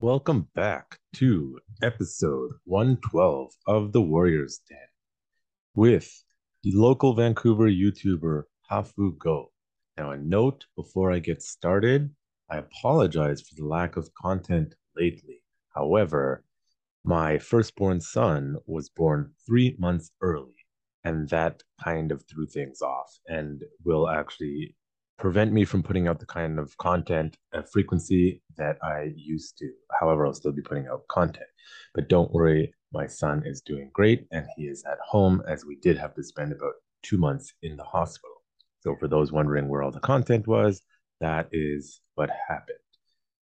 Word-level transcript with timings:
Welcome 0.00 0.46
back 0.54 1.00
to 1.16 1.58
episode 1.82 2.52
112 2.66 3.50
of 3.66 3.90
the 3.90 4.00
Warriors 4.00 4.60
Den 4.68 4.78
with 5.74 6.22
the 6.62 6.70
local 6.70 7.14
Vancouver 7.14 7.68
YouTuber 7.68 8.44
Hafu 8.70 9.18
Go. 9.18 9.50
Now, 9.96 10.12
a 10.12 10.16
note 10.16 10.66
before 10.76 11.10
I 11.10 11.18
get 11.18 11.42
started 11.42 12.14
I 12.48 12.58
apologize 12.58 13.42
for 13.42 13.56
the 13.56 13.66
lack 13.66 13.96
of 13.96 14.14
content 14.14 14.76
lately. 14.96 15.42
However, 15.74 16.44
my 17.02 17.38
firstborn 17.38 18.00
son 18.00 18.58
was 18.66 18.90
born 18.90 19.32
three 19.44 19.74
months 19.80 20.12
early, 20.20 20.54
and 21.02 21.28
that 21.30 21.64
kind 21.82 22.12
of 22.12 22.22
threw 22.30 22.46
things 22.46 22.82
off 22.82 23.18
and 23.26 23.64
will 23.84 24.08
actually 24.08 24.76
prevent 25.18 25.52
me 25.52 25.64
from 25.64 25.82
putting 25.82 26.06
out 26.06 26.20
the 26.20 26.26
kind 26.26 26.58
of 26.58 26.76
content 26.78 27.36
and 27.52 27.68
frequency 27.68 28.40
that 28.56 28.78
I 28.82 29.12
used 29.16 29.58
to. 29.58 29.70
However, 30.00 30.26
I'll 30.26 30.32
still 30.32 30.52
be 30.52 30.62
putting 30.62 30.86
out 30.86 31.06
content. 31.08 31.48
But 31.94 32.08
don't 32.08 32.32
worry, 32.32 32.72
my 32.92 33.06
son 33.06 33.42
is 33.44 33.60
doing 33.60 33.90
great 33.92 34.26
and 34.30 34.46
he 34.56 34.64
is 34.64 34.84
at 34.90 34.98
home 35.06 35.42
as 35.46 35.64
we 35.64 35.76
did 35.76 35.98
have 35.98 36.14
to 36.14 36.22
spend 36.22 36.52
about 36.52 36.74
two 37.02 37.18
months 37.18 37.52
in 37.62 37.76
the 37.76 37.84
hospital. 37.84 38.36
So, 38.80 38.94
for 38.96 39.08
those 39.08 39.32
wondering 39.32 39.68
where 39.68 39.82
all 39.82 39.90
the 39.90 40.00
content 40.00 40.46
was, 40.46 40.82
that 41.20 41.48
is 41.50 42.00
what 42.14 42.30
happened. 42.48 42.78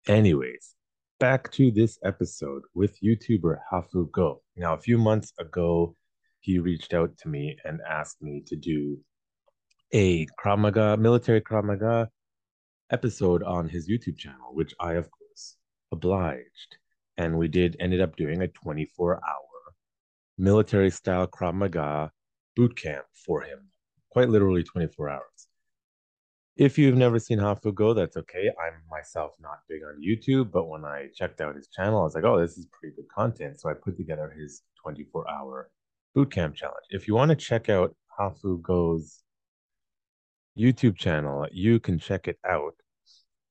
Anyways, 0.08 0.74
back 1.20 1.52
to 1.52 1.70
this 1.70 1.96
episode 2.04 2.62
with 2.74 3.00
YouTuber 3.00 3.58
Hafu 3.72 4.10
Go. 4.10 4.42
Now, 4.56 4.74
a 4.74 4.80
few 4.80 4.98
months 4.98 5.32
ago, 5.38 5.94
he 6.40 6.58
reached 6.58 6.92
out 6.92 7.16
to 7.18 7.28
me 7.28 7.56
and 7.64 7.80
asked 7.88 8.20
me 8.20 8.42
to 8.48 8.56
do 8.56 8.98
a 9.92 10.26
Krav 10.42 10.58
Maga, 10.58 10.96
military 10.96 11.40
Krav 11.40 11.64
Maga 11.64 12.08
episode 12.90 13.42
on 13.42 13.68
his 13.68 13.88
YouTube 13.88 14.16
channel, 14.16 14.50
which 14.52 14.74
I, 14.80 14.94
of 14.94 15.10
course, 15.10 15.56
obliged. 15.92 16.76
And 17.18 17.36
we 17.38 17.48
did 17.48 17.76
ended 17.78 18.00
up 18.00 18.16
doing 18.16 18.40
a 18.42 18.48
24 18.48 19.16
hour 19.16 19.74
military 20.38 20.90
style 20.90 21.26
Krav 21.26 21.54
Maga 21.54 22.10
boot 22.56 22.76
camp 22.76 23.04
for 23.26 23.42
him, 23.42 23.68
quite 24.10 24.30
literally 24.30 24.62
24 24.62 25.10
hours. 25.10 25.48
If 26.56 26.78
you've 26.78 26.96
never 26.96 27.18
seen 27.18 27.38
Hafu 27.38 27.74
Go, 27.74 27.94
that's 27.94 28.16
okay. 28.16 28.50
I'm 28.62 28.82
myself 28.90 29.32
not 29.40 29.60
big 29.68 29.80
on 29.84 30.02
YouTube, 30.02 30.50
but 30.52 30.68
when 30.68 30.84
I 30.84 31.08
checked 31.14 31.40
out 31.40 31.56
his 31.56 31.68
channel, 31.68 32.00
I 32.00 32.04
was 32.04 32.14
like, 32.14 32.24
oh, 32.24 32.38
this 32.38 32.58
is 32.58 32.66
pretty 32.72 32.94
good 32.94 33.08
content. 33.08 33.58
So 33.58 33.70
I 33.70 33.74
put 33.74 33.96
together 33.96 34.34
his 34.38 34.62
24 34.82 35.30
hour 35.30 35.70
bootcamp 36.16 36.54
challenge. 36.54 36.86
If 36.90 37.08
you 37.08 37.14
want 37.14 37.30
to 37.30 37.36
check 37.36 37.70
out 37.70 37.94
Hafu 38.18 38.60
Go's 38.60 39.22
YouTube 40.58 40.96
channel, 40.96 41.46
you 41.50 41.80
can 41.80 41.98
check 41.98 42.28
it 42.28 42.38
out 42.48 42.74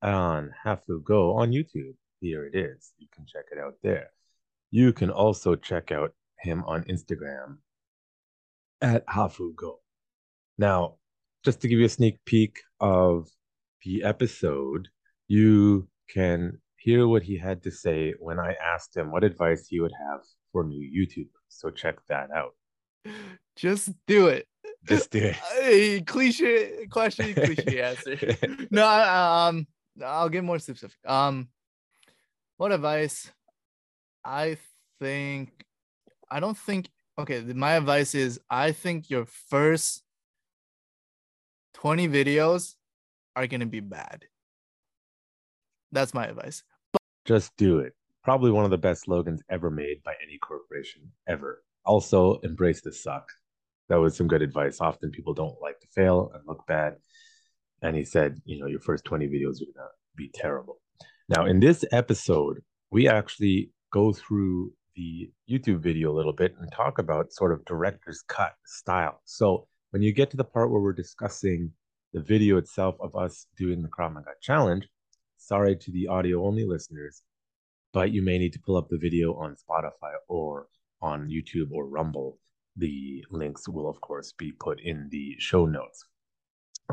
on 0.02 0.52
Hafu 0.66 1.04
Go 1.04 1.34
on 1.34 1.52
YouTube. 1.52 1.96
Here 2.20 2.46
it 2.46 2.56
is. 2.56 2.94
You 2.98 3.08
can 3.14 3.26
check 3.26 3.46
it 3.52 3.58
out 3.60 3.76
there. 3.82 4.10
You 4.70 4.94
can 4.94 5.10
also 5.10 5.56
check 5.56 5.92
out 5.92 6.14
him 6.40 6.64
on 6.66 6.84
Instagram 6.84 7.58
at 8.82 9.06
Hafu 9.08 9.56
Go. 9.56 9.80
Now, 10.58 10.96
just 11.44 11.62
to 11.62 11.68
give 11.68 11.80
you 11.80 11.86
a 11.86 11.90
sneak 11.90 12.20
peek 12.26 12.60
of 12.80 13.28
the 13.84 14.04
episode, 14.04 14.88
you 15.28 15.88
can 16.10 16.60
hear 16.76 17.08
what 17.08 17.24
he 17.24 17.38
had 17.38 17.64
to 17.64 17.72
say 17.72 18.14
when 18.20 18.40
I 18.40 18.56
asked 18.64 18.96
him 18.96 19.12
what 19.12 19.24
advice 19.24 19.68
he 19.68 19.80
would 19.80 19.94
have 20.10 20.22
for 20.52 20.64
new 20.64 20.82
YouTubers. 20.82 21.30
So 21.50 21.72
check 21.72 21.98
that 22.10 22.30
out. 22.32 22.56
Just 23.56 23.92
do 24.08 24.28
it. 24.28 24.48
Just 24.86 25.12
do 25.12 25.20
it. 25.20 25.36
Hey, 25.36 26.02
cliche 26.02 26.88
question, 26.90 27.34
cliche 27.36 27.82
answer. 27.82 28.18
no, 28.72 28.88
um, 28.88 29.68
I'll 30.04 30.30
get 30.30 30.44
more 30.44 30.60
specific. 30.60 30.98
Um, 31.06 31.50
what 32.58 32.72
advice? 32.72 33.32
I 34.26 34.58
think, 35.00 35.52
I 36.30 36.40
don't 36.40 36.58
think. 36.58 36.90
Okay, 37.20 37.42
my 37.42 37.74
advice 37.74 38.16
is 38.16 38.40
I 38.50 38.72
think 38.72 39.10
your 39.10 39.26
first 39.26 40.04
20 41.76 42.08
videos 42.08 42.76
are 43.36 43.48
going 43.48 43.60
to 43.60 43.66
be 43.66 43.80
bad. 43.82 44.26
That's 45.92 46.14
my 46.14 46.26
advice. 46.28 46.64
But- 46.94 47.02
Just 47.26 47.56
do 47.58 47.80
it. 47.80 47.94
Probably 48.24 48.52
one 48.52 48.66
of 48.66 48.72
the 48.72 48.78
best 48.78 49.02
slogans 49.04 49.42
ever 49.50 49.70
made 49.72 50.04
by 50.04 50.14
any 50.24 50.38
corporation 50.38 51.12
ever. 51.28 51.64
Also, 51.86 52.40
embrace 52.40 52.82
the 52.82 52.92
suck. 52.92 53.32
That 53.90 54.00
was 54.00 54.16
some 54.16 54.28
good 54.28 54.42
advice. 54.42 54.80
Often 54.80 55.12
people 55.12 55.34
don't 55.34 55.62
like 55.62 55.80
to 55.82 55.88
fail 55.94 56.32
and 56.34 56.44
look 56.48 56.66
bad. 56.68 56.96
And 57.82 57.96
he 57.96 58.06
said, 58.06 58.42
you 58.46 58.60
know, 58.60 58.68
your 58.68 58.80
first 58.80 59.04
20 59.06 59.28
videos 59.28 59.62
are 59.62 59.66
going 59.66 59.76
to 59.76 59.90
be 60.16 60.30
terrible. 60.34 60.80
Now, 61.30 61.46
in 61.46 61.60
this 61.60 61.84
episode, 61.92 62.62
we 62.92 63.08
actually 63.08 63.72
go 63.92 64.14
through 64.14 64.74
the 64.96 65.32
YouTube 65.50 65.80
video 65.80 66.12
a 66.12 66.16
little 66.16 66.34
bit 66.34 66.56
and 66.60 66.72
talk 66.72 67.00
about 67.00 67.34
sort 67.34 67.54
of 67.54 67.66
director's 67.66 68.24
cut 68.28 68.54
style. 68.66 69.22
So, 69.26 69.68
when 69.92 70.02
you 70.02 70.14
get 70.14 70.30
to 70.32 70.38
the 70.38 70.44
part 70.44 70.72
where 70.72 70.82
we're 70.82 70.94
discussing 70.94 71.72
the 72.14 72.22
video 72.22 72.58
itself 72.58 72.96
of 73.00 73.16
us 73.16 73.46
doing 73.58 73.82
the 73.82 73.90
Krav 73.90 74.14
Maga 74.14 74.32
challenge, 74.42 74.88
sorry 75.38 75.76
to 75.76 75.92
the 75.92 76.08
audio 76.08 76.46
only 76.46 76.66
listeners, 76.66 77.24
but 77.94 78.12
you 78.12 78.22
may 78.22 78.38
need 78.38 78.54
to 78.54 78.60
pull 78.60 78.78
up 78.78 78.90
the 78.90 78.98
video 78.98 79.34
on 79.34 79.56
Spotify 79.56 80.14
or 80.28 80.68
on 81.02 81.28
YouTube 81.30 81.72
or 81.72 81.88
Rumble. 81.88 82.38
The 82.78 83.24
links 83.30 83.68
will, 83.68 83.90
of 83.90 84.00
course, 84.02 84.34
be 84.38 84.52
put 84.52 84.80
in 84.82 85.10
the 85.12 85.36
show 85.40 85.66
notes. 85.66 86.06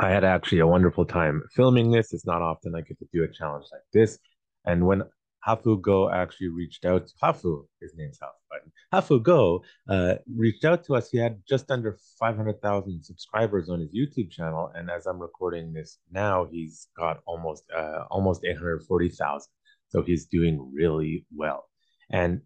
I 0.01 0.11
had 0.11 0.25
actually 0.25 0.61
a 0.61 0.67
wonderful 0.67 1.05
time 1.05 1.43
filming 1.55 1.91
this. 1.91 2.13
It's 2.13 2.27
not 2.27 2.43
often 2.43 2.75
I 2.75 2.83
get 2.83 2.99
to 2.99 3.09
do 3.13 3.25
a 3.25 3.29
challenge 3.29 3.67
like 3.73 3.83
this. 3.93 4.19
And 4.65 4.87
when 4.87 5.03
Hafu 5.47 5.81
Go 5.81 6.11
actually 6.11 6.49
reached 6.49 6.85
out 6.85 7.11
Hafu, 7.23 7.65
his 7.81 7.95
name's 7.97 8.19
Hafu, 8.19 8.71
Hafu 8.93 9.23
Go 9.23 9.63
uh, 9.89 10.15
reached 10.37 10.65
out 10.65 10.85
to 10.85 10.95
us. 10.95 11.11
He 11.11 11.19
had 11.19 11.41
just 11.49 11.71
under 11.71 11.97
500,000 12.19 13.03
subscribers 13.03 13.69
on 13.69 13.81
his 13.81 13.95
YouTube 13.95 14.31
channel. 14.31 14.71
And 14.75 14.91
as 14.91 15.07
I'm 15.07 15.19
recording 15.19 15.73
this 15.73 15.99
now, 16.11 16.47
he's 16.51 16.89
got 16.97 17.21
almost, 17.27 17.65
uh, 17.77 18.05
almost 18.11 18.45
840,000. 18.45 19.49
So 19.89 20.03
he's 20.03 20.27
doing 20.27 20.71
really 20.75 21.27
well. 21.35 21.65
And 22.11 22.43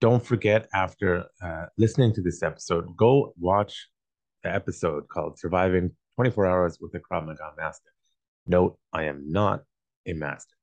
don't 0.00 0.24
forget, 0.24 0.68
after 0.74 1.24
uh, 1.42 1.66
listening 1.76 2.14
to 2.14 2.22
this 2.22 2.42
episode, 2.42 2.96
go 2.96 3.34
watch 3.38 3.88
the 4.42 4.54
episode 4.54 5.08
called 5.08 5.38
Surviving 5.38 5.90
24 6.16 6.46
Hours 6.46 6.78
with 6.80 6.94
a 6.94 7.00
Krav 7.00 7.26
Maga 7.26 7.52
Master. 7.56 7.90
Note, 8.46 8.78
I 8.92 9.04
am 9.04 9.30
not 9.30 9.62
a 10.06 10.12
master 10.12 10.54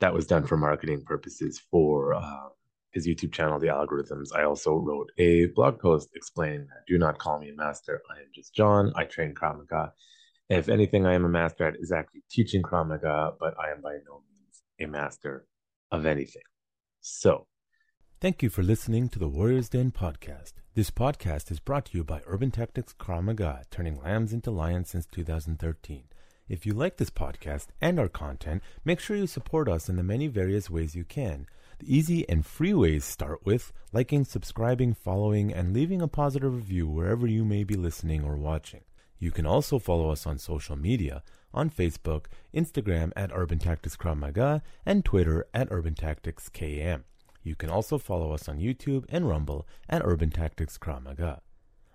that 0.00 0.14
was 0.14 0.26
done 0.26 0.46
for 0.46 0.56
marketing 0.56 1.02
purposes 1.04 1.60
for 1.70 2.14
uh, 2.14 2.48
his 2.92 3.06
YouTube 3.06 3.32
channel, 3.32 3.58
The 3.58 3.68
Algorithms. 3.68 4.28
I 4.34 4.44
also 4.44 4.76
wrote 4.76 5.10
a 5.18 5.46
blog 5.46 5.80
post 5.80 6.10
explaining 6.14 6.66
that 6.68 6.86
do 6.86 6.98
not 6.98 7.18
call 7.18 7.40
me 7.40 7.50
a 7.50 7.54
master. 7.54 8.00
I 8.10 8.20
am 8.20 8.28
just 8.34 8.54
John. 8.54 8.92
I 8.96 9.04
train 9.04 9.34
Krav 9.34 9.58
Maga. 9.58 9.92
If 10.48 10.68
anything, 10.68 11.04
I 11.04 11.14
am 11.14 11.24
a 11.24 11.28
master 11.28 11.66
at 11.66 11.76
is 11.78 11.92
actually 11.92 12.22
teaching 12.30 12.62
Krav 12.62 12.88
Maga, 12.88 13.32
but 13.38 13.54
I 13.58 13.70
am 13.70 13.80
by 13.82 13.98
no 14.06 14.22
means 14.30 14.62
a 14.80 14.86
master 14.86 15.46
of 15.90 16.06
anything. 16.06 16.42
So, 17.00 17.46
thank 18.20 18.42
you 18.42 18.50
for 18.50 18.64
listening 18.64 19.08
to 19.08 19.18
the 19.18 19.28
Warriors 19.28 19.68
Den 19.68 19.92
podcast. 19.92 20.54
This 20.74 20.90
podcast 20.90 21.52
is 21.52 21.60
brought 21.60 21.84
to 21.86 21.98
you 21.98 22.02
by 22.02 22.20
Urban 22.26 22.50
Tactics 22.50 22.92
Krav 22.92 23.22
Maga, 23.22 23.62
turning 23.70 24.00
lambs 24.02 24.32
into 24.32 24.50
lions 24.50 24.90
since 24.90 25.06
2013. 25.06 26.02
If 26.48 26.66
you 26.66 26.72
like 26.72 26.96
this 26.96 27.10
podcast 27.10 27.68
and 27.80 28.00
our 28.00 28.08
content, 28.08 28.62
make 28.84 28.98
sure 28.98 29.16
you 29.16 29.28
support 29.28 29.68
us 29.68 29.88
in 29.88 29.94
the 29.94 30.02
many 30.02 30.26
various 30.26 30.68
ways 30.68 30.96
you 30.96 31.04
can. 31.04 31.46
The 31.78 31.96
easy 31.96 32.28
and 32.28 32.44
free 32.44 32.74
ways 32.74 33.04
start 33.04 33.46
with 33.46 33.72
liking, 33.92 34.24
subscribing, 34.24 34.94
following, 34.94 35.52
and 35.52 35.72
leaving 35.72 36.02
a 36.02 36.08
positive 36.08 36.52
review 36.52 36.88
wherever 36.88 37.28
you 37.28 37.44
may 37.44 37.62
be 37.62 37.76
listening 37.76 38.24
or 38.24 38.36
watching. 38.36 38.82
You 39.20 39.30
can 39.30 39.46
also 39.46 39.78
follow 39.78 40.10
us 40.10 40.26
on 40.26 40.38
social 40.38 40.74
media 40.74 41.22
on 41.54 41.70
Facebook, 41.70 42.26
Instagram 42.52 43.12
at 43.14 43.30
Urban 43.32 43.60
Tactics 43.60 43.96
Krav 43.96 44.18
Maga, 44.18 44.62
and 44.84 45.04
Twitter 45.04 45.46
at 45.54 45.68
Urban 45.70 45.94
Tactics 45.94 46.48
KM. 46.48 47.04
You 47.42 47.54
can 47.54 47.70
also 47.70 47.98
follow 47.98 48.32
us 48.32 48.48
on 48.48 48.58
YouTube 48.58 49.04
and 49.08 49.28
Rumble 49.28 49.66
at 49.88 50.02
Urban 50.04 50.30
Tactics 50.30 50.78
Krav 50.78 51.02
Maga. 51.02 51.40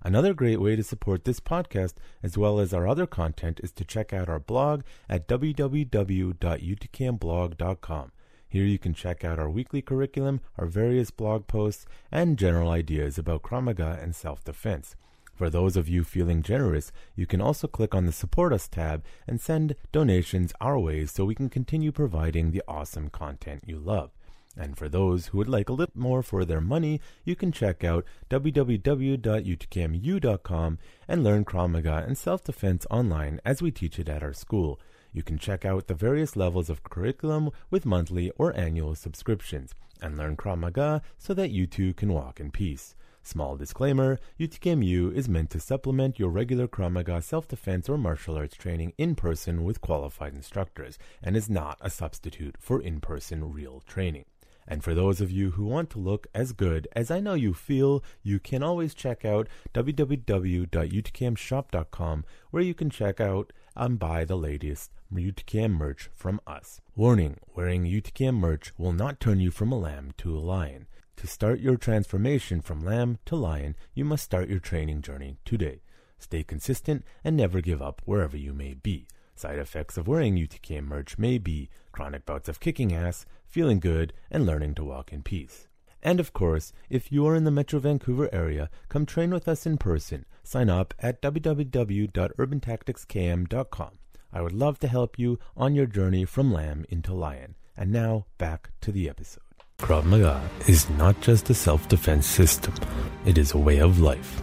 Another 0.06 0.34
great 0.34 0.60
way 0.60 0.76
to 0.76 0.84
support 0.84 1.24
this 1.24 1.40
podcast, 1.40 1.94
as 2.22 2.38
well 2.38 2.60
as 2.60 2.74
our 2.74 2.86
other 2.88 3.08
content, 3.08 3.62
is 3.64 3.72
to 3.72 3.86
check 3.86 4.12
out 4.12 4.28
our 4.28 4.40
blog 4.40 4.82
at 5.08 5.28
www.utkmblog.com. 5.28 8.12
Here 8.50 8.66
you 8.66 8.78
can 8.78 8.94
check 8.94 9.24
out 9.24 9.40
our 9.40 9.50
weekly 9.50 9.82
curriculum, 9.82 10.42
our 10.58 10.68
various 10.68 11.10
blog 11.10 11.48
posts, 11.48 11.86
and 12.12 12.38
general 12.38 12.70
ideas 12.70 13.18
about 13.18 13.44
Krav 13.44 13.64
Maga 13.64 13.98
and 14.02 14.14
self-defense. 14.14 14.98
For 15.34 15.50
those 15.50 15.76
of 15.76 15.90
you 15.90 16.04
feeling 16.04 16.44
generous, 16.44 16.92
you 17.16 17.26
can 17.26 17.42
also 17.42 17.68
click 17.68 17.96
on 17.96 18.06
the 18.06 18.12
Support 18.12 18.54
Us 18.54 18.68
tab 18.68 19.04
and 19.26 19.42
send 19.42 19.74
donations 19.92 20.54
our 20.62 20.78
way 20.78 21.08
so 21.08 21.26
we 21.26 21.34
can 21.34 21.50
continue 21.50 21.92
providing 21.92 22.52
the 22.52 22.62
awesome 22.68 23.10
content 23.10 23.64
you 23.66 23.80
love. 23.80 24.12
And 24.56 24.78
for 24.78 24.88
those 24.88 25.28
who 25.28 25.40
would 25.40 25.50
like 25.50 25.68
a 25.68 25.74
little 25.74 26.00
more 26.00 26.22
for 26.22 26.46
their 26.46 26.62
money, 26.62 27.02
you 27.24 27.36
can 27.36 27.52
check 27.52 27.84
out 27.84 28.06
www.utkmu.com 28.30 29.20
and 31.08 31.24
learn 31.24 31.44
Krav 31.44 31.72
Maga 31.72 32.04
and 32.06 32.16
self-defense 32.18 32.86
online 32.92 33.40
as 33.44 33.64
we 33.64 33.72
teach 33.72 33.98
it 33.98 34.10
at 34.10 34.22
our 34.22 34.34
school. 34.34 34.80
You 35.12 35.24
can 35.24 35.38
check 35.38 35.66
out 35.66 35.88
the 35.88 35.96
various 35.96 36.36
levels 36.36 36.70
of 36.70 36.84
curriculum 36.84 37.50
with 37.72 37.86
monthly 37.86 38.32
or 38.32 38.56
annual 38.56 38.94
subscriptions 38.96 39.74
and 40.02 40.18
learn 40.18 40.38
Krav 40.38 40.60
Maga 40.60 41.02
so 41.18 41.34
that 41.34 41.52
you 41.52 41.66
too 41.66 41.94
can 41.94 42.14
walk 42.14 42.40
in 42.40 42.52
peace. 42.52 42.96
Small 43.26 43.56
disclaimer 43.56 44.20
UTKMU 44.40 45.14
is 45.14 45.30
meant 45.30 45.50
to 45.52 45.60
supplement 45.60 46.20
your 46.20 46.30
regular 46.30 46.68
Krav 46.68 46.92
Maga 46.92 47.22
self 47.22 47.48
defense 47.48 47.88
or 47.88 47.98
martial 47.98 48.36
arts 48.36 48.56
training 48.56 48.94
in 48.98 49.16
person 49.16 49.64
with 49.64 49.82
qualified 49.82 50.36
instructors 50.36 51.00
and 51.24 51.38
is 51.38 51.50
not 51.50 51.78
a 51.80 51.90
substitute 51.90 52.58
for 52.60 52.82
in 52.82 53.00
person 53.00 53.54
real 53.54 53.82
training. 53.88 54.26
And 54.68 54.84
for 54.84 54.94
those 54.94 55.22
of 55.22 55.32
you 55.32 55.52
who 55.52 55.66
want 55.66 55.90
to 55.92 56.00
look 56.00 56.28
as 56.34 56.52
good 56.54 56.88
as 56.94 57.12
I 57.12 57.20
know 57.20 57.34
you 57.34 57.54
feel, 57.54 58.02
you 58.22 58.40
can 58.40 58.64
always 58.64 58.94
check 58.94 59.26
out 59.26 59.50
www.utkmshop.com 59.74 62.26
where 62.52 62.64
you 62.64 62.74
can 62.74 62.90
check 62.90 63.20
out 63.20 63.52
and 63.76 64.00
buy 64.00 64.24
the 64.26 64.38
latest 64.38 64.92
UTKM 65.14 65.72
merch 65.72 66.10
from 66.14 66.40
us. 66.48 66.80
Warning, 66.96 67.38
wearing 67.56 67.84
UTKM 67.84 68.36
merch 68.36 68.72
will 68.78 68.94
not 68.94 69.20
turn 69.20 69.40
you 69.40 69.52
from 69.52 69.72
a 69.72 69.80
lamb 69.80 70.12
to 70.18 70.36
a 70.36 70.40
lion. 70.40 70.88
To 71.18 71.28
start 71.28 71.60
your 71.60 71.78
transformation 71.78 72.62
from 72.62 72.84
lamb 72.84 73.20
to 73.26 73.36
lion, 73.36 73.76
you 73.94 74.06
must 74.06 74.24
start 74.24 74.50
your 74.50 74.60
training 74.60 75.02
journey 75.02 75.38
today. 75.46 75.82
Stay 76.20 76.44
consistent 76.44 77.04
and 77.24 77.38
never 77.38 77.62
give 77.62 77.82
up 77.82 78.02
wherever 78.06 78.38
you 78.38 78.54
may 78.54 78.74
be. 78.74 79.08
Side 79.36 79.60
effects 79.60 79.98
of 79.98 80.08
wearing 80.08 80.36
UTKM 80.36 80.86
merch 80.86 81.18
may 81.18 81.38
be 81.38 81.70
chronic 81.94 82.26
bouts 82.26 82.50
of 82.50 82.60
kicking 82.60 82.94
ass, 82.94 83.26
feeling 83.46 83.80
good, 83.80 84.12
and 84.30 84.46
learning 84.46 84.76
to 84.76 84.84
walk 84.84 85.14
in 85.14 85.24
peace. 85.24 85.70
And 86.02 86.20
of 86.20 86.34
course, 86.34 86.74
if 86.90 87.14
you 87.14 87.26
are 87.26 87.36
in 87.36 87.46
the 87.46 87.52
Metro 87.52 87.80
Vancouver 87.80 88.28
area, 88.34 88.70
come 88.90 89.06
train 89.06 89.32
with 89.32 89.48
us 89.48 89.66
in 89.66 89.78
person. 89.78 90.26
Sign 90.44 90.70
up 90.70 90.94
at 91.00 91.22
www.urbantacticskm.com. 91.22 93.92
I 94.34 94.42
would 94.42 94.52
love 94.52 94.80
to 94.80 94.90
help 94.90 95.18
you 95.18 95.40
on 95.56 95.76
your 95.76 95.86
journey 95.86 96.26
from 96.26 96.52
lamb 96.52 96.86
into 96.90 97.14
lion. 97.14 97.56
And 97.78 97.92
now, 97.92 98.26
back 98.38 98.72
to 98.82 98.92
the 98.92 99.10
episode. 99.10 99.44
Krav 99.80 100.06
Maga 100.06 100.42
is 100.68 100.90
not 100.92 101.20
just 101.22 101.50
a 101.50 101.54
self 101.54 101.88
defense 101.88 102.28
system, 102.28 102.74
it 103.26 103.38
is 103.38 103.54
a 103.54 103.58
way 103.58 103.80
of 103.80 104.00
life. 104.00 104.42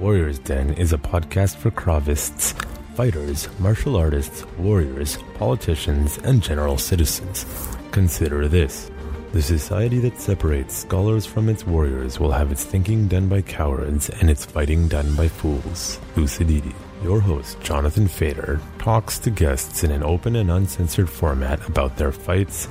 Warriors 0.00 0.38
Den 0.38 0.74
is 0.74 0.92
a 0.92 0.98
podcast 0.98 1.56
for 1.56 1.70
Kravists, 1.70 2.54
fighters, 2.94 3.48
martial 3.58 3.96
artists, 3.96 4.44
warriors, 4.58 5.18
politicians, 5.34 6.18
and 6.24 6.42
general 6.42 6.78
citizens. 6.78 7.46
Consider 7.90 8.48
this. 8.48 8.90
The 9.32 9.40
society 9.40 9.98
that 10.00 10.20
separates 10.20 10.76
scholars 10.76 11.24
from 11.24 11.48
its 11.48 11.66
warriors 11.66 12.20
will 12.20 12.32
have 12.32 12.52
its 12.52 12.64
thinking 12.64 13.08
done 13.08 13.28
by 13.28 13.40
cowards 13.40 14.10
and 14.10 14.28
its 14.28 14.44
fighting 14.44 14.88
done 14.88 15.14
by 15.16 15.28
fools. 15.28 15.98
Thucydides. 16.14 16.74
Your 17.02 17.18
host, 17.18 17.58
Jonathan 17.60 18.06
Fader, 18.06 18.60
talks 18.78 19.18
to 19.20 19.30
guests 19.30 19.82
in 19.82 19.90
an 19.90 20.04
open 20.04 20.36
and 20.36 20.50
uncensored 20.50 21.10
format 21.10 21.66
about 21.66 21.96
their 21.96 22.12
fights, 22.12 22.68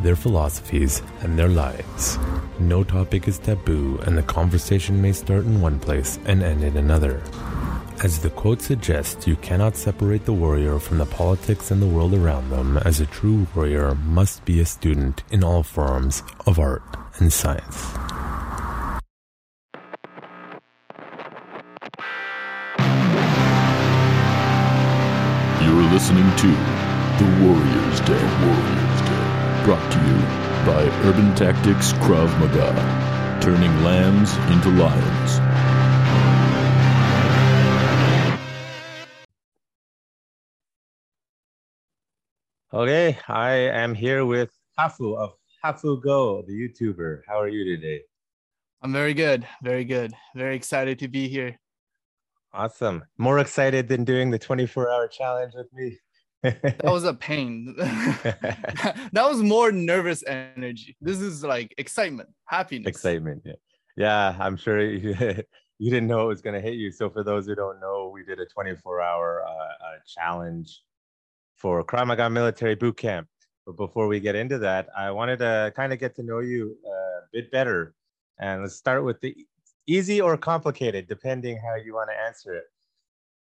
their 0.00 0.16
philosophies, 0.16 1.02
and 1.20 1.38
their 1.38 1.48
lives. 1.48 2.18
No 2.58 2.84
topic 2.84 3.28
is 3.28 3.38
taboo, 3.38 3.98
and 4.06 4.16
the 4.16 4.22
conversation 4.22 5.02
may 5.02 5.12
start 5.12 5.44
in 5.44 5.60
one 5.60 5.78
place 5.78 6.18
and 6.24 6.42
end 6.42 6.64
in 6.64 6.76
another. 6.76 7.20
As 8.04 8.18
the 8.18 8.28
quote 8.28 8.60
suggests, 8.60 9.26
you 9.26 9.36
cannot 9.36 9.74
separate 9.74 10.26
the 10.26 10.32
warrior 10.32 10.78
from 10.78 10.98
the 10.98 11.06
politics 11.06 11.70
and 11.70 11.80
the 11.80 11.86
world 11.86 12.12
around 12.12 12.50
them, 12.50 12.76
as 12.78 13.00
a 13.00 13.06
true 13.06 13.46
warrior 13.54 13.94
must 13.94 14.44
be 14.44 14.60
a 14.60 14.66
student 14.66 15.24
in 15.30 15.42
all 15.42 15.62
forms 15.62 16.22
of 16.46 16.58
art 16.58 16.82
and 17.18 17.32
science. 17.32 17.94
You're 25.64 25.90
listening 25.90 26.28
to 26.36 26.48
The 27.16 27.28
Warriors 27.40 28.00
Den. 28.00 28.28
Warriors 28.46 29.00
Den. 29.08 29.64
Brought 29.64 29.92
to 29.92 29.98
you 29.98 30.18
by 30.66 30.82
Urban 31.08 31.34
Tactics 31.34 31.92
Krav 32.04 32.28
Maga. 32.38 33.40
Turning 33.40 33.72
lambs 33.82 34.36
into 34.52 34.68
lions. 34.68 35.45
Okay, 42.74 43.16
I 43.28 43.52
am 43.52 43.94
here 43.94 44.26
with 44.26 44.50
Hafu 44.76 45.16
of 45.16 45.34
Hafu 45.64 46.02
Go, 46.02 46.42
the 46.42 46.52
YouTuber. 46.52 47.20
How 47.28 47.40
are 47.40 47.46
you 47.46 47.64
today? 47.64 48.00
I'm 48.82 48.92
very 48.92 49.14
good, 49.14 49.46
very 49.62 49.84
good, 49.84 50.12
very 50.34 50.56
excited 50.56 50.98
to 50.98 51.06
be 51.06 51.28
here. 51.28 51.60
Awesome. 52.52 53.04
More 53.18 53.38
excited 53.38 53.86
than 53.86 54.02
doing 54.02 54.32
the 54.32 54.38
24 54.40 54.90
hour 54.90 55.06
challenge 55.06 55.52
with 55.54 55.72
me. 55.72 55.98
That 56.42 56.84
was 56.84 57.04
a 57.04 57.14
pain. 57.14 57.74
that 57.78 59.04
was 59.12 59.42
more 59.44 59.70
nervous 59.70 60.24
energy. 60.26 60.96
This 61.00 61.20
is 61.20 61.44
like 61.44 61.72
excitement, 61.78 62.30
happiness. 62.46 62.88
excitement. 62.88 63.42
Yeah, 63.44 63.52
yeah 63.96 64.36
I'm 64.40 64.56
sure 64.56 64.80
you, 64.84 65.10
you 65.78 65.90
didn't 65.90 66.08
know 66.08 66.22
it 66.22 66.28
was 66.28 66.42
going 66.42 66.54
to 66.54 66.60
hit 66.60 66.74
you. 66.74 66.90
So, 66.90 67.10
for 67.10 67.22
those 67.22 67.46
who 67.46 67.54
don't 67.54 67.80
know, 67.80 68.10
we 68.12 68.24
did 68.24 68.40
a 68.40 68.46
24 68.46 69.00
hour 69.00 69.44
uh, 69.44 69.50
uh, 69.50 69.98
challenge 70.06 70.82
for 71.56 71.84
Krav 71.84 72.06
Maga 72.06 72.30
Military 72.30 72.74
Boot 72.74 72.96
Camp. 72.96 73.28
But 73.64 73.76
before 73.76 74.06
we 74.06 74.20
get 74.20 74.36
into 74.36 74.58
that, 74.58 74.88
I 74.96 75.10
wanted 75.10 75.38
to 75.40 75.72
kind 75.74 75.92
of 75.92 75.98
get 75.98 76.14
to 76.16 76.22
know 76.22 76.38
you 76.38 76.76
uh, 76.86 76.90
a 76.90 77.28
bit 77.32 77.50
better. 77.50 77.94
And 78.38 78.62
let's 78.62 78.76
start 78.76 79.02
with 79.04 79.20
the 79.20 79.34
easy 79.86 80.20
or 80.20 80.36
complicated, 80.36 81.08
depending 81.08 81.58
how 81.58 81.74
you 81.74 81.94
want 81.94 82.10
to 82.10 82.16
answer 82.26 82.54
it. 82.54 82.64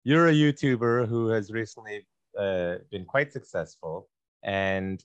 You're 0.05 0.29
a 0.29 0.33
YouTuber 0.33 1.09
who 1.09 1.29
has 1.29 1.51
recently 1.51 2.07
uh, 2.39 2.77
been 2.91 3.05
quite 3.05 3.33
successful, 3.33 4.09
and 4.43 5.05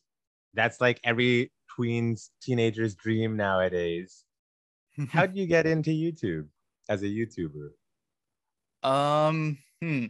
that's 0.54 0.80
like 0.80 1.01
every 1.04 1.51
tween's 1.75 2.31
teenager's 2.42 2.96
dream 2.96 3.36
nowadays. 3.36 4.24
How 5.10 5.25
do 5.25 5.39
you 5.39 5.48
get 5.48 5.66
into 5.66 5.89
YouTube 5.89 6.48
as 6.88 7.01
a 7.01 7.07
YouTuber? 7.07 7.69
um, 8.84 9.57
hmm. 9.81 10.06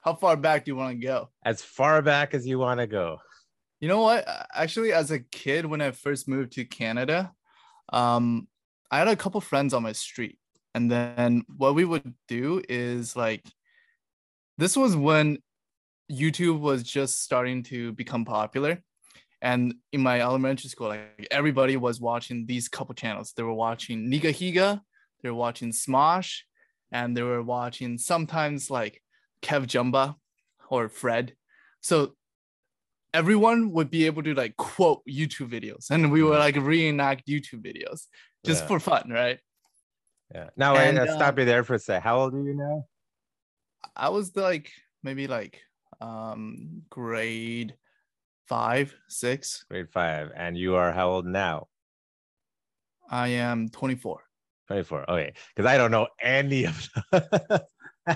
How 0.00 0.14
far 0.14 0.36
back 0.36 0.64
do 0.64 0.70
you 0.70 0.76
want 0.76 1.00
to 1.00 1.06
go? 1.06 1.30
As 1.44 1.62
far 1.62 2.02
back 2.02 2.34
as 2.34 2.46
you 2.46 2.58
want 2.58 2.80
to 2.80 2.86
go. 2.86 3.18
You 3.80 3.88
know 3.88 4.02
what? 4.02 4.26
Actually, 4.54 4.92
as 4.92 5.10
a 5.10 5.20
kid, 5.20 5.66
when 5.66 5.80
I 5.80 5.90
first 5.90 6.28
moved 6.28 6.52
to 6.52 6.64
Canada, 6.64 7.32
um, 7.92 8.48
I 8.90 8.98
had 8.98 9.08
a 9.08 9.16
couple 9.16 9.40
friends 9.40 9.74
on 9.74 9.82
my 9.82 9.92
street. 9.92 10.38
And 10.74 10.90
then 10.90 11.44
what 11.56 11.74
we 11.74 11.84
would 11.84 12.14
do 12.28 12.62
is 12.68 13.16
like, 13.16 13.44
this 14.56 14.76
was 14.76 14.96
when 14.96 15.38
YouTube 16.10 16.60
was 16.60 16.82
just 16.82 17.22
starting 17.22 17.62
to 17.64 17.92
become 17.92 18.24
popular. 18.24 18.82
And 19.40 19.74
in 19.92 20.00
my 20.00 20.20
elementary 20.20 20.68
school, 20.68 20.88
like 20.88 21.28
everybody 21.30 21.76
was 21.76 22.00
watching 22.00 22.46
these 22.46 22.68
couple 22.68 22.94
channels. 22.94 23.32
They 23.36 23.42
were 23.42 23.54
watching 23.54 24.10
Nigahiga, 24.10 24.80
they 25.22 25.28
were 25.28 25.36
watching 25.36 25.70
Smosh, 25.70 26.40
and 26.90 27.16
they 27.16 27.22
were 27.22 27.42
watching 27.42 27.98
sometimes 27.98 28.70
like 28.70 29.00
KevJumba 29.42 30.16
or 30.70 30.88
Fred. 30.88 31.34
So 31.80 32.14
everyone 33.14 33.72
would 33.72 33.90
be 33.90 34.06
able 34.06 34.22
to 34.22 34.34
like 34.34 34.56
quote 34.56 35.02
YouTube 35.08 35.50
videos 35.50 35.90
and 35.90 36.10
we 36.12 36.22
would 36.22 36.38
like 36.38 36.56
reenact 36.56 37.26
YouTube 37.26 37.64
videos 37.64 38.06
just 38.44 38.62
Yeah. 38.62 38.68
for 38.68 38.80
fun, 38.80 39.10
right? 39.10 39.38
Yeah. 40.34 40.50
Now, 40.56 40.76
And, 40.76 40.98
wait, 40.98 41.08
uh, 41.08 41.16
stop 41.16 41.38
you 41.38 41.44
there 41.46 41.64
for 41.64 41.74
a 41.74 41.78
sec. 41.78 42.02
How 42.02 42.18
old 42.20 42.34
are 42.34 42.42
you 42.42 42.54
now? 42.54 42.84
I 43.96 44.10
was 44.10 44.36
like 44.36 44.70
maybe 45.02 45.26
like 45.26 45.62
um 46.00 46.82
grade 46.90 47.74
five, 48.46 48.94
six. 49.08 49.64
Grade 49.70 49.90
five. 49.90 50.30
And 50.36 50.56
you 50.56 50.74
are 50.76 50.92
how 50.92 51.08
old 51.10 51.26
now? 51.26 51.68
I 53.10 53.28
am 53.28 53.68
24. 53.70 54.20
24. 54.66 55.10
Okay. 55.10 55.32
Because 55.54 55.66
I 55.68 55.78
don't 55.78 55.90
know 55.90 56.08
any 56.20 56.64
of 56.66 56.88
them. 57.12 57.22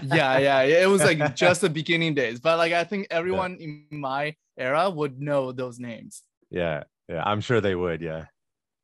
Yeah, 0.02 0.38
yeah. 0.38 0.62
It 0.62 0.88
was 0.88 1.02
like 1.02 1.34
just 1.36 1.60
the 1.60 1.70
beginning 1.70 2.14
days. 2.14 2.40
But 2.40 2.58
like 2.58 2.72
I 2.72 2.84
think 2.84 3.06
everyone 3.10 3.56
in 3.60 3.86
my 3.90 4.34
era 4.56 4.88
would 4.90 5.20
know 5.20 5.52
those 5.52 5.78
names. 5.78 6.22
Yeah. 6.50 6.84
Yeah. 7.08 7.22
I'm 7.24 7.40
sure 7.40 7.60
they 7.60 7.74
would. 7.74 8.00
Yeah. 8.00 8.26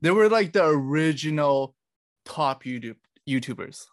They 0.00 0.11
were 0.11 0.29
like 0.29 0.53
the 0.53 0.65
original 0.67 1.75
top 2.25 2.65
YouTube 2.65 2.97
YouTubers. 3.29 3.85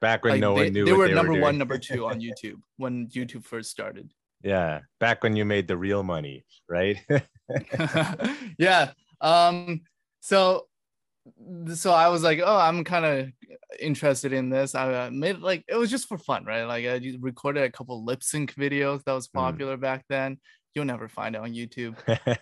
Back 0.00 0.22
when 0.24 0.34
Like 0.34 0.40
no 0.40 0.54
they, 0.54 0.64
one 0.64 0.72
knew 0.72 0.84
they 0.84 0.92
were 0.92 1.08
they 1.08 1.14
number 1.14 1.32
were 1.32 1.40
one, 1.40 1.58
number 1.58 1.78
two 1.78 2.06
on 2.06 2.20
YouTube 2.26 2.60
when 2.76 3.08
YouTube 3.08 3.44
first 3.44 3.70
started. 3.70 4.12
yeah. 4.42 4.80
Back 5.00 5.22
when 5.24 5.34
you 5.36 5.44
made 5.44 5.66
the 5.66 5.76
real 5.76 6.02
money, 6.04 6.44
right? 6.68 6.98
yeah. 8.58 8.92
Um. 9.20 9.80
So, 10.20 10.66
so 11.74 11.92
I 11.92 12.08
was 12.08 12.22
like, 12.22 12.40
oh, 12.44 12.56
I'm 12.56 12.84
kind 12.84 13.04
of 13.04 13.28
interested 13.80 14.32
in 14.32 14.50
this. 14.50 14.74
I 14.74 14.92
uh, 15.06 15.10
made 15.10 15.38
like 15.38 15.64
it 15.68 15.76
was 15.76 15.90
just 15.90 16.08
for 16.08 16.18
fun, 16.18 16.44
right? 16.44 16.64
Like 16.64 16.84
I 16.86 17.00
recorded 17.20 17.64
a 17.64 17.70
couple 17.70 18.04
lip 18.04 18.22
sync 18.22 18.54
videos 18.54 19.04
that 19.04 19.12
was 19.12 19.28
Mm. 19.28 19.32
popular 19.34 19.76
back 19.76 20.04
then. 20.08 20.38
You'll 20.74 20.84
never 20.84 21.08
find 21.08 21.34
it 21.34 21.40
on 21.40 21.52
YouTube. 21.54 21.96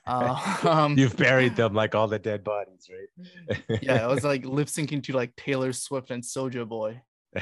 Uh, 0.07 0.57
um, 0.69 0.99
You've 0.99 1.17
buried 1.17 1.57
them 1.57 1.75
like 1.75 1.95
all 1.95 2.09
the 2.09 2.19
dead 2.19 2.45
bodies, 2.45 2.89
right? 2.91 3.59
yeah, 3.81 4.05
it 4.05 4.09
was 4.09 4.25
like 4.33 4.45
lip 4.45 4.69
syncing 4.69 5.03
to 5.05 5.13
like 5.13 5.35
Taylor 5.37 5.73
Swift 5.73 6.11
and 6.11 6.23
Soulja 6.23 6.69
Boy. 6.69 7.01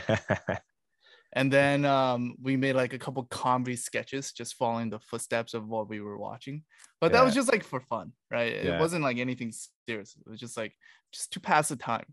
and 1.35 1.53
then 1.53 1.85
um, 1.85 2.37
we 2.41 2.57
made 2.57 2.75
like 2.75 2.93
a 2.93 2.99
couple 2.99 3.25
comedy 3.25 3.76
sketches, 3.76 4.33
just 4.33 4.55
following 4.55 4.88
the 4.91 5.00
footsteps 5.00 5.53
of 5.55 5.67
what 5.69 5.88
we 5.88 6.00
were 6.00 6.17
watching. 6.17 6.62
But 7.00 7.12
that 7.12 7.25
was 7.25 7.35
just 7.35 7.50
like 7.53 7.64
for 7.64 7.81
fun, 7.81 8.12
right? 8.31 8.53
Yeah. 8.55 8.76
It 8.76 8.81
wasn't 8.81 9.03
like 9.03 9.19
anything 9.19 9.53
serious. 9.87 10.17
It 10.17 10.31
was 10.31 10.41
just 10.41 10.57
like 10.57 10.73
just 11.12 11.33
to 11.33 11.41
pass 11.41 11.69
the 11.69 11.76
time. 11.76 12.07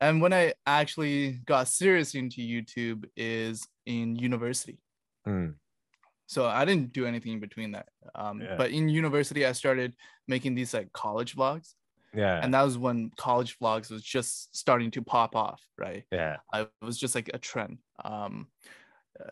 And 0.00 0.20
when 0.20 0.32
I 0.32 0.54
actually 0.66 1.40
got 1.44 1.68
serious 1.68 2.14
into 2.14 2.40
YouTube 2.40 3.04
is 3.16 3.68
in 3.86 4.16
university. 4.16 4.78
Mm, 5.28 5.54
So 6.26 6.46
I 6.46 6.64
didn't 6.64 6.92
do 6.92 7.06
anything 7.06 7.34
in 7.34 7.40
between 7.40 7.72
that. 7.72 7.88
Um, 8.14 8.40
Yeah. 8.40 8.56
But 8.56 8.70
in 8.70 8.88
university, 8.88 9.46
I 9.46 9.52
started 9.52 9.94
making 10.26 10.54
these 10.56 10.74
like 10.74 10.90
college 10.92 11.36
vlogs, 11.36 11.74
yeah. 12.14 12.40
and 12.42 12.52
that 12.54 12.62
was 12.62 12.76
when 12.78 13.10
college 13.16 13.58
vlogs 13.58 13.90
was 13.90 14.02
just 14.02 14.54
starting 14.56 14.90
to 14.92 15.02
pop 15.02 15.34
off, 15.36 15.62
right? 15.78 16.04
yeah. 16.12 16.38
I, 16.52 16.62
it 16.62 16.70
was 16.80 16.98
just 16.98 17.14
like 17.14 17.30
a 17.32 17.38
trend. 17.38 17.78
Um, 18.04 18.48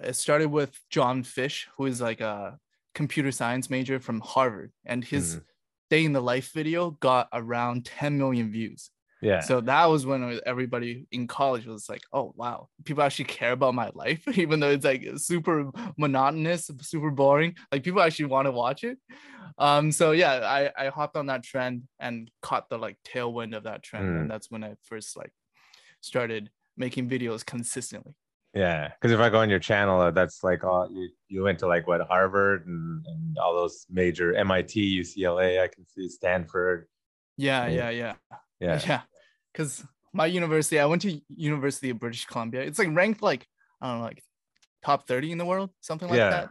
it 0.02 0.14
started 0.16 0.49
with 0.50 0.78
John 0.90 1.22
Fish, 1.22 1.68
who 1.76 1.87
is 1.87 2.00
like 2.00 2.20
a 2.20 2.58
computer 2.94 3.32
science 3.32 3.70
major 3.70 3.99
from 4.00 4.20
Harvard, 4.20 4.72
and 4.84 5.04
his 5.04 5.37
Mhm. 5.37 5.44
day 5.90 6.04
in 6.04 6.12
the 6.12 6.20
life 6.20 6.52
video 6.52 6.90
got 6.92 7.28
around 7.32 7.87
10 7.87 8.18
million 8.18 8.50
views. 8.52 8.90
Yeah. 9.22 9.40
So 9.40 9.60
that 9.62 9.84
was 9.86 10.06
when 10.06 10.40
everybody 10.46 11.06
in 11.12 11.26
college 11.26 11.66
was 11.66 11.88
like, 11.88 12.02
"Oh 12.12 12.32
wow, 12.36 12.68
people 12.84 13.02
actually 13.02 13.26
care 13.26 13.52
about 13.52 13.74
my 13.74 13.90
life, 13.94 14.26
even 14.38 14.60
though 14.60 14.70
it's 14.70 14.84
like 14.84 15.04
super 15.16 15.70
monotonous, 15.98 16.70
super 16.80 17.10
boring. 17.10 17.54
Like 17.70 17.82
people 17.82 18.00
actually 18.00 18.26
want 18.26 18.46
to 18.46 18.52
watch 18.52 18.82
it." 18.84 18.98
Um, 19.58 19.92
so 19.92 20.12
yeah, 20.12 20.40
I 20.44 20.86
I 20.86 20.88
hopped 20.88 21.16
on 21.16 21.26
that 21.26 21.42
trend 21.42 21.82
and 21.98 22.30
caught 22.40 22.68
the 22.70 22.78
like 22.78 22.96
tailwind 23.04 23.54
of 23.56 23.64
that 23.64 23.82
trend, 23.82 24.06
Mm. 24.06 24.20
and 24.22 24.30
that's 24.30 24.50
when 24.50 24.64
I 24.64 24.76
first 24.84 25.16
like 25.16 25.32
started 26.00 26.50
making 26.76 27.08
videos 27.10 27.44
consistently. 27.44 28.14
Yeah, 28.54 28.88
because 28.88 29.12
if 29.12 29.20
I 29.20 29.28
go 29.28 29.38
on 29.38 29.50
your 29.50 29.58
channel, 29.60 30.00
uh, 30.00 30.10
that's 30.10 30.42
like 30.42 30.64
all 30.64 30.88
you, 30.90 31.08
you 31.28 31.42
went 31.42 31.58
to 31.60 31.68
like 31.68 31.86
what 31.86 32.00
Harvard 32.00 32.66
and, 32.66 33.04
and 33.06 33.38
all 33.38 33.54
those 33.54 33.86
major 33.90 34.34
MIT, 34.34 34.98
UCLA. 35.00 35.60
I 35.62 35.68
can 35.68 35.86
see 35.86 36.08
Stanford. 36.08 36.88
Yeah, 37.36 37.66
Yeah. 37.68 37.90
yeah, 37.90 38.14
yeah, 38.30 38.36
Yeah, 38.60 38.80
yeah. 38.86 39.00
Because 39.52 39.85
my 40.12 40.26
university, 40.26 40.78
I 40.78 40.87
went 40.87 41.02
to 41.02 41.21
University 41.37 41.90
of 41.90 41.99
British 41.99 42.25
Columbia. 42.26 42.62
It's 42.62 42.78
like 42.78 42.88
ranked 42.92 43.23
like 43.23 43.47
I 43.80 43.88
don't 43.90 43.99
know, 43.99 44.04
like 44.04 44.23
top 44.85 45.07
thirty 45.07 45.33
in 45.33 45.38
the 45.38 45.45
world, 45.47 45.71
something 45.80 46.09
like 46.09 46.19
Yeah. 46.19 46.30
that. 46.30 46.49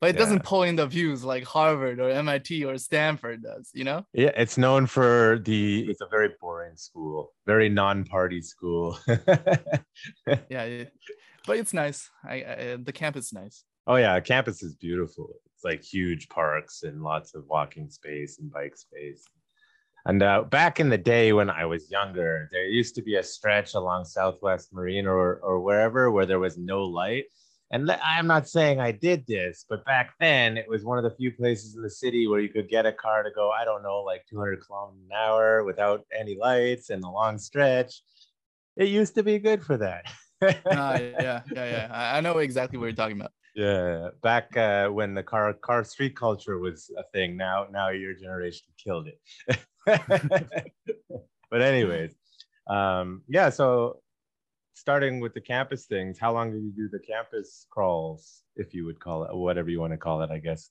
But 0.00 0.10
it 0.10 0.14
Yeah. 0.14 0.20
doesn't 0.20 0.44
pull 0.44 0.62
in 0.62 0.76
the 0.76 0.86
views 0.86 1.24
like 1.24 1.42
Harvard 1.42 1.98
or 1.98 2.08
MIT 2.10 2.64
or 2.64 2.78
Stanford 2.78 3.42
does, 3.42 3.70
you 3.74 3.82
know? 3.82 4.06
yeah. 4.12 4.30
It's 4.36 4.56
known 4.56 4.86
for 4.86 5.40
the. 5.44 5.88
It's 5.90 6.00
a 6.00 6.06
very 6.06 6.30
boring 6.40 6.76
school, 6.76 7.32
very 7.46 7.68
non-party 7.68 8.42
school. 8.42 8.96
Yeah, 10.50 10.84
but 11.46 11.56
it's 11.58 11.72
nice. 11.72 12.10
I, 12.24 12.34
I 12.44 12.76
the 12.82 12.92
campus 12.92 13.26
is 13.26 13.32
nice. 13.32 13.64
oh 13.86 13.96
yeah, 13.96 14.20
campus 14.20 14.62
is 14.62 14.74
beautiful. 14.76 15.28
It's 15.54 15.64
like 15.64 15.82
huge 15.82 16.28
parks 16.28 16.82
and 16.84 17.02
lots 17.02 17.34
of 17.34 17.44
walking 17.48 17.90
space 17.90 18.38
and 18.38 18.52
bike 18.52 18.76
space. 18.76 19.24
And 20.06 20.22
uh, 20.22 20.42
back 20.42 20.80
in 20.80 20.88
the 20.88 20.98
day 20.98 21.32
when 21.32 21.50
I 21.50 21.64
was 21.66 21.90
younger, 21.90 22.48
there 22.50 22.66
used 22.66 22.94
to 22.94 23.02
be 23.02 23.16
a 23.16 23.22
stretch 23.22 23.74
along 23.74 24.04
Southwest 24.04 24.72
Marine 24.72 25.06
or 25.06 25.36
or 25.36 25.60
wherever 25.60 26.10
where 26.10 26.26
there 26.26 26.38
was 26.38 26.56
no 26.56 26.84
light. 26.84 27.24
And 27.70 27.90
I'm 27.90 28.26
not 28.26 28.48
saying 28.48 28.80
I 28.80 28.92
did 28.92 29.26
this, 29.26 29.66
but 29.68 29.84
back 29.84 30.14
then 30.18 30.56
it 30.56 30.66
was 30.66 30.84
one 30.84 30.96
of 30.96 31.04
the 31.04 31.14
few 31.16 31.32
places 31.32 31.76
in 31.76 31.82
the 31.82 31.90
city 31.90 32.26
where 32.26 32.40
you 32.40 32.48
could 32.48 32.70
get 32.70 32.86
a 32.86 32.92
car 32.92 33.22
to 33.22 33.30
go, 33.30 33.50
I 33.50 33.66
don't 33.66 33.82
know, 33.82 34.00
like 34.00 34.24
200 34.30 34.64
kilometers 34.64 35.02
an 35.04 35.14
hour 35.14 35.64
without 35.64 36.06
any 36.18 36.38
lights 36.38 36.88
and 36.88 37.04
a 37.04 37.10
long 37.10 37.36
stretch. 37.36 38.00
It 38.76 38.88
used 38.88 39.14
to 39.16 39.22
be 39.22 39.38
good 39.38 39.62
for 39.62 39.76
that. 39.76 40.06
Ah, 40.42 40.96
yeah, 40.98 41.42
yeah, 41.52 41.70
yeah. 41.70 41.88
I, 41.90 42.18
I 42.18 42.20
know 42.22 42.38
exactly 42.38 42.78
what 42.78 42.86
you're 42.86 42.94
talking 42.94 43.20
about. 43.20 43.32
Yeah, 43.54 44.10
back 44.22 44.56
uh, 44.56 44.88
when 44.88 45.14
the 45.14 45.22
car 45.22 45.52
car 45.52 45.82
street 45.84 46.16
culture 46.16 46.58
was 46.58 46.90
a 46.96 47.02
thing. 47.12 47.36
Now, 47.36 47.66
now 47.70 47.88
your 47.88 48.14
generation 48.14 48.66
killed 48.82 49.08
it. 49.08 49.58
but 51.50 51.62
anyways, 51.62 52.14
um, 52.68 53.22
yeah. 53.28 53.48
So 53.50 54.00
starting 54.74 55.20
with 55.20 55.34
the 55.34 55.40
campus 55.40 55.86
things, 55.86 56.18
how 56.18 56.32
long 56.32 56.52
did 56.52 56.62
you 56.62 56.70
do 56.70 56.88
the 56.88 56.98
campus 57.00 57.66
crawls, 57.70 58.42
if 58.56 58.74
you 58.74 58.84
would 58.84 59.00
call 59.00 59.24
it, 59.24 59.34
whatever 59.34 59.70
you 59.70 59.80
want 59.80 59.92
to 59.92 59.96
call 59.98 60.22
it? 60.22 60.30
I 60.30 60.38
guess. 60.38 60.70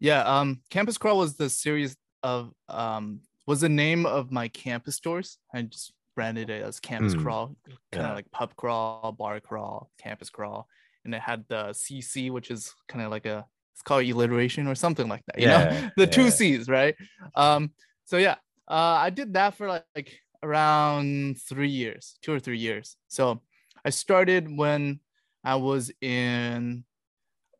Yeah, 0.00 0.22
um, 0.22 0.60
Campus 0.70 0.98
Crawl 0.98 1.18
was 1.18 1.36
the 1.36 1.48
series 1.48 1.96
of 2.22 2.52
um 2.68 3.20
was 3.46 3.60
the 3.60 3.68
name 3.68 4.06
of 4.06 4.30
my 4.32 4.48
campus 4.48 4.96
stores. 4.96 5.38
I 5.54 5.62
just 5.62 5.92
branded 6.16 6.48
it 6.50 6.62
as 6.62 6.80
Campus 6.80 7.12
Hmm. 7.14 7.22
Crawl, 7.22 7.46
kind 7.92 8.04
of 8.06 8.10
Yeah. 8.10 8.14
like 8.14 8.30
pub 8.30 8.54
crawl, 8.56 9.12
bar 9.12 9.40
crawl, 9.40 9.90
campus 9.98 10.30
crawl, 10.30 10.68
and 11.04 11.14
it 11.14 11.20
had 11.20 11.44
the 11.48 11.70
CC, 11.74 12.30
which 12.30 12.50
is 12.50 12.72
kind 12.88 13.04
of 13.04 13.10
like 13.10 13.26
a 13.26 13.44
it's 13.72 13.82
called 13.82 14.04
alliteration 14.08 14.68
or 14.68 14.74
something 14.76 15.08
like 15.08 15.22
that. 15.26 15.40
You 15.40 15.48
know, 15.48 15.58
Yeah, 15.58 15.90
the 15.96 16.06
two. 16.06 16.30
C's, 16.30 16.68
right? 16.68 16.94
Um, 17.34 17.72
so 18.04 18.16
yeah, 18.18 18.36
uh, 18.68 18.98
I 19.06 19.10
did 19.10 19.34
that 19.34 19.54
for 19.54 19.68
like, 19.68 19.84
like 19.94 20.18
around 20.42 21.40
three 21.40 21.70
years, 21.70 22.18
two 22.22 22.32
or 22.32 22.40
three 22.40 22.58
years. 22.58 22.96
So 23.08 23.42
I 23.84 23.90
started 23.90 24.48
when 24.56 25.00
I 25.42 25.56
was 25.56 25.90
in 26.00 26.84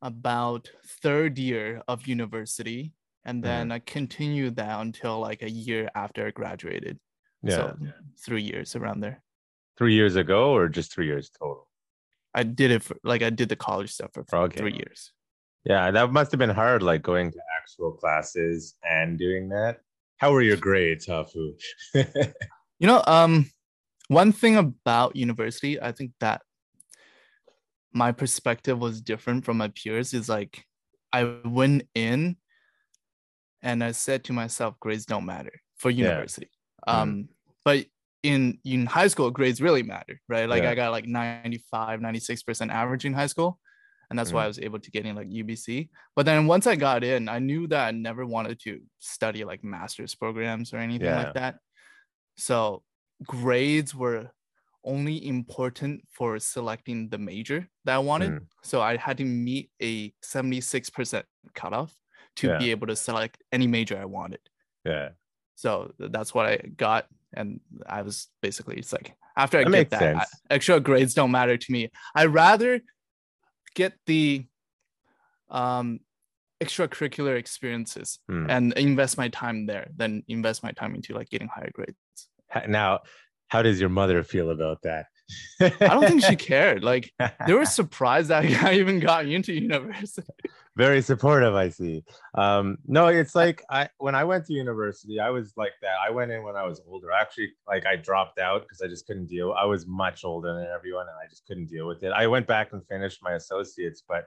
about 0.02 0.70
third 1.02 1.38
year 1.38 1.82
of 1.88 2.06
university, 2.06 2.92
and 3.24 3.36
Mm-hmm. 3.42 3.46
then 3.46 3.72
I 3.72 3.78
continued 3.78 4.56
that 4.56 4.80
until 4.80 5.18
like 5.20 5.42
a 5.42 5.50
year 5.50 5.88
after 5.94 6.26
I 6.26 6.30
graduated. 6.30 6.98
Yeah. 7.42 7.56
So 7.56 7.76
three 8.24 8.42
years 8.42 8.76
around 8.76 9.00
there. 9.00 9.22
Three 9.76 9.94
years 9.94 10.16
ago, 10.16 10.52
or 10.54 10.68
just 10.68 10.92
three 10.92 11.06
years 11.06 11.30
total? 11.30 11.68
I 12.34 12.42
did 12.42 12.70
it 12.70 12.82
for 12.82 12.96
like 13.04 13.22
I 13.22 13.30
did 13.30 13.48
the 13.48 13.56
college 13.56 13.92
stuff 13.92 14.12
for 14.12 14.24
Okay. 14.32 14.56
three 14.58 14.74
years. 14.74 15.12
Yeah, 15.64 15.90
that 15.90 16.12
must 16.12 16.32
have 16.32 16.38
been 16.38 16.50
hard, 16.50 16.82
like 16.82 17.02
going 17.02 17.30
to 17.32 17.38
actual 17.60 17.92
classes 17.92 18.74
and 18.88 19.18
doing 19.18 19.48
that. 19.50 19.80
How 20.18 20.32
were 20.32 20.42
your 20.42 20.56
grades, 20.56 21.06
Hafu? 21.06 21.54
You 22.80 22.88
know, 22.88 23.02
um, 23.06 23.48
one 24.08 24.32
thing 24.32 24.56
about 24.56 25.14
university, 25.16 25.80
I 25.80 25.92
think 25.92 26.10
that 26.20 26.42
my 27.92 28.10
perspective 28.10 28.78
was 28.78 29.00
different 29.00 29.44
from 29.44 29.56
my 29.56 29.68
peers 29.68 30.12
is 30.12 30.28
like 30.28 30.64
I 31.12 31.38
went 31.44 31.88
in 31.94 32.36
and 33.62 33.82
I 33.82 33.92
said 33.92 34.24
to 34.24 34.32
myself, 34.32 34.78
grades 34.80 35.06
don't 35.06 35.24
matter 35.24 35.52
for 35.76 35.90
Yeah. 35.90 36.08
university. 36.08 36.50
Mhm. 36.86 36.92
Um, 36.92 37.28
but 37.64 37.86
in 38.24 38.58
in 38.64 38.86
high 38.86 39.08
school, 39.08 39.30
grades 39.30 39.62
really 39.62 39.84
matter, 39.84 40.20
right? 40.28 40.48
Like 40.48 40.64
Yeah. 40.64 40.70
I 40.70 40.74
got 40.74 40.90
like 40.90 41.06
95, 41.06 42.00
96% 42.00 42.72
average 42.72 43.04
in 43.04 43.14
high 43.14 43.28
school. 43.28 43.60
And 44.10 44.18
that's 44.18 44.32
why 44.32 44.42
Mhm. 44.42 44.44
I 44.44 44.48
was 44.48 44.58
able 44.58 44.78
to 44.78 44.90
get 44.90 45.06
in 45.06 45.16
like 45.16 45.28
UBC. 45.30 45.88
But 46.16 46.26
then 46.26 46.46
once 46.46 46.66
I 46.66 46.76
got 46.76 47.02
in, 47.04 47.28
I 47.28 47.38
knew 47.38 47.66
that 47.68 47.88
I 47.88 47.90
never 47.90 48.24
wanted 48.26 48.60
to 48.60 48.80
study 48.98 49.44
like 49.44 49.64
master's 49.64 50.14
programs 50.14 50.72
or 50.72 50.78
anything 50.78 51.06
Yeah. 51.06 51.22
like 51.24 51.34
that. 51.34 51.58
So 52.36 52.82
grades 53.24 53.94
were 53.94 54.30
only 54.84 55.26
important 55.26 56.06
for 56.10 56.38
selecting 56.38 57.08
the 57.08 57.18
major 57.18 57.68
that 57.84 57.94
I 57.94 57.98
wanted. 57.98 58.32
Mm. 58.32 58.46
So 58.62 58.82
I 58.82 58.96
had 58.96 59.16
to 59.18 59.24
meet 59.24 59.70
a 59.80 60.12
76% 60.22 61.24
cutoff 61.54 61.94
to 62.36 62.48
Yeah. 62.48 62.58
be 62.58 62.70
able 62.70 62.88
to 62.88 62.96
select 62.96 63.42
any 63.52 63.66
major 63.66 63.96
I 63.98 64.04
wanted. 64.04 64.40
yeah. 64.84 65.10
So 65.56 65.94
that's 65.98 66.34
what 66.34 66.46
I 66.46 66.56
got. 66.58 67.06
And 67.32 67.60
I 67.86 68.02
was 68.02 68.28
basically, 68.42 68.76
it's 68.76 68.92
like, 68.92 69.14
after 69.36 69.56
I 69.58 69.62
That 69.64 69.70
get 69.70 69.90
that, 69.90 70.16
I- 70.16 70.26
extra 70.50 70.80
grades 70.80 71.14
don't 71.14 71.30
matter 71.30 71.56
to 71.56 71.72
me. 71.72 71.90
I 72.14 72.26
rather 72.26 72.80
get 73.74 73.94
the 74.06 74.46
um, 75.50 76.00
extracurricular 76.62 77.36
experiences 77.36 78.18
Hmm. 78.28 78.48
and 78.48 78.72
invest 78.74 79.18
my 79.18 79.28
time 79.28 79.66
there 79.66 79.88
than 79.96 80.22
invest 80.28 80.62
my 80.62 80.72
time 80.72 80.94
into 80.94 81.14
like 81.14 81.28
getting 81.28 81.48
higher 81.48 81.70
grades. 81.72 81.96
Now, 82.68 83.00
how 83.48 83.62
does 83.62 83.80
your 83.80 83.90
mother 83.90 84.22
feel 84.22 84.50
about 84.50 84.82
that? 84.82 85.06
I 85.60 85.70
don't 85.78 86.06
think 86.06 86.24
she 86.24 86.36
cared. 86.52 86.84
Like 86.84 87.12
they 87.46 87.52
were 87.52 87.64
surprised 87.64 88.28
that 88.28 88.44
I 88.64 88.74
even 88.74 89.00
got 89.00 89.26
into 89.26 89.52
university. 89.52 90.28
very 90.76 91.00
supportive. 91.02 91.54
I 91.54 91.68
see. 91.70 92.04
Um, 92.34 92.78
no, 92.86 93.08
it's 93.08 93.34
like 93.34 93.62
I 93.70 93.88
when 93.98 94.14
I 94.14 94.24
went 94.24 94.46
to 94.46 94.52
university, 94.52 95.20
I 95.20 95.30
was 95.30 95.52
like 95.56 95.72
that. 95.82 95.96
I 96.06 96.10
went 96.10 96.30
in 96.30 96.42
when 96.42 96.56
I 96.56 96.66
was 96.66 96.80
older. 96.86 97.10
Actually, 97.10 97.52
like 97.66 97.86
I 97.86 97.96
dropped 97.96 98.38
out 98.38 98.62
because 98.62 98.82
I 98.82 98.88
just 98.88 99.06
couldn't 99.06 99.26
deal. 99.26 99.52
I 99.52 99.64
was 99.64 99.86
much 99.86 100.24
older 100.24 100.54
than 100.54 100.66
everyone, 100.66 101.06
and 101.08 101.16
I 101.22 101.28
just 101.28 101.46
couldn't 101.46 101.66
deal 101.66 101.86
with 101.86 102.02
it. 102.02 102.12
I 102.12 102.26
went 102.26 102.46
back 102.46 102.72
and 102.72 102.86
finished 102.86 103.20
my 103.22 103.32
associates, 103.32 104.02
but 104.06 104.26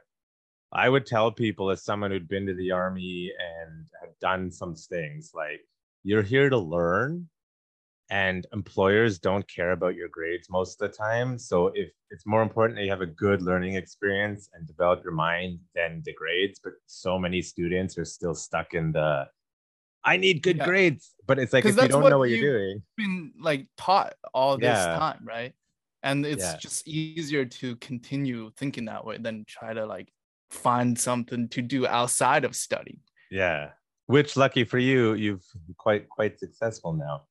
I 0.71 0.89
would 0.89 1.05
tell 1.05 1.31
people 1.31 1.69
as 1.69 1.83
someone 1.83 2.11
who'd 2.11 2.27
been 2.27 2.45
to 2.47 2.53
the 2.53 2.71
army 2.71 3.31
and 3.39 3.85
had 4.01 4.09
done 4.19 4.51
some 4.51 4.75
things 4.75 5.31
like 5.33 5.61
you're 6.03 6.23
here 6.23 6.49
to 6.49 6.57
learn 6.57 7.29
and 8.09 8.47
employers 8.53 9.19
don't 9.19 9.47
care 9.49 9.71
about 9.71 9.95
your 9.95 10.07
grades 10.07 10.49
most 10.49 10.81
of 10.81 10.89
the 10.89 10.95
time 10.97 11.37
so 11.37 11.67
if 11.75 11.89
it's 12.09 12.25
more 12.25 12.41
important 12.41 12.77
that 12.77 12.83
you 12.83 12.89
have 12.89 13.01
a 13.01 13.05
good 13.05 13.41
learning 13.41 13.75
experience 13.75 14.49
and 14.53 14.65
develop 14.65 15.03
your 15.03 15.13
mind 15.13 15.59
than 15.75 16.01
the 16.05 16.13
grades 16.13 16.59
but 16.63 16.73
so 16.85 17.19
many 17.19 17.41
students 17.41 17.97
are 17.97 18.05
still 18.05 18.33
stuck 18.33 18.73
in 18.73 18.91
the 18.93 19.27
i 20.05 20.15
need 20.15 20.41
good 20.41 20.57
Yeah. 20.57 20.65
grades 20.65 21.15
but 21.25 21.37
it's 21.37 21.51
like 21.51 21.65
if 21.65 21.75
you 21.75 21.87
don't 21.89 22.01
what 22.03 22.09
know 22.09 22.17
what 22.19 22.29
you- 22.29 22.37
you're 22.37 22.57
doing 22.59 22.83
Been 22.95 23.33
like 23.39 23.67
taught 23.77 24.13
all 24.33 24.57
this 24.57 24.79
Yeah. 24.85 24.97
time, 24.97 25.19
right? 25.23 25.53
and 26.03 26.25
it's 26.25 26.43
Yeah. 26.43 26.57
just 26.57 26.87
easier 26.87 27.43
to 27.43 27.75
continue 27.77 28.51
thinking 28.55 28.85
that 28.85 29.03
way 29.03 29.17
than 29.17 29.43
try 29.45 29.73
to 29.73 29.85
like 29.85 30.09
find 30.49 30.97
something 30.97 31.49
to 31.49 31.61
do 31.61 31.85
outside 31.85 32.45
of 32.45 32.55
study. 32.55 33.01
Yeah. 33.29 33.71
Which 34.05 34.37
lucky 34.37 34.63
for 34.63 34.77
you, 34.79 35.13
you've 35.15 35.43
quite 35.75 36.07
quite 36.07 36.39
successful 36.39 36.93
now. 36.93 37.25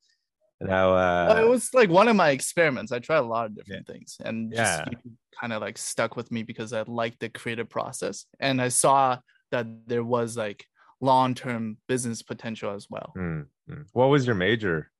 Now 0.61 0.93
uh 0.95 1.27
well, 1.29 1.45
it 1.45 1.49
was 1.49 1.75
like 1.75 1.91
one 1.91 2.09
of 2.09 2.17
my 2.17 2.31
experiments. 2.31 2.91
I 2.93 2.99
tried 2.99 3.19
a 3.19 3.23
lot 3.23 3.47
of 3.47 3.55
different 3.55 3.87
things, 3.87 4.17
and 4.25 4.53
Yeah. 4.53 4.85
just 4.87 4.97
kind 5.39 5.53
of 5.53 5.61
like 5.61 5.77
stuck 5.77 6.17
with 6.17 6.31
me 6.33 6.43
because 6.45 6.73
I 6.73 6.83
liked 6.87 7.21
the 7.21 7.29
creative 7.29 7.69
process, 7.69 8.25
and 8.41 8.61
I 8.63 8.69
saw 8.69 9.19
that 9.51 9.67
there 9.87 10.03
was 10.05 10.37
like 10.37 10.65
long-term 11.01 11.77
business 11.89 12.23
potential 12.23 12.73
as 12.75 12.87
well. 12.89 13.13
hmm, 13.15 13.43
hmm. 13.69 13.83
what 13.93 14.07
was 14.07 14.27
your 14.27 14.35
major? 14.35 14.91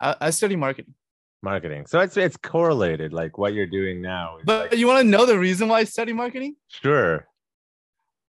I, 0.00 0.16
I 0.20 0.30
study 0.30 0.56
marketing, 0.56 0.94
Marketing. 1.42 1.86
So 1.86 2.00
it's 2.00 2.16
it's 2.16 2.36
correlated, 2.36 3.12
like 3.12 3.38
what 3.38 3.54
you're 3.54 3.66
doing 3.80 4.02
now. 4.02 4.38
but 4.44 4.70
like- 4.72 4.78
you 4.80 4.88
want 4.88 4.98
to 5.04 5.08
know 5.08 5.24
the 5.26 5.38
reason 5.38 5.68
why 5.68 5.78
I 5.80 5.84
study 5.84 6.12
marketing? 6.12 6.56
sure. 6.68 7.28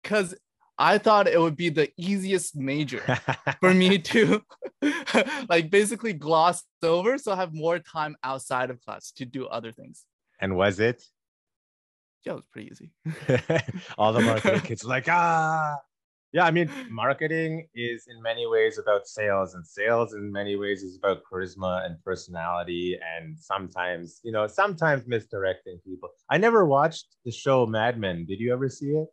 Because 0.02 0.34
I 0.78 0.98
thought 0.98 1.28
it 1.28 1.40
would 1.40 1.56
be 1.56 1.68
the 1.68 1.90
easiest 1.96 2.56
major 2.56 3.02
for 3.60 3.72
me 3.74 3.98
to 4.12 4.42
like 5.48 5.70
basically 5.70 6.12
gloss 6.12 6.62
over, 6.82 7.18
so 7.18 7.32
I 7.32 7.36
have 7.36 7.54
more 7.54 7.78
time 7.78 8.16
outside 8.24 8.70
of 8.70 8.80
class 8.84 9.12
to 9.12 9.24
do 9.24 9.46
other 9.46 9.72
things. 9.72 10.04
and 10.40 10.56
was 10.56 10.80
it? 10.80 11.02
Yeah, 12.24 12.32
it 12.32 12.36
was 12.36 12.44
pretty 12.52 12.70
easy. 12.70 12.90
All 13.98 14.12
the 14.12 14.20
marketing 14.20 14.60
kids 14.60 14.84
are 14.84 14.88
like, 14.88 15.08
ah. 15.08 15.76
Yeah, 16.32 16.46
I 16.46 16.50
mean, 16.50 16.70
marketing 16.88 17.68
is 17.74 18.06
in 18.08 18.22
many 18.22 18.46
ways 18.46 18.78
about 18.78 19.06
sales, 19.06 19.54
and 19.54 19.66
sales 19.66 20.14
in 20.14 20.32
many 20.32 20.56
ways 20.56 20.82
is 20.82 20.96
about 20.96 21.18
charisma 21.30 21.84
and 21.84 22.02
personality, 22.04 22.98
and 23.16 23.38
sometimes, 23.38 24.20
you 24.22 24.32
know, 24.32 24.46
sometimes 24.46 25.06
misdirecting 25.06 25.80
people. 25.84 26.08
I 26.30 26.38
never 26.38 26.64
watched 26.64 27.06
the 27.26 27.32
show 27.32 27.66
Mad 27.66 27.98
Men. 27.98 28.24
Did 28.24 28.40
you 28.40 28.50
ever 28.54 28.70
see 28.70 28.92
it? 28.92 29.08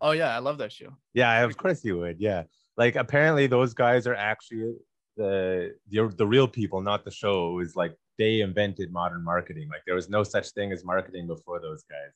Oh 0.00 0.12
yeah, 0.12 0.34
I 0.34 0.38
love 0.38 0.58
that 0.58 0.72
show. 0.72 0.96
Yeah, 1.14 1.44
of 1.44 1.56
course 1.56 1.84
you 1.84 1.98
would. 1.98 2.20
Yeah, 2.20 2.44
like 2.76 2.96
apparently 2.96 3.46
those 3.46 3.74
guys 3.74 4.06
are 4.06 4.14
actually 4.14 4.74
the 5.16 5.74
the, 5.90 6.08
the 6.16 6.26
real 6.26 6.48
people, 6.48 6.80
not 6.80 7.04
the 7.04 7.10
show. 7.10 7.52
It 7.52 7.54
was 7.54 7.76
like 7.76 7.96
they 8.18 8.40
invented 8.40 8.92
modern 8.92 9.22
marketing. 9.24 9.68
Like 9.68 9.82
there 9.86 9.94
was 9.94 10.08
no 10.08 10.22
such 10.22 10.50
thing 10.50 10.72
as 10.72 10.84
marketing 10.84 11.26
before 11.26 11.60
those 11.60 11.84
guys. 11.84 12.12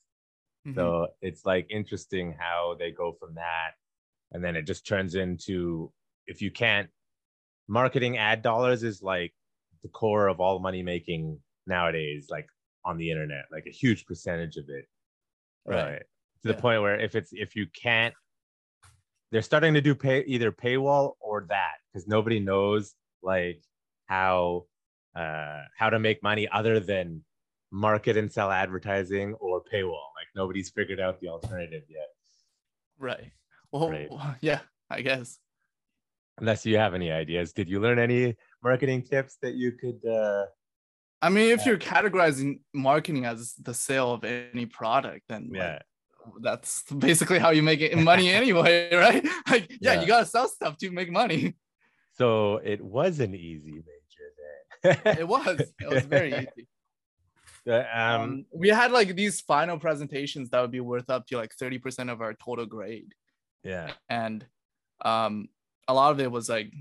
Mhm. 0.66 0.74
So 0.74 1.08
it's 1.22 1.44
like 1.44 1.66
interesting 1.70 2.34
how 2.38 2.76
they 2.78 2.90
go 2.90 3.12
from 3.18 3.34
that, 3.34 3.72
and 4.32 4.44
then 4.44 4.56
it 4.56 4.66
just 4.66 4.86
turns 4.86 5.14
into 5.14 5.92
if 6.26 6.42
you 6.42 6.50
can't 6.50 6.88
marketing 7.68 8.18
ad 8.18 8.42
dollars 8.42 8.82
is 8.82 9.02
like 9.02 9.32
the 9.82 9.88
core 9.88 10.28
of 10.28 10.40
all 10.40 10.58
money 10.58 10.82
making 10.82 11.38
nowadays, 11.66 12.28
like 12.30 12.46
on 12.84 12.98
the 12.98 13.10
internet, 13.10 13.44
like 13.50 13.66
a 13.66 13.70
huge 13.70 14.04
percentage 14.06 14.56
of 14.56 14.68
it. 14.68 14.86
Right. 15.66 16.02
To 16.42 16.48
the 16.48 16.54
Yeah. 16.54 16.60
point 16.60 16.82
where 16.82 16.98
if 16.98 17.14
it's 17.14 17.30
if 17.32 17.54
you 17.54 17.66
can't 17.66 18.14
they're 19.30 19.42
starting 19.42 19.74
to 19.74 19.80
do 19.80 19.94
pay 19.94 20.22
either 20.24 20.50
paywall 20.50 21.14
or 21.20 21.46
that 21.48 21.74
because 21.92 22.08
nobody 22.08 22.40
knows 22.40 22.94
like 23.22 23.62
how 24.06 24.64
uh 25.14 25.60
how 25.76 25.90
to 25.90 25.98
make 25.98 26.22
money 26.22 26.48
other 26.48 26.80
than 26.80 27.22
market 27.70 28.16
and 28.16 28.32
sell 28.32 28.50
advertising 28.50 29.34
or 29.34 29.62
paywall 29.72 30.08
like 30.16 30.26
nobody's 30.34 30.70
figured 30.70 30.98
out 30.98 31.20
the 31.20 31.28
alternative 31.28 31.82
yet 31.88 32.08
Right. 32.98 33.32
Well, 33.72 33.90
Right. 33.90 34.10
yeah, 34.40 34.60
I 34.90 35.00
guess. 35.02 35.38
unless 36.38 36.64
you 36.66 36.76
have 36.78 36.94
any 36.94 37.10
ideas 37.12 37.52
did 37.52 37.68
you 37.68 37.80
learn 37.80 37.98
any 37.98 38.34
marketing 38.62 39.02
tips 39.02 39.36
that 39.42 39.54
you 39.54 39.72
could 39.72 40.00
uh 40.10 40.46
I 41.22 41.28
mean, 41.28 41.50
if 41.50 41.60
Yeah. 41.60 41.72
you're 41.72 41.78
categorizing 41.78 42.60
marketing 42.72 43.26
as 43.26 43.52
the 43.56 43.74
sale 43.74 44.14
of 44.14 44.24
any 44.24 44.64
product, 44.64 45.24
then 45.28 45.50
like, 45.50 45.58
yeah 45.60 45.78
that's 46.40 46.82
basically 46.98 47.38
how 47.38 47.50
you 47.50 47.62
make 47.62 47.80
it 47.80 47.96
money 48.12 48.30
anyway, 48.30 48.94
right? 48.94 49.24
Like, 49.48 49.68
yeah, 49.80 49.94
Yeah. 49.94 50.00
you 50.02 50.06
gotta 50.06 50.26
sell 50.26 50.48
stuff 50.48 50.76
to 50.78 50.90
make 50.90 51.10
money. 51.10 51.54
so 52.12 52.56
it 52.64 52.80
was 52.82 53.20
an 53.20 53.34
easy 53.34 53.72
major 53.90 54.26
then 54.82 55.18
It 55.18 55.28
was. 55.28 55.60
It 55.80 55.88
was 55.88 56.04
very 56.06 56.32
easy. 56.42 56.66
Uh, 57.68 57.84
um 57.92 58.20
Um, 58.22 58.44
we 58.52 58.68
had 58.68 58.90
like 58.92 59.14
these 59.14 59.40
final 59.42 59.78
presentations 59.78 60.48
that 60.50 60.60
would 60.62 60.70
be 60.70 60.80
worth 60.80 61.10
up 61.10 61.26
to 61.26 61.36
like 61.36 61.52
30% 61.54 62.10
of 62.10 62.20
our 62.20 62.34
total 62.34 62.66
grade. 62.66 63.12
yeah 63.62 63.92
and 64.08 64.46
um 65.04 65.48
a 65.88 65.94
lot 65.94 66.12
of 66.12 66.20
it 66.20 66.30
was 66.30 66.48
like 66.48 66.72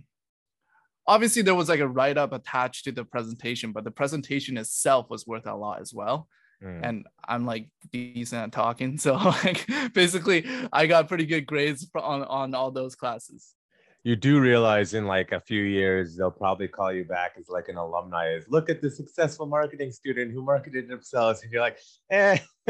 obviously 1.08 1.42
there 1.42 1.56
was 1.56 1.70
like 1.70 1.80
a 1.80 1.88
write-up 1.98 2.32
attached 2.34 2.84
to 2.86 2.92
the 2.92 3.04
presentation 3.04 3.72
but 3.76 3.84
the 3.84 3.92
presentation 4.02 4.58
itself 4.58 5.10
was 5.10 5.26
worth 5.28 5.48
a 5.48 5.56
lot 5.56 5.82
as 5.82 5.94
well 5.94 6.28
Mm. 6.64 6.80
and 6.84 7.08
i'm 7.26 7.46
like 7.46 7.68
decent 7.92 8.42
at 8.42 8.52
talking 8.52 8.98
so 9.06 9.14
like 9.16 9.66
basically 9.94 10.46
i 10.74 10.88
got 10.88 11.08
pretty 11.08 11.26
good 11.26 11.46
grades 11.46 11.90
on 11.96 12.24
on 12.24 12.54
all 12.54 12.72
those 12.72 12.96
classes. 12.96 13.56
You 14.04 14.16
do 14.16 14.40
realize 14.40 14.94
in 14.94 15.06
like 15.08 15.34
a 15.34 15.42
few 15.42 15.62
years 15.62 16.16
they'll 16.16 16.32
probably 16.32 16.70
call 16.70 16.92
you 16.94 17.04
back 17.04 17.34
as 17.38 17.50
like 17.50 17.68
an 17.68 17.76
alumni 17.76 18.30
is 18.30 18.46
look 18.48 18.70
at 18.70 18.82
the 18.82 18.90
successful 18.90 19.46
marketing 19.46 19.92
student 19.92 20.32
who 20.32 20.42
marketed 20.42 20.88
themselves 20.88 21.44
and 21.44 21.52
you're 21.52 21.62
like 21.62 21.78
eh. 22.10 22.38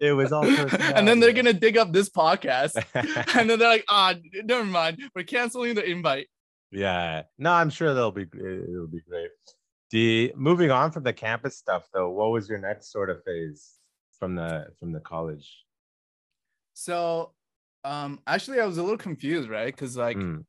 it 0.00 0.12
was 0.12 0.32
all 0.32 0.44
and 0.44 1.06
then 1.06 1.20
they're 1.20 1.32
gonna 1.32 1.52
dig 1.52 1.78
up 1.78 1.92
this 1.92 2.10
podcast 2.10 2.84
and 3.36 3.48
then 3.48 3.58
they're 3.60 3.68
like 3.68 3.84
ah 3.88 4.14
never 4.44 4.64
mind 4.64 5.00
we're 5.14 5.22
canceling 5.22 5.74
the 5.74 5.84
invite. 5.84 6.26
Yeah. 6.72 7.22
No 7.38 7.52
i'm 7.52 7.70
sure 7.70 7.94
they'll 7.94 8.10
be 8.10 8.22
it'll 8.22 8.88
be 8.88 9.02
great 9.08 9.30
the 9.90 10.32
moving 10.36 10.70
on 10.70 10.90
from 10.92 11.02
the 11.02 11.12
campus 11.12 11.56
stuff 11.56 11.88
though 11.92 12.10
what 12.10 12.30
was 12.30 12.48
your 12.48 12.58
next 12.58 12.92
sort 12.92 13.10
of 13.10 13.22
phase 13.24 13.74
from 14.18 14.34
the 14.34 14.66
from 14.78 14.92
the 14.92 15.00
college 15.00 15.64
so 16.74 17.32
um 17.84 18.20
actually 18.26 18.60
i 18.60 18.66
was 18.66 18.78
a 18.78 18.82
little 18.82 18.98
confused 18.98 19.48
right 19.48 19.74
because 19.74 19.96
like 19.96 20.16
Mm, 20.16 20.44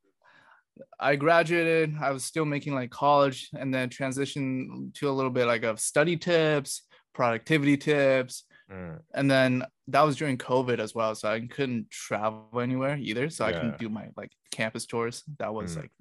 I 1.00 1.16
graduated. 1.16 1.96
I 2.00 2.12
was 2.12 2.24
still 2.24 2.46
making 2.46 2.74
like 2.74 2.90
college 2.92 3.50
and 3.58 3.74
then 3.74 3.90
transitioned 3.90 4.94
to 4.96 5.10
a 5.10 5.12
little 5.12 5.32
bit 5.32 5.46
like 5.46 5.64
of 5.64 5.80
study 5.80 6.16
tips, 6.18 6.84
productivity 7.14 7.78
tips. 7.78 8.44
mm, 8.72 9.00
And 9.14 9.30
then 9.30 9.66
that 9.88 10.02
was 10.02 10.16
during 10.16 10.38
COVID 10.38 10.80
as 10.80 10.96
well. 10.96 11.14
So 11.16 11.30
I 11.30 11.40
couldn't 11.42 11.90
travel 11.90 12.48
anywhere 12.62 12.98
either. 12.98 13.30
So 13.30 13.46
I 13.46 13.52
Yeah. 13.52 13.60
couldn't 13.60 13.80
do 13.80 13.90
my 13.90 14.10
like 14.16 14.32
campus 14.52 14.86
tours. 14.86 15.24
That 15.40 15.54
was 15.54 15.74
Mm. 15.74 15.82
like 15.82 15.92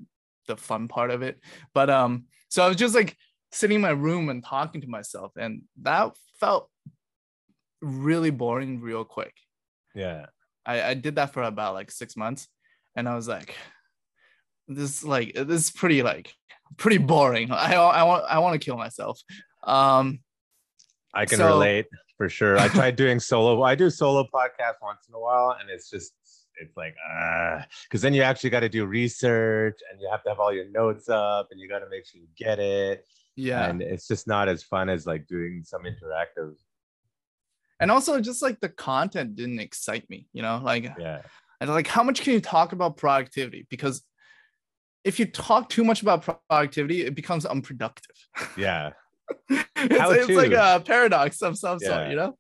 the 0.47 0.57
fun 0.57 0.89
part 0.89 1.11
of 1.11 1.23
it. 1.23 1.41
But 1.75 1.91
um, 1.91 2.27
so 2.49 2.63
I 2.65 2.69
was 2.69 2.77
just 2.77 2.95
like 2.95 3.17
sitting 3.53 3.77
in 3.77 3.81
my 3.81 3.91
room 3.91 4.29
and 4.29 4.45
talking 4.45 4.81
to 4.81 4.87
myself. 4.87 5.33
And 5.37 5.63
that 5.83 6.13
felt 6.39 6.69
really 7.83 8.31
boring 8.31 8.81
real 8.81 9.05
quick. 9.05 9.35
yeah 9.95 10.27
I, 10.67 10.83
I 10.91 10.95
did 10.95 11.15
that 11.17 11.33
for 11.33 11.43
about 11.43 11.73
like 11.75 11.91
six 11.91 12.17
months 12.17 12.47
and 12.95 13.09
I 13.09 13.15
was 13.15 13.27
like, 13.27 13.57
this 14.69 15.03
like 15.03 15.33
this 15.35 15.65
is 15.65 15.71
pretty 15.71 16.03
like 16.03 16.35
pretty 16.77 16.99
boring. 16.99 17.51
I 17.69 17.75
I 17.75 18.03
want 18.05 18.25
I 18.29 18.39
want 18.41 18.61
to 18.61 18.65
kill 18.65 18.77
myself. 18.77 19.21
Um 19.65 20.21
I 21.15 21.25
can 21.27 21.39
So- 21.39 21.47
relate 21.49 21.87
for 22.19 22.29
sure. 22.29 22.59
I 22.59 22.69
tried 22.69 22.97
doing 22.97 23.19
solo. 23.19 23.63
I 23.63 23.75
do 23.75 23.89
solo 23.91 24.25
podcasts 24.25 24.81
once 24.83 25.09
in 25.09 25.15
a 25.15 25.19
while, 25.19 25.57
and 25.59 25.71
it's 25.71 25.89
just 25.91 26.13
it's 26.61 26.77
like 26.77 26.95
uh 27.11 27.63
because 27.85 28.03
then 28.03 28.13
you 28.13 28.23
actually 28.23 28.51
got 28.51 28.61
to 28.61 28.69
do 28.69 28.85
research 28.85 29.79
and 29.91 29.99
you 30.01 30.09
have 30.11 30.23
to 30.25 30.29
have 30.29 30.39
all 30.39 30.53
your 30.53 30.69
notes 30.71 31.09
up 31.09 31.49
and 31.51 31.59
you 31.59 31.69
got 31.69 31.79
to 31.79 31.89
make 31.89 32.07
sure 32.07 32.21
you 32.21 32.29
get 32.37 32.59
it. 32.59 33.07
Yeah. 33.41 33.69
And 33.69 33.83
it's 33.83 34.07
just 34.07 34.27
not 34.27 34.49
as 34.49 34.63
fun 34.63 34.89
as 34.89 35.07
like 35.07 35.27
doing 35.27 35.63
some 35.65 35.83
interactive. 35.83 36.55
And 37.81 37.91
also 37.91 38.21
just 38.21 38.43
like 38.43 38.61
the 38.61 38.69
content 38.69 39.37
didn't 39.37 39.59
excite 39.61 40.09
me, 40.11 40.27
you 40.33 40.43
know, 40.43 40.61
like 40.63 40.85
Yeah. 40.99 41.23
and 41.61 41.71
like 41.71 41.87
how 41.87 42.03
much 42.03 42.21
can 42.23 42.35
you 42.35 42.41
talk 42.41 42.73
about 42.73 42.97
productivity? 42.97 43.67
Because 43.71 44.03
if 45.05 45.19
you 45.19 45.25
talk 45.27 45.69
too 45.71 45.83
much 45.85 46.03
about 46.03 46.23
productivity, 46.49 47.07
it 47.07 47.15
becomes 47.15 47.47
unproductive. 47.47 48.17
Yeah. 48.57 48.91
it's, 49.49 49.65
it's 49.77 50.31
like 50.31 50.53
a 50.53 50.83
paradox 50.85 51.41
of 51.43 51.57
some 51.57 51.79
sort, 51.79 52.11
you 52.11 52.17
know. 52.17 52.37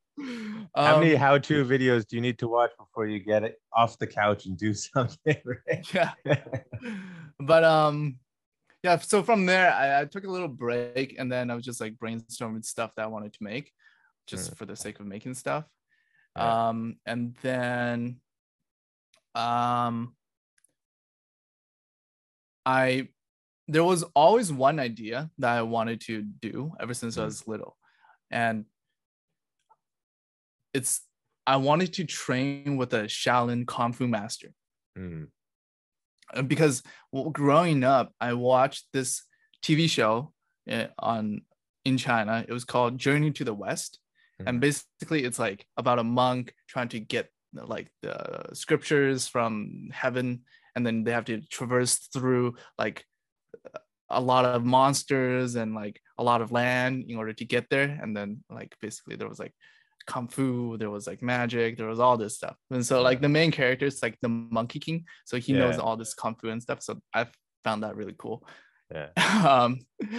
How 0.76 0.98
many 0.98 1.14
Um, 1.14 1.18
how-to 1.20 1.64
videos 1.64 2.06
do 2.06 2.16
you 2.16 2.22
need 2.22 2.38
to 2.40 2.48
watch 2.48 2.70
before 2.78 3.06
you 3.06 3.20
get 3.20 3.42
it 3.42 3.54
off 3.72 3.98
the 3.98 4.06
couch 4.06 4.44
and 4.44 4.58
do 4.58 4.74
something? 4.88 5.36
Right? 5.44 5.94
yeah. 5.94 6.12
but 7.38 7.64
um 7.64 8.18
yeah 8.82 8.96
so 8.98 9.22
from 9.22 9.46
there 9.46 9.72
I, 9.72 10.00
I 10.00 10.04
took 10.06 10.24
a 10.24 10.30
little 10.30 10.48
break 10.48 11.16
and 11.18 11.30
then 11.30 11.50
i 11.50 11.54
was 11.54 11.64
just 11.64 11.80
like 11.80 11.96
brainstorming 11.96 12.64
stuff 12.64 12.94
that 12.96 13.02
i 13.04 13.06
wanted 13.06 13.32
to 13.34 13.42
make 13.42 13.72
just 14.26 14.56
for 14.56 14.66
the 14.66 14.76
sake 14.76 15.00
of 15.00 15.06
making 15.06 15.34
stuff 15.34 15.64
Yeah. 16.36 16.68
um 16.68 16.96
and 17.06 17.34
then 17.42 18.20
um 19.34 20.14
i 22.66 23.08
there 23.68 23.84
was 23.84 24.02
always 24.14 24.52
one 24.52 24.78
idea 24.80 25.30
that 25.38 25.50
i 25.58 25.62
wanted 25.62 26.00
to 26.02 26.22
do 26.22 26.72
ever 26.80 26.94
since 26.94 27.16
i 27.18 27.22
Mhm. 27.22 27.24
was 27.26 27.46
little 27.46 27.76
and 28.30 28.64
it's 30.72 31.02
i 31.46 31.56
wanted 31.56 31.92
to 31.94 32.04
train 32.04 32.76
with 32.76 32.92
a 32.94 33.04
shaolin 33.04 33.66
kung 33.66 33.92
fu 33.92 34.06
master 34.08 34.52
Mm, 34.98 35.28
because 36.46 36.82
growing 37.32 37.84
up, 37.84 38.12
I 38.20 38.34
watched 38.34 38.86
this 38.92 39.22
TV 39.62 39.88
show 39.88 40.32
uh, 40.70 40.86
on 40.98 41.42
in 41.84 41.96
China. 41.98 42.44
It 42.46 42.52
was 42.52 42.64
called 42.64 42.98
Journey 42.98 43.30
to 43.32 43.44
the 43.44 43.54
West, 43.54 43.98
and 44.46 44.58
Mhm. 44.58 44.60
basically 44.60 45.24
it's 45.24 45.38
like 45.38 45.66
about 45.76 45.98
a 45.98 46.04
monk 46.04 46.54
trying 46.68 46.88
to 46.90 47.00
get 47.00 47.28
like 47.52 47.88
the 48.02 48.54
scriptures 48.54 49.26
from 49.26 49.88
heaven, 49.92 50.44
and 50.74 50.86
then 50.86 51.04
they 51.04 51.12
have 51.12 51.24
to 51.26 51.40
traverse 51.48 51.96
through 52.12 52.54
like 52.78 53.04
a 54.08 54.20
lot 54.20 54.44
of 54.44 54.64
monsters 54.64 55.54
and 55.54 55.74
like 55.74 56.00
a 56.18 56.24
lot 56.24 56.42
of 56.42 56.52
land 56.52 57.04
in 57.08 57.16
order 57.16 57.32
to 57.32 57.44
get 57.44 57.70
there. 57.70 57.98
And 58.02 58.16
then 58.16 58.42
like 58.50 58.74
basically 58.80 59.16
there 59.16 59.28
was 59.28 59.38
like 59.38 59.54
kung 60.10 60.26
fu, 60.28 60.76
there 60.76 60.90
was 60.90 61.06
like 61.06 61.22
magic, 61.22 61.76
there 61.76 61.86
was 61.86 62.00
all 62.00 62.16
this 62.18 62.34
stuff. 62.34 62.56
And 62.70 62.84
so 62.84 63.00
like 63.08 63.20
the 63.20 63.28
main 63.28 63.50
character 63.52 63.86
is 63.86 64.02
like 64.02 64.18
the 64.20 64.28
Monkey 64.28 64.80
King, 64.80 65.04
so 65.24 65.38
he 65.38 65.52
knows 65.52 65.78
all 65.78 65.96
this 65.96 66.14
kung 66.14 66.34
fu 66.34 66.48
and 66.50 66.60
stuff. 66.60 66.82
So 66.82 66.98
I 67.14 67.26
found 67.62 67.84
that 67.84 67.94
really 67.94 68.16
cool. 68.18 68.38
Yeah. 68.92 69.10
um, 69.54 69.78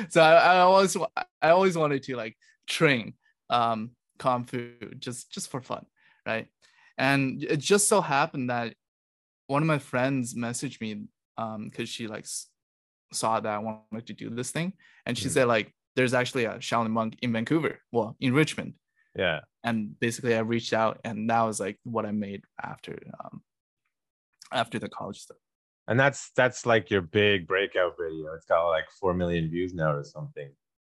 so 0.09 0.21
I, 0.23 0.55
I 0.55 0.57
always 0.59 0.95
I 1.41 1.49
always 1.49 1.75
wanted 1.77 2.03
to 2.03 2.15
like 2.15 2.35
train 2.67 3.15
um 3.49 3.91
kung 4.17 4.45
fu 4.45 4.71
just 4.97 5.29
just 5.35 5.49
for 5.51 5.61
fun, 5.61 5.85
right? 6.25 6.47
And 6.97 7.43
it 7.43 7.59
just 7.59 7.89
so 7.89 7.99
happened 7.99 8.49
that 8.49 8.73
one 9.47 9.61
of 9.61 9.67
my 9.67 9.79
friends 9.79 10.35
messaged 10.35 10.79
me 10.79 10.89
um 11.37 11.67
because 11.69 11.89
she 11.89 12.07
like 12.07 12.25
saw 13.11 13.41
that 13.41 13.53
I 13.53 13.59
wanted 13.59 14.07
to 14.07 14.13
do 14.13 14.29
this 14.29 14.51
thing, 14.51 14.71
and 15.05 15.17
she 15.17 15.27
Mhm. 15.27 15.31
said 15.35 15.47
like 15.55 15.67
there's 15.97 16.13
actually 16.13 16.45
a 16.45 16.55
Shaolin 16.59 16.91
monk 16.91 17.17
in 17.21 17.33
Vancouver, 17.33 17.73
well 17.91 18.15
in 18.21 18.33
Richmond, 18.33 18.75
Yeah. 19.23 19.41
And 19.63 19.99
basically 19.99 20.35
I 20.35 20.39
reached 20.39 20.73
out, 20.73 20.99
and 21.03 21.29
that 21.29 21.41
was 21.43 21.59
like 21.59 21.77
what 21.83 22.05
I 22.05 22.11
made 22.11 22.43
after 22.61 22.97
um 23.23 23.41
after 24.51 24.79
the 24.79 24.89
college 24.89 25.19
stuff. 25.19 25.37
And 25.87 25.99
that's 25.99 26.31
that's 26.35 26.65
like 26.65 26.89
your 26.89 27.01
big 27.01 27.47
breakout 27.47 27.93
video. 27.99 28.33
It's 28.33 28.45
got 28.45 28.67
like 28.69 28.85
four 28.99 29.13
million 29.13 29.49
views 29.49 29.73
now 29.73 29.93
or 29.93 30.03
something. 30.03 30.49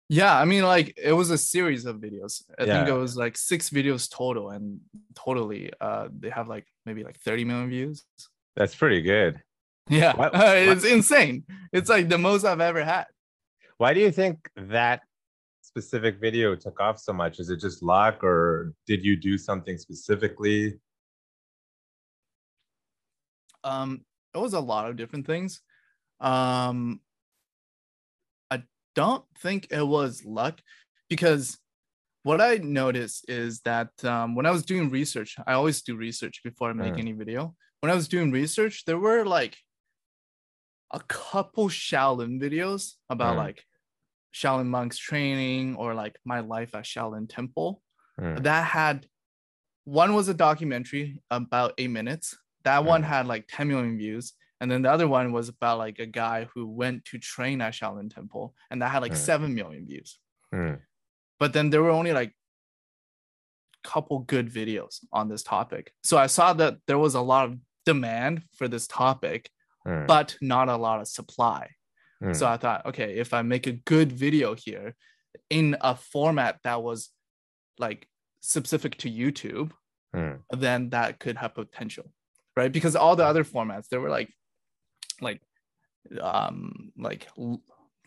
Yeah, 0.09 0.39
I 0.39 0.45
mean, 0.45 0.63
like 0.63 0.95
it 0.97 1.13
was 1.13 1.31
a 1.31 1.39
series 1.39 1.85
of 1.85 1.97
videos. 1.97 2.43
I 2.59 2.65
think 2.65 2.89
it 2.89 2.93
was 2.93 3.17
like 3.17 3.37
six 3.37 3.71
videos 3.71 4.09
total, 4.09 4.51
and 4.51 4.81
totally, 5.17 5.73
uh, 5.81 6.09
they 6.17 6.31
have 6.31 6.47
like 6.49 6.67
maybe 6.85 7.03
like 7.03 7.19
30 7.19 7.45
million 7.45 7.69
views. 7.69 8.05
That's 8.55 8.75
pretty 8.75 9.03
good. 9.03 9.43
Yeah, 9.89 10.15
What- 10.17 10.31
it's 10.35 10.85
insane. 10.85 11.45
It's 11.73 11.89
like 11.89 12.09
the 12.09 12.19
most 12.19 12.45
I've 12.45 12.61
ever 12.61 12.85
had. 12.85 13.07
Why 13.79 13.95
do 13.95 14.01
you 14.01 14.13
think 14.13 14.49
that 14.57 15.03
specific 15.77 16.19
video 16.19 16.57
took 16.57 16.81
off 16.81 16.99
so 16.99 17.13
much? 17.13 17.39
Is 17.39 17.51
it 17.51 17.61
just 17.61 17.83
luck 17.83 18.25
or 18.25 18.73
did 18.87 19.05
you 19.05 19.15
do 19.15 19.37
something 19.37 19.77
specifically? 19.77 20.81
Um, 23.63 24.01
it 24.35 24.39
was 24.39 24.55
a 24.55 24.61
lot 24.61 24.89
of 24.89 24.97
different 24.97 25.27
things. 25.27 25.61
Um, 26.19 27.01
I 28.51 28.63
don't 28.95 29.25
think 29.39 29.69
it 29.71 29.87
was 29.87 30.25
luck 30.25 30.63
because 31.11 31.59
what 32.23 32.41
I 32.41 32.57
noticed 32.57 33.29
is 33.29 33.61
that 33.67 33.91
um, 34.03 34.35
when 34.35 34.47
I 34.47 34.53
was 34.53 34.65
doing 34.65 34.89
research, 34.89 35.37
I 35.47 35.53
always 35.53 35.83
do 35.83 35.95
research 35.95 36.41
before 36.43 36.71
I 36.71 36.73
make 36.73 36.95
Mm. 36.95 37.01
any 37.01 37.13
video. 37.13 37.55
When 37.81 37.93
I 37.93 37.95
was 37.95 38.09
doing 38.09 38.33
research, 38.33 38.87
there 38.87 38.99
were 38.99 39.25
like 39.27 39.59
a 40.91 41.01
couple 41.01 41.69
Shaolin 41.69 42.41
videos 42.41 42.95
about 43.11 43.35
Mm. 43.35 43.45
like 43.45 43.67
Shaolin 44.39 44.67
monks 44.67 44.99
training 44.99 45.77
or 45.77 45.95
like 45.95 46.17
my 46.25 46.41
life 46.41 46.75
at 46.75 46.85
Shaolin 46.85 47.27
Temple 47.29 47.83
Mm. 48.21 48.43
that 48.45 48.65
had 48.65 49.07
one 49.85 50.15
was 50.15 50.29
a 50.29 50.35
documentary 50.35 51.19
about 51.31 51.75
eight 51.79 51.91
minutes. 52.01 52.27
That 52.65 52.85
one 52.85 53.03
Mm. 53.03 53.07
had 53.15 53.27
like 53.27 53.45
10 53.49 53.69
million 53.69 53.97
views. 53.99 54.33
And 54.61 54.71
then 54.71 54.81
the 54.83 54.91
other 54.91 55.07
one 55.07 55.33
was 55.33 55.49
about 55.49 55.79
like 55.79 55.99
a 55.99 56.07
guy 56.07 56.39
who 56.53 56.67
went 56.67 57.05
to 57.07 57.19
train 57.19 57.61
at 57.61 57.75
Shaolin 57.75 58.09
Temple 58.13 58.55
and 58.71 58.81
that 58.81 58.91
had 58.91 59.03
like 59.03 59.13
Mm. 59.13 59.17
7 59.31 59.55
million 59.55 59.87
views. 59.87 60.19
Mm. 60.55 60.81
But 61.39 61.53
then 61.53 61.71
there 61.71 61.83
were 61.83 61.91
only 62.01 62.13
like 62.13 62.33
a 63.85 63.89
couple 63.89 64.19
good 64.21 64.49
videos 64.51 65.05
on 65.13 65.29
this 65.29 65.43
topic. 65.43 65.93
So 66.03 66.17
I 66.19 66.27
saw 66.27 66.53
that 66.55 66.79
there 66.87 66.99
was 66.99 67.15
a 67.15 67.21
lot 67.21 67.45
of 67.49 67.59
demand 67.85 68.43
for 68.57 68.67
this 68.69 68.87
topic, 68.87 69.51
Mm. 69.87 70.07
but 70.07 70.37
not 70.41 70.69
a 70.69 70.77
lot 70.77 71.01
of 71.01 71.07
supply. 71.09 71.63
Mm. 72.23 72.35
So 72.35 72.47
I 72.47 72.57
thought, 72.57 72.87
okay, 72.87 73.19
if 73.19 73.35
I 73.35 73.43
make 73.43 73.67
a 73.67 73.73
good 73.73 74.13
video 74.13 74.55
here 74.55 74.95
in 75.51 75.77
a 75.81 75.95
format 75.95 76.59
that 76.65 76.83
was 76.83 77.11
like 77.79 78.09
specific 78.41 78.97
to 78.99 79.11
YouTube, 79.11 79.73
Mm. 80.15 80.41
then 80.51 80.91
that 80.91 81.19
could 81.19 81.37
have 81.37 81.55
potential, 81.55 82.11
right? 82.57 82.73
Because 82.73 82.97
all 82.97 83.17
the 83.17 83.25
other 83.27 83.45
formats, 83.45 83.89
they 83.89 83.99
were 83.99 84.09
like, 84.09 84.33
like, 85.21 85.43
um, 86.21 86.93
like 86.97 87.29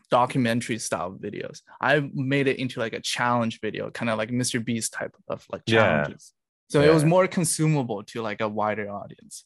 documentary 0.10 0.80
style 0.80 1.12
videos. 1.12 1.62
I 1.80 2.10
made 2.14 2.48
it 2.48 2.58
into 2.58 2.80
like 2.80 2.94
a 2.94 3.00
challenge 3.02 3.60
video, 3.62 3.92
kind 3.92 4.10
of 4.10 4.18
like 4.18 4.30
Mr. 4.32 4.64
Beast 4.64 4.94
type 4.94 5.16
of 5.28 5.46
like 5.52 5.62
Yeah. 5.68 5.76
challenges. 5.76 6.34
So 6.70 6.82
it 6.82 6.92
was 6.92 7.04
more 7.06 7.28
consumable 7.28 8.04
to 8.06 8.22
like 8.22 8.42
a 8.42 8.48
wider 8.48 8.90
audience. 8.90 9.46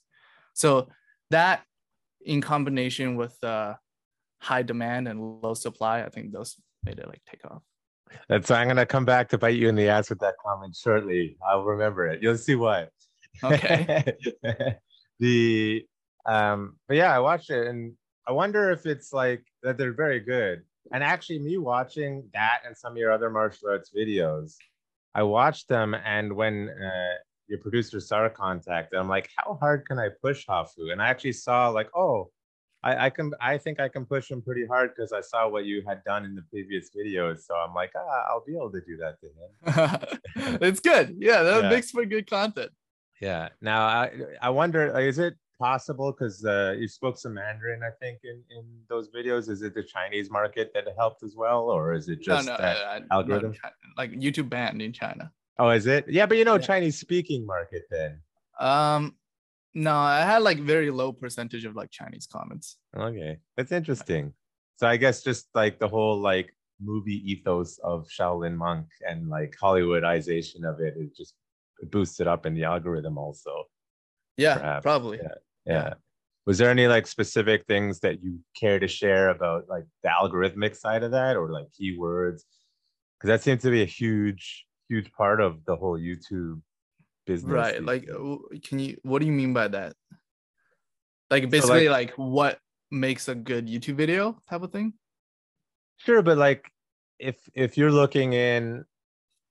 So 0.53 0.89
that 1.31 1.63
in 2.25 2.39
combination 2.39 3.15
with 3.17 3.35
uh, 3.43 3.73
high 4.43 4.61
demand 4.61 5.07
and 5.07 5.41
low 5.41 5.53
supply, 5.53 6.03
I 6.03 6.09
think 6.09 6.31
those 6.31 6.57
made 6.83 6.99
it 6.99 7.07
like 7.07 7.21
take 7.29 7.45
off. 7.49 7.63
That's 8.27 8.51
I'm 8.51 8.67
gonna 8.67 8.85
come 8.85 9.05
back 9.05 9.29
to 9.29 9.37
bite 9.37 9.55
you 9.55 9.69
in 9.69 9.75
the 9.75 9.87
ass 9.89 10.09
with 10.09 10.19
that 10.19 10.35
comment 10.45 10.75
shortly. 10.75 11.37
I'll 11.47 11.63
remember 11.63 12.05
it. 12.07 12.21
You'll 12.21 12.37
see 12.37 12.55
why. 12.55 12.87
Okay. 13.43 14.13
the 15.19 15.85
um 16.25 16.75
but 16.87 16.97
yeah, 16.97 17.15
I 17.15 17.19
watched 17.19 17.49
it 17.49 17.67
and 17.67 17.93
I 18.27 18.33
wonder 18.33 18.69
if 18.71 18.85
it's 18.85 19.13
like 19.13 19.43
that 19.63 19.77
they're 19.77 19.93
very 19.93 20.19
good. 20.19 20.61
And 20.91 21.03
actually 21.03 21.39
me 21.39 21.57
watching 21.57 22.29
that 22.33 22.59
and 22.65 22.77
some 22.77 22.91
of 22.91 22.97
your 22.97 23.11
other 23.11 23.29
martial 23.29 23.69
arts 23.69 23.91
videos, 23.95 24.55
I 25.15 25.23
watched 25.23 25.69
them 25.69 25.95
and 25.95 26.33
when 26.33 26.69
uh 26.69 27.13
your 27.47 27.59
producer 27.59 27.99
Sarah 27.99 28.29
contacted, 28.29 28.99
I'm 28.99 29.09
like, 29.09 29.29
how 29.35 29.57
hard 29.59 29.85
can 29.85 29.99
I 29.99 30.09
push 30.21 30.45
Hafu? 30.47 30.91
And 30.91 31.01
I 31.01 31.09
actually 31.09 31.33
saw 31.33 31.69
like, 31.69 31.89
oh, 31.95 32.29
I, 32.83 33.05
I 33.05 33.09
can 33.09 33.31
I 33.39 33.57
think 33.57 33.79
I 33.79 33.87
can 33.87 34.05
push 34.05 34.29
him 34.29 34.41
pretty 34.41 34.65
hard 34.67 34.91
because 34.95 35.13
I 35.13 35.21
saw 35.21 35.47
what 35.47 35.65
you 35.65 35.83
had 35.87 36.03
done 36.03 36.25
in 36.25 36.35
the 36.35 36.41
previous 36.43 36.89
videos. 36.95 37.39
So 37.47 37.55
I'm 37.55 37.73
like, 37.73 37.91
ah, 37.95 38.25
I'll 38.29 38.43
be 38.45 38.53
able 38.55 38.71
to 38.71 38.81
do 38.81 38.97
that 38.97 39.15
to 39.21 39.27
him. 39.37 40.59
it's 40.61 40.79
good. 40.79 41.15
Yeah, 41.17 41.43
that 41.43 41.63
Yeah. 41.63 41.69
makes 41.69 41.91
for 41.91 42.05
good 42.05 42.29
content. 42.29 42.71
Yeah. 43.21 43.49
Now 43.61 43.85
I 43.85 44.11
I 44.41 44.49
wonder, 44.49 44.99
is 44.99 45.17
it 45.19 45.35
possible 45.59 46.11
because 46.11 46.43
uh, 46.43 46.75
you 46.77 46.87
spoke 46.89 47.17
some 47.17 47.35
Mandarin, 47.35 47.81
I 47.83 47.91
think, 48.01 48.19
in 48.23 48.43
in 48.57 48.65
those 48.89 49.09
videos? 49.09 49.49
Is 49.49 49.61
it 49.61 49.73
the 49.73 49.83
Chinese 49.83 50.29
market 50.29 50.71
that 50.73 50.85
helped 50.97 51.23
as 51.23 51.35
well, 51.37 51.61
or 51.69 51.93
is 51.93 52.09
it 52.09 52.21
just 52.21 52.47
no, 52.47 52.53
no, 52.53 52.57
that? 52.61 52.77
uh, 52.77 52.99
no, 52.99 53.05
algorithm? 53.11 53.53
Chi- 53.53 53.71
like 53.97 54.11
YouTube 54.11 54.49
banned 54.49 54.81
in 54.81 54.91
China. 54.91 55.31
Oh, 55.59 55.69
is 55.69 55.85
it? 55.85 56.03
Yeah, 56.09 56.25
but 56.25 56.37
you 56.37 56.43
know, 56.45 56.55
Yeah. 56.55 56.67
Chinese 56.71 56.99
speaking 56.99 57.45
market 57.45 57.83
then. 57.89 58.19
Um, 58.59 59.15
no, 59.73 59.95
I 59.95 60.21
had 60.21 60.43
like 60.43 60.59
very 60.59 60.91
low 60.91 61.11
percentage 61.11 61.65
of 61.65 61.75
like 61.75 61.91
Chinese 61.91 62.27
comments. 62.31 62.77
Okay, 62.95 63.37
that's 63.57 63.71
interesting. 63.71 64.33
So 64.77 64.87
I 64.87 64.97
guess 64.97 65.23
just 65.23 65.47
like 65.53 65.79
the 65.79 65.87
whole 65.87 66.19
like 66.19 66.53
movie 66.81 67.21
ethos 67.31 67.79
of 67.83 68.07
Shaolin 68.07 68.55
Monk 68.55 68.87
and 69.07 69.29
like 69.29 69.55
Hollywoodization 69.61 70.63
of 70.65 70.79
it, 70.79 70.95
it 70.97 71.15
just 71.15 71.33
boosts 71.91 72.19
it 72.19 72.27
up 72.27 72.45
in 72.45 72.53
the 72.53 72.63
algorithm 72.63 73.17
also. 73.17 73.65
Yeah, 74.37 74.57
Perhaps, 74.57 74.83
probably. 74.83 75.19
yeah. 75.21 75.35
Yeah. 75.65 75.93
Was 76.45 76.57
there 76.57 76.69
any 76.69 76.87
like 76.87 77.07
specific 77.07 77.65
things 77.67 77.99
that 78.01 78.21
you 78.21 78.39
care 78.59 78.79
to 78.79 78.87
share 78.87 79.29
about 79.29 79.69
like 79.69 79.85
the 80.03 80.09
algorithmic 80.09 80.75
side 80.75 81.03
of 81.03 81.11
that 81.11 81.37
or 81.37 81.51
like 81.51 81.67
keywords? 81.79 82.41
Because 83.17 83.27
that 83.27 83.41
seems 83.41 83.61
to 83.61 83.69
be 83.71 83.81
a 83.81 83.85
huge, 83.85 84.65
huge 84.89 85.11
part 85.13 85.39
of 85.39 85.63
the 85.65 85.75
whole 85.75 85.97
YouTube 85.97 86.59
business. 87.25 87.51
Right. 87.51 87.75
these 87.75 87.85
Like, 87.85 88.07
can 88.63 88.79
you? 88.79 88.97
What 89.03 89.19
do 89.19 89.25
you 89.25 89.31
mean 89.31 89.53
by 89.53 89.67
that? 89.69 89.93
Like 91.29 91.49
basically, 91.49 91.89
like, 91.89 92.11
what 92.11 92.59
makes 92.91 93.27
a 93.27 93.35
good 93.35 93.67
YouTube 93.67 93.95
video 93.95 94.37
type 94.49 94.61
of 94.61 94.71
thing. 94.71 94.93
Sure, 95.97 96.21
but 96.21 96.37
like 96.37 96.71
if 97.19 97.37
if 97.53 97.77
you're 97.77 97.91
looking 97.91 98.33
in, 98.33 98.85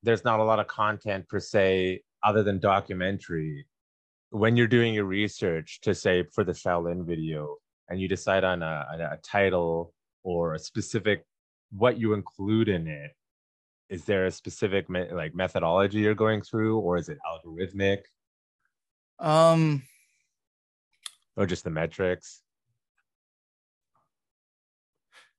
there's 0.02 0.24
not 0.24 0.40
a 0.40 0.44
lot 0.44 0.58
of 0.58 0.66
content 0.66 1.28
per 1.28 1.40
se 1.40 2.02
other 2.24 2.42
than 2.42 2.60
documentary. 2.60 3.66
When 4.30 4.56
you're 4.56 4.66
doing 4.68 4.94
your 4.94 5.04
research 5.04 5.80
to 5.82 5.94
say 5.94 6.24
for 6.32 6.44
the 6.44 6.52
Shaolin 6.52 7.06
video, 7.06 7.56
and 7.88 8.00
you 8.00 8.08
decide 8.08 8.44
on 8.44 8.62
a, 8.62 8.86
on 8.92 9.00
a 9.00 9.18
title 9.22 9.92
or 10.24 10.54
a 10.54 10.58
specific 10.58 11.24
what 11.70 11.98
you 11.98 12.14
include 12.14 12.68
in 12.68 12.86
it, 12.86 13.10
is 13.92 14.04
there 14.06 14.24
a 14.24 14.30
specific 14.30 14.88
me- 14.88 15.12
like 15.12 15.34
methodology 15.34 15.98
you're 15.98 16.14
going 16.14 16.40
through, 16.40 16.78
or 16.78 16.96
is 16.96 17.08
it 17.10 17.18
algorithmic, 17.30 18.00
Um, 19.18 19.82
or 21.36 21.44
just 21.46 21.62
the 21.64 21.70
metrics? 21.70 22.42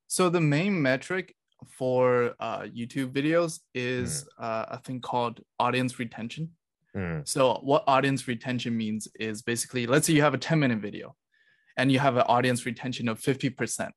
so 0.08 0.30
the 0.30 0.40
main 0.40 0.80
metric 0.80 1.36
for 1.68 2.36
uh, 2.40 2.62
YouTube 2.80 3.12
videos 3.12 3.62
is 3.74 4.24
Mm. 4.24 4.44
uh, 4.46 4.66
a 4.76 4.78
thing 4.78 5.02
called 5.02 5.42
audience 5.60 5.98
retention. 5.98 6.52
Mm, 6.96 7.28
So 7.28 7.56
what 7.64 7.84
audience 7.88 8.28
retention 8.28 8.78
means 8.78 9.08
is 9.20 9.42
basically, 9.42 9.88
let's 9.88 10.06
say 10.06 10.14
you 10.14 10.22
have 10.22 10.36
a 10.36 10.38
10 10.38 10.60
minute 10.60 10.80
video 10.80 11.16
and 11.78 11.92
you 11.92 11.98
have 11.98 12.16
an 12.18 12.26
audience 12.28 12.68
retention 12.68 13.10
of 13.10 13.20
50%. 13.20 13.92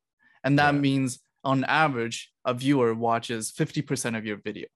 And 0.45 0.59
that 0.59 0.73
Yeah. 0.75 0.81
means 0.81 1.19
on 1.47 1.65
average, 1.65 2.31
a 2.45 2.53
viewer 2.53 2.93
watches 2.95 3.53
50% 3.53 4.19
of 4.19 4.27
your 4.27 4.37
video. 4.37 4.67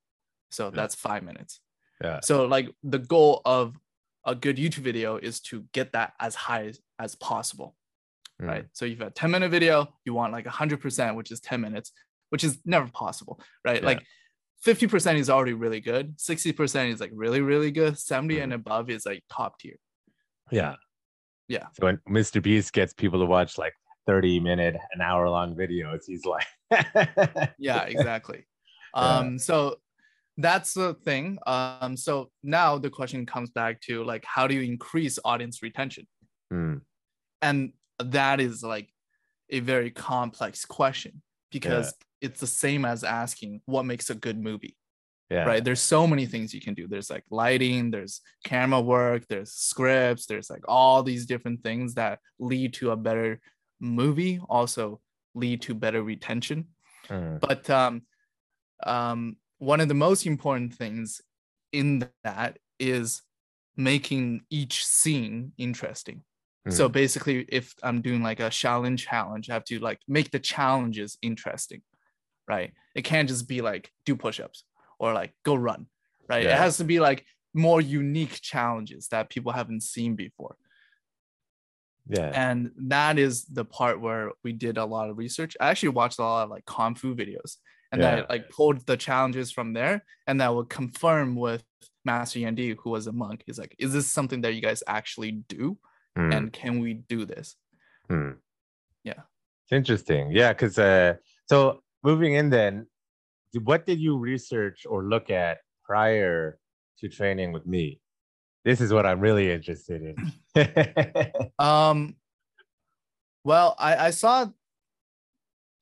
So 0.51 0.67
Yeah. 0.67 0.71
that's 0.79 0.95
five 0.95 1.23
minutes. 1.23 1.61
Yeah. 2.03 2.21
So 2.23 2.47
like 2.47 2.71
the 2.83 2.99
goal 2.99 3.43
of 3.45 3.77
a 4.25 4.35
good 4.35 4.57
YouTube 4.57 4.85
video 4.93 5.17
is 5.17 5.41
to 5.49 5.65
get 5.73 5.93
that 5.93 6.13
as 6.21 6.35
high 6.35 6.67
as, 6.69 6.81
as 6.99 7.15
possible. 7.17 7.77
Mm. 8.41 8.47
Right. 8.49 8.65
So 8.73 8.85
if 8.85 8.93
you 8.93 8.97
have 8.99 9.09
a 9.09 9.11
10 9.11 9.31
minute 9.31 9.51
video, 9.51 9.93
you 10.05 10.15
want 10.15 10.33
like 10.33 10.47
100%, 10.47 11.17
which 11.17 11.31
is 11.33 11.41
10 11.41 11.61
minutes, 11.61 11.93
which 12.31 12.45
is 12.45 12.59
never 12.65 12.89
possible. 12.89 13.41
Right. 13.65 13.81
Yeah. 13.81 13.87
Like 13.87 14.03
50% 14.65 15.17
is 15.19 15.29
already 15.29 15.55
really 15.55 15.81
good. 15.81 16.17
60% 16.19 16.93
is 16.93 17.01
like 17.01 17.11
really, 17.15 17.41
really 17.41 17.71
good. 17.73 17.99
70 17.99 18.37
Mhm. 18.37 18.43
and 18.45 18.53
above 18.53 18.91
is 18.91 19.05
like 19.07 19.25
top 19.29 19.59
tier. 19.59 19.77
Yeah. 20.51 20.77
Yeah. 21.49 21.67
So 21.73 21.87
when 21.87 21.97
Mr. 22.09 22.41
Beast 22.43 22.73
gets 22.73 22.93
people 22.95 23.19
to 23.21 23.27
watch 23.27 23.59
like 23.59 23.75
30 24.07 24.39
minute, 24.41 24.77
an 24.93 25.01
hour 25.01 25.29
long 25.29 25.55
videos, 25.57 26.03
he's 26.07 26.25
like, 26.25 26.47
yeah 27.59 27.83
exactly. 27.85 28.47
Yeah. 28.93 29.19
um 29.19 29.39
so 29.39 29.77
that's 30.37 30.75
the 30.75 30.95
thing. 30.95 31.39
Um 31.47 31.97
so 31.97 32.33
now 32.43 32.77
the 32.77 32.91
question 32.91 33.25
comes 33.25 33.51
back 33.51 33.81
to 33.83 34.03
like 34.03 34.25
how 34.25 34.49
do 34.49 34.55
you 34.57 34.63
increase 34.63 35.17
audience 35.25 35.63
retention? 35.63 36.09
Mm, 36.53 36.81
and 37.41 37.73
that 38.01 38.41
is 38.41 38.65
like 38.65 38.89
a 39.51 39.61
very 39.61 39.93
complex 39.93 40.65
question 40.65 41.23
because 41.53 41.95
it's 42.21 42.41
the 42.41 42.49
same 42.49 42.85
as 42.85 43.05
asking 43.05 43.61
what 43.67 43.85
makes 43.85 44.11
a 44.11 44.15
good 44.17 44.43
movie 44.43 44.77
yeah. 45.31 45.45
right? 45.45 45.63
There's 45.63 45.81
so 45.81 46.07
many 46.07 46.27
things 46.27 46.53
you 46.53 46.61
can 46.61 46.75
do. 46.75 46.89
There's 46.89 47.09
like 47.09 47.25
lighting 47.31 47.91
there's 47.91 48.21
camera 48.45 48.81
work 48.81 49.27
there's 49.29 49.53
scripts 49.53 50.27
there's 50.27 50.51
like 50.51 50.65
all 50.67 51.03
these 51.03 51.25
different 51.25 51.63
things 51.63 51.95
that 51.95 52.19
lead 52.39 52.75
to 52.75 52.91
a 52.91 52.97
better 52.97 53.41
movie. 53.81 54.41
Also 54.49 55.01
lead 55.35 55.63
to 55.63 55.75
better 55.75 56.03
retention 56.03 56.67
Mm, 57.11 57.41
but 57.41 57.69
um, 57.69 58.03
um, 58.87 59.37
one 59.59 59.81
of 59.81 59.89
the 59.89 59.95
most 59.95 60.27
important 60.27 60.75
things 60.75 61.21
in 61.73 62.09
that 62.25 62.59
is 62.79 63.23
making 63.77 64.43
each 64.51 64.85
scene 64.85 65.53
interesting. 65.59 66.23
So 66.69 66.89
mm, 66.89 66.93
basically, 66.93 67.47
if 67.49 67.75
I'm 67.83 68.03
doing 68.03 68.23
like 68.23 68.39
a 68.39 68.51
challenge 68.51 69.07
challenge, 69.07 69.49
I 69.49 69.55
have 69.55 69.65
to 69.65 69.79
like 69.79 69.99
make 70.07 70.31
the 70.31 70.39
challenges 70.39 71.17
interesting, 71.23 71.81
right? 72.47 72.73
It 72.95 73.03
can't 73.03 73.29
just 73.29 73.49
be 73.49 73.63
like 73.63 73.91
do 74.05 74.15
push-ups 74.15 74.65
or 74.99 75.15
like 75.15 75.33
go 75.43 75.55
run, 75.55 75.87
right? 76.29 76.45
Yeah. 76.45 76.55
It 76.55 76.59
has 76.59 76.77
to 76.77 76.85
be 76.85 77.01
like 77.01 77.25
more 77.55 77.81
unique 77.81 78.41
challenges 78.43 79.09
that 79.09 79.31
people 79.31 79.53
haven't 79.53 79.83
seen 79.83 80.17
before 80.17 80.57
yeah. 82.11 82.31
and 82.35 82.71
that 82.77 83.19
is 83.19 83.45
the 83.45 83.65
part 83.65 84.01
where 84.01 84.33
we 84.45 84.53
did 84.53 84.77
a 84.79 84.85
lot 84.85 85.11
of 85.11 85.19
research 85.19 85.57
i 85.61 85.71
actually 85.71 85.89
watched 85.91 86.19
a 86.19 86.23
lot 86.23 86.45
of 86.45 86.51
like 86.51 86.65
kung 86.67 86.95
fu 86.95 87.15
videos 87.15 87.57
and 87.93 88.03
then 88.03 88.19
Yeah. 88.19 88.25
I, 88.29 88.33
like 88.35 88.51
pulled 88.51 88.87
the 88.87 88.97
challenges 88.97 89.51
from 89.51 89.73
there 89.73 90.05
and 90.27 90.41
that 90.41 90.55
would 90.55 90.69
confirm 90.69 91.37
with 91.37 91.63
master 92.05 92.39
yandi 92.41 92.77
who 92.83 92.91
was 92.91 93.07
a 93.07 93.13
monk 93.13 93.43
he's 93.47 93.59
like 93.59 93.75
is 93.79 93.93
this 93.93 94.07
something 94.07 94.41
that 94.43 94.55
you 94.55 94.63
guys 94.63 94.83
actually 94.87 95.33
do 95.33 95.79
Mm, 96.19 96.35
and 96.37 96.53
can 96.53 96.81
we 96.81 96.95
do 96.95 97.25
this 97.25 97.55
mm. 98.11 98.35
Yeah. 99.05 99.23
It's 99.65 99.73
interesting. 99.73 100.31
Yeah. 100.33 100.53
Cause, 100.55 100.79
uh, 100.79 101.15
so 101.47 101.83
moving 102.03 102.35
in 102.35 102.51
then, 102.51 102.87
what 103.63 103.87
did 103.87 103.99
you 103.99 104.17
research 104.19 104.87
or 104.89 105.05
look 105.05 105.31
at 105.31 105.59
prior 105.85 106.59
to 106.99 107.09
training 107.09 107.53
with 107.53 107.67
me? 107.67 108.01
This 108.65 108.81
is 108.81 108.93
what 108.93 109.07
I'm 109.07 109.21
really 109.21 109.51
interested 109.51 110.03
in. 110.03 110.17
um 111.59 112.15
well 113.45 113.75
i 113.79 114.07
i 114.07 114.11
saw 114.11 114.47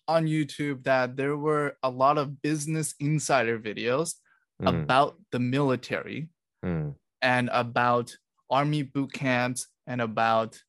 on 0.06 0.26
youtube 0.26 0.84
that 0.84 1.16
there 1.16 1.36
were 1.36 1.76
a 1.82 1.90
lot 1.90 2.18
of 2.18 2.40
business 2.42 2.94
insider 3.00 3.58
videos 3.58 4.14
Mm, 4.60 4.68
about 4.80 5.16
the 5.30 5.38
military 5.38 6.30
mm, 6.64 6.92
and 7.22 7.48
about 7.52 8.12
army 8.50 8.82
boot 8.82 9.12
camps 9.12 9.68
and 9.86 10.00
about 10.00 10.60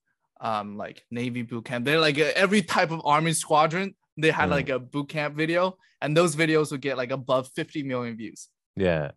um 0.41 0.77
like 0.77 1.03
navy 1.09 1.41
boot 1.41 1.65
camp 1.65 1.85
they're 1.85 1.99
like 1.99 2.19
uh, 2.19 2.29
every 2.35 2.61
type 2.61 2.91
of 2.91 3.01
army 3.03 3.33
squadron 3.33 3.95
they 4.15 4.29
had 4.29 4.49
Mm. 4.49 4.51
like 4.51 4.69
a 4.69 4.77
boot 4.77 5.09
camp 5.09 5.35
video 5.35 5.75
and 6.01 6.15
those 6.15 6.35
videos 6.35 6.69
would 6.71 6.81
get 6.81 6.97
like 6.97 7.09
above 7.09 7.49
50 7.55 7.81
million 7.81 8.15
views 8.15 8.47
yeah. 8.75 9.11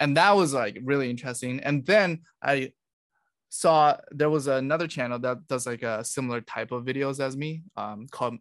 And 0.00 0.16
that 0.16 0.32
was 0.34 0.52
like 0.54 0.78
really 0.82 1.10
interesting. 1.10 1.60
And 1.60 1.84
then 1.86 2.22
i 2.42 2.72
saw 3.52 3.96
there 4.12 4.30
was 4.30 4.46
another 4.46 4.86
channel 4.86 5.18
that 5.18 5.46
does 5.48 5.66
like 5.66 5.82
a 5.82 6.04
similar 6.04 6.40
type 6.40 6.70
of 6.72 6.84
videos 6.84 7.18
as 7.18 7.36
me 7.36 7.62
um 7.76 8.06
called 8.10 8.36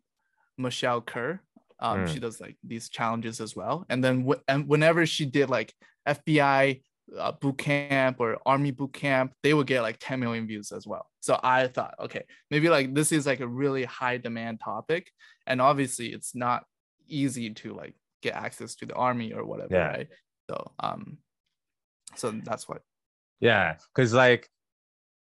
michelle 0.58 1.02
khare. 1.02 1.39
Um 1.80 2.06
Mm. 2.06 2.08
she 2.08 2.19
does 2.19 2.39
like 2.39 2.58
these 2.63 2.89
challenges 2.89 3.41
as 3.41 3.56
well. 3.56 3.86
And 3.89 4.04
then 4.04 4.26
wh- 4.28 4.41
and 4.48 4.67
whenever 4.67 5.06
she 5.06 5.26
did 5.26 5.50
like 5.50 5.74
fbi 6.08 6.82
uh, 7.17 7.32
boot 7.41 7.58
camp 7.58 8.17
or 8.19 8.38
army 8.45 8.69
boot 8.72 8.93
camp 8.93 9.34
they 9.41 9.54
would 9.56 9.65
get 9.65 9.82
like 9.82 9.98
10 10.00 10.19
million 10.19 10.45
views 10.48 10.72
as 10.72 10.86
well. 10.86 11.06
So 11.22 11.39
i 11.43 11.67
thought 11.67 11.95
okay 12.06 12.24
maybe 12.52 12.69
like 12.69 12.93
this 12.93 13.12
is 13.12 13.26
like 13.26 13.39
a 13.41 13.48
really 13.48 13.86
high 13.86 14.17
demand 14.17 14.60
topic. 14.63 15.12
And 15.48 15.60
obviously 15.60 16.08
it's 16.13 16.36
not 16.36 16.65
easy 17.08 17.50
to 17.62 17.74
like 17.74 17.95
get 18.22 18.36
access 18.36 18.76
to 18.76 18.86
the 18.86 18.93
army 18.93 19.34
or 19.34 19.43
whatever 19.43 19.74
Yeah. 19.74 19.88
right? 19.88 20.08
So 20.50 20.56
um 20.80 21.17
so 22.15 22.32
that's 22.32 22.67
what 22.67 22.82
Yeah, 23.39 23.76
because 23.93 24.13
like, 24.13 24.50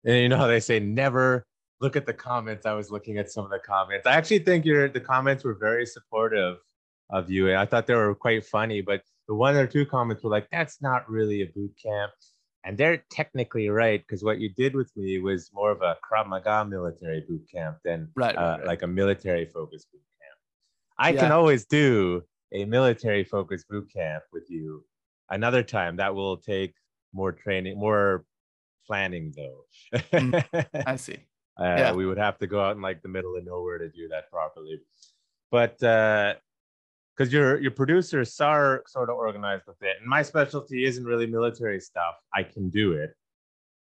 and 0.05 0.17
you 0.17 0.29
know 0.29 0.37
how 0.37 0.47
they 0.47 0.59
say 0.59 0.79
never 0.79 1.45
look 1.81 1.95
at 1.95 2.05
the 2.05 2.13
comments. 2.13 2.65
I 2.65 2.73
was 2.73 2.91
looking 2.91 3.17
at 3.17 3.31
some 3.31 3.45
of 3.45 3.51
the 3.51 3.59
comments. 3.59 4.07
I 4.07 4.13
actually 4.13 4.39
think 4.39 4.65
your 4.65 4.89
the 4.89 4.99
comments 4.99 5.43
were 5.43 5.53
very 5.53 5.85
supportive 5.85 6.57
of 7.09 7.29
you, 7.29 7.49
and 7.49 7.57
I 7.57 7.65
thought 7.65 7.87
they 7.87 7.95
were 7.95 8.15
quite 8.15 8.45
funny. 8.45 8.81
But 8.81 9.01
the 9.27 9.35
one 9.35 9.55
or 9.55 9.67
two 9.67 9.85
comments 9.85 10.23
were 10.23 10.29
like, 10.29 10.47
"That's 10.51 10.81
not 10.81 11.09
really 11.09 11.41
a 11.41 11.47
boot 11.47 11.73
camp," 11.81 12.11
and 12.63 12.77
they're 12.77 13.03
technically 13.11 13.69
right 13.69 14.01
because 14.01 14.23
what 14.23 14.39
you 14.39 14.49
did 14.49 14.75
with 14.75 14.91
me 14.95 15.19
was 15.19 15.49
more 15.53 15.71
of 15.71 15.81
a 15.81 15.97
Krav 16.03 16.27
Maga 16.27 16.65
military 16.65 17.23
boot 17.27 17.47
camp 17.53 17.77
than 17.83 18.09
right, 18.15 18.35
uh, 18.35 18.57
right. 18.59 18.67
like 18.67 18.81
a 18.81 18.87
military 18.87 19.45
focused 19.45 19.91
boot 19.91 20.01
camp. 20.21 20.39
I 20.97 21.13
can 21.13 21.31
always 21.31 21.65
do 21.65 22.23
a 22.53 22.65
military 22.65 23.23
focused 23.23 23.67
boot 23.69 23.91
camp 23.93 24.23
with 24.31 24.49
you 24.49 24.83
another 25.29 25.63
time. 25.63 25.97
That 25.97 26.15
will 26.15 26.37
take 26.37 26.73
more 27.13 27.31
training, 27.31 27.79
more 27.79 28.25
planning 28.85 29.33
though. 29.35 29.65
i 30.85 30.95
see 30.95 31.17
uh, 31.59 31.63
Yeah. 31.63 31.93
We 31.93 32.05
would 32.05 32.17
have 32.17 32.37
to 32.39 32.47
go 32.47 32.61
out 32.61 32.75
in 32.75 32.81
like 32.81 33.01
the 33.01 33.09
middle 33.09 33.35
of 33.35 33.45
nowhere 33.45 33.77
to 33.77 33.89
do 33.89 34.07
that 34.09 34.29
properly. 34.31 34.79
But 35.51 35.77
because 35.79 37.33
your 37.33 37.59
your 37.59 37.71
producer 37.71 38.23
Sar 38.25 38.83
sort 38.87 39.09
of 39.09 39.15
organized 39.15 39.65
with 39.67 39.81
it, 39.81 39.97
and 39.99 40.07
my 40.07 40.21
specialty 40.21 40.85
isn't 40.85 41.03
really 41.03 41.27
military 41.27 41.79
stuff. 41.79 42.15
I 42.33 42.43
can 42.43 42.69
do 42.69 42.93
it. 42.93 43.11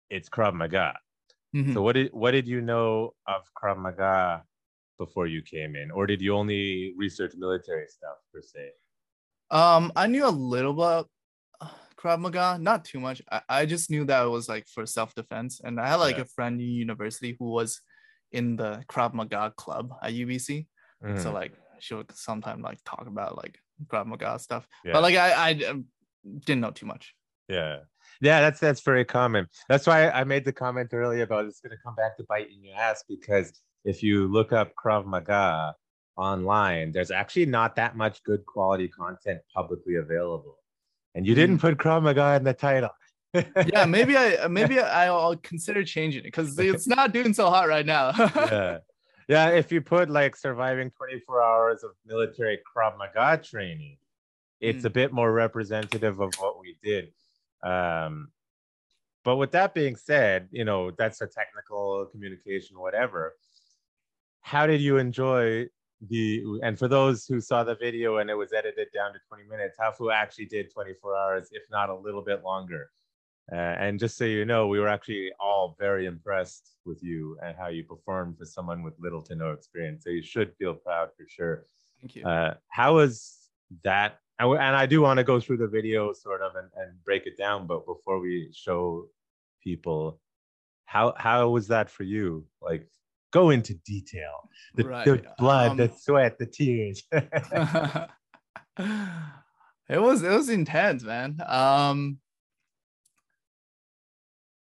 It's 0.10 0.30
Krav 0.30 0.54
Maga. 0.54 0.96
Mhm. 1.56 1.74
So 1.74 1.82
what 1.82 1.94
did 1.94 2.14
what 2.14 2.32
did 2.32 2.48
you 2.48 2.62
know 2.62 3.14
of 3.28 3.42
Krav 3.54 3.78
Maga 3.78 4.44
before 4.98 5.28
you 5.28 5.42
came 5.42 5.76
in, 5.76 5.92
or 5.92 6.08
did 6.08 6.22
you 6.22 6.36
only 6.36 6.94
research 6.98 7.34
military 7.38 7.88
stuff 7.88 8.18
per 8.34 8.42
se? 8.42 8.72
Um, 9.52 9.92
I 9.96 10.08
knew 10.08 10.26
a 10.26 10.30
little 10.30 10.72
about 10.72 11.06
uh, 11.06 11.10
Krav 12.00 12.20
Maga, 12.20 12.58
not 12.62 12.86
too 12.86 13.00
much. 13.00 13.22
I, 13.32 13.42
I 13.50 13.66
just 13.66 13.90
knew 13.90 14.06
that 14.06 14.26
it 14.26 14.30
was 14.30 14.48
like 14.48 14.68
for 14.68 14.86
self 14.86 15.16
defense, 15.16 15.62
and 15.64 15.80
I 15.80 15.88
had 15.88 15.96
like 15.96 16.18
Yeah. 16.18 16.24
a 16.24 16.26
friend 16.26 16.60
in 16.62 16.68
university 16.68 17.36
who 17.40 17.50
was 17.50 17.82
in 18.32 18.56
the 18.56 18.84
Krav 18.90 19.14
Maga 19.14 19.54
club 19.58 19.92
at 20.04 20.14
UBC. 20.14 20.68
So 21.02 21.30
Mhm. 21.30 21.34
like 21.34 21.54
she 21.80 21.94
would 21.96 22.12
sometimes 22.16 22.64
like 22.64 22.80
talk 22.84 23.06
about 23.08 23.38
like 23.38 23.60
Krav 23.88 24.06
Maga 24.08 24.38
stuff, 24.40 24.68
Yeah. 24.84 24.94
but 24.94 25.02
like 25.04 25.16
I 25.16 25.50
I 25.50 25.52
um, 25.70 25.86
didn't 26.46 26.62
know 26.62 26.72
too 26.72 26.86
much. 26.86 27.14
Yeah. 27.48 27.80
Yeah, 28.22 28.42
that's 28.42 28.60
that's 28.60 28.82
very 28.82 29.06
common. 29.06 29.48
That's 29.70 29.86
why 29.88 30.10
I 30.10 30.24
made 30.24 30.44
the 30.46 30.54
comment 30.54 30.90
earlier 30.94 31.24
about 31.24 31.46
it's 31.46 31.62
going 31.62 31.76
to 31.78 31.84
come 31.84 31.96
back 31.96 32.18
to 32.18 32.24
bite 32.28 32.50
in 32.50 32.64
your 32.64 32.76
ass 32.76 33.04
because 33.08 33.62
if 33.86 34.02
you 34.04 34.28
look 34.28 34.52
up 34.54 34.74
Krav 34.76 35.06
Maga 35.06 35.76
online, 36.18 36.92
there's 36.92 37.12
actually 37.12 37.46
not 37.46 37.76
that 37.76 37.96
much 37.96 38.24
good 38.24 38.46
quality 38.46 38.88
content 38.88 39.40
publicly 39.54 39.96
available. 39.96 40.58
And 41.16 41.26
you 41.26 41.34
didn't 41.36 41.60
put 41.60 41.78
Krav 41.78 42.04
Maga 42.04 42.36
in 42.36 42.44
the 42.44 42.54
title. 42.54 42.90
Yeah, 43.68 43.86
maybe 43.86 44.18
I 44.18 44.48
maybe 44.50 44.80
I'll 44.80 45.36
consider 45.38 45.84
changing 45.84 46.22
it 46.22 46.24
because 46.24 46.58
it's 46.58 46.88
not 46.98 47.12
doing 47.12 47.34
so 47.34 47.50
hot 47.50 47.68
right 47.68 47.86
now. 47.86 48.12
yeah. 48.18 48.78
Yeah, 49.28 49.50
if 49.50 49.72
you 49.74 49.82
put 49.82 50.10
like 50.10 50.36
surviving 50.38 50.90
24 50.92 51.44
hours 51.44 51.84
of 51.84 51.92
military 52.06 52.60
Krav 52.66 52.98
Maga 52.98 53.44
training, 53.44 53.98
it's 54.62 54.84
Mm. 54.84 54.86
a 54.86 54.90
bit 54.90 55.12
more 55.12 55.32
representative 55.32 56.20
of 56.22 56.34
what 56.40 56.60
we 56.60 56.78
did. 56.82 57.12
Um, 57.62 58.30
but 59.26 59.36
with 59.36 59.52
that 59.52 59.74
being 59.74 59.98
said, 59.98 60.48
you 60.52 60.64
know, 60.64 60.92
that's 60.92 61.20
a 61.22 61.28
technical 61.28 62.06
communication, 62.06 62.80
whatever. 62.80 63.36
How 64.42 64.66
did 64.66 64.80
you 64.82 64.98
enjoy 64.98 65.68
the, 66.10 66.44
and 66.64 66.78
for 66.78 66.88
those 66.88 67.26
who 67.26 67.40
saw 67.42 67.64
the 67.64 67.76
video 67.76 68.18
and 68.18 68.30
it 68.30 68.36
was 68.36 68.54
edited 68.54 68.88
down 68.94 69.14
to 69.14 69.20
20 69.28 69.44
minutes, 69.46 69.78
Hafu 69.80 70.14
actually 70.14 70.46
did 70.46 70.72
24 70.72 71.16
hours, 71.16 71.50
if 71.52 71.64
not 71.72 71.90
a 71.90 71.96
little 71.96 72.22
bit 72.22 72.44
longer. 72.44 72.90
Uh, 73.52 73.56
and 73.56 73.98
just 73.98 74.18
so 74.18 74.26
you 74.26 74.44
know, 74.44 74.68
we 74.68 74.80
were 74.80 74.90
actually 74.90 75.32
all 75.40 75.76
very 75.80 76.06
impressed 76.06 76.76
with 76.86 77.02
you 77.02 77.38
and 77.44 77.56
how 77.58 77.68
you 77.68 77.84
performed 77.84 78.38
for 78.38 78.46
someone 78.46 78.84
with 78.84 78.94
little 79.00 79.22
to 79.22 79.36
no 79.36 79.52
experience. 79.52 80.04
So 80.04 80.10
you 80.10 80.22
should 80.22 80.54
feel 80.58 80.74
proud 80.74 81.10
for 81.18 81.26
sure. 81.28 81.66
Thank 82.02 82.16
you. 82.16 82.26
Uh, 82.26 82.56
how 82.70 82.96
was 82.96 83.50
that? 83.84 84.20
And, 84.40 84.60
I 84.60 84.86
do 84.86 85.02
want 85.02 85.18
to 85.18 85.24
go 85.24 85.40
through 85.40 85.58
the 85.58 85.68
video 85.68 86.14
sort 86.14 86.42
of 86.42 86.56
and, 86.56 86.68
and 86.76 87.04
break 87.04 87.26
it 87.26 87.38
down, 87.38 87.66
but 87.66 87.88
before 87.88 88.20
we 88.20 88.52
show 88.54 89.08
people, 89.64 90.20
how 90.86 91.14
how 91.18 91.50
was 91.50 91.68
that 91.70 91.90
for 91.90 92.04
you? 92.04 92.46
Like, 92.62 92.88
go 93.32 93.50
into 93.50 93.74
detail. 93.86 94.50
The, 94.76 94.84
the 94.84 94.90
Right, 94.90 95.38
blood, 95.38 95.78
the 95.78 95.90
um, 95.90 95.98
sweat, 95.98 96.38
the 96.38 96.46
tears. 96.46 97.04
it 97.12 98.10
was 99.90 100.24
it 100.24 100.32
was 100.32 100.50
intense, 100.50 101.04
man. 101.04 101.38
Um 101.46 102.20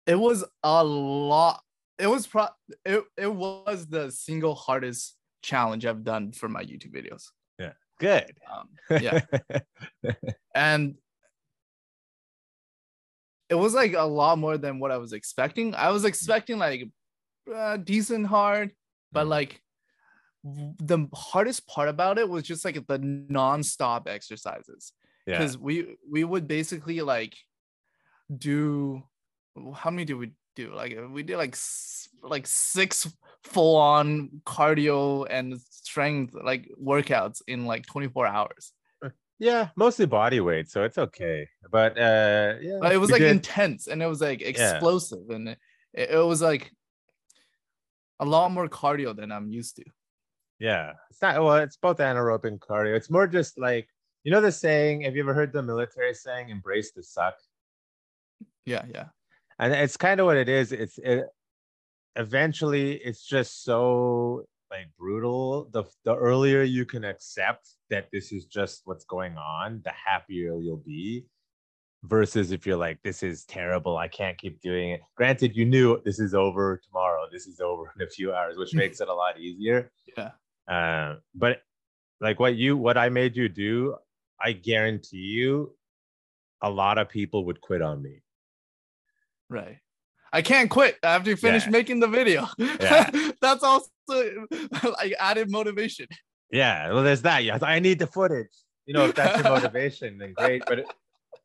it 0.07 0.17
was 0.17 0.45
a 0.63 0.85
lot. 0.85 1.63
It 1.99 2.07
was 2.07 2.27
pro 2.27 2.49
it, 2.85 3.05
it 3.17 3.33
was 3.33 3.87
the 3.87 4.11
single 4.11 4.55
hardest 4.55 5.17
challenge 5.43 5.87
I've 5.87 6.05
done 6.05 6.33
for 6.33 6.49
my 6.49 6.63
YouTube 6.63 6.95
videos. 6.95 7.25
Yeah. 7.59 7.73
Good. 8.01 8.33
Um, 8.53 8.69
yeah. 9.01 9.21
and 10.55 10.97
it 13.49 13.55
was 13.55 13.75
like 13.75 13.95
a 13.95 14.03
lot 14.03 14.39
more 14.39 14.59
than 14.59 14.81
what 14.81 14.91
I 14.91 14.97
was 14.97 15.13
expecting. 15.13 15.75
I 15.75 15.91
was 15.91 16.05
expecting 16.05 16.59
like 16.59 16.89
uh, 17.53 17.77
decent 17.79 18.27
hard, 18.27 18.73
but 19.13 19.27
Mm. 19.27 19.31
like 19.31 19.61
the 20.45 21.09
hardest 21.15 21.67
part 21.67 21.89
about 21.89 22.19
it 22.19 22.29
was 22.29 22.43
just 22.45 22.65
like 22.67 22.87
the 22.87 22.99
non-stop 22.99 24.07
exercises 24.07 24.93
yeah. 25.27 25.39
because 25.39 25.57
we 25.57 25.97
we 26.11 26.23
would 26.23 26.47
basically 26.47 27.01
like 27.01 27.35
do 28.37 29.03
how 29.75 29.89
many 29.91 30.05
did 30.05 30.15
we 30.15 30.33
do 30.55 30.75
like 30.75 30.97
uh, 30.99 31.09
we 31.09 31.23
did 31.23 31.39
like 31.39 31.57
like 32.23 32.47
six 32.47 33.09
full 33.45 33.77
on 33.77 34.29
cardio 34.45 35.27
and 35.31 35.59
strength 35.61 36.35
like 36.35 36.71
workouts 36.83 37.41
in 37.47 37.65
like 37.65 37.87
24 37.87 38.27
hours 38.27 38.73
Yeah, 39.39 39.71
mostly 39.77 40.07
body 40.07 40.41
weight, 40.41 40.71
so 40.71 40.85
it's 40.85 40.97
okay. 40.97 41.49
But 41.71 41.99
uh 41.99 42.55
yeah. 42.63 42.79
but 42.81 42.93
it 42.93 42.99
was 42.99 43.11
like 43.11 43.21
did- 43.21 43.33
intense 43.33 43.89
and 43.89 44.01
it 44.03 44.07
was 44.07 44.21
like 44.21 44.41
explosive 44.43 45.29
and 45.31 45.49
it, 45.49 45.59
it 45.95 46.25
was 46.25 46.41
like 46.41 46.71
a 48.21 48.25
lot 48.25 48.51
more 48.51 48.69
cardio 48.69 49.15
than 49.15 49.33
i'm 49.33 49.49
used 49.49 49.77
to 49.77 49.85
Yeah, 50.59 50.93
it's 51.11 51.21
not. 51.21 51.43
Well, 51.43 51.57
it's 51.57 51.77
both 51.77 51.99
anaerobic 51.99 52.47
and 52.49 52.61
cardio. 52.61 52.95
It's 52.97 53.11
more 53.11 53.27
just 53.27 53.59
like 53.59 53.89
you 54.23 54.31
know 54.33 54.41
the 54.41 54.53
saying. 54.53 55.03
Have 55.03 55.17
you 55.17 55.23
ever 55.23 55.35
heard 55.35 55.53
the 55.53 55.63
military 55.63 56.15
saying, 56.15 56.49
"Embrace 56.49 56.93
the 56.93 57.03
suck"? 57.03 57.35
yeah 58.65 58.85
yeah 58.95 59.09
And 59.59 59.73
it's 59.75 59.97
kind 59.97 60.21
of 60.21 60.27
what 60.27 60.37
it 60.37 60.49
is. 60.49 60.73
It's 60.73 60.97
it, 60.99 61.27
eventually 62.17 62.95
it's 62.97 63.27
just 63.27 63.65
so 63.65 64.47
like 64.71 64.89
brutal. 64.99 65.69
The 65.73 65.85
the 66.05 66.15
earlier 66.15 66.63
you 66.63 66.87
can 66.87 67.05
accept 67.05 67.69
that 67.91 68.09
this 68.13 68.33
is 68.33 68.47
just 68.47 68.83
what's 68.85 69.05
going 69.05 69.37
on, 69.37 69.83
the 69.85 69.93
happier 69.93 70.57
you'll 70.59 70.87
be. 70.87 71.27
Versus 72.07 72.53
if 72.53 72.67
you're 72.67 72.77
like, 72.77 72.99
this 73.03 73.23
is 73.23 73.45
terrible, 73.47 73.97
I 73.97 74.09
can't 74.09 74.37
keep 74.37 74.61
doing 74.61 74.91
it. 74.91 75.01
Granted, 75.17 75.57
you 75.57 75.65
knew 75.65 76.01
this 76.05 76.19
is 76.19 76.35
over 76.35 76.79
tomorrow, 76.87 77.23
this 77.33 77.47
is 77.47 77.61
over 77.61 77.91
in 77.99 78.07
a 78.07 78.11
few 78.11 78.35
hours, 78.35 78.59
which 78.59 78.75
makes 78.75 79.01
it 79.01 79.09
a 79.09 79.15
lot 79.15 79.39
easier. 79.41 79.91
yeah 80.17 80.31
Uh, 80.69 81.17
but 81.35 81.63
like 82.21 82.39
what 82.39 82.57
you 82.57 82.77
what 82.77 82.99
I 82.99 83.09
made 83.09 83.37
you 83.37 83.49
do, 83.49 83.97
I 84.39 84.53
guarantee 84.53 85.17
you, 85.41 85.75
a 86.63 86.69
lot 86.71 86.99
of 86.99 87.09
people 87.09 87.47
would 87.47 87.61
quit 87.61 87.81
on 87.81 88.03
me. 88.03 88.23
Right. 89.49 89.79
I 90.33 90.43
can't 90.43 90.69
quit 90.69 90.99
after 91.03 91.31
you 91.31 91.37
finish 91.37 91.65
Yeah. 91.65 91.71
making 91.71 92.01
the 92.01 92.09
video. 92.09 92.49
Yeah. 92.59 93.09
That's 93.41 93.63
also 93.63 93.89
like 94.99 95.15
added 95.19 95.51
motivation. 95.51 96.07
Yeah, 96.51 96.93
well, 96.93 97.03
there's 97.03 97.23
that. 97.23 97.45
Yeah, 97.45 97.59
I 97.63 97.79
need 97.81 97.99
the 97.99 98.07
footage. 98.07 98.51
You 98.87 98.93
know, 98.95 99.07
if 99.07 99.15
that's 99.15 99.43
your 99.43 99.51
motivation, 99.55 100.19
then 100.19 100.35
great. 100.35 100.63
But 100.67 100.81
it, 100.81 100.87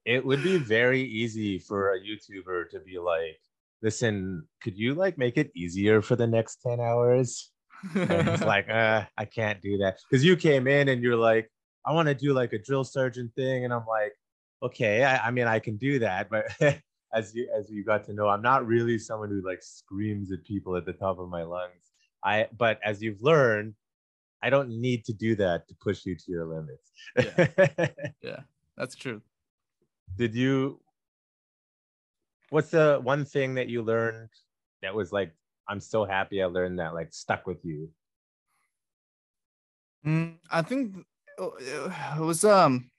it 0.06 0.26
would 0.26 0.44
be 0.44 0.58
very 0.58 1.02
easy 1.02 1.60
for 1.60 1.94
a 1.94 2.00
YouTuber 2.00 2.70
to 2.72 2.80
be 2.80 3.00
like, 3.00 3.40
"Listen, 3.82 4.48
could 4.62 4.78
you 4.78 4.94
like 4.94 5.18
make 5.18 5.38
it 5.38 5.52
easier 5.56 6.02
for 6.02 6.16
the 6.16 6.28
next 6.28 6.62
ten 6.62 6.80
hours?" 6.80 7.52
And 7.94 8.30
he's 8.30 8.42
like, 8.56 8.70
uh, 8.70 9.06
"I 9.18 9.26
can't 9.26 9.62
do 9.62 9.78
that," 9.80 9.98
because 10.10 10.24
you 10.24 10.36
came 10.36 10.68
in 10.68 10.90
and 10.90 11.02
you're 11.04 11.18
like, 11.18 11.50
"I 11.86 11.94
want 11.94 12.08
to 12.08 12.16
do 12.16 12.34
like 12.34 12.54
a 12.54 12.60
drill 12.60 12.84
sergeant 12.84 13.34
thing," 13.36 13.66
and 13.66 13.74
I'm 13.74 13.86
like, 13.88 14.14
"Okay, 14.64 15.04
I, 15.04 15.28
I 15.28 15.32
mean, 15.32 15.48
I 15.48 15.60
can 15.60 15.78
do 15.78 16.00
that," 16.00 16.30
but. 16.30 16.46
As 17.12 17.34
you 17.34 17.50
as 17.58 17.72
you 17.72 17.84
got 17.84 18.04
to 18.04 18.14
know, 18.14 18.28
I'm 18.28 18.44
not 18.44 18.68
really 18.68 19.00
someone 19.00 19.30
who 19.30 19.42
like 19.42 19.64
screams 19.64 20.32
at 20.32 20.44
people 20.44 20.76
at 20.76 20.86
the 20.86 20.94
top 20.94 21.18
of 21.18 21.28
my 21.28 21.42
lungs. 21.42 21.90
I 22.24 22.48
but 22.56 22.80
as 22.86 23.02
you've 23.02 23.20
learned, 23.24 23.74
I 24.44 24.50
don't 24.50 24.70
need 24.70 25.06
to 25.06 25.14
do 25.14 25.36
that 25.38 25.68
to 25.70 25.76
push 25.82 26.06
you 26.06 26.16
to 26.16 26.32
your 26.32 26.46
limits. 26.46 26.92
yeah, 28.22 28.42
that's 28.78 28.96
true. 28.96 29.24
Did 30.18 30.36
you? 30.36 30.80
What's 32.50 32.72
the 32.72 33.00
one 33.04 33.26
thing 33.26 33.56
that 33.56 33.70
you 33.70 33.82
learned 33.84 34.30
that 34.82 34.94
was 34.94 35.12
like, 35.12 35.34
I'm 35.68 35.80
so 35.80 36.04
happy 36.04 36.42
I 36.42 36.46
learned 36.46 36.80
that, 36.80 36.94
like, 36.94 37.14
stuck 37.14 37.46
with 37.46 37.64
you? 37.64 37.90
Mm, 40.06 40.38
I 40.50 40.62
think 40.62 41.06
it 41.38 42.20
was 42.20 42.44
um 42.44 42.90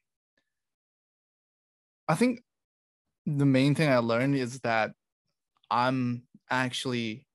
I 2.09 2.15
think 2.15 2.43
the 3.27 3.47
main 3.47 3.75
thing 3.75 3.89
I 3.89 3.99
learned 3.99 4.35
is 4.35 4.61
that 4.61 4.93
I'm 5.71 6.25
actually 6.51 7.27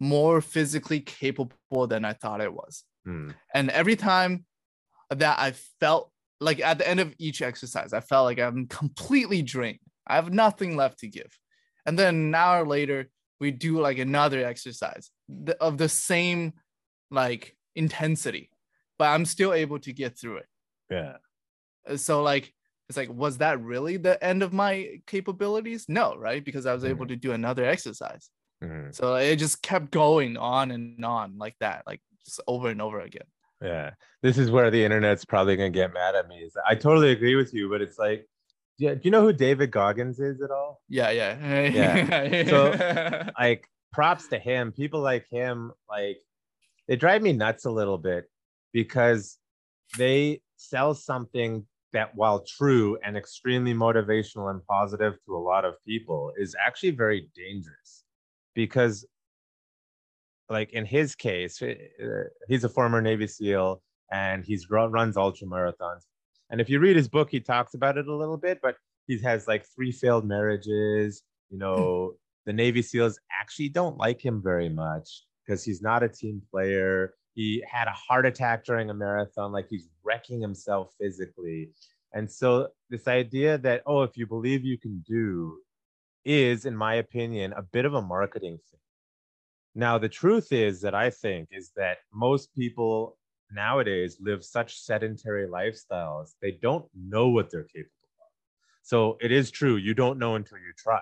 more 0.00 0.40
physically 0.40 1.00
capable 1.00 1.86
than 1.86 2.04
I 2.04 2.12
thought 2.12 2.40
I 2.40 2.48
was. 2.48 2.84
Hmm. 3.04 3.30
And 3.54 3.70
every 3.70 3.96
time 3.96 4.44
that 5.10 5.38
I 5.38 5.52
felt 5.80 6.10
like 6.40 6.60
at 6.60 6.78
the 6.78 6.88
end 6.88 7.00
of 7.00 7.14
each 7.18 7.42
exercise, 7.42 7.92
I 7.92 8.00
felt 8.00 8.24
like 8.24 8.38
I'm 8.38 8.66
completely 8.68 9.42
drained. 9.42 9.80
I 10.06 10.14
have 10.14 10.32
nothing 10.32 10.76
left 10.76 11.00
to 11.00 11.08
give. 11.08 11.36
And 11.86 11.98
then 11.98 12.14
an 12.14 12.34
hour 12.34 12.66
later, 12.66 13.08
we 13.40 13.50
do 13.50 13.80
like 13.80 13.98
another 13.98 14.44
exercise 14.44 15.10
of 15.60 15.78
the 15.78 15.88
same 15.88 16.54
like 17.10 17.56
intensity, 17.74 18.50
but 18.98 19.06
I'm 19.06 19.24
still 19.24 19.52
able 19.52 19.78
to 19.80 19.92
get 19.92 20.18
through 20.18 20.38
it. 20.38 20.46
Yeah. 20.90 21.16
Uh, 21.88 21.96
So 21.96 22.22
like 22.22 22.52
it's 22.88 22.96
like, 22.96 23.10
was 23.10 23.38
that 23.38 23.60
really 23.60 23.98
the 23.98 24.22
end 24.24 24.42
of 24.42 24.52
my 24.52 25.00
capabilities? 25.06 25.86
No, 25.88 26.16
right? 26.16 26.42
Because 26.42 26.64
I 26.64 26.72
was 26.72 26.84
able 26.84 27.06
to 27.06 27.16
do 27.16 27.32
another 27.32 27.64
exercise. 27.64 28.30
Mhm. 28.64 28.94
So 28.94 29.14
it 29.14 29.36
just 29.36 29.62
kept 29.62 29.90
going 29.90 30.36
on 30.36 30.70
and 30.70 31.04
on 31.04 31.36
like 31.38 31.56
that, 31.60 31.82
like 31.86 32.00
just 32.24 32.40
over 32.46 32.70
and 32.70 32.80
over 32.80 33.00
again. 33.00 33.26
Yeah. 33.62 33.90
This 34.22 34.38
is 34.38 34.50
where 34.50 34.70
the 34.70 34.84
internet's 34.84 35.24
probably 35.24 35.56
going 35.56 35.72
to 35.72 35.76
get 35.78 35.92
mad 35.92 36.14
at 36.14 36.28
me. 36.28 36.36
Is 36.38 36.56
I 36.66 36.74
totally 36.74 37.10
agree 37.12 37.34
with 37.34 37.52
you, 37.54 37.68
but 37.68 37.80
it's 37.80 37.98
like, 37.98 38.28
yeah, 38.78 38.94
do 38.94 39.00
you 39.04 39.10
know 39.10 39.22
who 39.22 39.32
David 39.32 39.70
Goggins 39.70 40.20
is 40.20 40.40
at 40.40 40.50
all? 40.50 40.80
Yeah, 40.88 41.10
yeah. 41.10 41.68
Yeah. 41.68 42.48
So- 42.48 43.30
like 43.38 43.66
props 43.90 44.28
to 44.28 44.38
him 44.38 44.70
people 44.70 45.00
like 45.00 45.26
him 45.30 45.72
like 45.88 46.18
they 46.88 46.94
drive 46.94 47.22
me 47.22 47.32
nuts 47.32 47.64
a 47.64 47.70
little 47.70 47.96
bit 47.96 48.30
because 48.74 49.38
they 49.96 50.42
sell 50.56 50.92
something 50.94 51.66
that 51.94 52.14
while 52.14 52.44
true 52.44 52.98
and 53.02 53.16
extremely 53.16 53.72
motivational 53.72 54.50
and 54.50 54.62
positive 54.66 55.14
to 55.24 55.34
a 55.34 55.38
lot 55.38 55.64
of 55.64 55.74
people 55.86 56.32
is 56.36 56.54
actually 56.64 56.90
very 56.90 57.30
dangerous 57.34 58.04
because 58.54 59.06
like 60.50 60.72
in 60.72 60.84
his 60.84 61.14
case 61.14 61.60
uh, 61.62 61.74
he's 62.48 62.64
a 62.64 62.68
former 62.68 63.00
navy 63.00 63.26
seal 63.26 63.82
and 64.10 64.44
he's 64.44 64.70
run, 64.70 64.90
runs 64.90 65.16
ultra 65.16 65.46
marathons 65.46 66.02
and 66.50 66.60
if 66.60 66.68
you 66.68 66.78
read 66.78 66.96
his 66.96 67.08
book 67.08 67.30
he 67.30 67.40
talks 67.40 67.74
about 67.74 67.98
it 67.98 68.08
a 68.08 68.14
little 68.14 68.36
bit 68.36 68.58
but 68.62 68.76
he 69.06 69.18
has 69.18 69.46
like 69.46 69.64
three 69.74 69.92
failed 69.92 70.26
marriages 70.26 71.22
you 71.50 71.58
know 71.58 72.14
the 72.48 72.52
Navy 72.54 72.80
SEALs 72.80 73.20
actually 73.30 73.68
don't 73.68 73.98
like 73.98 74.24
him 74.24 74.40
very 74.42 74.70
much 74.70 75.26
because 75.44 75.62
he's 75.62 75.82
not 75.82 76.02
a 76.02 76.08
team 76.08 76.40
player. 76.50 77.12
He 77.34 77.62
had 77.70 77.88
a 77.88 77.92
heart 77.92 78.24
attack 78.24 78.64
during 78.64 78.88
a 78.88 78.94
marathon, 78.94 79.52
like 79.52 79.66
he's 79.68 79.90
wrecking 80.02 80.40
himself 80.40 80.94
physically. 80.98 81.72
And 82.14 82.32
so, 82.32 82.68
this 82.88 83.06
idea 83.06 83.58
that, 83.58 83.82
oh, 83.84 84.02
if 84.02 84.16
you 84.16 84.26
believe 84.26 84.64
you 84.64 84.78
can 84.78 85.04
do, 85.06 85.58
is, 86.24 86.64
in 86.64 86.74
my 86.74 86.94
opinion, 86.94 87.52
a 87.52 87.60
bit 87.60 87.84
of 87.84 87.92
a 87.92 88.00
marketing 88.00 88.58
thing. 88.70 88.80
Now, 89.74 89.98
the 89.98 90.08
truth 90.08 90.52
is 90.52 90.80
that 90.82 90.94
I 90.94 91.10
think 91.10 91.48
is 91.52 91.72
that 91.76 91.98
most 92.12 92.54
people 92.54 93.18
nowadays 93.50 94.18
live 94.20 94.44
such 94.44 94.78
sedentary 94.80 95.46
lifestyles, 95.46 96.34
they 96.42 96.52
don't 96.52 96.88
know 96.94 97.28
what 97.28 97.50
they're 97.50 97.64
capable 97.64 97.92
of. 98.20 98.32
So, 98.82 99.18
it 99.20 99.32
is 99.32 99.50
true, 99.50 99.76
you 99.76 99.94
don't 99.94 100.18
know 100.18 100.34
until 100.36 100.58
you 100.58 100.72
try 100.76 101.00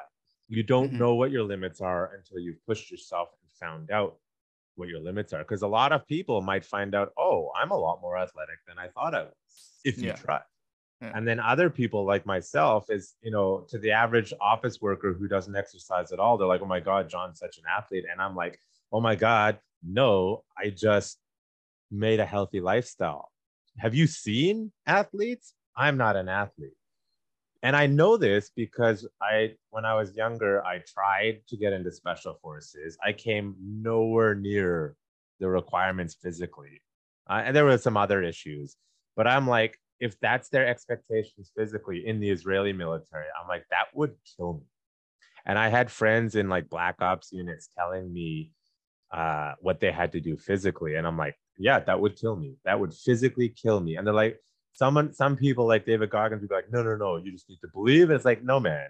you 0.49 0.63
don't 0.63 0.93
Mhm. 0.93 0.99
know 0.99 1.15
what 1.17 1.33
your 1.33 1.43
limits 1.45 1.81
are 1.81 2.15
until 2.15 2.39
you've 2.39 2.65
pushed 2.67 2.91
yourself 2.91 3.31
and 3.43 3.51
found 3.53 3.91
out 3.91 4.21
what 4.77 4.89
your 4.89 5.01
limits 5.01 5.33
are 5.33 5.41
because 5.41 5.63
a 5.63 5.69
lot 5.69 5.93
of 5.93 6.07
people 6.07 6.43
might 6.43 6.65
find 6.65 6.95
out 6.95 7.13
oh 7.19 7.51
i'm 7.57 7.71
a 7.73 7.77
lot 7.77 8.01
more 8.03 8.19
athletic 8.19 8.59
than 8.67 8.79
i 8.79 8.89
thought 8.89 9.15
i 9.15 9.23
was 9.25 9.81
if 9.85 10.03
you 10.03 10.13
try 10.13 10.41
And 11.01 11.29
then 11.29 11.39
other 11.39 11.69
people 11.69 12.07
like 12.07 12.25
myself 12.27 12.87
is 12.89 13.15
you 13.23 13.31
know 13.31 13.67
to 13.69 13.79
the 13.79 13.93
average 13.93 14.33
office 14.41 14.81
worker 14.81 15.13
who 15.13 15.29
doesn't 15.29 15.55
exercise 15.55 16.11
at 16.11 16.19
all 16.19 16.39
they're 16.39 16.49
like 16.49 16.63
oh 16.63 16.67
my 16.67 16.81
god 16.81 17.11
john's 17.11 17.39
such 17.39 17.59
an 17.59 17.65
athlete 17.71 18.07
and 18.11 18.21
i'm 18.21 18.35
like 18.35 18.59
oh 18.93 19.01
my 19.01 19.15
god 19.15 19.59
no 19.87 20.43
i 20.57 20.71
just 20.71 21.19
made 21.91 22.19
a 22.19 22.25
healthy 22.25 22.61
lifestyle 22.61 23.31
have 23.79 23.95
you 23.95 24.07
seen 24.07 24.73
athletes? 24.87 25.55
I'm 25.77 25.97
not 25.97 26.17
an 26.17 26.29
athlete. 26.29 26.73
And 27.63 27.75
I 27.75 27.87
know 27.87 28.17
this 28.17 28.51
because 28.55 29.07
I, 29.21 29.55
when 29.71 29.85
I 29.85 29.95
was 29.95 30.17
younger, 30.17 30.65
I 30.65 30.83
tried 30.87 31.41
to 31.49 31.57
get 31.57 31.73
into 31.73 31.91
special 31.91 32.39
forces. 32.41 32.97
I 33.05 33.13
came 33.13 33.57
nowhere 33.61 34.35
near 34.35 34.95
the 35.41 35.49
requirements 35.49 36.17
physically. 36.21 36.81
Uh, 37.29 37.43
and 37.45 37.57
there 37.57 37.65
were 37.65 37.79
some 37.79 37.97
other 37.97 38.23
issues, 38.23 38.77
but 39.17 39.27
I'm 39.27 39.49
like, 39.49 39.79
if 40.01 40.19
that's 40.21 40.49
their 40.49 40.67
expectations 40.67 41.51
physically 41.57 42.07
in 42.07 42.21
the 42.21 42.31
Israeli 42.31 42.73
military, 42.73 43.27
I'm 43.41 43.49
like, 43.49 43.65
that 43.71 43.87
would 43.95 44.15
kill 44.37 44.55
me. 44.55 44.67
And 45.47 45.59
I 45.59 45.69
had 45.69 45.91
friends 45.91 46.35
in 46.35 46.49
like 46.49 46.69
black 46.69 47.01
ops 47.01 47.33
units 47.33 47.69
telling 47.77 48.13
me 48.13 48.53
uh, 49.13 49.53
what 49.61 49.81
they 49.81 49.93
had 49.93 50.13
to 50.13 50.21
do 50.21 50.37
physically. 50.37 50.97
And 50.97 51.07
I'm 51.07 51.17
like, 51.17 51.37
yeah, 51.59 51.79
that 51.81 52.01
would 52.01 52.17
kill 52.17 52.37
me. 52.37 52.57
That 52.65 52.79
would 52.79 52.93
physically 52.93 53.49
kill 53.49 53.81
me. 53.81 53.97
And 53.97 54.07
they're 54.07 54.15
like, 54.15 54.41
someone, 54.73 55.13
some 55.15 55.37
people 55.37 55.67
like 55.67 55.87
David 55.87 56.11
Goggins 56.11 56.43
would 56.43 56.49
be 56.49 56.55
like, 56.55 56.71
no, 56.71 56.83
no, 56.83 56.97
no, 56.97 57.17
you 57.17 57.33
just 57.33 57.49
need 57.49 57.61
to 57.63 57.69
believe. 57.73 58.11
And 58.11 58.17
it's 58.17 58.25
like, 58.25 58.43
no, 58.43 58.61
man, 58.61 58.89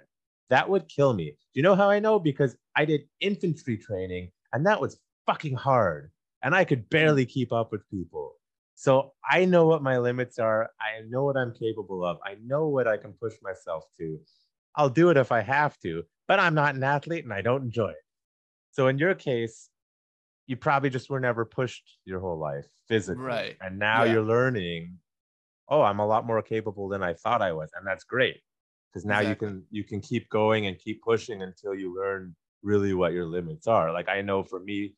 that 0.50 0.68
would 0.68 0.88
kill 0.88 1.12
me. 1.12 1.26
Do 1.26 1.36
you 1.52 1.62
know 1.62 1.74
how 1.74 1.90
I 1.90 2.00
know? 2.00 2.18
Because 2.18 2.56
I 2.74 2.84
did 2.84 3.02
infantry 3.20 3.76
training 3.76 4.30
and 4.52 4.66
that 4.66 4.80
was 4.80 4.98
fucking 5.26 5.56
hard. 5.56 6.10
And 6.42 6.54
I 6.54 6.64
could 6.64 6.88
barely 6.88 7.26
keep 7.26 7.52
up 7.52 7.72
with 7.72 7.88
people. 7.90 8.34
So 8.76 9.14
I 9.28 9.46
know 9.46 9.66
what 9.66 9.82
my 9.82 9.98
limits 9.98 10.38
are. 10.38 10.70
I 10.80 11.00
know 11.08 11.24
what 11.24 11.36
I'm 11.36 11.54
capable 11.54 12.04
of. 12.04 12.18
I 12.24 12.36
know 12.44 12.68
what 12.68 12.86
I 12.86 12.98
can 12.98 13.14
push 13.14 13.34
myself 13.42 13.84
to. 13.98 14.20
I'll 14.76 14.90
do 14.90 15.08
it 15.08 15.16
if 15.16 15.32
I 15.32 15.40
have 15.40 15.78
to, 15.80 16.04
but 16.28 16.38
I'm 16.38 16.54
not 16.54 16.74
an 16.74 16.84
athlete 16.84 17.24
and 17.24 17.32
I 17.32 17.40
don't 17.40 17.62
enjoy 17.64 17.88
it. 17.88 18.04
So 18.72 18.88
in 18.88 18.98
your 18.98 19.14
case, 19.14 19.70
you 20.46 20.56
probably 20.56 20.90
just 20.90 21.08
were 21.08 21.20
never 21.20 21.46
pushed 21.46 21.98
your 22.04 22.20
whole 22.20 22.38
life 22.38 22.66
physically. 22.86 23.24
Right. 23.24 23.56
And 23.62 23.78
now 23.78 24.04
Yeah. 24.04 24.12
you're 24.12 24.22
learning, 24.22 24.98
oh, 25.68 25.80
I'm 25.80 25.98
a 25.98 26.06
lot 26.06 26.26
more 26.26 26.42
capable 26.42 26.88
than 26.88 27.02
I 27.02 27.14
thought 27.14 27.40
I 27.42 27.52
was. 27.52 27.70
And 27.74 27.86
that's 27.86 28.04
great. 28.04 28.42
Because 28.92 29.06
now 29.06 29.20
Exactly. 29.20 29.30
you 29.30 29.36
can 29.36 29.66
you 29.70 29.84
can 29.84 30.00
keep 30.00 30.28
going 30.28 30.66
and 30.66 30.78
keep 30.78 31.02
pushing 31.02 31.42
until 31.42 31.74
you 31.74 31.94
learn 31.96 32.36
really 32.62 32.94
what 32.94 33.12
your 33.12 33.26
limits 33.26 33.66
are. 33.66 33.92
Like 33.92 34.08
I 34.08 34.20
know 34.22 34.42
for 34.42 34.60
me, 34.60 34.94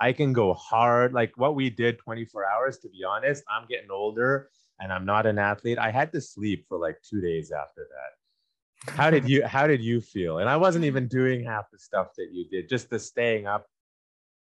I 0.00 0.12
can 0.12 0.32
go 0.32 0.54
hard. 0.54 1.12
Like 1.12 1.32
what 1.36 1.54
we 1.54 1.70
did 1.70 1.98
24 1.98 2.44
hours, 2.46 2.78
to 2.78 2.88
be 2.88 3.04
honest, 3.04 3.44
I'm 3.50 3.66
getting 3.68 3.90
older 3.90 4.48
and 4.80 4.92
I'm 4.92 5.04
not 5.04 5.26
an 5.26 5.38
athlete. 5.38 5.78
I 5.78 5.90
had 5.90 6.12
to 6.12 6.20
sleep 6.20 6.66
for 6.68 6.78
like 6.78 6.96
two 7.08 7.20
days 7.20 7.52
after 7.52 7.86
that. 7.90 8.92
How 8.94 9.10
did 9.10 9.28
you 9.28 9.46
how 9.46 9.66
did 9.68 9.80
you 9.80 10.00
feel? 10.00 10.38
And 10.38 10.48
I 10.48 10.56
wasn't 10.56 10.84
even 10.86 11.06
doing 11.06 11.44
half 11.44 11.70
the 11.70 11.78
stuff 11.78 12.08
that 12.16 12.28
you 12.32 12.48
did, 12.48 12.68
just 12.68 12.90
the 12.90 12.98
staying 12.98 13.46
up. 13.46 13.66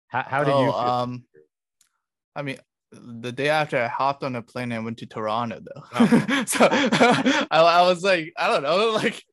How, 0.07 0.23
how 0.23 0.43
did 0.43 0.51
you 0.51 0.69
Oh, 0.69 0.71
feel? 0.71 0.89
um, 0.91 1.23
I 2.35 2.41
mean, 2.41 2.57
the 2.91 3.31
day 3.31 3.49
after 3.49 3.77
I 3.77 3.87
hopped 3.87 4.23
on 4.23 4.35
a 4.35 4.41
plane 4.41 4.71
and 4.73 4.83
went 4.83 4.97
to 4.99 5.05
Toronto, 5.05 5.61
though. 5.61 5.83
Oh. 5.93 6.43
so 6.47 6.67
I, 6.71 7.47
I 7.51 7.81
was 7.87 8.03
like, 8.03 8.33
I 8.37 8.47
don't 8.47 8.63
know, 8.63 8.91
like 8.93 9.23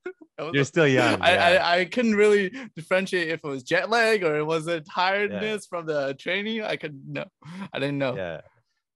You're 0.52 0.64
still 0.64 0.88
young. 0.88 1.18
I, 1.20 1.32
yeah. 1.32 1.66
I, 1.66 1.78
I 1.80 1.84
couldn't 1.84 2.14
really 2.16 2.50
differentiate 2.74 3.28
if 3.28 3.40
it 3.44 3.46
was 3.46 3.62
jet 3.62 3.90
lag 3.90 4.24
or 4.24 4.36
it 4.36 4.44
was 4.44 4.66
a 4.66 4.80
tiredness 4.80 5.66
from 5.66 5.86
the 5.86 6.14
training. 6.14 6.62
I 6.62 6.76
could 6.76 7.00
no, 7.06 7.24
I 7.72 7.78
didn't 7.78 7.98
know. 7.98 8.16
yeah. 8.16 8.36
But, 8.36 8.44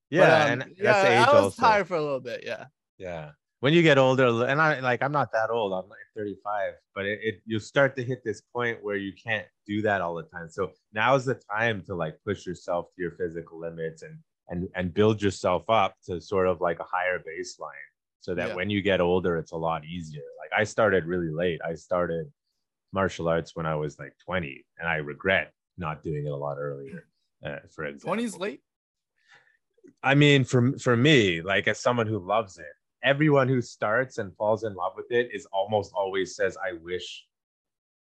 Yeah, 0.09 0.43
um, 0.43 0.51
and 0.51 0.61
that's 0.61 0.73
yeah, 0.77 1.03
the 1.03 1.09
age 1.09 1.27
I 1.27 1.33
was 1.33 1.43
also. 1.43 1.61
tired 1.61 1.87
for 1.87 1.95
a 1.95 2.01
little 2.01 2.19
bit. 2.19 2.43
Yeah. 2.45 2.65
Yeah. 2.97 3.31
When 3.59 3.73
you 3.73 3.81
get 3.81 3.97
older, 3.97 4.45
and 4.45 4.61
I 4.61 4.79
like 4.81 5.01
I'm 5.01 5.11
not 5.11 5.31
that 5.33 5.49
old, 5.49 5.73
I'm 5.73 5.89
like 5.89 5.97
35, 6.15 6.73
but 6.93 7.05
it, 7.05 7.19
it 7.23 7.35
you 7.45 7.59
start 7.59 7.95
to 7.97 8.03
hit 8.03 8.23
this 8.23 8.41
point 8.53 8.83
where 8.83 8.97
you 8.97 9.13
can't 9.13 9.47
do 9.65 9.81
that 9.81 9.99
all 10.01 10.15
the 10.15 10.23
time. 10.23 10.47
So 10.49 10.71
now 10.93 11.15
is 11.15 11.25
the 11.25 11.39
time 11.51 11.83
to 11.87 11.95
like 11.95 12.17
push 12.25 12.45
yourself 12.45 12.87
to 12.95 13.01
your 13.01 13.11
physical 13.11 13.59
limits 13.59 14.03
and 14.03 14.17
and 14.49 14.69
and 14.75 14.93
build 14.93 15.21
yourself 15.21 15.63
up 15.69 15.95
to 16.05 16.21
sort 16.21 16.47
of 16.47 16.61
like 16.61 16.79
a 16.79 16.83
higher 16.83 17.19
baseline 17.19 17.89
so 18.27 18.35
that 18.35 18.49
Yeah. 18.49 18.55
when 18.55 18.69
you 18.69 18.81
get 18.81 18.99
older 18.99 19.37
it's 19.37 19.53
a 19.53 19.57
lot 19.57 19.85
easier. 19.85 20.23
Like 20.41 20.51
I 20.59 20.65
started 20.65 21.05
really 21.05 21.29
late. 21.29 21.61
I 21.65 21.75
started 21.75 22.29
martial 22.91 23.29
arts 23.29 23.55
when 23.55 23.65
I 23.65 23.75
was 23.75 23.97
like 23.99 24.17
20 24.17 24.65
and 24.77 24.87
I 24.87 24.97
regret 24.97 25.53
not 25.77 26.03
doing 26.03 26.25
it 26.25 26.31
a 26.31 26.35
lot 26.35 26.57
earlier. 26.59 27.07
Uh, 27.43 27.59
for 27.69 27.85
example. 27.85 28.15
20s 28.15 28.37
late. 28.37 28.61
I 30.03 30.13
mean, 30.15 30.43
for 30.43 30.77
for 30.77 30.97
me, 30.97 31.41
like 31.41 31.69
as 31.69 31.79
someone 31.79 32.07
who 32.07 32.19
loves 32.19 32.57
it, 32.57 32.73
everyone 33.01 33.47
who 33.47 33.61
starts 33.61 34.17
and 34.17 34.35
falls 34.35 34.65
in 34.65 34.75
love 34.75 34.93
with 34.97 35.09
it 35.09 35.29
is 35.33 35.45
almost 35.53 35.93
always 35.95 36.35
says, 36.35 36.57
"I 36.57 36.73
wish 36.73 37.25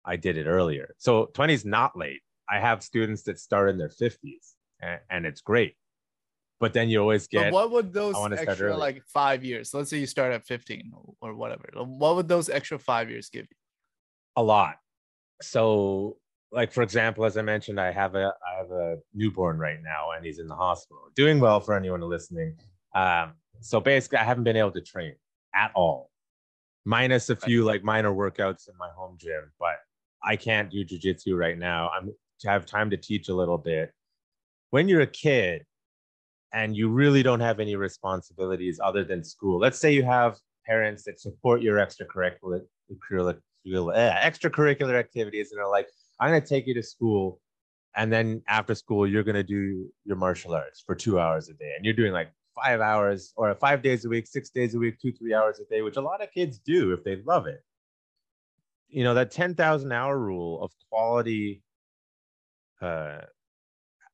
I 0.06 0.18
did 0.18 0.38
it 0.38 0.46
earlier." 0.46 0.94
So 1.00 1.26
20 1.34 1.54
is 1.54 1.66
not 1.66 1.98
late. 1.98 2.22
I 2.48 2.60
have 2.60 2.84
students 2.84 3.24
that 3.24 3.40
start 3.40 3.70
in 3.72 3.78
their 3.80 3.90
50s, 3.90 4.56
and, 4.82 5.00
and 5.10 5.26
it's 5.26 5.42
great. 5.42 5.76
But 6.62 6.74
then 6.74 6.90
you 6.90 7.02
always 7.02 7.28
get. 7.28 7.46
But 7.46 7.54
what 7.54 7.72
would 7.72 7.92
those 7.92 8.16
extra 8.32 8.78
like 8.78 9.04
five 9.08 9.44
years? 9.44 9.74
Let's 9.74 9.90
say 9.90 9.98
you 9.98 10.06
start 10.06 10.32
at 10.32 10.46
15 10.46 10.94
or 11.20 11.34
whatever. 11.34 11.68
What 11.76 12.16
would 12.16 12.30
those 12.30 12.50
extra 12.50 12.80
five 12.80 13.10
years 13.10 13.30
give 13.30 13.48
you? 13.50 13.58
a 14.36 14.44
lot. 14.44 14.76
So, 15.42 16.18
like 16.52 16.72
for 16.72 16.84
example, 16.84 17.26
as 17.26 17.38
I 17.38 17.42
mentioned, 17.42 17.80
I 17.80 17.92
have 17.92 18.16
a 18.16 18.34
I 18.48 18.58
have 18.58 18.72
a 18.72 18.98
newborn 19.14 19.58
right 19.58 19.80
now, 19.82 20.12
and 20.16 20.26
he's 20.26 20.40
in 20.40 20.48
the 20.48 20.56
hospital. 20.56 21.04
Doing 21.16 21.40
well 21.40 21.60
for 21.60 21.76
anyone 21.76 22.02
listening. 22.02 22.56
Um, 22.94 23.34
so 23.62 23.80
basically, 23.80 24.20
I 24.20 24.24
haven't 24.24 24.44
been 24.44 24.58
able 24.58 24.72
to 24.72 24.82
train 24.82 25.16
at 25.56 25.72
all, 25.76 26.12
minus 26.86 27.30
a 27.30 27.36
few 27.36 27.64
like 27.64 27.84
minor 27.84 28.12
workouts 28.12 28.70
in 28.70 28.78
my 28.78 28.90
home 28.96 29.18
gym. 29.20 29.52
But 29.60 29.78
I 30.24 30.36
can't 30.36 30.70
do 30.70 30.86
jujitsu 30.86 31.38
right 31.38 31.58
now. 31.58 31.90
I'm 31.90 32.14
to 32.42 32.50
have 32.50 32.66
time 32.66 32.90
to 32.90 32.98
teach 32.98 33.30
a 33.30 33.36
little 33.36 33.58
bit. 33.58 33.92
When 34.72 34.88
you're 34.88 35.02
a 35.02 35.08
kid 35.08 35.66
and 36.54 36.76
you 36.76 36.90
really 36.90 37.24
don't 37.24 37.40
have 37.40 37.60
any 37.60 37.76
responsibilities 37.76 38.80
other 38.84 39.04
than 39.04 39.24
school, 39.24 39.60
let's 39.60 39.80
say 39.80 39.94
you 39.94 40.04
have 40.04 40.38
parents 40.66 41.04
that 41.04 41.20
support 41.20 41.62
your 41.62 41.78
extracurricular 41.78 42.62
eh, 43.66 44.30
extracurricular 44.30 45.00
activities 45.00 45.52
and 45.52 45.62
are 45.62 45.70
like, 45.70 45.88
I'm 46.20 46.30
going 46.30 46.42
to 46.42 46.48
take 46.48 46.68
you 46.68 46.74
to 46.76 46.84
school. 46.84 47.40
And 47.96 48.12
then 48.12 48.42
after 48.48 48.76
school, 48.76 49.08
you're 49.08 49.24
going 49.24 49.36
to 49.36 49.44
do 49.44 49.92
your 50.06 50.16
martial 50.16 50.54
arts 50.54 50.82
for 50.86 50.96
two 50.96 51.20
hours 51.20 51.50
a 51.50 51.54
day. 51.54 51.74
And 51.76 51.84
you're 51.84 51.94
doing 51.94 52.14
like 52.14 52.32
five 52.56 52.80
hours 52.80 53.34
or 53.36 53.54
five 53.56 53.82
days 53.82 54.06
a 54.06 54.10
week, 54.10 54.28
six 54.28 54.50
days 54.50 54.76
a 54.76 54.80
week, 54.80 55.00
two, 55.02 55.12
three 55.12 55.34
hours 55.34 55.60
a 55.60 55.66
day, 55.66 55.82
which 55.82 55.98
a 55.98 56.02
lot 56.02 56.22
of 56.22 56.32
kids 56.32 56.60
do 56.60 56.94
if 56.94 57.04
they 57.04 57.22
love 57.26 57.48
it. 57.48 57.64
You 58.88 59.04
know, 59.04 59.14
that 59.14 59.32
10,000 59.32 59.92
hour 59.92 60.18
rule 60.18 60.62
of 60.62 60.72
quality 60.90 61.64
uh, 62.82 63.22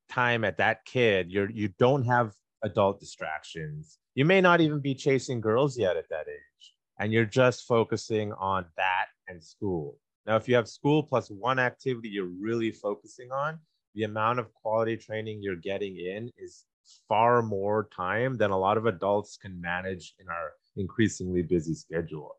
time 0.10 0.44
at 0.44 0.58
that 0.58 0.86
kid, 0.86 1.32
you're, 1.32 1.50
you 1.50 1.70
don't 1.80 2.04
have 2.06 2.34
adult 2.64 3.00
distractions. 3.00 4.00
You 4.16 4.26
may 4.26 4.42
not 4.42 4.62
even 4.62 4.80
be 4.80 4.96
chasing 4.96 5.42
girls 5.42 5.78
yet 5.78 5.98
at 5.98 6.10
that 6.10 6.28
age 6.28 6.74
and 7.00 7.14
you're 7.14 7.26
just 7.26 7.66
focusing 7.66 8.34
on 8.34 8.66
that 8.78 9.06
and 9.28 9.44
school. 9.44 9.98
Now, 10.26 10.36
if 10.36 10.48
you 10.48 10.56
have 10.56 10.68
school 10.68 11.04
plus 11.04 11.30
one 11.30 11.60
activity 11.60 12.10
you're 12.10 12.26
really 12.26 12.72
focusing 12.72 13.32
on, 13.32 13.60
the 13.96 14.04
amount 14.04 14.40
of 14.40 14.54
quality 14.54 14.98
training 14.98 15.40
you're 15.42 15.56
getting 15.56 15.98
in 15.98 16.32
is 16.38 16.66
far 17.08 17.42
more 17.42 17.90
time 17.96 18.38
than 18.38 18.52
a 18.52 18.58
lot 18.58 18.78
of 18.78 18.86
adults 18.86 19.38
can 19.38 19.60
manage 19.60 20.16
in 20.20 20.28
our 20.28 20.54
increasingly 20.76 21.42
busy 21.42 21.74
schedule. 21.74 22.36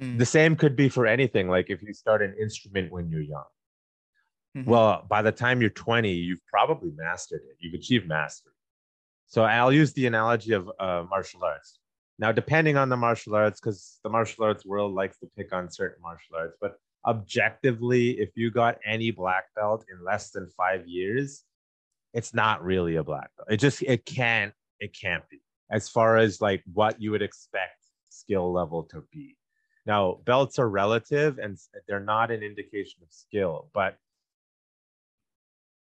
Mm. 0.00 0.18
The 0.18 0.26
same 0.26 0.56
could 0.56 0.76
be 0.76 0.88
for 0.88 1.06
anything, 1.06 1.48
like 1.48 1.70
if 1.70 1.82
you 1.82 1.92
start 1.92 2.22
an 2.22 2.34
instrument 2.40 2.92
when 2.92 3.08
you're 3.08 3.22
young. 3.22 3.44
Mhm. 4.56 4.64
Well, 4.64 5.04
by 5.08 5.22
the 5.22 5.32
time 5.32 5.60
you're 5.60 5.70
20, 5.70 6.12
you've 6.12 6.44
probably 6.46 6.90
mastered 6.96 7.42
it. 7.48 7.56
You've 7.60 7.74
achieved 7.74 8.08
mastery. 8.08 8.52
So 9.26 9.42
I'll 9.44 9.72
use 9.72 9.92
the 9.92 10.06
analogy 10.06 10.52
of 10.52 10.70
uh, 10.78 11.04
martial 11.10 11.44
arts. 11.44 11.78
Now, 12.18 12.32
depending 12.32 12.76
on 12.76 12.88
the 12.88 12.96
martial 12.96 13.34
arts, 13.34 13.60
because 13.60 13.98
the 14.02 14.08
martial 14.08 14.44
arts 14.44 14.64
world 14.64 14.94
likes 14.94 15.18
to 15.18 15.26
pick 15.36 15.52
on 15.52 15.70
certain 15.70 16.00
martial 16.00 16.36
arts, 16.36 16.56
but 16.60 16.76
objectively, 17.06 18.12
if 18.18 18.30
you 18.36 18.50
got 18.50 18.78
any 18.86 19.10
black 19.10 19.44
belt 19.54 19.84
in 19.92 20.02
less 20.02 20.30
than 20.30 20.48
five 20.56 20.86
years, 20.86 21.44
it's 22.14 22.32
not 22.32 22.64
really 22.64 22.96
a 22.96 23.04
black 23.04 23.30
belt. 23.36 23.48
It 23.50 23.58
just 23.58 23.82
it 23.82 24.06
can't 24.06 24.54
it 24.80 24.96
can't 24.98 25.28
be 25.28 25.40
as 25.70 25.88
far 25.88 26.16
as 26.16 26.40
like 26.40 26.62
what 26.72 27.00
you 27.00 27.10
would 27.10 27.22
expect 27.22 27.84
skill 28.08 28.50
level 28.52 28.84
to 28.84 29.04
be. 29.12 29.36
Now, 29.84 30.18
belts 30.24 30.58
are 30.58 30.68
relative 30.68 31.38
and 31.38 31.58
they're 31.86 32.00
not 32.00 32.30
an 32.30 32.42
indication 32.42 33.02
of 33.02 33.12
skill, 33.12 33.68
but 33.74 33.98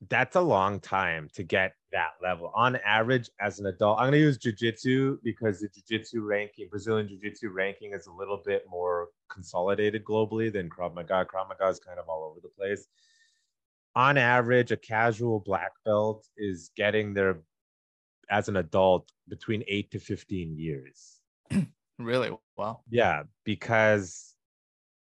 that's 0.10 0.36
a 0.36 0.42
long 0.42 0.80
time 0.80 1.30
to 1.34 1.44
get 1.44 1.74
that 1.92 2.12
level 2.22 2.52
on 2.56 2.78
average 2.78 3.30
as 3.40 3.60
an 3.60 3.68
adult. 3.68 4.00
I'm 4.00 4.06
going 4.06 4.14
to 4.14 4.20
use 4.20 4.38
jiu-jitsu 4.38 5.20
because 5.24 5.60
the 5.60 5.70
jiu-jitsu 5.70 6.22
ranking, 6.22 6.68
Brazilian 6.70 7.08
jiu-jitsu 7.08 7.50
ranking 7.50 7.94
is 7.94 8.08
a 8.08 8.12
little 8.12 8.42
bit 8.44 8.66
more 8.70 9.10
consolidated 9.30 10.04
globally 10.04 10.52
than 10.52 10.70
Krav 10.70 10.96
Maga. 10.96 11.26
Krav 11.26 11.50
Maga 11.50 11.68
is 11.68 11.80
kind 11.80 12.00
of 12.00 12.10
all 12.10 12.24
over 12.24 12.40
the 12.42 12.50
place. 12.50 12.88
On 13.96 14.18
average, 14.18 14.72
a 14.72 14.78
casual 14.78 15.40
black 15.40 15.72
belt 15.86 16.26
is 16.36 16.72
getting 16.76 17.14
there 17.14 17.42
as 18.30 18.50
an 18.50 18.58
adult 18.58 19.12
between 19.28 19.64
8 19.68 19.92
to 19.92 20.00
15 20.00 20.58
years. 20.58 21.20
Really? 22.00 22.32
Wow. 22.58 22.82
Yeah, 22.90 23.24
because 23.44 24.33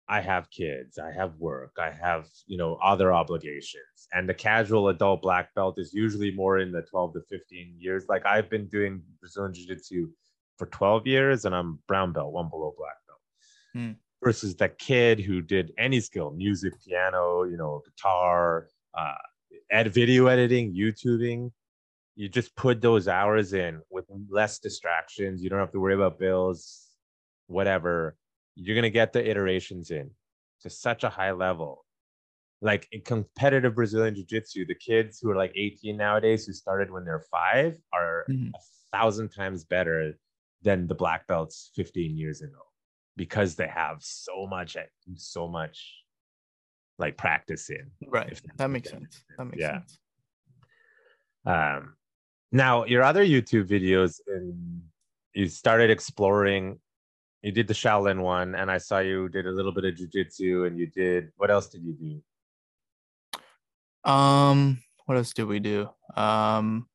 I 0.09 0.21
have 0.21 0.51
kids, 0.51 0.99
I 0.99 1.11
have 1.11 1.35
work, 1.39 1.73
I 1.79 1.91
have, 1.91 2.29
you 2.47 2.57
know, 2.57 2.79
other 2.83 3.13
obligations. 3.13 4.09
And 4.13 4.29
the 4.29 4.35
casual 4.35 4.89
adult 4.89 5.23
black 5.23 5.53
belt 5.55 5.79
is 5.79 5.93
usually 5.93 6.31
more 6.31 6.59
in 6.59 6.71
the 6.71 6.83
12 6.83 7.15
to 7.15 7.21
15 7.29 7.75
years. 7.79 8.05
Like 8.09 8.25
I've 8.25 8.49
been 8.49 8.67
doing 8.69 9.03
Brazilian 9.21 9.53
Jiu 9.53 9.67
Jitsu 9.67 10.09
for 10.59 10.67
12 10.67 11.07
years 11.07 11.45
and 11.45 11.55
I'm 11.55 11.81
brown 11.89 12.13
belt, 12.13 12.33
one 12.33 12.49
below 12.49 12.73
black 12.79 12.97
belt. 13.07 13.21
Hmm. 13.73 13.93
Versus 14.23 14.55
that 14.57 14.79
kid 14.79 15.21
who 15.21 15.43
did 15.43 15.73
any 15.77 16.01
skill, 16.01 16.31
music, 16.31 16.73
piano, 16.87 17.43
you 17.43 17.57
know, 17.57 17.83
guitar, 17.85 18.69
uh, 18.97 19.15
ed 19.71 19.93
video 19.93 20.27
editing, 20.27 20.73
YouTubing. 20.73 21.51
You 22.15 22.29
just 22.29 22.55
put 22.57 22.81
those 22.81 23.09
hours 23.09 23.53
in 23.53 23.83
with 23.91 24.07
less 24.31 24.59
distractions. 24.59 25.43
You 25.43 25.51
don't 25.51 25.59
have 25.59 25.73
to 25.73 25.81
worry 25.81 25.95
about 25.95 26.19
bills, 26.19 26.87
whatever. 27.47 28.17
You're 28.57 28.75
gonna 28.75 28.91
get 28.91 29.13
the 29.13 29.29
iterations 29.29 29.91
in 29.91 30.11
to 30.63 30.71
such 30.71 31.05
a 31.05 31.09
high 31.11 31.33
level. 31.33 31.85
Like 32.63 32.89
in 32.91 33.03
competitive 33.03 33.75
Brazilian 33.75 34.15
Jiu-Jitsu, 34.15 34.65
the 34.67 34.75
kids 34.75 35.21
who 35.21 35.31
are 35.31 35.37
like 35.37 35.53
18 35.55 35.97
nowadays 35.97 36.47
who 36.47 36.55
started 36.55 36.91
when 36.91 37.05
they're 37.05 37.21
five 37.31 37.79
are 37.93 38.25
Mhm. 38.31 38.53
a 38.55 38.59
thousand 38.97 39.29
times 39.29 39.65
better 39.65 40.19
than 40.63 40.87
the 40.87 40.95
black 40.95 41.27
belts 41.27 41.71
15 41.75 42.17
years 42.17 42.41
ago 42.41 42.59
because 43.15 43.57
they 43.57 43.69
have 43.69 43.99
so 44.03 44.47
much 44.47 44.77
so 45.17 45.47
much 45.47 46.03
like 46.99 47.19
practice 47.19 47.69
in 47.69 47.91
Right. 48.07 48.33
if 48.33 48.43
That 48.57 48.69
makes 48.71 48.91
makes 48.91 48.91
sense. 48.91 49.25
That 49.37 49.45
makes 49.45 49.61
Yeah. 49.61 49.73
sense. 49.81 49.99
um 51.45 51.97
now 52.53 52.85
your 52.85 53.03
other 53.03 53.25
youtube 53.25 53.69
videos 53.69 54.19
and 54.27 54.83
you 55.35 55.47
started 55.47 55.91
exploring 55.91 56.81
you 57.47 57.53
did 57.53 57.69
the 57.69 57.75
shaolin 57.75 58.21
one 58.21 58.55
and 58.57 58.71
i 58.71 58.79
saw 58.79 58.99
you 58.99 59.29
did 59.29 59.47
a 59.47 59.55
little 59.59 59.73
bit 59.73 59.85
of 59.85 59.95
jiu-jitsu 59.95 60.65
and 60.65 60.79
you 60.79 60.87
did 60.87 61.31
what 61.37 61.51
else 61.51 61.69
did 61.69 61.83
you 61.83 61.95
do 61.95 62.21
Um, 64.07 64.79
what 65.07 65.19
else 65.19 65.33
did 65.33 65.47
we 65.47 65.59
do? 65.59 65.89
Um, 66.17 66.87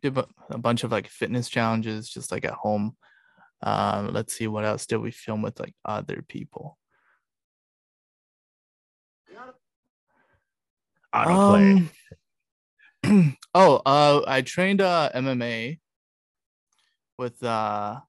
did 0.00 0.16
a 0.16 0.58
bunch 0.58 0.82
of 0.82 0.90
like 0.90 1.08
fitness 1.08 1.48
challenges 1.48 2.08
just 2.08 2.32
like 2.32 2.44
at 2.44 2.52
home. 2.52 2.96
Um, 3.62 4.12
let's 4.12 4.34
see 4.34 4.46
what 4.46 4.64
else 4.64 4.86
did 4.86 4.96
we 4.98 5.10
film 5.10 5.42
with 5.42 5.60
like 5.60 5.74
other 5.84 6.24
people. 6.26 6.78
autoplay 11.14 11.88
Um, 13.04 13.36
oh, 13.54 13.82
uh, 13.84 14.22
I 14.26 14.40
trained 14.42 14.80
uh 14.80 15.10
MMA 15.14 15.78
with 17.18 17.42
uh 17.42 18.00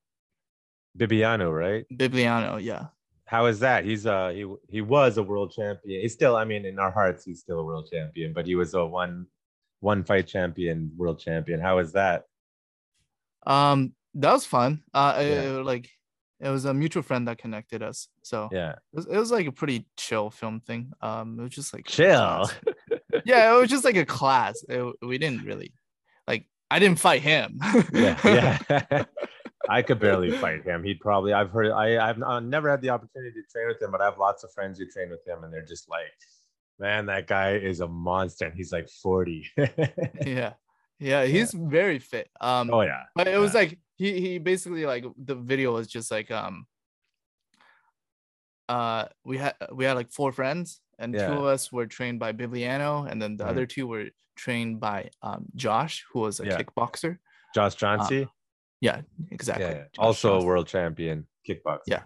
bibiano 0.98 1.52
right 1.56 1.86
Bibiano, 1.91 2.62
Yeah. 2.62 2.88
how 3.26 3.46
is 3.48 3.60
that 3.60 3.84
he's 3.86 4.06
uh 4.06 4.30
he 4.30 4.46
he 4.70 4.82
was 4.82 5.18
a 5.18 5.24
world 5.24 5.52
champion 5.52 6.02
he's 6.02 6.14
still 6.14 6.36
i 6.36 6.46
mean 6.46 6.66
in 6.66 6.80
our 6.80 6.91
hearts 6.91 7.26
he's 7.26 7.39
still 7.39 7.60
a 7.60 7.64
world 7.64 7.88
champion 7.91 8.34
but 8.34 8.46
he 8.46 8.56
was 8.56 8.74
a 8.74 8.86
one 8.86 9.26
one 9.82 10.04
fight 10.04 10.28
champion 10.28 10.91
world 10.96 11.20
champion 11.20 11.60
how 11.60 11.80
is 11.80 11.91
that 11.93 12.24
Um, 13.46 13.93
that 14.16 14.32
was 14.34 14.46
fun. 14.46 14.84
Uh, 14.93 15.14
it- 15.20 15.30
Yeah. 15.30 15.60
it, 15.60 15.66
like 15.66 15.89
it 16.39 16.50
was 16.50 16.66
a 16.66 16.74
mutual 16.74 17.04
friend 17.04 17.28
that 17.28 17.38
connected 17.38 17.82
us. 17.84 18.08
So 18.24 18.50
yeah 18.52 18.72
it 18.93 18.96
was, 18.98 19.06
it 19.08 19.18
was 19.18 19.32
like 19.32 19.48
a 19.48 19.52
pretty 19.52 19.86
chill 19.98 20.30
film 20.32 20.60
thing. 20.62 20.91
Um, 21.02 21.39
it 21.39 21.43
was 21.43 21.54
just 21.54 21.74
like 21.74 21.86
chill 21.86 22.50
yeah, 23.26 23.54
it 23.54 23.60
was 23.60 23.70
just 23.70 23.86
like 23.86 23.98
a 23.98 24.06
class. 24.06 24.64
It- 24.70 24.96
we 25.02 25.18
didn't 25.18 25.43
really 25.46 25.74
like. 26.28 26.48
I 26.72 26.80
didn't 26.80 27.00
fight 27.00 27.22
him. 27.22 27.60
yeah 27.93 28.18
yeah 28.26 29.04
i 29.70 29.82
could 29.82 29.99
barely 29.99 30.32
fight 30.32 30.63
him 30.63 30.84
he'd 30.84 30.99
probably 30.99 31.34
i've 31.34 31.49
heard 31.51 31.72
i 31.72 31.97
i've 32.09 32.22
uh, 32.22 32.39
never 32.39 32.70
had 32.70 32.82
the 32.82 32.89
opportunity 32.89 33.41
to 33.41 33.47
train 33.51 33.68
with 33.68 33.82
him 33.82 33.91
but 33.91 34.01
i 34.01 34.05
have 34.05 34.18
lots 34.18 34.43
of 34.43 34.51
friends 34.51 34.80
who 34.80 34.86
train 34.86 35.09
with 35.09 35.26
him 35.28 35.43
and 35.43 35.53
they're 35.53 35.66
just 35.66 35.89
like 35.89 36.11
man 36.80 37.05
that 37.05 37.28
guy 37.28 37.55
is 37.55 37.80
a 37.80 37.88
monster 37.88 38.45
and 38.45 38.55
he's 38.55 38.72
like 38.72 38.89
40 38.89 39.45
yeah, 40.26 40.53
yeah, 40.99 41.26
he's 41.26 41.51
very 41.53 41.99
fit. 41.99 42.30
Um, 42.39 42.74
oh 42.74 42.82
yeah 42.82 43.03
but 43.16 43.28
it 43.28 43.38
was 43.38 43.53
like 43.53 43.80
he 43.97 44.20
he 44.20 44.38
basically 44.39 44.86
like 44.86 45.05
the 45.18 45.36
video 45.36 45.74
was 45.74 45.88
just 45.88 46.11
like 46.11 46.32
um. 46.32 46.68
Uh, 48.68 49.05
we 49.24 49.38
had 49.38 49.53
we 49.72 49.86
had 49.86 49.93
like 49.93 50.11
four 50.11 50.32
friends, 50.32 50.82
and 50.97 51.13
two 51.13 51.20
of 51.34 51.43
us 51.45 51.72
were 51.72 51.86
trained 51.86 52.20
by 52.20 52.34
Bibiano, 52.34 53.09
and 53.09 53.22
then 53.22 53.38
the 53.38 53.43
Mhm. 53.43 53.49
other 53.49 53.66
two 53.66 53.86
were 53.88 54.09
trained 54.36 54.80
by 54.80 55.11
um 55.22 55.45
Josh, 55.55 56.03
who 56.11 56.20
was 56.22 56.39
a 56.39 56.45
Yeah. 56.45 56.57
kickboxer. 56.57 57.20
josh 57.53 57.76
Jauncey 57.76 58.28
Yeah, 58.82 59.02
exactly. 59.32 59.66
yeah, 59.66 59.74
yeah. 59.74 59.84
Also 59.98 60.40
a 60.40 60.44
world 60.46 60.68
champion 60.68 61.26
kickboxer 61.48 61.80
Yeah. 61.88 62.04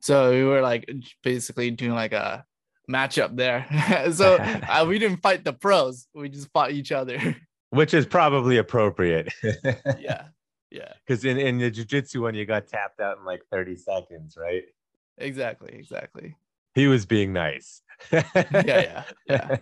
So 0.00 0.30
we 0.32 0.44
were 0.44 0.60
like 0.60 0.90
basically 1.22 1.70
doing 1.70 1.94
like 1.94 2.12
a 2.12 2.44
matchup 2.90 3.36
there. 3.36 3.66
so 4.12 4.36
uh, 4.36 4.84
we 4.86 4.98
didn't 4.98 5.22
fight 5.22 5.44
the 5.44 5.52
pros; 5.52 6.06
we 6.14 6.28
just 6.28 6.50
fought 6.52 6.72
each 6.72 6.92
other. 6.92 7.36
which 7.70 7.92
is 7.92 8.06
probably 8.06 8.58
appropriate 8.58 9.32
yeah, 9.98 10.28
yeah, 10.70 10.92
because 11.04 11.24
in, 11.24 11.38
in 11.38 11.58
the 11.58 11.70
jiu-jitsu 11.70 12.22
one 12.22 12.32
you 12.34 12.46
got 12.46 12.68
tapped 12.68 13.00
out 13.00 13.18
in 13.18 13.24
like 13.24 13.42
30 13.50 13.76
seconds 13.76 14.36
right 14.40 14.62
exactly, 15.18 15.74
exactly. 15.74 16.36
he 16.74 16.86
was 16.86 17.04
being 17.04 17.32
nice 17.32 17.82
Yeah, 18.12 18.22
yeah, 18.54 19.02
yeah. 19.26 19.56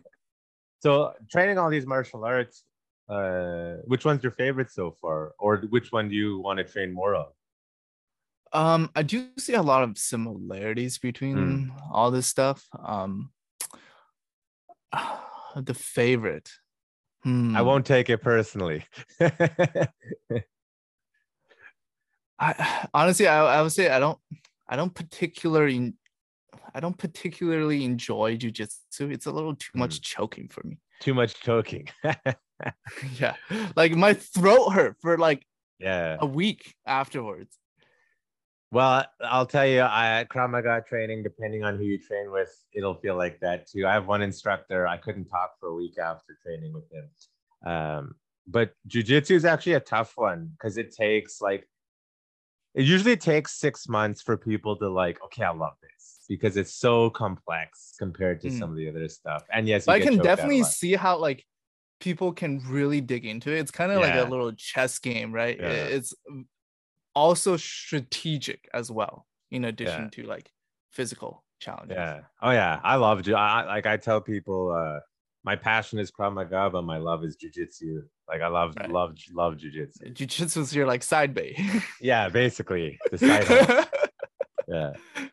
so 0.81 1.13
training 1.31 1.57
all 1.57 1.71
these 1.71 1.87
martial 1.87 2.23
arts 2.25 2.65
uh 3.09 3.75
which 3.87 4.05
one's 4.05 4.23
your 4.23 4.33
favorite 4.33 4.71
so 4.71 4.91
far 5.01 5.33
or 5.39 5.57
which 5.71 5.91
one 5.93 6.09
do 6.09 6.15
you 6.15 6.39
want 6.41 6.59
to 6.59 6.65
train 6.65 6.93
more 6.93 7.15
of 7.15 7.33
Um, 8.53 8.91
I 8.95 9.03
do 9.03 9.29
see 9.39 9.55
a 9.55 9.63
lot 9.63 9.83
of 9.83 9.97
similarities 9.99 10.99
between 10.99 11.37
Mm. 11.37 11.71
all 11.91 12.11
this 12.11 12.27
stuff. 12.27 12.69
Um, 12.79 13.33
the 15.57 15.75
favorite. 15.75 16.51
Hmm. 17.25 17.55
i 17.57 17.63
won't 17.63 17.87
take 17.87 18.11
it 18.11 18.19
personally 18.21 18.85
I 22.39 22.89
honestly, 22.95 23.27
I, 23.29 23.59
I 23.59 23.63
would 23.63 23.73
say 23.73 23.89
I 23.89 23.99
don't, 24.01 24.19
I 24.69 24.77
don't 24.77 24.95
particularly, 24.95 25.95
I 26.75 26.81
don't 26.81 26.97
particularly 26.97 27.85
enjoy 27.85 28.37
jujitsu. 28.37 29.13
It's 29.13 29.27
a 29.27 29.33
little 29.33 29.55
too 29.55 29.71
much 29.75 30.01
Mm. 30.01 30.03
choking 30.03 30.49
for 30.49 30.63
me. 30.67 30.79
too 31.01 31.15
much 31.15 31.35
choking 31.41 31.89
yeah, 33.19 33.35
like 33.77 33.93
my 33.97 34.15
throat 34.15 34.71
hurt 34.71 34.97
for 35.01 35.19
like 35.19 35.45
yeah 35.81 36.17
a 36.21 36.27
week 36.27 36.75
afterwards. 36.87 37.59
well 38.71 39.05
i'll 39.21 39.47
tell 39.47 39.67
you 39.67 39.81
i 39.83 40.25
Krav 40.31 40.51
Maga 40.51 40.83
training 40.89 41.23
depending 41.25 41.65
on 41.65 41.77
who 41.77 41.85
you 41.85 41.99
train 41.99 42.31
with 42.31 42.53
it'll 42.73 42.95
feel 42.95 43.17
like 43.17 43.41
that 43.41 43.67
too 43.67 43.85
i 43.87 43.93
have 43.93 44.07
one 44.07 44.23
instructor 44.23 44.87
i 44.87 44.97
couldn't 44.97 45.25
talk 45.27 45.51
for 45.59 45.69
a 45.71 45.75
week 45.75 45.99
after 45.99 46.39
training 46.45 46.73
with 46.73 46.85
him 46.93 47.07
um 47.73 48.15
but 48.47 48.71
jujitsu 48.89 49.33
is 49.33 49.45
actually 49.45 49.75
a 49.75 49.81
tough 49.81 50.13
one 50.17 50.51
because 50.53 50.77
it 50.79 50.95
takes 50.95 51.41
like 51.41 51.69
it 52.75 52.85
usually 52.85 53.17
takes 53.17 53.59
six 53.59 53.89
months 53.89 54.23
for 54.23 54.37
people 54.37 54.77
to 54.77 54.89
like 54.89 55.19
okay 55.25 55.43
i 55.45 55.51
love 55.53 55.75
this 55.83 56.22
because 56.35 56.57
it's 56.57 56.75
so 56.87 57.11
complex 57.11 57.95
compared 57.99 58.41
to 58.43 58.49
Mm. 58.49 58.59
some 58.59 58.71
of 58.71 58.77
the 58.77 58.89
other 58.89 59.09
stuff 59.09 59.43
and 59.55 59.63
yes 59.69 59.87
I 59.89 59.99
can 60.01 60.15
choked 60.15 60.21
out 60.21 60.25
a 60.25 60.29
definitely 60.37 60.63
see 60.81 60.95
how 61.05 61.19
like 61.29 61.41
people 62.01 62.33
can 62.33 62.53
really 62.79 63.01
dig 63.01 63.25
into 63.33 63.49
it. 63.55 63.59
It's 63.63 63.71
kind 63.71 63.93
of 63.93 64.01
like 64.01 64.15
a 64.15 64.29
little 64.29 64.53
chess 64.69 64.99
game, 64.99 65.31
right? 65.33 65.57
Yeah. 65.61 65.97
It's 65.97 66.13
also 67.15 67.57
strategic 67.57 68.61
as 68.75 68.91
well, 68.91 69.27
in 69.51 69.65
addition 69.67 70.11
to 70.15 70.23
like 70.25 70.51
physical 70.91 71.45
challenges. 71.61 71.97
Yeah. 71.97 72.21
Oh 72.41 72.51
yeah. 72.51 72.81
I 72.83 72.97
love 72.97 73.23
ju- 73.23 73.37
I 73.37 73.65
like 73.67 73.87
I 73.87 73.97
tell 73.99 74.21
people 74.21 74.61
uh 74.73 74.99
my 75.45 75.55
passion 75.57 75.99
is 75.99 76.11
Krav 76.11 76.33
Maga, 76.35 76.71
but 76.71 76.83
my 76.83 76.99
love 76.99 77.25
is 77.25 77.37
jujitsu. 77.37 78.03
Like 78.29 78.41
I 78.41 78.49
love 78.49 78.75
Right. 78.81 78.91
love 78.91 79.15
love 79.33 79.55
jujitsu. 79.63 80.13
Jiu-jitsu 80.13 80.61
is 80.61 80.75
your 80.75 80.87
like 80.87 81.03
side 81.05 81.33
bay. 81.35 81.51
Yeah, 82.01 82.29
basically 82.29 82.99
the 83.13 83.19
side. 83.27 83.87
Yeah. 84.69 84.93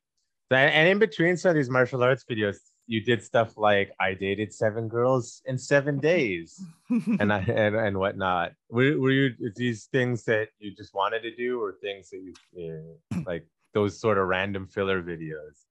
And 0.51 0.87
in 0.87 0.99
between 0.99 1.37
some 1.37 1.49
of 1.49 1.55
these 1.55 1.69
martial 1.69 2.03
arts 2.03 2.25
videos, 2.29 2.57
you 2.87 3.01
did 3.01 3.23
stuff 3.23 3.55
like 3.55 3.91
I 3.99 4.15
dated 4.15 4.51
seven 4.51 4.87
girls 4.87 5.43
in 5.45 5.59
seven 5.59 5.99
days 5.99 6.59
and 6.89 7.31
I 7.31 7.39
and, 7.39 7.75
and 7.75 7.97
whatnot. 7.97 8.53
Were, 8.69 8.99
were 8.99 9.11
you 9.11 9.51
these 9.55 9.85
things 9.85 10.23
that 10.25 10.49
you 10.57 10.75
just 10.75 10.95
wanted 10.95 11.21
to 11.21 11.35
do 11.35 11.61
or 11.61 11.75
things 11.81 12.09
that 12.09 12.21
you 12.55 13.23
like 13.25 13.45
those 13.73 13.99
sort 13.99 14.17
of 14.17 14.27
random 14.27 14.67
filler 14.67 15.03
videos? 15.03 15.65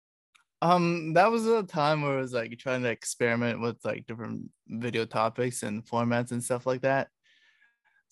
um 0.61 1.13
that 1.13 1.29
was 1.29 1.45
a 1.45 1.63
time 1.63 2.01
where 2.01 2.17
I 2.17 2.21
was 2.21 2.33
like 2.33 2.57
trying 2.57 2.83
to 2.83 2.89
experiment 2.89 3.61
with 3.61 3.77
like 3.83 4.07
different 4.07 4.49
video 4.67 5.05
topics 5.05 5.63
and 5.63 5.85
formats 5.85 6.31
and 6.31 6.43
stuff 6.43 6.65
like 6.65 6.81
that. 6.81 7.09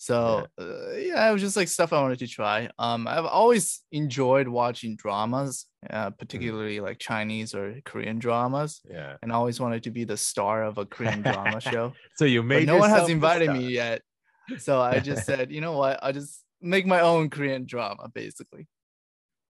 So 0.04 0.46
uh, 0.60 0.90
yeah, 0.96 1.26
it 1.30 1.32
was 1.32 1.40
just 1.40 1.56
like 1.56 1.68
stuff 1.68 1.94
I 1.94 2.02
wanted 2.02 2.18
to 2.18 2.26
try. 2.26 2.68
Um, 2.78 3.08
I've 3.08 3.24
always 3.24 3.80
enjoyed 3.90 4.48
watching 4.48 4.96
dramas, 4.96 5.64
uh, 5.88 6.10
particularly 6.10 6.80
like 6.80 6.98
Chinese 6.98 7.54
or 7.54 7.80
Korean 7.86 8.18
dramas, 8.18 8.82
Yeah. 8.84 9.16
and 9.22 9.32
I 9.32 9.36
always 9.36 9.60
wanted 9.60 9.82
to 9.84 9.90
be 9.90 10.04
the 10.04 10.18
star 10.18 10.62
of 10.62 10.76
a 10.76 10.84
Korean 10.84 11.22
drama 11.22 11.58
show. 11.72 11.94
So 12.16 12.26
you 12.26 12.42
But 12.42 12.46
made 12.48 12.66
no 12.66 12.76
one 12.76 12.90
has 12.90 13.08
invited 13.08 13.50
me 13.50 13.68
yet, 13.72 14.02
so 14.58 14.78
I 14.78 14.98
just 15.00 15.24
said, 15.30 15.50
you 15.50 15.62
know 15.62 15.72
what, 15.72 15.98
I'll 16.02 16.12
just 16.12 16.44
make 16.60 16.84
my 16.84 17.00
own 17.00 17.30
Korean 17.30 17.64
drama, 17.64 18.10
basically. 18.12 18.68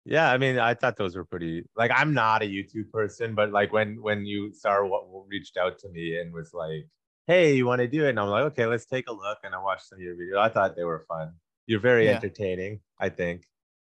Yeah, 0.06 0.32
I 0.32 0.38
mean, 0.38 0.58
I 0.58 0.72
thought 0.72 0.96
those 0.96 1.14
were 1.14 1.26
pretty. 1.26 1.64
Like, 1.76 1.90
I'm 1.94 2.14
not 2.14 2.40
a 2.42 2.46
YouTube 2.46 2.90
person, 2.90 3.34
but 3.34 3.52
like 3.52 3.70
when 3.74 4.00
when 4.00 4.24
you 4.24 4.54
Star 4.54 4.86
what 4.86 5.04
reached 5.28 5.58
out 5.58 5.78
to 5.80 5.90
me 5.90 6.16
and 6.18 6.32
was 6.32 6.54
like, 6.54 6.88
"Hey, 7.28 7.54
you 7.54 7.64
want 7.66 7.78
to 7.80 7.86
do 7.86 8.06
it?" 8.06 8.10
and 8.10 8.18
I'm 8.18 8.28
like, 8.28 8.42
"Okay, 8.52 8.66
let's 8.66 8.86
take 8.86 9.08
a 9.08 9.12
look." 9.12 9.38
And 9.44 9.54
I 9.54 9.62
watched 9.62 9.86
some 9.88 9.98
of 9.98 10.02
your 10.02 10.16
videos. 10.16 10.38
I 10.38 10.48
thought 10.48 10.74
they 10.74 10.82
were 10.84 11.04
fun. 11.06 11.34
You're 11.66 11.78
very 11.80 12.06
Yeah. 12.06 12.16
entertaining. 12.16 12.80
I 12.98 13.08
think. 13.10 13.44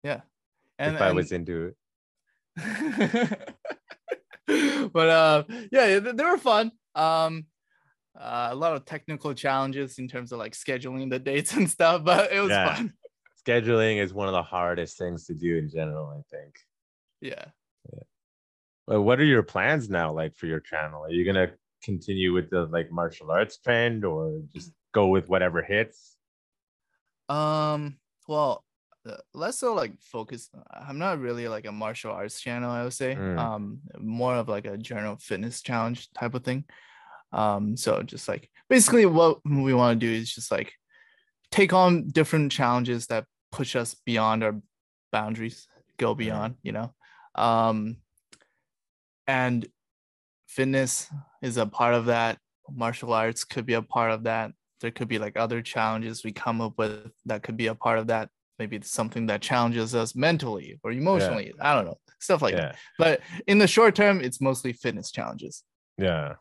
yeah. 0.04 0.22
if 0.80 1.02
I 1.02 1.12
was 1.12 1.32
into 1.34 1.68
it. 1.68 1.76
but 4.94 5.10
uh 5.10 5.44
yeah 5.72 5.98
they, 6.00 6.24
were 6.24 6.38
fun 6.38 6.72
um 6.94 7.46
uh, 8.20 8.50
a 8.52 8.56
lot 8.56 8.76
of 8.76 8.86
technical 8.86 9.34
challenges 9.34 9.98
in 9.98 10.08
terms 10.08 10.32
of 10.32 10.38
like 10.38 10.54
scheduling 10.54 11.10
the 11.10 11.18
dates 11.18 11.54
and 11.56 11.68
stuff 11.70 12.04
but 12.04 12.32
it 12.32 12.40
was 12.40 12.52
Yeah. 12.52 12.76
fun 12.76 12.94
Scheduling 13.48 13.98
is 13.98 14.14
one 14.14 14.28
of 14.28 14.34
the 14.34 14.44
hardest 14.44 14.98
things 14.98 15.26
to 15.26 15.34
do 15.34 15.58
in 15.58 15.68
general, 15.70 16.08
I 16.10 16.22
think. 16.34 16.54
yeah 17.22 17.46
Well, 18.88 19.02
what 19.04 19.20
are 19.20 19.26
your 19.26 19.44
plans 19.44 19.90
now 19.90 20.12
like 20.14 20.36
for 20.36 20.46
your 20.46 20.60
channel? 20.62 21.04
Are 21.06 21.10
you 21.12 21.26
gonna 21.26 21.52
continue 21.84 22.34
with 22.34 22.50
the 22.50 22.66
like 22.72 22.92
martial 22.92 23.30
arts 23.32 23.58
trend 23.58 24.06
or 24.06 24.42
just 24.54 24.72
go 24.94 25.08
with 25.08 25.28
whatever 25.30 25.62
hits? 25.62 26.18
um 27.30 27.96
well 28.28 28.64
uh, 29.10 29.16
less 29.34 29.58
so 29.60 29.74
like 29.74 29.94
focus 30.02 30.50
i'm 30.72 30.98
not 30.98 31.20
really 31.20 31.48
like 31.48 31.66
a 31.66 31.72
martial 31.72 32.12
arts 32.12 32.40
channel 32.42 32.70
i 32.70 32.84
would 32.84 32.94
say 32.94 33.16
Mm. 33.16 33.38
um 33.40 33.80
more 33.98 34.36
of 34.36 34.50
like 34.50 34.66
a 34.66 34.78
general 34.78 35.16
fitness 35.18 35.62
challenge 35.62 36.12
type 36.12 36.34
of 36.36 36.44
thing 36.44 36.66
um 37.32 37.78
so 37.78 38.04
just 38.04 38.28
like 38.28 38.50
basically 38.70 39.06
what 39.06 39.40
we 39.46 39.74
want 39.74 40.00
to 40.00 40.06
do 40.06 40.12
is 40.12 40.34
just 40.36 40.52
like 40.52 40.74
take 41.50 41.72
on 41.72 42.08
different 42.10 42.52
challenges 42.52 43.08
that 43.08 43.26
push 43.52 43.76
us 43.76 43.96
beyond 44.06 44.44
our 44.44 44.56
boundaries 45.12 45.68
go 45.98 46.14
beyond 46.14 46.56
you 46.62 46.74
know 46.74 46.94
um 47.36 47.96
and 49.28 49.66
fitness 50.48 51.10
is 51.44 51.58
a 51.58 51.68
part 51.68 51.94
of 51.94 52.06
that 52.06 52.40
martial 52.72 53.14
arts 53.14 53.44
could 53.44 53.68
be 53.68 53.76
a 53.76 53.82
part 53.82 54.10
of 54.10 54.24
that 54.24 54.52
there 54.82 54.90
could 54.92 55.08
be 55.08 55.20
like 55.20 55.38
other 55.38 55.62
challenges 55.62 56.24
we 56.24 56.32
come 56.32 56.60
up 56.62 56.74
with 56.78 57.12
that 57.26 57.44
could 57.44 57.58
be 57.58 57.68
a 57.68 57.76
part 57.76 58.00
of 58.00 58.08
that 58.08 58.30
maybe 58.58 58.76
it's 58.76 58.90
something 58.90 59.28
that 59.28 59.42
challenges 59.42 59.94
us 59.94 60.16
mentally 60.16 60.80
or 60.84 60.92
emotionally 60.92 61.54
i 61.62 61.76
don't 61.76 61.86
know 61.86 62.00
stuff 62.20 62.42
like 62.42 62.56
that 62.56 62.76
but 62.98 63.20
in 63.48 63.60
the 63.60 63.68
short 63.68 63.94
term 63.94 64.22
it's 64.22 64.42
mostly 64.42 64.74
fitness 64.74 65.12
challenges 65.12 65.64
Yeah. 65.98 66.36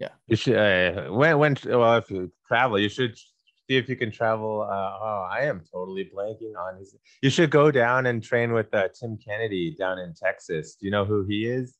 Yeah. 0.00 0.10
You 0.28 0.36
should 0.36 0.56
uh, 0.56 1.10
when 1.10 1.38
when 1.38 1.56
well 1.64 1.96
if 1.96 2.10
you 2.10 2.30
travel, 2.46 2.78
you 2.78 2.88
should 2.88 3.16
see 3.16 3.76
if 3.76 3.88
you 3.88 3.96
can 3.96 4.12
travel. 4.12 4.62
Uh, 4.62 4.92
oh, 5.02 5.28
I 5.28 5.40
am 5.42 5.62
totally 5.72 6.08
blanking 6.14 6.54
on 6.56 6.78
his. 6.78 6.94
You 7.20 7.30
should 7.30 7.50
go 7.50 7.72
down 7.72 8.06
and 8.06 8.22
train 8.22 8.52
with 8.52 8.72
uh, 8.72 8.88
Tim 8.98 9.18
Kennedy 9.18 9.74
down 9.76 9.98
in 9.98 10.14
Texas. 10.14 10.76
Do 10.76 10.86
you 10.86 10.92
know 10.92 11.04
who 11.04 11.24
he 11.24 11.46
is? 11.46 11.74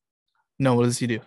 no 0.59 0.75
what 0.75 0.85
does 0.85 0.99
he 0.99 1.07
do 1.07 1.21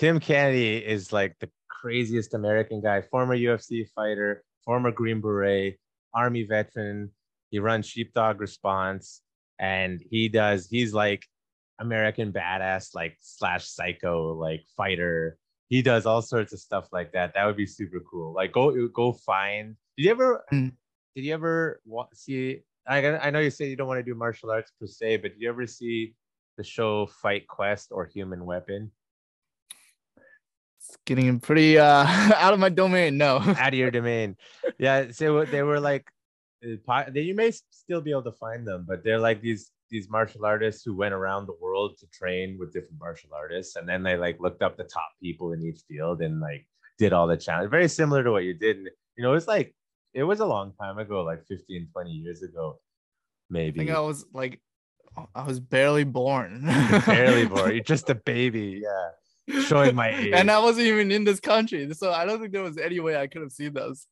Tim 0.00 0.18
Kennedy 0.18 0.78
is 0.78 1.12
like 1.12 1.36
the 1.40 1.50
craziest 1.68 2.32
American 2.32 2.80
guy, 2.80 3.02
former 3.02 3.36
UFC 3.36 3.86
fighter, 3.94 4.42
former 4.64 4.90
Green 4.90 5.20
Beret, 5.20 5.78
Army 6.14 6.44
veteran. 6.44 7.10
He 7.50 7.58
runs 7.58 7.86
Sheepdog 7.86 8.40
Response, 8.40 9.20
and 9.58 10.02
he 10.10 10.30
does. 10.30 10.66
He's 10.70 10.94
like 10.94 11.26
American 11.80 12.32
badass, 12.32 12.94
like 12.94 13.18
slash 13.20 13.66
psycho, 13.66 14.32
like 14.32 14.62
fighter. 14.74 15.36
He 15.68 15.82
does 15.82 16.06
all 16.06 16.22
sorts 16.22 16.54
of 16.54 16.60
stuff 16.60 16.88
like 16.92 17.12
that. 17.12 17.34
That 17.34 17.44
would 17.44 17.58
be 17.58 17.66
super 17.66 18.00
cool. 18.10 18.32
Like 18.32 18.52
go 18.52 18.88
go 18.88 19.12
find. 19.12 19.76
Did 19.98 20.04
you 20.04 20.10
ever? 20.12 20.42
Mm. 20.50 20.72
Did 21.14 21.26
you 21.26 21.34
ever 21.34 21.82
see? 22.14 22.62
I 22.86 23.06
I 23.18 23.28
know 23.28 23.40
you 23.40 23.50
say 23.50 23.68
you 23.68 23.76
don't 23.76 23.86
want 23.86 23.98
to 23.98 24.02
do 24.02 24.14
martial 24.14 24.50
arts 24.50 24.72
per 24.80 24.86
se, 24.86 25.18
but 25.18 25.32
did 25.32 25.42
you 25.42 25.50
ever 25.50 25.66
see 25.66 26.14
the 26.56 26.64
show 26.64 27.04
Fight 27.04 27.46
Quest 27.48 27.88
or 27.92 28.06
Human 28.06 28.46
Weapon? 28.46 28.90
It's 30.90 30.98
getting 31.06 31.38
pretty 31.40 31.78
uh 31.78 32.04
out 32.36 32.52
of 32.52 32.58
my 32.60 32.68
domain 32.68 33.16
no 33.16 33.36
out 33.38 33.68
of 33.72 33.74
your 33.74 33.90
domain. 33.90 34.36
Yeah, 34.78 35.10
so 35.12 35.44
they 35.44 35.62
were 35.62 35.80
like, 35.80 36.10
they- 36.62 37.22
you 37.22 37.34
may 37.34 37.52
still 37.70 38.00
be 38.00 38.10
able 38.10 38.24
to 38.24 38.32
find 38.32 38.66
them, 38.66 38.84
but 38.88 39.04
they're 39.04 39.18
like 39.20 39.40
these 39.40 39.70
these 39.90 40.08
martial 40.08 40.44
artists 40.44 40.84
who 40.84 40.94
went 40.94 41.14
around 41.14 41.46
the 41.46 41.56
world 41.60 41.98
to 41.98 42.06
train 42.08 42.56
with 42.58 42.72
different 42.72 42.98
martial 43.00 43.30
artists, 43.34 43.76
and 43.76 43.88
then 43.88 44.02
they 44.02 44.16
like 44.16 44.38
looked 44.40 44.62
up 44.62 44.76
the 44.76 44.84
top 44.84 45.10
people 45.22 45.52
in 45.52 45.62
each 45.62 45.80
field 45.88 46.22
and 46.22 46.40
like 46.40 46.66
did 46.98 47.12
all 47.12 47.26
the 47.26 47.36
challenge. 47.36 47.70
Very 47.70 47.88
similar 47.88 48.22
to 48.22 48.30
what 48.30 48.44
you 48.44 48.54
did. 48.54 48.76
And, 48.76 48.88
you 49.16 49.24
know, 49.24 49.34
it's 49.34 49.48
like 49.48 49.74
it 50.14 50.22
was 50.24 50.40
a 50.40 50.46
long 50.46 50.72
time 50.80 50.98
ago, 50.98 51.22
like 51.22 51.44
15, 51.46 51.88
20 51.92 52.10
years 52.10 52.42
ago, 52.42 52.78
i 52.78 53.52
maybe. 53.52 53.78
think 53.78 53.90
i 53.90 54.00
was 54.00 54.24
like 54.32 54.60
i 55.34 55.42
was 55.42 55.58
barely 55.58 56.04
born 56.04 56.64
Barely 57.06 57.46
born. 57.46 57.74
You're 57.74 57.82
just 57.82 58.08
a 58.10 58.14
baby. 58.14 58.80
Yeah. 58.84 59.08
Showing 59.68 59.94
my 59.94 60.10
age. 60.18 60.32
and 60.32 60.50
i 60.50 60.58
wasn't 60.58 60.86
even 60.86 61.10
in 61.10 61.24
this 61.24 61.40
country 61.40 61.92
so 61.94 62.12
i 62.12 62.24
don't 62.24 62.40
think 62.40 62.52
there 62.52 62.62
was 62.62 62.78
any 62.78 63.00
way 63.00 63.16
i 63.16 63.26
could 63.26 63.42
have 63.42 63.52
seen 63.52 63.72
those 63.72 64.06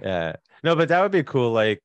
Yeah. 0.00 0.34
No, 0.64 0.74
but 0.76 0.88
that 0.88 1.00
would 1.00 1.12
be 1.12 1.22
cool. 1.22 1.52
Like, 1.52 1.80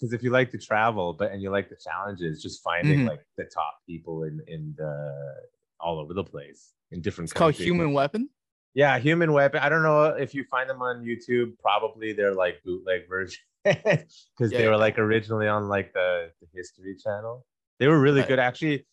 because 0.00 0.12
if 0.14 0.22
you 0.22 0.30
like 0.30 0.50
to 0.52 0.58
travel, 0.58 1.12
but 1.12 1.32
and 1.32 1.40
you 1.42 1.50
like 1.50 1.68
the 1.68 1.76
challenges, 1.76 2.42
just 2.42 2.62
finding 2.62 3.00
Mhm. 3.00 3.08
like 3.08 3.20
the 3.36 3.44
top 3.44 3.74
people 3.86 4.24
in 4.24 4.40
in 4.48 4.74
the 4.76 5.34
all 5.78 5.98
over 5.98 6.14
the 6.14 6.24
place 6.24 6.72
in 6.92 7.02
different. 7.02 7.26
it's 7.30 7.32
called 7.38 7.54
human 7.54 7.92
weapon 7.92 8.28
Yeah, 8.74 8.98
human 8.98 9.32
weapon. 9.32 9.60
I 9.62 9.68
don't 9.68 9.82
know 9.82 10.04
if 10.24 10.34
you 10.34 10.44
find 10.44 10.68
them 10.70 10.80
on 10.82 11.04
YouTube. 11.04 11.58
Probably 11.58 12.12
they're 12.14 12.34
like 12.34 12.56
bootleg 12.64 13.02
version 13.08 13.42
because 13.64 14.50
Yeah, 14.52 14.58
they 14.58 14.66
were 14.66 14.72
yeah. 14.80 14.86
like 14.86 14.98
originally 14.98 15.48
on 15.48 15.68
like 15.68 15.92
the, 15.92 16.30
the 16.40 16.46
History 16.54 16.96
Channel. 17.04 17.44
They 17.78 17.86
were 17.88 18.00
really 18.00 18.20
Right. 18.20 18.28
good. 18.28 18.38
Actually, 18.38 18.86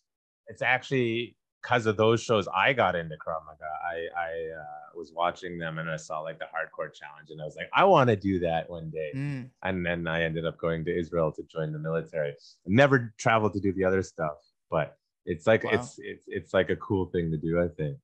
it's 0.48 0.62
actually 0.62 1.38
because 1.64 1.86
of 1.86 1.98
those 1.98 2.22
shows 2.22 2.48
I 2.54 2.74
got 2.74 2.96
into 2.96 3.16
Krav 3.16 3.46
Maga. 3.46 3.66
I 3.84 4.08
I 4.20 4.60
uh, 4.60 4.98
was 4.98 5.12
watching 5.16 5.58
them 5.58 5.80
and 5.80 5.90
I 5.90 5.96
saw 5.96 6.20
like 6.20 6.40
the 6.40 6.46
hardcore 6.46 6.94
challenge 6.94 7.30
and 7.30 7.42
I 7.42 7.46
was 7.46 7.56
like, 7.56 7.70
I 7.74 7.86
want 7.86 8.10
to 8.10 8.16
do 8.16 8.40
that 8.40 8.70
one 8.70 8.90
day. 8.90 9.12
Mm. 9.16 9.50
And 9.64 9.86
then 9.86 10.08
I 10.08 10.24
ended 10.24 10.46
up 10.46 10.58
going 10.58 10.84
to 10.86 10.98
Israel 10.98 11.32
to 11.32 11.44
join 11.44 11.72
the 11.72 11.80
military. 11.80 12.36
Never 12.66 13.14
traveled 13.18 13.54
to 13.54 13.60
do 13.60 13.74
the 13.74 13.86
other 13.86 14.04
stuff, 14.04 14.38
but 14.70 14.98
it's 15.26 15.48
like 15.48 15.64
Wow. 15.64 15.72
it's 15.74 15.96
it's 16.00 16.26
it's 16.28 16.54
like 16.54 16.70
a 16.70 16.76
cool 16.76 17.06
thing 17.08 17.32
to 17.32 17.38
do. 17.38 17.62
I 17.62 17.70
think. 17.70 17.98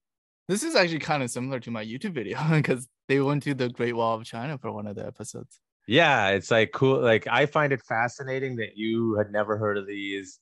This 0.47 0.64
is 0.64 0.76
actually 0.76 0.99
kind 0.99 1.22
of 1.22 1.30
similar 1.30 1.60
to 1.60 1.70
my 1.70 1.86
YouTube 1.86 2.14
video 2.14 2.39
because 2.51 2.88
they 3.07 3.20
went 3.20 3.43
to 3.43 3.53
the 3.53 3.70
Great 3.70 3.95
Wall 3.95 4.16
of 4.16 4.24
China 4.24 4.57
for 4.57 4.72
one 4.72 4.88
of 4.88 4.95
the 4.95 5.05
episodes. 5.05 5.60
Yeah, 5.88 6.30
it's 6.30 6.49
like 6.49 6.72
cool. 6.72 7.01
Like 7.01 7.28
I 7.28 7.45
find 7.45 7.74
it 7.74 7.82
fascinating 7.82 8.55
that 8.57 8.78
you 8.78 9.16
had 9.16 9.32
never 9.32 9.57
heard 9.57 9.78
of 9.78 9.86
these 9.86 10.39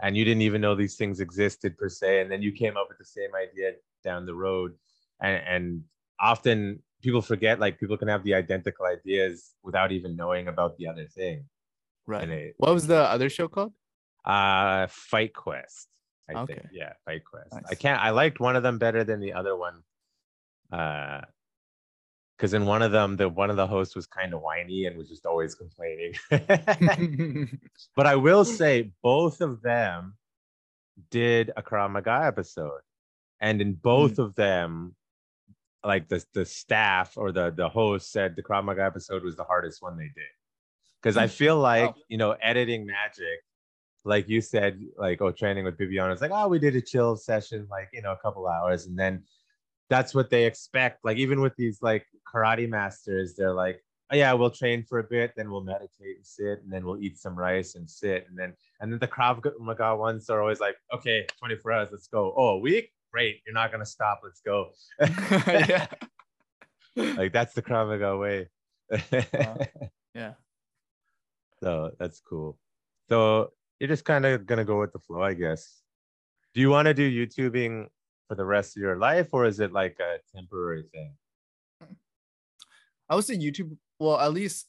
and 0.00 0.16
you 0.16 0.24
didn't 0.24 0.42
even 0.42 0.60
know 0.60 0.74
these 0.74 0.96
things 0.96 1.20
existed 1.20 1.76
per 1.76 1.88
se. 1.88 2.20
And 2.22 2.30
then 2.30 2.42
you 2.42 2.52
came 2.52 2.76
up 2.76 2.86
with 2.88 2.98
the 2.98 3.04
same 3.04 3.30
idea 3.34 3.72
down 4.04 4.26
the 4.26 4.34
road. 4.34 4.74
And 5.20 5.42
and 5.46 5.84
often 6.20 6.82
people 7.02 7.22
forget 7.22 7.60
like 7.60 7.78
people 7.78 7.96
can 7.96 8.08
have 8.08 8.24
the 8.24 8.34
identical 8.34 8.86
ideas 8.86 9.52
without 9.62 9.92
even 9.92 10.16
knowing 10.16 10.48
about 10.48 10.76
the 10.76 10.86
other 10.86 11.06
thing. 11.06 11.44
Right. 12.06 12.28
It, 12.28 12.54
What 12.58 12.74
was 12.74 12.86
the 12.86 12.98
other 12.98 13.28
show 13.28 13.48
called? 13.48 13.72
uh 14.24 14.86
Fight 14.88 15.34
Quest. 15.34 15.88
I 16.30 16.34
Okay. 16.34 16.54
think. 16.54 16.66
Yeah, 16.72 16.92
Fight 17.04 17.24
Quest. 17.24 17.54
I 17.68 17.74
can't 17.74 18.00
I 18.00 18.10
liked 18.10 18.38
one 18.40 18.56
of 18.56 18.62
them 18.62 18.78
better 18.78 19.02
than 19.04 19.20
the 19.20 19.32
other 19.32 19.56
one. 19.56 19.82
Uh 20.72 21.22
because 22.42 22.54
in 22.54 22.66
one 22.66 22.82
of 22.82 22.90
them, 22.90 23.16
the 23.16 23.28
one 23.28 23.50
of 23.50 23.56
the 23.56 23.68
hosts 23.68 23.94
was 23.94 24.08
kind 24.08 24.34
of 24.34 24.40
whiny 24.40 24.86
and 24.86 24.98
was 24.98 25.08
just 25.08 25.26
always 25.26 25.54
complaining. 25.54 26.12
But 27.94 28.08
I 28.08 28.16
will 28.16 28.44
say 28.44 28.90
both 29.00 29.40
of 29.40 29.62
them 29.62 30.14
did 31.12 31.52
a 31.56 31.62
Krav 31.62 31.92
Maga 31.92 32.24
episode. 32.24 32.80
And 33.40 33.62
in 33.62 33.74
both 33.74 34.14
mm. 34.16 34.24
of 34.24 34.34
them, 34.34 34.96
like 35.84 36.08
the 36.08 36.24
the 36.34 36.44
staff 36.44 37.12
or 37.16 37.30
the 37.30 37.52
the 37.52 37.68
host 37.68 38.10
said 38.10 38.34
the 38.34 38.42
Krav 38.42 38.64
Maga 38.64 38.82
episode 38.82 39.22
was 39.22 39.36
the 39.36 39.44
hardest 39.44 39.80
one 39.80 39.96
they 39.96 40.10
did. 40.12 40.34
Because 41.00 41.16
I 41.16 41.28
feel 41.28 41.58
oh. 41.58 41.60
like, 41.60 41.90
Wow. 41.90 42.02
you 42.08 42.16
know, 42.16 42.32
editing 42.42 42.86
magic, 42.86 43.38
like 44.04 44.28
you 44.28 44.40
said, 44.40 44.80
like, 44.96 45.22
oh, 45.22 45.30
training 45.30 45.64
with 45.64 45.78
Bibiano, 45.78 46.12
it's 46.12 46.22
like, 46.22 46.32
oh, 46.34 46.48
we 46.48 46.58
did 46.58 46.74
a 46.74 46.82
chill 46.82 47.14
session, 47.14 47.68
like, 47.70 47.88
you 47.92 48.02
know, 48.02 48.10
a 48.10 48.18
couple 48.18 48.48
hours. 48.48 48.86
And 48.86 48.98
then 48.98 49.22
that's 49.92 50.14
what 50.14 50.30
they 50.30 50.46
expect. 50.46 51.04
Like, 51.04 51.18
even 51.18 51.40
with 51.40 51.54
these 51.56 51.82
like 51.82 52.06
karate 52.32 52.68
masters, 52.68 53.34
they're 53.34 53.52
like, 53.52 53.82
oh, 54.10 54.16
yeah, 54.16 54.32
we'll 54.32 54.50
train 54.50 54.84
for 54.88 54.98
a 54.98 55.04
bit, 55.04 55.32
then 55.36 55.50
we'll 55.50 55.62
meditate 55.62 56.16
and 56.16 56.26
sit, 56.26 56.62
and 56.62 56.72
then 56.72 56.84
we'll 56.84 57.02
eat 57.02 57.18
some 57.18 57.38
rice 57.38 57.74
and 57.74 57.88
sit. 57.88 58.26
And 58.28 58.38
then, 58.38 58.54
and 58.80 58.90
then 58.90 58.98
the 58.98 59.08
Krav 59.08 59.44
Maga 59.60 59.94
ones 59.96 60.30
are 60.30 60.40
always 60.40 60.60
like, 60.60 60.76
okay, 60.94 61.26
24 61.38 61.72
hours, 61.72 61.88
let's 61.92 62.06
go. 62.06 62.32
Oh, 62.36 62.48
a 62.48 62.58
week? 62.58 62.90
Great. 63.12 63.42
You're 63.44 63.54
not 63.54 63.70
going 63.70 63.84
to 63.84 63.86
stop. 63.86 64.20
Let's 64.24 64.40
go. 64.40 64.70
yeah. 65.46 65.86
like, 67.16 67.32
that's 67.32 67.52
the 67.52 67.62
Krav 67.62 67.88
Maga 67.88 68.16
way. 68.16 68.48
Yeah. 70.14 70.34
So 71.62 71.92
that's 71.98 72.20
cool. 72.20 72.58
So 73.08 73.52
you're 73.80 73.88
just 73.88 74.04
kind 74.04 74.26
of 74.26 74.46
gonna 74.46 74.64
go 74.64 74.78
with 74.78 74.92
the 74.92 74.98
flow, 74.98 75.22
I 75.22 75.34
guess. 75.34 75.80
Do 76.54 76.60
you 76.60 76.68
want 76.68 76.86
to 76.86 76.94
do 76.94 77.10
YouTubing 77.10 77.86
for 78.28 78.34
the 78.34 78.44
rest 78.44 78.76
of 78.76 78.80
your 78.82 78.96
life, 78.96 79.28
or 79.32 79.46
is 79.46 79.60
it 79.60 79.72
like 79.72 79.98
a 80.00 80.18
temporary 80.34 80.84
thing? 80.92 81.14
I 83.08 83.14
would 83.14 83.24
say 83.24 83.36
YouTube, 83.36 83.76
well, 83.98 84.18
at 84.18 84.32
least 84.32 84.66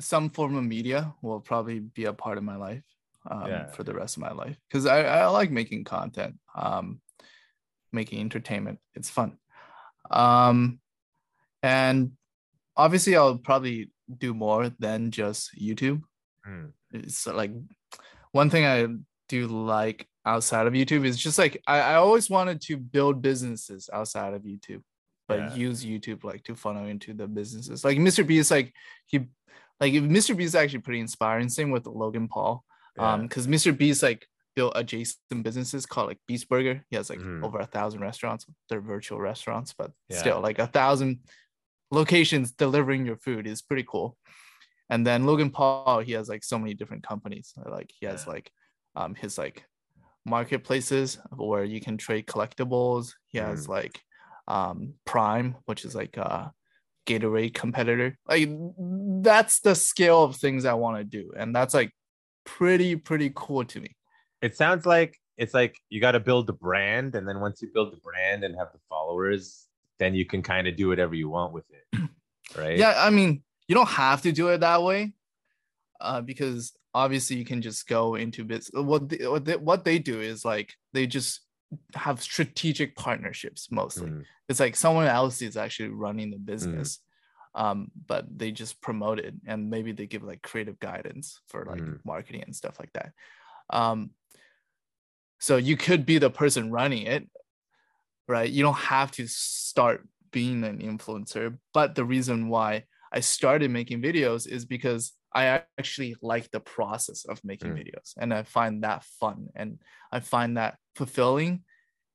some 0.00 0.30
form 0.30 0.56
of 0.56 0.64
media 0.64 1.14
will 1.22 1.40
probably 1.40 1.78
be 1.80 2.04
a 2.04 2.12
part 2.12 2.36
of 2.38 2.44
my 2.44 2.56
life 2.56 2.82
um, 3.30 3.46
Yeah. 3.46 3.70
for 3.70 3.84
the 3.84 3.94
rest 3.94 4.16
of 4.16 4.22
my 4.22 4.32
life 4.32 4.56
because 4.68 4.86
I, 4.86 5.02
I 5.02 5.26
like 5.28 5.50
making 5.50 5.84
content, 5.84 6.36
um, 6.54 7.00
making 7.92 8.20
entertainment. 8.20 8.78
It's 8.94 9.10
fun. 9.10 9.38
Um, 10.10 10.80
and 11.62 12.12
obviously, 12.76 13.16
I'll 13.16 13.38
probably 13.38 13.92
do 14.18 14.34
more 14.34 14.70
than 14.78 15.10
just 15.10 15.50
YouTube. 15.58 16.02
Hmm. 16.44 16.66
It's 16.92 17.26
like 17.26 17.52
one 18.32 18.50
thing 18.50 18.64
I 18.66 18.88
do 19.28 19.46
like 19.46 20.06
outside 20.26 20.66
of 20.66 20.72
YouTube 20.74 21.06
It's 21.06 21.16
just 21.18 21.38
like 21.38 21.62
I, 21.66 21.80
I 21.80 21.94
always 21.94 22.28
wanted 22.28 22.60
to 22.62 22.76
build 22.76 23.22
businesses 23.22 23.88
outside 23.92 24.34
of 24.34 24.42
YouTube, 24.42 24.82
but 25.28 25.38
Yeah. 25.38 25.54
use 25.54 25.84
YouTube 25.84 26.24
like 26.24 26.42
to 26.44 26.54
funnel 26.54 26.86
into 26.86 27.14
the 27.14 27.26
businesses. 27.26 27.84
Like 27.84 27.98
Mr. 27.98 28.26
Beast, 28.26 28.50
like 28.50 28.72
he 29.06 29.20
like 29.80 29.94
if 29.94 30.02
Mr. 30.04 30.36
Beast 30.36 30.48
is 30.48 30.54
actually 30.54 30.80
pretty 30.80 31.00
inspiring. 31.00 31.48
Same 31.48 31.70
with 31.70 31.86
Logan 31.86 32.28
Paul. 32.28 32.64
Um, 32.98 33.22
because 33.22 33.46
Mr. 33.46 33.76
Beast 33.76 34.02
like 34.02 34.26
built 34.56 34.72
adjacent 34.76 35.16
businesses 35.42 35.86
called 35.86 36.08
like 36.08 36.18
Beast 36.26 36.48
Burger. 36.48 36.84
He 36.90 36.96
has 36.96 37.08
like 37.08 37.20
Mhm. 37.20 37.42
over 37.44 37.58
a 37.60 37.66
thousand 37.66 38.00
restaurants. 38.00 38.44
They're 38.68 38.80
virtual 38.82 39.20
restaurants, 39.20 39.72
but 39.72 39.92
Yeah. 40.10 40.18
still 40.18 40.40
like 40.40 40.58
a 40.58 40.66
thousand 40.66 41.20
locations 41.90 42.52
delivering 42.52 43.06
your 43.06 43.16
food 43.16 43.46
is 43.46 43.62
pretty 43.62 43.84
cool. 43.88 44.16
And 44.90 45.06
then 45.06 45.24
Logan 45.24 45.50
Paul, 45.50 46.00
he 46.00 46.12
has 46.12 46.28
like 46.28 46.44
so 46.44 46.58
many 46.58 46.74
different 46.74 47.04
companies. 47.06 47.54
Like 47.64 47.90
he 47.98 48.06
has 48.06 48.24
Yeah. 48.26 48.32
like 48.32 48.50
um 48.96 49.14
his 49.14 49.38
like 49.38 49.64
marketplaces 50.26 51.18
where 51.36 51.64
you 51.64 51.80
can 51.80 51.96
trade 51.96 52.26
collectibles. 52.26 53.12
He 53.28 53.38
has 53.38 53.66
Mm. 53.66 53.68
like 53.70 54.00
um 54.48 54.94
Prime, 55.04 55.56
which 55.66 55.84
is 55.84 55.94
like 55.94 56.16
a 56.16 56.52
Gatorade 57.06 57.54
competitor. 57.54 58.16
Like 58.28 58.48
that's 59.22 59.60
the 59.60 59.74
scale 59.74 60.22
of 60.24 60.36
things 60.36 60.64
I 60.64 60.74
want 60.74 60.98
to 60.98 61.04
do. 61.04 61.32
And 61.36 61.54
that's 61.54 61.74
like 61.74 61.92
pretty, 62.44 62.96
pretty 62.96 63.32
cool 63.34 63.64
to 63.64 63.80
me. 63.80 63.96
it 64.42 64.56
sounds 64.56 64.86
like 64.86 65.16
it's 65.36 65.54
like 65.54 65.76
you 65.88 66.00
got 66.00 66.12
to 66.12 66.20
build 66.20 66.46
the 66.46 66.52
brand 66.52 67.14
and 67.14 67.26
then 67.28 67.40
once 67.40 67.62
you 67.62 67.68
build 67.72 67.92
the 67.92 68.00
brand 68.00 68.44
and 68.44 68.54
have 68.56 68.68
the 68.72 68.78
followers 68.88 69.66
then 69.98 70.14
you 70.14 70.24
can 70.24 70.42
kind 70.42 70.66
of 70.66 70.76
do 70.76 70.88
whatever 70.88 71.14
you 71.14 71.28
want 71.28 71.52
with 71.52 71.64
it 71.70 72.00
right 72.58 72.78
Yeah, 72.78 72.94
I 72.96 73.10
mean, 73.10 73.42
you 73.68 73.74
don't 73.74 73.88
have 73.88 74.22
to 74.22 74.32
do 74.32 74.48
it 74.48 74.58
that 74.60 74.82
way, 74.82 75.12
uh, 76.00 76.20
because 76.20 76.72
obviously 76.94 77.36
you 77.36 77.44
can 77.44 77.62
just 77.62 77.86
go 77.86 78.14
into 78.14 78.44
business. 78.44 78.70
What 78.74 79.08
they, 79.08 79.26
what 79.26 79.44
they, 79.44 79.56
what 79.56 79.84
they 79.84 79.98
do 79.98 80.20
is 80.20 80.44
like 80.44 80.74
they 80.92 81.06
just 81.06 81.40
have 81.94 82.22
strategic 82.22 82.96
partnerships 82.96 83.70
mostly. 83.70 84.10
Mm, 84.10 84.24
It's 84.48 84.60
like 84.60 84.76
someone 84.76 85.06
else 85.06 85.40
is 85.42 85.56
actually 85.56 85.90
running 85.90 86.30
the 86.30 86.38
business, 86.38 86.98
um, 87.54 87.90
but 88.06 88.26
they 88.36 88.50
just 88.50 88.80
promote 88.80 89.18
it 89.20 89.34
and 89.46 89.70
maybe 89.70 89.92
they 89.92 90.06
give 90.06 90.22
like 90.22 90.42
creative 90.42 90.78
guidance 90.80 91.40
for 91.46 91.64
like 91.64 91.82
Mm. 91.82 92.00
marketing 92.04 92.42
and 92.42 92.56
stuff 92.56 92.78
like 92.80 92.92
that. 92.94 93.12
Um, 93.70 94.10
so 95.38 95.56
you 95.56 95.76
could 95.76 96.04
be 96.04 96.18
the 96.18 96.30
person 96.30 96.70
running 96.70 97.06
it, 97.06 97.28
right? 98.28 98.50
You 98.50 98.62
don't 98.62 98.74
have 98.74 99.10
to 99.12 99.26
start 99.26 100.06
being 100.30 100.64
an 100.64 100.78
influencer. 100.78 101.58
But 101.72 101.94
the 101.94 102.04
reason 102.04 102.48
why 102.48 102.84
I 103.12 103.20
started 103.20 103.70
making 103.70 104.02
videos 104.02 104.46
is 104.46 104.64
because 104.64 105.12
I 105.34 105.62
actually 105.78 106.16
like 106.22 106.50
the 106.50 106.60
process 106.60 107.24
of 107.24 107.40
making 107.44 107.72
Mm. 107.72 107.78
videos 107.78 108.14
and 108.18 108.34
I 108.34 108.42
find 108.42 108.82
that 108.82 109.04
fun 109.04 109.48
and 109.54 109.78
I 110.10 110.20
find 110.20 110.56
that 110.56 110.78
fulfilling. 110.96 111.64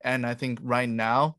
And 0.04 0.26
I 0.26 0.34
think 0.34 0.60
right 0.62 0.90
now, 0.90 1.38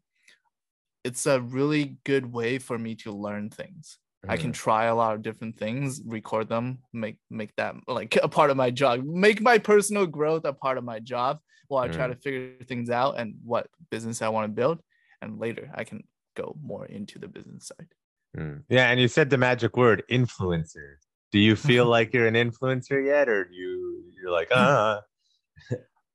it's 1.04 1.26
a 1.26 1.40
really 1.40 1.98
good 2.04 2.32
way 2.32 2.58
for 2.58 2.78
me 2.78 2.94
to 2.96 3.12
learn 3.12 3.50
things. 3.50 3.98
I 4.28 4.36
can 4.36 4.50
mm. 4.50 4.54
try 4.54 4.86
a 4.86 4.94
lot 4.94 5.14
of 5.14 5.22
different 5.22 5.56
things, 5.56 6.02
record 6.04 6.48
them, 6.48 6.78
make 6.92 7.18
make 7.30 7.54
that 7.56 7.76
like 7.86 8.16
a 8.22 8.28
part 8.28 8.50
of 8.50 8.56
my 8.56 8.70
job, 8.70 9.04
make 9.04 9.40
my 9.40 9.58
personal 9.58 10.06
growth 10.06 10.44
a 10.44 10.52
part 10.52 10.78
of 10.78 10.84
my 10.84 10.98
job 10.98 11.38
while 11.68 11.84
I 11.84 11.88
try 11.88 12.06
Mm. 12.08 12.12
to 12.14 12.16
figure 12.16 12.64
things 12.64 12.90
out 12.90 13.18
and 13.20 13.36
what 13.44 13.68
business 13.90 14.22
I 14.22 14.30
want 14.30 14.44
to 14.48 14.52
build. 14.54 14.80
And 15.22 15.38
later 15.38 15.70
I 15.74 15.84
can 15.84 16.02
go 16.34 16.56
more 16.60 16.86
into 16.86 17.18
the 17.18 17.28
business 17.28 17.68
side. 17.68 17.88
Mm. 18.36 18.64
yeah 18.68 18.90
and 18.90 19.00
you 19.00 19.08
said 19.08 19.30
the 19.30 19.38
magic 19.38 19.76
word 19.78 20.02
influencer 20.10 20.96
do 21.32 21.38
you 21.38 21.56
feel 21.56 21.86
like 21.96 22.12
you're 22.12 22.26
an 22.26 22.34
influencer 22.34 23.04
yet 23.04 23.28
or 23.28 23.44
do 23.44 23.54
you 23.54 24.04
you're 24.16 24.32
like 24.32 24.48
ah 24.52 25.00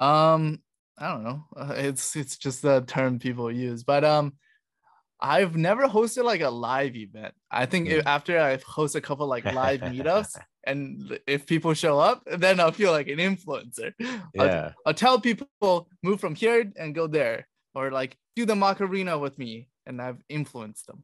Um, 0.02 0.60
I 0.98 1.10
don't 1.10 1.24
know. 1.24 1.46
Uh, 1.56 1.74
it's 1.78 2.16
it's 2.16 2.38
just 2.38 2.64
the 2.64 2.82
term 2.82 3.20
people 3.20 3.52
use, 3.52 3.84
but 3.84 4.04
um, 4.04 4.34
I've 5.20 5.56
never 5.56 5.88
hosted 5.88 6.24
like 6.24 6.42
a 6.42 6.50
live 6.50 6.96
event. 6.96 7.34
I 7.52 7.68
think 7.68 7.88
if, 7.88 8.06
after 8.08 8.40
I 8.40 8.58
host 8.66 8.96
a 8.96 9.02
couple 9.02 9.28
like 9.28 9.46
live 9.46 9.82
meetups, 9.82 10.40
and 10.66 11.20
if 11.28 11.46
people 11.46 11.76
show 11.76 12.00
up, 12.00 12.24
then 12.26 12.60
I'll 12.60 12.72
feel 12.72 12.92
like 12.92 13.08
an 13.08 13.20
influencer. 13.20 13.94
I'll, 14.02 14.46
yeah 14.48 14.72
I'll 14.86 14.94
tell 14.94 15.20
people 15.20 15.88
move 16.04 16.20
from 16.20 16.36
here 16.36 16.72
and 16.76 16.96
go 16.96 17.06
there, 17.08 17.48
or 17.76 17.92
like 17.92 18.18
do 18.36 18.46
the 18.46 18.56
Macarena 18.56 19.20
with 19.20 19.38
me, 19.38 19.70
and 19.86 20.02
I've 20.02 20.22
influenced 20.30 20.88
them. 20.88 21.04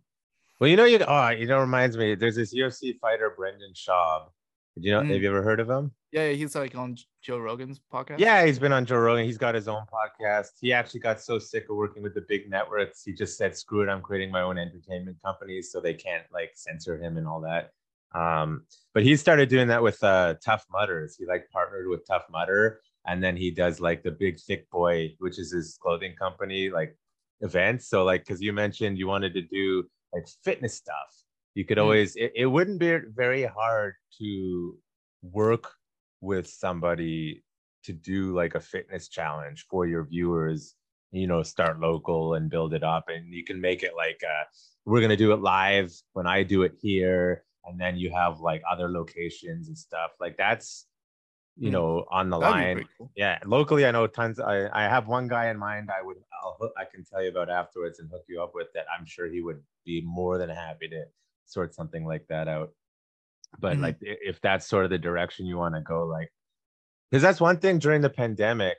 Well 0.59 0.69
you 0.69 0.75
know 0.75 0.85
you 0.85 0.99
oh 1.07 1.29
you 1.29 1.45
know 1.47 1.59
reminds 1.59 1.97
me 1.97 2.15
there's 2.15 2.35
this 2.35 2.53
ufc 2.53 2.97
fighter 2.99 3.33
brendan 3.35 3.71
schaub 3.73 4.27
did 4.75 4.83
you 4.85 4.91
know 4.91 5.01
Mm. 5.01 5.11
have 5.11 5.21
you 5.21 5.29
ever 5.29 5.43
heard 5.43 5.59
of 5.59 5.69
him 5.69 5.91
Yeah, 6.11 6.29
he's 6.29 6.55
like 6.55 6.73
on 6.75 6.95
Joe 7.21 7.37
Rogan's 7.39 7.81
podcast. 7.93 8.19
Yeah, 8.19 8.45
he's 8.45 8.59
been 8.59 8.71
on 8.71 8.85
Joe 8.85 8.97
Rogan. 8.97 9.25
He's 9.25 9.37
got 9.37 9.53
his 9.55 9.67
own 9.67 9.83
podcast. 9.91 10.51
He 10.61 10.71
actually 10.71 11.01
got 11.01 11.19
so 11.19 11.37
sick 11.37 11.65
of 11.69 11.75
working 11.75 12.01
with 12.01 12.13
the 12.15 12.25
big 12.29 12.49
networks, 12.49 13.03
he 13.03 13.11
just 13.11 13.37
said, 13.37 13.57
"Screw 13.57 13.81
it, 13.83 13.89
I'm 13.89 14.01
creating 14.01 14.31
my 14.31 14.41
own 14.41 14.57
entertainment 14.57 15.17
company, 15.21 15.61
so 15.61 15.81
they 15.81 15.93
can't 15.93 16.23
like 16.31 16.51
censor 16.55 16.95
him 16.97 17.17
and 17.17 17.27
all 17.27 17.41
that." 17.41 17.71
Um, 18.15 18.63
but 18.93 19.03
he 19.03 19.17
started 19.17 19.49
doing 19.49 19.67
that 19.67 19.83
with 19.83 20.01
uh, 20.01 20.35
Tough 20.43 20.65
Mudders. 20.71 21.17
He 21.17 21.25
like 21.25 21.49
partnered 21.51 21.87
with 21.89 22.07
Tough 22.07 22.23
Mudder, 22.31 22.79
and 23.05 23.21
then 23.21 23.35
he 23.35 23.51
does 23.51 23.81
like 23.81 24.01
the 24.01 24.11
Big 24.11 24.39
Thick 24.39 24.69
Boy, 24.71 25.13
which 25.19 25.37
is 25.37 25.51
his 25.51 25.77
clothing 25.81 26.15
company, 26.15 26.69
like 26.69 26.95
events. 27.41 27.89
So 27.89 28.05
like, 28.05 28.21
because 28.23 28.41
you 28.41 28.53
mentioned 28.53 28.97
you 28.97 29.07
wanted 29.07 29.33
to 29.33 29.41
do 29.41 29.83
like 30.13 30.27
fitness 30.43 30.75
stuff, 30.75 31.23
you 31.55 31.65
could 31.65 31.77
Mm. 31.77 31.83
always. 31.83 32.15
It, 32.15 32.33
it 32.35 32.45
wouldn't 32.45 32.79
be 32.79 32.97
very 33.15 33.43
hard 33.43 33.95
to 34.19 34.77
work 35.21 35.71
with 36.21 36.47
somebody 36.47 37.43
to 37.83 37.93
do 37.93 38.33
like 38.35 38.55
a 38.55 38.59
fitness 38.59 39.07
challenge 39.07 39.65
for 39.69 39.85
your 39.85 40.03
viewers 40.03 40.75
you 41.11 41.27
know 41.27 41.41
start 41.41 41.79
local 41.79 42.33
and 42.33 42.49
build 42.49 42.73
it 42.73 42.83
up 42.83 43.05
and 43.07 43.33
you 43.33 43.43
can 43.43 43.61
make 43.61 43.81
it 43.83 43.93
like 43.95 44.21
uh 44.27 44.43
we're 44.85 44.99
going 44.99 45.09
to 45.09 45.15
do 45.15 45.31
it 45.31 45.39
live 45.41 45.93
when 46.13 46.27
i 46.27 46.43
do 46.43 46.63
it 46.63 46.73
here 46.81 47.43
and 47.65 47.79
then 47.79 47.95
you 47.95 48.11
have 48.11 48.39
like 48.39 48.61
other 48.69 48.89
locations 48.89 49.67
and 49.69 49.77
stuff 49.77 50.11
like 50.19 50.35
that's 50.37 50.85
you 51.59 51.69
Hmm. 51.69 51.73
know 51.73 52.05
on 52.11 52.29
the 52.29 52.37
That'd 52.37 52.51
line 52.77 52.87
cool. 52.97 53.11
yeah 53.15 53.39
locally 53.45 53.85
i 53.85 53.91
know 53.91 54.05
tons 54.07 54.39
i 54.39 54.67
i 54.73 54.83
have 54.83 55.07
one 55.07 55.27
guy 55.27 55.49
in 55.49 55.57
mind 55.57 55.89
i 55.89 56.01
would 56.03 56.17
I'll, 56.43 56.71
i 56.77 56.85
can 56.85 57.03
tell 57.03 57.21
you 57.23 57.29
about 57.29 57.49
afterwards 57.49 57.99
and 57.99 58.09
hook 58.11 58.23
you 58.27 58.41
up 58.41 58.53
with 58.53 58.67
that 58.75 58.85
i'm 58.95 59.05
sure 59.05 59.27
he 59.27 59.41
would 59.41 59.61
be 59.85 60.01
more 60.01 60.37
than 60.37 60.49
happy 60.49 60.87
to 60.89 61.05
sort 61.45 61.73
something 61.73 62.05
like 62.05 62.27
that 62.27 62.47
out 62.47 62.71
but 63.59 63.77
Mhm. 63.77 63.81
like 63.81 63.97
if 64.01 64.39
that's 64.41 64.67
sort 64.67 64.83
of 64.85 64.91
the 64.91 64.97
direction 64.99 65.45
you 65.45 65.57
want 65.57 65.73
to 65.73 65.81
go 65.81 66.05
like 66.05 66.31
because 67.09 67.23
that's 67.23 67.41
one 67.41 67.57
thing 67.59 67.79
during 67.79 68.01
the 68.01 68.09
pandemic 68.09 68.77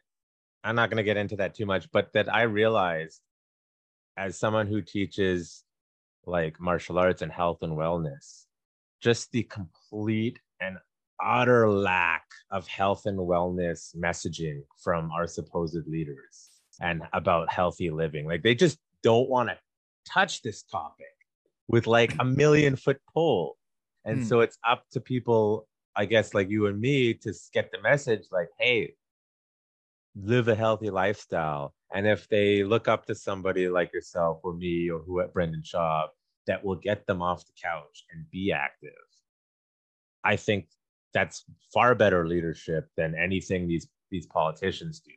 i'm 0.63 0.77
not 0.77 0.89
going 0.91 0.99
to 0.99 1.03
get 1.03 1.17
into 1.17 1.37
that 1.37 1.55
too 1.55 1.67
much 1.67 1.91
but 1.91 2.13
that 2.13 2.33
i 2.33 2.43
realized 2.43 3.21
as 4.17 4.39
someone 4.39 4.67
who 4.69 4.83
teaches 4.83 5.65
like 6.27 6.61
martial 6.61 6.99
arts 6.99 7.23
and 7.23 7.33
health 7.33 7.63
and 7.63 7.73
wellness 7.73 8.45
just 9.01 9.33
the 9.33 9.43
complete 9.45 10.39
and 10.61 10.77
utter 11.25 11.71
lack 11.71 12.25
of 12.51 12.67
health 12.67 13.07
and 13.07 13.19
wellness 13.19 13.95
messaging 13.97 14.61
from 14.83 15.11
our 15.13 15.27
supposed 15.27 15.87
leaders 15.87 16.51
and 16.81 17.03
about 17.13 17.51
healthy 17.51 17.91
living. 17.91 18.27
Like 18.27 18.43
they 18.43 18.55
just 18.55 18.79
don't 19.03 19.29
want 19.29 19.49
to 19.49 19.59
touch 20.11 20.43
this 20.43 20.63
topic 20.63 21.07
with 21.69 21.87
like 21.87 22.15
a 22.21 22.25
million 22.25 22.77
foot 22.77 23.01
pole. 23.13 23.57
And 24.05 24.21
Hmm. 24.21 24.25
so 24.25 24.41
it's 24.41 24.59
up 24.67 24.85
to 24.93 25.01
people 25.01 25.67
i 25.97 26.05
guess 26.05 26.33
like 26.35 26.49
you 26.49 26.67
and 26.67 26.81
me 26.81 27.13
to 27.13 27.33
get 27.53 27.73
the 27.73 27.81
message 27.83 28.25
like 28.31 28.49
hey 28.59 28.95
live 30.15 30.49
a 30.49 30.55
healthy 30.55 30.91
lifestyle. 30.91 31.75
And 31.95 32.07
if 32.07 32.29
they 32.29 32.65
look 32.65 32.89
up 32.89 33.07
to 33.07 33.15
somebody 33.15 33.69
like 33.69 33.93
yourself 33.93 34.41
or 34.43 34.53
me 34.55 34.91
or 34.91 35.01
who 35.01 35.21
at 35.21 35.33
brendan 35.33 35.63
schaub 35.63 36.09
that 36.47 36.65
will 36.65 36.77
get 36.77 37.07
them 37.07 37.23
off 37.23 37.47
the 37.47 37.53
couch 37.63 38.05
and 38.13 38.29
be 38.31 38.53
active 38.53 38.91
i 40.25 40.37
think 40.37 40.67
that's 41.15 41.45
far 41.73 41.95
better 41.95 42.27
leadership 42.27 42.89
than 42.97 43.15
anything 43.15 43.67
these 43.69 43.89
these 44.11 44.27
politicians 44.27 45.01
do 45.01 45.13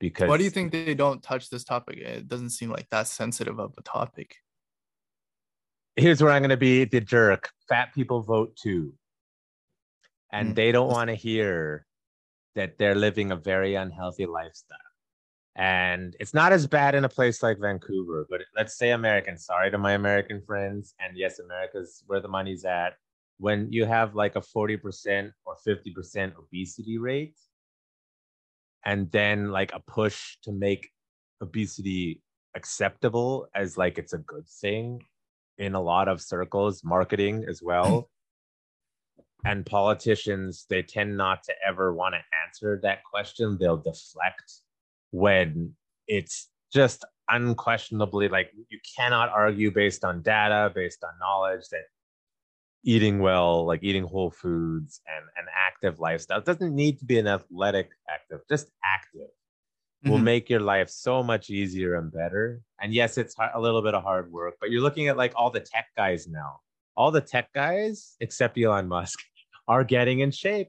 because 0.00 0.28
Why 0.28 0.36
do 0.36 0.44
you 0.44 0.50
think 0.50 0.72
they 0.72 0.94
don't 0.94 1.22
touch 1.22 1.50
this 1.50 1.64
topic? 1.64 1.98
It 1.98 2.28
doesn't 2.28 2.50
seem 2.50 2.70
like 2.70 2.88
that 2.90 3.06
sensitive 3.06 3.58
of 3.60 3.74
a 3.78 3.82
topic. 3.82 4.36
here's 5.96 6.20
where 6.20 6.32
I'm 6.32 6.42
going 6.42 6.50
to 6.50 6.56
be 6.56 6.84
the 6.84 7.00
jerk. 7.00 7.50
Fat 7.68 7.94
people 7.94 8.20
vote 8.22 8.56
too. 8.56 8.94
And 10.32 10.50
Mm. 10.50 10.54
they 10.56 10.72
don't 10.72 10.88
want 10.90 11.08
to 11.08 11.14
hear 11.14 11.86
that 12.56 12.78
they're 12.78 12.96
living 12.96 13.30
a 13.30 13.36
very 13.36 13.76
unhealthy 13.76 14.26
lifestyle. 14.26 14.78
And 15.54 16.16
it's 16.18 16.34
not 16.34 16.52
as 16.52 16.66
bad 16.66 16.96
in 16.96 17.04
a 17.04 17.08
place 17.08 17.44
like 17.44 17.58
Vancouver, 17.60 18.26
but 18.28 18.40
let's 18.56 18.76
say 18.76 18.90
American. 18.90 19.38
Sorry 19.38 19.70
to 19.70 19.78
my 19.78 19.92
American 19.92 20.42
friends. 20.42 20.94
And 20.98 21.16
yes, 21.16 21.38
America's 21.38 22.02
where 22.08 22.20
the 22.20 22.26
money's 22.28 22.64
at. 22.64 22.94
When 23.38 23.72
you 23.72 23.84
have 23.84 24.14
like 24.14 24.36
a 24.36 24.40
40% 24.40 25.32
or 25.44 25.56
50% 25.66 26.32
obesity 26.38 26.98
rate, 26.98 27.36
and 28.84 29.10
then 29.10 29.50
like 29.50 29.72
a 29.72 29.80
push 29.80 30.36
to 30.42 30.52
make 30.52 30.90
obesity 31.42 32.22
acceptable 32.54 33.48
as 33.54 33.76
like 33.76 33.98
it's 33.98 34.12
a 34.12 34.18
good 34.18 34.46
thing 34.46 35.02
in 35.58 35.74
a 35.74 35.80
lot 35.80 36.08
of 36.08 36.20
circles, 36.20 36.84
marketing 36.84 37.44
as 37.48 37.60
well. 37.62 38.08
and 39.44 39.66
politicians 39.66 40.66
they 40.70 40.82
tend 40.82 41.16
not 41.16 41.42
to 41.44 41.52
ever 41.66 41.92
want 41.92 42.14
to 42.14 42.20
answer 42.46 42.80
that 42.82 43.04
question 43.04 43.58
they'll 43.60 43.76
deflect 43.76 44.60
when 45.10 45.72
it's 46.08 46.48
just 46.72 47.04
unquestionably 47.30 48.28
like 48.28 48.50
you 48.68 48.78
cannot 48.96 49.28
argue 49.30 49.70
based 49.70 50.04
on 50.04 50.22
data 50.22 50.72
based 50.74 51.04
on 51.04 51.10
knowledge 51.20 51.68
that 51.70 51.84
eating 52.84 53.18
well 53.18 53.64
like 53.66 53.82
eating 53.82 54.04
whole 54.04 54.30
foods 54.30 55.00
and 55.06 55.24
an 55.36 55.46
active 55.56 55.98
lifestyle. 56.00 56.38
It 56.38 56.44
doesn't 56.44 56.74
need 56.74 56.98
to 57.00 57.04
be 57.04 57.18
an 57.18 57.26
athletic 57.26 57.90
active 58.08 58.40
just 58.48 58.70
active 58.84 59.28
will 60.04 60.18
Mhm. 60.18 60.24
make 60.24 60.50
your 60.50 60.60
life 60.60 60.90
so 60.90 61.22
much 61.22 61.48
easier 61.48 61.94
and 61.94 62.12
better. 62.12 62.60
And 62.80 62.92
yes 62.92 63.16
it's 63.16 63.34
a 63.54 63.58
little 63.60 63.80
bit 63.82 63.94
of 63.94 64.02
hard 64.02 64.30
work 64.30 64.54
but 64.60 64.70
you're 64.70 64.82
looking 64.82 65.08
at 65.08 65.16
like 65.16 65.32
all 65.34 65.50
the 65.50 65.60
tech 65.60 65.86
guys 65.96 66.28
now. 66.28 66.60
All 66.96 67.10
the 67.10 67.20
tech 67.22 67.52
guys 67.54 68.16
except 68.20 68.58
elon 68.58 68.86
musk 68.86 69.18
are 69.68 69.82
getting 69.82 70.20
in 70.20 70.30
shape. 70.30 70.68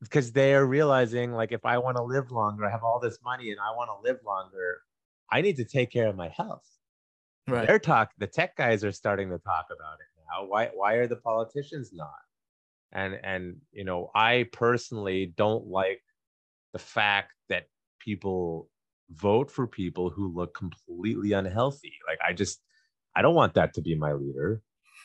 Because 0.00 0.30
they 0.32 0.54
are 0.54 0.64
realizing 0.64 1.32
like 1.32 1.50
if 1.50 1.64
i 1.64 1.76
want 1.78 1.96
to 1.96 2.02
live 2.04 2.30
longer 2.30 2.64
i 2.64 2.70
have 2.70 2.84
all 2.84 3.00
this 3.00 3.18
money 3.24 3.50
and 3.50 3.58
i 3.58 3.74
want 3.74 3.90
to 3.90 4.08
live 4.08 4.20
longer 4.24 4.80
i 5.30 5.40
need 5.40 5.56
to 5.56 5.64
take 5.64 5.90
care 5.90 6.06
of 6.08 6.14
my 6.14 6.28
health. 6.28 6.64
Right. 7.48 7.66
they're 7.66 7.78
talk 7.80 8.12
the 8.18 8.26
tech 8.28 8.54
guys 8.56 8.84
are 8.84 8.92
starting 8.92 9.28
to 9.30 9.38
talk 9.38 9.66
about 9.76 9.96
it 9.98 10.07
now 10.30 10.44
why 10.46 10.70
why 10.74 10.94
are 10.94 11.06
the 11.06 11.16
politicians 11.16 11.90
not 11.92 12.10
and 12.92 13.18
and 13.22 13.56
you 13.72 13.84
know 13.84 14.10
i 14.14 14.46
personally 14.52 15.32
don't 15.36 15.66
like 15.66 16.00
the 16.72 16.78
fact 16.78 17.32
that 17.48 17.64
people 17.98 18.68
vote 19.10 19.50
for 19.50 19.66
people 19.66 20.10
who 20.10 20.32
look 20.34 20.54
completely 20.54 21.32
unhealthy 21.32 21.92
like 22.06 22.18
i 22.26 22.32
just 22.32 22.60
i 23.16 23.22
don't 23.22 23.34
want 23.34 23.54
that 23.54 23.74
to 23.74 23.80
be 23.82 23.94
my 23.94 24.12
leader 24.12 24.60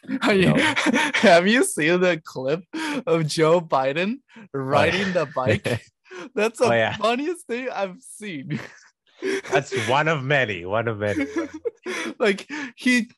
Have 0.22 0.36
you, 0.36 0.54
know. 0.54 0.56
have 1.16 1.48
you 1.48 1.64
seen 1.64 2.02
the 2.02 2.22
clip 2.26 2.62
of 3.08 3.26
Joe 3.26 3.62
Biden 3.62 4.18
riding 4.54 5.14
the 5.14 5.22
oh, 5.22 5.30
bike? 5.34 5.64
That's 6.36 6.60
the 6.60 6.66
Oh, 6.66 6.74
yeah. 6.74 6.98
funniest 6.98 7.48
thing 7.48 7.70
I've 7.74 8.02
seen. 8.02 8.60
that's 9.50 9.72
one 9.88 10.10
of 10.10 10.22
many 10.22 10.66
one 10.66 10.90
of 10.90 10.98
many 10.98 11.26
like 12.20 12.50
he 12.76 13.10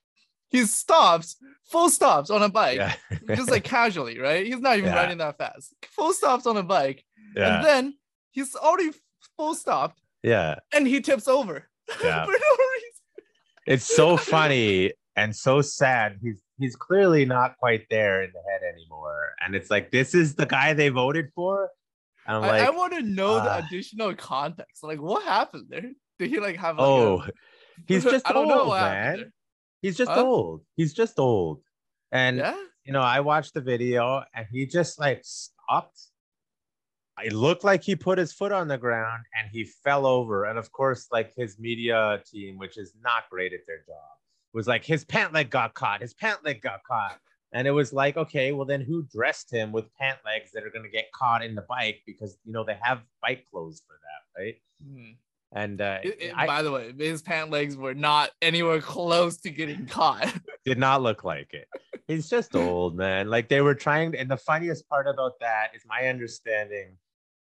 he 0.55 0.65
stops, 0.65 1.37
full 1.71 1.89
stops 1.89 2.29
on 2.29 2.41
a 2.43 2.49
bike, 2.49 2.77
yeah 2.77 2.93
just 3.35 3.49
like 3.51 3.63
casually, 3.63 4.19
right? 4.19 4.45
He's 4.45 4.59
not 4.59 4.77
even 4.77 4.91
Yeah. 4.91 4.95
riding 5.01 5.17
that 5.19 5.37
fast. 5.37 5.73
Full 5.91 6.13
stops 6.13 6.45
on 6.45 6.57
a 6.57 6.63
bike, 6.63 7.03
yeah 7.35 7.57
and 7.57 7.65
then 7.65 7.93
he's 8.31 8.55
already 8.55 8.91
full 9.37 9.55
stopped, 9.55 9.99
yeah 10.23 10.55
and 10.73 10.87
he 10.87 11.01
tips 11.01 11.27
over 11.27 11.67
Yeah. 12.03 12.25
for 12.25 12.31
no 12.31 12.51
reason. 12.75 13.25
it's 13.67 13.85
so 13.95 14.17
funny 14.35 14.93
and 15.15 15.35
so 15.35 15.61
sad. 15.61 16.17
He's 16.21 16.41
he's 16.57 16.75
clearly 16.75 17.25
not 17.25 17.57
quite 17.57 17.83
there 17.89 18.23
in 18.23 18.31
the 18.31 18.41
head 18.51 18.61
anymore. 18.73 19.33
And 19.43 19.55
it's 19.55 19.69
like 19.69 19.91
this 19.91 20.13
is 20.15 20.35
the 20.35 20.45
guy 20.45 20.73
they 20.73 20.89
voted 20.89 21.27
for. 21.35 21.69
And 22.27 22.37
I'm 22.37 22.41
like, 22.41 22.61
I 22.63 22.71
want 22.71 22.93
to 22.93 23.01
know 23.03 23.35
the 23.35 23.51
uh, 23.53 23.61
additional 23.65 24.15
context. 24.15 24.83
Like, 24.83 24.99
what 24.99 25.23
happened 25.23 25.67
there? 25.69 25.91
Did 26.17 26.29
he 26.31 26.39
like 26.39 26.57
have? 26.57 26.77
Like, 26.77 26.85
oh, 26.87 27.23
a- 27.27 27.31
he's 27.87 28.03
just 28.13 28.27
I 28.27 28.33
don't 28.33 28.49
old, 28.51 28.67
know 28.67 28.71
man. 28.71 29.31
He's 29.85 29.97
just 29.97 30.11
Huh? 30.11 30.23
old. 30.25 30.61
He's 30.75 30.93
just 30.93 31.19
old. 31.19 31.61
And. 32.11 32.37
Yeah. 32.37 32.57
you 32.83 32.93
know, 32.93 33.01
I 33.01 33.19
watched 33.19 33.53
the 33.53 33.61
video 33.61 34.23
and 34.35 34.45
he 34.51 34.65
just 34.65 34.99
like 34.99 35.21
stopped. 35.23 35.99
It 37.23 37.33
looked 37.33 37.63
like 37.63 37.83
he 37.83 37.95
put 37.95 38.17
his 38.17 38.33
foot 38.33 38.51
on 38.51 38.67
the 38.67 38.77
ground 38.77 39.23
and 39.37 39.47
he 39.51 39.63
fell 39.63 40.05
over. 40.05 40.45
And 40.45 40.57
of 40.59 40.71
course, 40.71 41.07
like 41.11 41.33
his 41.35 41.57
media 41.59 42.21
team, 42.31 42.57
which 42.57 42.77
is 42.77 42.93
not 43.03 43.29
great 43.29 43.53
at 43.53 43.61
their 43.65 43.79
job, 43.85 44.15
was 44.53 44.67
like 44.67 44.83
his 44.83 45.05
pant 45.05 45.33
leg 45.33 45.49
got 45.49 45.73
caught. 45.75 46.01
His 46.01 46.13
pant 46.13 46.43
leg 46.43 46.61
got 46.61 46.83
caught. 46.83 47.19
And 47.53 47.67
it 47.67 47.71
was 47.71 47.93
like, 47.93 48.17
okay, 48.17 48.51
well 48.51 48.65
then 48.65 48.81
who 48.81 49.03
dressed 49.03 49.51
him 49.51 49.71
with 49.71 49.93
pant 49.95 50.19
legs 50.25 50.51
that 50.53 50.63
are 50.63 50.71
gonna 50.71 50.89
get 50.89 51.11
caught 51.13 51.43
in 51.43 51.55
the 51.55 51.65
bike 51.69 52.01
because 52.05 52.37
you 52.43 52.51
know 52.53 52.63
they 52.63 52.77
have 52.81 53.01
bike 53.21 53.45
clothes 53.51 53.81
for 53.87 53.97
that, 54.03 54.41
right? 54.41 54.55
Hmm. 54.83 55.11
And 55.55 55.79
uh, 55.81 55.99
It- 56.03 56.21
it- 56.21 56.33
I 56.35 56.45
by 56.45 56.61
the 56.61 56.71
way, 56.71 56.93
his 56.97 57.21
pant 57.21 57.49
legs 57.49 57.75
were 57.77 57.93
not 57.95 58.29
anywhere 58.41 58.81
close 58.81 59.37
to 59.37 59.49
getting 59.49 59.85
caught. 59.97 60.31
did 60.65 60.77
not 60.77 61.01
look 61.01 61.23
like 61.23 61.53
it. 61.53 61.67
He's 62.07 62.29
just 62.29 62.55
old, 62.55 62.95
man. 62.95 63.29
Like 63.29 63.47
they 63.49 63.61
were 63.61 63.73
trying 63.73 64.11
to, 64.11 64.19
and 64.19 64.29
the 64.29 64.37
funniest 64.37 64.87
part 64.89 65.07
about 65.07 65.39
that 65.39 65.69
is 65.73 65.81
my 65.87 66.07
understanding 66.07 66.97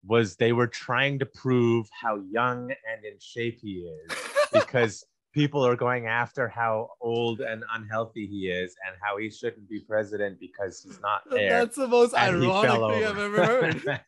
was 0.05 0.37
they 0.37 0.53
were 0.53 0.67
trying 0.67 1.19
to 1.21 1.27
prove 1.27 1.89
how 1.93 2.21
young 2.31 2.71
and 2.91 3.05
in 3.05 3.19
shape 3.21 3.59
he 3.63 3.89
is 3.89 4.19
because 4.53 5.05
people 5.33 5.65
are 5.65 5.77
going 5.77 6.07
after 6.07 6.49
how 6.49 6.89
old 7.01 7.41
and 7.41 7.63
unhealthy 7.75 8.27
he 8.27 8.49
is 8.51 8.75
and 8.87 8.97
how 9.01 9.17
he 9.19 9.31
shouldn't 9.31 9.69
be 9.69 9.79
president 9.81 10.41
because 10.41 10.83
he's 10.83 10.99
not 11.01 11.23
there. 11.31 11.49
That's 11.61 11.77
the 11.77 11.87
most 11.87 12.13
ironic 12.15 12.51
thing 12.97 13.05
I've 13.07 13.19
ever 13.19 13.47
heard. 13.47 14.01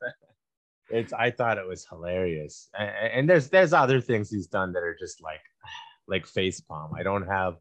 It's 0.90 1.12
I 1.12 1.30
thought 1.30 1.58
it 1.58 1.66
was 1.66 1.86
hilarious. 1.86 2.68
And, 2.78 2.90
and 3.12 3.30
there's 3.30 3.48
there's 3.48 3.72
other 3.72 4.00
things 4.00 4.30
he's 4.30 4.46
done 4.46 4.72
that 4.72 4.82
are 4.82 4.96
just 4.98 5.22
like 5.22 5.40
like 6.08 6.26
face 6.26 6.60
palm. 6.60 6.92
I 6.94 7.02
don't 7.02 7.26
have 7.26 7.56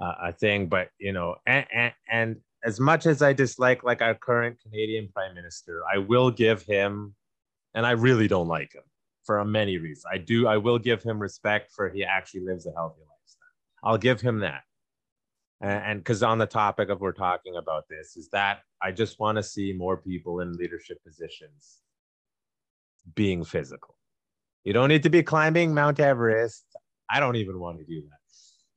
uh, 0.00 0.14
a 0.24 0.32
thing, 0.32 0.68
but 0.68 0.88
you 0.98 1.12
know, 1.12 1.36
and, 1.46 1.66
and 1.72 1.92
and 2.10 2.36
as 2.64 2.80
much 2.80 3.06
as 3.06 3.22
I 3.22 3.32
dislike 3.32 3.84
like 3.84 4.02
our 4.02 4.14
current 4.14 4.58
Canadian 4.62 5.08
Prime 5.12 5.34
Minister, 5.34 5.82
I 5.92 5.98
will 5.98 6.30
give 6.30 6.62
him, 6.62 7.14
and 7.74 7.86
I 7.86 7.92
really 7.92 8.28
don't 8.28 8.48
like 8.48 8.72
him 8.74 8.82
for 9.24 9.44
many 9.44 9.78
reasons. 9.78 10.04
I 10.10 10.18
do. 10.18 10.46
I 10.46 10.56
will 10.56 10.78
give 10.78 11.02
him 11.02 11.18
respect 11.18 11.72
for 11.72 11.88
he 11.88 12.04
actually 12.04 12.40
lives 12.40 12.66
a 12.66 12.72
healthy 12.72 13.00
lifestyle. 13.00 13.48
I'll 13.84 13.98
give 13.98 14.20
him 14.20 14.40
that. 14.40 14.62
And 15.62 16.00
because 16.00 16.22
on 16.22 16.36
the 16.36 16.46
topic 16.46 16.90
of 16.90 17.00
we're 17.00 17.12
talking 17.12 17.56
about 17.56 17.88
this, 17.88 18.16
is 18.16 18.28
that 18.28 18.60
I 18.82 18.92
just 18.92 19.18
want 19.18 19.36
to 19.36 19.42
see 19.42 19.72
more 19.72 19.96
people 19.96 20.40
in 20.40 20.52
leadership 20.52 21.02
positions 21.02 21.80
being 23.14 23.44
physical. 23.44 23.96
You 24.64 24.72
don't 24.72 24.88
need 24.88 25.04
to 25.04 25.10
be 25.10 25.22
climbing 25.22 25.74
Mount 25.74 26.00
Everest. 26.00 26.64
I 27.08 27.20
don't 27.20 27.36
even 27.36 27.60
want 27.60 27.78
to 27.78 27.84
do 27.84 28.02
that. 28.02 28.18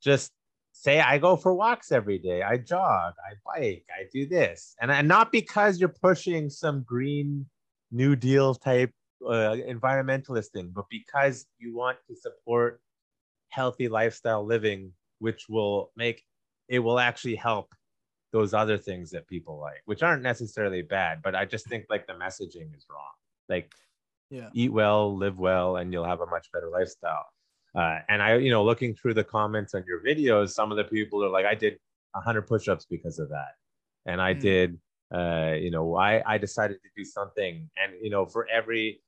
Just 0.01 0.31
say 0.71 0.99
I 0.99 1.17
go 1.17 1.35
for 1.35 1.53
walks 1.53 1.91
every 1.91 2.19
day. 2.19 2.41
I 2.41 2.57
jog, 2.57 3.13
I 3.27 3.33
bike, 3.45 3.85
I 3.89 4.03
do 4.13 4.25
this. 4.27 4.75
And, 4.81 4.91
and 4.91 5.07
not 5.07 5.31
because 5.31 5.79
you're 5.79 5.89
pushing 5.89 6.49
some 6.49 6.83
green 6.83 7.47
new 7.91 8.15
deal 8.15 8.55
type 8.55 8.93
uh, 9.25 9.55
environmentalist 9.67 10.47
thing, 10.47 10.71
but 10.73 10.85
because 10.89 11.47
you 11.57 11.75
want 11.75 11.97
to 12.07 12.15
support 12.15 12.81
healthy 13.49 13.89
lifestyle 13.89 14.45
living, 14.45 14.93
which 15.17 15.47
will 15.49 15.91
make 15.97 16.23
it 16.67 16.79
will 16.79 16.99
actually 16.99 17.35
help 17.35 17.73
those 18.31 18.53
other 18.53 18.77
things 18.77 19.09
that 19.09 19.27
people 19.27 19.59
like, 19.59 19.81
which 19.85 20.03
aren't 20.03 20.21
necessarily 20.21 20.83
bad, 20.83 21.21
but 21.23 21.35
I 21.35 21.45
just 21.45 21.67
think 21.67 21.85
like 21.89 22.05
the 22.05 22.13
messaging 22.13 22.75
is 22.77 22.85
wrong. 22.89 23.11
Like 23.49 23.73
Yeah. 24.29 24.51
eat 24.53 24.71
well, 24.73 25.15
live 25.17 25.37
well, 25.39 25.77
and 25.77 25.93
you'll 25.93 26.05
have 26.05 26.21
a 26.21 26.25
much 26.25 26.47
better 26.51 26.69
lifestyle. 26.69 27.25
Uh, 27.75 27.99
and 28.09 28.21
I, 28.21 28.37
you 28.37 28.51
know, 28.51 28.63
looking 28.63 28.95
through 28.95 29.13
the 29.13 29.23
comments 29.23 29.73
on 29.75 29.83
your 29.87 30.01
videos, 30.03 30.49
some 30.51 30.71
of 30.71 30.77
the 30.77 30.83
people 30.85 31.23
are 31.23 31.29
like, 31.29 31.45
I 31.45 31.55
did 31.55 31.77
100 32.13 32.43
push-ups 32.47 32.85
because 32.89 33.19
of 33.19 33.29
that, 33.29 33.53
and 34.05 34.21
I 34.21 34.33
Hmm. 34.33 34.33
did, 34.33 34.79
uh, 35.13 35.53
you 35.59 35.71
know, 35.71 35.95
I 35.95 36.23
I 36.35 36.37
decided 36.39 36.81
to 36.81 36.89
do 36.95 37.03
something, 37.05 37.69
and 37.77 37.93
you 38.01 38.09
know, 38.09 38.25
for 38.25 38.47
every, 38.49 39.03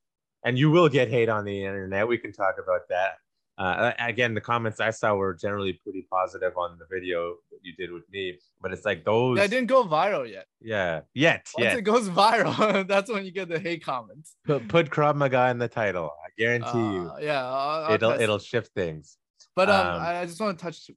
and 0.45 0.57
you 0.59 0.69
will 0.71 0.89
get 0.89 1.09
hate 1.09 1.29
on 1.29 1.45
the 1.45 1.65
internet. 1.65 2.07
We 2.07 2.17
can 2.19 2.31
talk 2.33 2.55
about 2.63 2.81
that. 2.89 3.15
Uh, 3.61 3.93
again, 3.99 4.33
the 4.33 4.41
comments 4.51 4.79
I 4.79 4.91
saw 4.99 5.09
were 5.21 5.33
generally 5.45 5.73
pretty 5.83 6.03
positive 6.17 6.53
on 6.63 6.69
the 6.81 6.85
video 6.95 7.19
that 7.51 7.59
you 7.61 7.73
did 7.81 7.89
with 7.91 8.05
me, 8.15 8.23
but 8.61 8.69
it's 8.73 8.85
like 8.89 9.05
those, 9.05 9.37
That 9.37 9.49
didn't 9.51 9.67
go 9.67 9.83
viral 9.85 10.25
yet. 10.37 10.45
yeah, 10.61 11.01
yet, 11.13 11.41
Once 11.57 11.65
yeah. 11.65 11.77
it 11.77 11.81
goes 11.93 12.09
viral, 12.09 12.87
that's 12.93 13.09
when 13.11 13.23
you 13.25 13.31
get 13.39 13.47
the 13.49 13.59
hate 13.59 13.83
comments. 13.85 14.35
Put, 14.45 14.67
put 14.67 14.89
Krav 14.89 15.15
Maga 15.15 15.49
in 15.51 15.59
the 15.59 15.67
title. 15.67 16.09
I 16.25 16.29
guarantee 16.41 16.87
you, 16.95 17.03
Uh, 17.13 17.17
yeah, 17.21 17.43
I'll- 17.45 17.83
I'll 17.85 17.93
it'll 17.93 18.11
it. 18.13 18.21
it'll 18.21 18.39
shift 18.39 18.71
things. 18.73 19.17
But 19.55 19.69
um, 19.69 19.85
Um, 19.95 20.01
I 20.01 20.11
I 20.21 20.25
just 20.25 20.39
want 20.41 20.57
to 20.57 20.63
touch 20.65 20.89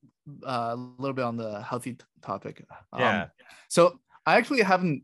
uh, 0.46 0.70
a 0.74 0.76
little 1.02 1.12
bit 1.14 1.24
on 1.24 1.36
the 1.36 1.60
healthy 1.60 1.94
t- 1.94 2.04
topic. 2.22 2.64
Um, 2.92 3.00
Yeah. 3.00 3.26
So 3.68 3.98
I 4.24 4.36
actually 4.38 4.62
haven't 4.62 5.02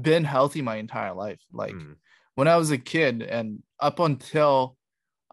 been 0.00 0.22
healthy 0.24 0.60
my 0.62 0.76
entire 0.76 1.14
life. 1.14 1.40
Like 1.52 1.74
Mm. 1.74 1.96
when 2.36 2.46
I 2.46 2.56
was 2.56 2.70
a 2.70 2.78
kid, 2.78 3.22
and 3.22 3.62
up 3.80 3.98
until 4.00 4.76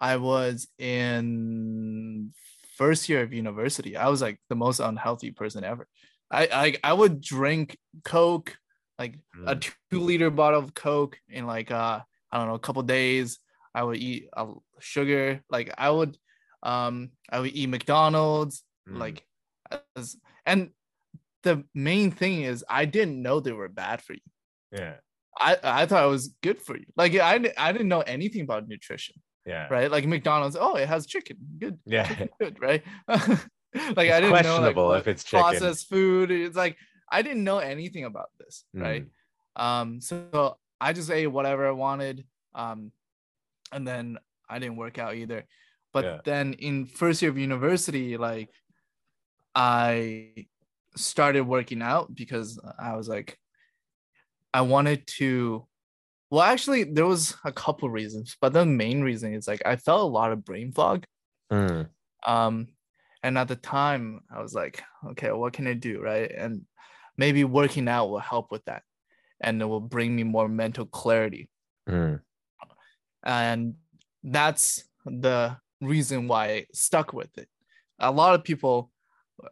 I 0.01 0.17
was 0.17 0.67
in 0.79 2.33
first 2.75 3.07
year 3.07 3.21
of 3.21 3.31
university, 3.31 3.95
I 3.95 4.09
was 4.09 4.21
like 4.21 4.39
the 4.49 4.55
most 4.55 4.79
unhealthy 4.79 5.31
person 5.31 5.63
ever. 5.63 5.87
I 6.31 6.47
I, 6.51 6.89
I 6.89 6.93
would 6.93 7.21
drink 7.21 7.77
Coke, 8.03 8.57
like 8.99 9.15
a 9.45 9.55
Mm. 9.55 9.73
two 9.91 9.99
liter 9.99 10.29
bottle 10.29 10.59
of 10.59 10.73
Coke 10.73 11.17
in 11.29 11.45
like 11.45 11.71
uh 11.71 11.99
I 12.31 12.37
don't 12.37 12.47
know 12.47 12.55
a 12.55 12.59
couple 12.59 12.81
days. 12.83 13.39
I 13.75 13.83
would 13.83 13.97
eat 13.97 14.27
uh, 14.35 14.53
sugar. 14.79 15.41
Like 15.49 15.73
I 15.77 15.89
would 15.89 16.17
um 16.63 17.11
I 17.29 17.39
would 17.39 17.53
eat 17.53 17.69
McDonald's. 17.69 18.63
Mm. 18.89 18.99
Like 18.99 19.23
as, 19.95 20.17
and 20.45 20.71
the 21.43 21.63
main 21.73 22.11
thing 22.11 22.41
is 22.43 22.65
I 22.69 22.85
didn't 22.85 23.21
know 23.21 23.39
they 23.39 23.51
were 23.51 23.69
bad 23.69 24.01
for 24.01 24.13
you. 24.13 24.25
yeah, 24.71 24.95
I 25.39 25.57
I 25.63 25.85
thought 25.85 26.05
it 26.05 26.09
was 26.09 26.35
good 26.41 26.61
for 26.61 26.75
you. 26.77 26.85
Like 26.95 27.15
I 27.15 27.35
I 27.57 27.71
didn't 27.71 27.87
know 27.87 28.01
anything 28.01 28.41
about 28.41 28.67
nutrition, 28.67 29.15
yeah, 29.45 29.67
right? 29.69 29.89
Like 29.91 30.05
McDonald's, 30.05 30.57
oh, 30.59 30.75
it 30.75 30.87
has 30.87 31.05
chicken, 31.05 31.37
good, 31.57 31.79
yeah. 31.85 32.07
chicken, 32.07 32.29
good, 32.39 32.61
right? 32.61 32.83
like 33.07 33.39
It's 33.73 33.97
I 33.97 34.19
didn't 34.21 34.43
know 34.43 34.87
like 34.87 35.01
if 35.01 35.07
it's 35.07 35.23
chicken. 35.23 35.41
processed 35.41 35.89
food. 35.89 36.31
It's 36.31 36.55
like 36.57 36.77
I 37.09 37.21
didn't 37.21 37.43
know 37.43 37.59
anything 37.59 38.05
about 38.05 38.29
this, 38.39 38.65
right? 38.73 39.05
Mm. 39.57 39.61
Um, 39.63 40.01
so 40.01 40.57
I 40.79 40.93
just 40.93 41.09
ate 41.11 41.27
whatever 41.27 41.67
I 41.67 41.71
wanted. 41.71 42.25
Um, 42.55 42.91
and 43.71 43.87
then 43.87 44.17
I 44.49 44.59
didn't 44.59 44.77
work 44.77 44.97
out 44.97 45.15
either. 45.15 45.45
But 45.93 46.05
Yeah. 46.05 46.17
then 46.23 46.53
in 46.53 46.85
first 46.85 47.21
year 47.21 47.31
of 47.31 47.37
university, 47.37 48.17
like 48.17 48.49
I 49.55 50.47
started 50.95 51.41
working 51.41 51.81
out 51.81 52.13
because 52.13 52.59
I 52.79 52.95
was 52.95 53.07
like, 53.07 53.37
I 54.53 54.61
wanted 54.61 55.07
to. 55.19 55.67
Well, 56.31 56.41
actually, 56.43 56.85
there 56.85 57.05
was 57.05 57.35
a 57.43 57.51
couple 57.51 57.89
reasons, 57.89 58.37
but 58.41 58.53
the 58.53 58.65
main 58.65 59.01
reason 59.01 59.33
is 59.33 59.47
like 59.47 59.61
I 59.65 59.75
felt 59.75 60.01
a 60.01 60.05
lot 60.05 60.31
of 60.31 60.45
brain 60.45 60.71
fog. 60.71 61.05
Mm, 61.51 61.89
Um, 62.25 62.67
and 63.23 63.37
at 63.37 63.47
the 63.47 63.55
time, 63.55 64.21
I 64.33 64.41
was 64.41 64.53
like, 64.53 64.83
okay, 65.11 65.31
what 65.31 65.53
can 65.53 65.67
I 65.67 65.73
do, 65.73 66.01
right? 66.01 66.31
And 66.31 66.65
maybe 67.17 67.43
working 67.43 67.87
out 67.87 68.09
will 68.09 68.19
help 68.19 68.51
with 68.51 68.65
that, 68.65 68.83
and 69.41 69.61
it 69.61 69.65
will 69.65 69.81
bring 69.81 70.15
me 70.15 70.23
more 70.23 70.47
mental 70.47 70.85
clarity 70.85 71.49
mm, 71.87 72.21
and 73.23 73.75
that's 74.23 74.83
the 75.05 75.57
reason 75.81 76.27
why 76.27 76.47
I 76.47 76.65
stuck 76.73 77.13
with 77.13 77.37
it. 77.37 77.49
A 77.99 78.11
lot 78.11 78.35
of 78.35 78.43
people 78.43 78.91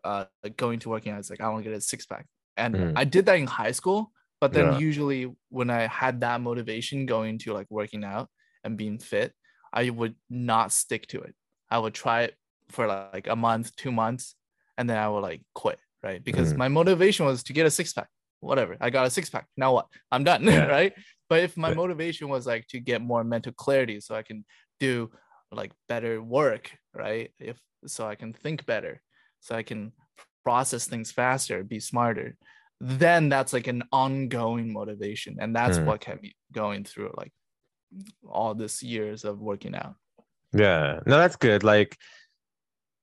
uh 0.04 0.26
going 0.58 0.80
to 0.80 0.90
working 0.90 1.12
out 1.14 1.20
is 1.20 1.30
like 1.30 1.42
I 1.42 1.50
want 1.50 1.64
to 1.64 1.70
get 1.70 1.78
a 1.78 1.82
six 1.82 2.06
pack, 2.06 2.28
and 2.58 2.76
Mm. 2.76 2.94
I 2.96 3.04
did 3.04 3.26
that 3.26 3.38
in 3.38 3.48
high 3.48 3.72
school. 3.72 4.12
But 4.42 4.54
then 4.54 4.72
Yeah. 4.72 4.80
usually 4.80 5.32
when 5.50 5.70
I 5.70 5.88
had 5.88 6.22
that 6.22 6.42
motivation 6.42 7.06
going 7.06 7.38
to 7.40 7.54
like 7.54 7.68
working 7.70 8.04
out 8.04 8.30
and 8.64 8.78
being 8.78 8.98
fit, 9.00 9.34
I 9.74 9.90
would 9.90 10.16
not 10.30 10.72
stick 10.72 11.08
to 11.08 11.22
it. 11.22 11.36
I 11.70 11.78
would 11.78 11.94
try 11.94 12.24
it 12.24 12.36
for 12.70 12.88
like 12.88 13.28
a 13.28 13.36
month, 13.36 13.76
two 13.76 13.92
months, 13.92 14.36
and 14.78 14.90
then 14.90 14.98
I 14.98 15.08
would 15.10 15.22
like 15.22 15.42
quit, 15.54 15.80
right? 16.04 16.24
Because 16.24 16.54
Mm. 16.54 16.58
my 16.58 16.68
motivation 16.70 17.26
was 17.26 17.44
to 17.44 17.54
get 17.54 17.66
a 17.66 17.72
six 17.72 17.94
pack. 17.94 18.08
Whatever, 18.42 18.78
I 18.80 18.90
got 18.90 19.06
a 19.06 19.10
six 19.10 19.30
pack. 19.30 19.48
Now 19.58 19.74
what? 19.74 19.88
I'm 20.12 20.24
done, 20.24 20.44
Yeah. 20.46 20.66
right? 20.78 20.94
But 21.30 21.44
if 21.44 21.58
my 21.58 21.74
motivation 21.74 22.30
was 22.30 22.48
like 22.48 22.66
to 22.68 22.80
get 22.80 23.02
more 23.02 23.24
mental 23.24 23.52
clarity 23.52 24.00
so 24.00 24.16
I 24.16 24.24
can 24.24 24.46
do 24.80 25.12
like 25.52 25.74
better 25.90 26.22
work, 26.22 26.72
right? 26.94 27.32
If 27.40 27.60
so 27.86 28.08
I 28.08 28.16
can 28.16 28.34
think 28.34 28.66
better, 28.66 29.02
so 29.42 29.56
I 29.56 29.64
can 29.64 29.92
process 30.44 30.88
things 30.88 31.12
faster, 31.12 31.64
be 31.64 31.80
smarter, 31.80 32.36
then 32.82 33.30
that's 33.30 33.52
like 33.54 33.68
an 33.68 33.84
ongoing 33.92 34.72
motivation. 34.72 35.38
And 35.40 35.56
that's 35.56 35.78
Hmm. 35.78 35.86
what 35.86 36.02
kept 36.02 36.24
me 36.24 36.36
going 36.52 36.84
through 36.86 37.14
like 37.18 37.34
all 38.28 38.56
this 38.56 38.82
years 38.84 39.26
of 39.26 39.40
working 39.40 39.76
out. 39.76 39.96
yeah. 40.54 41.00
No, 41.06 41.18
that's 41.18 41.36
good. 41.36 41.64
Like, 41.64 41.98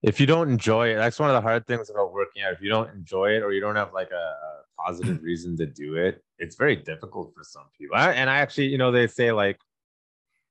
if 0.03 0.19
you 0.19 0.25
don't 0.27 0.49
enjoy 0.49 0.89
it, 0.89 0.95
that's 0.97 1.19
one 1.19 1.29
of 1.29 1.33
the 1.33 1.41
hard 1.41 1.65
things 1.65 1.89
about 1.89 2.13
working 2.13 2.43
out. 2.43 2.53
If 2.53 2.61
you 2.61 2.69
don't 2.69 2.89
enjoy 2.91 3.31
it 3.31 3.41
or 3.41 3.51
you 3.53 3.59
don't 3.59 3.75
have 3.75 3.91
like 3.93 4.11
a, 4.11 4.15
a 4.15 4.63
positive 4.85 5.21
reason 5.29 5.57
to 5.57 5.65
do 5.65 5.95
it, 5.95 6.21
it's 6.37 6.55
very 6.55 6.75
difficult 6.75 7.33
for 7.35 7.43
some 7.43 7.63
people. 7.77 7.95
I, 7.97 8.11
and 8.13 8.29
I 8.29 8.37
actually, 8.37 8.67
you 8.67 8.77
know, 8.77 8.91
they 8.91 9.07
say 9.07 9.31
like 9.31 9.57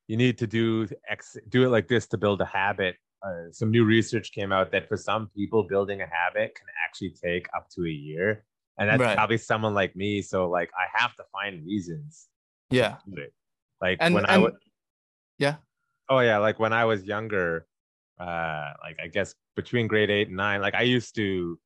you 0.08 0.16
need 0.16 0.38
to 0.38 0.46
do 0.46 0.88
X, 1.08 1.36
do 1.48 1.64
it 1.64 1.68
like 1.68 1.86
this 1.88 2.06
to 2.08 2.18
build 2.18 2.40
a 2.40 2.46
habit. 2.46 2.96
Uh, 3.24 3.50
some 3.52 3.70
new 3.70 3.84
research 3.84 4.32
came 4.32 4.50
out 4.52 4.72
that 4.72 4.88
for 4.88 4.96
some 4.96 5.28
people, 5.36 5.62
building 5.62 6.00
a 6.02 6.06
habit 6.06 6.54
can 6.56 6.66
actually 6.84 7.10
take 7.22 7.46
up 7.56 7.68
to 7.70 7.84
a 7.86 7.88
year, 7.90 8.44
and 8.78 8.88
that's 8.88 9.00
Right. 9.00 9.16
probably 9.16 9.38
someone 9.38 9.74
like 9.74 9.94
me. 9.96 10.22
So 10.22 10.48
like, 10.48 10.70
I 10.78 10.86
have 11.00 11.14
to 11.16 11.24
find 11.32 11.64
reasons 11.66 12.28
Yeah. 12.70 12.96
to 13.04 13.10
do 13.10 13.22
it. 13.22 13.32
Like 13.80 13.98
And- 14.00 14.14
when 14.14 14.26
I 14.26 14.38
would. 14.38 14.54
Yeah. 15.38 15.56
oh 16.08 16.20
yeah, 16.20 16.38
like 16.38 16.58
when 16.58 16.72
I 16.72 16.84
was 16.84 17.04
younger, 17.04 17.66
uh, 18.20 18.72
like 18.82 18.96
I 19.02 19.08
guess 19.08 19.34
between 19.56 19.86
grade 19.88 20.10
eight 20.10 20.28
and 20.28 20.36
nine, 20.36 20.60
like 20.60 20.74
I 20.74 20.82
used 20.82 21.14
to 21.16 21.58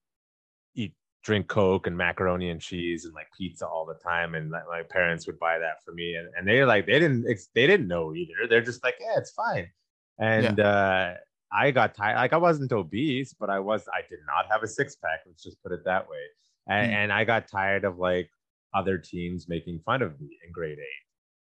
eat, 0.74 0.94
drink 1.22 1.48
Coke 1.48 1.86
and 1.86 1.96
macaroni 1.96 2.48
and 2.50 2.60
cheese 2.60 3.04
and 3.04 3.12
like 3.14 3.26
pizza 3.36 3.66
all 3.66 3.84
the 3.84 3.94
time, 4.02 4.34
and 4.34 4.50
like, 4.50 4.66
my 4.68 4.82
parents 4.82 5.26
would 5.26 5.38
buy 5.38 5.58
that 5.58 5.82
for 5.84 5.92
me, 5.92 6.14
and, 6.14 6.28
and 6.36 6.48
they 6.48 6.64
like 6.64 6.86
they 6.86 6.98
didn't 6.98 7.24
they 7.54 7.66
didn't 7.66 7.88
know 7.88 8.14
either. 8.14 8.46
They're 8.48 8.62
just 8.62 8.82
like, 8.82 8.94
yeah, 9.00 9.18
it's 9.18 9.32
fine, 9.32 9.70
and 10.18 10.58
uh, 10.60 11.14
I 11.52 11.70
got 11.70 11.94
tired. 11.94 12.16
Like 12.16 12.32
I 12.32 12.38
wasn't 12.38 12.72
obese, 12.72 13.34
but 13.34 13.50
I 13.50 13.58
was 13.60 13.86
I 13.92 14.00
did 14.08 14.20
not 14.26 14.46
have 14.50 14.62
a 14.62 14.66
six 14.68 14.96
pack. 14.96 15.20
Let's 15.26 15.42
just 15.42 15.62
put 15.62 15.72
it 15.72 15.84
that 15.84 16.08
way, 16.08 16.22
and, 16.68 16.90
Mm. 16.90 16.94
and 16.94 17.12
I 17.12 17.24
got 17.24 17.48
tired 17.48 17.84
of 17.84 17.98
like 17.98 18.30
other 18.74 18.98
teens 18.98 19.48
making 19.48 19.80
fun 19.80 20.02
of 20.02 20.20
me 20.20 20.38
in 20.44 20.52
grade 20.52 20.78
eight 20.78 21.04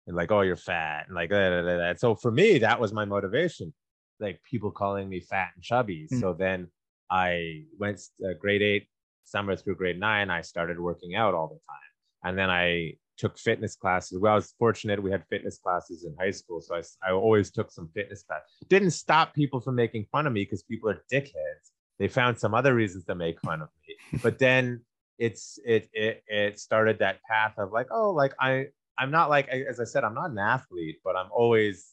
and 0.07 0.15
like, 0.15 0.31
oh, 0.31 0.41
you're 0.41 0.55
fat, 0.55 1.05
and 1.07 1.15
like 1.15 1.29
da. 1.29 1.93
So 1.97 2.15
for 2.15 2.31
me, 2.31 2.59
that 2.59 2.79
was 2.79 2.93
my 2.93 3.05
motivation, 3.05 3.73
like 4.19 4.41
people 4.43 4.71
calling 4.71 5.07
me 5.09 5.19
fat 5.19 5.49
and 5.55 5.63
chubby. 5.63 6.07
Mm. 6.11 6.19
So 6.19 6.33
then 6.33 6.67
I 7.09 7.65
went 7.77 8.01
uh, 8.23 8.33
grade 8.39 8.61
eight, 8.61 8.87
summer 9.23 9.55
through 9.55 9.75
grade 9.75 9.99
nine. 9.99 10.29
I 10.29 10.41
started 10.41 10.79
working 10.79 11.15
out 11.15 11.33
all 11.33 11.47
the 11.47 11.59
time, 11.69 12.29
and 12.29 12.37
then 12.37 12.49
I 12.49 12.93
took 13.17 13.37
fitness 13.37 13.75
classes. 13.75 14.17
Well, 14.19 14.33
I 14.33 14.35
was 14.35 14.53
fortunate 14.57 15.01
we 15.03 15.11
had 15.11 15.23
fitness 15.29 15.59
classes 15.59 16.05
in 16.05 16.15
high 16.19 16.31
school, 16.31 16.61
so 16.61 16.75
I, 16.75 16.81
I 17.07 17.11
always 17.11 17.51
took 17.51 17.71
some 17.71 17.89
fitness 17.93 18.23
class. 18.23 18.41
Didn't 18.69 18.91
stop 18.91 19.35
people 19.35 19.59
from 19.59 19.75
making 19.75 20.05
fun 20.11 20.25
of 20.25 20.33
me 20.33 20.43
because 20.43 20.63
people 20.63 20.89
are 20.89 21.03
dickheads. 21.11 21.69
They 21.99 22.07
found 22.07 22.39
some 22.39 22.55
other 22.55 22.73
reasons 22.73 23.05
to 23.05 23.13
make 23.15 23.39
fun 23.41 23.61
of 23.61 23.69
me, 23.87 24.19
but 24.23 24.39
then 24.39 24.81
it's 25.17 25.59
it 25.65 25.89
it 25.93 26.23
it 26.27 26.59
started 26.59 26.99
that 26.99 27.21
path 27.29 27.53
of 27.57 27.71
like 27.71 27.87
oh 27.91 28.11
like 28.11 28.33
I 28.39 28.67
I'm 28.97 29.11
not 29.11 29.29
like 29.29 29.47
as 29.49 29.79
I 29.79 29.83
said 29.85 30.03
I'm 30.03 30.13
not 30.15 30.31
an 30.31 30.39
athlete, 30.39 30.97
but 31.03 31.15
I'm 31.15 31.29
always 31.31 31.87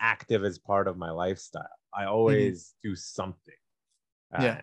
active 0.00 0.44
as 0.44 0.58
part 0.58 0.88
of 0.88 0.96
my 0.96 1.10
lifestyle. 1.10 1.68
I 1.94 2.04
always 2.04 2.74
do 2.82 2.94
something. 2.94 3.54
Uh, 4.36 4.42
Yeah. 4.42 4.60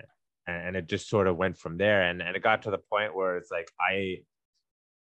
and, 0.47 0.67
and 0.67 0.75
it 0.75 0.87
just 0.87 1.09
sort 1.09 1.27
of 1.27 1.37
went 1.37 1.57
from 1.57 1.77
there, 1.77 2.03
and 2.03 2.21
and 2.21 2.35
it 2.35 2.43
got 2.43 2.61
to 2.63 2.71
the 2.71 2.77
point 2.77 3.15
where 3.15 3.37
it's 3.37 3.51
like 3.51 3.69
I 3.79 4.17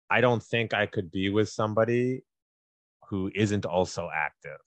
I 0.09 0.21
don't 0.21 0.43
think 0.43 0.73
I 0.73 0.87
could 0.87 1.11
be 1.11 1.31
with 1.31 1.49
somebody 1.49 2.23
who 3.09 3.31
isn't 3.35 3.67
also 3.67 4.09
active. 4.14 4.61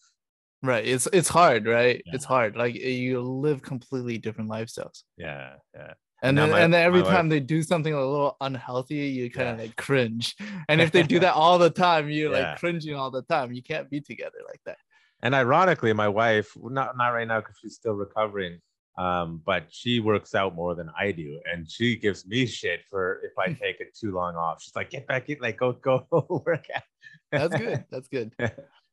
Right. 0.62 0.86
It's 0.86 1.08
it's 1.14 1.30
hard, 1.30 1.66
right? 1.66 2.02
Yeah. 2.06 2.16
It's 2.16 2.26
hard. 2.26 2.56
Like 2.58 2.76
you 2.76 3.22
live 3.22 3.62
completely 3.62 4.18
different 4.18 4.50
lifestyles. 4.50 5.04
Yeah, 5.18 5.56
yeah. 5.74 5.94
And 6.22 6.38
then, 6.38 6.50
my- 6.52 6.60
and 6.60 6.74
then 6.74 6.84
every 6.86 7.02
time 7.04 7.26
wife- 7.28 7.30
they 7.30 7.40
do 7.40 7.64
something 7.64 7.94
a 7.94 7.98
little 7.98 8.36
unhealthy, 8.42 8.96
you 9.08 9.30
kind 9.32 9.50
of 9.50 9.58
Yeah. 9.58 9.64
like 9.64 9.76
cringe. 9.78 10.36
And 10.70 10.82
if 10.82 10.92
they 10.92 11.04
do 11.04 11.20
that 11.20 11.34
all 11.34 11.58
the 11.58 11.70
time, 11.70 12.10
you're 12.10 12.32
Yeah. 12.34 12.52
like 12.52 12.60
cringing 12.60 12.96
all 12.96 13.10
the 13.12 13.22
time. 13.24 13.54
You 13.54 13.64
can't 13.64 13.90
be 13.90 14.02
together 14.02 14.38
like 14.48 14.62
that. 14.66 14.78
And 15.22 15.34
ironically, 15.36 15.92
my 15.94 16.08
wife, 16.08 16.56
not 16.62 16.96
not 16.98 17.10
right 17.10 17.28
now 17.28 17.40
because 17.40 17.58
she's 17.62 17.76
still 17.76 17.94
recovering, 17.94 18.60
um, 18.98 19.42
but 19.46 19.66
she 19.70 20.00
works 20.00 20.34
out 20.36 20.56
more 20.56 20.76
than 20.76 20.90
I 20.98 21.12
do, 21.12 21.40
and 21.52 21.70
she 21.70 21.96
gives 21.98 22.26
me 22.26 22.46
shit 22.46 22.82
for 22.90 23.22
if 23.24 23.32
I 23.38 23.48
take 23.64 23.80
it 23.82 23.96
too 23.98 24.12
long 24.14 24.36
off. 24.36 24.62
She's 24.62 24.76
like, 24.76 24.90
"Get 24.90 25.08
back 25.08 25.30
in, 25.30 25.38
like 25.42 25.58
go 25.58 25.74
go 25.74 26.06
work 26.46 26.66
out." 26.76 26.84
That's 27.32 27.56
good. 27.56 27.86
That's 27.92 28.08
good. 28.08 28.34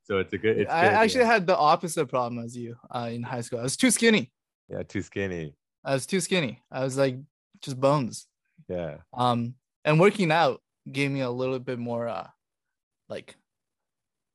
so 0.05 0.19
it's 0.19 0.33
a 0.33 0.39
good. 0.39 0.59
It's 0.59 0.71
I 0.71 0.83
good, 0.89 0.93
actually 0.95 1.21
yeah. 1.23 1.33
had 1.33 1.47
the 1.47 1.57
opposite 1.57 2.07
problem 2.07 2.45
as 2.45 2.57
you 2.57 2.77
uh, 2.91 3.09
in 3.13 3.23
high 3.23 3.41
school. 3.41 3.61
I 3.61 3.63
was 3.63 3.77
too 3.77 3.91
skinny. 3.91 4.33
yeah, 4.69 4.83
too 4.83 5.03
skinny. 5.03 5.55
I 5.87 5.95
was 5.95 6.07
too 6.07 6.21
skinny. 6.21 6.63
I 6.71 6.83
was 6.85 6.97
like 6.99 7.17
just 7.63 7.81
bones. 7.81 8.27
Yeah, 8.69 8.97
Um, 9.15 9.55
and 9.85 10.01
working 10.01 10.33
out 10.33 10.61
gave 10.91 11.11
me 11.11 11.21
a 11.21 11.31
little 11.31 11.61
bit 11.61 11.79
more 11.79 12.09
uh, 12.09 12.27
like 13.09 13.37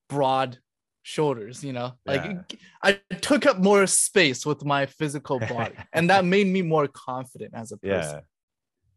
broad 0.09 0.57
shoulders. 1.03 1.63
You 1.63 1.73
know, 1.73 1.93
like 2.05 2.23
Yeah. 2.23 2.57
I 2.81 3.15
took 3.21 3.45
up 3.45 3.57
more 3.59 3.85
space 3.87 4.45
with 4.45 4.63
my 4.63 4.85
physical 4.85 5.39
body, 5.39 5.75
and 5.93 6.09
that 6.09 6.23
made 6.25 6.47
me 6.47 6.61
more 6.61 6.87
confident 6.87 7.53
as 7.53 7.71
a 7.71 7.77
person. 7.77 8.21
yeah. 8.21 8.21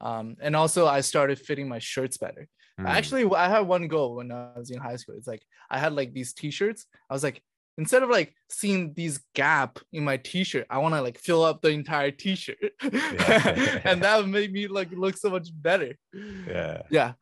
Um, 0.00 0.36
and 0.40 0.54
also 0.54 0.86
I 0.86 1.00
started 1.00 1.38
fitting 1.38 1.68
my 1.68 1.78
shirts 1.80 2.18
better. 2.18 2.46
Hmm. 2.78 2.86
Actually, 2.86 3.24
I 3.34 3.48
had 3.48 3.60
one 3.60 3.88
goal 3.88 4.16
when 4.16 4.30
I 4.32 4.52
was 4.56 4.70
in 4.70 4.78
high 4.80 4.96
school. 4.96 5.14
It's 5.16 5.26
like 5.26 5.42
I 5.70 5.78
had 5.78 5.92
like 5.94 6.12
these 6.12 6.32
t-shirts. 6.34 6.86
I 7.08 7.14
was 7.14 7.22
like, 7.22 7.42
instead 7.78 8.02
of 8.02 8.10
like 8.10 8.34
seeing 8.48 8.92
these 8.94 9.20
gap 9.34 9.78
in 9.92 10.04
my 10.04 10.16
t-shirt, 10.16 10.66
I 10.70 10.78
want 10.78 10.94
to 10.94 11.02
like 11.02 11.18
fill 11.18 11.42
up 11.44 11.60
the 11.60 11.70
entire 11.70 12.10
t-shirt. 12.10 12.56
and 12.82 14.02
that 14.02 14.24
made 14.26 14.52
me 14.52 14.66
like 14.66 14.90
look 14.92 15.16
so 15.16 15.30
much 15.30 15.48
better. 15.52 15.94
yeah, 16.48 16.82
Yeah. 16.90 17.12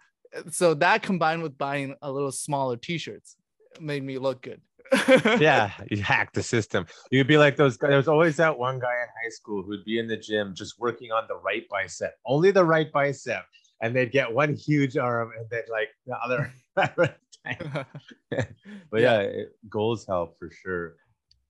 So 0.50 0.74
that 0.74 1.02
combined 1.02 1.42
with 1.42 1.58
buying 1.58 1.94
a 2.00 2.10
little 2.10 2.32
smaller 2.32 2.76
t-shirts 2.76 3.36
made 3.80 4.02
me 4.02 4.18
look 4.18 4.42
good. 4.42 4.60
yeah. 5.40 5.72
You 5.90 6.02
hack 6.02 6.32
the 6.32 6.42
system. 6.42 6.86
You'd 7.10 7.26
be 7.26 7.38
like 7.38 7.56
those 7.56 7.76
guys. 7.76 7.88
There 7.88 7.96
was 7.96 8.08
always 8.08 8.36
that 8.36 8.58
one 8.58 8.78
guy 8.78 8.92
in 8.92 9.08
high 9.22 9.30
school 9.30 9.62
who'd 9.62 9.84
be 9.84 9.98
in 9.98 10.06
the 10.06 10.16
gym 10.16 10.54
just 10.54 10.78
working 10.78 11.12
on 11.12 11.24
the 11.28 11.36
right 11.36 11.68
bicep, 11.70 12.14
only 12.26 12.50
the 12.50 12.64
right 12.64 12.90
bicep, 12.92 13.44
and 13.80 13.94
they'd 13.94 14.12
get 14.12 14.32
one 14.32 14.54
huge 14.54 14.96
arm, 14.96 15.32
and 15.36 15.46
then 15.50 15.62
like 15.70 15.88
the 16.06 16.16
other. 16.16 16.52
But 18.90 19.00
yeah, 19.02 19.20
it, 19.20 19.56
goals 19.68 20.06
help 20.06 20.38
for 20.38 20.50
sure. 20.50 20.96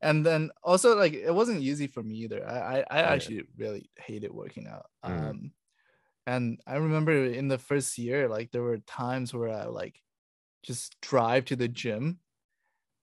and 0.01 0.25
then 0.27 0.51
also 0.63 0.97
like 0.97 1.13
it 1.13 1.33
wasn't 1.35 1.61
easy 1.61 1.87
for 1.87 2.03
me 2.03 2.17
either 2.17 2.47
i 2.47 2.79
i, 2.81 2.85
I 2.91 3.01
Yeah. 3.03 3.15
actually 3.15 3.43
really 3.57 3.91
hated 3.97 4.33
working 4.33 4.67
out 4.67 4.87
Mhm. 5.07 5.33
um 5.33 5.53
and 6.27 6.61
i 6.67 6.77
remember 6.77 7.13
in 7.27 7.49
the 7.49 7.59
first 7.59 7.99
year 7.99 8.29
like 8.29 8.53
there 8.53 8.63
were 8.63 8.79
times 8.79 9.35
where 9.35 9.51
i 9.51 9.67
like 9.67 10.03
just 10.65 11.01
drive 11.03 11.47
to 11.47 11.57
the 11.57 11.69
gym 11.69 12.21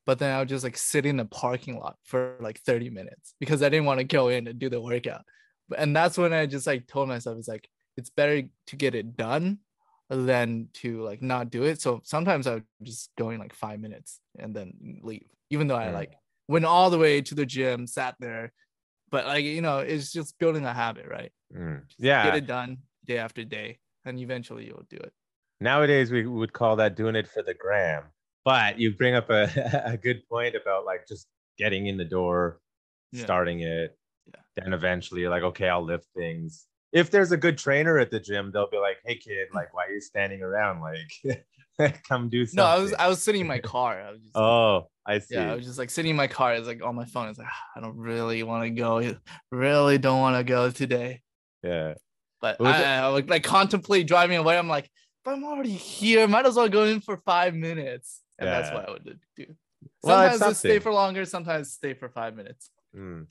but 0.06 0.20
then 0.20 0.36
i 0.36 0.40
would 0.40 0.50
just 0.50 0.64
like 0.64 0.78
sit 0.78 1.06
in 1.06 1.18
the 1.18 1.26
parking 1.26 1.80
lot 1.80 1.98
for 2.04 2.38
like 2.42 2.60
30 2.62 2.90
minutes 2.90 3.36
because 3.40 3.64
i 3.64 3.70
didn't 3.70 3.86
want 3.88 4.00
to 4.00 4.06
go 4.06 4.30
in 4.30 4.48
and 4.48 4.60
do 4.60 4.70
the 4.70 4.82
workout 4.82 5.26
and 5.78 5.96
that's 5.96 6.18
when 6.18 6.34
i 6.34 6.46
just 6.46 6.68
like 6.68 6.88
told 6.88 7.08
myself 7.10 7.38
it's 7.38 7.48
like 7.48 7.70
it's 7.98 8.10
better 8.12 8.44
to 8.68 8.76
get 8.76 8.96
it 8.96 9.18
done 9.18 9.60
than 10.10 10.70
to 10.74 11.02
like 11.04 11.22
not 11.22 11.50
do 11.52 11.64
it. 11.64 11.82
So 11.82 12.02
sometimes 12.04 12.48
I 12.48 12.56
would 12.56 12.66
just 12.84 13.12
go 13.18 13.30
in 13.30 13.40
like 13.40 13.54
five 13.54 13.80
minutes 13.80 14.20
and 14.38 14.56
then 14.56 15.00
leave, 15.04 15.26
even 15.50 15.68
though 15.68 15.76
I 15.76 15.92
like 15.92 16.14
went 16.48 16.66
all 16.66 16.90
the 16.90 16.98
way 16.98 17.22
to 17.22 17.36
the 17.36 17.46
gym, 17.46 17.86
sat 17.88 18.16
there. 18.20 18.52
But 19.12 19.26
like 19.26 19.44
you 19.46 19.62
know, 19.62 19.80
it's 19.80 20.12
just 20.12 20.38
building 20.40 20.66
a 20.66 20.74
habit, 20.74 21.08
right? 21.08 21.32
Mm. 21.56 21.82
Get 22.00 22.36
it 22.36 22.48
done 22.48 22.80
day 23.06 23.18
after 23.18 23.44
day, 23.44 23.80
and 24.06 24.20
eventually 24.20 24.66
you'll 24.68 24.86
do 24.90 24.98
it. 24.98 25.14
Nowadays, 25.62 26.12
we 26.12 26.26
would 26.26 26.54
call 26.54 26.76
that 26.78 26.96
doing 26.96 27.16
it 27.16 27.28
for 27.28 27.44
the 27.44 27.54
gram. 27.54 28.04
But 28.46 28.80
you 28.80 28.96
bring 28.96 29.16
up 29.16 29.30
a, 29.30 29.50
a 29.86 29.98
good 29.98 30.22
point 30.30 30.56
about 30.56 30.86
like 30.86 31.08
just 31.08 31.28
getting 31.58 31.88
in 31.88 31.98
the 31.98 32.06
door, 32.06 32.60
Yeah. 33.12 33.24
starting 33.24 33.62
it. 33.62 33.98
Yeah. 34.28 34.42
Then 34.64 34.74
eventually 34.74 35.22
you're 35.22 35.30
like, 35.30 35.44
okay, 35.44 35.68
I'll 35.68 35.84
lift 35.84 36.08
things. 36.16 36.66
If 36.92 37.12
there's 37.12 37.32
a 37.32 37.38
good 37.38 37.58
trainer 37.58 37.98
at 38.00 38.10
the 38.12 38.20
gym, 38.20 38.52
they'll 38.52 38.70
be 38.70 38.78
like, 38.78 38.98
hey, 39.06 39.16
kid, 39.16 39.50
like, 39.54 39.74
why 39.74 39.86
are 39.86 39.92
you 39.92 40.02
standing 40.02 40.42
around? 40.42 40.82
Like, 40.82 41.46
come 42.08 42.30
do 42.30 42.46
something. 42.46 42.58
No, 42.58 42.66
I 42.66 42.80
was 42.80 42.94
I 42.94 43.08
was 43.08 43.22
sitting 43.22 43.42
in 43.42 43.48
my 43.48 43.60
car. 43.76 44.02
I 44.02 44.12
was 44.12 44.22
just 44.22 44.36
like, 44.36 44.44
Oh, 44.44 44.88
I 45.06 45.20
see. 45.20 45.36
yeah, 45.36 45.52
I 45.52 45.56
was 45.56 45.66
just 45.66 45.78
like 45.78 45.90
sitting 45.90 46.10
in 46.12 46.16
my 46.16 46.28
car. 46.28 46.54
It's 46.56 46.68
like 46.68 46.84
on 46.84 46.96
my 46.96 47.06
phone. 47.06 47.30
It's 47.30 47.38
like 47.40 47.48
"Ah, 47.50 47.64
I 47.78 47.82
don't 47.82 47.98
really 47.98 48.42
want 48.44 48.64
to 48.64 48.70
go. 48.72 49.16
Really 49.52 49.98
don't 49.98 50.20
want 50.20 50.36
to 50.38 50.44
go 50.44 50.70
today. 50.72 51.22
yeah. 51.64 51.94
But 52.42 52.58
I, 52.62 52.80
it- 52.82 52.86
I 52.86 53.10
would 53.12 53.30
like 53.30 53.44
contemplate 53.44 54.08
driving 54.08 54.38
away. 54.38 54.58
I'm 54.58 54.68
like, 54.70 54.86
if 54.86 55.28
I'm 55.28 55.44
already 55.44 55.72
here, 55.74 56.26
might 56.28 56.46
as 56.46 56.56
well 56.56 56.70
go 56.70 56.86
in 56.86 57.02
for 57.02 57.18
five 57.26 57.54
minutes. 57.54 58.22
And 58.40 58.48
that's 58.48 58.72
what 58.72 58.88
I 58.88 58.92
would 58.94 59.20
do. 59.36 59.46
Well, 60.02 60.18
Sometimes 60.32 60.42
I 60.42 60.54
stay 60.54 60.80
for 60.80 60.94
longer, 60.94 61.26
sometimes 61.26 61.74
stay 61.74 61.94
for 61.94 62.08
five 62.08 62.36
minutes. 62.38 62.70
Mm. 62.96 63.28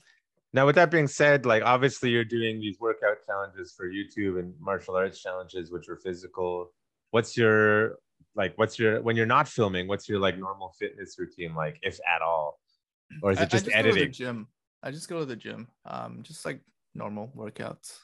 Now, 0.53 0.65
with 0.65 0.75
that 0.75 0.89
being 0.89 1.07
said, 1.07 1.45
like 1.45 1.63
obviously 1.63 2.09
you're 2.09 2.25
doing 2.25 2.59
these 2.59 2.79
workout 2.79 3.17
challenges 3.25 3.73
for 3.77 3.87
YouTube 3.87 4.39
and 4.39 4.53
martial 4.59 4.95
arts 4.95 5.21
challenges, 5.21 5.71
which 5.71 5.87
are 5.89 5.97
physical. 5.97 6.71
What's 7.11 7.37
your 7.37 7.97
like? 8.35 8.57
What's 8.57 8.79
your 8.79 9.01
when 9.01 9.15
you're 9.15 9.25
not 9.27 9.47
filming? 9.47 9.87
What's 9.87 10.09
your 10.09 10.19
like 10.19 10.37
normal 10.39 10.73
fitness 10.79 11.15
routine 11.19 11.53
like, 11.55 11.77
if 11.83 11.99
at 12.15 12.21
all, 12.23 12.59
or 13.21 13.31
is 13.31 13.37
I- 13.39 13.43
it 13.43 13.49
just, 13.49 13.65
I 13.65 13.69
Go 13.69 13.71
to 13.73 13.77
editing? 13.79 14.03
the 14.07 14.13
gym. 14.13 14.47
I 14.81 14.91
just 14.91 15.09
go 15.09 15.19
to 15.19 15.25
the 15.25 15.35
gym. 15.35 15.67
Um, 15.85 16.19
just 16.23 16.45
like 16.45 16.61
normal 16.95 17.31
workouts. 17.35 17.99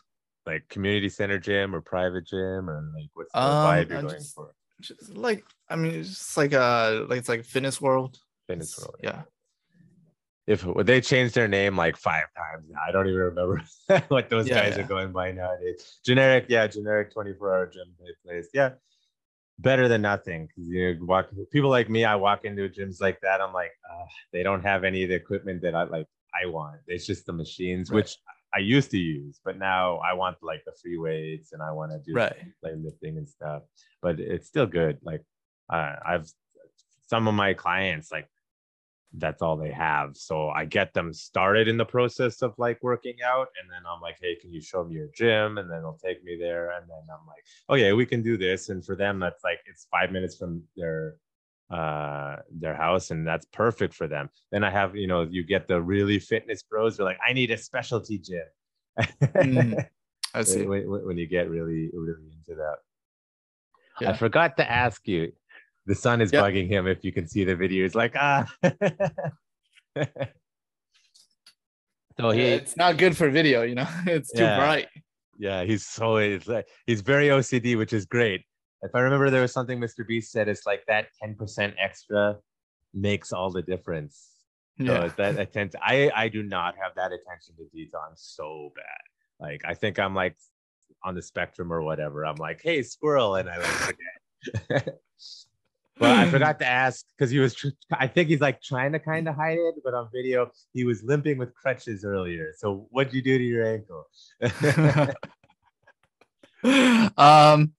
Like 0.46 0.68
community 0.70 1.10
center 1.10 1.40
gym 1.40 1.74
or 1.74 1.82
private 1.82 2.28
gym, 2.28 2.70
or 2.70 2.92
like 2.96 3.10
what's 3.16 3.32
the 3.32 3.40
Um, 3.42 3.66
vibe 3.66 3.90
you're 3.90 3.98
I 3.98 4.02
going 4.02 4.14
just- 4.16 4.36
for? 4.36 4.52
Just 4.82 5.16
like 5.16 5.44
I 5.70 5.78
mean, 5.78 5.96
it's 5.96 6.10
just 6.10 6.38
like 6.38 6.54
uh 6.54 7.06
like 7.10 7.18
it's 7.20 7.30
like 7.30 7.44
fitness 7.46 7.80
world. 7.82 8.20
Fitness 8.48 8.78
world. 8.78 8.98
Yeah. 9.02 9.24
If 10.48 10.64
they 10.84 11.02
changed 11.02 11.34
their 11.34 11.48
name 11.48 11.76
like 11.76 11.98
five 11.98 12.26
times 12.38 12.66
now, 12.70 12.80
I 12.88 12.92
don't 12.92 13.08
even 13.08 13.20
remember 13.20 13.62
what 14.10 14.30
those 14.30 14.48
Yeah, 14.48 14.56
guys 14.56 14.78
yeah. 14.78 14.84
are 14.84 14.88
going 14.88 15.12
by 15.12 15.32
nowadays. 15.32 16.00
Generic, 16.06 16.46
yeah, 16.50 16.68
generic 16.68 17.12
24 17.12 17.56
hour 17.56 17.66
gym 17.66 17.88
type 18.00 18.16
place. 18.24 18.48
Yeah. 18.54 18.74
Better 19.58 19.88
than 19.88 20.02
nothing. 20.04 20.48
'Cause, 20.50 20.66
You 20.68 20.98
walk 21.02 21.30
people 21.52 21.70
like 21.70 21.90
me, 21.90 22.06
I 22.06 22.16
walk 22.16 22.46
into 22.46 22.70
gyms 22.70 23.02
like 23.02 23.20
that. 23.22 23.42
I'm 23.42 23.54
like, 23.54 23.72
uh, 23.92 24.06
they 24.34 24.44
don't 24.44 24.62
have 24.62 24.84
any 24.84 25.04
of 25.04 25.10
the 25.10 25.16
equipment 25.16 25.62
that 25.64 25.74
I 25.74 25.84
like 25.84 26.08
I 26.40 26.46
want. 26.48 26.82
It's 26.88 27.06
just 27.08 27.26
the 27.26 27.34
machines, 27.34 27.90
Right. 27.90 27.96
which 28.04 28.18
I 28.54 28.60
used 28.60 28.92
to 28.92 28.98
use, 29.00 29.40
but 29.44 29.58
now 29.58 29.98
I 29.98 30.14
want 30.14 30.38
like 30.44 30.64
the 30.66 30.74
free 30.82 30.98
weights 30.98 31.54
and 31.54 31.62
I 31.64 31.72
want 31.72 31.92
to 31.92 32.00
do 32.00 32.14
Right. 32.14 32.36
like 32.62 32.74
lifting 32.78 33.18
and 33.18 33.28
stuff. 33.28 33.64
But 34.02 34.20
it's 34.20 34.48
still 34.48 34.68
good. 34.68 35.00
Like 35.02 35.24
uh, 35.70 35.96
I've 36.06 36.28
some 37.08 37.28
of 37.28 37.34
my 37.34 37.54
clients 37.54 38.12
like 38.12 38.28
that's 39.14 39.42
all 39.42 39.56
they 39.58 39.72
have. 39.72 40.18
So 40.18 40.50
I 40.50 40.66
get 40.66 40.94
them 40.94 41.14
started 41.14 41.68
in 41.68 41.78
the 41.78 41.86
process 41.86 42.42
of 42.42 42.54
like 42.58 42.82
working 42.84 43.16
out, 43.24 43.48
and 43.62 43.72
then 43.72 43.82
I'm 43.90 44.02
like, 44.02 44.18
hey, 44.22 44.36
can 44.36 44.52
you 44.52 44.62
show 44.62 44.84
me 44.84 44.96
your 44.96 45.08
gym? 45.16 45.58
And 45.58 45.70
then 45.70 45.82
they'll 45.82 46.00
take 46.04 46.24
me 46.24 46.38
there, 46.40 46.72
and 46.72 46.90
then 46.90 47.04
I'm 47.10 47.26
like, 47.28 47.44
oh 47.70 47.76
yeah, 47.76 47.94
we 47.94 48.06
can 48.06 48.22
do 48.22 48.38
this. 48.38 48.70
And 48.70 48.86
for 48.86 48.96
them, 48.96 49.20
that's 49.20 49.44
like 49.44 49.60
it's 49.66 49.88
five 49.92 50.12
minutes 50.12 50.36
from 50.38 50.64
their 50.76 51.16
uh 51.72 52.36
their 52.52 52.76
house 52.76 53.10
and 53.10 53.26
that's 53.26 53.48
perfect 53.48 53.92
for 53.96 54.08
them 54.08 54.30
then 54.52 54.64
i 54.64 54.70
have 54.70 54.96
you 54.96 55.08
know 55.08 55.24
you 55.24 55.44
get 55.44 55.68
the 55.68 55.82
really 55.82 56.20
fitness 56.20 56.62
bros 56.62 56.96
they're 56.96 57.06
like 57.08 57.18
i 57.28 57.34
need 57.34 57.50
a 57.50 57.58
specialty 57.58 58.20
gym 58.20 58.44
Mm, 59.36 59.84
I 60.36 60.44
see. 60.44 60.62
when, 60.62 60.88
when- 60.88 61.06
when 61.08 61.18
you 61.18 61.26
get 61.26 61.50
really 61.50 61.90
really 61.92 62.30
into 62.38 62.54
that 62.54 62.76
Yeah. 64.00 64.12
i 64.12 64.14
forgot 64.14 64.58
to 64.58 64.72
ask 64.72 65.08
you 65.08 65.32
the 65.86 65.96
sun 65.96 66.22
is 66.22 66.32
Yep. 66.32 66.44
bugging 66.44 66.68
him 66.70 66.88
if 66.88 67.04
you 67.04 67.12
can 67.12 67.28
see 67.28 67.44
the 67.44 67.56
video 67.56 67.84
he's 67.84 67.96
like 67.96 68.16
ah 68.16 68.46
so 72.20 72.30
he 72.32 72.42
it's 72.42 72.78
not 72.78 72.98
good 72.98 73.16
for 73.16 73.30
video, 73.30 73.62
you 73.64 73.76
know. 73.76 73.88
It's 74.08 74.32
too 74.32 74.44
Yeah. 74.44 74.56
bright. 74.58 74.88
yeah 75.38 75.64
he's 75.64 75.86
so 75.86 76.18
it's 76.18 76.48
like 76.48 76.68
he's 76.88 77.02
very 77.02 77.28
ocd 77.28 77.78
which 77.78 77.92
is 77.94 78.06
great 78.06 78.42
if 78.84 78.92
i 78.96 79.00
remember 79.00 79.30
there 79.30 79.42
was 79.42 79.52
something 79.52 79.80
mr 79.80 80.08
beast 80.08 80.32
said 80.32 80.48
it's 80.48 80.66
like 80.66 80.82
that 80.88 81.08
10% 81.22 81.74
extra 81.78 82.38
makes 82.94 83.34
all 83.34 83.52
the 83.52 83.62
difference 83.62 84.16
so 84.80 84.94
Yeah. 84.94 85.08
that 85.18 85.38
attention 85.38 85.80
i 85.84 86.10
i 86.16 86.30
do 86.30 86.42
not 86.44 86.76
have 86.82 86.94
that 86.96 87.12
attention 87.18 87.52
to 87.58 87.66
detail 87.74 88.00
i'm 88.08 88.16
so 88.16 88.72
bad 88.76 89.04
like 89.46 89.62
i 89.66 89.74
think 89.74 90.00
i'm 90.00 90.16
like 90.16 90.36
on 91.04 91.16
the 91.16 91.22
spectrum 91.22 91.72
or 91.74 91.82
whatever 91.82 92.26
i'm 92.26 92.38
like 92.48 92.62
hey 92.64 92.82
squirrel 92.82 93.36
and 93.36 93.50
i 93.50 93.58
like 93.58 93.78
forget 93.92 95.00
Well, 96.00 96.14
I 96.18 96.30
forgot 96.32 96.60
to 96.60 96.66
ask 96.66 97.06
because 97.18 97.32
he 97.32 97.40
was. 97.40 97.56
I 97.92 98.08
think 98.08 98.30
he's 98.30 98.42
like 98.42 98.62
trying 98.62 98.92
to 98.94 99.00
kind 99.00 99.28
of 99.28 99.36
hide 99.36 99.58
it, 99.58 99.76
but 99.84 99.94
on 99.94 100.10
video 100.14 100.52
he 100.74 100.84
was 100.84 101.04
limping 101.04 101.38
with 101.38 101.54
crutches 101.56 102.04
earlier. 102.04 102.52
So 102.58 102.88
what'd 102.92 103.14
you 103.14 103.22
do 103.22 103.38
to 103.38 103.44
your 103.44 103.66
ankle? 103.66 104.06
um 107.18 107.74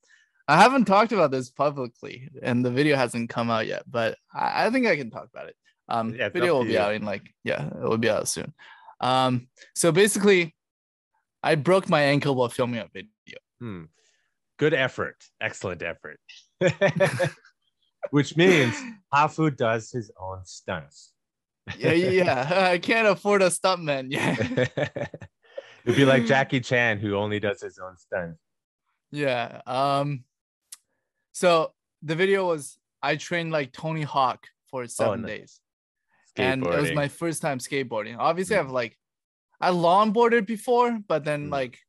I 0.49 0.55
haven't 0.61 0.85
talked 0.85 1.11
about 1.11 1.29
this 1.31 1.49
publicly 1.49 2.29
and 2.41 2.65
the 2.65 2.71
video 2.71 2.95
hasn't 2.95 3.29
come 3.29 3.49
out 3.49 3.67
yet, 3.67 3.83
but 3.85 4.17
I, 4.33 4.67
I 4.67 4.69
think 4.69 4.87
I 4.87 4.95
can 4.95 5.11
talk 5.11 5.27
about 5.33 5.49
it. 5.49 5.55
Um 5.89 6.15
Yeah, 6.15 6.29
video 6.29 6.53
will 6.55 6.63
be 6.63 6.73
you. 6.73 6.79
out 6.79 6.95
in 6.95 7.03
like 7.03 7.23
yeah, 7.43 7.67
it 7.67 7.81
will 7.81 7.97
be 7.97 8.09
out 8.09 8.27
soon. 8.29 8.53
Um 9.01 9.49
so 9.75 9.91
basically 9.91 10.55
I 11.43 11.55
broke 11.55 11.89
my 11.89 12.01
ankle 12.01 12.33
while 12.35 12.49
filming 12.49 12.79
a 12.79 12.87
video. 12.93 13.39
Hmm. 13.59 13.83
Good 14.57 14.73
effort. 14.73 15.17
Excellent 15.39 15.83
effort. 15.83 16.19
Which 18.11 18.35
means 18.37 18.75
Hafu 19.13 19.55
does 19.55 19.91
his 19.91 20.11
own 20.19 20.43
stunts. 20.45 21.13
Yeah, 21.77 21.91
yeah. 21.93 22.69
I 22.71 22.77
can't 22.77 23.07
afford 23.07 23.41
a 23.41 23.47
stuntman. 23.49 24.07
Yeah. 24.09 24.35
It'd 25.85 25.97
be 25.97 26.05
like 26.05 26.25
Jackie 26.25 26.59
Chan 26.59 26.99
who 26.99 27.15
only 27.15 27.39
does 27.39 27.61
his 27.61 27.79
own 27.79 27.97
stunts. 27.97 28.39
Yeah. 29.11 29.61
Um 29.65 30.23
so 31.33 31.73
the 32.01 32.15
video 32.15 32.47
was 32.47 32.77
I 33.01 33.15
trained 33.15 33.51
like 33.51 33.71
Tony 33.71 34.01
Hawk 34.03 34.47
for 34.69 34.87
seven 34.87 35.21
nice. 35.21 35.29
days. 35.29 35.59
And 36.35 36.65
it 36.65 36.81
was 36.81 36.91
my 36.93 37.07
first 37.07 37.41
time 37.41 37.59
skateboarding. 37.59 38.15
Obviously, 38.17 38.55
Mm. 38.57 38.59
I've 38.59 38.71
like 38.71 38.97
I 39.59 39.71
longboarded 39.71 40.45
before, 40.45 40.99
but 41.07 41.23
then 41.23 41.47
Mm. 41.47 41.51
like 41.51 41.79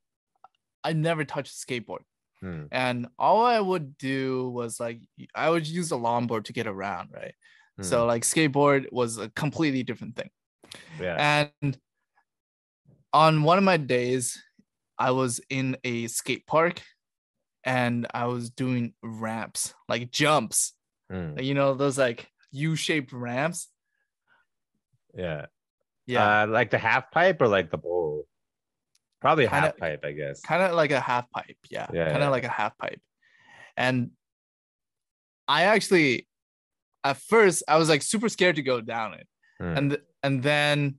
I 0.85 0.93
never 0.93 1.25
touched 1.25 1.53
a 1.53 1.67
skateboard. 1.67 2.01
Hmm. 2.41 2.65
And 2.71 3.09
all 3.19 3.45
I 3.45 3.61
would 3.61 3.99
do 3.99 4.49
was 4.51 4.79
like 4.79 5.01
I 5.35 5.51
would 5.51 5.67
use 5.67 5.91
a 5.93 5.97
longboard 5.97 6.45
to 6.45 6.53
get 6.53 6.67
around, 6.67 7.11
right? 7.13 7.35
So 7.81 8.07
like 8.07 8.23
skateboard 8.23 8.91
was 8.91 9.19
a 9.19 9.29
completely 9.31 9.85
different 9.85 10.17
thing. 10.17 10.31
Hmm. 10.97 11.03
yeah. 11.03 11.49
And 11.63 11.79
on 13.13 13.43
one 13.45 13.59
of 13.59 13.65
my 13.65 13.77
days, 13.77 14.43
I 14.99 15.13
was 15.13 15.41
in 15.49 15.77
a 15.85 16.09
skate 16.09 16.47
park 16.47 16.83
and 17.65 18.07
I 18.13 18.27
was 18.27 18.51
doing 18.51 18.95
ramps, 19.03 19.75
like 19.89 20.11
jumps. 20.11 20.75
Hmm. 21.11 21.39
You 21.39 21.55
know, 21.55 21.75
those 21.75 21.99
like 21.99 22.29
U-shaped 22.51 23.13
ramps. 23.13 23.69
Yeah. 25.15 25.47
Yeah. 26.07 26.43
Uh, 26.43 26.47
like 26.49 26.71
the 26.71 26.79
half 26.79 27.11
pipe 27.11 27.41
or 27.41 27.49
like 27.49 27.71
the 27.71 27.79
bowl? 27.79 27.98
Probably 29.21 29.45
Kinda- 29.49 29.61
half 29.69 29.77
pipe, 29.77 30.05
I 30.05 30.13
guess. 30.13 30.41
kind 30.41 30.63
of 30.63 30.75
like 30.75 30.91
a 30.93 31.01
half 31.01 31.31
pipe. 31.31 31.57
Yeah. 31.71 31.87
Yeah, 31.93 32.05
kind 32.05 32.17
of 32.19 32.23
yeah. 32.23 32.29
like 32.29 32.45
a 32.45 32.49
half 32.49 32.77
pipe. 32.79 33.01
And 33.77 34.11
I 35.49 35.65
actually, 35.65 36.29
at 37.05 37.17
first, 37.17 37.63
I 37.69 37.77
was 37.79 37.89
like 37.89 38.03
super 38.03 38.29
scared 38.29 38.57
to 38.57 38.63
go 38.63 38.81
down 38.81 39.15
it. 39.15 39.27
Hmm. 39.59 39.77
And, 39.77 39.99
and 40.23 40.43
then 40.43 40.99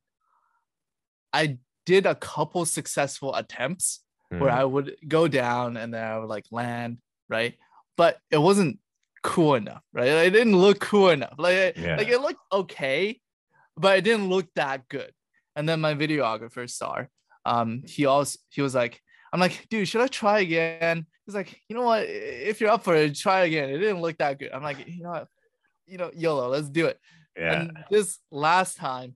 I 1.34 1.58
did 1.86 2.06
a 2.06 2.16
couple 2.16 2.66
successful 2.66 3.34
attempts 3.36 4.02
where 4.30 4.52
Hmm. 4.52 4.58
I 4.60 4.64
would 4.64 4.96
go 5.08 5.28
down 5.28 5.78
and 5.78 5.94
then 5.94 6.04
I 6.04 6.18
would 6.20 6.30
like 6.30 6.46
land, 6.52 6.98
right? 7.30 7.56
But 7.98 8.20
it 8.32 8.38
wasn't 8.38 8.80
cool 9.24 9.56
enough, 9.56 9.84
right? 9.94 10.08
It 10.08 10.30
didn't 10.32 10.56
look 10.58 10.80
cool 10.80 11.10
enough. 11.10 11.34
Like, 11.38 11.78
Yeah. 11.78 11.96
like 11.98 12.08
it 12.10 12.20
looked 12.22 12.40
okay, 12.52 13.20
but 13.76 13.98
it 13.98 14.02
didn't 14.04 14.30
look 14.30 14.48
that 14.56 14.88
good. 14.88 15.12
And 15.56 15.68
then 15.68 15.82
my 15.82 15.94
videographer 15.96 16.70
saw, 16.70 17.04
um, 17.46 17.84
he 17.86 18.06
also 18.06 18.40
he 18.50 18.62
was 18.62 18.76
like, 18.76 19.02
I'm 19.32 19.40
like, 19.40 19.68
dude, 19.70 19.88
should 19.88 20.02
I 20.02 20.08
try 20.08 20.40
again? 20.40 21.06
He's 21.26 21.36
like, 21.36 21.62
you 21.68 21.76
know 21.76 21.84
what? 21.84 22.06
If 22.08 22.60
you're 22.60 22.72
up 22.72 22.84
for 22.84 22.96
it, 22.96 23.16
try 23.16 23.42
again. 23.42 23.70
It 23.70 23.78
didn't 23.78 24.02
look 24.02 24.18
that 24.18 24.40
good. 24.40 24.52
I'm 24.52 24.64
like, 24.64 24.88
you 24.88 25.04
know 25.04 25.12
what? 25.12 25.28
You 25.86 25.98
know, 25.98 26.12
YOLO, 26.14 26.50
let's 26.50 26.70
do 26.70 26.88
it. 26.88 27.00
yeah. 27.38 27.62
And 27.62 27.78
this 27.90 28.20
last 28.32 28.78
time, 28.78 29.16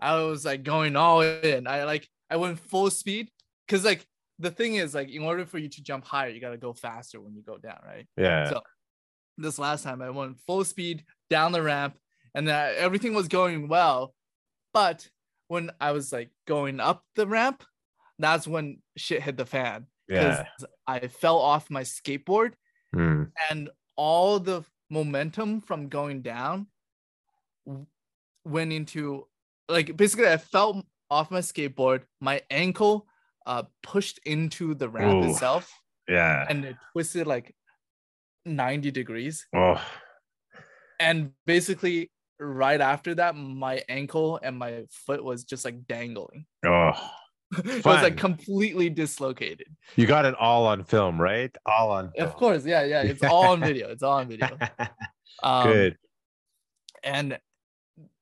I 0.00 0.22
was 0.22 0.44
like 0.44 0.62
going 0.62 0.96
all 0.96 1.22
in. 1.22 1.66
I 1.66 1.84
like 1.84 2.08
I 2.30 2.36
went 2.36 2.58
full 2.58 2.90
speed 2.90 3.30
because 3.66 3.84
like 3.84 4.06
the 4.38 4.50
thing 4.50 4.76
is 4.76 4.94
like 4.94 5.10
in 5.10 5.22
order 5.22 5.44
for 5.46 5.58
you 5.58 5.68
to 5.68 5.82
jump 5.82 6.04
higher, 6.04 6.28
you 6.28 6.40
got 6.40 6.50
to 6.50 6.56
go 6.56 6.72
faster 6.72 7.20
when 7.20 7.34
you 7.34 7.42
go 7.42 7.58
down, 7.58 7.78
right? 7.84 8.06
Yeah. 8.16 8.50
So 8.50 8.60
this 9.36 9.58
last 9.58 9.82
time 9.82 10.02
I 10.02 10.10
went 10.10 10.38
full 10.46 10.64
speed 10.64 11.04
down 11.30 11.52
the 11.52 11.62
ramp 11.62 11.96
and 12.34 12.48
uh, 12.48 12.70
everything 12.76 13.14
was 13.14 13.28
going 13.28 13.68
well. 13.68 14.14
But 14.72 15.08
when 15.48 15.70
I 15.80 15.92
was 15.92 16.12
like 16.12 16.30
going 16.46 16.80
up 16.80 17.04
the 17.16 17.26
ramp, 17.26 17.64
that's 18.18 18.46
when 18.46 18.78
shit 18.96 19.22
hit 19.22 19.36
the 19.36 19.46
fan. 19.46 19.86
yeah. 20.08 20.44
I 20.86 21.08
fell 21.08 21.38
off 21.38 21.70
my 21.70 21.82
skateboard 21.82 22.52
Mm. 22.96 23.30
and 23.50 23.68
all 23.96 24.40
the 24.40 24.62
momentum 24.88 25.60
from 25.60 25.88
going 25.90 26.22
down 26.22 26.66
went 28.44 28.72
into 28.72 29.26
like 29.68 29.94
basically 29.94 30.26
I 30.26 30.38
fell 30.38 30.82
off 31.10 31.30
my 31.30 31.40
skateboard, 31.40 32.02
my 32.20 32.40
ankle 32.50 33.06
uh 33.44 33.64
pushed 33.82 34.18
into 34.24 34.74
the 34.74 34.88
ramp 34.88 35.24
Ooh. 35.24 35.30
itself 35.30 35.70
Yeah. 36.08 36.46
and 36.48 36.64
it 36.64 36.76
twisted 36.92 37.26
like 37.26 37.54
90 38.46 38.90
degrees 38.90 39.46
oh. 39.54 39.82
and 40.98 41.32
basically 41.46 42.10
right 42.40 42.80
after 42.80 43.14
that 43.16 43.34
my 43.36 43.82
ankle 43.88 44.38
and 44.42 44.56
my 44.58 44.84
foot 44.90 45.22
was 45.22 45.44
just 45.44 45.64
like 45.64 45.86
dangling 45.86 46.46
Oh. 46.66 46.92
it 47.64 47.84
was 47.84 48.02
like 48.02 48.16
completely 48.16 48.90
dislocated 48.90 49.66
You 49.96 50.06
got 50.06 50.24
it 50.26 50.34
all 50.34 50.66
on 50.66 50.84
film, 50.84 51.18
right? 51.20 51.54
All 51.64 51.90
on 51.90 52.12
film. 52.12 52.28
of 52.28 52.34
course 52.36 52.64
yeah 52.66 52.84
yeah 52.84 53.02
it's 53.02 53.22
all 53.24 53.48
on 53.52 53.60
video 53.60 53.88
it's 53.90 54.02
all 54.02 54.18
on 54.18 54.28
video 54.28 54.56
um, 55.42 55.66
Good. 55.66 55.96
and 57.02 57.38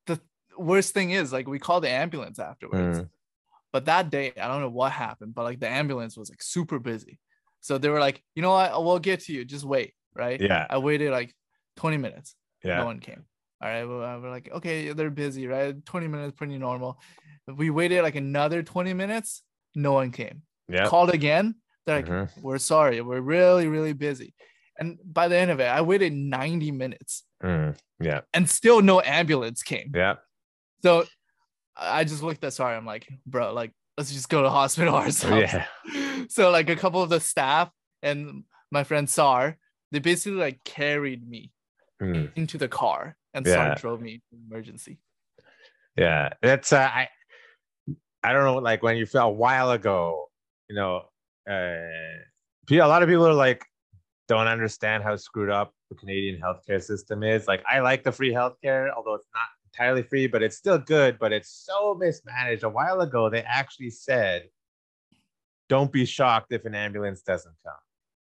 the 0.07 0.21
worst 0.57 0.95
thing 0.95 1.11
is 1.11 1.33
like 1.33 1.47
we 1.49 1.59
called 1.59 1.85
the 1.85 1.91
ambulance 1.91 2.39
afterwards 2.39 3.01
Mm. 3.01 3.09
but 3.73 3.85
that 3.87 4.11
day 4.11 4.33
i 4.41 4.47
don't 4.49 4.61
know 4.61 4.69
what 4.71 4.93
happened 4.93 5.35
but 5.35 5.43
like 5.43 5.61
the 5.61 5.69
ambulance 5.69 6.17
was 6.17 6.31
like 6.31 6.41
super 6.43 6.79
busy 6.79 7.19
so 7.61 7.79
they 7.79 7.89
were 7.89 8.01
like 8.01 8.23
you 8.35 8.43
know 8.43 8.51
what 8.53 8.85
we'll 8.85 8.99
get 8.99 9.21
to 9.21 9.33
you 9.33 9.45
just 9.45 9.65
wait 9.65 9.93
right 10.15 10.41
Yeah. 10.41 10.67
i 10.71 10.79
waited 10.79 11.11
like 11.11 11.35
20 11.77 11.97
minutes 11.99 12.37
Yeah. 12.63 12.77
no 12.79 12.85
one 12.87 13.01
came 13.01 13.25
all 13.63 13.69
right 13.69 13.85
well, 13.85 14.03
uh, 14.03 14.21
we're 14.21 14.31
like 14.31 14.51
okay 14.53 14.93
they're 14.93 15.11
busy 15.11 15.47
right 15.47 15.85
20 15.85 16.09
minutes 16.09 16.35
pretty 16.37 16.59
normal 16.59 16.99
we 17.55 17.71
waited 17.71 18.03
like 18.03 18.17
another 18.17 18.63
20 18.63 18.93
minutes 18.93 19.43
no 19.75 19.93
one 19.93 20.11
came 20.11 20.43
Yeah. 20.69 20.87
called 20.87 21.11
again 21.11 21.55
they're 21.87 21.97
like 21.97 22.07
Mhm. 22.07 22.43
we're 22.43 22.59
sorry 22.59 23.01
we're 23.01 23.21
really 23.21 23.67
really 23.69 23.93
busy 23.93 24.35
and 24.79 24.99
by 25.05 25.29
the 25.29 25.37
end 25.37 25.51
of 25.51 25.61
it 25.61 25.67
i 25.69 25.81
waited 25.81 26.13
90 26.13 26.71
minutes 26.73 27.23
Mm. 27.43 27.77
Yeah. 28.01 28.23
and 28.35 28.49
still 28.49 28.81
no 28.83 29.01
ambulance 29.03 29.63
came 29.63 29.93
Yeah. 29.95 30.17
so 30.83 31.05
I 31.79 32.05
just 32.05 32.23
looked 32.23 32.43
at 32.43 32.55
sorry. 32.55 32.75
I'm 32.75 32.87
like, 32.87 33.07
bro, 33.27 33.53
like 33.53 33.71
let's 33.99 34.11
just 34.11 34.31
go 34.31 34.43
to 34.43 34.49
hospital 34.49 34.95
ourselves. 35.03 35.53
Yeah. 35.53 35.67
So 36.31 36.51
like 36.51 36.71
a 36.71 36.75
couple 36.77 37.03
of 37.03 37.11
the 37.11 37.21
staff 37.21 37.71
and 38.03 38.45
my 38.73 38.83
friend 38.83 39.07
Sar, 39.11 39.59
they 39.93 39.99
basically 39.99 40.39
like 40.39 40.65
carried 40.65 41.29
me 41.29 41.53
Mm. 42.01 42.33
into 42.35 42.57
the 42.57 42.67
car 42.69 43.15
and 43.37 43.47
Yeah. 43.47 43.55
Sar 43.55 43.75
drove 43.77 44.01
me 44.01 44.19
to 44.31 44.37
emergency. 44.51 44.99
Yeah. 45.97 46.31
That's 46.43 46.73
uh, 46.73 46.79
I 46.93 47.09
I 48.23 48.33
don't 48.33 48.45
know, 48.45 48.57
like 48.57 48.83
when 48.83 48.97
you 48.97 49.07
felt 49.07 49.31
a 49.31 49.37
while 49.37 49.71
ago, 49.71 50.27
you 50.69 50.75
know, 50.75 51.03
uh 51.49 52.19
a 52.69 52.89
lot 52.89 53.03
of 53.03 53.09
people 53.09 53.27
are 53.27 53.33
like 53.33 53.65
don't 54.27 54.49
understand 54.49 55.05
how 55.05 55.15
screwed 55.15 55.51
up 55.51 55.73
the 55.89 55.95
Canadian 55.95 56.41
healthcare 56.41 56.83
system 56.83 57.23
is. 57.23 57.47
Like 57.47 57.63
I 57.71 57.79
like 57.79 58.03
the 58.03 58.11
free 58.11 58.33
healthcare, 58.33 58.91
although 58.97 59.15
it's 59.15 59.29
not 59.33 59.47
entirely 59.73 60.03
free, 60.03 60.27
but 60.27 60.43
it's 60.43 60.57
still 60.57 60.79
good, 60.79 61.17
but 61.21 61.33
it's 61.33 61.49
so 61.65 61.95
mismanaged. 61.95 62.65
A 62.65 62.69
while 62.69 63.01
ago, 63.03 63.31
they 63.31 63.43
actually 63.43 63.91
said, 63.91 64.49
don't 65.69 65.93
be 65.93 66.05
shocked 66.05 66.51
if 66.53 66.65
an 66.65 66.75
ambulance 66.75 67.23
doesn't 67.23 67.55
come. 67.65 67.75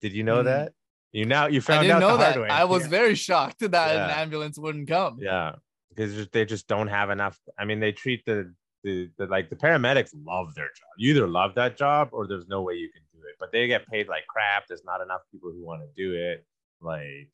Did 0.03 0.13
you 0.13 0.25
know 0.25 0.43
Mhm. 0.43 0.45
that? 0.45 0.73
You 1.13 1.25
now 1.25 1.47
you 1.47 1.59
I 1.59 1.61
found 1.61 1.83
didn't 1.83 1.97
out 1.97 2.01
know 2.01 2.17
the 2.17 2.25
hard 2.25 2.37
that. 2.37 2.43
way. 2.43 2.49
I 2.49 2.65
was 2.65 2.83
Yeah. 2.85 2.89
very 2.91 3.15
shocked 3.15 3.61
that 3.61 3.97
an 3.97 4.11
ambulance 4.11 4.59
wouldn't 4.59 4.89
come. 4.89 5.19
Yeah, 5.21 5.55
because 5.89 6.29
they 6.29 6.45
just 6.45 6.67
don't 6.69 6.89
have 6.89 7.11
enough. 7.11 7.39
I 7.59 7.65
mean, 7.65 7.81
they 7.81 7.93
treat 7.93 8.25
the, 8.27 8.55
the 8.85 9.11
the 9.17 9.27
like 9.27 9.49
the 9.51 9.57
paramedics 9.57 10.11
love 10.27 10.55
their 10.55 10.67
job. 10.67 10.89
You 10.99 11.11
either 11.15 11.27
love 11.27 11.55
that 11.55 11.77
job 11.79 12.11
or 12.13 12.27
there's 12.27 12.47
no 12.49 12.63
way 12.63 12.75
you 12.75 12.91
can 12.93 13.03
do 13.15 13.21
it. 13.27 13.37
But 13.41 13.53
they 13.53 13.67
get 13.67 13.87
paid 13.89 14.07
like 14.09 14.27
crap. 14.27 14.67
There's 14.69 14.85
not 14.85 15.01
enough 15.01 15.23
people 15.33 15.51
who 15.51 15.65
want 15.65 15.81
to 15.83 15.89
do 15.97 16.15
it. 16.15 16.45
Like 16.83 17.31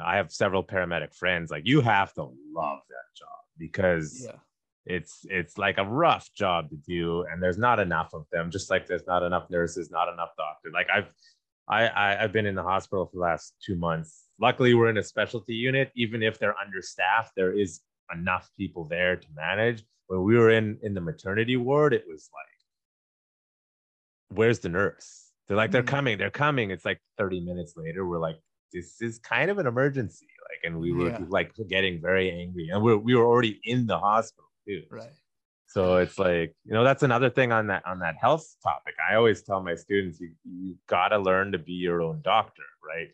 I 0.00 0.16
have 0.16 0.30
several 0.30 0.62
paramedic 0.62 1.14
friends. 1.14 1.50
Like 1.50 1.66
you 1.66 1.80
have 1.80 2.12
to 2.14 2.22
love 2.22 2.80
that 2.88 3.16
job 3.16 3.28
because 3.58 4.22
Yeah. 4.24 4.36
it's 4.86 5.26
it's 5.28 5.58
like 5.58 5.78
a 5.78 5.84
rough 5.84 6.32
job 6.34 6.70
to 6.70 6.76
do, 6.76 7.24
and 7.30 7.42
there's 7.42 7.58
not 7.58 7.80
enough 7.80 8.14
of 8.14 8.26
them. 8.30 8.50
Just 8.52 8.70
like 8.70 8.86
there's 8.86 9.06
not 9.08 9.24
enough 9.24 9.50
nurses, 9.50 9.90
not 9.90 10.08
enough 10.12 10.30
doctors. 10.38 10.72
Like 10.72 10.86
I've 10.94 11.12
I, 11.68 11.86
I 11.88 12.22
I've 12.22 12.32
been 12.32 12.46
in 12.46 12.54
the 12.54 12.62
hospital 12.62 13.06
for 13.06 13.16
the 13.16 13.22
last 13.22 13.54
two 13.64 13.76
months. 13.76 14.26
Luckily, 14.40 14.74
we're 14.74 14.90
in 14.90 14.98
a 14.98 15.02
specialty 15.02 15.54
unit. 15.54 15.90
Even 15.96 16.22
if 16.22 16.38
they're 16.38 16.58
understaffed, 16.58 17.32
there 17.36 17.52
is 17.52 17.80
enough 18.12 18.50
people 18.56 18.84
there 18.84 19.16
to 19.16 19.28
manage. 19.34 19.84
When 20.06 20.22
we 20.22 20.38
were 20.38 20.50
in 20.50 20.78
in 20.82 20.94
the 20.94 21.00
maternity 21.00 21.56
ward, 21.56 21.92
it 21.92 22.04
was 22.08 22.30
like, 22.32 24.36
"Where's 24.36 24.60
the 24.60 24.68
nurse?" 24.68 25.32
They're 25.46 25.56
like, 25.56 25.70
"They're 25.70 25.82
Mhm. 25.82 25.86
coming, 25.86 26.18
they're 26.18 26.30
coming." 26.30 26.70
It's 26.70 26.84
like 26.84 27.00
30 27.18 27.40
minutes 27.40 27.76
later. 27.76 28.06
We're 28.06 28.18
like, 28.18 28.38
"This 28.72 29.00
is 29.02 29.18
kind 29.18 29.50
of 29.50 29.58
an 29.58 29.66
emergency." 29.66 30.26
Like, 30.50 30.60
and 30.64 30.80
we 30.80 30.92
were 30.92 31.10
Yeah. 31.10 31.26
like 31.28 31.52
getting 31.68 32.00
very 32.00 32.30
angry, 32.30 32.68
and 32.70 32.82
we 32.82 32.96
we 32.96 33.14
were 33.14 33.26
already 33.26 33.60
in 33.64 33.86
the 33.86 33.98
hospital 33.98 34.48
too. 34.66 34.86
Right. 34.90 35.12
So 35.68 35.98
it's 35.98 36.18
like, 36.18 36.54
you 36.64 36.72
know, 36.72 36.82
that's 36.82 37.02
another 37.02 37.28
thing 37.28 37.52
on 37.52 37.66
that 37.66 37.84
on 37.86 37.98
that 37.98 38.16
health 38.18 38.46
topic. 38.62 38.94
I 39.08 39.16
always 39.16 39.42
tell 39.42 39.62
my 39.62 39.74
students 39.74 40.18
you 40.18 40.32
you 40.44 40.76
got 40.88 41.08
to 41.08 41.18
learn 41.18 41.52
to 41.52 41.58
be 41.58 41.74
your 41.74 42.00
own 42.00 42.22
doctor, 42.24 42.62
right? 42.82 43.08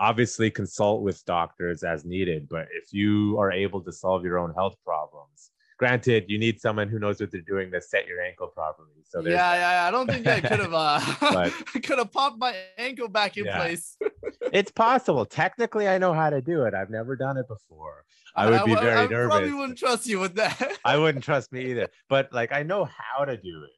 Obviously 0.00 0.50
consult 0.50 1.02
with 1.02 1.24
doctors 1.24 1.84
as 1.84 2.04
needed, 2.04 2.48
but 2.48 2.66
if 2.72 2.92
you 2.92 3.38
are 3.38 3.52
able 3.52 3.80
to 3.82 3.92
solve 3.92 4.24
your 4.24 4.38
own 4.38 4.52
health 4.54 4.74
problems, 4.84 5.52
granted, 5.78 6.24
you 6.28 6.38
need 6.38 6.60
someone 6.60 6.88
who 6.88 6.98
knows 6.98 7.20
what 7.20 7.30
they're 7.30 7.40
doing 7.40 7.70
to 7.72 7.80
set 7.80 8.06
your 8.06 8.20
ankle 8.22 8.48
properly. 8.48 8.88
So 9.08 9.20
yeah, 9.20 9.54
yeah, 9.54 9.88
I 9.88 9.90
don't 9.90 10.08
think 10.08 10.26
I 10.26 10.40
could 10.40 10.60
have 10.60 10.74
uh 10.74 11.00
But- 11.20 11.52
could 11.82 11.98
have 11.98 12.12
popped 12.12 12.38
my 12.38 12.54
ankle 12.78 13.08
back 13.08 13.36
in 13.36 13.44
Yeah. 13.46 13.56
place. 13.58 13.96
it's 14.52 14.70
possible. 14.70 15.24
Technically, 15.24 15.88
I 15.88 15.98
know 15.98 16.12
how 16.12 16.30
to 16.30 16.40
do 16.40 16.64
it. 16.64 16.74
I've 16.74 16.90
never 16.90 17.16
done 17.16 17.36
it 17.36 17.48
before. 17.48 18.04
I 18.36 18.50
would 18.50 18.64
be 18.64 18.74
very 18.74 18.90
I 18.92 19.06
nervous. 19.06 19.32
I 19.34 19.38
probably 19.38 19.52
wouldn't 19.54 19.78
trust 19.78 20.06
you 20.06 20.18
with 20.18 20.34
that. 20.36 20.78
I 20.84 20.96
wouldn't 20.96 21.22
trust 21.24 21.52
me 21.52 21.66
either. 21.70 21.88
But 22.08 22.32
like 22.32 22.52
I 22.52 22.62
know 22.62 22.84
how 22.84 23.24
to 23.24 23.36
do 23.36 23.62
it. 23.64 23.70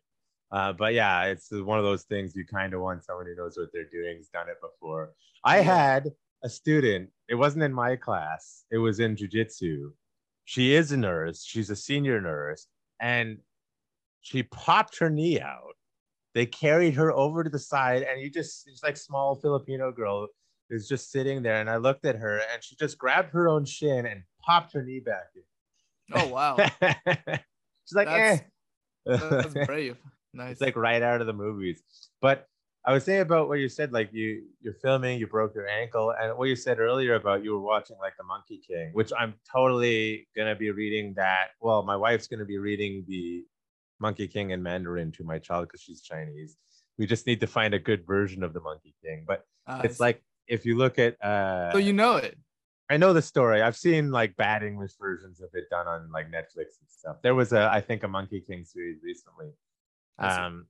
Uh, 0.50 0.72
but 0.72 0.94
yeah, 0.94 1.24
it's 1.24 1.48
one 1.50 1.78
of 1.78 1.84
those 1.84 2.04
things 2.04 2.34
you 2.36 2.46
kind 2.46 2.72
of 2.72 2.80
want 2.80 3.04
someone 3.04 3.26
who 3.26 3.34
knows 3.34 3.56
what 3.58 3.68
they're 3.72 3.88
doing, 3.90 4.16
has 4.18 4.28
done 4.28 4.48
it 4.48 4.56
before. 4.62 5.12
I 5.44 5.58
had 5.58 6.10
a 6.44 6.48
student, 6.48 7.10
it 7.28 7.34
wasn't 7.34 7.64
in 7.64 7.72
my 7.72 7.96
class, 7.96 8.64
it 8.70 8.78
was 8.78 9.00
in 9.00 9.16
jujitsu. 9.16 9.90
She 10.46 10.72
is 10.74 10.92
a 10.92 10.96
nurse, 10.96 11.44
she's 11.44 11.70
a 11.70 11.76
senior 11.76 12.20
nurse, 12.20 12.66
and 13.00 13.38
she 14.22 14.44
popped 14.44 14.98
her 15.00 15.10
knee 15.10 15.40
out. 15.40 15.74
They 16.34 16.46
carried 16.46 16.94
her 16.94 17.12
over 17.12 17.42
to 17.44 17.50
the 17.50 17.58
side, 17.58 18.02
and 18.02 18.20
you 18.20 18.30
just, 18.30 18.64
she's 18.64 18.82
like 18.82 18.96
small 18.96 19.34
Filipino 19.36 19.90
girl 19.92 20.28
is 20.70 20.88
just 20.88 21.10
sitting 21.10 21.42
there. 21.42 21.60
And 21.60 21.68
I 21.68 21.76
looked 21.78 22.04
at 22.04 22.16
her, 22.16 22.38
and 22.52 22.62
she 22.62 22.76
just 22.76 22.96
grabbed 22.96 23.32
her 23.32 23.48
own 23.48 23.64
shin 23.64 24.06
and 24.06 24.22
popped 24.40 24.72
her 24.74 24.82
knee 24.82 25.00
back 25.00 25.24
in. 25.34 25.42
oh 26.14 26.28
wow, 26.28 26.56
She's 27.84 27.94
like, 27.94 28.06
That's- 28.06 28.40
eh. 28.40 29.16
that's 29.16 29.66
brave. 29.66 29.96
Nice. 30.34 30.52
it's 30.52 30.60
like 30.60 30.76
right 30.76 31.00
out 31.00 31.22
of 31.22 31.26
the 31.26 31.32
movies. 31.32 31.82
But 32.20 32.46
I 32.86 32.92
was 32.92 33.02
saying 33.04 33.22
about 33.22 33.48
what 33.48 33.58
you 33.58 33.68
said, 33.68 33.92
like 33.92 34.10
you 34.12 34.44
you're 34.60 34.74
filming, 34.74 35.18
you 35.18 35.26
broke 35.26 35.56
your 35.56 35.68
ankle, 35.68 36.14
and 36.20 36.38
what 36.38 36.48
you 36.48 36.54
said 36.54 36.78
earlier 36.78 37.14
about 37.14 37.42
you 37.42 37.52
were 37.52 37.60
watching 37.60 37.96
like 38.00 38.16
the 38.16 38.22
Monkey 38.24 38.60
King, 38.64 38.90
which 38.92 39.12
I'm 39.18 39.34
totally 39.50 40.28
gonna 40.36 40.54
be 40.54 40.70
reading 40.70 41.12
that. 41.16 41.48
Well, 41.60 41.82
my 41.82 41.96
wife's 41.96 42.28
gonna 42.28 42.44
be 42.44 42.58
reading 42.58 43.04
the 43.08 43.44
Monkey 43.98 44.28
King 44.28 44.50
in 44.50 44.62
Mandarin 44.62 45.10
to 45.12 45.24
my 45.24 45.38
child 45.38 45.66
because 45.66 45.80
she's 45.80 46.00
Chinese. 46.00 46.56
We 46.96 47.06
just 47.06 47.26
need 47.26 47.40
to 47.40 47.48
find 47.48 47.74
a 47.74 47.78
good 47.78 48.06
version 48.06 48.44
of 48.44 48.52
the 48.52 48.60
Monkey 48.60 48.94
King. 49.02 49.24
But 49.26 49.44
Uh, 49.66 49.82
it's 49.82 49.98
like 49.98 50.22
if 50.46 50.64
you 50.64 50.76
look 50.76 50.96
at 51.00 51.20
uh 51.24 51.72
so 51.72 51.78
you 51.78 51.92
know 51.92 52.16
it. 52.16 52.38
I 52.88 52.98
know 52.98 53.12
the 53.12 53.22
story. 53.22 53.62
I've 53.62 53.76
seen 53.76 54.12
like 54.12 54.36
bad 54.36 54.62
English 54.62 54.92
versions 54.96 55.40
of 55.40 55.50
it 55.54 55.64
done 55.70 55.88
on 55.88 56.08
like 56.12 56.26
Netflix 56.30 56.78
and 56.80 56.88
stuff. 56.88 57.16
There 57.20 57.34
was 57.34 57.52
a, 57.52 57.68
I 57.72 57.80
think, 57.80 58.04
a 58.04 58.08
Monkey 58.08 58.40
King 58.40 58.64
series 58.64 59.02
recently. 59.02 59.50
Um, 60.20 60.66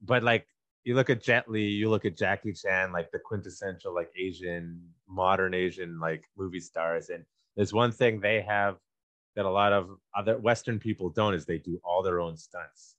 but 0.00 0.22
like 0.22 0.46
you 0.84 0.94
look 0.94 1.10
at 1.10 1.22
Jet 1.22 1.48
Li, 1.50 1.62
you 1.62 1.90
look 1.90 2.04
at 2.04 2.16
Jackie 2.16 2.52
Chan, 2.52 2.92
like 2.92 3.10
the 3.10 3.18
quintessential 3.18 3.94
like 3.94 4.10
Asian, 4.18 4.80
modern 5.08 5.54
Asian 5.54 5.98
like 6.00 6.24
movie 6.36 6.60
stars, 6.60 7.10
and 7.10 7.24
there's 7.56 7.72
one 7.72 7.92
thing 7.92 8.20
they 8.20 8.40
have 8.40 8.76
that 9.36 9.44
a 9.44 9.50
lot 9.50 9.72
of 9.72 9.90
other 10.16 10.38
Western 10.38 10.78
people 10.78 11.10
don't 11.10 11.34
is 11.34 11.44
they 11.46 11.58
do 11.58 11.80
all 11.84 12.02
their 12.02 12.20
own 12.20 12.36
stunts. 12.36 12.96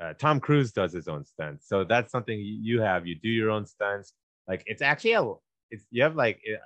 Uh, 0.00 0.12
Tom 0.14 0.40
Cruise 0.40 0.72
does 0.72 0.92
his 0.92 1.08
own 1.08 1.24
stunts, 1.24 1.68
so 1.68 1.84
that's 1.84 2.10
something 2.12 2.38
you 2.40 2.80
have. 2.80 3.06
You 3.06 3.14
do 3.14 3.28
your 3.28 3.50
own 3.50 3.66
stunts. 3.66 4.14
Like 4.48 4.62
it's 4.66 4.82
actually 4.82 5.12
a, 5.12 5.32
it's 5.70 5.84
you 5.90 6.02
have 6.02 6.16
like 6.16 6.40
it- 6.44 6.60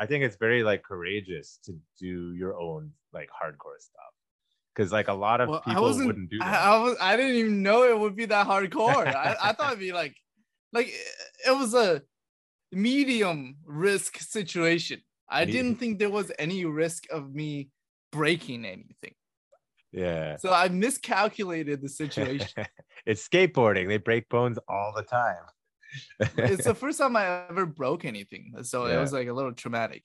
I 0.00 0.06
think 0.06 0.24
it's 0.24 0.36
very 0.36 0.64
like 0.64 0.82
courageous 0.82 1.60
to 1.64 1.78
do 1.96 2.34
your 2.34 2.58
own 2.58 2.90
like 3.12 3.28
hardcore 3.28 3.78
stuff 3.78 4.13
because 4.74 4.92
like 4.92 5.08
a 5.08 5.14
lot 5.14 5.40
of 5.40 5.48
Well, 5.48 5.62
I 5.66 5.74
people 5.74 6.06
wouldn't 6.06 6.30
do 6.30 6.38
I, 6.40 6.50
that. 6.50 6.62
I 6.62 6.78
was. 6.78 6.96
I 7.00 7.16
didn't 7.16 7.36
even 7.36 7.62
know 7.62 7.84
it 7.84 7.98
would 7.98 8.16
be 8.16 8.26
that 8.26 8.46
hardcore. 8.46 9.06
I, 9.06 9.36
I 9.42 9.52
thought 9.52 9.68
it'd 9.68 9.78
be 9.80 9.92
like 9.92 10.16
like 10.72 10.92
it 11.46 11.56
was 11.56 11.74
a 11.74 12.02
medium 12.72 13.56
risk 13.64 14.18
situation. 14.18 15.00
I 15.28 15.44
didn't 15.44 15.76
think 15.76 15.98
there 15.98 16.10
was 16.10 16.30
any 16.38 16.64
risk 16.64 17.04
of 17.10 17.34
me 17.34 17.70
breaking 18.12 18.64
anything. 18.64 19.14
Yeah. 19.90 20.36
So 20.36 20.52
I 20.52 20.68
miscalculated 20.68 21.80
the 21.80 21.88
situation. 21.88 22.66
it's 23.06 23.26
skateboarding. 23.26 23.88
They 23.88 23.98
break 23.98 24.28
bones 24.28 24.58
all 24.68 24.92
the 24.94 25.02
time. 25.02 25.44
it's 26.36 26.64
the 26.64 26.74
first 26.82 26.98
time 26.98 27.16
I 27.16 27.46
ever 27.48 27.64
broke 27.64 28.04
anything. 28.04 28.52
So 28.62 28.86
it 28.86 28.98
was 28.98 29.12
like 29.12 29.28
a 29.28 29.32
little 29.32 29.52
traumatic. 29.52 30.02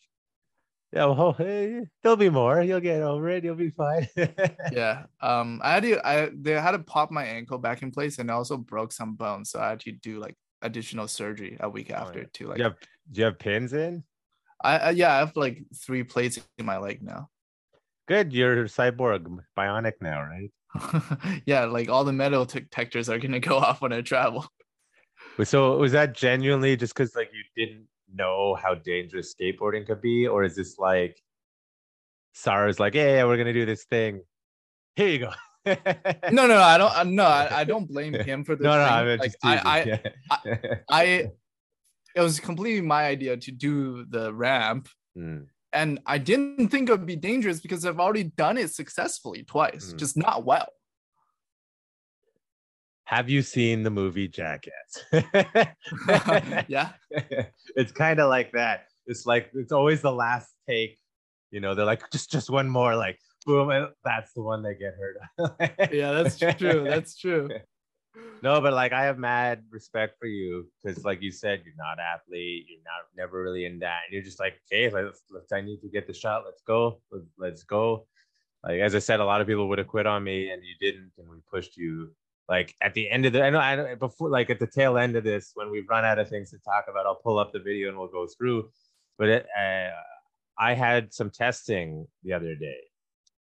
Yeah, 0.91 1.06
well, 1.06 1.34
hey, 1.34 1.84
there'll 2.02 2.18
be 2.18 2.30
more. 2.30 2.61
You'll 2.61 2.80
get 2.80 3.03
over 3.03 3.30
it. 3.30 3.44
You'll 3.44 3.56
be 3.56 3.70
fine. 3.72 4.07
Yeah. 4.72 5.03
Um 5.22 5.61
I 5.64 5.74
had 5.74 5.84
to 5.84 6.07
I 6.07 6.30
they 6.34 6.52
had 6.53 6.72
to 6.72 6.80
pop 6.80 7.11
my 7.11 7.24
ankle 7.24 7.57
back 7.57 7.82
in 7.82 7.91
place 7.91 8.20
and 8.20 8.30
I 8.32 8.34
also 8.34 8.57
broke 8.57 8.91
some 8.91 9.16
bones. 9.16 9.52
So 9.52 9.60
I 9.60 9.70
had 9.70 9.80
to 9.82 9.91
do 9.91 10.20
like 10.20 10.36
additional 10.61 11.07
surgery 11.07 11.57
a 11.60 11.70
week 11.70 11.91
after 11.91 12.20
yeah. 12.20 12.26
to 12.34 12.48
like 12.48 12.57
do, 12.57 12.64
you 12.64 12.70
have, 12.70 12.76
do 13.11 13.20
you 13.20 13.26
have 13.26 13.40
pins 13.40 13.74
in? 13.74 14.03
I, 14.64 14.78
I 14.78 14.90
yeah, 14.91 15.16
I 15.16 15.20
have 15.20 15.36
like 15.36 15.64
three 15.76 16.03
plates 16.03 16.40
in 16.57 16.66
my 16.66 16.78
leg 16.78 17.02
now. 17.02 17.30
Good. 18.07 18.34
You're 18.34 18.66
cyborg, 18.66 19.28
bionic 19.57 19.94
now, 20.02 20.22
right? 20.24 20.52
yeah, 21.45 21.66
like 21.66 21.90
all 21.90 22.03
the 22.03 22.14
metal 22.14 22.45
detectors 22.45 23.10
are 23.10 23.20
gonna 23.20 23.40
go 23.40 23.57
off 23.66 23.82
when 23.82 23.94
I 23.94 24.02
travel. 24.02 24.48
So 25.44 25.78
was 25.78 25.94
that 25.94 26.16
genuinely 26.16 26.76
just 26.76 26.94
because 26.94 27.16
like 27.16 27.30
you 27.34 27.44
didn't 27.56 27.88
know 28.14 28.56
how 28.56 28.76
dangerous 28.76 29.34
skateboarding 29.36 29.86
could 29.86 30.02
be, 30.02 30.27
or 30.27 30.44
is 30.44 30.56
this 30.56 30.77
like 30.77 31.22
Sarah's 32.34 32.80
like, 32.80 32.94
yeah, 32.95 33.15
yeah, 33.18 33.23
we're 33.26 33.38
gonna 33.38 33.53
do 33.53 33.65
this 33.65 33.86
thing. 33.86 34.22
Here 34.95 35.07
you 35.07 35.19
go. 35.19 35.31
No, 36.31 36.48
no, 36.48 36.57
I 36.61 36.77
don't. 36.77 36.95
uh, 36.95 37.03
No, 37.03 37.26
I, 37.26 37.60
I 37.60 37.64
don't 37.64 37.88
blame 37.88 38.14
him 38.30 38.44
for 38.44 38.56
this. 38.56 38.64
no, 38.64 38.72
no. 38.72 38.81
I'm 38.84 39.19
like, 39.19 39.34
I, 39.44 39.81
teasing. 39.84 39.99
I. 40.31 40.80
I, 40.90 41.03
it 42.15 42.22
was 42.22 42.40
completely 42.40 42.81
my 42.81 43.06
idea 43.06 43.38
to 43.38 43.52
do 43.52 44.06
the 44.10 44.34
ramp, 44.34 44.88
Mm. 45.18 45.48
and 45.73 45.99
I 46.06 46.18
didn't 46.18 46.69
think 46.69 46.88
it 46.88 46.91
would 46.94 47.06
be 47.06 47.15
dangerous 47.15 47.60
because 47.60 47.86
I've 47.86 47.99
already 47.99 48.23
done 48.23 48.57
it 48.57 48.72
successfully 48.72 49.44
twice, 49.44 49.94
Mm. 49.94 49.98
just 49.99 50.18
not 50.18 50.45
well. 50.45 50.69
Have 53.10 53.27
you 53.27 53.41
seen 53.41 53.81
the 53.81 53.90
movie 53.90 54.27
Jackass? 54.27 55.03
yeah, 56.68 56.91
it's 57.76 57.91
kind 57.91 58.19
of 58.19 58.30
like 58.30 58.52
that. 58.52 58.86
It's 59.07 59.26
like 59.26 59.49
it's 59.56 59.72
always 59.72 60.03
the 60.03 60.11
last 60.11 60.53
take. 60.69 60.95
You 61.49 61.60
know, 61.60 61.73
they're 61.73 61.88
like 61.88 62.03
just 62.11 62.30
just 62.30 62.52
one 62.52 62.69
more, 62.69 62.95
like 62.95 63.18
boom, 63.48 63.72
and 63.72 63.88
that's 64.06 64.34
the 64.34 64.44
one 64.44 64.61
they 64.61 64.76
get 64.76 64.94
hurt. 64.94 65.91
yeah, 65.91 66.11
that's 66.11 66.38
true. 66.38 66.84
That's 66.88 67.18
true. 67.18 67.49
no, 68.44 68.61
but 68.61 68.73
like 68.73 68.94
I 68.94 69.06
have 69.06 69.18
mad 69.18 69.64
respect 69.72 70.19
for 70.19 70.27
you 70.27 70.68
because, 70.84 71.03
like 71.03 71.23
you 71.23 71.31
said, 71.31 71.64
you're 71.65 71.73
not 71.80 71.98
athlete. 71.98 72.68
You're 72.69 72.84
not 72.86 73.07
never 73.18 73.41
really 73.41 73.65
in 73.65 73.80
that. 73.80 74.02
And 74.06 74.14
you're 74.14 74.22
just 74.22 74.40
like, 74.40 74.61
okay, 74.72 74.91
let's, 74.91 75.23
let's 75.31 75.52
I 75.52 75.61
need 75.61 75.81
to 75.81 75.90
get 75.90 76.06
the 76.06 76.14
shot. 76.14 76.44
Let's 76.45 76.61
go. 76.61 77.02
Let's, 77.11 77.26
let's 77.40 77.64
go. 77.64 78.06
Like 78.64 78.81
as 78.81 78.94
I 78.94 78.99
said, 78.99 79.19
a 79.19 79.26
lot 79.26 79.41
of 79.41 79.48
people 79.48 79.68
would 79.68 79.80
have 79.80 79.88
quit 79.88 80.06
on 80.06 80.23
me, 80.23 80.52
and 80.52 80.61
you 80.64 80.76
didn't, 80.80 81.11
and 81.18 81.27
we 81.27 81.38
pushed 81.52 81.76
you. 81.76 82.11
Like 82.50 82.74
at 82.82 82.96
the 82.96 83.10
end 83.10 83.28
of 83.28 83.34
the, 83.34 83.44
I 83.44 83.52
know, 83.52 83.60
I 83.60 83.76
know 83.76 83.96
before, 83.96 84.30
like 84.30 84.50
at 84.50 84.60
the 84.60 84.66
tail 84.68 84.98
end 84.98 85.16
of 85.16 85.24
this, 85.24 85.52
when 85.54 85.70
we've 85.70 85.88
run 85.88 86.04
out 86.04 86.18
of 86.18 86.28
things 86.30 86.50
to 86.50 86.58
talk 86.58 86.86
about, 86.90 87.06
I'll 87.06 87.16
pull 87.24 87.38
up 87.38 87.54
the 87.54 87.60
video 87.60 87.90
and 87.90 87.98
we'll 87.98 88.08
go 88.08 88.26
through. 88.26 88.70
But 89.20 89.30
it, 89.30 89.48
uh, 89.56 89.92
I 90.58 90.74
had 90.74 91.14
some 91.14 91.30
testing 91.30 92.08
the 92.24 92.34
other 92.34 92.56
day, 92.56 92.82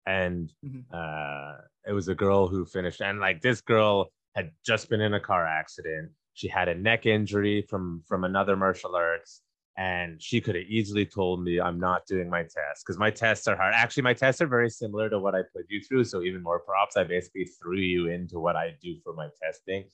and 0.07 0.49
Mhm. 0.65 0.85
uh, 0.91 1.57
it 1.85 1.91
was 1.91 2.07
a 2.07 2.15
girl 2.15 2.47
who 2.47 2.65
finished, 2.65 3.01
and 3.01 3.19
like 3.19 3.41
this 3.41 3.59
girl 3.61 4.11
had 4.35 4.51
just 4.65 4.89
been 4.89 5.01
in 5.01 5.13
a 5.13 5.19
car 5.19 5.45
accident. 5.45 6.11
She 6.33 6.47
had 6.47 6.69
a 6.69 6.75
neck 6.75 7.05
injury 7.05 7.61
from 7.69 8.03
from 8.07 8.23
another 8.23 8.55
martial 8.55 8.95
arts, 8.95 9.41
and 9.77 10.21
she 10.21 10.39
could 10.39 10.55
have 10.55 10.65
easily 10.65 11.05
told 11.05 11.43
me 11.43 11.59
I'm 11.59 11.79
not 11.79 12.05
doing 12.05 12.29
my 12.29 12.43
tests 12.43 12.83
because 12.83 12.97
my 12.99 13.09
tests 13.09 13.47
are 13.47 13.55
hard. 13.55 13.73
Actually, 13.75 14.03
my 14.03 14.13
tests 14.13 14.41
are 14.41 14.47
very 14.47 14.69
similar 14.69 15.09
to 15.09 15.19
what 15.19 15.33
I 15.33 15.41
put 15.55 15.65
you 15.69 15.81
through, 15.81 16.03
so 16.03 16.21
even 16.21 16.43
more 16.43 16.59
props. 16.59 16.95
I 16.95 17.03
basically 17.03 17.45
threw 17.45 17.77
you 17.77 18.07
into 18.09 18.39
what 18.39 18.55
I 18.55 18.75
do 18.81 18.95
for 19.03 19.13
my 19.13 19.29
testing, 19.41 19.85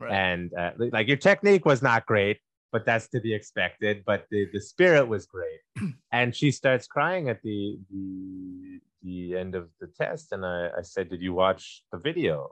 Right. 0.00 0.12
and 0.12 0.52
uh, 0.54 0.72
like 0.90 1.08
your 1.08 1.16
technique 1.16 1.64
was 1.64 1.80
not 1.80 2.06
great, 2.06 2.38
but 2.72 2.84
that's 2.84 3.08
to 3.10 3.20
be 3.20 3.32
expected. 3.32 4.02
But 4.04 4.26
the 4.30 4.48
the 4.52 4.60
spirit 4.60 5.06
was 5.06 5.26
great, 5.26 5.60
and 6.12 6.34
she 6.34 6.50
starts 6.50 6.86
crying 6.86 7.28
at 7.28 7.40
the 7.42 7.78
the 7.90 8.80
the 9.02 9.36
end 9.36 9.54
of 9.54 9.68
the 9.80 9.86
test, 9.86 10.32
and 10.32 10.44
I 10.44 10.68
I 10.78 10.82
said, 10.82 11.08
"Did 11.08 11.22
you 11.22 11.32
watch 11.32 11.84
the 11.92 11.98
video?" 11.98 12.50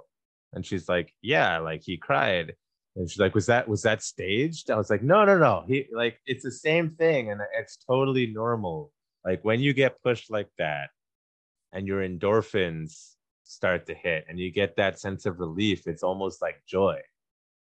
And 0.52 0.64
she's 0.64 0.88
like, 0.88 1.12
"Yeah, 1.22 1.58
like 1.58 1.82
he 1.82 1.96
cried." 1.96 2.54
And 2.96 3.08
she's 3.08 3.18
like, 3.20 3.34
"Was 3.34 3.46
that 3.46 3.68
was 3.68 3.82
that 3.82 4.02
staged?" 4.02 4.70
I 4.70 4.76
was 4.76 4.90
like, 4.90 5.02
"No, 5.02 5.24
no, 5.24 5.38
no. 5.38 5.64
He 5.66 5.86
like 5.92 6.18
it's 6.26 6.42
the 6.44 6.50
same 6.50 6.90
thing, 6.90 7.30
and 7.30 7.40
it's 7.58 7.76
totally 7.86 8.26
normal. 8.26 8.92
Like 9.24 9.44
when 9.44 9.60
you 9.60 9.72
get 9.72 10.02
pushed 10.02 10.30
like 10.30 10.48
that, 10.58 10.90
and 11.72 11.86
your 11.86 12.02
endorphins 12.02 13.14
start 13.44 13.86
to 13.86 13.94
hit, 13.94 14.24
and 14.28 14.38
you 14.38 14.50
get 14.50 14.76
that 14.76 14.98
sense 14.98 15.24
of 15.26 15.38
relief. 15.38 15.86
It's 15.86 16.02
almost 16.02 16.42
like 16.42 16.62
joy, 16.66 17.00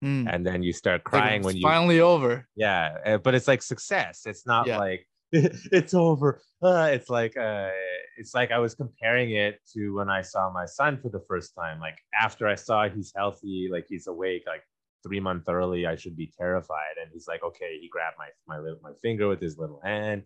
Mm. 0.05 0.29
and 0.33 0.47
then 0.47 0.63
you 0.63 0.73
start 0.75 1.01
like 1.01 1.05
crying 1.05 1.37
it's 1.39 1.47
when 1.47 1.57
you 1.57 1.63
finally 1.63 2.01
over. 2.01 2.47
yeah 2.57 2.99
uh, 3.07 3.19
but 3.19 3.35
it's 3.35 3.49
like 3.49 3.63
success 3.63 4.27
it's 4.27 4.47
not 4.47 4.67
Yeah. 4.67 4.77
like 4.79 5.07
it's 5.33 5.95
over 5.95 6.43
uh, 6.63 6.91
it's 6.93 7.09
like 7.09 7.37
uh 7.39 7.71
it's 8.19 8.35
like 8.35 8.51
i 8.51 8.59
was 8.59 8.75
comparing 8.75 9.31
it 9.31 9.61
to 9.73 9.95
when 9.95 10.11
i 10.11 10.21
saw 10.21 10.51
my 10.53 10.67
son 10.67 10.99
for 11.01 11.09
the 11.09 11.23
first 11.29 11.55
time 11.55 11.81
like 11.81 11.97
after 12.21 12.47
i 12.47 12.55
saw 12.55 12.87
he's 12.89 13.13
healthy 13.17 13.69
like 13.73 13.87
he's 13.89 14.07
awake 14.07 14.43
like 14.47 14.63
three 15.05 15.21
months 15.21 15.49
early 15.49 15.87
i 15.87 15.95
should 15.95 16.17
be 16.17 16.33
terrified. 16.37 16.95
And 17.01 17.09
he's 17.13 17.29
like 17.29 17.43
okay 17.45 17.79
he 17.81 17.89
grabbed 17.89 18.17
my 18.19 18.31
my 18.51 18.59
my 18.83 18.93
finger 19.03 19.29
with 19.29 19.41
his 19.41 19.57
little 19.59 19.81
hand. 19.85 20.23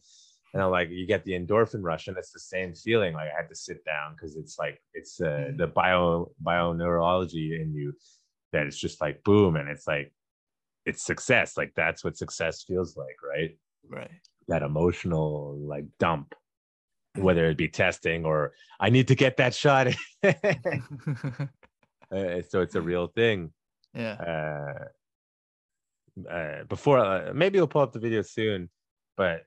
And 0.54 0.62
i'm 0.62 0.70
like 0.70 0.88
you 0.90 1.06
get 1.06 1.24
the 1.24 1.32
endorphin 1.40 1.82
rush 1.82 2.06
and 2.08 2.16
it's 2.16 2.32
the 2.32 2.40
same 2.54 2.70
feeling. 2.74 3.12
Like 3.14 3.28
i 3.32 3.36
had 3.40 3.48
to 3.50 3.56
sit 3.66 3.84
down 3.84 4.08
because 4.14 4.36
it's 4.36 4.56
like 4.58 4.76
it's 4.94 5.20
uh, 5.20 5.26
Mhm. 5.50 5.58
the 5.58 5.66
bio 5.66 6.32
bio 6.40 6.72
neurology 6.72 7.48
in 7.60 7.74
you 7.74 7.92
that 8.52 8.66
it's 8.66 8.78
just 8.86 8.98
like 9.04 9.22
boom 9.24 9.56
and 9.56 9.68
it's 9.68 9.86
like 9.86 10.08
it's 10.86 11.02
success. 11.02 11.56
Like 11.60 11.72
that's 11.76 12.02
what 12.04 12.16
success 12.16 12.62
feels 12.62 12.96
like 12.96 13.18
right? 13.32 13.52
Right. 13.90 14.10
that 14.48 14.62
emotional 14.62 15.58
like 15.74 15.84
dump 15.98 16.34
whether 17.16 17.44
it 17.50 17.56
be 17.56 17.68
testing 17.68 18.24
or 18.30 18.52
i 18.78 18.88
need 18.90 19.08
to 19.08 19.14
get 19.24 19.36
that 19.38 19.54
shot. 19.54 19.86
Uh, 22.10 22.40
so 22.48 22.62
it's 22.62 22.74
a 22.74 22.80
real 22.80 23.06
thing 23.08 23.50
yeah. 23.94 24.84
uh, 26.26 26.28
uh 26.30 26.64
before 26.64 26.98
uh, 26.98 27.32
maybe 27.34 27.58
we'll 27.58 27.66
pull 27.68 27.82
up 27.82 27.92
the 27.92 27.98
video 28.00 28.22
soon 28.22 28.68
but 29.16 29.42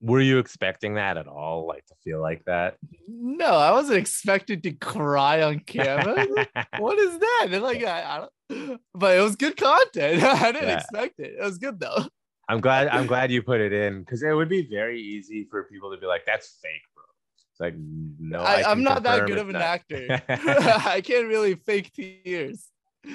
were 0.00 0.20
you 0.20 0.38
expecting 0.38 0.94
that 0.94 1.16
at 1.16 1.26
all 1.28 1.66
like 1.66 1.84
to 1.86 1.94
feel 2.04 2.20
like 2.20 2.44
that 2.44 2.76
No, 3.08 3.46
I 3.54 3.70
wasn't 3.70 3.98
expected 3.98 4.62
to 4.64 4.72
cry 4.72 5.42
on 5.42 5.60
camera. 5.60 6.26
what 6.78 6.98
is 6.98 7.18
that? 7.20 7.48
And 7.52 7.62
like, 7.62 7.84
I, 7.84 8.02
I 8.02 8.26
don't, 8.48 8.80
but 8.94 9.16
it 9.16 9.20
was 9.20 9.36
good 9.36 9.56
content. 9.56 10.22
I 10.24 10.50
didn't 10.50 10.68
Yeah. 10.70 10.78
expect 10.80 11.20
it. 11.20 11.36
It 11.38 11.42
was 11.42 11.58
good 11.58 11.78
though. 11.78 12.04
i'm 12.48 12.60
glad 12.60 12.88
i'm 12.88 13.06
glad 13.06 13.30
you 13.30 13.40
put 13.42 13.60
it 13.60 13.72
in 13.72 14.00
because 14.00 14.22
it 14.24 14.32
would 14.32 14.48
be 14.48 14.66
very 14.68 15.00
easy 15.00 15.46
for 15.48 15.62
people 15.70 15.92
to 15.92 15.96
be 15.96 16.06
like 16.06 16.24
that's 16.26 16.58
fake 16.60 16.82
bro 16.94 17.04
it's 17.52 17.60
like 17.60 17.74
no 18.18 18.40
I, 18.42 18.68
I'm 18.68 18.82
not 18.82 19.04
that 19.04 19.26
good 19.28 19.38
of 19.38 19.48
an 19.48 19.52
not. 19.52 19.62
actor. 19.62 20.20
I 20.28 21.00
can't 21.00 21.28
really 21.28 21.54
fake 21.54 21.92
tears. 21.92 22.66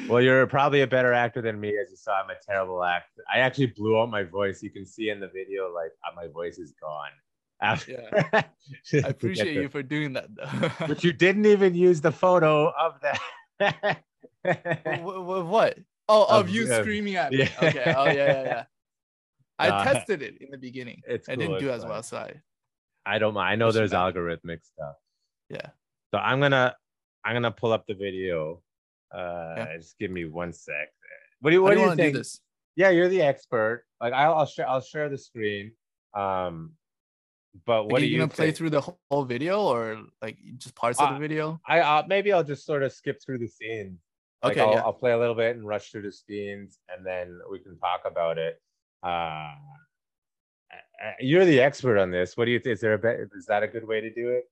Well, 0.09 0.21
you're 0.21 0.45
probably 0.47 0.81
a 0.81 0.87
better 0.87 1.13
actor 1.13 1.41
than 1.41 1.59
me, 1.59 1.69
as 1.77 1.89
you 1.89 1.95
saw. 1.95 2.21
I'm 2.21 2.29
a 2.29 2.35
terrible 2.45 2.83
actor. 2.83 3.23
I 3.33 3.39
actually 3.39 3.67
blew 3.67 3.97
out 3.99 4.09
my 4.09 4.23
voice. 4.23 4.61
You 4.61 4.69
can 4.69 4.85
see 4.85 5.09
in 5.09 5.19
the 5.19 5.27
video, 5.29 5.73
like 5.73 5.91
uh, 6.05 6.13
my 6.15 6.27
voice 6.27 6.57
is 6.57 6.73
gone. 6.81 7.09
After 7.61 7.91
Yeah. 7.93 8.41
I 9.03 9.07
appreciate 9.07 9.55
you 9.55 9.69
for 9.69 9.81
doing 9.81 10.13
that 10.13 10.27
though. 10.35 10.69
but 10.87 11.03
you 11.03 11.11
didn't 11.13 11.45
even 11.45 11.73
use 11.73 12.01
the 12.01 12.11
photo 12.11 12.71
of 12.77 12.99
that. 13.01 14.03
Wh- 14.45 14.99
wh- 15.01 15.49
what? 15.49 15.77
Oh, 16.09 16.23
of, 16.25 16.45
Of- 16.45 16.49
you 16.49 16.67
screaming 16.67 17.15
at 17.15 17.31
me. 17.31 17.39
yeah. 17.39 17.49
Okay. 17.61 17.93
Oh 17.95 18.05
yeah, 18.05 18.13
yeah, 18.13 18.43
yeah. 18.43 18.63
I 19.59 19.69
Nah. 19.69 19.83
tested 19.83 20.21
it 20.21 20.37
in 20.41 20.51
the 20.51 20.57
beginning. 20.57 21.01
It's 21.07 21.27
I 21.27 21.35
cool, 21.35 21.47
didn't 21.47 21.59
do 21.59 21.69
as 21.71 21.83
well, 21.85 22.03
so 22.03 22.17
I 22.17 22.33
I 23.05 23.19
don't 23.19 23.33
mind. 23.33 23.49
I 23.51 23.55
know 23.55 23.71
there's 23.71 23.91
algorithmic 23.91 24.63
stuff. 24.63 24.95
yeah. 25.49 25.69
So 26.13 26.19
I'm 26.19 26.39
gonna 26.39 26.75
I'm 27.25 27.33
gonna 27.35 27.51
pull 27.51 27.73
up 27.73 27.87
the 27.87 27.95
video. 27.95 28.61
Uh, 29.13 29.53
Yeah. 29.57 29.77
just 29.77 29.97
give 29.97 30.11
me 30.11 30.25
one 30.25 30.51
sec. 30.53 30.89
What 31.41 31.51
do 31.51 31.55
you 31.55 31.61
What 31.63 31.69
do 31.71 31.75
do 31.75 31.79
you 31.79 31.83
you 31.85 31.87
want 31.89 31.97
to 31.99 32.03
think? 32.03 32.13
do 32.15 32.19
this? 32.19 32.41
Yeah, 32.75 32.89
you're 32.89 33.09
the 33.09 33.21
expert. 33.21 33.85
Like 34.01 34.13
I'll, 34.13 34.33
I'll 34.35 34.45
share 34.45 34.67
I'll 34.69 34.81
share 34.81 35.09
the 35.09 35.17
screen. 35.17 35.71
Um, 36.13 36.73
but 37.65 37.83
Like, 37.83 37.91
what 37.91 38.01
are 38.01 38.05
you 38.05 38.11
you 38.11 38.17
gonna 38.19 38.29
play 38.29 38.51
through 38.51 38.69
the 38.71 38.81
whole- 38.81 39.25
video 39.25 39.61
or 39.63 40.03
like 40.21 40.37
just 40.57 40.75
parts 40.75 40.99
of 40.99 41.09
Uh, 41.09 41.13
the 41.13 41.19
video? 41.19 41.59
I 41.67 41.79
uh, 41.79 42.03
maybe 42.07 42.31
I'll 42.33 42.43
just 42.43 42.65
sort 42.65 42.83
of 42.83 42.91
skip 42.91 43.19
through 43.23 43.39
the 43.39 43.47
scenes. 43.47 43.99
Like 44.43 44.51
Okay, 44.53 44.61
I'll, 44.61 44.73
yeah. 44.73 44.81
I'll 44.81 44.93
play 44.93 45.11
a 45.11 45.17
little 45.17 45.33
bit 45.33 45.55
and 45.55 45.65
rush 45.67 45.89
through 45.89 46.03
the 46.03 46.11
scenes, 46.11 46.79
and 46.89 47.03
then 47.05 47.39
we 47.49 47.57
can 47.59 47.77
talk 47.79 48.01
about 48.05 48.37
it. 48.37 48.61
Uh, 49.01 49.53
uh, 50.71 51.11
you're 51.19 51.45
the 51.45 51.59
expert 51.59 51.97
on 51.97 52.11
this. 52.11 52.37
What 52.37 52.45
do 52.45 52.51
you 52.51 52.59
think? 52.59 52.73
Is 52.73 52.81
there 52.81 52.93
a 52.93 52.97
bet? 52.99 53.17
Is 53.35 53.45
that 53.47 53.63
a 53.63 53.67
good 53.67 53.87
way 53.87 54.01
to 54.01 54.13
do 54.13 54.29
it? 54.29 54.43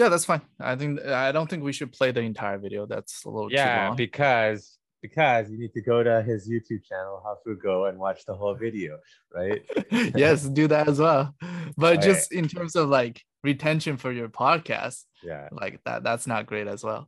Yeah, 0.00 0.08
that's 0.08 0.24
fine. 0.24 0.40
I 0.58 0.76
think 0.76 1.00
I 1.04 1.30
don't 1.32 1.48
think 1.50 1.62
we 1.62 1.72
should 1.72 1.92
play 1.92 2.10
the 2.10 2.22
entire 2.22 2.58
video. 2.58 2.86
That's 2.86 3.24
a 3.24 3.28
little 3.30 3.50
too 3.50 3.56
Yeah, 3.56 3.88
long. 3.88 3.96
because 3.96 4.78
because 5.02 5.50
you 5.50 5.58
need 5.58 5.72
to 5.74 5.82
go 5.82 6.02
to 6.02 6.22
his 6.22 6.48
YouTube 6.50 6.82
channel, 6.90 7.22
Hafugo, 7.26 7.88
and 7.88 7.98
watch 7.98 8.24
the 8.26 8.34
whole 8.34 8.54
video, 8.54 8.98
right? 9.34 9.60
yes, 10.24 10.44
do 10.60 10.66
that 10.68 10.88
as 10.88 10.98
well. 10.98 11.34
But 11.76 11.98
Oh, 11.98 12.00
just 12.08 12.32
in 12.32 12.48
terms 12.48 12.76
of 12.76 12.88
like 12.88 13.20
retention 13.44 13.96
for 13.96 14.10
your 14.12 14.28
podcast, 14.28 15.04
Yeah. 15.22 15.48
like 15.52 15.80
that, 15.86 16.02
that's 16.02 16.26
not 16.26 16.46
great 16.46 16.66
as 16.66 16.82
well. 16.84 17.02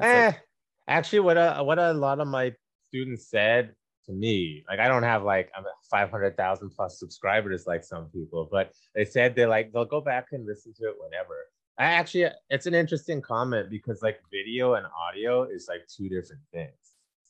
It's 0.00 0.08
Eh, 0.08 0.26
like- 0.26 0.40
actually, 0.88 1.20
what 1.20 1.36
a 1.36 1.62
what 1.68 1.78
a 1.78 1.92
lot 1.92 2.18
of 2.20 2.28
my 2.28 2.46
students 2.88 3.28
said 3.28 3.74
to 4.06 4.12
me, 4.12 4.64
like 4.70 4.78
I 4.80 4.88
don't 4.88 5.02
have 5.12 5.22
like 5.22 5.50
I'm 5.56 5.64
five 5.90 6.10
hundred 6.10 6.36
thousand 6.36 6.70
plus 6.76 6.98
subscribers 6.98 7.66
like 7.66 7.82
some 7.84 8.04
people, 8.16 8.48
but 8.50 8.72
they 8.94 9.04
said 9.04 9.34
they 9.34 9.44
like 9.46 9.66
they'll 9.72 9.84
go 9.96 10.00
back 10.00 10.26
and 10.32 10.46
listen 10.46 10.72
to 10.78 10.84
it 10.90 10.96
whenever. 11.02 11.36
I 11.78 11.84
actually, 11.84 12.26
it's 12.50 12.66
an 12.66 12.74
interesting 12.74 13.22
comment 13.22 13.70
because 13.70 14.02
like 14.02 14.20
video 14.32 14.74
and 14.74 14.86
audio 14.86 15.44
is 15.44 15.68
like 15.68 15.86
two 15.86 16.08
different 16.08 16.42
things. 16.52 16.72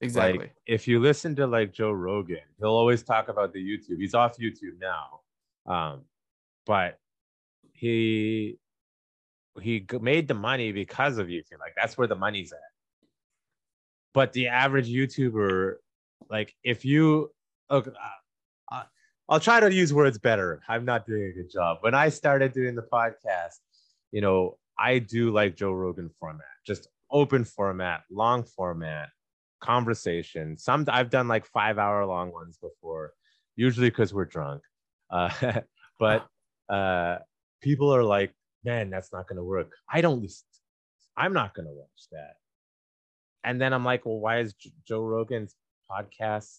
exactly. 0.00 0.38
Like 0.38 0.54
if 0.66 0.88
you 0.88 1.00
listen 1.00 1.36
to 1.36 1.46
like 1.46 1.72
Joe 1.72 1.92
Rogan, 1.92 2.38
he'll 2.58 2.68
always 2.68 3.02
talk 3.02 3.28
about 3.28 3.52
the 3.52 3.60
YouTube. 3.60 3.98
He's 3.98 4.14
off 4.14 4.38
YouTube 4.38 4.80
now, 4.80 5.20
um, 5.72 6.00
but 6.64 6.98
he 7.72 8.58
he 9.60 9.84
made 10.00 10.28
the 10.28 10.34
money 10.34 10.72
because 10.72 11.18
of 11.18 11.26
YouTube. 11.26 11.58
Like 11.60 11.74
that's 11.76 11.98
where 11.98 12.06
the 12.06 12.16
money's 12.16 12.52
at. 12.52 12.58
But 14.14 14.32
the 14.32 14.48
average 14.48 14.88
YouTuber, 14.88 15.74
like 16.30 16.54
if 16.64 16.84
you, 16.84 17.30
okay, 17.70 17.90
I'll 19.28 19.40
try 19.40 19.60
to 19.60 19.72
use 19.72 19.92
words 19.92 20.16
better. 20.16 20.62
I'm 20.68 20.86
not 20.86 21.06
doing 21.06 21.24
a 21.24 21.32
good 21.32 21.50
job. 21.50 21.78
When 21.82 21.94
I 21.94 22.08
started 22.08 22.52
doing 22.52 22.74
the 22.74 22.86
podcast, 22.90 23.58
you 24.12 24.20
know, 24.20 24.58
I 24.78 24.98
do 24.98 25.30
like 25.30 25.56
Joe 25.56 25.72
Rogan 25.72 26.10
format, 26.20 26.46
just 26.66 26.88
open 27.10 27.44
format, 27.44 28.02
long 28.10 28.44
format, 28.44 29.08
conversation. 29.60 30.56
Some 30.56 30.84
I've 30.88 31.10
done 31.10 31.28
like 31.28 31.46
five 31.46 31.78
hour 31.78 32.04
long 32.06 32.32
ones 32.32 32.58
before, 32.58 33.12
usually 33.56 33.90
because 33.90 34.14
we're 34.14 34.24
drunk. 34.24 34.62
Uh, 35.10 35.60
but 35.98 36.26
uh, 36.68 37.18
people 37.60 37.94
are 37.94 38.04
like, 38.04 38.32
man, 38.64 38.90
that's 38.90 39.12
not 39.12 39.28
gonna 39.28 39.44
work. 39.44 39.70
I 39.90 40.00
don't 40.00 40.22
listen. 40.22 40.46
I'm 41.16 41.32
not 41.32 41.54
gonna 41.54 41.72
watch 41.72 42.06
that. 42.12 42.34
And 43.44 43.60
then 43.60 43.72
I'm 43.72 43.84
like, 43.84 44.04
well, 44.06 44.18
why 44.18 44.40
is 44.40 44.54
Joe 44.86 45.02
Rogan's 45.02 45.54
podcast 45.90 46.58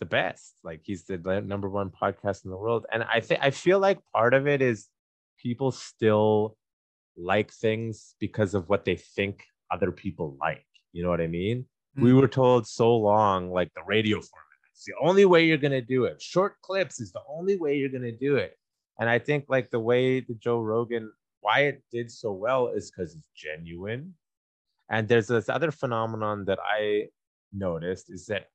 the 0.00 0.06
best? 0.06 0.54
Like 0.62 0.80
he's 0.84 1.04
the 1.04 1.18
number 1.44 1.68
one 1.68 1.90
podcast 1.90 2.44
in 2.44 2.50
the 2.50 2.56
world. 2.56 2.86
And 2.92 3.02
I 3.02 3.20
think 3.20 3.40
I 3.42 3.50
feel 3.50 3.78
like 3.78 3.98
part 4.14 4.34
of 4.34 4.46
it 4.46 4.62
is 4.62 4.88
people 5.38 5.70
still 5.70 6.56
like 7.16 7.52
things 7.52 8.14
because 8.20 8.54
of 8.54 8.68
what 8.68 8.84
they 8.84 8.96
think 8.96 9.44
other 9.70 9.90
people 9.90 10.36
like. 10.40 10.66
You 10.92 11.02
know 11.02 11.10
what 11.10 11.20
I 11.20 11.26
mean? 11.26 11.66
We 11.96 12.10
Mm. 12.10 12.20
were 12.20 12.28
told 12.28 12.66
so 12.66 12.96
long, 12.96 13.50
like 13.50 13.72
the 13.74 13.82
radio 13.82 14.20
format. 14.20 14.44
It's 14.70 14.84
the 14.84 14.94
only 15.00 15.24
way 15.24 15.44
you're 15.46 15.58
gonna 15.58 15.82
do 15.82 16.04
it. 16.04 16.22
Short 16.22 16.60
clips 16.62 17.00
is 17.00 17.12
the 17.12 17.22
only 17.28 17.56
way 17.56 17.76
you're 17.76 17.88
gonna 17.88 18.12
do 18.12 18.36
it. 18.36 18.56
And 19.00 19.08
I 19.08 19.18
think 19.18 19.46
like 19.48 19.70
the 19.70 19.80
way 19.80 20.20
the 20.20 20.34
Joe 20.34 20.60
Rogan, 20.60 21.12
why 21.40 21.60
it 21.60 21.82
did 21.90 22.10
so 22.10 22.32
well 22.32 22.68
is 22.68 22.90
because 22.90 23.14
it's 23.16 23.30
genuine. 23.34 24.14
And 24.88 25.08
there's 25.08 25.26
this 25.28 25.48
other 25.48 25.70
phenomenon 25.70 26.44
that 26.46 26.58
I 26.62 27.08
noticed 27.52 28.10
is 28.10 28.26
that 28.26 28.48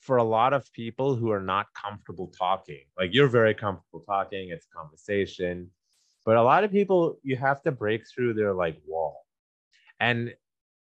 for 0.00 0.16
a 0.16 0.24
lot 0.24 0.52
of 0.52 0.72
people 0.72 1.16
who 1.16 1.30
are 1.30 1.40
not 1.42 1.66
comfortable 1.74 2.28
talking, 2.28 2.84
like 2.98 3.12
you're 3.12 3.28
very 3.28 3.54
comfortable 3.54 4.00
talking, 4.00 4.50
it's 4.50 4.66
conversation, 4.74 5.70
but 6.28 6.36
a 6.36 6.42
lot 6.42 6.62
of 6.62 6.70
people 6.70 7.18
you 7.22 7.36
have 7.36 7.62
to 7.62 7.72
break 7.72 8.06
through 8.06 8.34
their 8.34 8.52
like 8.52 8.76
wall. 8.86 9.24
And 9.98 10.34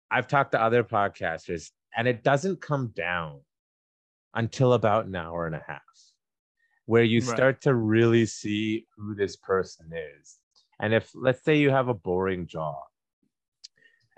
I've 0.08 0.28
talked 0.28 0.52
to 0.52 0.62
other 0.62 0.84
podcasters, 0.84 1.72
and 1.96 2.06
it 2.06 2.22
doesn't 2.22 2.60
come 2.60 2.92
down 2.94 3.40
until 4.34 4.74
about 4.74 5.06
an 5.06 5.16
hour 5.16 5.46
and 5.46 5.56
a 5.56 5.64
half, 5.66 5.82
where 6.86 7.02
you 7.02 7.18
Right. 7.18 7.28
start 7.28 7.60
to 7.62 7.74
really 7.74 8.24
see 8.24 8.86
who 8.96 9.16
this 9.16 9.34
person 9.34 9.90
is. 10.20 10.38
And 10.78 10.94
if, 10.94 11.10
let's 11.12 11.42
say, 11.42 11.58
you 11.58 11.70
have 11.70 11.88
a 11.88 11.94
boring 11.94 12.46
job 12.46 12.84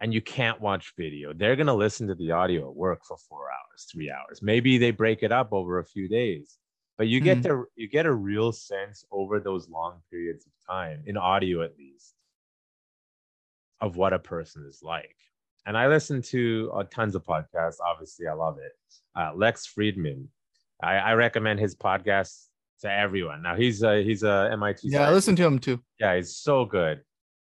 and 0.00 0.12
you 0.12 0.20
can't 0.20 0.60
watch 0.60 0.92
video, 0.94 1.32
they're 1.32 1.56
going 1.56 1.68
to 1.68 1.72
listen 1.72 2.06
to 2.08 2.14
the 2.14 2.32
audio 2.32 2.68
at 2.68 2.76
work 2.76 3.02
for 3.02 3.16
four 3.16 3.46
hours, 3.48 3.86
three 3.90 4.10
hours. 4.10 4.42
Maybe 4.42 4.76
they 4.76 4.90
break 4.90 5.22
it 5.22 5.32
up 5.32 5.54
over 5.54 5.78
a 5.78 5.86
few 5.86 6.06
days. 6.06 6.58
But 6.96 7.08
you 7.08 7.20
get 7.20 7.42
to 7.42 7.64
you 7.74 7.88
get 7.88 8.06
a 8.06 8.12
real 8.12 8.52
sense 8.52 9.04
over 9.10 9.40
those 9.40 9.68
long 9.68 10.00
periods 10.10 10.46
of 10.46 10.52
time, 10.68 11.02
in 11.06 11.16
audio 11.16 11.62
at 11.62 11.76
least, 11.76 12.14
of 13.80 13.96
what 13.96 14.12
a 14.12 14.18
person 14.18 14.64
is 14.68 14.80
like. 14.82 15.16
And 15.66 15.76
I 15.76 15.88
listen 15.88 16.22
to 16.22 16.70
uh, 16.74 16.84
tons 16.90 17.14
of 17.14 17.24
podcasts. 17.24 17.76
Obviously, 17.84 18.26
I 18.28 18.34
love 18.34 18.58
it. 18.58 18.72
Uh, 19.16 19.32
Lex 19.34 19.66
Fridman, 19.66 20.26
I, 20.82 20.96
I 20.96 21.12
recommend 21.14 21.58
his 21.58 21.74
podcast 21.74 22.46
to 22.82 22.92
everyone. 22.92 23.42
Now 23.42 23.56
he's 23.56 23.82
a 23.82 24.04
he's 24.04 24.22
a 24.22 24.50
MIT. 24.52 24.88
Yeah, 24.88 25.08
I 25.08 25.10
listen 25.10 25.34
to 25.36 25.44
him 25.44 25.58
too. 25.58 25.80
Yeah, 25.98 26.16
he's 26.16 26.36
so 26.36 26.64
good, 26.64 27.00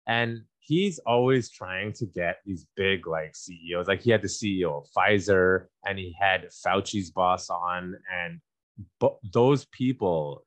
and 0.06 0.43
he's 0.59 0.98
always 1.01 1.51
trying 1.51 1.93
to 1.93 2.06
get 2.06 2.39
these 2.44 2.66
big 2.74 3.06
like 3.06 3.36
CEOs. 3.36 3.86
Like 3.86 4.01
he 4.01 4.10
had 4.10 4.23
the 4.23 4.28
CEO 4.28 4.82
of 4.82 4.89
Pfizer, 4.97 5.66
and 5.85 5.98
he 5.98 6.16
had 6.18 6.48
Fauci's 6.64 7.10
boss 7.10 7.51
on, 7.51 7.97
and 8.12 8.40
but 9.01 9.16
those 9.32 9.65
people. 9.66 10.44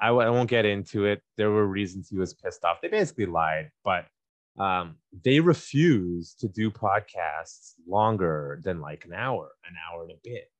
I, 0.00 0.08
I 0.08 0.30
won't 0.30 0.48
get 0.48 0.64
into 0.64 1.04
it. 1.04 1.20
There 1.36 1.50
were 1.50 1.66
reasons 1.66 2.08
he 2.08 2.16
was 2.16 2.32
pissed 2.32 2.64
off. 2.64 2.80
They 2.80 2.88
basically 2.88 3.26
lied, 3.26 3.70
but 3.84 4.06
um, 4.58 4.96
they 5.24 5.40
refuse 5.40 6.34
to 6.40 6.48
do 6.48 6.70
podcasts 6.70 7.74
longer 7.86 8.60
than 8.64 8.80
like 8.80 9.04
an 9.04 9.12
hour, 9.12 9.50
an 9.68 9.74
hour 9.88 10.02
and 10.02 10.12
a 10.12 10.20
bit. 10.24 10.50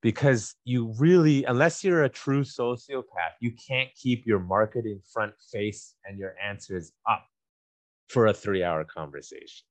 Because 0.00 0.54
you 0.64 0.94
really, 0.98 1.44
unless 1.44 1.82
you're 1.82 2.04
a 2.04 2.08
true 2.08 2.42
sociopath, 2.44 3.34
you 3.40 3.52
can't 3.68 3.90
keep 4.00 4.24
your 4.24 4.38
marketing 4.38 5.00
front 5.12 5.34
face 5.52 5.94
and 6.04 6.18
your 6.18 6.34
answers 6.42 6.92
up 7.10 7.26
for 8.08 8.26
a 8.26 8.32
three 8.32 8.62
hour 8.62 8.84
conversation. 8.84 9.66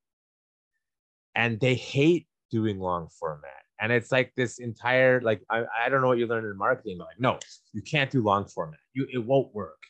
And 1.34 1.58
they 1.58 1.74
hate 1.74 2.26
doing 2.50 2.78
long 2.78 3.08
format. 3.18 3.62
And 3.80 3.92
it's 3.92 4.10
like 4.10 4.32
this 4.36 4.58
entire, 4.58 5.20
like, 5.20 5.42
I, 5.50 5.64
I 5.84 5.88
don't 5.88 6.00
know 6.02 6.08
what 6.08 6.18
you 6.18 6.26
learned 6.26 6.46
in 6.46 6.56
marketing, 6.56 6.96
but 6.98 7.06
like, 7.06 7.20
no, 7.20 7.38
you 7.72 7.82
can't 7.82 8.10
do 8.10 8.22
long 8.22 8.46
format. 8.46 8.80
You, 8.92 9.06
it 9.12 9.24
won't 9.24 9.54
work, 9.54 9.82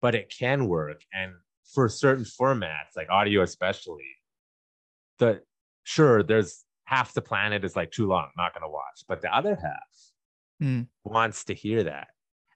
but 0.00 0.14
it 0.14 0.32
can 0.36 0.68
work. 0.68 1.02
And 1.12 1.32
for 1.72 1.88
certain 1.88 2.24
formats, 2.24 2.96
like 2.96 3.08
audio 3.08 3.42
especially, 3.42 4.04
the 5.18 5.42
sure 5.84 6.22
there's 6.22 6.64
half 6.84 7.14
the 7.14 7.22
planet 7.22 7.64
is 7.64 7.76
like 7.76 7.90
too 7.90 8.06
long, 8.06 8.28
not 8.36 8.52
gonna 8.54 8.68
watch, 8.68 9.04
but 9.08 9.22
the 9.22 9.34
other 9.34 9.56
half 9.56 10.12
Mm. 10.60 10.86
wants 11.02 11.44
to 11.46 11.54
hear 11.54 11.82
that. 11.82 12.08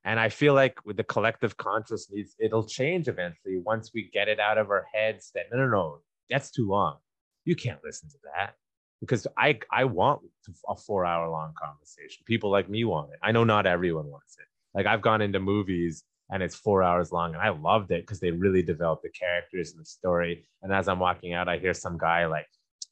And 0.05 0.21
I 0.21 0.29
feel 0.29 0.55
like 0.55 0.85
with 0.85 0.97
the 0.97 1.03
collective 1.03 1.57
consciousness, 1.57 2.37
it'll 2.39 2.67
change 2.67 3.09
eventually 3.09 3.59
once 3.59 3.91
we 3.93 4.09
get 4.13 4.29
it 4.29 4.39
out 4.39 4.59
of 4.59 4.71
our 4.71 4.87
heads 4.95 5.33
that 5.35 5.47
no, 5.51 5.59
no, 5.59 5.67
no, 5.67 5.99
that's 6.31 6.53
too 6.53 6.69
long. 6.69 6.99
You 7.45 7.57
can't 7.57 7.81
listen 7.83 8.09
to 8.11 8.19
that 8.37 8.55
because 9.01 9.27
I 9.37 9.59
I 9.71 9.85
want 9.85 10.23
a 10.69 10.77
four 10.77 11.05
hour 11.05 11.29
long 11.29 11.53
conversation. 11.63 12.25
People 12.27 12.51
like 12.51 12.69
me 12.69 12.85
want 12.85 13.11
it. 13.13 13.19
I 13.23 13.33
know 13.33 13.45
not 13.45 13.67
everyone 13.67 14.07
wants 14.07 14.37
it. 14.39 14.47
Like 14.75 14.87
I've 14.87 15.03
gone 15.03 15.23
into 15.23 15.41
movies 15.41 16.05
and 16.31 16.43
it's 16.43 16.57
four 16.57 16.83
hours 16.83 17.13
long 17.13 17.35
and 17.35 17.43
I 17.43 17.51
loved 17.51 17.91
it 17.91 18.03
because 18.03 18.21
they 18.21 18.31
really 18.31 18.63
developed 18.63 19.03
the 19.03 19.11
characters 19.11 19.73
and 19.73 19.81
the 19.81 19.87
story. 19.87 20.49
And 20.63 20.73
as 20.73 20.89
I'm 20.89 20.99
walking 20.99 21.35
out, 21.35 21.49
I 21.49 21.59
hear 21.59 21.75
some 21.75 21.99
guy 21.99 22.27
like, 22.27 22.47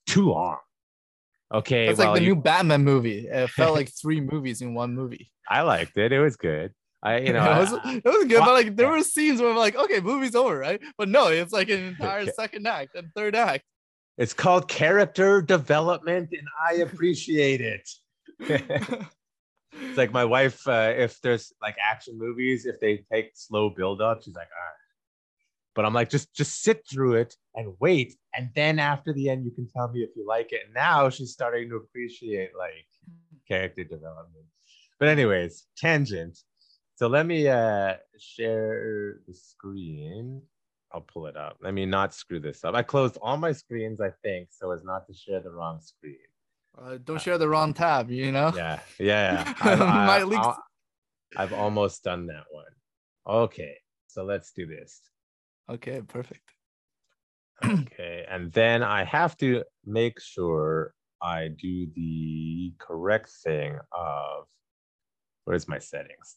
too 0.07 0.31
long. 0.31 0.59
Okay, 1.53 1.89
It's 1.89 1.99
well, 1.99 2.13
like 2.13 2.21
the 2.21 2.25
you- 2.25 2.35
new 2.35 2.41
Batman 2.41 2.85
movie. 2.85 3.27
It 3.29 3.51
felt 3.51 3.75
like 3.75 3.91
three 4.01 4.21
movies 4.21 4.63
in 4.63 4.75
one 4.75 4.95
movie. 4.95 5.31
I 5.49 5.63
liked 5.63 5.97
it. 5.99 6.13
It 6.13 6.21
was 6.21 6.37
good. 6.37 6.73
I, 7.03 7.19
you 7.19 7.33
know, 7.35 7.45
it 7.57 7.59
was, 7.59 7.73
it 7.73 8.05
was 8.05 8.25
good, 8.27 8.41
but 8.41 8.55
like 8.55 8.77
there 8.77 8.89
were 8.89 9.03
scenes 9.03 9.41
where 9.41 9.51
I'm 9.51 9.57
like, 9.57 9.77
okay, 9.77 10.01
movie's 10.01 10.35
over, 10.35 10.59
right? 10.59 10.81
But 10.97 11.09
no, 11.11 11.29
it's 11.29 11.53
like 11.53 11.69
an 11.69 11.85
entire 11.85 12.27
second 12.33 12.67
act 12.67 12.95
and 12.95 13.09
third 13.15 13.37
act. 13.37 13.65
It's 14.17 14.35
called 14.35 14.69
character 14.69 15.43
development, 15.43 16.31
and 16.33 16.47
I 16.63 16.75
appreciate 16.75 17.61
it. 17.61 17.89
it's 18.39 19.97
like 19.97 20.13
my 20.13 20.25
wife, 20.25 20.67
uh, 20.69 20.93
if 20.97 21.21
there's 21.21 21.53
like 21.61 21.77
action 21.85 22.17
movies, 22.17 22.65
if 22.67 22.79
they 22.81 23.05
take 23.13 23.33
slow 23.35 23.71
build 23.71 24.01
up, 24.01 24.23
she's 24.23 24.35
like, 24.35 24.47
all 24.47 24.67
right. 24.67 24.75
But 25.75 25.85
I'm 25.85 25.93
like, 25.95 26.11
just 26.11 26.33
just 26.33 26.63
sit 26.63 26.87
through 26.89 27.15
it 27.15 27.35
and 27.57 27.75
wait, 27.81 28.15
and 28.35 28.51
then 28.55 28.79
after 28.79 29.13
the 29.13 29.29
end, 29.29 29.45
you 29.45 29.51
can 29.51 29.69
tell 29.69 29.91
me 29.91 30.01
if 30.01 30.11
you 30.15 30.25
like 30.27 30.53
it. 30.53 30.61
And 30.67 30.75
now 30.75 31.11
she's 31.11 31.33
starting 31.33 31.69
to 31.71 31.77
appreciate 31.77 32.51
like 32.57 32.87
character 33.49 33.83
development. 33.83 34.47
But 35.01 35.09
anyways, 35.09 35.67
tangent. 35.77 36.39
So 36.95 37.09
let 37.09 37.27
me 37.27 37.49
uh 37.49 37.95
share 38.17 39.19
the 39.27 39.35
screen. 39.35 40.43
I'll 40.95 41.01
pull 41.01 41.27
it 41.27 41.37
up. 41.37 41.57
Let 41.61 41.75
me 41.75 41.87
not 41.87 42.15
screw 42.15 42.39
this 42.39 42.63
up. 42.65 42.77
I 42.77 42.83
closed 42.83 43.19
all 43.21 43.37
my 43.37 43.51
screens, 43.51 44.01
I 44.01 44.11
think, 44.23 44.49
so 44.53 44.71
as 44.71 44.85
not 44.85 45.07
to 45.09 45.13
share 45.13 45.41
the 45.41 45.51
wrong 45.51 45.81
screen. 45.81 46.17
Uh, 46.81 46.99
don't 47.03 47.21
share 47.21 47.37
the 47.37 47.49
wrong 47.49 47.75
tab, 47.75 48.11
you 48.13 48.31
know? 48.31 48.53
Yeah, 48.55 48.79
yeah. 49.01 49.45
yeah. 49.45 49.55
I've, 49.61 49.81
I- 49.83 50.07
Might 50.21 50.55
I've 51.37 51.53
almost 51.53 52.05
done 52.05 52.27
that 52.27 52.45
one. 52.53 52.65
Okay, 53.27 53.75
so 54.07 54.23
let's 54.23 54.53
do 54.53 54.67
this. 54.67 55.01
Okay, 55.69 56.01
perfect. 56.07 56.43
Okay, 57.65 58.25
and 58.29 58.53
then 58.53 58.83
I 58.83 59.05
have 59.05 59.37
to 59.39 59.63
make 59.85 60.21
sure 60.21 60.93
I 61.23 61.49
do 61.49 61.87
the 61.95 62.75
correct 62.79 63.31
thing 63.43 63.79
of 63.93 64.45
where's 65.45 65.67
my 65.69 65.79
settings? 65.79 66.37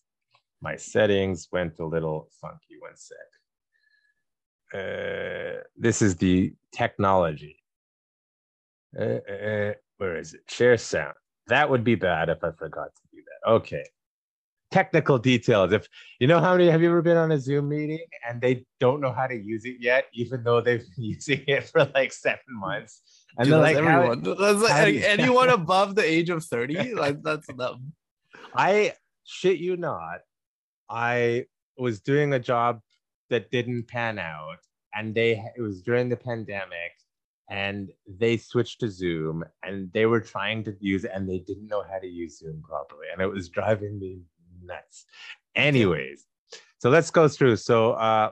My 0.61 0.75
settings 0.77 1.47
went 1.51 1.79
a 1.79 1.85
little 1.85 2.29
funky. 2.39 2.77
One 2.79 2.95
sec. 2.95 3.17
Uh, 4.73 5.61
this 5.77 6.01
is 6.01 6.15
the 6.15 6.53
technology. 6.73 7.57
Uh, 8.97 9.19
uh, 9.29 9.33
uh, 9.33 9.73
where 9.97 10.17
is 10.17 10.33
it? 10.33 10.41
Share 10.47 10.77
sound. 10.77 11.13
That 11.47 11.69
would 11.69 11.83
be 11.83 11.95
bad 11.95 12.29
if 12.29 12.43
I 12.43 12.51
forgot 12.51 12.89
to 12.95 13.01
do 13.11 13.21
that. 13.23 13.51
Okay. 13.51 13.83
Technical 14.71 15.17
details. 15.17 15.71
If 15.71 15.87
you 16.19 16.27
know 16.27 16.41
how 16.41 16.51
many 16.51 16.69
have 16.69 16.81
you 16.81 16.89
ever 16.89 17.01
been 17.01 17.15
on 17.15 17.31
a 17.31 17.39
Zoom 17.39 17.69
meeting 17.69 18.05
and 18.27 18.41
they 18.41 18.65
don't 18.81 18.99
know 18.99 19.13
how 19.13 19.27
to 19.27 19.35
use 19.35 19.63
it 19.63 19.77
yet, 19.79 20.05
even 20.13 20.43
though 20.43 20.59
they've 20.59 20.81
been 20.95 21.03
using 21.15 21.43
it 21.47 21.63
for 21.69 21.89
like 21.95 22.11
seven 22.11 22.39
months, 22.49 23.01
and 23.37 23.47
Dude, 23.49 23.57
like, 23.57 23.77
how- 23.77 24.01
everyone. 24.01 24.23
That's 24.23 24.61
like 24.61 24.71
how 24.71 25.09
anyone 25.09 25.49
above 25.49 25.95
the 25.95 26.03
age 26.03 26.29
of 26.29 26.43
30. 26.43 26.93
Like 26.95 27.21
that's 27.23 27.47
them. 27.47 27.93
I 28.53 28.93
shit 29.23 29.59
you 29.59 29.77
not. 29.77 30.19
I 30.89 31.45
was 31.77 32.01
doing 32.01 32.33
a 32.33 32.39
job 32.39 32.81
that 33.29 33.51
didn't 33.51 33.87
pan 33.87 34.19
out, 34.19 34.59
and 34.93 35.13
they 35.13 35.43
it 35.55 35.61
was 35.61 35.81
during 35.81 36.09
the 36.09 36.17
pandemic, 36.17 36.91
and 37.49 37.89
they 38.07 38.37
switched 38.37 38.79
to 38.81 38.89
Zoom, 38.89 39.43
and 39.63 39.91
they 39.93 40.05
were 40.05 40.21
trying 40.21 40.63
to 40.65 40.75
use 40.79 41.05
it, 41.05 41.11
and 41.13 41.29
they 41.29 41.39
didn't 41.39 41.67
know 41.67 41.83
how 41.89 41.99
to 41.99 42.07
use 42.07 42.39
Zoom 42.39 42.61
properly, 42.61 43.07
and 43.11 43.21
it 43.21 43.27
was 43.27 43.49
driving 43.49 43.99
me 43.99 44.21
nuts. 44.63 45.05
Anyways, 45.55 46.25
so 46.79 46.89
let's 46.89 47.11
go 47.11 47.27
through. 47.27 47.55
So 47.57 47.93
uh, 47.93 48.31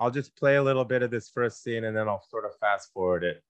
I'll 0.00 0.10
just 0.10 0.36
play 0.36 0.56
a 0.56 0.62
little 0.62 0.84
bit 0.84 1.02
of 1.02 1.10
this 1.10 1.28
first 1.28 1.62
scene, 1.62 1.84
and 1.84 1.96
then 1.96 2.08
I'll 2.08 2.24
sort 2.30 2.44
of 2.44 2.52
fast 2.58 2.92
forward 2.92 3.24
it, 3.24 3.42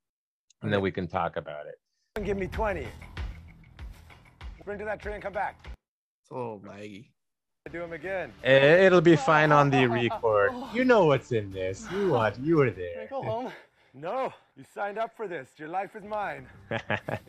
and 0.62 0.72
then 0.72 0.80
we 0.80 0.90
can 0.90 1.06
talk 1.06 1.36
about 1.36 1.66
it. 1.66 2.24
Give 2.24 2.36
me 2.36 2.46
20. 2.46 2.86
Bring 4.64 4.78
to 4.78 4.84
that 4.84 5.00
tree 5.00 5.14
and 5.14 5.22
come 5.22 5.32
back. 5.32 5.68
It's 6.22 6.30
a 6.32 6.34
little 6.34 6.60
laggy. 6.60 7.10
Do 7.72 7.80
them 7.80 7.92
again. 7.92 8.32
Eh, 8.44 8.86
It'll 8.86 9.00
be 9.00 9.16
fine 9.16 9.50
on 9.50 9.70
the 9.70 9.86
record. 9.86 10.52
You 10.72 10.84
know 10.84 11.06
what's 11.06 11.32
in 11.32 11.50
this. 11.50 11.86
You 11.92 12.10
want 12.10 12.38
you 12.38 12.56
were 12.58 12.70
there. 12.70 12.94
Can 12.94 13.02
I 13.02 13.06
Go 13.06 13.22
home. 13.22 13.52
No, 13.92 14.32
you 14.56 14.64
signed 14.74 14.98
up 14.98 15.16
for 15.16 15.26
this. 15.26 15.48
Your 15.58 15.68
life 15.68 15.96
is 15.96 16.04
mine. 16.04 16.46
You're 16.70 16.80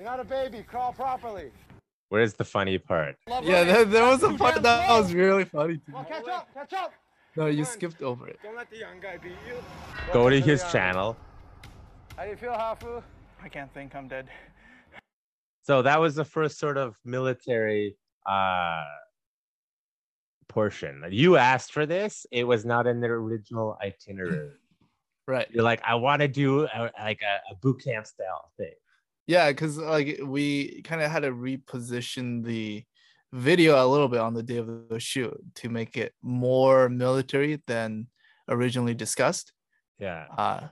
not 0.06 0.20
a 0.20 0.24
baby. 0.24 0.64
Crawl 0.64 0.94
properly. 0.94 1.52
Where's 2.10 2.34
the 2.36 2.44
funny 2.44 2.78
part? 2.78 3.16
Yeah, 3.28 3.64
there, 3.64 3.86
there 3.86 4.06
was 4.06 4.22
a 4.24 4.34
part 4.34 4.62
that 4.62 4.90
was 4.90 5.14
really 5.14 5.46
funny. 5.46 5.78
To 5.78 5.86
Come 5.92 5.96
on, 5.96 6.04
me. 6.04 6.10
catch 6.10 6.28
up. 6.28 6.54
Catch 6.54 6.74
up. 6.74 6.94
No, 7.36 7.48
you 7.48 7.64
Come 7.64 7.72
on. 7.72 7.74
skipped 7.74 8.02
over 8.02 8.28
it. 8.28 8.40
Don't 8.44 8.56
let 8.56 8.70
the 8.70 8.78
young 8.78 9.00
guy 9.02 9.18
beat 9.18 9.32
you. 9.48 9.56
Go 10.14 10.30
to 10.30 10.40
his 10.40 10.62
channel. 10.72 11.18
How 12.16 12.24
do 12.26 12.30
you 12.30 12.36
feel, 12.38 12.52
Hafu? 12.54 13.02
I 13.42 13.50
can't 13.50 13.74
think 13.74 13.96
I'm 13.96 14.08
dead. 14.08 14.28
So 15.64 15.82
that 15.82 16.00
was 16.00 16.16
the 16.16 16.26
first 16.26 16.60
sort 16.60 16.78
of 16.78 16.96
military 17.06 17.96
uh 18.26 18.84
portion. 20.50 21.04
You 21.10 21.38
asked 21.38 21.72
for 21.72 21.86
this. 21.86 22.26
It 22.32 22.44
was 22.46 22.66
not 22.66 22.88
in 22.88 23.00
the 23.02 23.08
original 23.08 23.78
itinerary. 23.82 24.52
Right. 25.28 25.48
You're 25.52 25.64
like, 25.64 25.82
I 25.86 25.96
want 25.96 26.22
to 26.22 26.28
do 26.28 26.64
a, 26.66 26.92
like 27.00 27.22
a, 27.22 27.52
a 27.52 27.56
boot 27.62 27.84
camp 27.84 28.06
style 28.08 28.52
thing. 28.58 28.72
Yeah, 29.28 29.50
because 29.52 29.78
like 29.78 30.20
we 30.24 30.82
kind 30.84 31.02
of 31.02 31.12
had 31.12 31.24
to 31.24 31.32
reposition 31.32 32.44
the 32.46 32.84
video 33.34 33.84
a 33.84 33.88
little 33.88 34.08
bit 34.08 34.22
on 34.22 34.34
the 34.34 34.42
day 34.44 34.56
of 34.58 34.68
the 34.90 35.00
shoot 35.02 35.38
to 35.56 35.68
make 35.70 35.98
it 35.98 36.14
more 36.22 36.88
military 36.88 37.62
than 37.68 38.08
originally 38.48 38.94
discussed. 38.94 39.52
Yeah. 40.00 40.28
Uh 40.38 40.68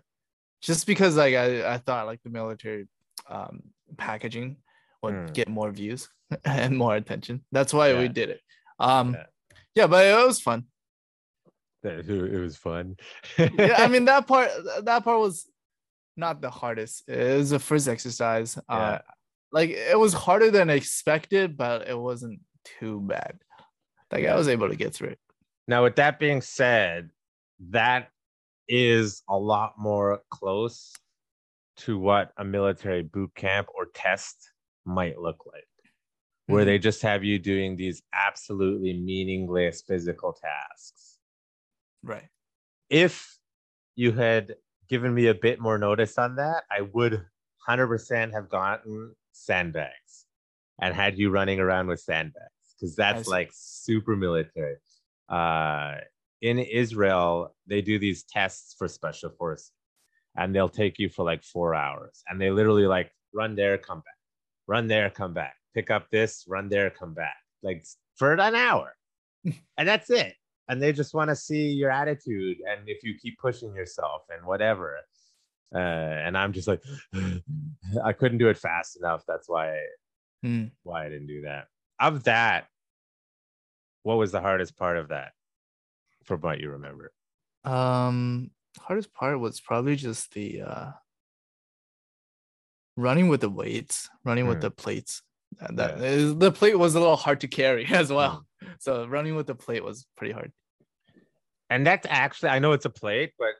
just 0.61 0.87
because 0.87 1.17
like 1.17 1.35
I, 1.35 1.73
I 1.73 1.77
thought 1.79 2.05
like 2.05 2.23
the 2.23 2.29
military 2.29 2.87
um 3.29 3.61
packaging 3.97 4.57
would 5.03 5.13
Mm. 5.13 5.33
get 5.33 5.49
more 5.49 5.69
views 5.71 6.09
and 6.45 6.77
more 6.77 6.95
attention. 6.95 7.43
That's 7.51 7.73
why 7.73 7.93
we 7.93 8.07
did 8.07 8.29
it. 8.29 8.41
Um 8.79 9.15
Yeah. 9.15 9.25
Yeah, 9.75 9.87
but 9.87 10.05
it 10.05 10.25
was 10.25 10.39
fun. 10.39 10.65
It 11.83 12.39
was 12.39 12.57
fun. 12.57 12.97
yeah, 13.37 13.75
I 13.77 13.87
mean 13.87 14.05
that 14.11 14.25
part 14.25 14.49
that 14.83 15.03
part 15.03 15.19
was 15.19 15.47
not 16.17 16.41
the 16.41 16.49
hardest. 16.49 17.03
It 17.07 17.37
was 17.37 17.51
the 17.51 17.59
first 17.59 17.87
exercise. 17.87 18.57
Yeah. 18.69 18.75
Uh 18.75 18.99
like 19.51 19.69
it 19.69 19.97
was 19.97 20.13
harder 20.13 20.51
than 20.51 20.69
expected, 20.69 21.55
but 21.55 21.87
it 21.87 21.97
wasn't 21.97 22.41
too 22.79 23.01
bad. 23.01 23.39
Like 24.11 24.25
I 24.25 24.35
was 24.35 24.47
able 24.47 24.69
to 24.69 24.75
get 24.75 24.93
through 24.93 25.09
it. 25.09 25.19
Now, 25.67 25.83
with 25.83 25.95
that 25.95 26.19
being 26.19 26.41
said, 26.41 27.09
that 27.69 28.09
is 28.67 29.23
a 29.29 29.37
lot 29.37 29.73
more 29.77 30.21
close 30.29 30.93
to 31.77 31.97
what 31.97 32.31
a 32.37 32.43
military 32.43 33.03
boot 33.03 33.33
camp 33.35 33.67
or 33.75 33.87
test 33.93 34.51
might 34.85 35.19
look 35.19 35.45
like, 35.51 35.67
where 36.47 36.63
Mhm. 36.63 36.67
they 36.67 36.79
just 36.79 37.01
have 37.01 37.23
you 37.23 37.39
doing 37.39 37.75
these 37.75 38.01
absolutely 38.13 38.93
meaningless 38.93 39.81
physical 39.81 40.33
tasks. 40.33 41.19
Right. 42.03 42.29
If 42.89 43.39
you 43.95 44.11
had 44.11 44.55
given 44.87 45.13
me 45.13 45.27
a 45.27 45.33
bit 45.33 45.59
more 45.59 45.77
notice 45.77 46.17
on 46.17 46.35
that, 46.35 46.63
I 46.69 46.81
would 46.81 47.25
100% 47.57 48.33
have 48.33 48.49
gotten 48.49 49.15
sandbags 49.31 50.27
and 50.79 50.93
had 50.93 51.17
you 51.17 51.31
running 51.31 51.59
around 51.59 51.87
with 51.87 51.99
sandbags 51.99 52.75
because 52.75 52.95
that's 52.95 53.27
like 53.27 53.49
super 53.53 54.15
military. 54.15 54.75
Uh, 55.29 55.95
in 56.41 56.59
Israel, 56.59 57.55
they 57.65 57.81
do 57.81 57.97
these 57.97 58.23
tests 58.23 58.75
for 58.77 58.87
special 58.87 59.31
forces 59.31 59.71
and 60.35 60.53
they'll 60.53 60.69
take 60.69 60.99
you 60.99 61.09
for 61.09 61.23
like 61.25 61.43
four 61.43 61.73
hours 61.73 62.23
and 62.27 62.39
they 62.39 62.51
literally 62.51 62.85
like 62.85 63.11
run 63.33 63.55
there, 63.55 63.77
come 63.77 63.99
back, 63.99 64.17
run 64.67 64.87
there, 64.87 65.09
come 65.09 65.33
back, 65.33 65.55
pick 65.75 65.91
up 65.91 66.09
this, 66.09 66.45
run 66.47 66.69
there, 66.69 66.89
come 66.89 67.13
back, 67.13 67.35
like 67.61 67.85
for 68.15 68.33
an 68.33 68.55
hour. 68.55 68.95
and 69.77 69.87
that's 69.87 70.09
it. 70.09 70.33
And 70.67 70.81
they 70.81 70.91
just 70.93 71.13
want 71.13 71.29
to 71.29 71.35
see 71.35 71.67
your 71.69 71.91
attitude 71.91 72.57
and 72.67 72.87
if 72.89 73.03
you 73.03 73.13
keep 73.21 73.37
pushing 73.37 73.75
yourself 73.75 74.23
and 74.35 74.43
whatever. 74.47 74.97
Uh, 75.73 75.77
and 75.77 76.35
I'm 76.37 76.53
just 76.53 76.67
like, 76.67 76.81
I 78.03 78.13
couldn't 78.13 78.39
do 78.39 78.47
it 78.49 78.57
fast 78.57 78.97
enough. 78.97 79.23
That's 79.27 79.47
why 79.47 79.77
Hmm. 80.41 80.65
why 80.83 81.05
I 81.05 81.09
didn't 81.09 81.27
do 81.27 81.41
that. 81.41 81.67
Of 81.99 82.23
that, 82.25 82.67
what 84.03 84.17
was 84.17 84.31
the 84.31 84.41
hardest 84.41 84.77
part 84.77 84.97
of 84.97 85.09
that 85.09 85.33
from 86.23 86.41
what 86.41 86.59
you 86.59 86.71
remember? 86.71 87.11
Um 87.63 88.51
hardest 88.79 89.13
part 89.13 89.39
was 89.39 89.59
probably 89.61 89.95
just 89.95 90.33
the 90.33 90.61
uh 90.61 90.91
running 92.95 93.27
with 93.27 93.41
the 93.41 93.49
weights, 93.49 94.09
running 94.23 94.47
with 94.47 94.59
Mm. 94.59 94.61
the 94.61 94.71
plates. 94.71 95.21
And 95.59 95.77
that 95.79 95.99
is- 96.01 96.31
uh, 96.31 96.35
the 96.35 96.51
plate 96.51 96.77
was 96.77 96.95
a 96.95 96.99
little 96.99 97.15
hard 97.15 97.41
to 97.41 97.47
carry 97.47 97.85
as 97.89 98.11
well. 98.11 98.45
Mm. 98.63 98.67
So 98.79 99.05
running 99.07 99.35
with 99.35 99.47
the 99.47 99.55
plate 99.55 99.83
was 99.83 100.05
pretty 100.17 100.33
hard. 100.33 100.51
And 101.69 101.85
that's 101.85 102.05
actually 102.09 102.49
I 102.49 102.59
know 102.59 102.73
it's 102.73 102.85
a 102.85 102.89
plate, 102.89 103.33
but 103.39 103.53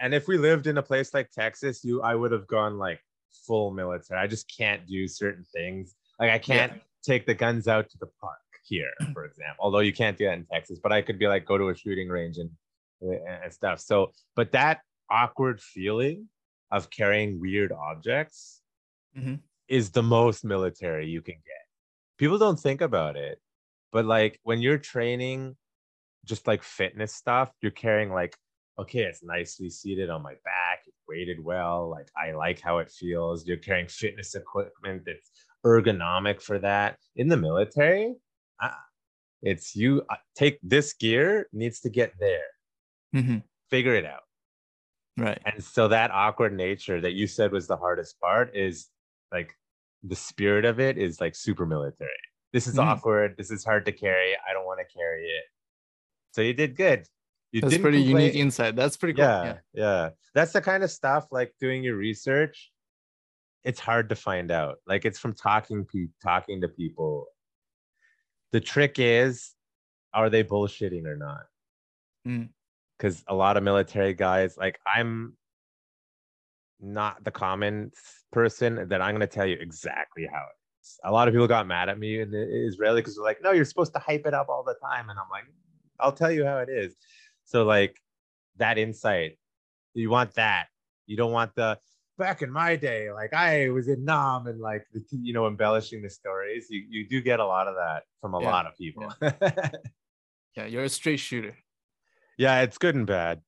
and 0.00 0.14
if 0.14 0.26
we 0.28 0.36
lived 0.36 0.66
in 0.66 0.78
a 0.78 0.82
place 0.82 1.14
like 1.14 1.30
Texas, 1.30 1.84
you 1.84 2.02
I 2.02 2.14
would 2.14 2.32
have 2.32 2.46
gone 2.46 2.78
like 2.78 3.00
full 3.46 3.70
military. 3.70 4.20
I 4.20 4.26
just 4.26 4.52
can't 4.54 4.86
do 4.86 5.06
certain 5.08 5.44
things. 5.54 5.94
Like 6.20 6.30
I 6.30 6.38
can't 6.38 6.72
take 7.02 7.24
the 7.26 7.34
guns 7.34 7.68
out 7.68 7.88
to 7.90 7.98
the 7.98 8.08
park 8.20 8.36
here, 8.64 8.90
for 9.14 9.24
example. 9.24 9.56
Although 9.60 9.80
you 9.80 9.92
can't 9.92 10.16
do 10.18 10.26
that 10.26 10.34
in 10.34 10.46
Texas, 10.52 10.78
but 10.82 10.92
I 10.92 11.00
could 11.02 11.18
be 11.18 11.26
like 11.26 11.46
go 11.46 11.56
to 11.56 11.68
a 11.70 11.74
shooting 11.76 12.08
range 12.08 12.36
and 12.38 12.50
eh, 13.02 13.16
eh, 13.26 13.38
and 13.44 13.52
stuff. 13.52 13.80
So, 13.80 14.12
but 14.36 14.52
that 14.52 14.80
awkward 15.10 15.60
feeling 15.60 16.28
of 16.70 16.90
carrying 16.90 17.40
weird 17.40 17.72
objects 17.72 18.60
Mhm. 19.16 19.40
Is 19.72 19.90
the 19.90 20.02
most 20.02 20.44
military 20.44 21.08
you 21.08 21.22
can 21.22 21.36
get. 21.36 21.64
People 22.18 22.36
don't 22.36 22.60
think 22.60 22.82
about 22.82 23.16
it, 23.16 23.40
but 23.90 24.04
like 24.04 24.38
when 24.42 24.60
you're 24.60 24.76
training 24.76 25.56
just 26.26 26.46
like 26.46 26.62
fitness 26.62 27.14
stuff, 27.14 27.50
you're 27.62 27.72
carrying 27.72 28.12
like, 28.12 28.36
okay, 28.78 29.00
it's 29.00 29.22
nicely 29.22 29.70
seated 29.70 30.10
on 30.10 30.22
my 30.22 30.34
back, 30.44 30.80
it's 30.86 31.00
weighted 31.08 31.42
well, 31.42 31.88
like 31.88 32.08
I 32.14 32.32
like 32.32 32.60
how 32.60 32.78
it 32.78 32.90
feels. 32.90 33.46
You're 33.46 33.56
carrying 33.56 33.88
fitness 33.88 34.34
equipment 34.34 35.04
that's 35.06 35.30
ergonomic 35.64 36.42
for 36.42 36.58
that. 36.58 36.98
In 37.16 37.28
the 37.28 37.38
military, 37.38 38.14
ah, 38.60 38.78
it's 39.40 39.74
you 39.74 40.02
uh, 40.10 40.16
take 40.36 40.58
this 40.62 40.92
gear 40.92 41.48
needs 41.50 41.80
to 41.80 41.88
get 41.88 42.12
there. 42.20 42.50
hmm 43.14 43.38
Figure 43.70 43.94
it 43.94 44.04
out. 44.04 44.24
Right. 45.16 45.40
And 45.46 45.64
so 45.64 45.88
that 45.88 46.10
awkward 46.10 46.54
nature 46.54 47.00
that 47.00 47.12
you 47.12 47.26
said 47.26 47.52
was 47.52 47.66
the 47.66 47.76
hardest 47.78 48.20
part 48.20 48.54
is 48.54 48.88
like 49.32 49.56
the 50.02 50.16
spirit 50.16 50.64
of 50.64 50.80
it 50.80 50.98
is 50.98 51.20
like 51.20 51.34
super 51.34 51.66
military. 51.66 52.10
This 52.52 52.66
is 52.66 52.74
Mhm. 52.76 52.84
awkward. 52.84 53.36
This 53.36 53.50
is 53.50 53.64
hard 53.64 53.84
to 53.86 53.92
carry. 53.92 54.34
I 54.36 54.52
don't 54.52 54.66
want 54.66 54.80
to 54.86 54.92
carry 54.98 55.26
it. 55.26 55.44
So 56.32 56.42
you 56.42 56.52
did 56.54 56.76
good. 56.76 57.06
You 57.52 57.60
That's 57.60 57.78
pretty 57.78 58.02
complain- 58.02 58.22
unique 58.24 58.34
insight. 58.34 58.76
That's 58.76 58.96
pretty 58.96 59.14
cool. 59.14 59.24
yeah, 59.24 59.58
yeah. 59.74 60.10
That's 60.34 60.52
the 60.52 60.60
kind 60.62 60.82
of 60.82 60.90
stuff 60.90 61.28
like 61.30 61.54
doing 61.60 61.82
your 61.84 61.96
research. 61.96 62.72
It's 63.64 63.78
hard 63.78 64.08
to 64.08 64.16
find 64.16 64.50
out. 64.50 64.78
Like 64.86 65.04
it's 65.04 65.18
from 65.18 65.34
talking 65.34 65.84
pe- 65.86 66.08
talking 66.22 66.62
to 66.62 66.68
people. 66.68 67.26
The 68.52 68.60
trick 68.60 68.98
is, 68.98 69.54
are 70.14 70.28
they 70.30 70.42
bullshitting 70.44 71.06
or 71.06 71.16
not? 71.16 71.46
Mm. 72.26 72.50
Because 72.98 73.22
a 73.28 73.34
lot 73.34 73.56
of 73.56 73.62
military 73.62 74.14
guys, 74.14 74.56
like 74.56 74.78
I'm 74.86 75.36
not 76.82 77.24
the 77.24 77.30
common 77.30 77.92
person, 78.32 78.88
then 78.88 79.00
I'm 79.02 79.12
going 79.14 79.20
to 79.20 79.26
tell 79.26 79.46
you 79.46 79.56
exactly 79.60 80.26
how 80.26 80.38
it 80.40 80.56
is. 80.82 80.98
A 81.04 81.12
lot 81.12 81.28
of 81.28 81.34
people 81.34 81.46
got 81.48 81.66
mad 81.66 81.88
at 81.88 81.98
me 81.98 82.20
in 82.20 82.30
the 82.30 82.42
Israeli 82.66 83.00
because 83.00 83.16
they're 83.16 83.24
like, 83.24 83.42
no, 83.42 83.52
you're 83.52 83.64
supposed 83.64 83.92
to 83.94 83.98
hype 84.00 84.26
it 84.26 84.34
up 84.34 84.48
all 84.48 84.64
the 84.64 84.74
time. 84.82 85.08
And 85.10 85.18
I'm 85.18 85.28
like, 85.30 85.44
I'll 86.00 86.12
tell 86.12 86.30
you 86.32 86.44
how 86.44 86.58
it 86.58 86.68
is. 86.68 86.96
So, 87.44 87.64
like, 87.64 88.00
that 88.56 88.78
insight, 88.78 89.38
you 89.94 90.10
want 90.10 90.34
that. 90.34 90.66
You 91.06 91.16
don't 91.16 91.32
want 91.32 91.54
the 91.54 91.78
back 92.18 92.42
in 92.42 92.50
my 92.50 92.76
day, 92.76 93.10
like 93.10 93.32
I 93.34 93.68
was 93.70 93.88
in 93.88 94.04
Nam 94.04 94.46
and 94.46 94.60
like, 94.60 94.86
you 95.10 95.32
know, 95.32 95.46
embellishing 95.46 96.02
the 96.02 96.10
stories. 96.10 96.66
You, 96.70 96.84
you 96.88 97.08
do 97.08 97.20
get 97.20 97.40
a 97.40 97.46
lot 97.46 97.66
of 97.68 97.74
that 97.74 98.04
from 98.20 98.34
a 98.34 98.40
Yeah, 98.40 98.50
lot 98.50 98.66
of 98.66 98.76
people. 98.76 99.12
Yeah, 100.56 100.66
you're 100.66 100.84
a 100.84 100.88
straight 100.88 101.18
shooter. 101.18 101.56
yeah, 102.36 102.62
it's 102.62 102.78
good 102.78 102.94
and 102.94 103.06
bad. 103.06 103.42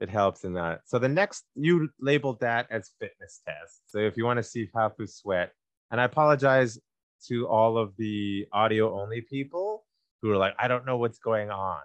It 0.00 0.08
helps 0.08 0.44
in 0.44 0.52
that. 0.54 0.82
So 0.86 0.98
the 0.98 1.08
next 1.08 1.44
you 1.54 1.88
labeled 2.00 2.40
that 2.40 2.66
as 2.70 2.92
fitness 3.00 3.40
test. 3.46 3.82
So 3.86 3.98
if 3.98 4.16
you 4.16 4.24
want 4.24 4.36
to 4.38 4.42
see 4.42 4.68
Hafu 4.74 5.08
sweat, 5.08 5.52
and 5.90 6.00
I 6.00 6.04
apologize 6.04 6.78
to 7.26 7.48
all 7.48 7.76
of 7.76 7.96
the 7.96 8.46
audio 8.52 9.00
only 9.00 9.22
people 9.22 9.84
who 10.22 10.30
are 10.30 10.36
like, 10.36 10.54
I 10.58 10.68
don't 10.68 10.86
know 10.86 10.96
what's 10.98 11.18
going 11.18 11.50
on. 11.50 11.80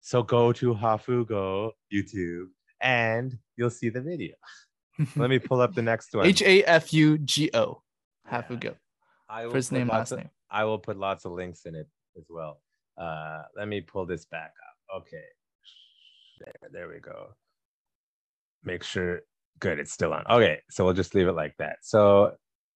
So 0.00 0.22
go 0.22 0.52
to 0.52 0.74
Hafugo 0.74 1.72
YouTube 1.92 2.46
and 2.80 3.36
you'll 3.56 3.70
see 3.70 3.88
the 3.88 4.00
video. 4.00 4.34
Let 5.16 5.30
me 5.30 5.38
pull 5.40 5.60
up 5.60 5.74
the 5.74 5.82
next 5.82 6.14
one. 6.14 6.26
H 6.26 6.42
A 6.42 6.62
F 6.64 6.92
U 6.92 7.18
G 7.18 7.50
O. 7.54 7.82
Have 8.26 8.48
a 8.50 8.54
Yeah. 8.54 8.58
go. 8.60 8.74
I 9.28 9.46
will 9.46 9.52
First 9.52 9.70
put 9.70 9.78
name, 9.78 9.88
lots 9.88 9.98
last 9.98 10.12
of- 10.12 10.18
name. 10.18 10.30
I 10.50 10.64
will 10.64 10.78
put 10.78 10.96
lots 10.98 11.24
of 11.24 11.32
links 11.32 11.64
in 11.66 11.74
it 11.74 11.88
as 12.16 12.26
well. 12.30 12.60
Uh, 12.96 13.42
let 13.56 13.66
me 13.66 13.80
pull 13.80 14.06
this 14.06 14.24
back 14.26 14.52
up. 14.94 15.00
Okay. 15.02 15.24
There, 16.38 16.70
there 16.72 16.88
we 16.88 16.98
go. 17.00 17.28
Make 18.62 18.82
sure. 18.82 19.20
Good, 19.60 19.78
it's 19.78 19.92
still 19.92 20.12
on. 20.12 20.24
Okay, 20.28 20.60
so 20.70 20.84
we'll 20.84 20.94
just 20.94 21.14
leave 21.14 21.28
it 21.28 21.32
like 21.32 21.56
that. 21.58 21.76
So, 21.82 22.32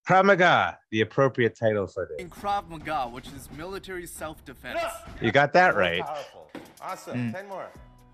Krav 0.08 0.24
Maga, 0.24 0.78
the 0.90 1.00
appropriate 1.00 1.56
title 1.58 1.86
for 1.88 2.06
this. 2.08 2.20
In. 2.24 2.30
Krav 2.30 2.68
Maga, 2.68 3.08
which 3.08 3.26
is 3.28 3.48
military 3.56 4.06
self-defense. 4.06 4.80
You 5.20 5.32
got 5.32 5.52
that 5.54 5.74
right. 5.76 6.02
Powerful. 6.02 6.50
Awesome. 6.80 7.30
Mm. 7.30 7.32
Ten 7.34 7.48
more. 7.48 7.68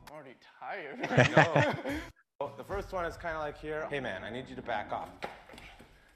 I'm 0.09 0.15
already 0.15 0.35
tired. 0.61 0.99
No. 1.37 1.75
Oh, 2.41 2.51
the 2.57 2.65
first 2.65 2.93
one 2.93 3.05
is 3.05 3.17
kind 3.17 3.37
of 3.37 3.43
like 3.43 3.59
here. 3.59 3.87
Hey 3.91 4.01
man, 4.01 4.25
I 4.25 4.31
need 4.31 4.49
you 4.49 4.57
to 4.57 4.63
back 4.63 4.91
off 4.93 5.09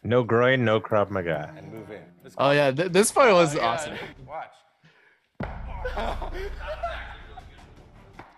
No 0.02 0.24
groin, 0.24 0.64
no 0.64 0.80
Krav 0.80 1.10
Maga. 1.10 1.52
and 1.56 1.72
move 1.72 1.90
in. 1.90 2.02
Oh 2.38 2.50
yeah, 2.50 2.70
th- 2.72 2.90
this 2.90 3.12
part 3.12 3.32
was 3.32 3.56
awesome. 3.56 3.94
Watch. 4.26 4.50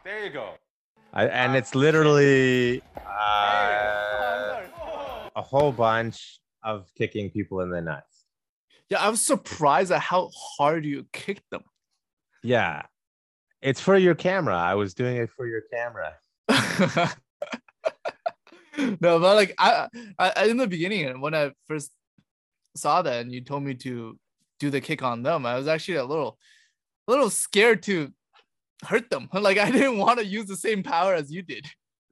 there 0.05 0.25
you 0.25 0.31
go. 0.31 0.55
I, 1.13 1.27
and 1.27 1.57
it's 1.57 1.75
literally 1.75 2.83
uh, 2.97 4.63
a 5.35 5.43
whole 5.43 5.73
bunch 5.73 6.41
of 6.63 6.87
kicking 6.97 7.31
people 7.31 7.61
in 7.61 7.71
the 7.71 7.81
nuts. 7.81 8.27
Yeah, 8.89 8.99
I 9.01 9.09
was 9.09 9.21
surprised 9.21 9.91
at 9.93 10.01
how 10.01 10.31
hard 10.35 10.85
you 10.85 11.07
kicked 11.13 11.49
them. 11.51 11.63
Yeah. 12.43 12.83
It's 13.63 13.81
for 13.81 13.97
your 13.97 14.15
camera. 14.15 14.57
I 14.57 14.75
was 14.75 14.95
doing 14.95 15.17
it 15.17 15.31
for 15.37 15.47
your 15.47 15.63
camera. 15.73 16.15
no, 18.79 19.19
but 19.19 19.35
like 19.35 19.55
I, 19.59 19.89
I 20.19 20.47
in 20.47 20.57
the 20.57 20.67
beginning 20.67 21.21
when 21.21 21.35
I 21.35 21.53
first 21.69 21.91
saw 22.77 23.03
that 23.03 23.21
and 23.21 23.33
you 23.33 23.43
told 23.43 23.63
me 23.63 23.75
to 23.75 24.19
do 24.59 24.71
the 24.71 24.81
kick 24.81 25.03
on 25.03 25.23
them, 25.23 25.45
I 25.45 25.57
was 25.57 25.67
actually 25.69 25.97
a 25.97 26.05
little, 26.05 26.39
a 27.07 27.11
little 27.11 27.31
scared 27.31 27.83
to 27.85 28.13
hurt 28.85 29.11
them. 29.11 29.29
Like 29.35 29.59
I 29.59 29.71
didn't 29.71 29.99
want 29.99 30.19
to 30.19 30.25
use 30.25 30.47
the 30.47 30.57
same 30.57 30.83
power 30.83 31.15
as 31.15 31.31
you 31.31 31.43
did. 31.43 31.67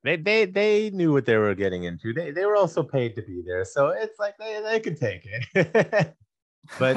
they 0.05 0.17
they 0.17 0.47
they 0.47 0.91
knew 0.91 1.13
what 1.13 1.27
they 1.27 1.37
were 1.37 1.55
getting 1.55 1.85
into. 1.85 2.13
They 2.13 2.31
they 2.31 2.45
were 2.45 2.57
also 2.57 2.83
paid 2.83 3.15
to 3.17 3.23
be 3.23 3.43
there, 3.47 3.65
so 3.65 3.89
it's 3.89 4.19
like 4.19 4.37
they 4.39 4.61
they 4.63 4.81
could 4.81 4.99
take 4.99 5.27
it. 5.27 6.15
but 6.79 6.97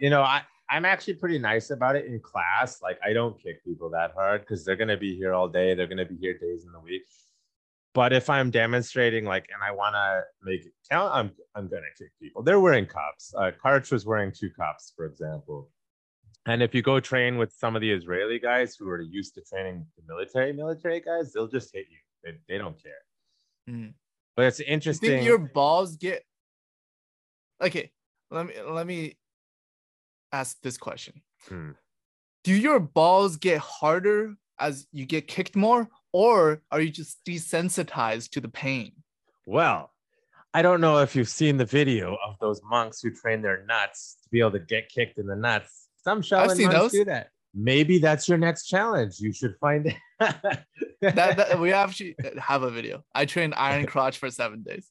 you 0.00 0.10
know, 0.10 0.22
I 0.22 0.42
I'm 0.70 0.84
actually 0.84 1.14
pretty 1.14 1.38
nice 1.38 1.70
about 1.70 1.96
it 1.96 2.06
in 2.06 2.20
class. 2.20 2.82
Like 2.82 2.98
I 3.04 3.12
don't 3.12 3.40
kick 3.40 3.64
people 3.64 3.90
that 3.90 4.12
hard 4.14 4.42
because 4.42 4.64
they're 4.64 4.76
gonna 4.76 4.96
be 4.96 5.16
here 5.16 5.34
all 5.34 5.48
day. 5.48 5.74
They're 5.74 5.86
gonna 5.86 6.06
be 6.06 6.16
here 6.16 6.38
days 6.38 6.64
in 6.64 6.72
the 6.72 6.80
week. 6.80 7.02
But 7.94 8.12
if 8.12 8.28
I'm 8.28 8.50
demonstrating, 8.50 9.24
like, 9.24 9.48
and 9.54 9.62
I 9.62 9.70
want 9.70 9.94
to 9.94 10.22
make 10.42 10.66
it 10.66 10.72
count, 10.90 11.14
I'm 11.14 11.30
I'm 11.54 11.66
gonna 11.66 11.92
kick 11.98 12.10
people. 12.20 12.42
They're 12.42 12.60
wearing 12.60 12.84
cups. 12.84 13.32
Uh, 13.34 13.52
Karch 13.64 13.90
was 13.90 14.04
wearing 14.04 14.32
two 14.32 14.50
cups, 14.50 14.92
for 14.94 15.06
example. 15.06 15.70
And 16.46 16.62
if 16.62 16.74
you 16.74 16.82
go 16.82 17.00
train 17.00 17.38
with 17.38 17.52
some 17.52 17.74
of 17.74 17.82
the 17.82 17.90
Israeli 17.90 18.38
guys 18.38 18.76
who 18.76 18.88
are 18.88 19.00
used 19.00 19.34
to 19.34 19.42
training 19.42 19.84
the 19.96 20.02
military 20.06 20.52
military 20.52 21.00
guys, 21.00 21.32
they'll 21.32 21.48
just 21.48 21.72
hit 21.74 21.86
you. 21.90 21.98
They, 22.22 22.38
they 22.48 22.58
don't 22.58 22.80
care. 22.80 22.92
Mm. 23.68 23.94
But 24.36 24.46
it's 24.46 24.60
You 24.60 24.66
interesting. 24.68 25.08
think 25.10 25.26
your 25.26 25.38
balls 25.38 25.96
get 25.96 26.22
okay? 27.60 27.90
Let 28.30 28.46
me 28.46 28.54
let 28.68 28.86
me 28.86 29.16
ask 30.32 30.56
this 30.62 30.76
question. 30.76 31.22
Hmm. 31.48 31.70
Do 32.44 32.54
your 32.54 32.78
balls 32.78 33.36
get 33.36 33.58
harder 33.58 34.34
as 34.58 34.86
you 34.92 35.04
get 35.04 35.26
kicked 35.26 35.56
more, 35.56 35.88
or 36.12 36.62
are 36.70 36.80
you 36.80 36.90
just 36.90 37.24
desensitized 37.24 38.30
to 38.30 38.40
the 38.40 38.48
pain? 38.48 38.92
Well, 39.46 39.90
I 40.54 40.62
don't 40.62 40.80
know 40.80 40.98
if 40.98 41.16
you've 41.16 41.28
seen 41.28 41.56
the 41.56 41.64
video 41.64 42.16
of 42.26 42.38
those 42.40 42.60
monks 42.64 43.00
who 43.00 43.10
train 43.10 43.42
their 43.42 43.64
nuts 43.66 44.16
to 44.22 44.28
be 44.30 44.40
able 44.40 44.52
to 44.52 44.58
get 44.60 44.88
kicked 44.88 45.18
in 45.18 45.26
the 45.26 45.36
nuts. 45.36 45.85
Some 46.06 46.22
Shaolin 46.22 46.54
seen 46.54 46.66
monks 46.66 46.78
those. 46.78 46.92
do 46.92 47.04
that. 47.06 47.30
Maybe 47.52 47.98
that's 47.98 48.28
your 48.28 48.38
next 48.38 48.66
challenge. 48.66 49.18
You 49.18 49.32
should 49.32 49.56
find 49.60 49.86
it. 49.86 49.96
That, 51.00 51.36
that 51.36 51.58
we 51.58 51.72
actually 51.84 52.14
have 52.38 52.62
a 52.62 52.70
video. 52.70 53.02
I 53.12 53.24
trained 53.24 53.54
iron 53.56 53.86
crotch 53.86 54.18
for 54.18 54.30
seven 54.30 54.62
days, 54.62 54.88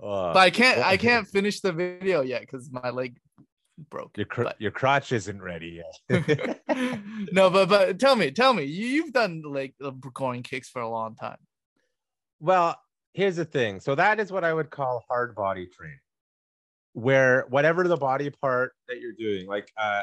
Oh, 0.00 0.32
but 0.32 0.38
I 0.38 0.48
can't 0.48 0.78
I 0.78 0.96
can't 0.96 1.28
finish 1.28 1.60
the 1.60 1.70
video 1.72 2.22
yet 2.22 2.40
because 2.40 2.70
my 2.72 2.88
leg 2.88 3.18
broke. 3.90 4.16
your 4.16 4.24
cr- 4.24 4.56
your 4.58 4.70
crotch 4.70 5.12
isn't 5.12 5.42
ready 5.42 5.82
yet. 6.08 6.60
no, 7.32 7.50
but 7.50 7.68
but 7.68 7.98
tell 7.98 8.16
me, 8.16 8.30
tell 8.30 8.54
me, 8.54 8.64
you, 8.64 8.86
you've 8.86 9.12
done 9.12 9.42
like 9.44 9.74
the 9.78 9.90
groin 9.92 10.42
kicks 10.42 10.70
for 10.70 10.80
a 10.80 10.88
long 10.88 11.14
time. 11.14 11.38
Well, 12.40 12.80
here's 13.12 13.36
the 13.36 13.44
thing. 13.44 13.80
So 13.80 13.94
that 13.96 14.18
is 14.18 14.32
what 14.32 14.44
I 14.44 14.54
would 14.54 14.70
call 14.70 15.04
hard 15.10 15.34
body 15.34 15.66
training, 15.66 16.00
where 16.94 17.44
whatever 17.50 17.86
the 17.86 17.98
body 17.98 18.30
part 18.30 18.72
that 18.88 18.98
you're 18.98 19.12
doing, 19.12 19.46
like 19.46 19.70
uh, 19.76 20.02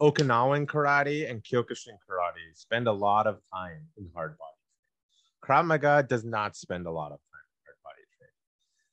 Okinawan 0.00 0.66
karate 0.66 1.28
and 1.28 1.42
Kyokushin 1.42 1.96
karate, 2.08 2.54
spend 2.54 2.86
a 2.86 2.92
lot 2.92 3.26
of 3.26 3.40
time 3.52 3.82
in 3.96 4.08
hard 4.14 4.36
body. 4.38 4.52
training. 5.42 5.64
Krav 5.64 5.66
Maga 5.66 6.06
does 6.08 6.24
not 6.24 6.56
spend 6.56 6.86
a 6.86 6.90
lot 6.90 7.12
of 7.12 7.18
time 7.18 7.46
in 7.50 7.58
hard 7.64 7.76
body 7.84 8.02
training, 8.16 8.34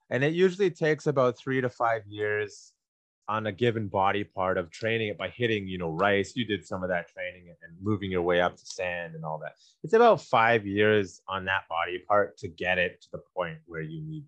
and 0.09 0.23
it 0.23 0.33
usually 0.33 0.71
takes 0.71 1.07
about 1.07 1.37
three 1.37 1.61
to 1.61 1.69
five 1.69 2.03
years 2.07 2.73
on 3.27 3.47
a 3.47 3.51
given 3.51 3.87
body 3.87 4.23
part 4.23 4.57
of 4.57 4.69
training 4.69 5.07
it 5.09 5.17
by 5.17 5.29
hitting, 5.29 5.67
you 5.67 5.77
know, 5.77 5.89
rice. 5.89 6.35
You 6.35 6.45
did 6.45 6.65
some 6.65 6.83
of 6.83 6.89
that 6.89 7.07
training 7.09 7.47
and 7.49 7.77
moving 7.81 8.11
your 8.11 8.21
way 8.21 8.39
up 8.39 8.55
to 8.55 8.65
sand 8.65 9.15
and 9.15 9.25
all 9.25 9.39
that 9.39 9.53
it's 9.85 9.93
about 9.93 10.19
five 10.19 10.65
years 10.65 11.21
on 11.27 11.45
that 11.45 11.67
body 11.69 11.99
part 11.99 12.37
to 12.39 12.47
get 12.47 12.79
it 12.79 13.01
to 13.01 13.07
the 13.13 13.21
point 13.35 13.59
where 13.67 13.81
you 13.81 14.01
need 14.01 14.23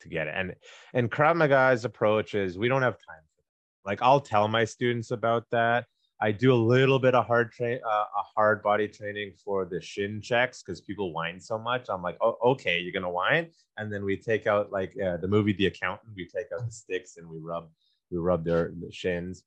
to 0.00 0.08
get 0.08 0.26
it. 0.26 0.34
And 0.34 0.54
and 0.94 1.10
Krav 1.10 1.36
Maga's 1.36 1.84
approach 1.84 2.34
is 2.34 2.58
we 2.58 2.68
don't 2.68 2.80
have 2.80 2.94
time 2.94 3.20
for 3.34 3.42
that. 3.42 3.90
Like 3.90 4.00
I'll 4.00 4.20
tell 4.20 4.48
my 4.48 4.64
students 4.64 5.10
about 5.10 5.44
that. 5.50 5.84
I 6.20 6.32
do 6.32 6.52
a 6.52 6.60
little 6.74 6.98
bit 6.98 7.14
of 7.14 7.26
hard 7.26 7.52
train, 7.52 7.78
uh, 7.86 8.04
a 8.22 8.22
hard 8.34 8.62
body 8.62 8.88
training 8.88 9.32
for 9.44 9.64
the 9.64 9.80
shin 9.80 10.20
checks 10.20 10.62
because 10.62 10.80
people 10.80 11.12
whine 11.12 11.38
so 11.40 11.58
much. 11.58 11.86
I'm 11.88 12.02
like, 12.02 12.18
oh, 12.20 12.36
okay, 12.52 12.80
you're 12.80 12.92
gonna 12.92 13.10
whine, 13.10 13.50
and 13.76 13.92
then 13.92 14.04
we 14.04 14.16
take 14.16 14.46
out 14.46 14.72
like 14.72 14.92
uh, 15.00 15.16
the 15.18 15.28
movie 15.28 15.52
The 15.52 15.66
Accountant. 15.66 16.10
We 16.16 16.26
take 16.26 16.46
out 16.52 16.64
the 16.66 16.72
sticks 16.72 17.18
and 17.18 17.28
we 17.28 17.38
rub, 17.38 17.68
we 18.10 18.18
rub 18.18 18.44
their 18.44 18.72
the 18.80 18.90
shins. 18.90 19.44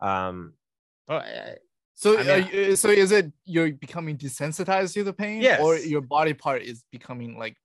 Um, 0.00 0.52
but 1.08 1.24
uh, 1.26 1.54
So, 1.94 2.14
I 2.18 2.22
mean, 2.22 2.30
are 2.30 2.38
you- 2.38 2.76
so 2.76 2.88
is 2.88 3.10
it 3.12 3.32
you're 3.44 3.72
becoming 3.72 4.16
desensitized 4.16 4.94
to 4.94 5.02
the 5.04 5.12
pain, 5.12 5.42
or 5.60 5.76
your 5.76 6.00
body 6.00 6.34
part 6.34 6.62
is 6.62 6.84
becoming 6.92 7.36
like 7.36 7.56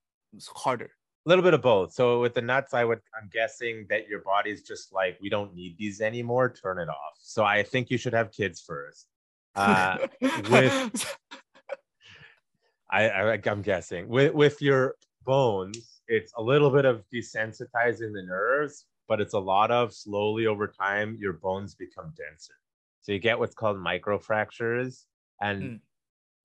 harder? 0.49 0.89
A 1.27 1.29
little 1.29 1.43
bit 1.43 1.53
of 1.53 1.61
both. 1.61 1.91
So 1.93 2.21
with 2.21 2.33
the 2.33 2.41
nuts, 2.41 2.73
I 2.73 2.85
would 2.85 2.99
I'm 3.21 3.29
guessing 3.33 3.85
that 3.89 4.07
your 4.07 4.21
body's 4.21 4.61
just 4.63 4.93
like 4.93 5.17
we 5.21 5.29
don't 5.29 5.53
need 5.53 5.75
these 5.77 5.99
anymore. 5.99 6.49
Turn 6.49 6.79
it 6.79 6.87
off. 6.87 7.15
So 7.19 7.43
I 7.43 7.63
think 7.63 7.89
you 7.91 7.97
should 7.97 8.13
have 8.13 8.31
kids 8.31 8.61
first. 8.61 9.07
Uh, 9.55 9.97
with- 10.49 11.17
I, 12.89 13.09
I 13.09 13.39
I'm 13.45 13.61
guessing 13.61 14.07
with 14.07 14.33
with 14.33 14.61
your 14.61 14.95
bones, 15.25 15.99
it's 16.07 16.31
a 16.37 16.41
little 16.41 16.69
bit 16.69 16.85
of 16.85 17.03
desensitizing 17.13 18.13
the 18.13 18.23
nerves, 18.25 18.85
but 19.09 19.19
it's 19.19 19.33
a 19.33 19.39
lot 19.39 19.71
of 19.71 19.93
slowly 19.93 20.45
over 20.47 20.67
time 20.67 21.17
your 21.19 21.33
bones 21.33 21.75
become 21.75 22.13
denser. 22.15 22.53
So 23.01 23.11
you 23.11 23.19
get 23.19 23.37
what's 23.37 23.53
called 23.55 23.75
microfractures, 23.77 25.03
and 25.41 25.61
Mm. 25.63 25.79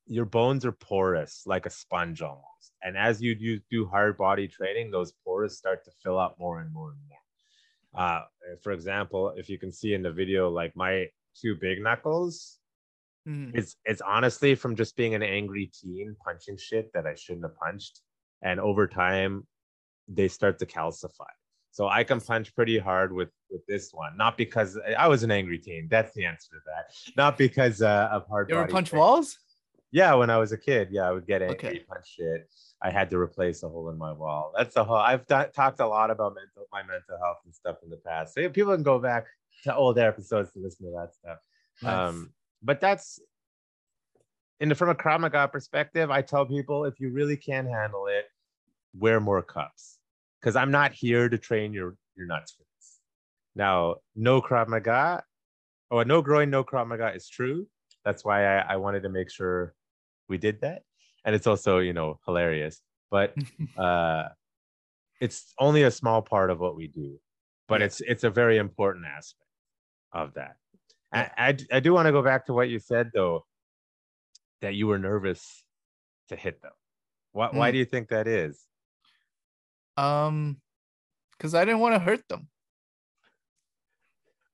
Your 0.06 0.24
bones 0.24 0.64
are 0.64 0.72
porous 0.72 1.42
like 1.46 1.66
a 1.66 1.70
sponge 1.70 2.22
almost. 2.22 2.72
And 2.82 2.96
as 2.96 3.22
you 3.22 3.34
do, 3.34 3.60
do 3.70 3.86
hard 3.86 4.16
body 4.18 4.48
training, 4.48 4.90
those 4.90 5.12
pores 5.24 5.56
start 5.56 5.84
to 5.84 5.90
fill 6.02 6.18
up 6.18 6.36
more 6.38 6.60
and 6.60 6.72
more 6.72 6.90
and 6.90 6.98
more. 7.08 7.18
Uh, 8.04 8.22
for 8.62 8.72
example, 8.72 9.32
if 9.36 9.48
you 9.48 9.58
can 9.58 9.72
see 9.72 9.94
in 9.94 10.02
the 10.02 10.10
video, 10.12 10.50
like 10.50 10.74
my 10.74 11.06
two 11.40 11.56
big 11.60 11.80
knuckles, 11.82 12.58
Mhm. 13.28 13.54
it's 13.54 13.76
it's 13.84 14.00
honestly 14.00 14.56
from 14.56 14.74
just 14.74 14.96
being 14.96 15.14
an 15.14 15.22
angry 15.22 15.66
teen 15.80 16.16
punching 16.24 16.56
shit 16.56 16.92
that 16.94 17.06
I 17.06 17.14
shouldn't 17.14 17.44
have 17.44 17.54
punched. 17.56 18.00
And 18.42 18.58
over 18.58 18.88
time, 18.88 19.46
they 20.08 20.26
start 20.26 20.58
to 20.58 20.66
calcify. 20.66 21.30
So 21.70 21.86
I 21.86 22.02
can 22.02 22.20
punch 22.20 22.54
pretty 22.54 22.78
hard 22.78 23.12
with 23.12 23.30
with 23.48 23.64
this 23.66 23.92
one, 23.92 24.16
not 24.16 24.36
because 24.36 24.76
I 24.98 25.06
was 25.06 25.22
an 25.22 25.30
angry 25.30 25.58
teen. 25.58 25.86
That's 25.88 26.12
the 26.14 26.24
answer 26.24 26.50
to 26.56 26.60
that. 26.66 26.92
Not 27.16 27.38
because 27.38 27.80
uh, 27.80 28.08
of 28.10 28.26
hard. 28.26 28.48
You 28.50 28.56
ever 28.56 28.66
punch 28.66 28.88
training. 28.90 29.00
walls? 29.00 29.38
Yeah, 29.92 30.14
when 30.14 30.30
I 30.30 30.38
was 30.38 30.52
a 30.52 30.58
kid, 30.58 30.88
yeah, 30.90 31.02
I 31.02 31.12
would 31.12 31.26
get 31.26 31.42
angry, 31.42 31.54
Okay. 31.54 31.78
punch 31.80 32.14
shit. 32.16 32.48
I 32.82 32.90
had 32.90 33.10
to 33.10 33.18
replace 33.18 33.62
a 33.62 33.68
hole 33.68 33.90
in 33.90 33.98
my 33.98 34.10
wall. 34.12 34.52
That's 34.56 34.74
the 34.74 34.82
whole. 34.82 34.96
I've 34.96 35.26
talked 35.26 35.80
a 35.80 35.86
lot 35.86 36.10
about 36.10 36.34
mental, 36.34 36.66
my 36.72 36.80
mental 36.82 37.18
health 37.22 37.38
and 37.44 37.54
stuff 37.54 37.76
in 37.84 37.90
the 37.90 37.98
past. 37.98 38.34
So 38.34 38.48
people 38.48 38.72
can 38.74 38.82
go 38.82 38.98
back 38.98 39.26
to 39.64 39.74
old 39.74 39.98
episodes 39.98 40.50
to 40.52 40.58
listen 40.58 40.86
to 40.86 40.92
that 40.92 41.14
stuff. 41.14 41.38
Um, 41.84 42.32
but 42.62 42.80
that's 42.80 43.20
in 44.60 44.70
the, 44.70 44.74
from 44.74 44.88
a 44.88 44.94
Krav 44.94 45.20
Maga 45.20 45.46
perspective. 45.48 46.10
I 46.10 46.22
tell 46.22 46.46
people 46.46 46.84
if 46.86 46.98
you 46.98 47.10
really 47.12 47.36
can't 47.36 47.68
handle 47.68 48.06
it, 48.06 48.24
wear 48.98 49.20
more 49.20 49.42
cups 49.42 49.98
because 50.40 50.56
I'm 50.56 50.70
not 50.70 50.92
here 50.92 51.28
to 51.28 51.38
train 51.38 51.72
your 51.74 51.96
your 52.16 52.26
nuts 52.26 52.52
for 52.52 52.64
this. 52.76 53.00
Now, 53.54 53.96
no 54.16 54.40
Krav 54.40 54.68
Maga, 54.68 55.22
or 55.90 56.04
no 56.04 56.22
groin, 56.22 56.50
no 56.50 56.64
Krav 56.64 56.86
Maga 56.88 57.14
is 57.14 57.28
true. 57.28 57.66
That's 58.04 58.24
why 58.24 58.58
I, 58.58 58.72
I 58.72 58.76
wanted 58.76 59.02
to 59.02 59.08
make 59.08 59.30
sure 59.30 59.74
we 60.32 60.38
did 60.38 60.62
that, 60.62 60.82
and 61.24 61.34
it's 61.36 61.46
also 61.46 61.78
you 61.78 61.92
know 61.92 62.18
hilarious. 62.26 62.80
But 63.10 63.36
uh, 63.76 64.30
it's 65.20 65.52
only 65.58 65.82
a 65.84 65.90
small 65.90 66.22
part 66.22 66.50
of 66.50 66.58
what 66.58 66.74
we 66.74 66.88
do, 66.88 67.20
but 67.68 67.80
Yeah. 67.80 67.86
it's 67.86 68.00
it's 68.00 68.24
a 68.24 68.30
very 68.30 68.56
important 68.56 69.04
aspect 69.06 69.46
of 70.12 70.34
that. 70.34 70.56
I, 71.12 71.30
I, 71.36 71.56
I 71.76 71.80
do 71.80 71.92
want 71.92 72.06
to 72.06 72.12
go 72.12 72.22
back 72.22 72.46
to 72.46 72.54
what 72.54 72.70
you 72.70 72.78
said 72.78 73.10
though, 73.12 73.44
that 74.62 74.74
you 74.74 74.86
were 74.86 74.98
nervous 74.98 75.62
to 76.28 76.36
hit 76.36 76.62
them. 76.62 76.72
Why, 77.32 77.50
why 77.52 77.68
Mm. 77.68 77.72
do 77.72 77.78
you 77.78 77.84
think 77.84 78.08
that 78.08 78.26
is? 78.26 78.66
um, 79.98 80.56
because 81.36 81.54
I 81.54 81.66
didn't 81.66 81.80
want 81.80 81.94
to 81.94 81.98
hurt 81.98 82.26
them. 82.28 82.48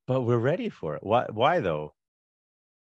But 0.05 0.21
we're 0.21 0.37
ready 0.37 0.67
for 0.69 0.95
it. 0.95 1.03
Why? 1.03 1.27
Why 1.31 1.61
though? 1.61 1.93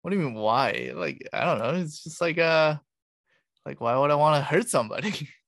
What 0.03 0.11
do 0.11 0.17
you 0.17 0.23
mean? 0.23 0.33
Why? 0.35 0.91
Like 0.93 1.27
I 1.33 1.45
don't 1.45 1.59
know. 1.59 1.81
It's 1.81 2.03
just 2.03 2.19
like 2.19 2.37
uh, 2.37 2.75
like 3.65 3.79
why 3.81 3.97
would 3.97 4.11
I 4.11 4.15
want 4.15 4.35
to 4.39 4.43
hurt 4.43 4.69
somebody? 4.69 5.27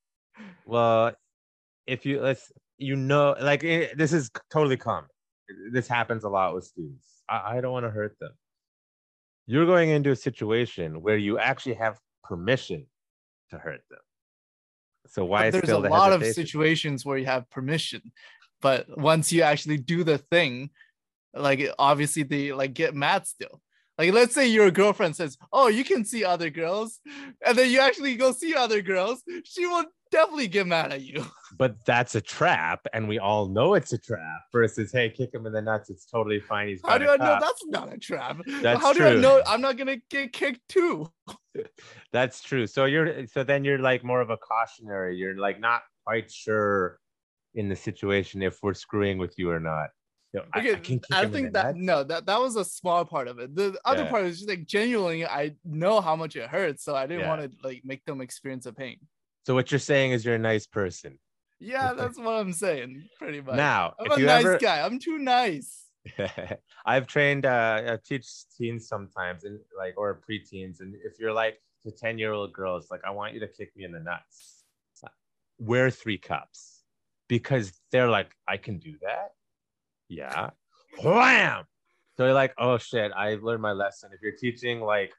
Well, 0.65 1.13
if 1.87 2.05
you 2.05 2.19
let's 2.19 2.51
you 2.77 2.95
know, 2.95 3.35
like 3.39 3.63
eh, 3.63 3.89
this 3.95 4.11
is 4.11 4.29
totally 4.51 4.75
common. 4.75 5.09
This 5.71 5.87
happens 5.87 6.25
a 6.25 6.29
lot 6.29 6.53
with 6.53 6.65
students. 6.65 7.07
I, 7.29 7.57
I 7.57 7.61
don't 7.61 7.71
want 7.71 7.85
to 7.85 7.89
hurt 7.89 8.17
them. 8.19 8.31
You're 9.47 9.65
going 9.65 9.91
into 9.91 10.11
a 10.11 10.15
situation 10.15 11.01
where 11.01 11.17
you 11.17 11.37
actually 11.39 11.75
have 11.75 11.99
permission 12.23 12.87
to 13.51 13.57
hurt 13.57 13.81
them. 13.89 13.99
So 15.07 15.23
why 15.23 15.51
there's 15.51 15.69
a 15.69 15.73
the 15.73 15.79
lot 15.79 16.11
of 16.11 16.25
situations 16.25 17.05
where 17.05 17.17
you 17.17 17.27
have 17.27 17.49
permission, 17.49 18.01
but 18.61 18.85
once 18.97 19.31
you 19.31 19.43
actually 19.43 19.77
do 19.77 20.03
the 20.03 20.17
thing, 20.17 20.71
like 21.33 21.69
obviously 21.77 22.23
they 22.23 22.51
like 22.51 22.73
get 22.73 22.95
mad 22.95 23.27
still. 23.27 23.61
Like 23.97 24.11
let's 24.11 24.33
say 24.33 24.47
your 24.47 24.71
girlfriend 24.71 25.15
says, 25.15 25.37
"Oh, 25.53 25.67
you 25.67 25.83
can 25.83 26.03
see 26.03 26.25
other 26.25 26.49
girls," 26.49 26.99
and 27.45 27.57
then 27.57 27.69
you 27.71 27.79
actually 27.79 28.15
go 28.15 28.31
see 28.31 28.53
other 28.53 28.81
girls, 28.81 29.23
she 29.45 29.65
will 29.65 29.85
definitely 30.11 30.47
get 30.47 30.67
mad 30.67 30.91
at 30.91 31.01
you. 31.01 31.25
but 31.57 31.83
that's 31.85 32.15
a 32.15 32.21
trap, 32.21 32.85
and 32.93 33.07
we 33.07 33.19
all 33.19 33.47
know 33.47 33.73
it's 33.73 33.93
a 33.93 33.97
trap. 33.97 34.41
Versus, 34.51 34.91
hey, 34.91 35.09
kick 35.09 35.33
him 35.33 35.45
in 35.45 35.53
the 35.53 35.61
nuts. 35.61 35.89
It's 35.89 36.05
totally 36.05 36.39
fine. 36.39 36.67
He's 36.69 36.81
How 36.83 36.97
do 36.97 37.09
I 37.09 37.17
know 37.17 37.37
that's 37.39 37.65
not 37.67 37.93
a 37.93 37.97
trap? 37.97 38.37
That's 38.61 38.81
How 38.81 38.91
do 38.93 39.05
I 39.05 39.11
true. 39.11 39.21
know 39.21 39.41
I'm 39.47 39.61
not 39.61 39.77
gonna 39.77 39.97
get 40.09 40.33
kicked 40.33 40.67
too? 40.67 41.11
That's 42.11 42.41
true. 42.41 42.67
So 42.67 42.83
you're 42.83 43.27
so 43.27 43.45
then 43.45 43.63
you're 43.63 43.79
like 43.79 44.03
more 44.03 44.19
of 44.19 44.29
a 44.29 44.35
cautionary. 44.35 45.15
You're 45.15 45.37
like 45.37 45.59
not 45.59 45.83
quite 46.05 46.29
sure 46.29 46.99
in 47.53 47.69
the 47.69 47.75
situation 47.75 48.41
if 48.41 48.59
we're 48.61 48.73
screwing 48.73 49.17
with 49.17 49.35
you 49.37 49.49
or 49.49 49.59
not. 49.61 49.89
You 50.35 50.41
know, 50.41 50.47
I- 50.53 50.59
I, 50.59 50.61
Okay, 50.61 50.99
I, 51.13 51.21
him 51.21 51.27
in 51.27 51.31
think 51.31 51.45
the 51.47 51.51
that 51.53 51.75
no, 51.77 52.03
that 52.03 52.25
that 52.25 52.39
was 52.41 52.57
a 52.57 52.65
small 52.65 53.05
part 53.05 53.27
of 53.29 53.39
it. 53.39 53.55
The 53.55 53.79
other 53.85 54.03
Yeah. 54.03 54.09
part 54.09 54.25
is 54.25 54.37
just 54.39 54.49
like 54.49 54.65
genuinely, 54.65 55.25
I 55.25 55.55
know 55.63 56.01
how 56.01 56.15
much 56.17 56.35
it 56.35 56.49
hurts, 56.49 56.83
so 56.83 56.93
I 56.93 57.07
didn't 57.07 57.21
Yeah. 57.23 57.29
want 57.29 57.41
to 57.43 57.51
like 57.63 57.83
make 57.85 58.03
them 58.05 58.19
experience 58.19 58.65
a 58.65 58.73
pain. 58.73 58.97
So 59.45 59.53
what 59.53 59.71
you're 59.71 59.79
saying 59.79 60.11
is 60.11 60.25
you're 60.25 60.35
a 60.35 60.39
nice 60.53 60.67
person. 60.67 61.19
Yeah, 61.59 61.93
that's 61.97 62.17
what 62.17 62.33
I'm 62.35 62.51
saying, 62.51 63.07
pretty 63.17 63.39
much. 63.39 63.55
now, 63.55 63.93
I'm 63.97 64.11
a 64.11 64.17
nice 64.19 64.45
ever, 64.45 64.57
guy. 64.57 64.81
I'm 64.85 64.99
too 64.99 65.19
nice. 65.19 65.85
I've 66.85 67.07
trained, 67.07 67.45
uh, 67.45 67.93
I 67.93 67.97
teach 68.03 68.27
teens 68.57 68.87
sometimes, 68.89 69.45
and 69.45 69.59
like 69.77 69.93
or 69.95 70.21
preteens, 70.27 70.81
and 70.81 70.95
if 71.05 71.17
you're 71.17 71.33
like 71.33 71.61
the 71.85 71.91
ten 71.91 72.17
year 72.19 72.33
old 72.33 72.51
girls, 72.51 72.91
like 72.91 73.01
I 73.05 73.11
want 73.11 73.33
you 73.33 73.39
to 73.39 73.47
kick 73.47 73.73
me 73.77 73.85
in 73.85 73.93
the 73.93 74.01
nuts. 74.01 74.63
Wear 75.57 75.89
three 75.89 76.17
cups 76.17 76.83
because 77.29 77.71
they're 77.89 78.09
like, 78.09 78.35
I 78.45 78.57
can 78.57 78.77
do 78.77 78.97
that. 79.01 79.31
Yeah. 80.07 80.51
Wham! 81.03 81.65
So 82.15 82.25
you're 82.25 82.33
like, 82.33 82.53
oh 82.57 82.77
shit, 82.77 83.11
I've 83.15 83.43
learned 83.43 83.61
my 83.61 83.73
lesson. 83.73 84.11
If 84.13 84.21
you're 84.21 84.37
teaching 84.37 84.81
like 84.81 85.11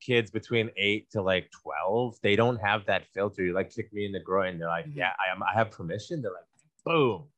kids 0.00 0.30
between 0.30 0.70
eight 0.76 1.10
to 1.10 1.22
like 1.22 1.50
12, 1.62 2.16
they 2.22 2.36
don't 2.36 2.56
have 2.58 2.86
that 2.86 3.06
filter. 3.12 3.44
You 3.44 3.52
like 3.52 3.74
kick 3.74 3.92
me 3.92 4.06
in 4.06 4.12
the 4.12 4.20
groin. 4.20 4.58
They're 4.58 4.68
like, 4.68 4.86
Mhm. 4.86 4.96
yeah, 4.96 5.12
I 5.18 5.32
am 5.32 5.42
I 5.42 5.52
have 5.52 5.70
permission. 5.70 6.22
They're 6.22 6.32
like, 6.32 6.44
boom. 6.84 7.28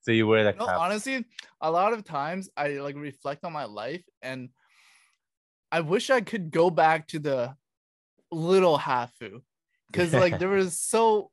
So 0.00 0.12
you 0.12 0.26
wear 0.26 0.44
the 0.44 0.52
No, 0.52 0.66
honestly, 0.66 1.24
a 1.60 1.70
lot 1.70 1.92
of 1.92 2.04
times 2.04 2.48
I 2.56 2.68
like 2.74 2.96
reflect 2.96 3.44
on 3.44 3.52
my 3.52 3.64
life 3.64 4.04
and 4.22 4.50
I 5.72 5.80
wish 5.80 6.10
I 6.10 6.20
could 6.20 6.50
go 6.50 6.70
back 6.70 7.08
to 7.08 7.18
the 7.18 7.56
little 8.30 8.78
Hafu 8.78 9.42
because 9.90 10.12
like 10.14 10.38
there 10.38 10.48
was 10.50 10.78
so 10.78 11.30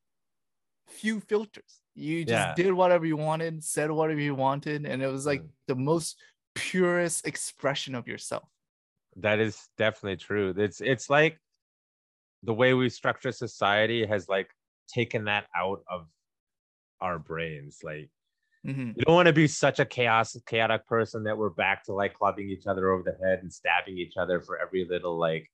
few 0.87 1.19
filters. 1.19 1.80
You 2.01 2.25
just 2.25 2.47
Yeah. 2.47 2.53
did 2.55 2.73
whatever 2.73 3.05
you 3.05 3.15
wanted, 3.15 3.63
said 3.63 3.91
whatever 3.91 4.19
you 4.19 4.33
wanted, 4.35 4.85
and 4.85 5.01
it 5.01 5.07
was 5.07 5.25
like 5.25 5.41
Mm. 5.41 5.49
the 5.67 5.75
most 5.75 6.19
purest 6.55 7.27
expression 7.27 7.95
of 7.95 8.07
yourself. 8.07 8.49
That 9.17 9.39
is 9.39 9.69
definitely 9.77 10.17
true. 10.17 10.53
It's 10.57 10.81
it's 10.81 11.09
like 11.09 11.39
the 12.43 12.53
way 12.53 12.73
we 12.73 12.89
structure 12.89 13.31
society 13.31 14.05
has 14.05 14.27
like 14.27 14.49
taken 14.87 15.25
that 15.25 15.47
out 15.55 15.83
of 15.87 16.07
our 16.99 17.19
brains. 17.19 17.83
Like 17.83 18.09
Mhm. 18.65 18.95
you 18.97 19.03
don't 19.05 19.15
want 19.15 19.27
to 19.27 19.33
be 19.33 19.47
such 19.47 19.79
a 19.79 19.85
chaos 19.85 20.35
chaotic 20.47 20.87
person 20.87 21.23
that 21.25 21.37
we're 21.37 21.49
back 21.49 21.83
to 21.85 21.93
like 21.93 22.13
clubbing 22.15 22.49
each 22.49 22.67
other 22.67 22.89
over 22.91 23.03
the 23.03 23.17
head 23.25 23.39
and 23.39 23.53
stabbing 23.53 23.97
each 23.97 24.17
other 24.17 24.41
for 24.41 24.57
every 24.59 24.85
little 24.85 25.17
like 25.17 25.51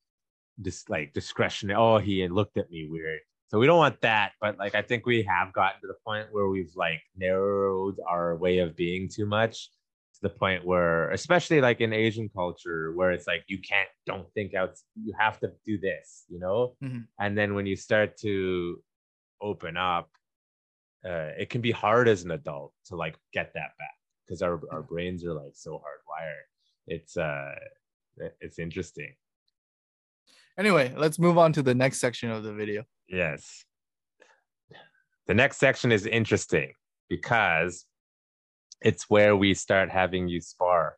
this 0.57 0.87
like 0.89 1.13
discretion. 1.13 1.71
Oh, 1.71 1.97
he 1.97 2.25
looked 2.29 2.57
at 2.57 2.69
me 2.69 2.87
weird. 2.87 3.21
So 3.49 3.59
we 3.59 3.65
don't 3.65 3.77
want 3.77 4.01
that, 4.01 4.33
but 4.41 4.57
like 4.57 4.75
I 4.75 4.81
think 4.81 5.05
we 5.05 5.23
have 5.23 5.53
gotten 5.53 5.79
to 5.81 5.87
the 5.87 5.95
point 6.05 6.27
where 6.31 6.47
we've 6.49 6.73
like 6.75 7.01
narrowed 7.15 7.95
our 8.07 8.35
way 8.35 8.59
of 8.59 8.75
being 8.75 9.07
too 9.07 9.25
much 9.25 9.69
to 10.15 10.21
the 10.21 10.29
point 10.29 10.65
where 10.65 11.11
especially 11.11 11.61
like 11.61 11.79
in 11.79 11.93
Asian 11.93 12.29
culture 12.29 12.91
where 12.93 13.11
it's 13.11 13.27
like 13.27 13.43
you 13.47 13.59
can't 13.59 13.87
don't 14.05 14.27
think 14.33 14.53
out 14.53 14.75
you 15.01 15.13
have 15.17 15.39
to 15.39 15.51
do 15.65 15.79
this, 15.79 16.25
you 16.27 16.39
know? 16.39 16.75
Mhm. 16.83 17.07
And 17.19 17.37
then 17.37 17.53
when 17.55 17.65
you 17.65 17.75
start 17.77 18.17
to 18.17 18.83
open 19.41 19.77
up 19.77 20.09
uh, 21.05 21.31
it 21.37 21.49
can 21.49 21.61
be 21.61 21.71
hard 21.71 22.07
as 22.09 22.23
an 22.23 22.31
adult 22.31 22.73
to 22.87 22.95
like 22.95 23.15
get 23.31 23.53
that 23.53 23.71
back 23.77 23.95
because 24.25 24.41
our, 24.41 24.59
our 24.71 24.81
brains 24.81 25.23
are 25.23 25.33
like 25.33 25.53
so 25.53 25.75
hardwired. 25.75 26.47
It's 26.87 27.15
uh 27.15 27.55
it's 28.41 28.59
interesting. 28.59 29.13
Anyway, 30.57 30.93
let's 30.97 31.19
move 31.19 31.37
on 31.37 31.53
to 31.53 31.61
the 31.61 31.75
next 31.75 31.99
section 31.99 32.31
of 32.31 32.43
the 32.43 32.53
video. 32.53 32.83
Yes. 33.07 33.63
The 35.27 35.33
next 35.33 35.57
section 35.57 35.91
is 35.91 36.05
interesting 36.05 36.71
because 37.09 37.85
it's 38.81 39.09
where 39.09 39.35
we 39.35 39.53
start 39.53 39.89
having 39.89 40.27
you 40.27 40.41
spar. 40.41 40.95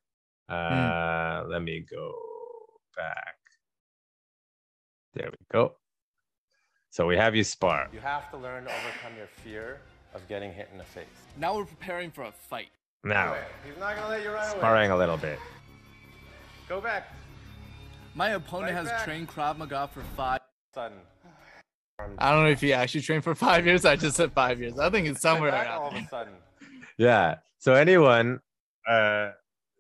Uh 0.49 1.43
let 1.47 1.61
me 1.61 1.85
go 1.89 2.13
back. 2.95 3.35
There 5.13 5.29
we 5.31 5.37
go. 5.51 5.75
So 6.91 7.05
we 7.07 7.17
have 7.17 7.35
you 7.35 7.43
spar. 7.43 7.87
You 7.93 7.99
have 7.99 8.29
to 8.31 8.37
learn 8.37 8.63
to 8.65 8.69
overcome 8.71 9.15
your 9.17 9.27
fear 9.43 9.79
of 10.13 10.27
getting 10.27 10.51
hit 10.53 10.69
in 10.71 10.77
the 10.77 10.83
face. 10.83 11.05
Now 11.37 11.55
we're 11.55 11.65
preparing 11.65 12.09
for 12.11 12.23
a 12.23 12.31
fight. 12.31 12.69
Now, 13.03 13.35
He's 13.65 13.77
not 13.79 13.95
gonna 13.95 14.09
let 14.09 14.23
you 14.23 14.29
run 14.31 14.49
away. 14.49 14.57
sparring 14.57 14.91
a 14.91 14.97
little 14.97 15.17
bit. 15.17 15.39
Go 16.67 16.81
back. 16.81 17.13
My 18.15 18.29
opponent 18.29 18.73
Right 18.73 18.77
has 18.79 18.87
back. 18.87 19.05
trained 19.05 19.27
Krav 19.29 19.57
Maga 19.57 19.89
for 19.93 20.01
five. 20.15 20.39
Sudden. 20.73 20.97
I 22.17 22.31
don't 22.31 22.43
know 22.43 22.49
if 22.49 22.61
he 22.61 22.73
actually 22.73 23.01
trained 23.01 23.23
for 23.23 23.35
five 23.35 23.65
years. 23.65 23.85
I 23.85 23.95
just 23.95 24.15
said 24.15 24.31
five 24.31 24.59
years. 24.61 24.79
I 24.79 24.89
think 24.89 25.07
it's 25.07 25.21
somewhere 25.21 25.51
back 25.51 25.67
all 25.69 25.89
of 25.89 25.93
a 25.95 26.07
sudden. 26.07 26.33
Yeah. 26.97 27.35
So 27.57 27.73
anyone, 27.73 28.39
uh, 28.87 29.31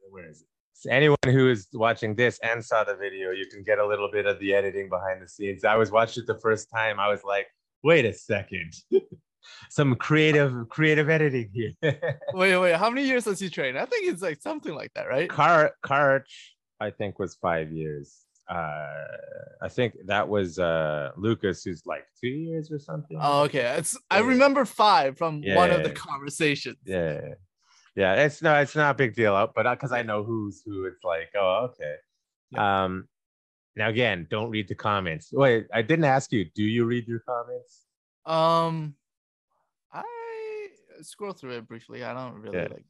where 0.09 0.29
is 0.29 0.41
it? 0.41 0.47
So 0.73 0.89
anyone 0.91 1.17
who 1.25 1.49
is 1.49 1.67
watching 1.73 2.15
this 2.15 2.39
and 2.43 2.63
saw 2.63 2.83
the 2.83 2.95
video, 2.95 3.31
you 3.31 3.45
can 3.51 3.63
get 3.63 3.79
a 3.79 3.85
little 3.85 4.09
bit 4.11 4.25
of 4.25 4.39
the 4.39 4.53
editing 4.53 4.89
behind 4.89 5.21
the 5.21 5.27
scenes. 5.27 5.63
I 5.63 5.75
was 5.75 5.91
watching 5.91 6.23
it 6.23 6.27
the 6.27 6.39
first 6.39 6.69
time. 6.73 6.99
I 6.99 7.09
was 7.09 7.23
like, 7.25 7.47
wait 7.83 8.05
a 8.05 8.13
second, 8.13 8.73
some 9.69 9.95
creative, 9.95 10.67
creative 10.69 11.09
editing 11.09 11.49
here. 11.53 11.73
Wait, 12.33 12.57
wait. 12.57 12.75
How 12.75 12.89
many 12.89 13.05
years 13.07 13.25
has 13.25 13.39
he 13.39 13.49
trained? 13.49 13.77
I 13.77 13.85
think 13.85 14.07
it's 14.11 14.21
like 14.21 14.41
something 14.41 14.73
like 14.73 14.93
that, 14.95 15.07
right? 15.09 15.29
Car 15.29 15.73
Karch, 15.85 16.23
I 16.79 16.89
think, 16.91 17.19
was 17.19 17.35
five 17.35 17.71
years. 17.71 18.25
uh, 18.49 18.85
I 19.61 19.67
think 19.69 19.93
that 20.07 20.27
was 20.27 20.57
uh 20.57 21.11
Lucas, 21.17 21.63
who's 21.63 21.85
like 21.85 22.05
two 22.19 22.29
years 22.47 22.71
or 22.71 22.79
something. 22.79 23.17
Oh, 23.21 23.43
okay. 23.43 23.75
It's 23.77 23.97
I 24.09 24.19
remember 24.19 24.65
five 24.65 25.17
from 25.17 25.41
one 25.43 25.69
of 25.71 25.83
the 25.83 25.91
conversations. 25.91 26.77
Yeah, 26.85 27.21
yeah. 27.95 28.13
It's 28.25 28.41
no, 28.41 28.55
it's 28.55 28.75
not 28.75 28.91
a 28.91 28.97
big 28.97 29.13
deal, 29.15 29.35
uh, 29.35 29.47
but 29.53 29.69
because 29.69 29.91
I 29.91 30.01
know 30.01 30.23
who's 30.23 30.63
who, 30.65 30.85
it's 30.85 31.03
like, 31.03 31.29
oh, 31.35 31.69
okay. 31.69 31.95
Um, 32.57 33.07
now 33.75 33.89
again, 33.89 34.25
don't 34.31 34.49
read 34.49 34.67
the 34.67 34.75
comments. 34.75 35.29
Wait, 35.31 35.67
I 35.71 35.81
didn't 35.83 36.05
ask 36.05 36.31
you. 36.31 36.45
Do 36.55 36.63
you 36.63 36.85
read 36.85 37.07
your 37.07 37.19
comments? 37.19 37.85
Um, 38.25 38.95
I 39.93 40.03
scroll 41.01 41.33
through 41.33 41.57
it 41.57 41.67
briefly. 41.67 42.03
I 42.03 42.13
don't 42.13 42.33
really 42.41 42.57
Yeah. 42.57 42.67
like. 42.71 42.85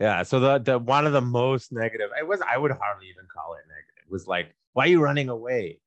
Yeah. 0.00 0.22
So 0.22 0.40
the 0.40 0.58
the 0.58 0.78
one 0.78 1.06
of 1.06 1.12
the 1.12 1.20
most 1.20 1.72
negative, 1.72 2.10
it 2.18 2.26
was 2.26 2.40
I 2.40 2.56
would 2.56 2.70
hardly 2.72 3.08
even 3.08 3.24
call 3.32 3.54
it 3.54 3.64
negative. 3.68 4.10
Was 4.10 4.26
like, 4.26 4.54
why 4.72 4.84
are 4.84 4.88
you 4.88 5.00
running 5.00 5.28
away? 5.28 5.80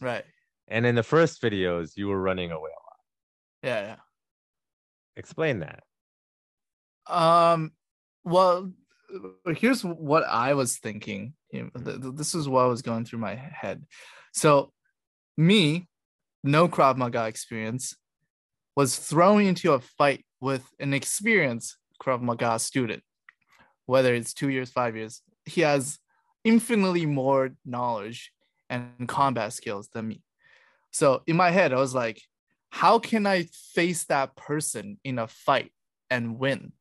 Right. 0.00 0.24
And 0.68 0.86
in 0.86 0.94
the 0.94 1.02
first 1.02 1.40
videos, 1.42 1.96
you 1.96 2.08
were 2.08 2.20
running 2.20 2.50
away 2.50 2.70
a 2.70 2.82
lot. 2.82 2.98
Yeah. 3.62 3.80
Yeah. 3.80 3.96
Explain 5.16 5.60
that. 5.60 5.82
Um, 7.06 7.72
well, 8.24 8.72
here's 9.46 9.82
what 9.82 10.24
I 10.24 10.54
was 10.54 10.78
thinking. 10.78 11.34
You 11.50 11.64
know, 11.74 11.82
th- 11.84 12.00
th- 12.00 12.14
This 12.14 12.34
is 12.34 12.48
what 12.48 12.68
was 12.68 12.82
going 12.82 13.04
through 13.04 13.18
my 13.18 13.34
head. 13.34 13.84
So, 14.32 14.72
me, 15.36 15.88
no 16.44 16.68
Krav 16.68 16.96
Maga 16.96 17.26
experience, 17.26 17.96
was 18.76 18.96
thrown 18.96 19.42
into 19.42 19.72
a 19.72 19.80
fight 19.80 20.24
with 20.40 20.64
an 20.78 20.94
experienced 20.94 21.76
Krav 22.00 22.22
Maga 22.22 22.58
student, 22.58 23.02
whether 23.86 24.14
it's 24.14 24.34
two 24.34 24.48
years, 24.48 24.70
five 24.70 24.96
years. 24.96 25.22
He 25.44 25.60
has 25.62 25.98
infinitely 26.44 27.06
more 27.06 27.50
knowledge 27.64 28.32
and 28.68 29.08
combat 29.08 29.52
skills 29.52 29.88
than 29.92 30.08
me. 30.08 30.22
So, 30.92 31.22
in 31.26 31.36
my 31.36 31.50
head, 31.50 31.72
I 31.72 31.76
was 31.76 31.94
like, 31.94 32.20
how 32.70 32.98
can 32.98 33.26
I 33.26 33.48
face 33.74 34.04
that 34.04 34.36
person 34.36 34.98
in 35.04 35.18
a 35.18 35.26
fight 35.26 35.72
and 36.08 36.38
win? 36.38 36.72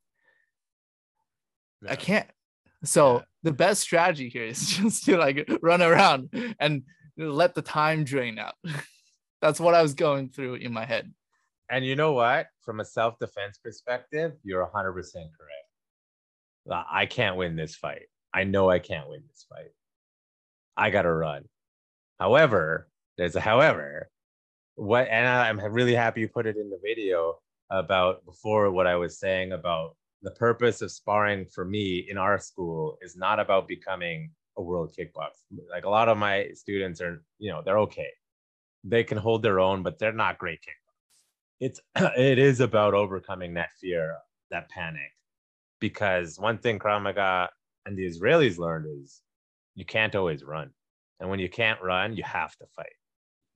I 1.87 1.95
can't. 1.95 2.29
So 2.83 3.17
Yeah. 3.17 3.21
the 3.43 3.51
best 3.51 3.81
strategy 3.81 4.29
here 4.29 4.43
is 4.45 4.67
just 4.77 5.05
to 5.05 5.17
like 5.17 5.49
run 5.61 5.81
around 5.81 6.29
and 6.59 6.83
let 7.17 7.55
the 7.55 7.61
time 7.61 8.03
drain 8.03 8.39
out. 8.39 8.55
That's 9.41 9.59
what 9.59 9.73
I 9.75 9.81
was 9.81 9.93
going 9.93 10.29
through 10.29 10.55
in 10.55 10.73
my 10.73 10.85
head. 10.85 11.13
And 11.69 11.85
you 11.85 11.95
know 11.95 12.13
what? 12.13 12.47
From 12.69 12.81
a 12.81 12.85
self 12.85 13.17
defense 13.17 13.57
perspective, 13.57 14.33
you're 14.43 14.63
100% 14.63 14.93
correct. 14.93 15.33
I 16.71 17.07
can't 17.07 17.35
win 17.35 17.55
this 17.55 17.75
fight. 17.75 18.03
I 18.31 18.43
know 18.43 18.69
I 18.69 18.77
can't 18.77 19.09
win 19.09 19.23
this 19.27 19.47
fight. 19.49 19.71
I 20.77 20.91
got 20.91 21.01
to 21.01 21.11
run. 21.11 21.45
However, 22.19 22.87
there's 23.17 23.35
a 23.35 23.39
however. 23.39 24.11
What, 24.75 25.07
and 25.07 25.27
I'm 25.27 25.59
really 25.73 25.95
happy 25.95 26.21
you 26.21 26.27
put 26.27 26.45
it 26.45 26.57
in 26.57 26.69
the 26.69 26.77
video 26.83 27.39
about 27.71 28.23
before 28.23 28.69
what 28.69 28.85
I 28.85 28.97
was 28.97 29.17
saying 29.19 29.51
about 29.51 29.95
the 30.21 30.29
purpose 30.29 30.83
of 30.83 30.91
sparring 30.91 31.47
for 31.47 31.65
me 31.65 32.05
in 32.07 32.19
our 32.19 32.37
school 32.37 32.99
is 33.01 33.17
not 33.17 33.39
about 33.39 33.67
becoming 33.67 34.29
a 34.59 34.61
world 34.61 34.93
kickboxer. 34.95 35.41
Like 35.71 35.85
a 35.85 35.89
lot 35.89 36.07
of 36.07 36.19
my 36.19 36.49
students 36.53 37.01
are, 37.01 37.23
you 37.39 37.51
know, 37.51 37.63
they're 37.65 37.79
okay. 37.79 38.11
They 38.83 39.03
can 39.03 39.17
hold 39.17 39.41
their 39.41 39.59
own, 39.59 39.81
but 39.81 39.97
they're 39.97 40.13
not 40.13 40.37
great 40.37 40.59
kickboxers 40.59 40.88
it's 41.59 41.79
it 41.95 42.39
is 42.39 42.59
about 42.59 42.93
overcoming 42.93 43.53
that 43.55 43.69
fear, 43.79 44.15
that 44.51 44.69
panic, 44.69 45.11
because 45.79 46.39
one 46.39 46.57
thing 46.57 46.79
Krav 46.79 47.01
Maga 47.01 47.49
and 47.85 47.97
the 47.97 48.05
Israelis 48.05 48.57
learned 48.57 48.87
is 49.01 49.21
you 49.75 49.85
can't 49.85 50.15
always 50.15 50.43
run, 50.43 50.71
and 51.19 51.29
when 51.29 51.39
you 51.39 51.49
can't 51.49 51.81
run, 51.81 52.15
you 52.15 52.23
have 52.23 52.55
to 52.57 52.65
fight. 52.75 52.87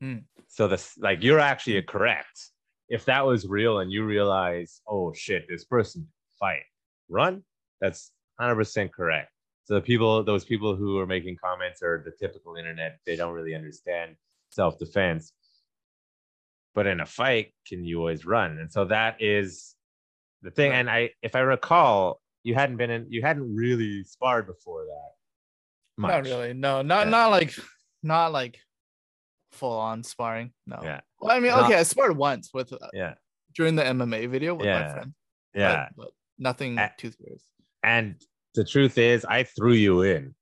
Hmm. 0.01 0.17
So 0.47 0.67
this 0.67 0.93
like 0.97 1.23
you're 1.23 1.39
actually 1.39 1.81
correct. 1.83 2.51
If 2.89 3.05
that 3.05 3.25
was 3.25 3.47
real 3.47 3.79
and 3.79 3.91
you 3.91 4.03
realize, 4.05 4.81
oh 4.87 5.13
shit, 5.13 5.45
this 5.47 5.63
person 5.63 6.07
fight, 6.39 6.63
run, 7.09 7.43
that's 7.81 8.11
hundred 8.39 8.55
percent 8.55 8.93
correct. 8.93 9.29
So 9.65 9.75
the 9.75 9.81
people, 9.81 10.23
those 10.23 10.43
people 10.43 10.75
who 10.75 10.99
are 10.99 11.07
making 11.07 11.37
comments 11.41 11.81
are 11.81 12.03
the 12.03 12.11
typical 12.11 12.55
internet. 12.55 12.99
They 13.05 13.15
don't 13.15 13.33
really 13.33 13.55
understand 13.55 14.15
self 14.49 14.77
defense 14.77 15.31
but 16.75 16.87
in 16.87 16.99
a 16.99 17.05
fight 17.05 17.53
can 17.67 17.83
you 17.85 17.99
always 17.99 18.25
run 18.25 18.57
and 18.59 18.71
so 18.71 18.85
that 18.85 19.21
is 19.21 19.75
the 20.41 20.51
thing 20.51 20.71
and 20.71 20.89
i 20.89 21.09
if 21.21 21.35
i 21.35 21.39
recall 21.39 22.19
you 22.43 22.53
hadn't 22.55 22.77
been 22.77 22.89
in 22.89 23.05
you 23.09 23.21
hadn't 23.21 23.55
really 23.55 24.03
sparred 24.03 24.45
before 24.47 24.85
that 24.85 25.11
much. 25.97 26.09
Not 26.11 26.23
really. 26.25 26.53
No, 26.53 26.81
not 26.81 27.05
Yeah. 27.05 27.11
not 27.11 27.27
like 27.31 27.53
not 28.01 28.31
like 28.33 28.59
full 29.51 29.77
on 29.77 30.01
sparring. 30.03 30.51
No. 30.65 30.79
yeah 30.83 31.01
Well, 31.21 31.31
I 31.31 31.39
mean, 31.39 31.51
Not- 31.51 31.65
okay, 31.65 31.75
I 31.79 31.83
sparred 31.83 32.17
once 32.17 32.49
with 32.53 32.73
uh, 32.73 32.77
yeah 32.93 33.13
during 33.55 33.75
the 33.75 33.83
MMA 33.83 34.27
video 34.29 34.55
with 34.55 34.65
my 34.65 34.91
friend. 34.91 35.13
but- 35.53 35.59
yeah 35.59 35.89
But, 35.95 36.09
nothing 36.39 36.79
Uh, 36.79 36.89
too 36.97 37.11
serious. 37.11 37.43
and 37.83 38.19
the 38.55 38.65
truth 38.65 38.97
is 38.97 39.23
i 39.25 39.43
threw 39.43 39.73
you 39.73 40.01
in 40.01 40.33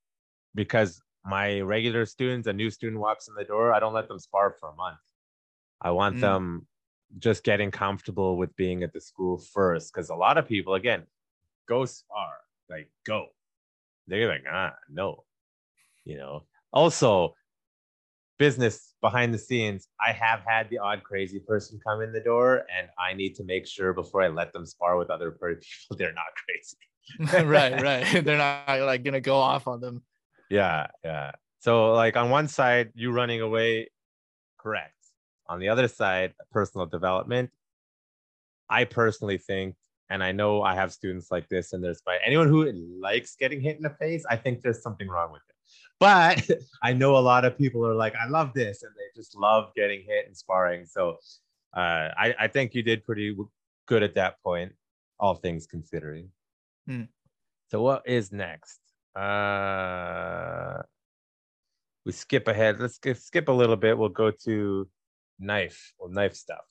because 0.54 1.00
my 1.24 1.60
regular 1.60 2.04
students 2.06 2.48
a 2.48 2.52
new 2.52 2.70
student 2.70 3.00
walks 3.00 3.28
in 3.28 3.34
the 3.34 3.44
door 3.44 3.72
i 3.74 3.78
don't 3.78 3.92
let 3.92 4.08
them 4.08 4.18
spar 4.18 4.56
for 4.58 4.70
a 4.70 4.74
month 4.74 4.98
i 5.82 5.90
want 5.90 6.16
Mm. 6.16 6.20
them 6.20 6.66
just 7.18 7.44
getting 7.44 7.70
comfortable 7.70 8.38
with 8.38 8.56
being 8.56 8.82
at 8.82 8.92
the 8.94 9.00
school 9.00 9.36
first 9.52 9.92
because 9.92 10.08
a 10.08 10.14
lot 10.14 10.38
of 10.38 10.48
people 10.48 10.74
again 10.74 11.02
go 11.68 11.84
spar 11.84 12.32
like 12.70 12.90
go 13.04 13.26
they're 14.06 14.28
like 14.28 14.44
ah 14.50 14.72
no 14.90 15.24
you 16.04 16.16
know 16.16 16.44
also 16.72 17.34
business 18.38 18.94
behind 19.02 19.32
the 19.32 19.38
scenes 19.38 19.88
i 20.00 20.10
have 20.10 20.40
had 20.46 20.68
the 20.70 20.78
odd 20.78 21.02
crazy 21.04 21.38
person 21.38 21.78
come 21.86 22.00
in 22.00 22.12
the 22.12 22.20
door 22.20 22.64
and 22.76 22.88
i 22.98 23.12
need 23.12 23.34
to 23.34 23.44
make 23.44 23.66
sure 23.66 23.92
before 23.92 24.22
i 24.22 24.28
let 24.28 24.52
them 24.52 24.64
spar 24.66 24.96
with 24.96 25.10
other 25.10 25.30
people 25.32 25.96
they're 25.98 26.14
not 26.14 26.32
crazy 26.44 26.76
right, 27.48 27.82
right. 27.90 28.24
They're 28.24 28.38
not 28.38 28.80
like 28.80 29.02
gonna 29.02 29.20
go 29.20 29.34
off 29.36 29.66
on 29.66 29.80
them. 29.80 30.04
Yeah, 30.48 30.86
yeah. 31.04 31.32
So 31.58 31.94
like 31.94 32.16
on 32.16 32.30
one 32.30 32.46
side, 32.46 32.92
you 32.94 33.10
running 33.10 33.40
away, 33.40 33.90
correct. 34.56 34.94
On 35.52 35.58
the 35.58 35.68
other 35.68 35.86
side, 35.86 36.32
personal 36.50 36.86
development. 36.86 37.50
I 38.70 38.84
personally 38.84 39.36
think, 39.36 39.74
and 40.08 40.24
I 40.24 40.32
know 40.32 40.62
I 40.62 40.74
have 40.74 40.94
students 40.94 41.30
like 41.30 41.46
this, 41.50 41.74
and 41.74 41.84
there's 41.84 42.00
by 42.00 42.16
anyone 42.24 42.48
who 42.48 42.72
likes 42.98 43.36
getting 43.36 43.60
hit 43.60 43.76
in 43.76 43.82
the 43.82 43.90
face, 44.00 44.24
I 44.30 44.36
think 44.36 44.62
there's 44.62 44.82
something 44.82 45.08
wrong 45.08 45.30
with 45.30 45.42
it. 45.46 45.54
But 46.00 46.48
I 46.82 46.94
know 46.94 47.18
a 47.18 47.20
lot 47.32 47.44
of 47.44 47.58
people 47.58 47.86
are 47.86 47.94
like, 47.94 48.14
I 48.16 48.30
love 48.30 48.54
this, 48.54 48.82
and 48.82 48.92
they 48.96 49.20
just 49.20 49.36
love 49.36 49.74
getting 49.76 50.02
hit 50.08 50.26
and 50.26 50.34
sparring. 50.34 50.86
So 50.86 51.18
uh, 51.76 52.08
I, 52.16 52.34
I 52.40 52.48
think 52.48 52.74
you 52.74 52.82
did 52.82 53.04
pretty 53.04 53.36
good 53.86 54.02
at 54.02 54.14
that 54.14 54.42
point, 54.42 54.72
all 55.20 55.34
things 55.34 55.66
considering. 55.66 56.30
Hmm. 56.86 57.02
So 57.70 57.82
what 57.82 58.08
is 58.08 58.32
next? 58.32 58.80
Uh, 59.14 60.80
we 62.06 62.12
skip 62.12 62.48
ahead. 62.48 62.80
Let's 62.80 62.94
skip, 62.94 63.18
skip 63.18 63.48
a 63.48 63.52
little 63.52 63.76
bit. 63.76 63.98
We'll 63.98 64.08
go 64.08 64.30
to 64.44 64.88
knife. 65.42 65.92
Well, 65.98 66.08
knife 66.08 66.34
stuff. 66.34 66.64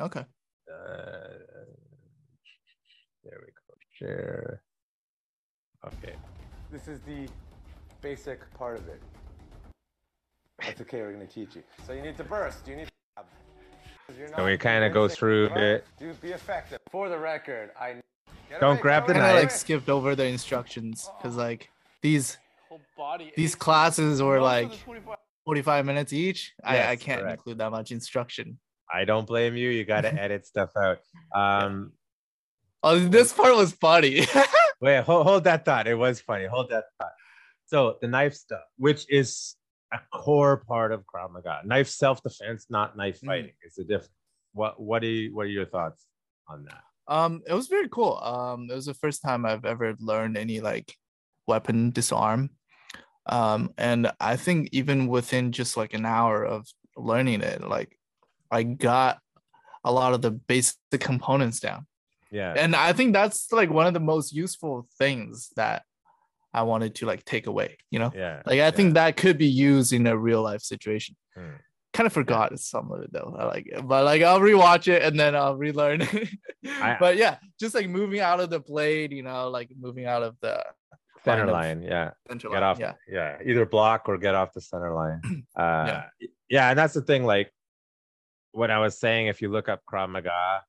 Okay. 0.00 0.20
Uh, 0.20 1.28
there 3.24 3.40
we 3.40 3.46
go. 3.52 3.74
Share. 3.98 4.62
Okay. 5.84 6.14
This 6.70 6.88
is 6.88 7.00
the 7.00 7.28
basic 8.00 8.52
part 8.54 8.78
of 8.78 8.88
it. 8.88 9.02
That's 10.60 10.80
okay, 10.82 11.02
we're 11.02 11.12
gonna 11.12 11.26
teach 11.26 11.56
you. 11.56 11.62
So 11.86 11.92
you 11.92 12.02
need 12.02 12.16
to 12.16 12.24
burst, 12.24 12.66
you 12.68 12.76
need 12.76 12.86
to 12.86 12.92
grab. 13.16 13.26
'Cause 14.06 14.16
you're 14.16 14.28
So 14.28 14.44
we 14.44 14.56
kinda 14.58 14.90
go 14.90 15.08
through 15.08 15.46
it. 15.56 15.84
Do 15.98 16.14
be 16.14 16.30
effective. 16.32 16.78
For 16.90 17.08
the 17.08 17.18
record, 17.18 17.72
I 17.78 18.00
Don't 18.60 18.72
away, 18.72 18.80
grab 18.80 19.02
get 19.02 19.08
the 19.08 19.12
Kind 19.14 19.24
of 19.26 19.30
away, 19.32 19.42
like 19.42 19.50
skipped 19.50 19.88
over 19.88 20.14
the 20.14 20.26
instructions 20.26 21.10
because 21.16 21.36
like 21.36 21.70
these 22.00 22.38
body. 22.96 23.32
these 23.36 23.54
classes 23.54 24.22
were 24.22 24.40
like 24.40 24.70
the 24.70 24.76
25 24.78 25.18
45 25.44 25.84
minutes 25.86 26.12
each. 26.12 26.52
I, 26.62 26.92
I 26.92 26.96
can't 26.96 27.20
correct. 27.22 27.38
include 27.40 27.58
that 27.58 27.70
much 27.70 27.90
instruction. 27.90 28.58
I 28.92 29.04
don't 29.04 29.26
blame 29.26 29.56
you. 29.56 29.70
You 29.70 29.84
got 29.84 30.02
to 30.02 30.12
edit 30.22 30.46
stuff 30.46 30.70
out. 30.76 30.98
Um, 31.34 31.92
Oh, 32.84 32.98
this 32.98 33.32
part 33.32 33.54
was 33.54 33.72
funny. 33.72 34.26
Wait, 34.80 35.04
hold, 35.04 35.24
hold 35.24 35.44
that 35.44 35.64
thought. 35.64 35.86
It 35.86 35.94
was 35.94 36.20
funny. 36.20 36.46
Hold 36.46 36.68
that 36.70 36.84
thought. 37.00 37.12
So 37.66 37.96
the 38.02 38.08
knife 38.08 38.34
stuff, 38.34 38.64
which 38.76 39.06
is 39.08 39.54
a 39.94 40.00
core 40.12 40.56
part 40.66 40.90
of 40.90 41.04
Krav 41.06 41.30
Maga, 41.30 41.60
knife 41.64 41.88
self-defense, 41.88 42.66
not 42.70 42.96
knife 42.96 43.20
Mhm. 43.20 43.26
fighting. 43.26 43.52
It's 43.62 43.78
a 43.78 43.84
different. 43.84 44.10
What 44.52 44.80
What 44.80 45.00
do 45.00 45.06
you, 45.06 45.32
What 45.34 45.46
are 45.46 45.50
your 45.50 45.66
thoughts 45.66 46.04
on 46.48 46.64
that? 46.64 46.82
um, 47.06 47.42
it 47.46 47.54
was 47.54 47.68
very 47.68 47.88
cool. 47.88 48.18
Um, 48.18 48.68
it 48.68 48.74
was 48.74 48.86
the 48.86 48.94
first 48.94 49.22
time 49.22 49.46
I've 49.46 49.64
ever 49.64 49.94
learned 50.00 50.36
any 50.36 50.60
like 50.60 50.92
weapon 51.46 51.92
disarm. 51.92 52.50
Um, 53.26 53.72
and 53.78 54.10
I 54.20 54.36
think 54.36 54.70
even 54.72 55.06
within 55.06 55.52
just 55.52 55.76
like 55.76 55.94
an 55.94 56.04
hour 56.04 56.44
of 56.44 56.66
learning 56.96 57.40
it, 57.42 57.66
like 57.66 57.96
I 58.50 58.62
got 58.64 59.18
a 59.84 59.92
lot 59.92 60.14
of 60.14 60.22
the 60.22 60.30
basic 60.30 60.76
components 61.00 61.60
down. 61.60 61.86
Yeah, 62.30 62.54
and 62.56 62.74
i 62.74 62.94
think 62.94 63.12
that's 63.12 63.52
like 63.52 63.68
one 63.68 63.86
of 63.86 63.92
the 63.92 64.00
most 64.00 64.32
useful 64.32 64.88
things 64.98 65.50
that 65.56 65.82
I 66.54 66.62
wanted 66.62 66.94
to 66.96 67.06
like 67.06 67.24
take 67.24 67.46
away, 67.46 67.78
you 67.90 67.98
know? 67.98 68.12
Yeah. 68.14 68.42
Like 68.44 68.60
I 68.60 68.70
think 68.70 68.94
that 68.94 69.16
could 69.16 69.38
be 69.38 69.46
used 69.46 69.92
in 69.92 70.06
a 70.06 70.16
real 70.16 70.42
life 70.42 70.60
situation. 70.60 71.16
Hmm. 71.34 71.56
Kind 71.92 72.06
of 72.06 72.12
forgot 72.12 72.58
some 72.58 72.90
of 72.92 73.02
it 73.02 73.12
though. 73.12 73.34
I 73.38 73.44
like 73.44 73.66
it, 73.66 73.86
but 73.86 74.04
like 74.04 74.22
I'll 74.22 74.40
rewatch 74.40 74.88
it 74.88 75.02
and 75.02 75.18
then 75.18 75.34
I'll 75.34 75.56
relearn. 75.56 76.02
it. 76.02 76.28
I- 76.66 76.96
but 77.00 77.16
yeah, 77.16 77.36
just 77.58 77.74
like 77.74 77.88
moving 77.88 78.20
out 78.20 78.40
of 78.40 78.50
the 78.50 78.60
blade, 78.60 79.12
you 79.12 79.22
know, 79.22 79.48
like 79.48 79.70
moving 79.78 80.06
out 80.06 80.22
of 80.22 80.36
the 80.40 80.62
center 81.24 81.46
line. 81.46 81.82
Yeah. 81.82 82.10
center 82.28 82.48
get 82.48 82.54
line, 82.54 82.62
off 82.62 82.78
Yeah, 82.78 82.94
yeah. 83.08 83.38
either 83.44 83.66
block 83.66 84.08
or 84.08 84.18
get 84.18 84.34
off 84.34 84.52
the 84.52 84.60
center 84.60 84.94
line 84.94 85.20
uh 85.56 86.02
yeah. 86.48 86.70
and 86.70 86.78
that's 86.78 86.94
the 86.94 87.02
thing 87.02 87.24
like 87.24 87.52
what 88.52 88.70
i 88.70 88.78
was 88.78 88.98
saying 88.98 89.26
if 89.26 89.40
you 89.40 89.48
look 89.48 89.68
up 89.68 89.80
krav 89.90 90.10
maga 90.10 90.62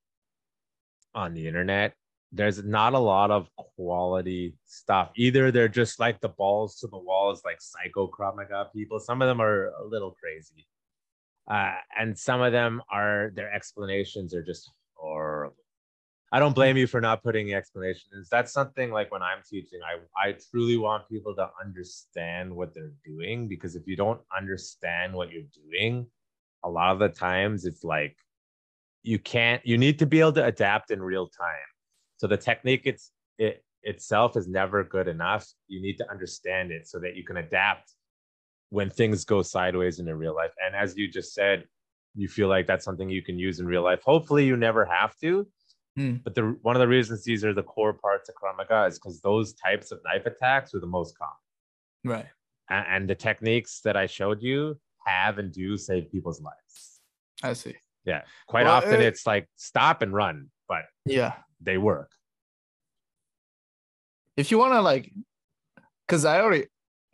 on 1.15 1.33
the 1.33 1.47
internet 1.47 1.93
there's 2.31 2.63
not 2.63 2.93
a 2.93 2.99
lot 2.99 3.29
of 3.29 3.47
quality 3.55 4.55
stuff 4.65 5.11
either 5.15 5.51
they're 5.51 5.67
just 5.67 5.99
like 5.99 6.19
the 6.21 6.29
balls 6.29 6.77
to 6.79 6.87
the 6.87 6.97
walls 6.97 7.41
like 7.45 7.57
psycho 7.59 8.07
krav 8.07 8.35
maga 8.35 8.69
people 8.73 8.99
some 8.99 9.21
of 9.21 9.27
them 9.27 9.41
are 9.41 9.67
a 9.81 9.85
little 9.85 10.11
crazy 10.11 10.65
uh 11.51 11.75
and 11.99 12.17
some 12.17 12.41
of 12.41 12.51
them 12.51 12.81
are 12.91 13.31
their 13.35 13.51
explanations 13.53 14.33
are 14.33 14.43
just 14.43 14.71
horrible 14.93 15.55
I 16.33 16.39
don't 16.39 16.55
blame 16.55 16.77
you 16.77 16.87
for 16.87 16.99
not 16.99 17.21
putting 17.21 17.45
the 17.45 17.53
explanations. 17.53 18.27
That's 18.27 18.51
something 18.51 18.89
like 18.89 19.11
when 19.11 19.21
I'm 19.21 19.43
teaching, 19.47 19.79
I, 19.85 20.29
I 20.29 20.35
truly 20.49 20.77
want 20.77 21.07
people 21.07 21.35
to 21.35 21.47
understand 21.63 22.51
what 22.51 22.73
they're 22.73 22.95
doing 23.05 23.47
because 23.47 23.75
if 23.75 23.83
you 23.85 23.95
don't 23.95 24.19
understand 24.35 25.13
what 25.13 25.31
you're 25.31 25.43
doing, 25.69 26.07
a 26.63 26.69
lot 26.69 26.91
of 26.91 26.97
the 26.97 27.09
times 27.09 27.65
it's 27.65 27.83
like 27.83 28.17
you 29.03 29.19
can't, 29.19 29.63
you 29.63 29.77
need 29.77 29.99
to 29.99 30.07
be 30.07 30.21
able 30.21 30.33
to 30.33 30.43
adapt 30.43 30.89
in 30.89 31.03
real 31.03 31.27
time. 31.27 31.69
So 32.17 32.25
the 32.25 32.37
technique 32.37 32.81
it's 32.85 33.11
it 33.37 33.63
itself 33.83 34.35
is 34.35 34.47
never 34.47 34.83
good 34.83 35.07
enough. 35.07 35.45
You 35.67 35.83
need 35.83 35.97
to 35.97 36.09
understand 36.09 36.71
it 36.71 36.87
so 36.87 36.97
that 36.97 37.15
you 37.15 37.23
can 37.23 37.37
adapt 37.37 37.91
when 38.71 38.89
things 38.89 39.23
go 39.23 39.43
sideways 39.43 39.99
in 39.99 40.07
real 40.07 40.35
life. 40.35 40.53
And 40.65 40.75
as 40.75 40.97
you 40.97 41.07
just 41.07 41.35
said, 41.35 41.65
you 42.15 42.27
feel 42.27 42.47
like 42.47 42.65
that's 42.65 42.85
something 42.85 43.07
you 43.07 43.21
can 43.21 43.37
use 43.37 43.59
in 43.59 43.67
real 43.67 43.83
life. 43.83 44.01
Hopefully 44.03 44.47
you 44.47 44.57
never 44.57 44.83
have 44.83 45.15
to 45.17 45.47
Hmm. 45.95 46.15
but 46.23 46.33
the 46.33 46.57
one 46.63 46.75
of 46.75 46.79
the 46.79 46.87
reasons 46.87 47.23
these 47.23 47.45
are 47.45 47.53
the 47.53 47.61
core 47.61 47.93
parts 47.93 48.27
of 48.27 48.33
Krav 48.35 48.57
Maga 48.57 48.85
is 48.85 48.97
because 48.97 49.21
those 49.21 49.53
types 49.53 49.91
of 49.91 49.99
knife 50.03 50.25
attacks 50.25 50.73
are 50.73 50.79
the 50.79 50.87
most 50.87 51.15
common, 51.17 51.35
right. 52.03 52.25
and, 52.69 52.85
and 52.89 53.09
the 53.09 53.13
techniques 53.15 53.79
that 53.81 53.95
I 53.95 54.07
showed 54.07 54.41
you 54.41 54.79
have 55.05 55.37
and 55.37 55.51
do 55.51 55.77
save 55.77 56.11
people's 56.11 56.41
lives. 56.41 57.01
I 57.43 57.53
see. 57.53 57.75
Yeah, 58.05 58.23
quite 58.47 58.65
Well, 58.65 58.75
often 58.77 59.01
uh, 59.01 59.03
it's 59.03 59.27
like 59.27 59.47
stop 59.55 60.01
and 60.01 60.13
run, 60.13 60.49
but 60.67 60.83
Yeah. 61.05 61.33
they 61.61 61.77
work. 61.77 62.09
If 64.35 64.49
you 64.49 64.57
want 64.57 64.73
to 64.73 64.81
like, 64.81 65.11
because 66.07 66.25
I 66.25 66.39
already 66.41 66.65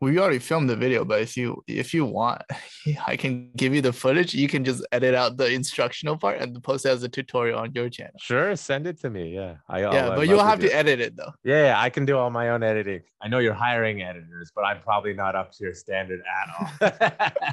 we 0.02 0.18
already 0.18 0.40
filmed 0.40 0.70
the 0.70 0.76
video, 0.76 1.04
but 1.04 1.22
if 1.22 1.36
you 1.36 1.62
if 1.68 1.94
you 1.94 2.06
want, 2.06 2.42
I 3.08 3.18
can 3.18 3.52
give 3.56 3.74
you 3.76 3.82
the 3.82 3.92
footage. 3.94 4.34
You 4.34 4.48
can 4.48 4.64
just 4.64 4.86
edit 4.92 5.14
out 5.14 5.38
the 5.38 5.52
instructional 5.52 6.18
part 6.18 6.40
and 6.40 6.62
post 6.64 6.86
it 6.86 6.90
as 6.90 7.04
a 7.04 7.10
tutorial 7.10 7.60
on 7.60 7.72
your 7.74 7.90
channel. 7.90 8.14
Sure, 8.20 8.56
send 8.56 8.88
it 8.88 9.00
to 9.02 9.10
me. 9.10 9.36
Yeah, 9.36 9.56
I 9.68 9.82
yeah, 9.82 9.88
I'll- 10.10 10.16
but 10.16 10.28
you'll 10.28 10.44
have 10.44 10.60
to 10.62 10.68
it. 10.68 10.74
edit 10.74 11.00
it 11.02 11.16
though. 11.18 11.32
Yeah, 11.44 11.66
yeah, 11.66 11.80
I 11.82 11.90
can 11.90 12.06
do 12.06 12.18
all 12.18 12.30
my 12.30 12.50
own 12.50 12.64
editing. 12.64 13.02
I 13.22 13.28
know 13.28 13.40
you're 13.40 13.54
hiring 13.54 14.02
editors, 14.02 14.52
but 14.56 14.64
I'm 14.64 14.82
probably 14.82 15.14
not 15.14 15.36
up 15.36 15.52
to 15.54 15.64
your 15.66 15.74
standard 15.74 16.22
at 16.22 16.48
all. 16.56 16.70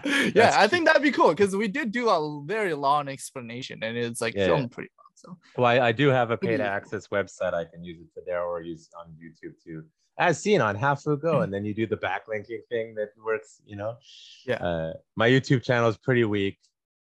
yeah, 0.34 0.52
I 0.56 0.68
think 0.68 0.86
that'd 0.86 1.02
be 1.02 1.10
cool 1.10 1.30
because 1.30 1.56
we 1.56 1.66
did 1.68 1.90
do 1.90 2.08
a 2.08 2.42
very 2.44 2.74
long 2.74 3.08
explanation 3.08 3.82
and 3.82 3.96
it's 3.96 4.20
like 4.20 4.34
Yeah, 4.36 4.46
filmed 4.46 4.70
pretty 4.70 4.90
long. 4.96 5.06
So 5.16 5.38
Well, 5.56 5.66
I, 5.66 5.88
I 5.88 5.92
do 5.92 6.08
have 6.08 6.30
a 6.30 6.36
paid 6.36 6.60
access 6.60 7.08
website. 7.08 7.54
I 7.54 7.64
can 7.64 7.82
use 7.82 7.98
it 8.00 8.06
for 8.14 8.22
there 8.26 8.42
or 8.44 8.60
use 8.60 8.88
on 9.00 9.06
YouTube 9.20 9.54
too, 9.64 9.84
as 10.18 10.40
seen 10.40 10.60
on 10.60 10.76
Hafu 10.76 11.20
Go. 11.20 11.40
And 11.42 11.52
then 11.52 11.64
you 11.64 11.74
do 11.74 11.86
the 11.86 11.96
backlinking 11.96 12.66
thing 12.68 12.94
that 12.94 13.10
works, 13.22 13.60
you 13.66 13.76
know. 13.76 13.96
Yeah. 14.46 14.56
Uh, 14.56 14.92
my 15.16 15.28
YouTube 15.28 15.62
channel 15.62 15.88
is 15.88 15.96
pretty 15.96 16.24
weak. 16.24 16.58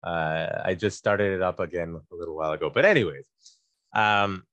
Uh, 0.04 0.62
I 0.66 0.74
just 0.74 0.98
started 0.98 1.34
it 1.34 1.42
up 1.42 1.60
again 1.60 2.00
a 2.12 2.16
little 2.16 2.36
while 2.36 2.52
ago. 2.52 2.70
But 2.74 2.86
anyways, 2.86 3.26
um, 3.94 4.44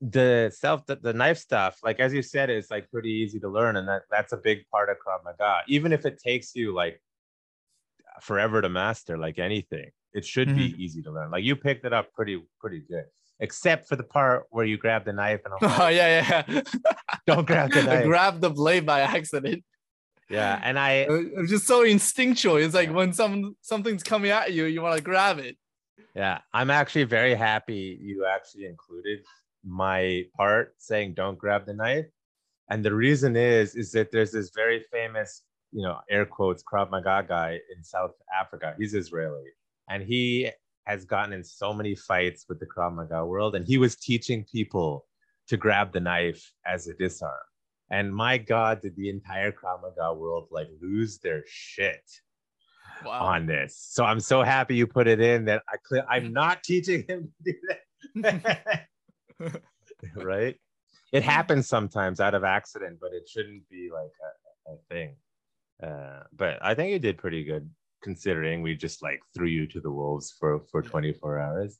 the 0.00 0.52
self 0.54 0.84
the, 0.86 0.96
the 0.96 1.12
knife 1.12 1.38
stuff, 1.38 1.78
like 1.84 2.00
as 2.00 2.12
you 2.12 2.22
said, 2.22 2.50
is 2.50 2.70
like 2.70 2.90
pretty 2.90 3.10
easy 3.10 3.38
to 3.40 3.48
learn, 3.48 3.76
and 3.76 3.88
that 3.88 4.02
that's 4.10 4.32
a 4.32 4.36
big 4.36 4.68
part 4.70 4.88
of 4.88 4.96
Krav 4.96 5.24
Maga. 5.24 5.62
Even 5.68 5.92
if 5.92 6.04
it 6.04 6.18
takes 6.18 6.54
you 6.54 6.74
like 6.74 7.00
forever 8.20 8.60
to 8.60 8.68
master, 8.68 9.16
like 9.16 9.38
anything, 9.38 9.90
it 10.12 10.24
should 10.24 10.54
be 10.54 10.74
easy 10.76 11.02
to 11.02 11.10
learn. 11.10 11.30
Like 11.30 11.44
you 11.44 11.54
picked 11.54 11.84
it 11.84 11.92
up 11.92 12.12
pretty 12.12 12.42
pretty 12.60 12.80
good, 12.80 13.04
except 13.42 13.88
for 13.88 13.96
the 13.96 14.04
part 14.04 14.46
where 14.50 14.64
you 14.64 14.78
grab 14.78 15.04
the 15.04 15.12
knife 15.12 15.40
and 15.44 15.52
I'm 15.54 15.58
oh 15.68 15.82
like, 15.84 15.96
yeah, 15.96 16.44
yeah. 16.48 16.62
don't 17.26 17.46
grab 17.46 17.72
the 17.72 17.80
I 17.82 17.84
knife. 17.96 18.04
grabbed 18.06 18.40
the 18.40 18.50
blade 18.50 18.86
by 18.86 19.00
accident. 19.00 19.64
yeah, 20.30 20.60
and 20.62 20.78
I 20.78 21.06
It's 21.10 21.50
just 21.50 21.66
so 21.66 21.82
instinctual. 21.82 22.56
It's 22.56 22.74
like 22.74 22.90
when 22.92 23.12
some 23.12 23.56
something's 23.60 24.04
coming 24.04 24.30
at 24.30 24.52
you, 24.52 24.64
you 24.64 24.80
want 24.80 24.96
to 24.96 25.02
grab 25.02 25.38
it. 25.38 25.56
Yeah, 26.14 26.38
I'm 26.54 26.70
actually 26.70 27.04
very 27.04 27.34
happy 27.34 27.98
you 28.00 28.26
actually 28.26 28.66
included 28.66 29.18
my 29.64 30.24
part 30.36 30.74
saying 30.78 31.14
don't 31.14 31.38
grab 31.38 31.66
the 31.66 31.74
knife. 31.74 32.06
And 32.70 32.84
the 32.84 32.94
reason 32.94 33.36
is 33.36 33.74
is 33.74 33.90
that 33.92 34.12
there's 34.12 34.32
this 34.32 34.50
very 34.54 34.80
famous, 34.92 35.42
you 35.72 35.82
know, 35.82 35.98
air 36.08 36.26
quotes 36.26 36.62
Krav 36.62 36.90
Maga 36.90 37.24
guy 37.28 37.58
in 37.76 37.82
South 37.82 38.14
Africa. 38.40 38.74
He's 38.78 38.94
Israeli. 38.94 39.50
And 39.90 40.02
he 40.02 40.50
has 40.86 41.04
gotten 41.04 41.32
in 41.32 41.44
so 41.44 41.72
many 41.72 41.94
fights 41.94 42.46
with 42.48 42.58
the 42.60 42.66
Krav 42.66 42.94
Maga 42.94 43.24
world 43.24 43.54
and 43.54 43.66
he 43.66 43.78
was 43.78 43.96
teaching 43.96 44.44
people 44.50 45.06
to 45.48 45.56
grab 45.56 45.92
the 45.92 46.00
knife 46.00 46.52
as 46.66 46.86
a 46.86 46.94
disarm. 46.94 47.32
And 47.90 48.14
my 48.14 48.38
God, 48.38 48.80
did 48.80 48.96
the 48.96 49.10
entire 49.10 49.52
Krav 49.52 49.82
Maga 49.82 50.14
world 50.14 50.48
like 50.50 50.68
lose 50.80 51.18
their 51.18 51.42
shit 51.46 52.02
Wow. 53.04 53.20
on 53.20 53.46
this. 53.46 53.76
So 53.76 54.04
I'm 54.04 54.20
so 54.20 54.42
happy 54.42 54.76
you 54.76 54.86
put 54.86 55.08
it 55.08 55.20
in 55.20 55.46
that 55.46 55.62
I 55.68 55.76
clear 55.84 56.04
I'm 56.08 56.32
not 56.32 56.62
teaching 56.62 57.04
him 57.08 57.32
to 57.44 57.52
do 57.52 57.58
that. 58.22 58.86
right? 60.14 60.56
It 61.12 61.22
happens 61.22 61.68
sometimes 61.68 62.20
out 62.20 62.34
of 62.34 62.44
accident, 62.44 62.98
but 63.00 63.12
it 63.12 63.28
shouldn't 63.28 63.68
be 63.68 63.90
like 63.92 64.12
a, 64.68 64.72
a 64.72 64.76
thing. 64.88 65.16
Uh, 65.82 66.22
but 66.32 66.58
I 66.62 66.74
think 66.74 66.92
you 66.92 66.98
did 66.98 67.18
pretty 67.18 67.44
good 67.44 67.68
considering 68.02 68.62
we 68.62 68.74
just 68.74 69.02
like 69.02 69.20
threw 69.34 69.46
you 69.46 69.66
to 69.68 69.80
the 69.80 69.90
wolves 69.90 70.34
for 70.38 70.60
for 70.70 70.82
24 70.82 71.38
hours. 71.38 71.78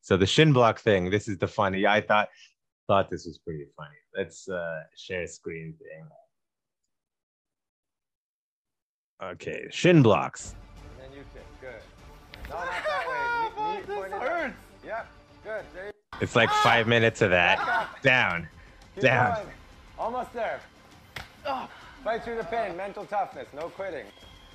So 0.00 0.16
the 0.16 0.26
shin 0.26 0.52
block 0.52 0.78
thing, 0.80 1.10
this 1.10 1.28
is 1.28 1.38
the 1.38 1.48
funny. 1.48 1.86
I 1.86 2.00
thought 2.00 2.28
thought 2.86 3.10
this 3.10 3.26
was 3.26 3.38
pretty 3.38 3.66
funny. 3.76 3.96
Let's 4.16 4.48
uh, 4.48 4.80
share 4.96 5.26
screen 5.26 5.74
thing. 5.78 6.06
Okay, 9.22 9.66
shin 9.70 10.02
blocks. 10.02 10.54
And 10.76 11.10
then 11.10 11.18
you 11.18 11.24
kick. 11.34 11.44
Good. 11.60 11.82
No, 12.48 12.54
not 12.54 12.68
that 12.86 13.08
way. 13.08 13.64
Knee, 13.64 13.78
knee 13.78 13.82
pointed 13.86 14.12
up. 14.12 14.52
Yep. 14.84 15.08
Good. 15.42 15.64
There 15.74 15.86
you 15.86 15.92
It's 16.20 16.36
like 16.36 16.48
five 16.48 16.86
minutes 16.86 17.20
of 17.20 17.30
that. 17.30 17.88
Down. 18.02 18.46
Keep 18.94 19.02
Down. 19.02 19.34
going. 19.34 19.48
Almost 19.98 20.32
there. 20.32 20.60
Oh. 21.44 21.68
Fight 22.04 22.22
through 22.22 22.36
the 22.36 22.44
pain. 22.44 22.76
Mental 22.76 23.04
toughness. 23.04 23.48
No 23.52 23.68
quitting. 23.70 24.06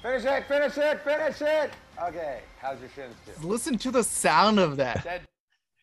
Finish 0.02 0.26
it. 0.26 0.46
Finish 0.48 0.78
it. 0.78 1.02
Finish 1.02 1.42
it. 1.42 1.72
Okay. 2.04 2.40
How's 2.60 2.80
your 2.80 2.90
shins 2.90 3.16
do? 3.26 3.48
Listen 3.48 3.78
to 3.80 3.92
the 3.92 4.04
sound 4.04 4.60
of 4.60 4.78
that. 4.78 5.04
that 5.04 5.22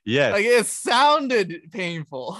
Yes. 0.04 0.32
like 0.32 0.44
it 0.44 0.66
sounded 0.66 1.70
painful. 1.70 2.38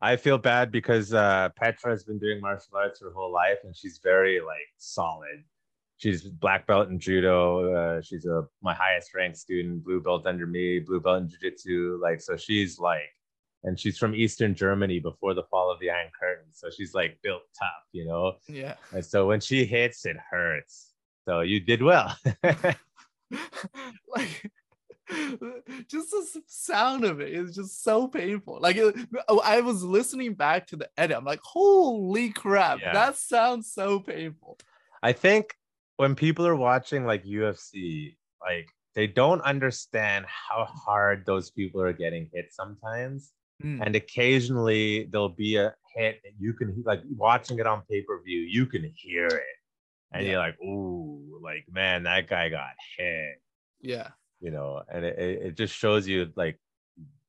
I 0.00 0.16
feel 0.16 0.38
bad 0.38 0.70
because 0.70 1.12
uh, 1.12 1.48
Petra 1.56 1.90
has 1.90 2.04
been 2.04 2.18
doing 2.18 2.40
martial 2.40 2.76
arts 2.76 3.00
her 3.00 3.10
whole 3.12 3.32
life, 3.32 3.58
and 3.64 3.74
she's 3.74 3.98
very 4.02 4.40
like 4.40 4.68
solid. 4.76 5.42
She's 5.96 6.22
black 6.22 6.66
belt 6.68 6.88
in 6.90 7.00
judo. 7.00 7.74
Uh, 7.74 8.00
she's 8.02 8.24
a 8.26 8.44
my 8.62 8.74
highest 8.74 9.12
ranked 9.14 9.38
student, 9.38 9.82
blue 9.82 10.00
belt 10.00 10.26
under 10.26 10.46
me, 10.46 10.78
blue 10.78 11.00
belt 11.00 11.22
in 11.22 11.28
jiu-jitsu. 11.28 11.98
Like 12.00 12.20
so, 12.20 12.36
she's 12.36 12.78
like, 12.78 13.10
and 13.64 13.80
she's 13.80 13.98
from 13.98 14.14
Eastern 14.14 14.54
Germany 14.54 15.00
before 15.00 15.34
the 15.34 15.42
fall 15.50 15.72
of 15.72 15.80
the 15.80 15.90
Iron 15.90 16.10
Curtain. 16.20 16.46
So 16.52 16.68
she's 16.70 16.94
like 16.94 17.18
built 17.22 17.42
tough, 17.58 17.84
you 17.90 18.04
know. 18.06 18.34
Yeah. 18.48 18.74
And 18.92 19.04
so 19.04 19.26
when 19.26 19.40
she 19.40 19.64
hits, 19.64 20.06
it 20.06 20.16
hurts. 20.30 20.87
So 21.28 21.40
you 21.40 21.60
did 21.60 21.82
well. 21.82 22.16
like 22.42 22.78
just 25.88 26.10
the 26.10 26.42
sound 26.46 27.04
of 27.04 27.20
it 27.20 27.34
is 27.34 27.54
just 27.54 27.84
so 27.84 28.08
painful. 28.08 28.60
Like 28.62 28.76
it, 28.76 28.94
oh, 29.28 29.42
I 29.44 29.60
was 29.60 29.82
listening 29.82 30.32
back 30.34 30.66
to 30.68 30.76
the 30.76 30.88
edit. 30.96 31.14
I'm 31.16 31.26
like, 31.26 31.40
holy 31.42 32.30
crap, 32.30 32.80
Yeah. 32.80 32.94
that 32.94 33.16
sounds 33.16 33.70
so 33.70 34.00
painful. 34.00 34.58
I 35.02 35.12
think 35.12 35.54
when 35.98 36.14
people 36.14 36.46
are 36.46 36.56
watching 36.56 37.04
like 37.04 37.24
UFC, 37.24 38.16
like 38.40 38.70
they 38.94 39.06
don't 39.06 39.42
understand 39.42 40.24
how 40.28 40.64
hard 40.64 41.26
those 41.26 41.50
people 41.50 41.82
are 41.82 41.92
getting 41.92 42.30
hit 42.32 42.46
sometimes. 42.52 43.32
Mm. 43.62 43.84
And 43.84 43.96
occasionally 43.96 45.08
there'll 45.10 45.28
be 45.28 45.56
a 45.56 45.74
hit 45.94 46.20
that 46.24 46.32
you 46.38 46.54
can 46.54 46.82
like 46.86 47.02
watching 47.16 47.58
it 47.58 47.66
on 47.66 47.82
pay-per-view, 47.90 48.40
you 48.40 48.64
can 48.64 48.90
hear 48.96 49.26
it. 49.26 49.57
And 50.12 50.24
Yeah. 50.24 50.30
you're 50.32 50.38
like, 50.40 50.60
ooh, 50.60 51.40
like 51.42 51.64
man, 51.70 52.04
that 52.04 52.28
guy 52.28 52.48
got 52.48 52.70
hit, 52.96 53.40
Yeah. 53.80 54.08
you 54.40 54.50
know, 54.50 54.82
and 54.92 55.04
it, 55.04 55.18
it 55.18 55.56
just 55.56 55.74
shows 55.74 56.06
you 56.08 56.32
like 56.36 56.58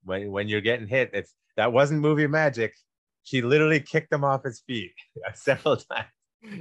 when 0.04 0.32
when 0.32 0.48
you're 0.48 0.62
getting 0.62 0.88
hit, 0.88 1.12
it's 1.14 1.34
that 1.58 1.74
wasn't 1.74 2.02
movie 2.02 2.28
magic. 2.28 2.74
she 3.24 3.42
literally 3.42 3.80
kicked 3.82 4.12
him 4.14 4.24
off 4.24 4.44
his 4.44 4.62
feet 4.62 4.94
several 5.36 5.78
times. 5.78 6.08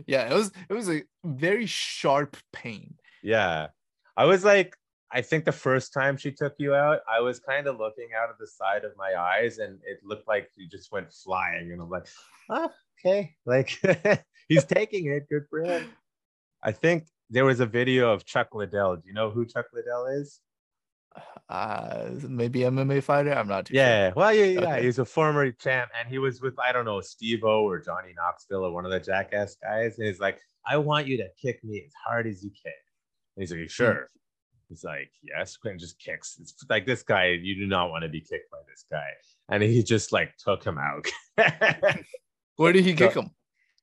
Yeah, 0.07 0.29
it 0.31 0.35
was 0.35 0.51
it 0.69 0.73
was 0.75 0.91
a 0.91 1.03
very 1.25 1.67
sharp 1.67 2.37
pain. 2.53 2.95
Yeah. 3.23 3.69
I 4.17 4.25
was 4.25 4.45
like, 4.45 4.75
I 5.13 5.23
think 5.23 5.45
the 5.45 5.53
first 5.53 5.93
time 5.95 6.17
she 6.17 6.33
took 6.33 6.55
you 6.59 6.75
out, 6.75 7.01
I 7.09 7.21
was 7.21 7.39
kind 7.39 7.69
of 7.69 7.79
looking 7.79 8.09
out 8.21 8.29
of 8.29 8.37
the 8.39 8.47
side 8.49 8.85
of 8.85 8.93
my 8.99 9.15
eyes 9.19 9.59
and 9.59 9.79
it 9.87 10.01
looked 10.05 10.27
like 10.27 10.51
you 10.57 10.69
just 10.69 10.91
went 10.91 11.13
flying. 11.13 11.71
And 11.73 11.81
I'm 11.81 11.89
like, 11.89 12.09
oh, 12.51 12.71
okay. 12.99 13.37
Like 13.47 13.79
he's 14.49 14.65
taking 14.65 15.07
it. 15.07 15.29
Good 15.31 15.45
for 15.49 15.63
him. 15.63 15.89
I 16.63 16.73
think 16.73 17.07
there 17.31 17.45
was 17.45 17.61
a 17.61 17.67
video 17.67 18.13
of 18.13 18.25
Chuck 18.25 18.55
Liddell. 18.55 18.97
Do 18.97 19.03
you 19.07 19.15
know 19.15 19.31
who 19.31 19.47
Chuck 19.47 19.67
Liddell 19.73 20.07
is? 20.07 20.41
Uh 21.49 22.11
maybe 22.29 22.61
MMA 22.61 23.03
fighter. 23.03 23.33
I'm 23.33 23.49
not 23.49 23.67
too 23.67 23.75
Yeah. 23.75 24.13
Well, 24.15 24.33
yeah, 24.33 24.45
yeah. 24.45 24.61
Okay. 24.75 24.85
He's 24.85 24.99
a 24.99 25.05
former 25.05 25.51
champ 25.53 25.91
and 25.99 26.09
he 26.09 26.19
was 26.19 26.41
with, 26.41 26.59
I 26.59 26.73
don't 26.73 26.85
know, 26.85 27.01
Steve 27.01 27.43
O 27.45 27.67
or 27.67 27.81
Johnny 27.81 28.13
Knoxville 28.17 28.65
or 28.65 28.73
one 28.73 28.85
of 28.85 28.93
the 28.93 29.01
jackass 29.01 29.57
guys. 29.63 29.99
And 29.99 30.07
he's 30.07 30.21
like, 30.21 30.39
I 30.67 30.77
want 30.77 31.07
you 31.07 31.17
to 31.19 31.29
kick 31.41 31.65
me 31.65 31.83
as 31.87 31.93
hard 32.07 32.27
as 32.27 32.45
you 32.45 32.51
can. 32.51 32.73
And 33.37 33.43
he's 33.43 33.51
like, 33.51 33.61
"You 33.61 33.69
sure? 33.69 34.11
He's 34.69 34.85
like, 34.85 35.11
yes, 35.23 35.57
and 35.65 35.81
just 35.81 35.99
kicks. 35.99 36.37
It's 36.41 36.55
like 36.69 36.85
this 36.85 37.03
guy, 37.03 37.29
you 37.29 37.55
do 37.55 37.67
not 37.67 37.91
want 37.91 38.03
to 38.03 38.09
be 38.11 38.21
kicked 38.21 38.51
by 38.51 38.59
this 38.69 38.85
guy. 38.91 39.09
And 39.49 39.63
he 39.63 39.83
just 39.83 40.13
like 40.13 40.37
took 40.37 40.63
him 40.63 40.77
out. 40.79 41.07
Where 42.57 42.73
did 42.73 42.85
he 42.85 42.93
kick 42.95 43.15
him? 43.15 43.31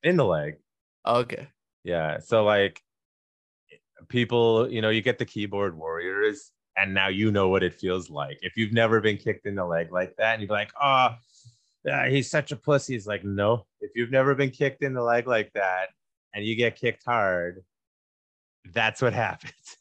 in 0.04 0.16
the 0.16 0.24
leg. 0.24 0.54
Okay. 1.04 1.48
Yeah. 1.86 2.18
So 2.18 2.42
like 2.42 2.82
people, 4.08 4.68
you 4.70 4.82
know, 4.82 4.90
you 4.90 5.02
get 5.02 5.18
the 5.18 5.24
keyboard 5.24 5.78
warriors, 5.78 6.50
and 6.76 6.92
now 6.92 7.08
you 7.08 7.30
know 7.30 7.48
what 7.48 7.62
it 7.62 7.74
feels 7.74 8.10
like. 8.10 8.38
If 8.42 8.56
you've 8.56 8.72
never 8.72 9.00
been 9.00 9.16
kicked 9.16 9.46
in 9.46 9.54
the 9.54 9.64
leg 9.64 9.92
like 9.92 10.16
that, 10.16 10.34
and 10.34 10.42
you're 10.42 10.50
like, 10.50 10.72
oh, 10.82 11.14
he's 12.08 12.28
such 12.28 12.50
a 12.50 12.56
pussy. 12.56 12.94
He's 12.94 13.06
like, 13.06 13.24
no. 13.24 13.66
If 13.80 13.92
you've 13.94 14.10
never 14.10 14.34
been 14.34 14.50
kicked 14.50 14.82
in 14.82 14.94
the 14.94 15.02
leg 15.02 15.28
like 15.28 15.52
that, 15.54 15.90
and 16.34 16.44
you 16.44 16.56
get 16.56 16.74
kicked 16.74 17.04
hard, 17.06 17.64
that's 18.74 19.00
what 19.00 19.12
happens. 19.24 19.76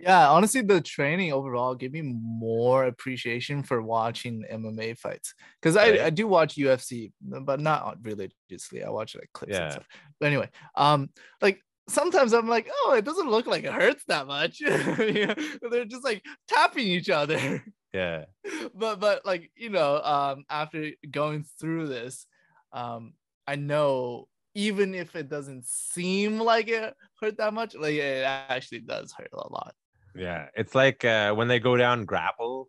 Yeah, 0.00 0.30
honestly, 0.30 0.62
the 0.62 0.80
training 0.80 1.32
overall 1.32 1.74
gave 1.74 1.92
me 1.92 2.00
more 2.02 2.84
appreciation 2.86 3.62
for 3.62 3.82
watching 3.82 4.44
MMA 4.50 4.94
fights 4.98 5.34
because 5.60 5.76
Right. 5.76 6.00
I, 6.00 6.06
I 6.06 6.10
do 6.10 6.26
watch 6.26 6.56
UFC, 6.56 7.12
but 7.20 7.60
not 7.60 7.98
religiously. 8.02 8.82
I 8.82 8.88
watch 8.88 9.14
like 9.14 9.28
clips 9.34 9.52
Yeah. 9.52 9.62
and 9.64 9.72
stuff. 9.72 9.86
But 10.18 10.26
anyway, 10.28 10.48
um, 10.74 11.10
like 11.42 11.60
sometimes 11.88 12.32
I'm 12.32 12.48
like, 12.48 12.70
oh, 12.84 12.94
it 12.94 13.04
doesn't 13.04 13.28
look 13.30 13.46
like 13.46 13.64
it 13.64 13.72
hurts 13.72 14.04
that 14.08 14.26
much. 14.26 14.60
You 14.60 15.26
know, 15.26 15.34
They're 15.70 15.84
just 15.84 16.04
like 16.04 16.24
tapping 16.48 16.86
each 16.86 17.10
other. 17.10 17.62
yeah. 17.92 18.24
but 18.74 19.00
but 19.00 19.26
like 19.26 19.50
you 19.54 19.68
know, 19.68 20.00
um, 20.02 20.44
after 20.48 20.92
going 21.10 21.44
through 21.60 21.88
this, 21.88 22.26
um, 22.72 23.12
I 23.46 23.56
know 23.56 24.28
even 24.54 24.94
if 24.94 25.14
it 25.14 25.28
doesn't 25.28 25.66
seem 25.66 26.40
like 26.40 26.68
it 26.68 26.94
hurt 27.20 27.36
that 27.36 27.52
much, 27.54 27.74
like 27.74 27.94
it 27.94 28.24
actually 28.24 28.80
does 28.80 29.12
hurt 29.12 29.28
a 29.32 29.36
lot. 29.52 29.74
Yeah, 30.14 30.48
it's 30.54 30.74
like 30.74 31.04
uh, 31.04 31.34
when 31.34 31.48
they 31.48 31.60
go 31.60 31.76
down 31.76 32.04
grapple, 32.04 32.68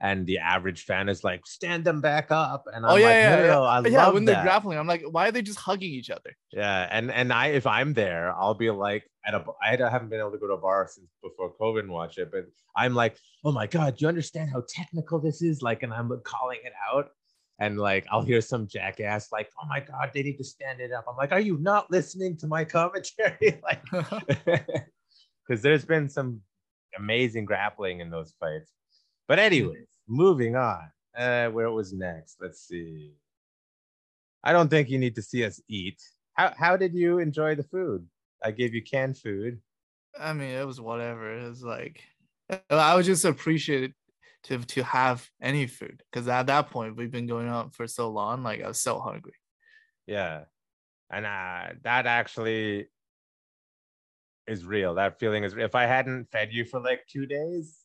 and 0.00 0.26
the 0.26 0.38
average 0.38 0.84
fan 0.84 1.08
is 1.08 1.22
like, 1.22 1.46
"Stand 1.46 1.84
them 1.84 2.00
back 2.00 2.30
up," 2.30 2.64
and 2.72 2.84
I'm 2.86 2.92
oh 2.92 2.96
yeah, 2.96 3.06
like, 3.06 3.16
yeah, 3.16 3.30
"No, 3.30 3.36
no, 3.36 3.42
yeah. 3.42 3.48
no, 3.48 3.62
I 3.64 3.80
yeah, 3.80 4.04
love 4.06 4.14
when 4.14 4.24
that." 4.24 4.32
they're 4.32 4.42
grappling, 4.42 4.78
I'm 4.78 4.86
like, 4.86 5.02
why 5.10 5.28
are 5.28 5.32
they 5.32 5.42
just 5.42 5.58
hugging 5.58 5.90
each 5.90 6.10
other? 6.10 6.34
Yeah, 6.52 6.88
and 6.90 7.10
and 7.10 7.32
I 7.32 7.48
if 7.48 7.66
I'm 7.66 7.92
there, 7.92 8.34
I'll 8.34 8.54
be 8.54 8.70
like 8.70 9.04
at 9.26 9.34
a 9.34 9.44
I 9.62 9.76
haven't 9.76 10.08
been 10.08 10.20
able 10.20 10.32
to 10.32 10.38
go 10.38 10.46
to 10.48 10.54
a 10.54 10.58
bar 10.58 10.88
since 10.90 11.08
before 11.22 11.52
COVID 11.60 11.80
and 11.80 11.90
watch 11.90 12.18
it, 12.18 12.30
but 12.32 12.46
I'm 12.76 12.94
like, 12.94 13.18
"Oh 13.44 13.52
my 13.52 13.66
god, 13.66 13.96
do 13.96 14.04
you 14.04 14.08
understand 14.08 14.50
how 14.50 14.62
technical 14.68 15.20
this 15.20 15.42
is?" 15.42 15.62
Like, 15.62 15.82
and 15.82 15.92
I'm 15.92 16.10
calling 16.24 16.60
it 16.64 16.72
out. 16.92 17.10
And 17.58 17.78
like 17.78 18.06
I'll 18.10 18.22
hear 18.22 18.40
some 18.40 18.66
jackass 18.66 19.30
like, 19.30 19.50
"Oh 19.62 19.66
my 19.68 19.80
god, 19.80 20.12
they 20.14 20.22
need 20.22 20.38
to 20.38 20.44
stand 20.44 20.80
it 20.80 20.92
up." 20.92 21.04
I'm 21.06 21.16
like, 21.16 21.32
"Are 21.32 21.40
you 21.40 21.58
not 21.58 21.90
listening 21.90 22.38
to 22.38 22.46
my 22.46 22.64
commentary?" 22.64 23.60
like, 23.62 23.82
because 25.46 25.60
there's 25.60 25.84
been 25.84 26.08
some 26.08 26.40
amazing 26.96 27.44
grappling 27.44 28.00
in 28.00 28.10
those 28.10 28.34
fights. 28.38 28.72
But 29.28 29.38
anyways, 29.38 29.86
moving 30.08 30.56
on. 30.56 30.90
Uh, 31.16 31.48
where 31.48 31.66
it 31.66 31.72
was 31.72 31.92
next? 31.92 32.36
Let's 32.40 32.66
see. 32.66 33.12
I 34.42 34.52
don't 34.52 34.68
think 34.68 34.88
you 34.88 34.98
need 34.98 35.16
to 35.16 35.22
see 35.22 35.44
us 35.44 35.60
eat. 35.68 36.00
How 36.34 36.52
how 36.56 36.76
did 36.76 36.94
you 36.94 37.18
enjoy 37.18 37.54
the 37.54 37.64
food? 37.64 38.06
I 38.42 38.52
gave 38.52 38.74
you 38.74 38.82
canned 38.82 39.18
food. 39.18 39.60
I 40.18 40.32
mean, 40.32 40.50
it 40.50 40.66
was 40.66 40.80
whatever. 40.80 41.38
It 41.38 41.48
was 41.48 41.62
like 41.62 42.02
I 42.70 42.94
was 42.94 43.06
just 43.06 43.24
appreciated 43.24 43.94
to 44.44 44.58
to 44.58 44.82
have 44.82 45.28
any 45.42 45.66
food 45.66 46.02
because 46.10 46.26
at 46.28 46.46
that 46.46 46.70
point 46.70 46.96
we've 46.96 47.10
been 47.10 47.26
going 47.26 47.48
out 47.48 47.74
for 47.74 47.86
so 47.86 48.10
long. 48.10 48.42
Like 48.42 48.62
I 48.62 48.68
was 48.68 48.80
so 48.80 48.98
hungry. 48.98 49.34
Yeah. 50.06 50.44
And 51.10 51.26
uh, 51.26 51.74
that 51.82 52.06
actually 52.06 52.88
is 54.50 54.64
real. 54.64 54.94
That 54.94 55.18
feeling 55.18 55.44
is 55.44 55.54
if 55.56 55.74
I 55.74 55.86
hadn't 55.86 56.30
fed 56.30 56.48
you 56.52 56.64
for 56.64 56.80
like 56.80 57.00
two 57.08 57.24
days, 57.26 57.78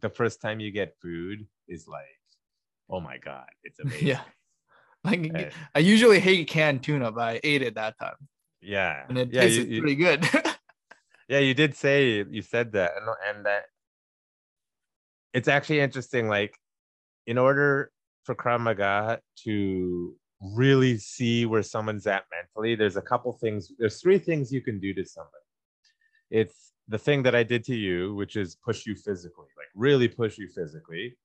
the 0.00 0.10
first 0.10 0.40
time 0.40 0.60
you 0.60 0.70
get 0.70 0.94
food 1.00 1.46
is 1.68 1.86
like, 1.88 2.04
oh 2.88 3.00
my 3.00 3.16
God, 3.18 3.46
it's 3.64 3.78
amazing. 3.84 4.06
yeah. 4.08 4.22
Like 5.04 5.30
Uh, 5.34 5.50
I 5.74 5.78
usually 5.78 6.20
hate 6.20 6.46
canned 6.48 6.82
tuna, 6.82 7.10
but 7.12 7.22
I 7.22 7.40
ate 7.42 7.62
it 7.62 7.74
that 7.76 7.98
time 7.98 8.16
yeah. 8.60 9.04
and 9.08 9.16
it 9.16 9.32
yeah, 9.32 9.42
you- 9.44 9.48
tasted 9.48 9.68
you- 9.72 9.80
pretty 9.80 9.96
good. 9.96 10.28
Yeah, 11.30 11.38
you 11.38 11.54
did 11.54 11.76
say 11.76 12.24
you 12.28 12.42
said 12.42 12.72
that, 12.72 12.90
and 12.96 13.06
and 13.28 13.46
that 13.46 13.62
it's 15.32 15.46
actually 15.46 15.78
interesting. 15.78 16.26
Like, 16.26 16.52
in 17.28 17.38
order 17.38 17.92
for 18.24 18.34
Krav 18.34 18.58
Maga 18.60 19.20
to 19.44 20.16
really 20.56 20.98
see 20.98 21.46
where 21.46 21.62
someone's 21.62 22.08
at 22.08 22.24
mentally, 22.34 22.74
there's 22.74 22.96
a 22.96 23.02
couple 23.02 23.32
things. 23.34 23.70
There's 23.78 24.00
three 24.02 24.18
things 24.18 24.52
you 24.52 24.60
can 24.60 24.80
do 24.80 24.92
to 24.94 25.04
somebody. 25.04 25.39
It's 26.30 26.72
the 26.88 26.98
thing 26.98 27.22
that 27.24 27.34
I 27.34 27.42
did 27.42 27.64
to 27.64 27.76
you, 27.76 28.14
which 28.14 28.36
is 28.36 28.56
push 28.56 28.86
you 28.86 28.94
physically, 28.94 29.46
like 29.56 29.68
really 29.74 30.08
push 30.08 30.38
you 30.38 30.48
physically. 30.48 31.16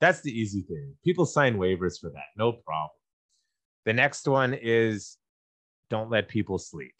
That's 0.00 0.20
the 0.20 0.30
easy 0.30 0.62
thing. 0.62 0.94
People 1.04 1.26
sign 1.26 1.56
waivers 1.56 2.00
for 2.00 2.10
that, 2.10 2.26
no 2.36 2.52
problem. 2.52 2.90
The 3.84 3.92
next 3.92 4.26
one 4.26 4.54
is 4.54 5.16
don't 5.90 6.10
let 6.10 6.28
people 6.28 6.58
sleep 6.58 6.94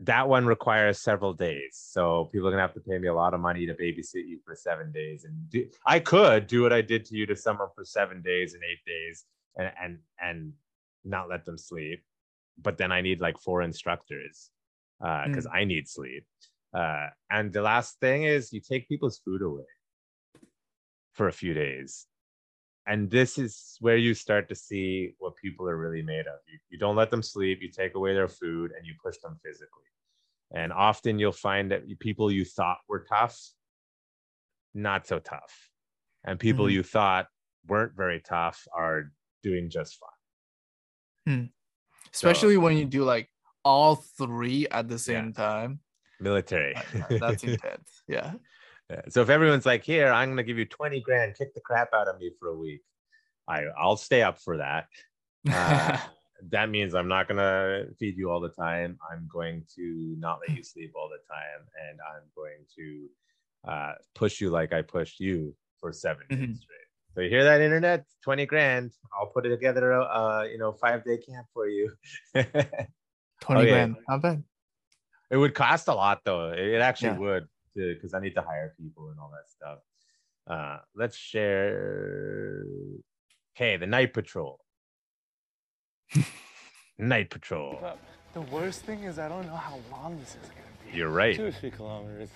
that 0.00 0.28
one 0.28 0.44
requires 0.44 1.00
several 1.00 1.32
days. 1.32 1.80
So 1.90 2.28
people 2.32 2.48
are 2.48 2.50
gonna 2.50 2.62
have 2.62 2.74
to 2.74 2.80
pay 2.80 2.98
me 2.98 3.08
a 3.08 3.14
lot 3.14 3.34
of 3.34 3.40
money 3.40 3.66
to 3.66 3.74
babysit 3.74 4.26
you 4.26 4.38
for 4.44 4.54
seven 4.54 4.92
days. 4.92 5.24
And 5.24 5.48
do, 5.50 5.68
I 5.86 6.00
could 6.00 6.46
do 6.46 6.62
what 6.62 6.72
I 6.72 6.80
did 6.80 7.04
to 7.06 7.16
you 7.16 7.26
to 7.26 7.36
someone 7.36 7.68
for 7.74 7.84
seven 7.84 8.20
days 8.22 8.54
and 8.54 8.62
eight 8.64 8.84
days 8.86 9.24
and 9.56 9.72
and 9.80 9.98
and 10.20 10.52
not 11.04 11.28
let 11.28 11.44
them 11.44 11.58
sleep. 11.58 12.02
But 12.60 12.76
then 12.76 12.92
I 12.92 13.00
need 13.00 13.20
like 13.20 13.38
four 13.38 13.62
instructors 13.62 14.50
because 15.00 15.46
I 15.52 15.64
need 15.64 15.88
sleep. 15.88 16.26
Uh, 16.72 17.08
and 17.30 17.52
the 17.52 17.62
last 17.62 18.00
thing 18.00 18.24
is 18.24 18.52
you 18.52 18.60
take 18.60 18.88
people's 18.88 19.18
food 19.18 19.42
away 19.42 19.64
for 21.12 21.28
a 21.28 21.32
few 21.32 21.54
days. 21.54 22.06
And 22.86 23.10
this 23.10 23.38
is 23.38 23.76
where 23.80 23.96
you 23.96 24.12
start 24.12 24.48
to 24.48 24.54
see 24.54 25.14
what 25.18 25.36
people 25.36 25.68
are 25.68 25.76
really 25.76 26.02
made 26.02 26.26
of. 26.26 26.40
You, 26.46 26.58
you 26.68 26.78
don't 26.78 26.96
let 26.96 27.10
them 27.10 27.22
sleep, 27.22 27.60
you 27.62 27.70
take 27.70 27.94
away 27.94 28.12
their 28.12 28.28
food, 28.28 28.72
and 28.76 28.86
you 28.86 28.94
push 29.02 29.16
them 29.18 29.38
physically. 29.42 29.84
And 30.52 30.72
often 30.72 31.18
you'll 31.18 31.32
find 31.32 31.70
that 31.70 31.82
people 32.00 32.30
you 32.30 32.44
thought 32.44 32.78
were 32.88 33.06
tough, 33.08 33.40
not 34.74 35.06
so 35.06 35.18
tough. 35.18 35.70
And 36.24 36.38
people 36.38 36.66
Mhm. 36.66 36.72
you 36.72 36.82
thought 36.82 37.28
weren't 37.66 37.96
very 37.96 38.20
tough 38.20 38.66
are 38.74 39.12
doing 39.42 39.70
just 39.70 39.98
fine. 39.98 41.52
Especially 42.12 42.56
when 42.56 42.76
you 42.76 42.84
do 42.84 43.04
like 43.04 43.30
all 43.64 43.96
three 43.96 44.66
at 44.68 44.88
the 44.88 44.98
same 44.98 45.32
time. 45.32 45.80
Military. 46.20 46.74
That's 47.20 47.42
intense. 47.44 48.02
Yeah. 48.08 48.34
Yeah. 48.90 49.00
So 49.08 49.22
if 49.22 49.30
everyone's 49.30 49.66
like, 49.66 49.82
here, 49.82 50.12
I'm 50.12 50.28
gonna 50.30 50.42
give 50.42 50.58
you 50.58 50.66
20 50.66 51.00
grand, 51.00 51.36
kick 51.36 51.54
the 51.54 51.60
crap 51.60 51.88
out 51.94 52.08
of 52.08 52.18
me 52.18 52.30
for 52.38 52.48
a 52.48 52.56
week. 52.56 52.82
I 53.48 53.64
I'll 53.78 53.96
stay 53.96 54.22
up 54.22 54.38
for 54.38 54.58
that. 54.58 54.86
Uh, 55.50 55.98
that 56.50 56.68
means 56.70 56.94
I'm 56.94 57.08
not 57.08 57.28
gonna 57.28 57.86
feed 57.98 58.16
you 58.16 58.30
all 58.30 58.40
the 58.40 58.50
time. 58.50 58.98
I'm 59.10 59.28
going 59.32 59.64
to 59.76 60.14
not 60.18 60.40
let 60.46 60.56
you 60.56 60.62
sleep 60.62 60.92
all 60.96 61.08
the 61.08 61.22
time, 61.32 61.66
and 61.88 61.98
I'm 62.00 62.22
going 62.34 62.64
to 62.76 63.08
uh, 63.70 63.92
push 64.14 64.40
you 64.40 64.50
like 64.50 64.72
I 64.72 64.82
pushed 64.82 65.20
you 65.20 65.54
for 65.80 65.92
7 65.92 66.22
days 66.28 66.38
Mhm. 66.38 66.56
straight. 66.56 66.88
So 67.14 67.20
you 67.20 67.30
hear 67.30 67.44
that, 67.44 67.60
internet? 67.60 68.04
20 68.22 68.44
grand. 68.46 68.92
I'll 69.18 69.28
put 69.28 69.46
it 69.46 69.50
together. 69.50 69.92
Uh, 69.94 70.42
you 70.44 70.58
know, 70.58 70.72
five 70.72 71.04
day 71.04 71.16
camp 71.18 71.46
for 71.54 71.68
you. 71.68 71.92
20 73.44 73.60
Okay. 73.60 73.70
grand. 73.70 73.96
Not 74.08 74.22
bad. 74.22 74.42
It 75.30 75.36
would 75.36 75.54
cost 75.54 75.88
a 75.88 75.94
lot 75.94 76.22
though. 76.24 76.50
It 76.52 76.58
it 76.76 76.80
actually 76.80 77.08
Yeah. 77.08 77.18
would 77.18 77.48
because 77.74 78.14
I 78.14 78.20
need 78.20 78.34
to 78.34 78.42
hire 78.42 78.74
people 78.78 79.10
and 79.10 79.18
all 79.20 79.30
that 79.30 79.50
stuff. 79.50 79.78
Uh, 80.46 80.78
let's 80.94 81.16
share. 81.16 82.64
Okay, 83.56 83.76
the 83.76 83.86
night 83.86 84.12
patrol. 84.14 84.60
night 86.98 87.30
patrol. 87.30 87.82
The 88.32 88.40
worst 88.42 88.82
thing 88.82 89.04
is 89.04 89.18
I 89.18 89.28
don't 89.28 89.46
know 89.46 89.56
how 89.56 89.78
long 89.90 90.18
this 90.18 90.30
is 90.42 90.48
gonna 90.48 90.90
be. 90.90 90.96
You're 90.96 91.10
right. 91.10 91.36
Two 91.36 91.46
or 91.46 91.52
three 91.52 91.70
kilometers. 91.70 92.30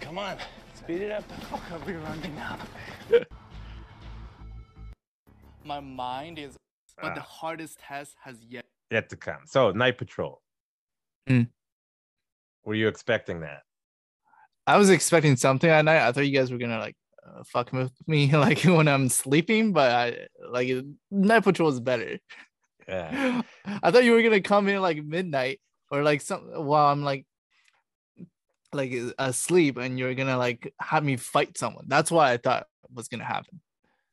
Come 0.00 0.18
on, 0.18 0.38
speed 0.74 1.02
it 1.02 1.10
up. 1.12 1.26
The 1.28 1.34
fuck 1.46 1.70
are 1.72 1.78
we 1.86 1.94
running 1.94 2.34
now? 2.36 2.58
my 5.64 5.80
mind 5.80 6.38
is, 6.38 6.56
but 7.00 7.14
the 7.14 7.20
Ah. 7.20 7.24
hardest 7.40 7.78
test 7.78 8.16
has 8.22 8.42
yet. 8.44 8.64
Yet 8.90 9.08
to 9.10 9.16
come. 9.16 9.40
So 9.46 9.72
night 9.72 9.98
patrol. 9.98 10.40
Mm. 11.28 11.48
Were 12.64 12.74
you 12.74 12.88
expecting 12.88 13.40
that? 13.40 13.62
I 14.66 14.78
was 14.78 14.90
expecting 14.90 15.36
something 15.36 15.68
at 15.68 15.84
night. 15.84 16.06
I 16.06 16.12
thought 16.12 16.26
you 16.26 16.36
guys 16.36 16.50
were 16.50 16.58
gonna 16.58 16.78
like 16.78 16.96
uh, 17.26 17.42
fuck 17.46 17.72
with 17.72 17.92
me 18.06 18.32
like 18.36 18.62
when 18.62 18.88
I'm 18.88 19.08
sleeping, 19.08 19.72
but 19.72 19.90
I 19.90 20.26
like 20.48 20.70
night 21.10 21.44
patrol 21.44 21.68
is 21.68 21.80
better. 21.80 22.18
Yeah. 22.88 23.42
I 23.82 23.90
thought 23.90 24.04
you 24.04 24.12
were 24.12 24.22
gonna 24.22 24.40
come 24.40 24.68
in 24.68 24.80
like 24.80 25.04
midnight 25.04 25.60
or 25.90 26.02
like 26.02 26.20
some 26.20 26.42
while 26.54 26.92
I'm 26.92 27.02
like 27.02 27.26
like 28.72 28.92
asleep 29.18 29.76
and 29.76 29.98
you're 29.98 30.14
gonna 30.14 30.38
like 30.38 30.72
have 30.80 31.04
me 31.04 31.16
fight 31.16 31.56
someone. 31.56 31.84
That's 31.88 32.10
what 32.10 32.26
I 32.26 32.36
thought 32.36 32.66
was 32.92 33.08
gonna 33.08 33.24
happen. 33.24 33.60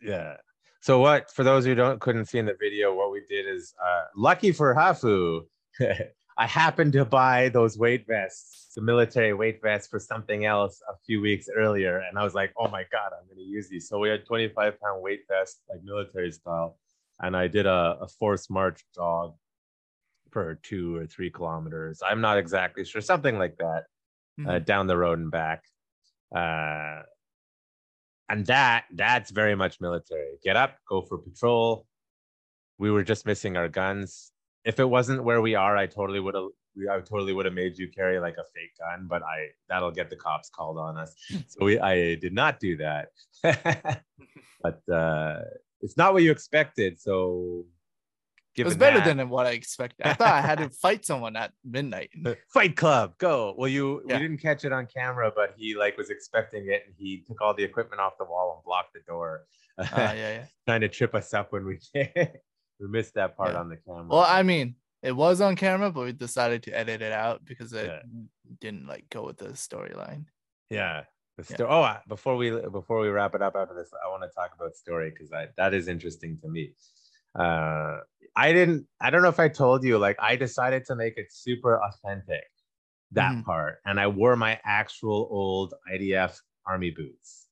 Yeah. 0.02 0.38
So 0.82 1.00
what 1.00 1.32
for 1.32 1.44
those 1.44 1.64
who 1.66 1.76
don't 1.76 2.02
couldn't 2.02 2.26
see 2.26 2.40
in 2.40 2.48
the 2.48 2.58
video, 2.60 2.94
what 2.94 3.12
we 3.12 3.22
did 3.30 3.48
is 3.48 3.74
uh 3.84 4.06
lucky 4.16 4.52
for 4.52 4.74
Hafu, 4.76 5.42
I 6.38 6.48
happened 6.48 6.94
to 6.94 7.06
buy 7.06 7.50
those 7.50 7.78
weight 7.78 8.06
vests, 8.08 8.74
the 8.76 8.82
military 8.82 9.34
weight 9.34 9.62
vests 9.62 9.88
for 9.88 10.00
something 10.00 10.46
else 10.46 10.82
a 10.90 10.94
few 11.06 11.22
weeks 11.22 11.48
earlier. 11.56 12.00
And 12.00 12.18
I 12.18 12.24
was 12.24 12.34
like, 12.34 12.52
oh 12.58 12.68
my 12.68 12.84
God, 12.92 13.12
I'm 13.14 13.28
gonna 13.30 13.48
use 13.48 13.70
these. 13.70 13.88
So 13.88 14.00
we 14.00 14.10
had 14.10 14.26
25 14.26 14.80
pound 14.80 15.04
weight 15.04 15.22
vest, 15.30 15.62
like 15.70 15.84
military 15.84 16.32
style. 16.32 16.80
And 17.20 17.38
I 17.38 17.48
did 17.48 17.68
a, 17.68 17.98
a 18.02 18.08
forced 18.08 18.50
march 18.50 18.84
jog 18.96 19.36
for 20.32 20.56
two 20.64 20.96
or 20.96 21.06
three 21.06 21.30
kilometers. 21.30 22.02
I'm 22.04 22.22
not 22.22 22.40
exactly 22.40 22.86
sure, 22.86 23.02
something 23.02 23.38
like 23.38 23.58
that, 23.58 23.84
uh, 24.48 24.60
down 24.60 24.88
the 24.88 24.98
road 24.98 25.20
and 25.20 25.30
back. 25.30 25.62
Uh, 26.36 27.04
and 28.30 28.46
that 28.48 28.86
that's 28.94 29.32
very 29.32 29.56
much 29.56 29.80
military. 29.82 30.38
Get 30.44 30.56
up, 30.56 30.78
go 30.88 31.02
for 31.02 31.18
patrol. 31.18 31.88
We 32.78 32.92
were 32.92 33.04
just 33.04 33.26
missing 33.26 33.58
our 33.58 33.68
guns. 33.68 34.32
If 34.66 34.80
it 34.80 34.90
wasn't 34.90 35.24
where 35.24 35.42
we 35.42 35.56
are, 35.56 35.76
I 35.78 35.88
totally 35.88 36.20
would 36.20 36.36
have. 36.36 36.48
I 36.90 37.02
totally 37.02 37.34
would 37.34 37.46
have 37.46 37.54
made 37.54 37.78
you 37.78 37.90
carry 37.90 38.20
like 38.20 38.36
a 38.36 38.46
fake 38.56 38.78
gun, 38.80 39.08
but 39.10 39.22
I 39.24 39.48
that'll 39.68 39.92
get 39.92 40.10
the 40.10 40.16
cops 40.16 40.50
called 40.50 40.78
on 40.78 40.98
us. 40.98 41.16
So 41.48 41.66
we 41.66 41.80
I 41.80 42.16
did 42.16 42.34
not 42.34 42.60
do 42.60 42.78
that. 42.78 43.10
but 44.62 44.82
uh, 44.92 45.42
it's 45.82 45.98
not 45.98 46.14
what 46.14 46.24
you 46.24 46.32
expected. 46.32 47.00
So 47.00 47.66
It 48.58 48.66
was 48.66 48.76
better 48.76 49.00
that- 49.00 49.16
than 49.18 49.30
what 49.30 49.46
I 49.46 49.52
expected. 49.52 50.06
I 50.06 50.14
thought 50.14 50.34
I 50.34 50.42
had 50.42 50.58
to 50.60 50.70
fight 50.82 51.06
someone 51.06 51.36
at 51.36 51.54
midnight. 51.64 52.10
Fight 52.54 52.76
Club, 52.76 53.18
go. 53.18 53.56
Well, 53.58 53.70
you 53.70 54.02
Yeah. 54.08 54.18
we 54.18 54.24
didn't 54.24 54.42
catch 54.42 54.66
it 54.66 54.74
on 54.74 54.88
camera, 54.88 55.32
but 55.34 55.54
he 55.58 55.76
like 55.76 55.98
was 55.98 56.10
expecting 56.10 56.68
it, 56.68 56.84
and 56.86 56.96
he 56.98 57.24
took 57.28 57.40
all 57.42 57.54
the 57.54 57.64
equipment 57.64 58.02
off 58.02 58.14
the 58.20 58.26
wall 58.26 58.54
and 58.56 58.64
blocked 58.66 58.94
the 58.94 59.00
door, 59.08 59.46
Uh, 59.78 59.86
yeah, 59.98 60.14
yeah. 60.14 60.46
trying 60.68 60.82
to 60.82 60.90
trip 60.90 61.16
us 61.16 61.34
up 61.34 61.52
when 61.54 61.66
we 61.66 61.80
we 62.80 62.88
missed 62.88 63.14
that 63.14 63.38
part 63.38 63.54
Yeah. 63.54 63.60
on 63.60 63.70
the 63.70 63.78
camera. 63.78 64.08
Well, 64.10 64.26
I 64.28 64.44
mean, 64.44 64.76
it 65.02 65.14
was 65.14 65.40
on 65.40 65.56
camera, 65.56 65.92
but 65.92 66.04
we 66.06 66.12
decided 66.12 66.64
to 66.64 66.72
edit 66.78 67.02
it 67.02 67.12
out 67.14 67.46
because 67.46 67.72
it 67.74 67.86
Yeah. 67.86 68.02
didn't 68.60 68.86
like 68.88 69.10
go 69.10 69.24
with 69.26 69.38
the 69.38 69.50
storyline. 69.50 70.26
yeah. 70.70 71.06
The 71.38 71.56
Yeah. 71.58 71.66
Oh, 71.70 71.98
before 72.10 72.36
we 72.36 72.50
before 72.80 73.00
we 73.00 73.08
wrap 73.08 73.34
it 73.34 73.42
up 73.42 73.56
after 73.56 73.74
this, 73.74 73.90
I 74.04 74.10
want 74.10 74.24
to 74.24 74.30
talk 74.36 74.52
about 74.54 74.76
story 74.76 75.10
because 75.10 75.30
that 75.58 75.74
is 75.74 75.88
interesting 75.88 76.38
to 76.42 76.50
me. 76.50 76.74
Uh, 77.34 78.00
I 78.36 78.54
didn't. 78.54 78.88
I 79.00 79.10
don't 79.10 79.22
know 79.22 79.30
if 79.30 79.40
I 79.40 79.50
told 79.50 79.84
you. 79.84 79.98
Like, 79.98 80.18
I 80.20 80.36
decided 80.36 80.86
to 80.86 80.96
make 80.96 81.18
it 81.18 81.28
super 81.32 81.82
authentic 81.84 82.44
that 83.12 83.34
Mhm. 83.34 83.44
part, 83.44 83.80
and 83.86 84.00
I 84.00 84.08
wore 84.08 84.36
my 84.38 84.60
actual 84.64 85.28
old 85.30 85.74
IDF 85.92 86.40
army 86.66 86.92
boots. 86.92 87.48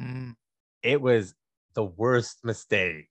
Mm. 0.00 0.36
it 0.82 1.00
was 1.02 1.34
the 1.74 1.84
worst 1.84 2.44
mistake 2.44 3.10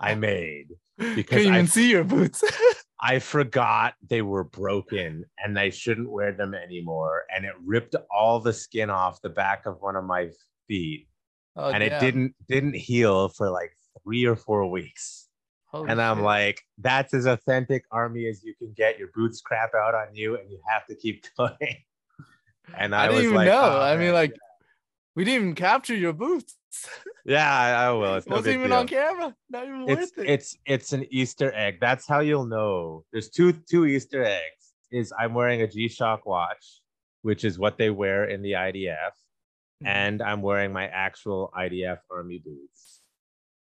I 0.00 0.14
made. 0.16 0.68
Because 1.14 1.28
Couldn't 1.38 1.52
even 1.54 1.64
I- 1.66 1.68
see 1.68 1.90
your 1.90 2.04
boots. 2.04 2.42
I 3.00 3.18
forgot 3.18 3.94
they 4.08 4.22
were 4.22 4.44
broken 4.44 5.24
and 5.38 5.58
I 5.58 5.70
shouldn't 5.70 6.10
wear 6.10 6.32
them 6.32 6.54
anymore. 6.54 7.24
And 7.34 7.44
it 7.44 7.54
ripped 7.64 7.94
all 8.10 8.38
the 8.40 8.52
skin 8.52 8.90
off 8.90 9.20
the 9.22 9.28
back 9.30 9.66
of 9.66 9.80
one 9.80 9.96
of 9.96 10.04
my 10.04 10.30
feet. 10.68 11.08
Oh, 11.56 11.70
and 11.70 11.82
it 11.82 11.98
didn't 12.00 12.34
didn't 12.48 12.74
heal 12.74 13.28
for 13.28 13.50
like 13.50 13.72
three 14.02 14.24
or 14.24 14.36
four 14.36 14.68
weeks. 14.70 15.28
Holy 15.72 15.88
and 15.90 16.00
I'm 16.02 16.18
shit. 16.18 16.24
like, 16.24 16.62
that's 16.78 17.14
as 17.14 17.26
authentic 17.26 17.84
army 17.90 18.26
as 18.26 18.44
you 18.44 18.54
can 18.54 18.72
get. 18.76 18.98
Your 18.98 19.08
boots 19.14 19.40
crap 19.40 19.74
out 19.74 19.94
on 19.94 20.14
you 20.14 20.36
and 20.38 20.50
you 20.50 20.58
have 20.68 20.86
to 20.86 20.94
keep 20.94 21.24
going. 21.38 21.56
And 22.76 22.94
I, 22.94 23.04
I, 23.04 23.08
didn't 23.08 23.16
was 23.16 23.24
even 23.24 23.36
like, 23.36 23.46
know. 23.46 23.60
"Oh, 23.62 23.80
I 23.80 23.92
mean, 23.96 24.06
man." 24.06 24.14
like, 24.14 24.34
we 25.16 25.24
didn't 25.24 25.42
even 25.42 25.54
capture 25.54 25.94
your 25.94 26.12
boots. 26.12 26.56
yeah, 27.26 27.50
I, 27.54 27.86
I 27.86 27.90
will. 27.90 28.14
It's 28.16 28.26
no 28.26 28.36
wasn't 28.36 28.54
even 28.56 28.68
deal. 28.70 28.78
on 28.78 28.86
camera. 28.86 29.34
Not 29.50 29.66
even 29.66 29.82
it's 29.88 30.16
worth 30.16 30.18
it. 30.18 30.30
it's 30.30 30.56
it's 30.64 30.92
an 30.92 31.06
Easter 31.10 31.52
egg. 31.54 31.78
That's 31.80 32.06
how 32.06 32.20
you'll 32.20 32.46
know. 32.46 33.04
There's 33.12 33.28
two 33.30 33.52
two 33.52 33.86
Easter 33.86 34.24
eggs. 34.24 34.72
Is 34.90 35.12
I'm 35.18 35.32
wearing 35.34 35.62
a 35.62 35.66
G-Shock 35.66 36.24
watch, 36.26 36.80
which 37.22 37.44
is 37.44 37.58
what 37.58 37.78
they 37.78 37.88
wear 37.90 38.24
in 38.24 38.42
the 38.42 38.52
IDF, 38.52 39.12
Mhm. 39.82 39.86
and 39.86 40.22
I'm 40.22 40.40
wearing 40.42 40.72
my 40.72 40.86
actual 40.88 41.50
IDF 41.56 41.98
army 42.10 42.38
boots. 42.38 42.91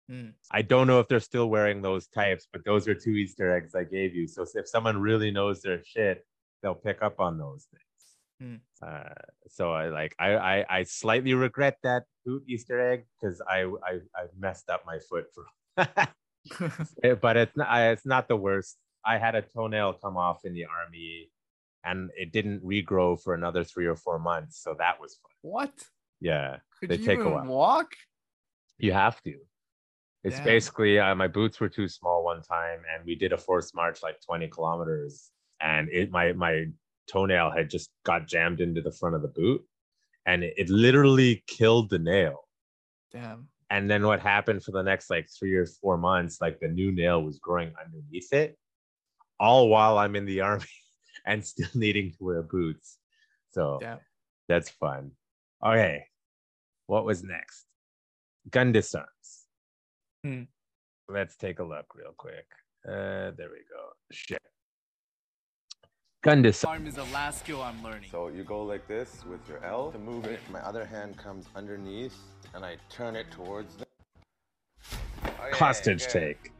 Mm. 0.09 0.33
I 0.51 0.61
don't 0.63 0.87
know 0.87 0.99
if 0.99 1.07
they're 1.07 1.19
still 1.19 1.49
wearing 1.49 1.81
those 1.81 2.07
types, 2.07 2.47
but 2.51 2.65
those 2.65 2.87
are 2.87 2.95
two 2.95 3.11
Easter 3.11 3.55
eggs 3.55 3.75
I 3.75 3.83
gave 3.83 4.15
you. 4.15 4.27
So 4.27 4.45
if 4.55 4.67
someone 4.67 4.97
really 4.99 5.29
knows 5.31 5.61
their 5.61 5.83
shit, 5.83 6.25
they'll 6.63 6.73
pick 6.75 7.01
up 7.01 7.19
on 7.19 7.37
those 7.37 7.67
things. 7.71 7.83
Hmm. 8.41 8.55
Uh, 8.85 9.13
so 9.49 9.71
I 9.71 9.89
like 9.89 10.15
I, 10.17 10.35
I 10.35 10.65
I 10.79 10.83
slightly 10.83 11.33
regret 11.33 11.77
that 11.83 12.03
boot 12.25 12.43
Easter 12.47 12.79
egg 12.91 13.05
because 13.21 13.41
I, 13.47 13.63
I 13.63 13.99
I 14.15 14.23
messed 14.37 14.69
up 14.69 14.83
my 14.85 14.99
foot 14.99 15.25
for. 15.33 15.45
Eh, 17.03 17.13
but 17.15 17.35
it's 17.37 17.55
not 17.57 17.67
it's 17.91 18.05
not 18.05 18.27
the 18.29 18.35
worst. 18.37 18.77
I 19.05 19.17
had 19.17 19.35
a 19.35 19.41
toenail 19.41 19.93
come 20.01 20.15
off 20.17 20.45
in 20.45 20.53
the 20.53 20.65
army, 20.65 21.29
and 21.83 22.09
it 22.17 22.31
didn't 22.31 22.61
regrow 22.63 23.21
for 23.21 23.33
another 23.33 23.63
three 23.65 23.85
or 23.85 23.95
four 23.97 24.17
months. 24.19 24.57
So 24.63 24.73
that 24.79 24.99
was 25.01 25.19
fun. 25.21 25.31
what? 25.41 25.73
Yeah, 26.21 26.57
Could 26.79 26.89
They 26.89 26.95
you 26.95 27.05
take 27.05 27.19
a 27.19 27.29
while. 27.29 27.45
walk? 27.45 27.91
you 28.77 28.93
have 28.93 29.21
to. 29.23 29.35
It's 30.23 30.35
Damn. 30.37 30.45
basically 30.45 30.99
uh, 30.99 31.15
my 31.15 31.27
boots 31.27 31.59
were 31.59 31.69
too 31.69 31.87
small 31.87 32.23
one 32.23 32.41
time, 32.41 32.79
and 32.93 33.05
we 33.05 33.15
did 33.15 33.31
a 33.31 33.37
forced 33.37 33.73
march 33.73 34.03
like 34.03 34.19
twenty 34.21 34.47
kilometers, 34.47 35.31
and 35.61 35.89
it 35.89 36.11
my 36.11 36.33
my 36.33 36.65
toenail 37.07 37.51
had 37.51 37.69
just 37.69 37.89
got 38.05 38.27
jammed 38.27 38.61
into 38.61 38.81
the 38.81 38.91
front 38.91 39.15
of 39.15 39.21
the 39.21 39.29
boot, 39.29 39.61
and 40.25 40.43
it, 40.43 40.53
it 40.57 40.69
literally 40.69 41.43
killed 41.47 41.89
the 41.89 41.99
nail. 41.99 42.47
Damn. 43.11 43.47
And 43.69 43.89
then 43.89 44.05
what 44.05 44.19
happened 44.19 44.63
for 44.63 44.71
the 44.71 44.81
next 44.81 45.09
like 45.09 45.29
three 45.29 45.55
or 45.55 45.65
four 45.65 45.97
months, 45.97 46.41
like 46.41 46.59
the 46.59 46.67
new 46.67 46.91
nail 46.91 47.21
was 47.23 47.39
growing 47.39 47.71
underneath 47.83 48.33
it, 48.33 48.57
all 49.39 49.69
while 49.69 49.97
I'm 49.97 50.15
in 50.15 50.25
the 50.25 50.41
army 50.51 50.65
and 51.25 51.45
still 51.45 51.69
needing 51.75 52.11
to 52.11 52.17
wear 52.19 52.41
boots. 52.41 52.97
So 53.51 53.77
Damn. 53.79 53.99
that's 54.47 54.69
fun. 54.69 55.11
Okay. 55.65 56.05
What 56.87 57.05
was 57.05 57.23
next? 57.23 57.65
Gun 58.49 58.71
disarms. 58.71 59.07
Hmm. 60.23 60.43
Let's 61.07 61.35
take 61.37 61.59
a 61.59 61.63
look 61.63 61.95
real 61.95 62.13
quick. 62.17 62.45
Uh, 62.87 63.31
there 63.37 63.49
we 63.49 63.63
go. 63.69 63.89
Shit. 64.11 64.41
Gun 66.21 66.41
disarm. 66.41 66.73
Arm 66.73 66.87
is 66.87 66.95
the 66.95 67.05
last 67.05 67.39
skill 67.39 67.61
I'm 67.61 67.81
learning. 67.81 68.09
So 68.11 68.27
you 68.27 68.43
go 68.43 68.63
like 68.63 68.85
this 68.87 69.23
with 69.29 69.39
your 69.47 69.63
L 69.63 69.91
to 69.91 69.97
move 69.97 70.25
it. 70.25 70.41
My 70.51 70.59
other 70.59 70.83
hand 70.85 71.17
comes 71.17 71.45
underneath 71.55 72.17
and 72.53 72.65
I 72.65 72.75
turn 72.89 73.15
it 73.15 73.31
towards 73.31 73.77
them. 73.77 73.87
Okay, 75.23 75.57
Hostage 75.57 76.03
okay. 76.03 76.35
take. 76.41 76.51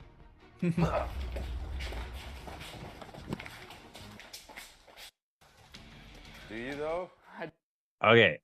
Do 6.49 6.55
you 6.55 6.75
though? 6.75 7.09
Okay. 8.03 8.39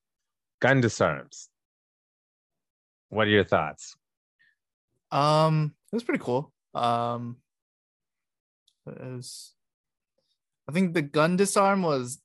Gun 0.59 0.81
disarms. 0.81 1.49
What 3.09 3.27
are 3.27 3.31
your 3.31 3.45
thoughts? 3.45 3.95
Um, 5.15 5.73
it 5.91 5.95
was 5.95 6.03
pretty 6.03 6.23
cool. 6.23 6.51
Um, 6.73 7.37
it 8.85 9.01
was. 9.01 9.53
I 10.67 10.71
think 10.71 10.93
the 10.93 11.01
gun 11.01 11.37
disarm 11.37 11.83
was. 11.83 12.19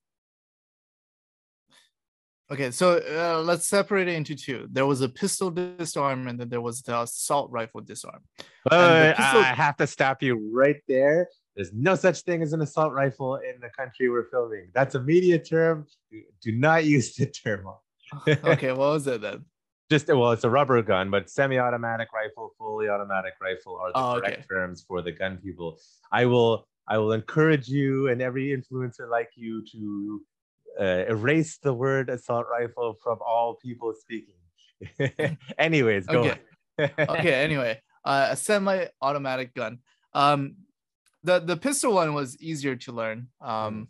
Okay, 2.53 2.73
so 2.73 2.99
uh, 2.99 3.41
let's 3.43 3.67
separate 3.67 4.09
it 4.09 4.15
into 4.15 4.35
two. 4.35 4.67
There 4.73 4.87
was 4.87 5.03
a 5.03 5.09
pistol 5.09 5.51
disarm, 5.51 6.27
and 6.27 6.39
then 6.39 6.49
there 6.49 6.61
was 6.61 6.83
the 6.83 7.01
assault 7.01 7.49
rifle 7.53 7.81
disarm. 7.81 8.23
The 8.65 9.15
pistol- 9.17 9.41
I 9.41 9.55
have 9.55 9.77
to 9.77 9.87
stop 9.87 10.21
you 10.21 10.51
right 10.53 10.83
there. 10.89 11.29
There's 11.55 11.73
no 11.73 11.95
such 11.95 12.23
thing 12.23 12.43
as 12.43 12.53
an 12.53 12.61
assault 12.61 12.93
rifle 12.93 13.37
in 13.37 13.61
the 13.61 13.71
country 13.79 14.09
we're 14.11 14.29
filming. 14.31 14.71
That's 14.75 14.97
a 14.97 15.01
media 15.01 15.39
term. 15.39 15.87
Do 16.43 16.53
not 16.53 16.85
use 16.85 17.15
the 17.15 17.27
term. 17.27 17.67
Okay, 18.27 18.71
what 18.73 18.79
was 18.79 19.07
it 19.07 19.21
then? 19.21 19.45
Just 19.91 20.09
well, 20.09 20.31
it's 20.31 20.45
a 20.45 20.51
rubber 20.51 20.81
gun, 20.83 21.11
but 21.11 21.29
semi-automatic 21.29 22.09
rifle, 22.13 22.55
fully 22.57 22.89
automatic 22.89 23.35
rifle 23.41 23.77
are 23.77 23.89
the 23.93 23.99
Oh, 23.99 24.11
okay. 24.13 24.21
correct 24.21 24.49
terms 24.49 24.85
for 24.87 25.03
the 25.03 25.13
gun 25.13 25.39
people. 25.39 25.79
I 26.13 26.27
will, 26.27 26.69
I 26.87 26.99
will 26.99 27.13
encourage 27.13 27.69
you 27.69 28.09
and 28.09 28.23
every 28.23 28.57
influencer 28.57 29.11
like 29.11 29.31
you 29.35 29.65
to 29.73 30.23
uh, 30.81 31.05
erase 31.09 31.59
the 31.59 31.75
word 31.75 32.09
assault 32.09 32.47
rifle 32.51 32.97
from 33.03 33.19
all 33.27 33.57
people 33.57 33.93
speaking. 33.93 34.37
Anyways, 35.59 36.07
go. 36.07 36.21
Okay. 36.21 36.39
okay 37.11 37.35
anyway 37.35 37.79
uh, 38.05 38.29
a 38.31 38.37
semi-automatic 38.37 39.55
gun. 39.55 39.79
Um, 40.13 40.57
the 41.23 41.41
the 41.41 41.57
pistol 41.57 41.95
one 41.95 42.15
was 42.15 42.41
easier 42.41 42.77
to 42.77 42.93
learn. 42.93 43.29
Um, 43.41 43.89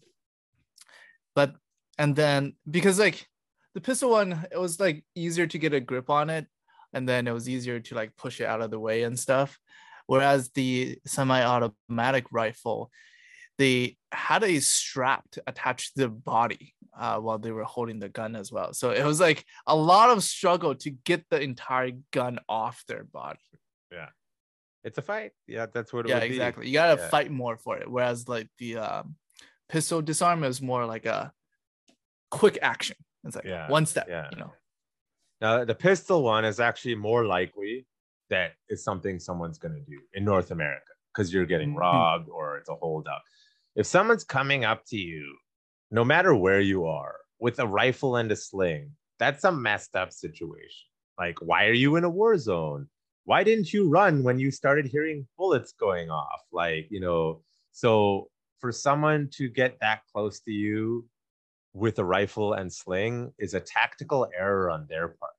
but 1.34 1.54
and 1.98 2.16
then 2.16 2.54
because 2.68 2.98
like 2.98 3.28
the 3.74 3.80
pistol 3.80 4.10
one, 4.10 4.46
it 4.50 4.58
was 4.58 4.80
like 4.80 5.04
easier 5.14 5.46
to 5.46 5.58
get 5.58 5.72
a 5.74 5.80
grip 5.80 6.10
on 6.10 6.30
it, 6.30 6.46
and 6.92 7.08
then 7.08 7.26
it 7.28 7.32
was 7.32 7.48
easier 7.48 7.80
to 7.80 7.94
like 7.94 8.16
push 8.16 8.40
it 8.40 8.46
out 8.46 8.60
of 8.62 8.70
the 8.70 8.80
way 8.80 9.02
and 9.04 9.18
stuff. 9.18 9.58
Whereas 10.06 10.50
the 10.50 10.98
semi-automatic 11.06 12.26
rifle, 12.32 12.90
they 13.58 13.96
had 14.10 14.42
a 14.42 14.58
strap 14.60 15.24
to 15.32 15.42
attach 15.46 15.94
to 15.94 16.00
the 16.02 16.08
body 16.08 16.74
uh, 16.98 17.18
while 17.18 17.38
they 17.38 17.52
were 17.52 17.64
holding 17.64 18.00
the 18.00 18.08
gun 18.08 18.34
as 18.34 18.50
well. 18.50 18.72
So 18.72 18.90
it 18.90 19.04
was 19.04 19.20
like 19.20 19.44
a 19.66 19.76
lot 19.76 20.10
of 20.10 20.24
struggle 20.24 20.74
to 20.76 20.90
get 20.90 21.24
the 21.30 21.40
entire 21.40 21.92
gun 22.12 22.40
off 22.48 22.82
their 22.88 23.04
body. 23.04 23.38
Yeah. 23.92 24.08
It's 24.82 24.98
a 24.98 25.02
fight. 25.02 25.32
Yeah, 25.46 25.66
that's 25.72 25.92
what 25.92 26.00
it 26.00 26.04
was. 26.06 26.10
yeah, 26.10 26.16
would 26.16 26.28
be. 26.28 26.34
exactly. 26.34 26.66
You 26.66 26.72
gotta 26.72 27.00
Yeah. 27.00 27.08
fight 27.08 27.30
more 27.30 27.56
for 27.58 27.76
it. 27.76 27.88
Whereas 27.88 28.26
like 28.28 28.48
the 28.58 28.78
um, 28.78 29.14
pistol 29.68 30.02
disarm 30.02 30.42
is 30.42 30.60
more 30.60 30.86
like 30.86 31.06
a 31.06 31.32
quick 32.30 32.58
action. 32.62 32.96
It's 33.24 33.36
like 33.36 33.44
Yeah, 33.44 33.68
one 33.68 33.86
step. 33.86 34.06
yeah. 34.08 34.28
You 34.30 34.38
know. 34.38 34.52
Now, 35.40 35.64
the 35.64 35.74
pistol 35.74 36.22
one 36.22 36.44
is 36.44 36.60
actually 36.60 36.94
more 36.94 37.24
likely 37.24 37.86
that 38.28 38.52
it's 38.68 38.84
something 38.84 39.18
someone's 39.18 39.58
going 39.58 39.74
to 39.74 39.80
do 39.80 39.98
in 40.14 40.24
North 40.24 40.50
America 40.50 40.84
because 41.12 41.32
you're 41.32 41.46
getting 41.46 41.74
Mhm. 41.74 41.78
robbed 41.78 42.28
or 42.28 42.58
it's 42.58 42.68
a 42.68 42.74
holdup. 42.74 43.22
If 43.74 43.86
someone's 43.86 44.24
coming 44.24 44.64
up 44.64 44.84
to 44.86 44.96
you, 44.96 45.36
no 45.90 46.04
matter 46.04 46.34
where 46.34 46.60
you 46.60 46.86
are, 46.86 47.16
with 47.38 47.58
a 47.58 47.66
rifle 47.66 48.16
and 48.16 48.30
a 48.30 48.36
sling, 48.36 48.96
that's 49.18 49.44
a 49.44 49.50
messed 49.52 49.96
up 49.96 50.12
situation. 50.12 50.86
Like, 51.18 51.40
why 51.40 51.66
are 51.66 51.72
you 51.72 51.96
in 51.96 52.04
a 52.04 52.10
war 52.10 52.36
zone? 52.38 52.88
Why 53.24 53.44
didn't 53.44 53.72
you 53.72 53.88
run 53.88 54.22
when 54.22 54.38
you 54.38 54.50
started 54.50 54.86
hearing 54.86 55.26
bullets 55.36 55.72
going 55.72 56.10
off? 56.10 56.42
Like, 56.52 56.88
you 56.90 57.00
know, 57.00 57.42
so 57.72 58.30
for 58.60 58.72
someone 58.72 59.28
to 59.32 59.48
get 59.48 59.78
that 59.80 60.02
close 60.12 60.40
to 60.40 60.50
you 60.52 61.08
with 61.72 61.98
a 61.98 62.04
rifle 62.04 62.54
and 62.54 62.72
sling 62.72 63.32
is 63.38 63.54
a 63.54 63.60
tactical 63.60 64.28
error 64.36 64.70
on 64.70 64.86
their 64.88 65.08
part. 65.08 65.32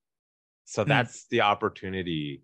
So 0.66 0.84
Hmm. 0.84 0.90
that's 0.90 1.28
the 1.28 1.42
opportunity. 1.42 2.44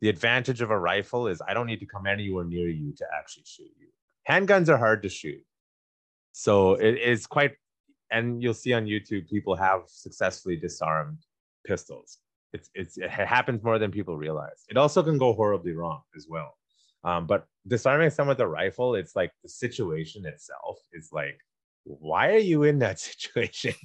The 0.00 0.08
advantage 0.08 0.60
of 0.60 0.70
a 0.70 0.78
rifle 0.78 1.28
is 1.28 1.40
I 1.46 1.54
don't 1.54 1.66
need 1.66 1.80
to 1.80 1.86
come 1.86 2.06
anywhere 2.06 2.44
near 2.44 2.68
you 2.68 2.92
to 2.96 3.06
actually 3.16 3.44
shoot 3.46 3.70
you. 3.78 3.88
Handguns 4.28 4.68
are 4.68 4.76
hard 4.76 5.02
to 5.02 5.08
shoot. 5.08 5.44
So 6.32 6.74
it 6.74 6.98
is 6.98 7.26
quite, 7.26 7.54
and 8.10 8.42
you'll 8.42 8.54
see 8.54 8.72
on 8.72 8.86
YouTube, 8.86 9.28
people 9.28 9.56
have 9.56 9.82
successfully 9.86 10.56
disarmed 10.56 11.18
pistols. 11.64 12.18
It's, 12.52 12.70
it's, 12.74 12.96
it 12.96 13.10
happens 13.10 13.62
more 13.62 13.78
than 13.78 13.90
people 13.90 14.16
realize. 14.16 14.64
It 14.68 14.76
also 14.76 15.02
can 15.02 15.18
go 15.18 15.32
horribly 15.32 15.72
wrong 15.72 16.02
as 16.16 16.26
well. 16.28 16.56
Um, 17.04 17.26
but 17.26 17.46
disarming 17.66 18.10
someone 18.10 18.32
with 18.36 18.40
a 18.40 18.46
rifle, 18.48 18.94
it's 18.94 19.14
like 19.14 19.32
the 19.42 19.48
situation 19.48 20.26
itself 20.26 20.78
is 20.92 21.10
like, 21.12 21.38
why 21.88 22.28
are 22.32 22.38
you 22.38 22.62
in 22.64 22.78
that 22.80 22.98
situation? 23.08 23.74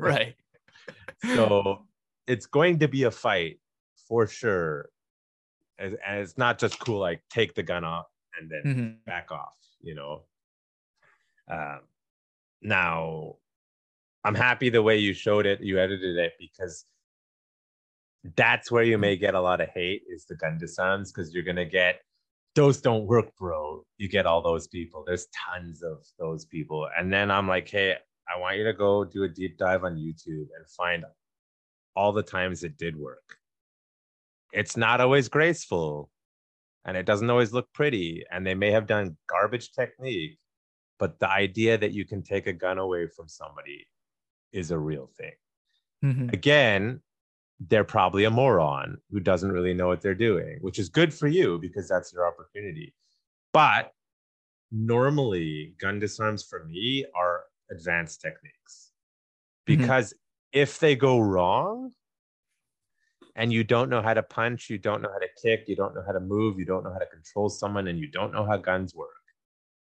Right. 0.00 0.36
so 1.34 1.86
it's 2.28 2.46
going 2.46 2.78
to 2.78 2.86
be 2.86 3.02
a 3.02 3.10
fight 3.10 3.58
for 4.06 4.28
sure 4.28 4.90
and, 5.76 5.98
and 6.06 6.20
it's 6.20 6.38
not 6.38 6.56
just 6.60 6.78
cool 6.78 7.00
like 7.00 7.20
take 7.28 7.54
the 7.54 7.64
gun 7.64 7.82
off 7.82 8.06
and 8.38 8.48
then 8.48 8.62
Mhm. 8.64 9.04
back 9.06 9.32
off 9.32 9.56
you 9.80 9.96
know 9.96 10.22
um 11.50 11.80
now 12.62 13.34
i'm 14.22 14.36
happy 14.36 14.68
the 14.70 14.82
way 14.82 14.96
you 14.98 15.12
showed 15.12 15.46
it 15.46 15.60
you 15.60 15.80
edited 15.80 16.16
it 16.16 16.34
because 16.38 16.84
that's 18.36 18.70
where 18.70 18.84
you 18.84 18.98
may 18.98 19.16
get 19.16 19.34
a 19.34 19.40
lot 19.40 19.60
of 19.60 19.68
hate 19.70 20.02
is 20.08 20.26
the 20.26 20.36
gun 20.36 20.58
disarms 20.58 21.10
because 21.10 21.34
you're 21.34 21.42
gonna 21.42 21.64
get 21.64 22.02
those 22.58 22.80
don't 22.80 23.06
work 23.06 23.34
bro. 23.36 23.84
You 23.98 24.08
get 24.08 24.26
all 24.26 24.42
those 24.42 24.66
people. 24.68 25.04
There's 25.06 25.26
tons 25.46 25.82
of 25.82 25.98
those 26.18 26.44
people. 26.44 26.88
And 26.98 27.12
then 27.12 27.30
i'm 27.30 27.48
like 27.48 27.68
hey 27.68 27.96
i 28.32 28.38
want 28.38 28.56
you 28.58 28.64
to 28.64 28.72
go 28.74 29.04
do 29.04 29.22
a 29.24 29.28
deep 29.28 29.56
dive 29.58 29.84
on 29.84 29.96
youtube 29.96 30.48
and 30.56 30.68
find 30.76 31.04
all 31.96 32.12
the 32.12 32.22
times 32.22 32.62
it 32.64 32.76
did 32.76 32.94
work. 32.96 33.38
It's 34.52 34.76
not 34.76 35.00
always 35.00 35.28
graceful 35.28 36.10
and 36.84 36.96
it 36.96 37.06
doesn't 37.06 37.28
always 37.30 37.52
look 37.52 37.68
pretty 37.72 38.24
and 38.30 38.46
they 38.46 38.54
may 38.54 38.70
have 38.70 38.86
done 38.86 39.16
garbage 39.28 39.72
technique 39.72 40.38
but 40.98 41.18
the 41.20 41.30
idea 41.30 41.78
that 41.78 41.92
you 41.92 42.04
can 42.04 42.22
take 42.22 42.46
a 42.48 42.52
gun 42.52 42.78
away 42.78 43.06
from 43.14 43.28
somebody 43.28 43.86
is 44.52 44.70
a 44.70 44.78
real 44.78 45.10
thing. 45.18 45.32
Mhm. 46.04 46.32
again 46.32 47.02
they're 47.66 47.84
probably 47.84 48.24
a 48.24 48.30
moron 48.30 48.96
who 49.10 49.18
doesn't 49.18 49.50
really 49.50 49.74
know 49.74 49.88
what 49.88 50.00
they're 50.00 50.14
doing 50.14 50.58
which 50.60 50.78
is 50.78 50.88
good 50.88 51.12
for 51.12 51.26
you 51.26 51.58
because 51.58 51.88
that's 51.88 52.12
your 52.12 52.26
opportunity 52.26 52.94
but 53.52 53.92
normally 54.70 55.74
gun 55.80 55.98
disarms 55.98 56.44
for 56.44 56.64
me 56.64 57.04
are 57.16 57.44
advanced 57.70 58.20
techniques 58.20 58.92
Mhm. 59.66 59.76
because 59.78 60.14
if 60.52 60.78
they 60.78 60.94
go 60.94 61.18
wrong 61.18 61.92
and 63.34 63.52
you 63.52 63.64
don't 63.64 63.90
know 63.90 64.02
how 64.02 64.14
to 64.14 64.22
punch 64.22 64.70
you 64.70 64.78
don't 64.78 65.02
know 65.02 65.10
how 65.12 65.18
to 65.18 65.28
kick 65.42 65.68
you 65.68 65.74
don't 65.76 65.94
know 65.94 66.02
how 66.06 66.12
to 66.12 66.20
move 66.20 66.58
you 66.58 66.64
don't 66.64 66.84
know 66.84 66.92
how 66.92 66.98
to 66.98 67.06
control 67.06 67.48
someone 67.48 67.88
and 67.88 67.98
you 67.98 68.06
don't 68.08 68.32
know 68.32 68.44
how 68.44 68.56
guns 68.56 68.94
work 68.94 69.10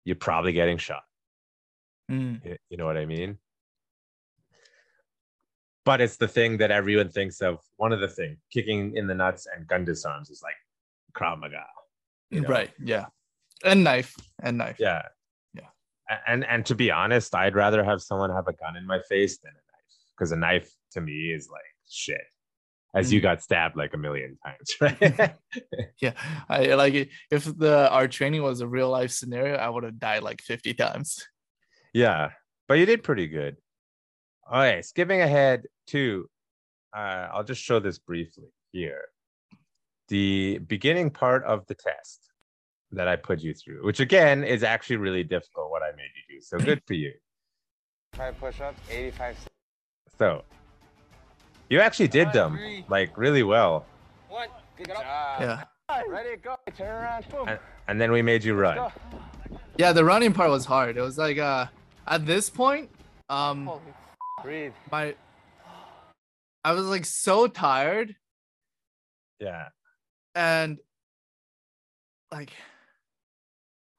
you're 0.04 0.16
probably 0.16 0.52
getting 0.52 0.78
shot 0.78 1.02
Mm. 2.10 2.58
You 2.68 2.76
know 2.76 2.86
what 2.86 2.96
I 2.96 3.06
mean? 3.06 3.38
But 5.84 6.00
it's 6.00 6.16
the 6.16 6.28
thing 6.28 6.58
that 6.58 6.70
everyone 6.70 7.08
thinks 7.08 7.40
of. 7.40 7.58
One 7.76 7.92
of 7.92 8.00
the 8.00 8.08
thing, 8.08 8.36
kicking 8.52 8.96
in 8.96 9.06
the 9.06 9.14
nuts 9.14 9.46
and 9.54 9.66
gun 9.66 9.84
disarms 9.84 10.28
is 10.30 10.42
like 10.42 10.54
Krav 11.14 11.40
Maga. 11.40 11.64
you 12.30 12.42
know? 12.42 12.48
Right. 12.48 12.70
Yeah. 12.82 13.06
And 13.64 13.82
knife. 13.84 14.14
And 14.42 14.58
knife. 14.58 14.76
Yeah. 14.78 15.02
Yeah. 15.54 15.68
And 16.26 16.44
and 16.44 16.66
to 16.66 16.74
be 16.74 16.90
honest, 16.90 17.34
I'd 17.34 17.54
rather 17.54 17.82
have 17.82 18.02
someone 18.02 18.30
have 18.30 18.46
a 18.48 18.52
gun 18.52 18.76
in 18.76 18.86
my 18.86 19.00
face 19.08 19.38
than 19.38 19.52
a 19.52 19.54
knife 19.54 19.94
because 20.16 20.32
a 20.32 20.36
knife 20.36 20.70
to 20.92 21.00
me 21.00 21.32
is 21.32 21.48
like 21.50 21.62
shit. 21.88 22.20
As 22.92 23.12
you 23.12 23.20
Mm. 23.20 23.22
got 23.22 23.42
stabbed 23.42 23.76
like 23.76 23.94
a 23.94 23.96
million 23.96 24.36
times, 24.44 24.74
right? 24.80 25.36
Yeah. 26.02 26.12
I 26.48 26.74
like 26.74 26.94
it. 26.94 27.08
If 27.30 27.44
the 27.44 27.88
our 27.90 28.06
training 28.08 28.42
was 28.42 28.60
a 28.60 28.66
real 28.68 28.90
life 28.90 29.12
scenario, 29.12 29.56
I 29.56 29.68
would 29.68 29.84
have 29.84 29.98
died 29.98 30.22
like 30.22 30.40
50 30.42 30.74
times. 30.74 31.26
Yeah, 31.94 32.30
but 32.68 32.78
you 32.78 32.86
did 32.86 33.02
pretty 33.02 33.28
good. 33.28 33.56
Okay, 34.52 34.82
skipping 34.82 35.20
ahead 35.20 35.62
to, 35.88 36.28
uh, 36.96 37.28
I'll 37.32 37.44
just 37.44 37.62
show 37.62 37.78
this 37.78 37.98
briefly 37.98 38.48
here. 38.72 39.02
The 40.08 40.58
beginning 40.66 41.10
part 41.10 41.44
of 41.44 41.64
the 41.66 41.74
test 41.74 42.32
that 42.92 43.06
I 43.06 43.14
put 43.14 43.40
you 43.40 43.54
through, 43.54 43.84
which 43.84 44.00
again 44.00 44.42
is 44.42 44.64
actually 44.64 44.96
really 44.96 45.22
difficult, 45.22 45.70
what 45.70 45.82
I 45.82 45.92
made 45.96 46.10
you 46.28 46.36
do. 46.36 46.40
So 46.40 46.58
good 46.58 46.82
for 46.86 46.94
you. 46.94 47.12
Five 48.14 48.36
push-ups, 48.40 48.80
85 48.90 49.36
sit- 49.38 49.52
So 50.18 50.42
you 51.68 51.78
actually 51.80 52.08
did 52.08 52.32
them 52.32 52.58
like 52.88 53.16
really 53.16 53.44
well, 53.44 53.86
One. 54.28 54.48
Good 54.76 54.88
job. 54.88 55.04
Yeah. 55.40 55.62
Ready, 56.08 56.36
go. 56.36 56.56
Turn 56.76 56.88
around. 56.88 57.28
Boom. 57.28 57.48
and, 57.48 57.58
and 57.86 58.00
then 58.00 58.10
we 58.10 58.22
made 58.22 58.42
you 58.42 58.54
run. 58.54 58.90
Yeah, 59.76 59.92
the 59.92 60.04
running 60.04 60.32
part 60.32 60.50
was 60.50 60.64
hard. 60.64 60.96
It 60.96 61.00
was 61.02 61.18
like 61.18 61.38
uh 61.38 61.66
at 62.06 62.26
this 62.26 62.48
point, 62.50 62.90
um 63.28 63.66
Holy 63.66 63.80
Breathe. 64.42 64.72
my 64.90 65.14
I 66.64 66.72
was 66.72 66.86
like 66.86 67.04
so 67.04 67.46
tired 67.46 68.14
Yeah, 69.40 69.68
and 70.34 70.78
like 72.30 72.52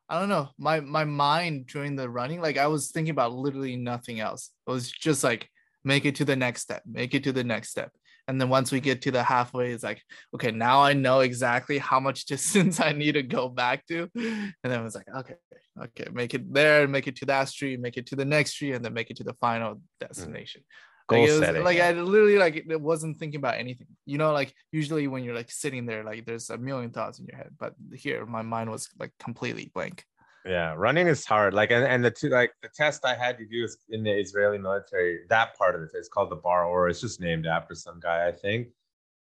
I 0.07 0.19
don't 0.19 0.29
know, 0.29 0.49
my 0.57 0.81
my 0.81 1.05
mind 1.05 1.67
during 1.67 1.95
the 1.95 2.09
running, 2.09 2.41
like 2.41 2.57
I 2.57 2.67
was 2.67 2.91
thinking 2.91 3.11
about 3.11 3.33
literally 3.33 3.75
nothing 3.75 4.19
else. 4.19 4.51
It 4.67 4.71
was 4.71 4.91
just 4.91 5.23
like 5.23 5.49
make 5.83 6.05
it 6.05 6.15
to 6.15 6.25
the 6.25 6.35
next 6.35 6.61
step, 6.61 6.83
make 6.85 7.15
it 7.15 7.23
to 7.23 7.31
the 7.31 7.43
next 7.43 7.69
step. 7.69 7.91
And 8.31 8.39
then 8.39 8.47
once 8.47 8.71
we 8.71 8.79
get 8.79 9.01
to 9.01 9.11
the 9.11 9.23
halfway, 9.23 9.73
it's 9.73 9.83
like, 9.83 10.01
okay, 10.33 10.51
now 10.51 10.81
I 10.81 10.93
know 10.93 11.19
exactly 11.19 11.77
how 11.77 11.99
much 11.99 12.25
distance 12.33 12.79
I 12.79 12.93
need 12.93 13.13
to 13.13 13.23
go 13.23 13.49
back 13.49 13.85
to. 13.87 14.09
And 14.15 14.53
then 14.63 14.79
I 14.79 14.81
was 14.81 14.95
like, 14.95 15.07
okay, 15.13 15.35
okay, 15.83 16.07
make 16.13 16.33
it 16.33 16.53
there, 16.53 16.87
make 16.87 17.07
it 17.07 17.17
to 17.17 17.25
that 17.25 17.49
street, 17.49 17.81
make 17.81 17.97
it 17.97 18.05
to 18.07 18.15
the 18.15 18.23
next 18.23 18.51
street, 18.51 18.71
and 18.71 18.85
then 18.85 18.93
make 18.93 19.11
it 19.11 19.17
to 19.17 19.25
the 19.25 19.33
final 19.41 19.81
destination. 19.99 20.63
goal 21.09 21.19
like, 21.19 21.27
it 21.27 21.31
was, 21.33 21.41
setting. 21.41 21.63
like 21.65 21.79
I 21.81 21.91
literally 21.91 22.37
like 22.37 22.55
it 22.55 22.79
wasn't 22.79 23.19
thinking 23.19 23.39
about 23.39 23.55
anything. 23.55 23.87
You 24.05 24.17
know, 24.17 24.31
like 24.31 24.53
usually 24.71 25.09
when 25.09 25.25
you're 25.25 25.35
like 25.35 25.51
sitting 25.51 25.85
there, 25.85 26.05
like 26.05 26.25
there's 26.25 26.49
a 26.49 26.57
million 26.57 26.91
thoughts 26.91 27.19
in 27.19 27.25
your 27.25 27.35
head, 27.35 27.51
but 27.59 27.73
here 27.93 28.25
my 28.25 28.43
mind 28.43 28.69
was 28.69 28.87
like 28.97 29.11
completely 29.19 29.71
blank. 29.73 30.05
Yeah, 30.45 30.73
running 30.75 31.07
is 31.07 31.23
hard. 31.23 31.53
Like, 31.53 31.71
and, 31.71 31.85
and 31.85 32.03
the 32.03 32.09
two, 32.09 32.29
like 32.29 32.53
the 32.63 32.69
test 32.75 33.05
I 33.05 33.13
had 33.13 33.37
to 33.37 33.45
do 33.45 33.63
is 33.63 33.77
in 33.89 34.03
the 34.03 34.11
Israeli 34.11 34.57
military. 34.57 35.19
That 35.29 35.55
part 35.55 35.75
of 35.75 35.81
it 35.81 35.91
is 35.93 36.09
called 36.09 36.31
the 36.31 36.35
bar, 36.35 36.65
or 36.65 36.89
it's 36.89 37.01
just 37.01 37.21
named 37.21 37.45
after 37.45 37.75
some 37.75 37.99
guy, 37.99 38.27
I 38.27 38.31
think. 38.31 38.69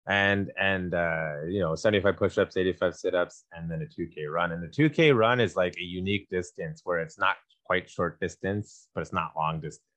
And 0.08 0.52
and 0.60 0.94
uh, 0.94 1.44
you 1.48 1.62
know, 1.62 1.74
seventy-five 1.74 2.18
push-ups, 2.18 2.58
eighty-five 2.58 2.96
sit-ups, 2.96 3.46
and 3.54 3.72
then 3.72 3.82
a 3.82 3.88
two 3.88 4.08
K 4.08 4.26
run. 4.26 4.52
And 4.52 4.62
the 4.62 4.68
two 4.68 4.90
K 4.90 5.12
run 5.12 5.40
is 5.40 5.56
like 5.56 5.76
a 5.78 5.84
unique 5.84 6.30
distance 6.30 6.82
where 6.84 7.00
it's 7.00 7.18
not 7.18 7.38
quite 7.66 7.90
short 7.90 8.20
distance, 8.20 8.88
but 8.94 9.02
it's 9.02 9.14
not 9.14 9.32
long 9.38 9.62
distance, 9.62 9.88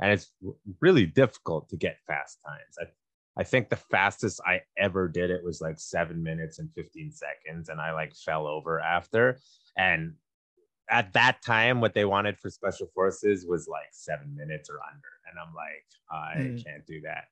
and 0.00 0.10
it's 0.10 0.32
really 0.80 1.06
difficult 1.06 1.68
to 1.68 1.76
get 1.76 1.98
fast 2.06 2.38
times. 2.44 2.78
I, 2.80 2.86
I 3.40 3.44
think 3.44 3.68
the 3.68 3.76
fastest 3.76 4.40
I 4.46 4.62
ever 4.76 5.08
did 5.08 5.30
it 5.30 5.44
was 5.44 5.60
like 5.60 5.78
seven 5.78 6.22
minutes 6.22 6.58
and 6.58 6.70
15 6.74 7.12
seconds. 7.12 7.68
And 7.70 7.80
I 7.80 7.92
like 7.92 8.14
fell 8.14 8.46
over 8.46 8.78
after. 8.78 9.38
And 9.76 10.14
at 10.90 11.12
that 11.14 11.38
time, 11.44 11.80
what 11.80 11.94
they 11.94 12.04
wanted 12.04 12.38
for 12.38 12.50
special 12.50 12.88
forces 12.94 13.46
was 13.48 13.68
like 13.68 13.88
seven 13.92 14.34
minutes 14.36 14.68
or 14.68 14.78
under. 14.92 15.08
And 15.30 15.38
I'm 15.38 15.54
like, 15.54 15.84
I 16.10 16.50
Mm. 16.50 16.64
can't 16.64 16.86
do 16.86 17.00
that. 17.02 17.24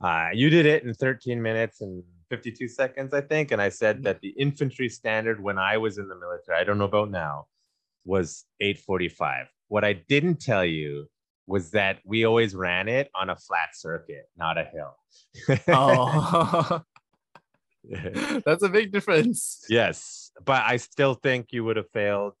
Uh, 0.00 0.30
you 0.32 0.50
did 0.50 0.66
it 0.66 0.82
in 0.84 0.94
13 0.94 1.40
minutes 1.40 1.80
and 1.80 2.02
52 2.28 2.66
seconds, 2.68 3.12
I 3.14 3.20
think. 3.20 3.52
And 3.52 3.60
I 3.62 3.68
said 3.68 4.02
that 4.04 4.20
the 4.20 4.30
infantry 4.30 4.88
standard 4.88 5.40
when 5.42 5.58
I 5.58 5.76
was 5.76 5.98
in 5.98 6.08
the 6.08 6.16
military, 6.16 6.58
I 6.58 6.64
don't 6.64 6.78
know 6.78 6.84
about 6.86 7.10
now, 7.10 7.46
was 8.04 8.44
845. 8.60 9.46
What 9.68 9.84
I 9.84 9.92
didn't 9.92 10.40
tell 10.40 10.64
you 10.64 11.06
was 11.46 11.70
that 11.72 11.98
we 12.04 12.24
always 12.24 12.54
ran 12.54 12.88
it 12.88 13.10
on 13.14 13.30
a 13.30 13.36
flat 13.36 13.70
circuit, 13.74 14.28
not 14.36 14.58
a 14.58 14.64
hill. 14.64 14.96
Oh, 15.68 16.80
that's 18.44 18.62
a 18.62 18.68
big 18.68 18.92
difference. 18.92 19.64
yes, 19.68 20.30
but 20.44 20.62
I 20.64 20.76
still 20.76 21.14
think 21.14 21.48
you 21.52 21.64
would 21.64 21.76
have 21.76 21.90
failed. 21.90 22.34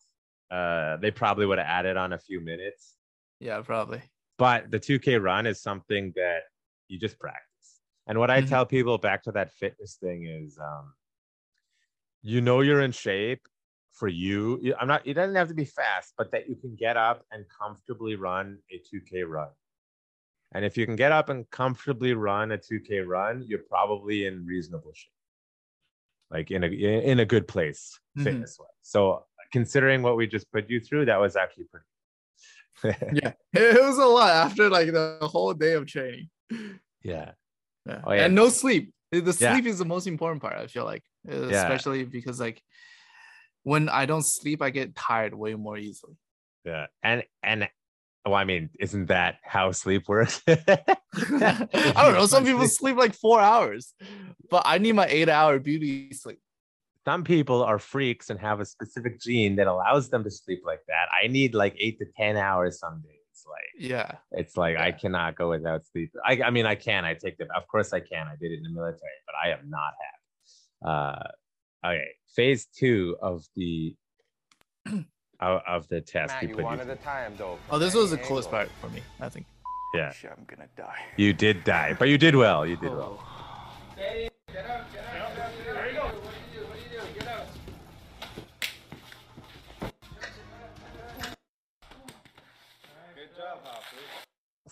Uh, 0.52 0.98
they 0.98 1.10
probably 1.10 1.46
would 1.46 1.56
have 1.58 1.66
added 1.66 1.96
on 1.96 2.12
a 2.12 2.18
few 2.18 2.38
minutes. 2.40 2.98
Yeah, 3.40 3.62
probably. 3.62 4.02
But 4.36 4.70
the 4.70 4.78
2K 4.78 5.16
run 5.20 5.46
is 5.46 5.62
something 5.62 6.12
that 6.16 6.42
you 6.88 6.98
just 6.98 7.18
practice. 7.18 7.80
And 8.06 8.18
what 8.18 8.30
I 8.30 8.42
Mhm. 8.42 8.48
tell 8.48 8.66
people 8.66 8.98
back 8.98 9.22
to 9.22 9.32
that 9.32 9.50
fitness 9.52 9.96
thing 9.96 10.26
is, 10.26 10.58
um, 10.58 10.92
you 12.20 12.40
know, 12.42 12.60
you're 12.60 12.82
in 12.82 12.92
shape 12.92 13.48
for 13.92 14.08
you. 14.08 14.74
I'm 14.78 14.88
not. 14.88 15.06
It 15.06 15.14
doesn't 15.14 15.36
have 15.36 15.48
to 15.48 15.54
be 15.54 15.64
fast, 15.64 16.12
but 16.18 16.30
that 16.32 16.48
you 16.48 16.56
can 16.56 16.76
get 16.76 16.96
up 16.96 17.24
and 17.30 17.48
comfortably 17.48 18.16
run 18.16 18.58
a 18.70 18.78
2K 18.78 19.22
run. 19.22 19.50
And 20.54 20.64
if 20.66 20.76
you 20.76 20.84
can 20.84 20.96
get 20.96 21.12
up 21.12 21.30
and 21.30 21.48
comfortably 21.50 22.12
run 22.12 22.52
a 22.52 22.58
2K 22.58 23.00
run, 23.00 23.42
you're 23.46 23.60
probably 23.70 24.26
in 24.26 24.44
reasonable 24.44 24.92
shape, 24.92 25.12
like 26.30 26.50
in 26.50 26.62
a 26.64 26.68
in 26.68 27.20
a 27.20 27.24
good 27.24 27.48
place 27.48 27.98
Mhm. 28.18 28.24
fitness 28.24 28.58
wise. 28.58 28.68
So 28.82 29.24
considering 29.52 30.02
what 30.02 30.16
we 30.16 30.26
just 30.26 30.50
put 30.50 30.68
you 30.68 30.80
through, 30.80 31.04
that 31.06 31.20
was 31.20 31.36
actually 31.36 31.64
pretty. 31.70 31.86
Yeah, 33.12 33.32
it 33.52 33.80
was 33.80 33.98
a 33.98 34.04
lot 34.06 34.30
after 34.30 34.68
like 34.68 34.90
the 34.92 35.18
whole 35.22 35.54
day 35.54 35.74
of 35.74 35.86
training. 35.86 36.30
yeah. 37.02 37.32
Yeah. 37.86 38.00
Oh, 38.04 38.12
yeah. 38.12 38.24
And 38.24 38.34
no 38.34 38.48
sleep. 38.48 38.92
The 39.12 39.36
Yeah. 39.38 39.52
sleep 39.52 39.66
is 39.66 39.78
the 39.78 39.84
most 39.84 40.06
important 40.06 40.40
part, 40.42 40.56
I 40.56 40.66
feel 40.68 40.84
like, 40.84 41.04
especially 41.28 42.04
because 42.04 42.40
like 42.40 42.62
when 43.62 43.88
I 43.88 44.06
don't 44.06 44.24
sleep, 44.24 44.62
I 44.62 44.70
get 44.70 44.96
tired 44.96 45.34
way 45.34 45.54
more 45.54 45.76
easily. 45.76 46.16
Yeah, 46.64 46.86
and 47.02 47.24
and 47.42 47.68
well, 48.24 48.34
I 48.34 48.44
mean, 48.44 48.70
isn't 48.80 49.06
that 49.06 49.36
how 49.42 49.72
sleep 49.72 50.08
works? 50.08 50.40
I 50.48 51.66
don't 51.96 52.14
know. 52.14 52.26
Some 52.26 52.44
people 52.44 52.66
sleep 52.66 52.96
like 52.96 53.14
four 53.14 53.40
hours, 53.40 53.94
but 54.50 54.62
I 54.64 54.78
need 54.78 54.92
my 54.92 55.06
eight 55.06 55.28
hour 55.28 55.58
beauty 55.58 56.12
sleep. 56.12 56.38
Some 57.04 57.24
people 57.24 57.62
are 57.64 57.78
freaks 57.78 58.30
and 58.30 58.38
have 58.38 58.60
a 58.60 58.64
specific 58.64 59.20
gene 59.20 59.56
that 59.56 59.66
allows 59.66 60.08
them 60.10 60.22
to 60.24 60.30
sleep 60.30 60.62
like 60.64 60.80
that. 60.86 61.06
I 61.22 61.26
need 61.26 61.54
like 61.54 61.74
eight 61.78 61.98
to 61.98 62.06
ten 62.16 62.36
hours 62.36 62.78
some 62.78 63.00
days. 63.02 63.18
Like 63.48 63.90
Yeah. 63.90 64.12
it's 64.30 64.56
like 64.56 64.76
I 64.76 64.92
cannot 64.92 65.34
go 65.36 65.50
without 65.50 65.84
sleep. 65.86 66.12
I 66.24 66.40
I 66.44 66.50
mean, 66.50 66.64
I 66.64 66.76
can. 66.76 67.04
I 67.04 67.14
take 67.14 67.38
them. 67.38 67.48
Of 67.56 67.66
course, 67.66 67.92
I 67.92 67.98
can. 68.00 68.28
I 68.28 68.36
did 68.40 68.52
it 68.52 68.58
in 68.58 68.62
the 68.62 68.70
military, 68.70 69.18
but 69.26 69.34
I 69.44 69.50
am 69.50 69.68
not 69.68 69.92
happy. 70.04 71.28
Uh, 71.84 71.88
okay, 71.88 72.08
phase 72.36 72.66
two 72.66 73.16
of 73.20 73.44
the 73.56 73.96
of, 75.40 75.60
of 75.66 75.88
the 75.88 76.00
test. 76.00 76.34
Man, 76.34 76.42
we 76.42 76.48
you 76.48 76.54
put 76.54 76.60
you 76.60 76.64
one 76.66 76.80
at 76.80 76.88
a 76.88 76.96
time, 76.96 77.34
though. 77.36 77.58
Oh, 77.70 77.78
this 77.80 77.94
was 77.94 78.10
the 78.12 78.18
any 78.18 78.26
coolest 78.28 78.50
part 78.50 78.68
for 78.80 78.88
me, 78.90 79.02
I 79.20 79.28
think. 79.28 79.46
Yeah, 79.94 80.12
Shit, 80.12 80.30
I'm 80.36 80.44
gonna 80.46 80.68
die. 80.76 81.00
you 81.16 81.32
did 81.32 81.64
die, 81.64 81.94
but 81.98 82.08
you 82.08 82.16
did 82.18 82.34
well. 82.36 82.64
You 82.66 82.76
did 82.76 82.90
well. 82.92 83.22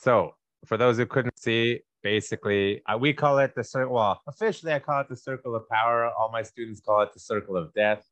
So, 0.01 0.35
for 0.66 0.77
those 0.77 0.97
who 0.97 1.06
couldn't 1.06 1.39
see, 1.39 1.81
basically, 2.02 2.82
uh, 2.86 2.97
we 2.97 3.12
call 3.12 3.39
it 3.39 3.55
the 3.55 3.64
circle. 3.64 3.94
Well, 3.94 4.20
officially, 4.27 4.72
I 4.72 4.78
call 4.78 5.01
it 5.01 5.09
the 5.09 5.16
circle 5.16 5.55
of 5.55 5.68
power. 5.68 6.10
All 6.18 6.31
my 6.32 6.43
students 6.43 6.81
call 6.81 7.02
it 7.02 7.12
the 7.12 7.20
circle 7.20 7.56
of 7.56 7.72
death. 7.74 8.05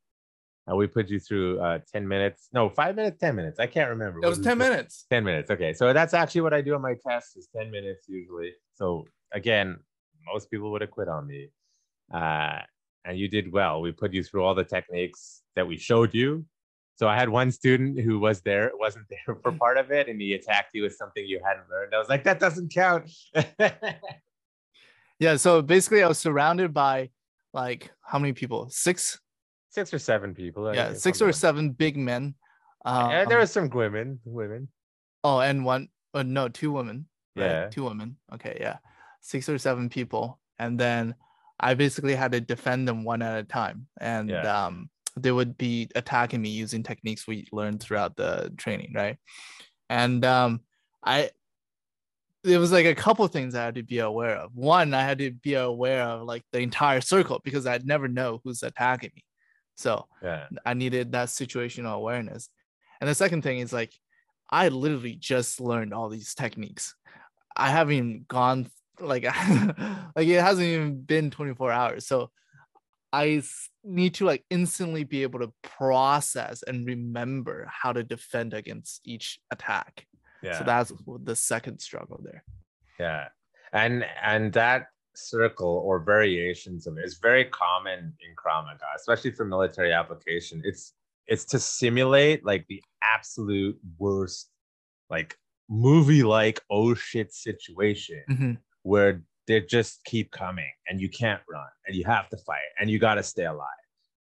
And 0.67 0.77
we 0.77 0.85
put 0.85 1.09
you 1.09 1.19
through 1.19 1.59
uh, 1.59 1.79
10 1.91 2.07
minutes. 2.07 2.49
No, 2.53 2.69
five 2.69 2.95
minutes, 2.95 3.17
10 3.19 3.35
minutes. 3.35 3.59
I 3.59 3.65
can't 3.65 3.89
remember. 3.89 4.19
It 4.21 4.27
was 4.27 4.37
What 4.37 4.43
10 4.43 4.51
it? 4.51 4.55
minutes. 4.69 5.05
10 5.09 5.23
minutes. 5.23 5.49
Okay. 5.49 5.73
So 5.73 5.93
that's 5.93 6.13
actually 6.13 6.41
what 6.41 6.53
I 6.53 6.61
do 6.61 6.75
on 6.75 6.81
my 6.81 6.93
tests 7.07 7.35
is 7.35 7.47
10 7.55 7.71
minutes 7.71 8.05
usually. 8.07 8.53
So 8.75 9.05
again, 9.31 9.79
most 10.31 10.51
people 10.51 10.69
would 10.71 10.81
have 10.81 10.91
quit 10.91 11.07
on 11.07 11.25
me. 11.25 11.49
Uh, 12.13 12.59
and 13.03 13.17
you 13.17 13.27
did 13.27 13.51
well. 13.51 13.81
We 13.81 13.91
put 13.91 14.13
you 14.13 14.23
through 14.23 14.43
all 14.43 14.53
the 14.53 14.63
techniques 14.63 15.41
that 15.55 15.67
we 15.67 15.77
showed 15.77 16.13
you. 16.13 16.45
So 16.99 17.07
I 17.07 17.15
had 17.15 17.29
one 17.29 17.49
student 17.49 17.97
who 17.97 18.19
was 18.19 18.41
there, 18.41 18.71
wasn't 18.77 19.05
there 19.09 19.35
for 19.41 19.53
part 19.53 19.77
of 19.77 19.89
it, 19.89 20.09
and 20.09 20.19
he 20.19 20.33
attacked 20.33 20.75
you 20.75 20.83
with 20.83 20.95
something 20.95 21.25
you 21.25 21.39
hadn't 21.41 21.69
learned. 21.69 21.95
I 21.95 21.97
was 21.97 22.09
like, 22.09 22.25
that 22.25 22.39
doesn't 22.41 22.73
count. 22.73 23.09
Yeah. 25.21 25.35
So 25.35 25.61
basically, 25.61 26.01
I 26.01 26.07
was 26.07 26.17
surrounded 26.17 26.73
by 26.73 27.09
like 27.53 27.91
how 28.01 28.19
many 28.19 28.31
people? 28.31 28.69
Six? 28.69 29.19
Six 29.69 29.93
or 29.93 29.99
seven 29.99 30.33
people. 30.33 30.73
Yeah, 30.73 30.93
six 30.93 31.21
or 31.21 31.25
like 31.27 31.35
seven 31.35 31.71
big 31.71 31.97
men. 31.97 32.35
Um, 32.85 33.11
And 33.11 33.29
there 33.29 33.37
were 33.37 33.45
some 33.45 33.69
women, 33.69 34.19
women. 34.23 34.69
Oh, 35.25 35.39
and 35.41 35.65
one, 35.65 35.89
uh, 36.13 36.23
no, 36.23 36.47
two 36.47 36.71
women. 36.71 37.05
right? 37.35 37.45
Yeah. 37.45 37.67
Two 37.69 37.83
women. 37.83 38.15
Okay. 38.33 38.57
Yeah. 38.61 38.77
Six 39.19 39.49
or 39.49 39.57
seven 39.57 39.89
people. 39.89 40.39
And 40.57 40.79
then 40.79 41.15
I 41.59 41.73
basically 41.73 42.15
had 42.15 42.31
to 42.31 42.39
defend 42.39 42.87
them 42.87 43.03
one 43.03 43.21
at 43.21 43.37
a 43.39 43.43
time. 43.43 43.87
And 43.99 44.29
Yeah. 44.29 44.47
um, 44.67 44.89
they 45.17 45.31
would 45.31 45.57
be 45.57 45.89
attacking 45.95 46.41
me 46.41 46.49
using 46.49 46.83
techniques 46.83 47.27
we 47.27 47.47
learned 47.51 47.81
throughout 47.81 48.15
the 48.15 48.51
training. 48.57 48.93
Right. 48.95 49.17
And 49.89 50.23
um, 50.23 50.61
I, 51.03 51.31
there 52.43 52.59
was 52.59 52.71
like 52.71 52.85
a 52.85 52.95
couple 52.95 53.27
things 53.27 53.55
I 53.55 53.65
had 53.65 53.75
to 53.75 53.83
be 53.83 53.99
aware 53.99 54.35
of. 54.37 54.55
One, 54.55 54.93
I 54.93 55.01
had 55.01 55.19
to 55.19 55.31
be 55.31 55.55
aware 55.55 56.03
of 56.03 56.23
like 56.23 56.43
the 56.51 56.59
entire 56.59 57.01
circle 57.01 57.41
because 57.43 57.65
I'd 57.65 57.85
never 57.85 58.07
know 58.07 58.39
who's 58.43 58.63
attacking 58.63 59.11
me. 59.15 59.23
So 59.75 60.07
Yeah. 60.21 60.47
I 60.65 60.73
needed 60.73 61.11
that 61.11 61.29
situational 61.29 61.95
awareness. 61.95 62.49
And 63.01 63.09
the 63.09 63.15
second 63.15 63.43
thing 63.43 63.59
is 63.59 63.73
like, 63.73 63.93
I 64.49 64.69
literally 64.69 65.15
just 65.15 65.59
learned 65.59 65.93
all 65.93 66.09
these 66.09 66.33
techniques. 66.33 66.95
I 67.55 67.69
haven't 67.69 67.93
even 67.93 68.25
gone 68.27 68.69
like, 68.99 69.23
like 70.15 70.27
it 70.27 70.41
hasn't 70.41 70.67
even 70.67 71.01
been 71.01 71.31
24 71.31 71.71
hours. 71.71 72.07
So 72.07 72.31
I 73.11 73.41
need 73.83 74.13
to 74.15 74.25
like 74.25 74.45
instantly 74.49 75.03
be 75.03 75.23
able 75.23 75.39
to 75.39 75.51
process 75.63 76.63
and 76.63 76.85
remember 76.85 77.67
how 77.71 77.91
to 77.93 78.03
defend 78.03 78.53
against 78.53 79.01
each 79.05 79.39
attack. 79.51 80.05
Yeah. 80.43 80.57
So 80.59 80.63
that's 80.63 80.93
the 81.23 81.35
second 81.35 81.79
struggle 81.79 82.19
there. 82.23 82.43
Yeah, 82.99 83.27
and 83.73 84.05
and 84.21 84.53
that 84.53 84.87
circle 85.15 85.81
or 85.85 85.99
variations 85.99 86.87
of 86.87 86.97
it 86.97 87.03
is 87.03 87.17
very 87.17 87.45
common 87.45 87.99
in 87.99 88.35
Krav 88.35 88.65
Maga, 88.65 88.85
especially 88.95 89.31
for 89.31 89.45
military 89.45 89.91
application. 89.91 90.61
It's 90.63 90.93
it's 91.27 91.45
to 91.45 91.59
simulate 91.59 92.45
like 92.45 92.65
the 92.69 92.81
absolute 93.03 93.77
worst, 93.97 94.49
like 95.09 95.35
movie 95.69 96.23
like 96.23 96.61
oh 96.69 96.93
shit 96.93 97.33
situation 97.33 98.23
Mhm. 98.29 98.57
where 98.83 99.23
they 99.49 99.59
just 99.61 100.01
keep 100.05 100.31
coming 100.31 100.71
and 100.87 101.01
you 101.01 101.09
can't 101.09 101.41
run 101.51 101.67
and 101.85 101.95
you 101.95 102.05
have 102.05 102.29
to 102.29 102.37
fight 102.37 102.69
and 102.79 102.89
you 102.89 102.99
got 102.99 103.15
to 103.15 103.23
stay 103.23 103.45
alive. 103.45 103.83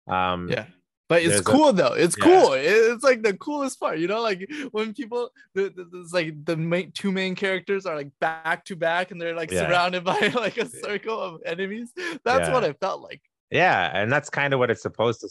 Um, 0.08 0.50
Yeah. 0.50 0.66
But 1.08 1.22
it's 1.22 1.30
There's 1.30 1.42
a- 1.42 1.44
cool 1.44 1.72
though. 1.72 1.94
It's 1.94 2.16
Yeah. 2.18 2.24
cool. 2.26 2.54
It's 2.54 3.04
like 3.04 3.22
the 3.22 3.36
coolest 3.38 3.80
part, 3.80 4.00
you 4.00 4.08
know, 4.08 4.22
like 4.22 4.50
when 4.72 4.94
people, 4.94 5.30
it's 5.54 6.12
like 6.14 6.34
the 6.46 6.58
main 6.58 6.92
two 6.92 7.12
main 7.12 7.36
characters 7.36 7.86
are 7.86 7.96
like 7.96 8.10
back 8.20 8.66
to 8.66 8.76
back 8.76 9.12
and 9.12 9.22
they're 9.22 9.36
like 9.36 9.52
Yeah. 9.52 9.68
surrounded 9.68 10.04
by 10.04 10.20
like 10.46 10.58
a 10.58 10.68
circle 10.68 11.20
of 11.22 11.42
enemies. 11.46 11.92
That's 12.24 12.50
what 12.50 12.64
Yeah. 12.64 12.70
it 12.70 12.78
felt 12.82 13.02
like. 13.02 13.22
yeah 13.52 13.92
and 13.98 14.12
that's 14.12 14.30
kind 14.30 14.52
of 14.54 14.60
what 14.60 14.70
it's 14.72 14.82
supposed 14.82 15.22
to 15.22 15.30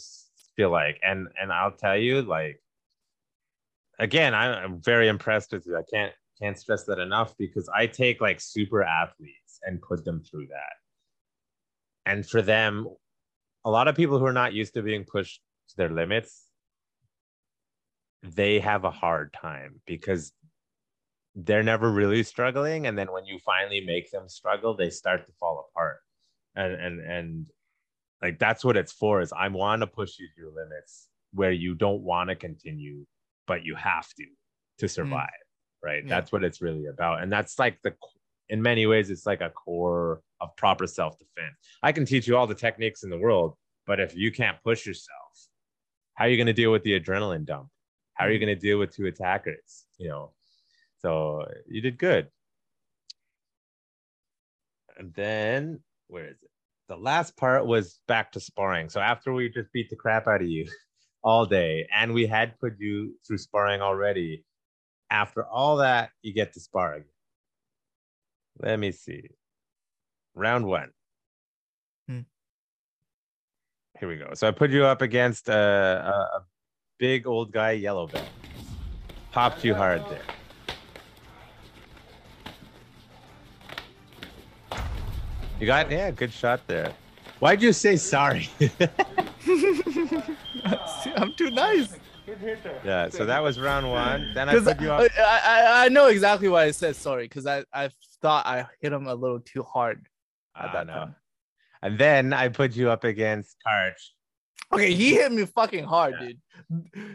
feel 0.55 0.69
like 0.71 0.97
and 1.03 1.27
and 1.39 1.51
i'll 1.51 1.75
tell 1.85 1.97
you 1.97 2.21
like 2.21 2.55
again 3.99 4.33
i'm 4.33 4.81
very 4.81 5.07
impressed 5.09 5.51
with 5.51 5.65
you 5.67 5.75
i 5.77 5.83
can't 5.93 6.13
can't 6.41 6.57
stress 6.57 6.83
that 6.85 6.97
enough 6.99 7.35
because 7.37 7.67
i 7.75 7.85
take 7.85 8.21
like 8.21 8.39
super 8.39 8.83
and 9.63 9.81
put 9.81 10.05
them 10.05 10.21
through 10.21 10.47
that. 10.47 10.73
And 12.05 12.27
for 12.27 12.41
them 12.41 12.87
a 13.63 13.69
lot 13.69 13.87
of 13.87 13.95
people 13.95 14.19
who 14.19 14.25
are 14.25 14.33
not 14.33 14.53
used 14.53 14.75
to 14.75 14.83
being 14.83 15.03
pushed 15.03 15.41
to 15.69 15.77
their 15.77 15.89
limits 15.89 16.43
they 18.21 18.59
have 18.59 18.85
a 18.85 18.91
hard 18.91 19.33
time 19.33 19.81
because 19.85 20.31
they're 21.35 21.63
never 21.63 21.91
really 21.91 22.23
struggling. 22.23 22.87
And 22.87 22.97
then 22.97 23.11
when 23.11 23.25
you 23.25 23.37
finally 23.45 23.81
make 23.85 24.09
them 24.11 24.27
struggle 24.29 24.75
they 24.75 24.89
start 24.89 25.25
to 25.25 25.33
fall 25.33 25.69
apart. 25.69 25.97
And 26.55 26.73
and 26.73 26.99
and 27.01 27.45
like 28.21 28.39
that's 28.39 28.63
what 28.63 28.77
it's 28.77 28.93
for 28.93 29.21
is 29.21 29.33
i 29.33 29.47
want 29.49 29.81
to 29.81 29.87
push 29.87 30.17
you 30.17 30.27
to 30.27 30.41
your 30.41 30.51
limits 30.51 31.09
where 31.33 31.51
you 31.51 31.75
don't 31.75 32.01
want 32.01 32.29
to 32.29 32.35
continue 32.35 33.05
but 33.45 33.65
you 33.65 33.75
have 33.75 34.07
to 34.13 34.25
to 34.77 34.85
mm-hmm. 34.85 34.87
survive 34.87 35.29
right? 35.85 36.03
Yeah. 36.03 36.09
that's 36.09 36.31
what 36.31 36.43
it's 36.43 36.61
really 36.61 36.87
about. 36.87 37.21
And 37.21 37.31
that's 37.31 37.59
like 37.59 37.77
the 37.83 37.93
in 38.49 38.61
many 38.61 38.85
ways, 38.85 39.09
it's 39.09 39.25
like 39.25 39.41
a 39.41 39.49
core 39.49 40.21
of 40.41 40.55
proper 40.57 40.87
self 40.87 41.17
defense. 41.17 41.55
I 41.81 41.91
can 41.91 42.05
teach 42.05 42.27
you 42.27 42.37
all 42.37 42.47
the 42.47 42.55
techniques 42.55 43.03
in 43.03 43.09
the 43.09 43.17
world, 43.17 43.55
but 43.87 43.99
if 43.99 44.15
you 44.15 44.31
can't 44.31 44.57
push 44.63 44.85
yourself, 44.85 45.19
how 46.15 46.25
are 46.25 46.29
you 46.29 46.37
going 46.37 46.47
to 46.47 46.53
deal 46.53 46.71
with 46.71 46.83
the 46.83 46.99
adrenaline 46.99 47.45
dump? 47.45 47.69
How 48.13 48.25
are 48.25 48.31
you 48.31 48.39
going 48.39 48.55
to 48.55 48.59
deal 48.59 48.79
with 48.79 48.95
two 48.95 49.07
attackers? 49.07 49.85
You 49.97 50.09
know, 50.09 50.31
so 50.99 51.45
you 51.67 51.81
did 51.81 51.97
good. 51.97 52.27
And 54.97 55.13
then 55.13 55.81
where 56.07 56.25
is 56.25 56.37
it? 56.41 56.49
The 56.87 56.95
last 56.95 57.35
part 57.35 57.65
was 57.65 57.99
back 58.07 58.31
to 58.33 58.39
sparring. 58.39 58.89
So 58.89 59.01
after 59.01 59.33
we 59.33 59.49
just 59.49 59.71
beat 59.73 59.89
the 59.89 59.95
crap 59.95 60.27
out 60.27 60.41
of 60.41 60.47
you 60.47 60.67
all 61.23 61.45
day, 61.45 61.87
and 61.93 62.13
we 62.13 62.27
had 62.27 62.57
put 62.59 62.79
you 62.79 63.15
through 63.27 63.39
sparring 63.39 63.81
already, 63.81 64.45
after 65.09 65.45
all 65.45 65.77
that, 65.77 66.11
you 66.21 66.33
get 66.33 66.53
to 66.53 66.59
spar 66.59 66.93
again. 66.93 67.07
Let 68.59 68.79
me 68.79 68.91
see. 68.91 69.29
Round 70.33 70.65
one. 70.65 70.89
Hmm. 72.07 72.21
Here 73.99 74.09
we 74.09 74.17
go. 74.17 74.31
So 74.33 74.47
I 74.47 74.51
put 74.51 74.71
you 74.71 74.85
up 74.85 75.01
against 75.01 75.49
a, 75.49 75.53
a, 75.53 76.37
a 76.37 76.45
big 76.99 77.27
old 77.27 77.51
guy, 77.51 77.71
yellow 77.71 78.07
belt. 78.07 78.27
Popped 79.31 79.63
you 79.63 79.75
hard 79.75 80.03
there. 80.09 80.21
You 85.59 85.67
got 85.67 85.89
yeah, 85.89 86.11
good 86.11 86.31
shot 86.31 86.61
there. 86.67 86.93
Why'd 87.39 87.61
you 87.61 87.73
say 87.73 87.95
sorry? 87.95 88.49
I'm 91.15 91.33
too 91.37 91.51
nice. 91.51 91.95
Yeah, 92.83 93.09
so 93.09 93.25
that 93.25 93.41
was 93.41 93.59
round 93.59 93.89
one. 93.89 94.31
Then 94.33 94.49
I 94.49 94.59
put 94.59 94.81
you 94.81 94.91
up. 94.91 95.09
I, 95.17 95.41
I, 95.43 95.85
I 95.85 95.89
know 95.89 96.07
exactly 96.07 96.47
why 96.47 96.63
I 96.63 96.71
said 96.71 96.95
sorry. 96.95 97.25
Because 97.25 97.45
I, 97.45 97.63
I 97.73 97.89
thought 98.21 98.45
I 98.45 98.65
hit 98.81 98.93
him 98.93 99.07
a 99.07 99.15
little 99.15 99.39
too 99.39 99.63
hard 99.63 100.05
at 100.55 100.69
I 100.69 100.73
that 100.73 100.87
know. 100.87 100.93
time. 100.93 101.15
And 101.81 101.97
then 101.99 102.33
I 102.33 102.49
put 102.49 102.75
you 102.75 102.89
up 102.89 103.03
against 103.03 103.57
Karch. 103.65 103.93
Okay, 104.73 104.93
he 104.93 105.13
hit 105.13 105.31
me 105.31 105.45
fucking 105.45 105.83
hard, 105.83 106.15
dude. 106.19 106.39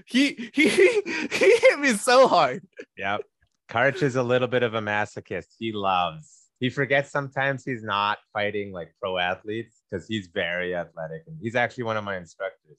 He 0.07 0.51
he 0.55 0.69
he 0.69 1.57
hit 1.59 1.81
me 1.81 1.95
so 1.95 2.29
hard. 2.29 2.63
Yep. 2.97 3.23
Karch 3.69 4.03
is 4.03 4.17
a 4.17 4.23
little 4.23 4.49
bit 4.49 4.63
of 4.63 4.75
a 4.75 4.81
masochist. 4.81 5.47
He 5.59 5.73
loves. 5.73 6.41
He 6.61 6.71
forgets 6.71 7.11
sometimes 7.11 7.65
he's 7.65 7.83
not 7.83 8.19
fighting 8.33 8.73
like 8.73 8.95
pro 9.01 9.19
athletes 9.19 9.83
because 9.91 10.07
he's 10.07 10.29
very 10.29 10.75
athletic 10.75 11.23
and 11.27 11.39
he's 11.41 11.55
actually 11.55 11.85
one 11.85 11.97
of 11.97 12.05
my 12.05 12.17
instructors. 12.17 12.77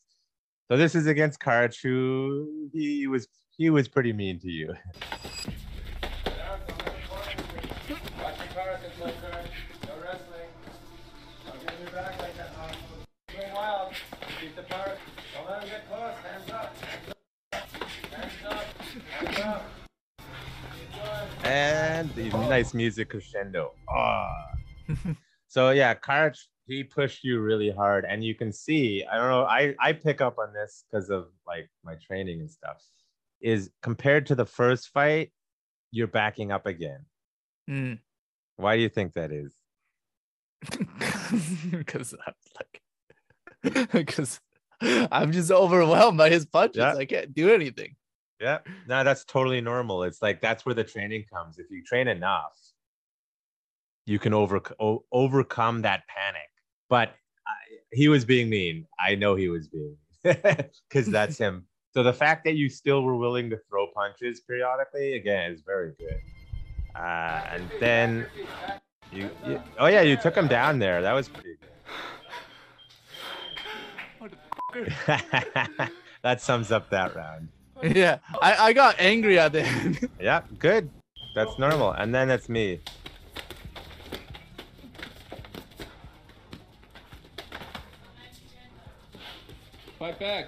So 0.72 0.78
this 0.78 0.96
is 0.96 1.06
against 1.06 1.42
Karch, 1.42 1.84
who 1.84 2.70
he 2.72 3.06
was 3.06 3.28
he 3.58 3.70
was 3.70 3.90
pretty 3.90 4.14
mean 4.14 4.40
to 4.40 4.48
you. 4.48 4.74
And 21.44 22.10
the 22.16 22.30
nice 22.48 22.74
music 22.74 23.10
crescendo. 23.10 23.74
Ah. 23.90 24.32
so 25.50 25.72
yeah, 25.72 25.94
Karch 25.96 26.38
he 26.72 26.84
pushed 26.84 27.24
you 27.24 27.42
really 27.42 27.70
hard, 27.70 28.06
and 28.08 28.24
you 28.24 28.34
can 28.34 28.52
see. 28.54 29.04
I 29.04 29.18
don't 29.18 29.30
know. 29.30 29.44
I 29.44 29.76
I 29.80 29.94
pick 29.94 30.22
up 30.22 30.38
on 30.40 30.54
this 30.54 30.86
because 30.90 31.10
of 31.10 31.28
like 31.46 31.70
my 31.84 31.96
training 31.96 32.40
and 32.40 32.50
stuff. 32.50 32.82
Is 33.42 33.72
compared 33.82 34.28
to 34.28 34.36
the 34.36 34.46
first 34.46 34.90
fight, 34.90 35.32
you're 35.92 36.08
backing 36.08 36.52
up 36.52 36.66
again. 36.66 37.06
Mm. 37.70 38.00
Why 38.56 38.76
do 38.76 38.82
you 38.84 38.90
think 38.90 39.14
that 39.14 39.32
is? 39.32 39.54
Because 41.72 42.14
I'm 42.26 42.34
like, 42.60 43.90
because 43.92 44.40
I'm 44.82 45.32
just 45.32 45.52
overwhelmed 45.52 46.18
by 46.18 46.30
his 46.30 46.46
punches. 46.46 46.78
Yeah. 46.78 46.96
I 46.96 47.06
can't 47.06 47.34
do 47.34 47.50
anything. 47.50 47.96
Yeah, 48.40 48.60
no, 48.88 49.04
that's 49.04 49.24
totally 49.26 49.62
normal. 49.62 50.04
It's 50.04 50.22
like 50.22 50.42
that's 50.42 50.66
where 50.66 50.76
the 50.76 50.84
training 50.84 51.26
comes. 51.32 51.58
If 51.60 51.70
you 51.70 51.84
train 51.84 52.08
enough, 52.08 52.58
you 54.06 54.20
can 54.20 54.34
over 54.34 54.62
o- 54.80 55.06
overcome 55.12 55.82
that 55.84 56.04
panic. 56.08 56.51
But 56.92 57.16
I, 57.48 57.52
he 57.94 58.10
was 58.10 58.26
being 58.26 58.50
mean. 58.50 58.86
I 59.00 59.16
know 59.16 59.36
he 59.36 59.48
was 59.48 59.70
being 59.70 59.96
because 60.24 61.08
that's 61.08 61.38
him. 61.38 61.66
So 61.94 62.04
the 62.04 62.12
fact 62.12 62.44
that 62.44 62.56
you 62.56 62.68
still 62.70 63.04
were 63.04 63.16
willing 63.16 63.50
to 63.50 63.58
throw 63.70 63.88
punches 63.96 64.42
periodically 64.42 65.14
again 65.14 65.54
is 65.54 65.62
very 65.66 65.94
good. 65.98 66.20
Uh, 66.94 67.46
and 67.50 67.70
then 67.80 68.26
you, 69.10 69.30
you, 69.48 69.62
oh 69.80 69.88
yeah, 69.88 70.02
you 70.02 70.18
took 70.18 70.36
him 70.36 70.50
down 70.50 70.80
there. 70.80 71.02
That 71.02 71.14
was 71.14 71.30
pretty 71.30 71.56
good. 71.62 71.70
that 76.24 76.42
sums 76.42 76.74
up 76.74 76.90
that 76.90 77.16
round. 77.16 77.48
Yeah, 77.82 78.18
I, 78.42 78.68
I 78.68 78.74
got 78.74 78.98
angry 79.00 79.40
at 79.40 79.54
the 79.54 79.62
end. 79.62 80.10
Yeah, 80.20 80.42
good. 80.60 80.90
That's 81.36 81.58
normal. 81.58 81.92
And 81.92 82.14
then 82.14 82.30
it's 82.30 82.50
me. 82.50 82.82
Fight 90.02 90.20
back. 90.20 90.46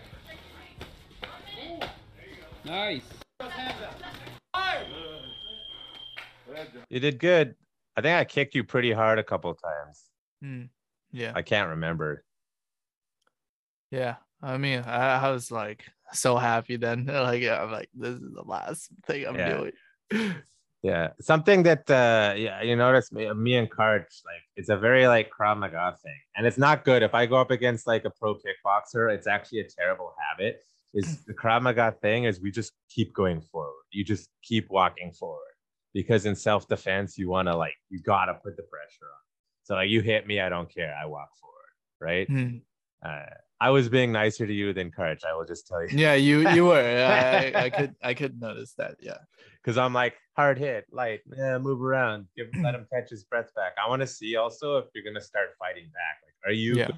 Nice. 2.66 3.04
You 6.90 7.00
did 7.00 7.20
good. 7.20 7.54
I 7.96 8.02
think 8.02 8.18
I 8.18 8.24
kicked 8.26 8.56
you 8.56 8.64
pretty 8.64 8.92
hard 8.92 9.20
a 9.20 9.24
couple 9.24 9.54
times. 9.54 10.06
Hmm, 10.42 10.64
yeah, 11.12 11.34
I 11.36 11.44
can't 11.44 11.70
remember. 11.70 12.26
yeah. 13.92 14.16
I 14.42 14.58
mean, 14.58 14.80
I, 14.80 15.28
I 15.28 15.30
was 15.30 15.52
like 15.52 15.86
so 16.14 16.36
happy 16.36 16.78
then. 16.78 17.06
Like, 17.14 17.44
yeah, 17.44 17.62
I'm 17.62 17.72
like, 17.72 17.90
this 17.94 18.16
is 18.16 18.34
the 18.34 18.42
last 18.44 18.90
thing 19.06 19.28
I'm 19.28 19.36
Yeah. 19.36 19.68
doing. 20.10 20.34
Yeah, 20.84 21.12
something 21.22 21.64
that 21.64 21.90
uh, 21.90 22.34
yeah, 22.36 22.62
you 22.62 22.76
notice 22.76 23.10
me, 23.14 23.32
me 23.34 23.56
and 23.56 23.72
Karch 23.72 24.22
like 24.26 24.44
it's 24.58 24.68
a 24.68 24.76
very 24.76 25.08
like 25.08 25.30
Krav 25.32 25.58
Maga 25.58 25.96
thing, 26.04 26.20
and 26.36 26.46
it's 26.46 26.58
not 26.58 26.84
good. 26.84 27.04
If 27.04 27.16
I 27.16 27.26
go 27.26 27.38
up 27.38 27.52
against 27.52 27.88
like 27.88 28.04
a 28.04 28.10
pro 28.10 28.36
kickboxer, 28.36 29.14
it's 29.16 29.26
actually 29.26 29.62
a 29.62 29.68
terrible 29.70 30.14
habit. 30.30 30.62
Is 30.94 31.24
the 31.24 31.34
Krav 31.34 31.62
Maga 31.62 31.96
thing 32.02 32.26
is 32.26 32.42
we 32.42 32.52
just 32.52 32.74
keep 32.90 33.14
going 33.14 33.40
forward. 33.42 33.86
You 33.92 34.04
just 34.04 34.30
keep 34.44 34.70
walking 34.70 35.14
forward 35.14 35.54
because 35.94 36.26
in 36.26 36.36
self 36.36 36.68
defense 36.68 37.18
you 37.18 37.30
want 37.30 37.48
to 37.48 37.56
like 37.56 37.76
you 37.90 38.02
gotta 38.02 38.34
put 38.34 38.58
the 38.58 38.64
pressure 38.64 39.06
on. 39.06 39.24
So 39.64 39.76
like 39.76 39.90
you 39.90 40.02
hit 40.02 40.28
me, 40.28 40.42
I 40.42 40.50
don't 40.50 40.70
care. 40.70 40.94
I 41.02 41.06
walk 41.06 41.30
forward, 41.40 41.72
right? 42.02 42.28
Hmm. 42.28 42.58
Uh, 43.06 43.24
I 43.62 43.70
was 43.70 43.88
being 43.88 44.12
nicer 44.12 44.46
to 44.46 44.54
you 44.54 44.74
than 44.74 44.92
Karch. 44.92 45.24
I 45.24 45.34
will 45.34 45.46
just 45.46 45.66
tell 45.66 45.82
you. 45.82 45.98
Yeah, 45.98 46.16
you 46.16 46.50
you 46.50 46.66
were. 46.66 46.76
I, 46.76 47.54
I 47.56 47.70
could 47.78 47.96
I 48.04 48.14
could 48.14 48.42
notice 48.42 48.74
that. 48.78 48.98
Yeah. 49.00 49.20
Because 49.64 49.78
I'm 49.78 49.94
like 49.94 50.16
hard 50.36 50.58
hit, 50.58 50.86
light, 50.92 51.22
yeah, 51.38 51.58
move 51.58 51.82
around, 51.82 52.28
give 52.36 52.48
let 52.64 52.76
him 52.76 52.86
catch 52.92 53.10
his 53.10 53.24
breath 53.24 53.54
back. 53.56 53.74
I 53.84 53.88
want 53.90 54.02
to 54.02 54.08
see 54.08 54.36
also 54.36 54.78
if 54.78 54.86
you're 54.94 55.04
gonna 55.04 55.22
start 55.22 55.50
fighting 55.58 55.86
back. 55.86 56.18
Like, 56.26 56.52
are 56.52 56.54
you 56.54 56.76
Yeah. 56.76 56.92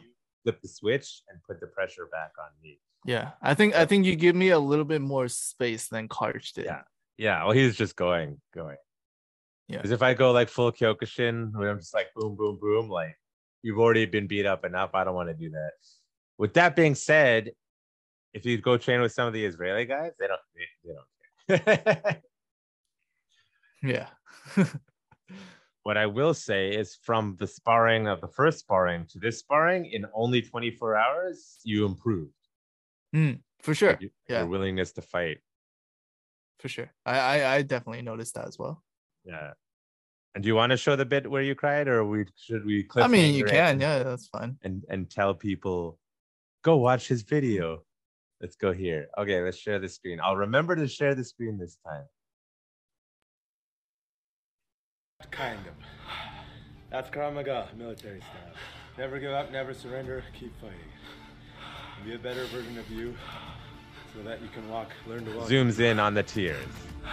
flip 0.43 0.61
the 0.61 0.67
switch 0.67 1.21
and 1.29 1.39
put 1.43 1.59
the 1.59 1.67
pressure 1.67 2.07
back 2.11 2.31
on 2.39 2.49
me? 2.63 2.79
Yeah, 3.05 3.31
I 3.41 3.53
think 3.53 3.75
I 3.75 3.85
think 3.85 4.05
you 4.05 4.15
give 4.15 4.35
me 4.35 4.49
a 4.49 4.59
little 4.59 4.85
bit 4.85 5.01
more 5.01 5.27
space 5.27 5.87
than 5.89 6.07
Karch 6.07 6.53
did. 6.53 6.65
Yeah. 6.65 6.81
Yeah, 7.17 7.43
well, 7.45 7.53
he's 7.53 7.77
just 7.77 7.95
going, 7.95 8.41
going. 8.53 8.75
Yeah. 9.69 9.77
Because 9.77 9.91
if 9.91 10.01
I 10.01 10.13
go 10.13 10.31
like 10.31 10.49
full 10.49 10.71
Kyokushin, 10.71 11.53
where 11.53 11.69
I'm 11.69 11.79
just 11.79 11.93
like 11.93 12.07
boom, 12.15 12.35
boom, 12.35 12.57
boom, 12.61 12.89
like 12.89 13.15
you've 13.63 13.79
already 13.79 14.05
been 14.05 14.27
beat 14.27 14.45
up 14.45 14.65
enough. 14.65 14.91
I 14.93 15.03
don't 15.03 15.15
want 15.15 15.29
to 15.29 15.33
do 15.33 15.49
that. 15.51 15.71
With 16.37 16.53
that 16.55 16.75
being 16.75 16.93
said, 16.93 17.51
if 18.33 18.45
you 18.45 18.57
go 18.57 18.77
train 18.77 18.99
with 19.01 19.13
some 19.13 19.27
of 19.27 19.33
the 19.33 19.45
Israeli 19.45 19.85
guys, 19.85 20.11
they 20.19 20.27
don't, 20.27 20.41
they, 20.55 20.67
they 20.83 21.57
don't 21.57 21.63
care. 22.03 22.21
Yeah. 23.83 24.07
what 25.83 25.97
I 25.97 26.05
will 26.07 26.33
say 26.33 26.71
is 26.71 26.95
from 27.03 27.35
the 27.39 27.47
sparring 27.47 28.07
of 28.07 28.21
the 28.21 28.27
first 28.27 28.59
sparring 28.59 29.05
to 29.07 29.19
this 29.19 29.39
sparring 29.39 29.85
in 29.85 30.05
only 30.13 30.41
24 30.41 30.95
hours, 30.95 31.59
you 31.63 31.85
improved. 31.85 32.33
Mm, 33.15 33.39
for 33.61 33.73
sure. 33.75 33.97
You- 33.99 34.09
Yeah. 34.27 34.39
Your 34.39 34.47
willingness 34.47 34.91
to 34.93 35.01
fight. 35.01 35.39
For 36.59 36.69
sure. 36.69 36.89
I, 37.05 37.19
I 37.19 37.55
I 37.55 37.61
definitely 37.61 38.01
noticed 38.01 38.33
that 38.35 38.47
as 38.47 38.57
well. 38.57 38.81
Yeah. 39.25 39.53
And 40.33 40.43
do 40.43 40.47
you 40.47 40.55
want 40.55 40.71
to 40.71 40.77
show 40.77 40.95
the 40.95 41.05
bit 41.05 41.29
where 41.29 41.41
you 41.43 41.53
cried, 41.55 41.87
or 41.87 42.03
we 42.05 42.25
should 42.35 42.65
we? 42.65 42.87
I 42.95 43.07
mean, 43.07 43.35
you 43.35 43.45
can. 43.45 43.79
Yeah, 43.79 44.03
that's 44.03 44.27
fine. 44.27 44.57
And 44.63 44.83
and 44.89 45.09
tell 45.09 45.33
people, 45.33 45.99
go 46.63 46.77
watch 46.77 47.07
his 47.07 47.21
video. 47.23 47.83
Let's 48.41 48.55
go 48.55 48.73
here. 48.73 49.07
Okay, 49.17 49.41
let's 49.41 49.57
share 49.57 49.79
the 49.79 49.87
screen. 49.87 50.19
I'll 50.21 50.35
remember 50.35 50.75
to 50.75 50.87
share 50.87 51.15
the 51.15 51.23
screen 51.23 51.57
this 51.57 51.77
time. 51.85 52.05
Kind 55.35 55.59
of. 55.67 55.73
That's 56.89 57.09
Krav 57.09 57.33
Maga, 57.33 57.67
military 57.77 58.19
style. 58.21 58.53
Never 58.97 59.19
give 59.19 59.31
up, 59.31 59.51
never 59.51 59.73
surrender, 59.73 60.23
keep 60.37 60.53
fighting. 60.61 60.77
Be 62.05 62.13
a 62.15 62.19
better 62.19 62.45
version 62.45 62.77
of 62.77 62.89
you 62.89 63.15
so 64.13 64.21
that 64.23 64.41
you 64.41 64.47
can 64.53 64.69
walk, 64.69 64.91
learn 65.07 65.25
to 65.25 65.35
walk. 65.37 65.49
Zooms 65.49 65.79
in 65.79 65.99
on 65.99 66.13
the 66.13 66.23
tears. 66.23 66.65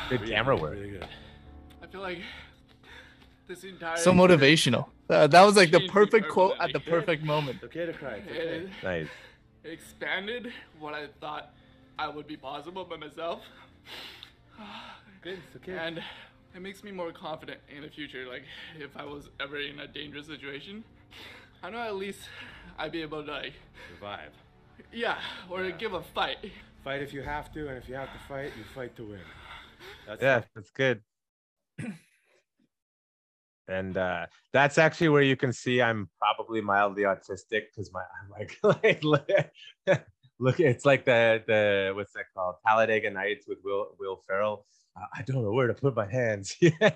Good 0.09 0.21
Really 0.21 0.33
camera 0.33 0.57
work. 0.57 0.75
Really 0.75 0.91
good. 0.91 1.09
I 1.83 1.87
feel 1.87 2.01
like 2.01 2.19
this 3.49 3.65
entire 3.65 3.97
So 3.97 4.13
motivational. 4.13 4.87
Uh, 5.11 5.27
that 5.27 5.43
was 5.43 5.57
like 5.57 5.71
the 5.73 5.89
perfect 5.89 6.29
quote 6.29 6.53
at 6.61 6.73
the 6.73 6.79
permanently. 6.81 6.91
perfect 6.93 7.25
moment. 7.25 7.57
It's 7.57 7.65
okay 7.65 7.87
to 7.87 7.93
cry. 7.93 8.15
It's 8.27 8.31
It 8.31 8.37
okay. 8.37 8.71
Nice. 8.83 9.09
expanded 9.65 10.53
what 10.79 10.95
I 10.95 11.07
thought 11.21 11.51
I 11.99 12.09
would 12.09 12.27
be 12.27 12.37
possible 12.37 12.85
by 12.85 12.97
myself. 12.97 13.41
Good. 15.23 15.39
It's 15.47 15.57
okay. 15.57 15.77
And 15.79 16.01
it 16.55 16.61
makes 16.61 16.85
me 16.85 16.91
more 16.91 17.13
confident 17.13 17.61
in 17.75 17.83
the 17.83 17.89
future. 17.89 18.27
Like 18.29 18.43
if 18.79 18.97
I 18.97 19.05
was 19.05 19.29
ever 19.41 19.59
in 19.59 19.81
a 19.81 19.87
dangerous 19.87 20.27
situation, 20.27 20.85
I 21.63 21.71
know 21.71 21.79
at 21.79 21.97
least 21.97 22.21
I'd 22.79 22.93
be 22.93 23.03
able 23.03 23.25
to 23.25 23.31
like, 23.31 23.55
Survive. 23.95 24.33
yeah, 24.93 25.19
or 25.51 25.71
give 25.71 25.95
a 25.95 26.03
fight. 26.03 26.39
Fight 26.85 27.03
if 27.03 27.13
you 27.13 27.23
have 27.23 27.53
to, 27.55 27.69
and 27.69 27.79
if 27.79 27.89
you 27.89 27.95
have 27.95 28.13
to 28.13 28.19
fight, 28.29 28.53
you 28.57 28.65
fight 28.75 28.97
to 28.97 29.05
win. 29.05 29.21
That's 30.07 30.23
Yeah, 30.23 30.43
that's 30.55 30.71
good. 30.71 31.03
And 33.69 33.97
uh, 33.97 34.27
that's 34.53 34.77
actually 34.77 35.09
where 35.09 35.23
you 35.23 35.37
can 35.37 35.53
see 35.53 35.81
I'm 35.81 36.11
probably 36.19 36.61
mildly 36.61 37.05
autistic 37.05 37.63
because 37.71 37.93
my 37.93 38.01
I'm 38.01 38.29
like 38.31 38.59
like 38.83 39.05
look, 39.05 39.29
look 40.41 40.61
it's 40.61 40.85
like 40.85 41.05
the 41.05 41.43
the 41.47 41.93
what's 41.95 42.13
that 42.15 42.25
called 42.37 42.57
Talladega 42.67 43.11
Nights 43.11 43.47
with 43.47 43.59
Will 43.65 43.95
Will 43.99 44.21
Ferrell. 44.27 44.67
I 44.97 45.23
don't 45.23 45.43
know 45.43 45.53
where 45.53 45.69
to 45.69 45.75
put 45.75 45.95
my 45.97 46.07
hands. 46.11 46.55
but 46.61 46.93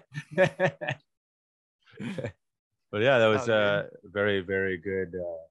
yeah, 2.92 3.18
that 3.18 3.26
was 3.26 3.48
Oh, 3.48 3.52
uh 3.54 3.86
very 4.04 4.40
very 4.40 4.76
good 4.78 5.14
uh 5.14 5.44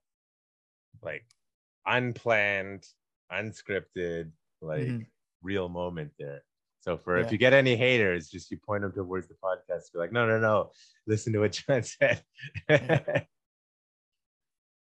like 1.01 1.25
unplanned, 1.85 2.85
unscripted, 3.31 4.31
like 4.61 4.87
Mhm. 4.87 5.05
real 5.41 5.69
moment 5.69 6.11
there. 6.19 6.43
So 6.81 6.97
for 6.97 7.17
if 7.17 7.31
you 7.31 7.37
get 7.39 7.53
any 7.53 7.75
haters, 7.75 8.29
just 8.29 8.51
you 8.51 8.57
point 8.57 8.83
them 8.83 8.91
towards 8.91 9.27
the 9.27 9.35
podcast. 9.43 9.91
Be 9.91 9.99
like, 9.99 10.11
no, 10.11 10.27
no, 10.27 10.39
no, 10.39 10.71
listen 11.07 11.33
to 11.33 11.39
what 11.39 11.51
John 11.53 11.81
said. 11.83 12.23
Yeah, 12.69 13.23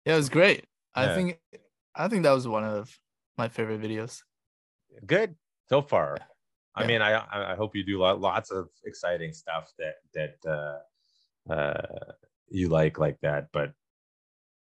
it 0.05 0.15
was 0.15 0.29
great. 0.29 0.65
I 0.95 1.05
Yeah. 1.05 1.15
think 1.15 1.39
I 1.95 2.07
think 2.07 2.23
that 2.23 2.31
was 2.31 2.47
one 2.47 2.63
of 2.63 2.99
my 3.37 3.47
favorite 3.47 3.81
videos. 3.81 4.21
Good 5.05 5.35
so 5.69 5.81
far. 5.81 6.17
I 6.75 6.87
mean, 6.87 7.01
I 7.01 7.23
I 7.51 7.55
hope 7.55 7.75
you 7.75 7.83
do 7.83 7.99
lots 7.99 8.51
of 8.51 8.69
exciting 8.85 9.33
stuff 9.33 9.71
that 9.77 9.95
that 10.13 10.35
uh, 10.49 11.53
uh, 11.53 12.13
you 12.49 12.69
like 12.69 12.97
like 12.97 13.19
that. 13.21 13.49
But 13.51 13.73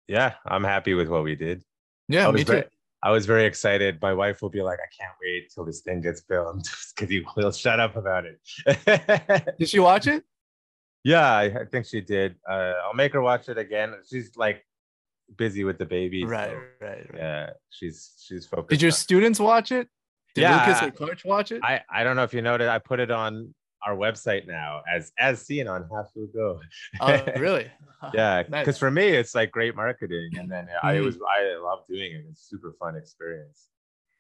yeah, 0.09 0.35
I'm 0.47 0.65
happy 0.65 0.95
with 0.95 1.09
what 1.09 1.25
we 1.25 1.37
did. 1.37 1.63
Yeah, 2.09 2.29
I 2.29 2.31
me 2.31 2.33
was 2.33 2.45
too. 2.45 2.53
very, 2.53 2.65
I 3.03 3.11
was 3.11 3.27
very 3.27 3.45
excited. 3.45 4.01
My 4.01 4.15
wife 4.15 4.43
will 4.43 4.51
be 4.51 4.63
like, 4.63 4.79
I 4.79 4.91
can't 4.99 5.15
wait 5.23 5.53
till 5.55 5.65
this 5.65 5.81
thing 5.81 6.01
gets 6.01 6.23
filmed 6.23 6.65
because 6.95 7.11
he 7.11 7.25
will 7.37 7.53
shut 7.53 7.81
up 7.81 7.97
about 7.97 8.25
it. 8.25 9.57
Did 9.59 9.69
she 9.69 9.79
watch 9.79 10.07
it? 10.07 10.25
yeah, 11.05 11.31
I, 11.31 11.45
I 11.45 11.65
think 11.71 11.87
she 11.87 12.01
did. 12.01 12.37
Uh, 12.49 12.75
I'll 12.85 12.95
make 12.95 13.13
her 13.13 13.23
watch 13.23 13.49
it 13.49 13.59
again. 13.59 13.95
She's 14.09 14.37
like 14.37 14.65
busy 15.37 15.65
with 15.65 15.79
the 15.79 15.87
baby. 15.87 16.25
Right, 16.25 16.51
so, 16.51 16.87
right, 16.87 17.11
right. 17.11 17.15
yeah, 17.15 17.51
she's 17.71 18.13
she's 18.23 18.47
focused. 18.47 18.71
Did 18.71 18.83
your 18.83 18.91
students 18.91 19.41
watch 19.41 19.73
it? 19.73 19.89
Did 20.35 20.43
Yeah, 20.43 20.65
Lucas 20.67 20.83
or 20.83 20.91
Coach 20.93 21.25
watch 21.25 21.53
it? 21.53 21.61
I 21.65 21.81
I 21.91 22.05
don't 22.05 22.17
know 22.17 22.23
if 22.25 22.33
you 22.35 22.43
noticed. 22.43 22.69
I 22.71 22.79
put 22.79 23.01
it 23.01 23.11
on 23.11 23.55
our 23.85 23.97
website 23.97 24.47
now 24.47 24.83
as 24.93 25.13
as 25.19 25.41
seen 25.45 25.67
on 25.67 25.85
Hafu 25.85 26.33
Go. 26.33 26.61
oh, 27.01 27.25
really? 27.37 27.71
yeah, 28.15 28.43
Nice. 28.49 28.61
because 28.65 28.79
for 28.79 28.91
me 28.91 29.07
it's 29.09 29.35
like 29.35 29.51
great 29.51 29.75
marketing, 29.75 30.31
and 30.39 30.51
then 30.51 30.69
I 30.83 30.95
Mhm. 30.97 31.05
was 31.05 31.19
I 31.19 31.57
love 31.63 31.81
doing 31.89 32.13
it. 32.13 32.25
It's 32.31 32.43
super 32.49 32.75
fun 32.79 32.97
experience. 32.97 33.69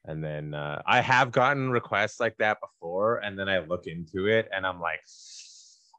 And 0.06 0.24
then 0.24 0.54
uh, 0.54 0.80
I 0.86 1.02
have 1.02 1.30
gotten 1.30 1.70
requests 1.70 2.20
like 2.20 2.36
that 2.38 2.58
before, 2.60 3.18
and 3.18 3.38
then 3.38 3.48
I 3.50 3.58
look 3.58 3.86
into 3.86 4.26
it, 4.28 4.48
and 4.50 4.66
I'm 4.66 4.80
like, 4.80 5.00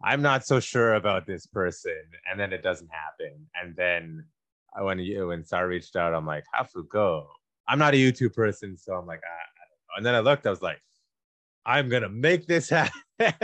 I'm 0.04 0.24
not 0.24 0.44
so 0.46 0.60
sure 0.60 0.96
about 0.96 1.28
this 1.28 1.46
person, 1.46 2.02
and 2.30 2.40
then 2.40 2.52
it 2.52 2.64
doesn't 2.64 2.90
happen. 2.92 3.48
And 3.62 3.76
then 3.76 4.26
I- 4.76 4.82
when 4.82 4.98
you 5.00 5.28
when 5.28 5.46
Sar 5.46 5.68
reached 5.68 5.96
out, 5.96 6.14
I'm 6.16 6.26
like, 6.26 6.44
Hafu 6.56 6.88
Go. 6.90 7.28
I'm 7.68 7.78
not 7.78 7.94
a 7.94 7.98
YouTube 7.98 8.34
person, 8.34 8.76
so 8.76 8.96
I'm 8.96 9.06
like, 9.06 9.22
ah, 9.24 9.30
I 9.30 9.44
don't 9.46 9.51
know. 9.51 9.51
And 9.96 10.06
then 10.06 10.16
I 10.16 10.20
looked, 10.20 10.46
I 10.48 10.50
was 10.50 10.62
like, 10.62 10.82
I'm 11.66 11.90
gonna 11.90 12.10
make 12.10 12.48
this 12.48 12.70
happen 12.70 13.02
because 13.20 13.36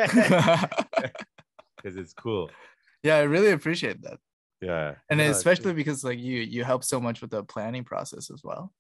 it's 1.84 2.14
cool. 2.14 2.50
yeah, 3.04 3.18
I 3.18 3.22
really 3.22 3.52
appreciate 3.52 4.02
that. 4.02 4.20
Yeah, 4.62 4.96
And 5.10 5.20
No, 5.20 5.30
especially 5.30 5.74
because 5.74 6.04
like 6.04 6.18
you 6.18 6.40
you 6.40 6.64
help 6.64 6.84
so 6.84 7.00
much 7.00 7.22
with 7.22 7.30
the 7.30 7.44
planning 7.44 7.84
process 7.84 8.32
as 8.32 8.42
well. 8.44 8.74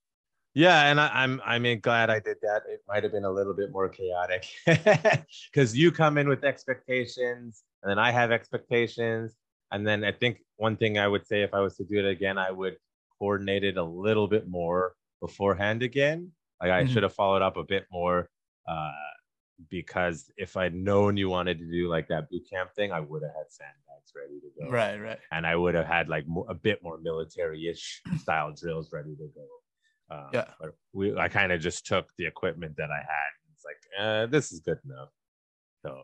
Yeah, 0.56 0.89
and 0.89 0.99
I, 0.99 1.10
I'm 1.14 1.39
I 1.45 1.60
mean 1.60 1.81
glad 1.81 2.10
I 2.10 2.19
did 2.19 2.38
that. 2.41 2.64
It 2.68 2.81
might 2.88 3.03
have 3.03 3.11
been 3.11 3.26
a 3.26 3.31
little 3.31 3.53
bit 3.53 3.72
more 3.72 3.88
chaotic 3.89 4.48
because 5.52 5.77
you 5.77 5.91
come 5.91 6.17
in 6.17 6.27
with 6.27 6.43
expectations, 6.43 7.64
and 7.83 7.92
then 7.92 8.00
I 8.00 8.11
have 8.11 8.32
expectations, 8.32 9.35
and 9.72 9.85
then 9.85 10.03
I 10.03 10.11
think 10.11 10.40
one 10.56 10.75
thing 10.75 10.98
I 10.98 11.08
would 11.08 11.27
say 11.27 11.43
if 11.43 11.53
I 11.53 11.59
was 11.59 11.77
to 11.77 11.83
do 11.83 12.00
it 12.00 12.09
again, 12.09 12.40
I 12.40 12.50
would 12.50 12.77
coordinate 13.19 13.64
it 13.64 13.77
a 13.77 13.83
little 13.83 14.27
bit 14.27 14.50
more 14.50 14.93
beforehand 15.22 15.83
again. 15.83 16.32
Like 16.61 16.72
I 16.72 16.84
Mhm. 16.84 16.90
should 16.90 17.03
have 17.03 17.14
followed 17.14 17.42
up 17.42 17.58
a 17.58 17.64
bit 17.64 17.86
more, 17.92 18.30
uh, 18.68 18.92
because 19.69 20.32
if 20.38 20.56
I'd 20.58 20.74
known 20.76 21.18
you 21.18 21.30
wanted 21.30 21.60
to 21.60 21.66
do 21.69 21.88
like 21.90 22.08
that 22.10 22.30
boot 22.30 22.44
camp 22.50 22.74
thing, 22.76 22.92
I 22.92 23.00
would 23.00 23.24
have 23.24 23.34
had 23.34 23.52
sandbags 23.52 24.11
ready 24.16 24.40
to 24.40 24.50
go 24.60 24.69
Right, 24.72 24.98
right. 25.00 25.19
and 25.32 25.48
I 25.48 25.56
would 25.56 25.74
have 25.76 25.86
had 25.88 26.10
like 26.10 26.26
a 26.48 26.53
bit 26.53 26.82
more 26.84 26.98
military-ish 27.00 28.02
style 28.18 28.53
drills 28.53 28.92
ready 28.94 29.16
to 29.16 29.27
go. 29.36 30.16
Um, 30.16 30.30
Yeah. 30.34 30.53
but 30.60 30.76
we 30.94 31.16
I 31.18 31.27
kind 31.27 31.52
of 31.52 31.60
just 31.61 31.86
took 31.86 32.08
the 32.18 32.26
equipment 32.27 32.76
that 32.77 32.92
I 32.92 32.98
had. 33.00 33.30
It's 33.53 33.66
like 33.66 33.82
uh, 34.00 34.26
this 34.27 34.52
is 34.52 34.60
good 34.60 34.80
enough. 34.86 35.10
So, 35.84 36.03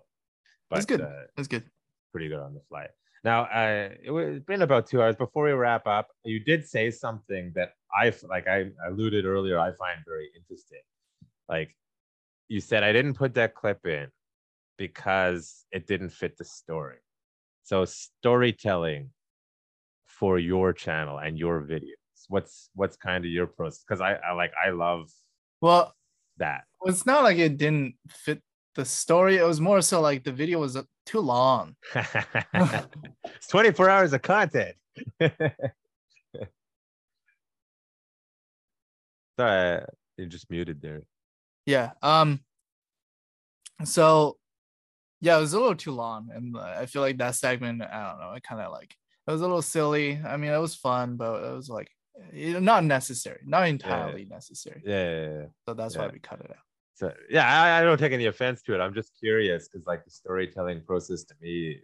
but 0.70 0.78
That's 0.78 0.86
good. 0.86 1.02
Uh, 1.02 1.24
That's 1.36 1.48
good. 1.48 1.70
pretty 2.12 2.28
good 2.28 2.40
on 2.40 2.54
the 2.54 2.62
fly. 2.70 2.88
Now, 3.24 3.44
uh, 3.44 3.90
it 4.04 4.12
was 4.12 4.38
it's 4.38 4.46
been 4.46 4.62
about 4.64 4.88
two 4.88 5.02
hours 5.02 5.16
before 5.16 5.46
we 5.46 5.52
wrap 5.52 5.88
up. 5.88 6.10
You 6.26 6.40
did 6.44 6.68
say 6.68 6.92
something 6.92 7.54
that 7.56 7.74
I 7.94 8.14
like. 8.30 8.48
I 8.48 8.66
alluded 8.88 9.26
earlier. 9.26 9.58
I 9.60 9.72
find 9.74 10.00
very 10.06 10.30
interesting. 10.36 10.82
Like 11.48 11.76
you 12.50 12.60
said, 12.60 12.84
I 12.84 12.92
didn't 12.92 13.14
put 13.14 13.34
that 13.36 13.56
clip 13.56 13.86
in 13.86 14.08
because 14.78 15.66
it 15.72 15.88
didn't 15.88 16.10
fit 16.10 16.38
the 16.38 16.44
story. 16.44 16.98
So 17.64 17.86
storytelling 17.86 19.12
for 20.06 20.38
your 20.38 20.74
channel 20.74 21.20
and 21.20 21.38
your 21.38 21.62
videos. 21.62 21.96
What's 22.28 22.70
what's 22.76 22.98
kind 22.98 23.24
of 23.24 23.32
your 23.32 23.48
process? 23.48 23.84
Because 23.88 24.02
I, 24.02 24.16
I 24.16 24.34
like 24.34 24.52
I 24.62 24.72
love 24.72 25.10
Well, 25.62 25.94
that. 26.38 26.64
it's 26.84 27.06
not 27.06 27.24
like 27.24 27.38
it 27.38 27.58
didn't 27.58 27.96
fit 28.10 28.42
the 28.76 28.86
story. 28.86 29.38
It 29.38 29.46
was 29.46 29.62
more 29.62 29.82
so 29.82 30.02
like 30.02 30.24
the 30.24 30.32
video 30.32 30.60
was 30.60 30.76
uh, 30.76 30.84
too 31.06 31.20
long. 31.20 31.76
it's 31.96 33.48
24 33.50 33.90
hours 33.90 34.14
of 34.14 34.22
content. 34.22 34.76
Sorry, 39.40 39.84
you 40.18 40.28
just 40.28 40.50
muted 40.50 40.82
there. 40.82 41.02
Yeah. 41.66 41.92
Um. 42.02 42.42
So, 43.84 44.38
yeah, 45.22 45.38
it 45.38 45.42
was 45.42 45.54
a 45.54 45.60
little 45.60 45.76
too 45.76 45.92
long, 45.92 46.30
and 46.34 46.56
uh, 46.56 46.76
I 46.80 46.86
feel 46.86 47.02
like 47.02 47.18
that 47.18 47.36
segment. 47.36 47.82
I 47.82 48.10
don't 48.10 48.20
know. 48.20 48.34
It 48.34 48.44
kind 48.44 48.62
of 48.62 48.72
like 48.72 48.96
it 49.28 49.32
was 49.32 49.42
a 49.42 49.44
little 49.44 49.64
silly. 49.64 50.22
I 50.24 50.38
mean, 50.38 50.52
it 50.52 50.58
was 50.60 50.76
fun, 50.76 51.16
but 51.16 51.44
it 51.44 51.56
was 51.56 51.70
like 51.70 51.90
not 52.32 52.84
necessary, 52.84 53.40
not 53.46 53.68
entirely 53.68 54.26
necessary. 54.26 54.84
Yeah, 54.86 55.04
yeah, 55.04 55.30
yeah. 55.40 55.46
So 55.68 55.74
that's 55.74 55.98
why 55.98 56.08
we 56.08 56.20
cut 56.20 56.42
it 56.42 56.52
out. 56.52 56.58
So 56.96 57.12
yeah, 57.30 57.62
I, 57.62 57.80
I 57.80 57.84
don't 57.84 57.98
take 57.98 58.12
any 58.14 58.28
offense 58.28 58.62
to 58.64 58.76
it. 58.76 58.80
I'm 58.80 58.94
just 58.94 59.18
curious 59.20 59.68
because 59.68 59.86
like 59.88 60.04
the 60.06 60.12
storytelling 60.12 60.82
process 60.82 61.24
to 61.26 61.36
me, 61.42 61.80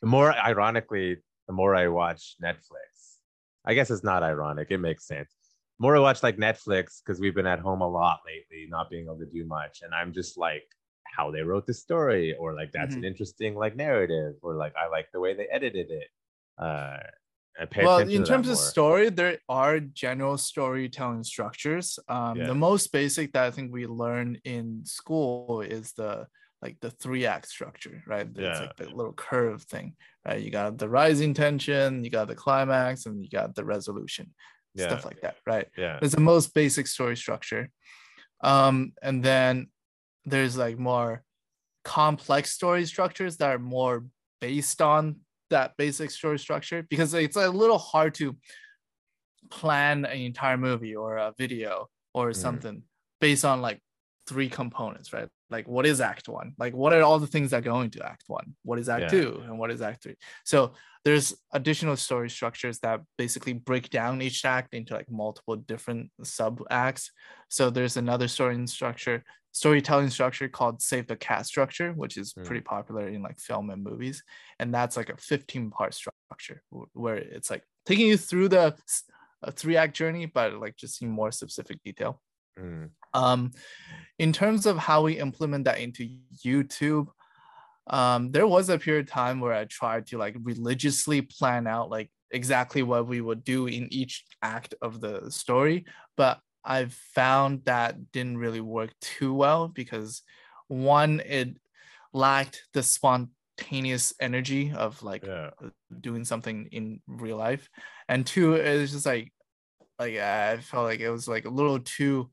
the 0.00 0.08
more 0.08 0.32
ironically, 0.34 1.18
the 1.46 1.52
more 1.52 1.74
I 1.74 1.88
watch 1.88 2.36
Netflix. 2.42 3.18
I 3.64 3.74
guess 3.74 3.90
it's 3.90 4.04
not 4.04 4.22
ironic. 4.22 4.68
It 4.70 4.78
makes 4.78 5.06
sense. 5.06 5.34
The 5.78 5.82
more 5.82 5.96
I 5.96 6.00
watch 6.00 6.22
like 6.22 6.36
Netflix 6.36 7.00
because 7.04 7.20
we've 7.20 7.34
been 7.34 7.46
at 7.46 7.60
home 7.60 7.80
a 7.80 7.88
lot 7.88 8.20
lately, 8.26 8.66
not 8.68 8.90
being 8.90 9.04
able 9.04 9.18
to 9.18 9.26
do 9.26 9.46
much, 9.46 9.82
and 9.82 9.94
I'm 9.94 10.12
just 10.12 10.36
like 10.38 10.64
how 11.04 11.30
they 11.30 11.42
wrote 11.42 11.66
the 11.66 11.74
story, 11.74 12.34
or 12.38 12.54
like 12.54 12.72
that's 12.72 12.94
an 12.94 13.04
interesting 13.04 13.54
like 13.54 13.76
narrative, 13.76 14.34
or 14.42 14.54
like 14.54 14.74
I 14.76 14.88
like 14.88 15.06
the 15.12 15.20
way 15.20 15.34
they 15.34 15.46
edited 15.46 15.90
it. 15.90 16.08
Uh, 16.58 16.98
well 17.76 17.98
in 17.98 18.24
terms 18.24 18.48
of 18.48 18.56
story 18.56 19.10
there 19.10 19.38
are 19.48 19.80
general 19.80 20.36
storytelling 20.36 21.24
structures. 21.24 21.98
Um 22.08 22.38
Yeah. 22.38 22.46
the 22.46 22.54
most 22.54 22.92
basic 22.92 23.32
that 23.32 23.44
i 23.44 23.50
think 23.50 23.72
we 23.72 23.86
learn 23.86 24.38
in 24.44 24.84
school 24.84 25.60
is 25.60 25.92
the 25.92 26.26
like 26.62 26.76
the 26.80 26.90
three 26.90 27.24
act 27.26 27.48
structure 27.48 28.02
right? 28.06 28.26
It's 28.26 28.38
Yeah. 28.38 28.60
like 28.60 28.76
the 28.76 28.88
little 28.90 29.14
curve 29.14 29.62
thing 29.62 29.94
right? 30.26 30.42
You 30.42 30.50
got 30.50 30.78
the 30.78 30.88
rising 30.88 31.32
tension 31.34 32.04
you 32.04 32.10
got 32.10 32.28
the 32.28 32.34
climax 32.34 33.06
and 33.06 33.22
you 33.22 33.30
got 33.30 33.54
the 33.54 33.64
resolution 33.64 34.26
yeah, 34.74 34.86
stuff 34.86 35.04
like 35.04 35.20
that 35.22 35.36
right? 35.46 35.66
Yeah, 35.76 35.98
it's 36.02 36.14
the 36.14 36.20
most 36.20 36.54
basic 36.54 36.86
story 36.86 37.16
structure. 37.16 37.70
Um 38.42 38.92
and 39.02 39.22
then 39.22 39.68
there's 40.24 40.56
like 40.56 40.78
more 40.78 41.22
complex 41.82 42.50
story 42.52 42.84
structures 42.86 43.36
that 43.38 43.50
are 43.54 43.58
more 43.58 44.04
based 44.40 44.80
on 44.82 45.20
that 45.50 45.76
basic 45.76 46.10
story 46.10 46.38
structure 46.38 46.82
because 46.88 47.12
it's 47.14 47.36
a 47.36 47.48
little 47.50 47.78
hard 47.78 48.14
to 48.14 48.36
plan 49.50 50.04
an 50.04 50.18
entire 50.18 50.56
movie 50.56 50.94
or 50.94 51.16
a 51.16 51.34
video 51.36 51.88
or 52.14 52.30
Mhm. 52.30 52.36
something 52.36 52.82
based 53.20 53.44
on 53.44 53.60
like 53.60 53.80
three 54.30 54.48
components, 54.48 55.12
right? 55.12 55.28
Like 55.50 55.66
what 55.66 55.84
is 55.84 56.00
act 56.00 56.28
one? 56.28 56.52
Like 56.56 56.72
what 56.72 56.92
are 56.92 57.02
all 57.02 57.18
the 57.18 57.26
things 57.26 57.50
that 57.50 57.64
go 57.64 57.80
into 57.80 58.00
act 58.06 58.24
one? 58.28 58.54
What 58.62 58.78
is 58.78 58.88
act 58.88 59.02
Yeah. 59.02 59.20
two? 59.20 59.42
And 59.44 59.58
what 59.58 59.72
is 59.72 59.82
act 59.82 60.04
three? 60.04 60.14
So 60.44 60.74
there's 61.04 61.34
additional 61.52 61.96
story 61.96 62.30
structures 62.30 62.78
that 62.80 63.00
basically 63.18 63.54
break 63.54 63.90
down 63.90 64.22
each 64.22 64.44
act 64.44 64.72
into 64.72 64.94
like 64.94 65.10
multiple 65.10 65.56
different 65.56 66.10
sub 66.22 66.62
acts. 66.70 67.10
So 67.48 67.70
there's 67.70 67.96
another 67.96 68.28
story 68.28 68.64
structure, 68.68 69.24
storytelling 69.50 70.10
structure 70.10 70.48
called 70.48 70.80
save 70.80 71.08
the 71.08 71.16
cat 71.16 71.46
structure, 71.46 71.92
which 71.92 72.16
is 72.16 72.32
Hmm. 72.32 72.44
pretty 72.44 72.62
popular 72.62 73.08
in 73.08 73.20
like 73.22 73.40
film 73.40 73.70
and 73.70 73.82
movies. 73.82 74.22
And 74.60 74.72
that's 74.72 74.96
like 74.96 75.08
a 75.08 75.16
15 75.16 75.70
part 75.70 75.92
structure 75.94 76.62
where 76.92 77.16
it's 77.16 77.50
like 77.50 77.64
taking 77.84 78.06
you 78.06 78.16
through 78.16 78.50
the 78.50 78.76
three 79.60 79.76
act 79.76 79.96
journey, 79.96 80.26
but 80.26 80.54
like 80.64 80.76
just 80.76 81.02
in 81.02 81.08
more 81.08 81.32
specific 81.32 81.82
detail. 81.82 82.20
Mm. 82.58 82.90
Um, 83.14 83.52
in 84.18 84.32
terms 84.32 84.66
of 84.66 84.76
how 84.78 85.02
we 85.02 85.18
implement 85.18 85.64
that 85.64 85.80
into 85.80 86.08
YouTube, 86.44 87.08
um, 87.86 88.30
there 88.30 88.46
was 88.46 88.68
a 88.68 88.78
period 88.78 89.06
of 89.06 89.12
time 89.12 89.40
where 89.40 89.54
I 89.54 89.64
tried 89.64 90.06
to 90.08 90.18
like 90.18 90.36
religiously 90.42 91.22
plan 91.22 91.66
out 91.66 91.90
like 91.90 92.10
exactly 92.30 92.82
what 92.82 93.06
we 93.06 93.20
would 93.20 93.42
do 93.42 93.66
in 93.66 93.92
each 93.92 94.24
act 94.42 94.74
of 94.82 95.00
the 95.00 95.30
story, 95.30 95.86
but 96.16 96.40
I've 96.64 96.92
found 96.92 97.64
that 97.64 98.12
didn't 98.12 98.38
really 98.38 98.60
work 98.60 98.92
too 99.00 99.32
well 99.34 99.66
because 99.68 100.22
one, 100.68 101.20
it 101.20 101.56
lacked 102.12 102.64
the 102.74 102.82
spontaneous 102.82 104.12
energy 104.20 104.72
of 104.72 105.02
like 105.02 105.24
Yeah. 105.26 105.50
doing 106.00 106.24
something 106.24 106.68
in 106.72 107.00
real 107.06 107.36
life 107.36 107.68
and 108.08 108.26
two 108.26 108.54
it's 108.54 108.92
just 108.92 109.06
like 109.06 109.32
like 109.98 110.16
i 110.16 110.56
felt 110.58 110.84
like 110.84 111.00
it 111.00 111.10
was 111.10 111.28
like 111.28 111.44
a 111.44 111.50
little 111.50 111.78
too 111.78 112.30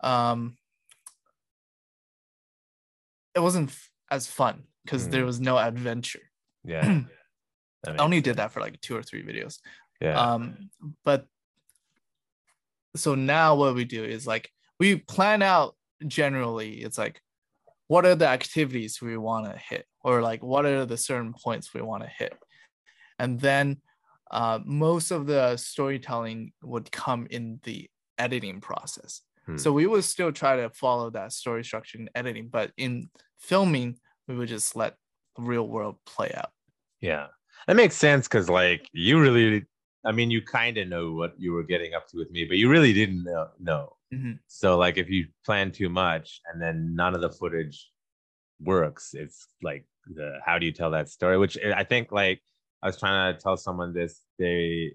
um 0.00 0.56
it 3.34 3.40
wasn't 3.40 3.68
f- 3.70 3.90
as 4.10 4.26
fun 4.26 4.64
because 4.84 5.08
there 5.08 5.22
Mm. 5.22 5.26
was 5.26 5.40
no 5.40 5.58
adventure 5.58 6.22
Yeah. 6.64 7.02
I 7.86 7.96
only 7.98 8.20
did 8.20 8.36
that 8.36 8.52
for 8.52 8.60
like 8.60 8.80
two 8.80 8.96
or 8.96 9.02
three 9.02 9.22
videos 9.22 9.58
Yeah. 10.00 10.18
um 10.20 10.70
but 11.04 11.26
so 12.96 13.14
now 13.14 13.54
what 13.54 13.74
we 13.74 13.84
do 13.84 14.02
is 14.04 14.26
like 14.26 14.50
we 14.80 14.96
plan 14.96 15.42
out 15.42 15.76
generally 16.06 16.82
it's 16.82 16.98
like 16.98 17.20
what 17.88 18.04
are 18.04 18.14
the 18.16 18.26
activities 18.26 19.00
we 19.00 19.16
want 19.16 19.46
to 19.46 19.56
hit 19.56 19.86
or 20.02 20.20
like 20.22 20.42
what 20.42 20.64
are 20.64 20.84
the 20.86 20.96
certain 20.96 21.32
points 21.32 21.72
we 21.74 21.82
want 21.82 22.02
to 22.02 22.08
hit 22.08 22.34
and 23.18 23.40
then 23.40 23.80
uh, 24.32 24.58
most 24.64 25.12
of 25.12 25.26
the 25.26 25.56
storytelling 25.56 26.52
would 26.62 26.90
come 26.90 27.26
in 27.30 27.60
the 27.62 27.88
editing 28.18 28.60
process 28.60 29.22
Hmm. 29.46 29.56
so 29.56 29.72
we 29.72 29.86
would 29.86 30.04
still 30.04 30.32
try 30.32 30.56
to 30.56 30.70
follow 30.70 31.10
that 31.10 31.32
story 31.32 31.64
structure 31.64 31.98
in 31.98 32.08
editing 32.14 32.48
but 32.48 32.72
in 32.76 33.08
filming 33.38 33.96
we 34.26 34.36
would 34.36 34.48
just 34.48 34.74
let 34.76 34.96
the 35.36 35.42
real 35.42 35.68
world 35.68 35.96
play 36.04 36.32
out 36.34 36.50
Yeah, 37.00 37.28
that 37.66 37.76
makes 37.76 37.94
sense 37.96 38.26
because 38.26 38.48
like 38.48 38.88
you 38.92 39.20
really, 39.20 39.66
I 40.04 40.12
mean, 40.12 40.30
you 40.30 40.42
kind 40.42 40.78
of 40.78 40.88
know 40.88 41.12
what 41.12 41.34
you 41.38 41.52
were 41.52 41.62
getting 41.62 41.94
up 41.94 42.06
to 42.08 42.16
with 42.16 42.30
me, 42.30 42.44
but 42.44 42.56
you 42.56 42.68
really 42.70 42.92
didn't 42.92 43.24
know. 43.24 43.48
know. 43.58 43.96
Mhm. 44.12 44.38
So 44.46 44.78
like, 44.78 44.96
if 44.96 45.08
you 45.10 45.26
plan 45.44 45.72
too 45.72 45.88
much 45.88 46.40
and 46.50 46.60
then 46.60 46.94
none 46.94 47.14
of 47.14 47.20
the 47.20 47.30
footage 47.30 47.90
works, 48.60 49.14
it's 49.14 49.46
like 49.62 49.86
the 50.06 50.38
how 50.44 50.58
do 50.58 50.66
you 50.66 50.72
tell 50.72 50.90
that 50.92 51.08
story? 51.08 51.38
Which 51.38 51.58
I 51.58 51.84
think 51.84 52.12
like 52.12 52.42
I 52.82 52.86
was 52.86 52.98
trying 52.98 53.34
to 53.34 53.40
tell 53.40 53.56
someone 53.56 53.92
this 53.92 54.22
they 54.38 54.92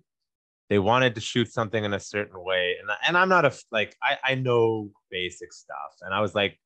they 0.72 0.80
wanted 0.80 1.16
to 1.16 1.22
shoot 1.22 1.52
something 1.52 1.84
in 1.84 1.94
a 1.94 2.00
certain 2.00 2.42
way, 2.42 2.78
and 2.80 2.90
and 3.06 3.18
I'm 3.18 3.28
not 3.28 3.44
a 3.44 3.52
like 3.72 3.94
I 4.02 4.18
I 4.24 4.36
know 4.36 4.90
basic 5.10 5.52
stuff, 5.52 5.94
and 6.02 6.14
I 6.14 6.22
was 6.22 6.34
like, 6.34 6.58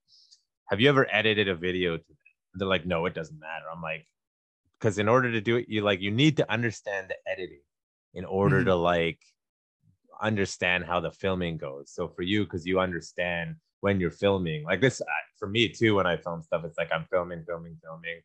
have 0.69 0.79
you 0.79 0.89
ever 0.89 1.07
edited 1.09 1.49
a 1.49 1.55
video 1.55 1.97
to 1.97 2.03
them? 2.07 2.17
And 2.53 2.61
they're 2.61 2.67
like, 2.67 2.85
no, 2.85 3.07
it 3.07 3.15
doesn't 3.15 3.39
matter. 3.39 3.65
I'm 3.73 3.81
like 3.81 4.05
because 4.79 4.99
in 4.99 5.09
order 5.09 5.31
to 5.31 5.41
do 5.41 5.55
it 5.55 5.65
you 5.67 5.81
like 5.81 6.01
you 6.01 6.11
need 6.11 6.37
to 6.37 6.51
understand 6.51 7.07
the 7.09 7.15
editing 7.31 7.63
in 8.13 8.25
order 8.25 8.61
Mhm. 8.61 8.65
to 8.65 8.75
like 8.75 9.19
understand 10.21 10.85
how 10.85 10.99
the 10.99 11.11
filming 11.11 11.57
goes 11.57 11.91
so 11.91 12.07
for 12.07 12.21
you 12.21 12.43
because 12.43 12.65
you 12.65 12.79
understand 12.79 13.55
when 13.81 13.99
you're 13.99 14.11
filming 14.11 14.63
like 14.63 14.81
this 14.81 15.01
for 15.39 15.47
me 15.47 15.67
too 15.67 15.95
when 15.95 16.05
i 16.05 16.15
film 16.17 16.41
stuff 16.41 16.63
it's 16.63 16.77
like 16.77 16.91
i'm 16.93 17.05
filming 17.11 17.43
filming 17.45 17.75
filming 17.83 18.21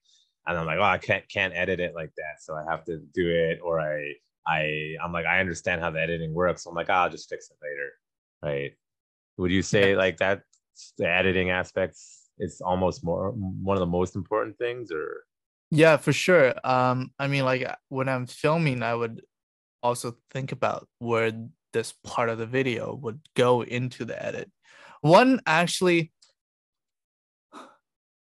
and 0.46 0.58
i'm 0.58 0.66
like 0.66 0.78
oh 0.78 0.82
i 0.82 0.98
can't 0.98 1.28
can't 1.28 1.54
edit 1.56 1.80
it 1.80 1.94
like 1.94 2.12
that 2.16 2.40
so 2.40 2.54
i 2.54 2.64
have 2.70 2.84
to 2.84 2.98
do 3.14 3.28
it 3.28 3.58
or 3.62 3.80
i 3.80 4.12
i 4.50 4.96
i'm 5.02 5.12
like 5.12 5.26
i 5.26 5.40
understand 5.40 5.80
how 5.80 5.90
the 5.90 6.00
editing 6.00 6.34
works. 6.34 6.66
I'm 6.66 6.74
like 6.74 6.90
oh, 6.90 6.94
i'll 6.94 7.10
just 7.10 7.28
fix 7.28 7.50
it 7.50 7.56
later. 7.62 7.90
Right? 8.42 8.72
Would 9.38 9.50
you 9.50 9.62
say 9.62 9.96
like 9.96 10.16
that 10.18 10.42
the 10.98 11.08
editing 11.08 11.50
aspects 11.50 12.28
is 12.38 12.60
almost 12.60 13.04
more 13.04 13.30
one 13.30 13.76
of 13.76 13.80
the 13.80 13.86
most 13.86 14.16
important 14.16 14.58
things 14.58 14.90
or? 14.90 15.24
Yeah, 15.70 15.98
for 15.98 16.12
sure. 16.12 16.54
Um, 16.64 17.12
I 17.18 17.28
mean, 17.28 17.44
like 17.44 17.64
when 17.88 18.08
I'm 18.08 18.26
filming, 18.26 18.82
I 18.82 18.94
would 18.94 19.22
also 19.82 20.16
think 20.32 20.50
about 20.52 20.88
where 20.98 21.32
this 21.72 21.94
part 22.04 22.28
of 22.28 22.38
the 22.38 22.46
video 22.46 22.94
would 22.94 23.20
go 23.36 23.62
into 23.62 24.04
the 24.04 24.20
edit. 24.20 24.50
One 25.00 25.40
actually, 25.46 26.12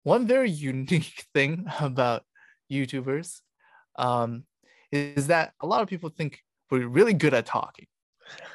one 0.05 0.27
very 0.27 0.51
unique 0.73 1.27
thing 1.35 1.67
about 1.81 2.25
YouTubers 2.73 3.41
um, 3.97 4.45
is 4.95 5.27
that 5.27 5.53
a 5.61 5.67
lot 5.67 5.83
of 5.83 5.89
people 5.89 6.11
think 6.11 6.41
we're 6.71 6.87
really 6.87 7.15
good 7.15 7.35
at 7.35 7.47
talking, 7.47 7.87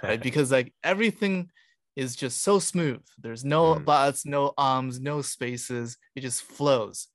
right? 0.02 0.22
because 0.28 0.52
like 0.52 0.74
everything 0.84 1.50
is 1.96 2.16
just 2.16 2.42
so 2.42 2.60
smooth. 2.60 3.02
There's 3.22 3.44
no 3.44 3.76
Mm. 3.76 3.86
buts, 3.86 4.26
no 4.26 4.54
ums, 4.58 5.00
no 5.00 5.22
spaces. 5.22 5.98
It 6.16 6.22
just 6.22 6.42
flows 6.44 7.08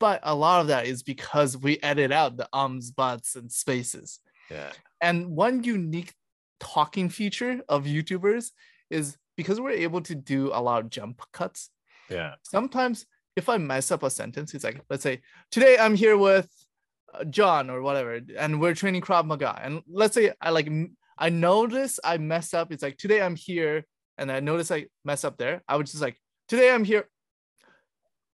but 0.00 0.20
a 0.22 0.34
lot 0.34 0.62
of 0.62 0.68
that 0.68 0.86
is 0.86 1.02
because 1.02 1.54
we 1.54 1.78
edit 1.82 2.10
out 2.10 2.38
the 2.38 2.48
ums, 2.50 2.90
buts, 2.90 3.36
and 3.36 3.52
spaces. 3.52 4.20
yeah 4.50 4.72
And 5.02 5.28
one 5.36 5.64
unique 5.64 6.14
talking 6.60 7.10
feature 7.10 7.60
of 7.68 7.84
YouTubers 7.84 8.52
is 8.88 9.18
because 9.36 9.60
we're 9.60 9.72
able 9.72 10.00
to 10.00 10.14
do 10.14 10.50
a 10.54 10.60
lot 10.62 10.82
of 10.82 10.88
jump 10.88 11.20
cuts. 11.32 11.68
yeah 12.08 12.36
Sometimes, 12.42 13.04
if 13.36 13.50
I 13.50 13.58
mess 13.58 13.90
up 13.90 14.02
a 14.02 14.08
sentence, 14.08 14.54
it's 14.54 14.64
like, 14.64 14.80
let's 14.88 15.02
say, 15.02 15.20
today 15.50 15.76
I'm 15.78 15.94
here 15.94 16.16
with 16.16 16.48
John 17.24 17.70
or 17.70 17.82
whatever, 17.82 18.20
and 18.38 18.60
we're 18.60 18.74
training 18.74 19.02
Krav 19.02 19.26
Maga. 19.26 19.58
And 19.62 19.82
let's 19.88 20.14
say 20.14 20.32
I 20.40 20.50
like, 20.50 20.68
I 21.18 21.28
notice 21.30 21.98
I 22.04 22.18
mess 22.18 22.54
up. 22.54 22.72
It's 22.72 22.82
like, 22.82 22.96
today 22.96 23.22
I'm 23.22 23.36
here, 23.36 23.84
and 24.18 24.30
I 24.30 24.40
notice 24.40 24.70
I 24.70 24.86
mess 25.04 25.24
up 25.24 25.38
there. 25.38 25.62
I 25.68 25.76
would 25.76 25.86
just 25.86 26.02
like, 26.02 26.20
today 26.48 26.70
I'm 26.70 26.84
here, 26.84 27.08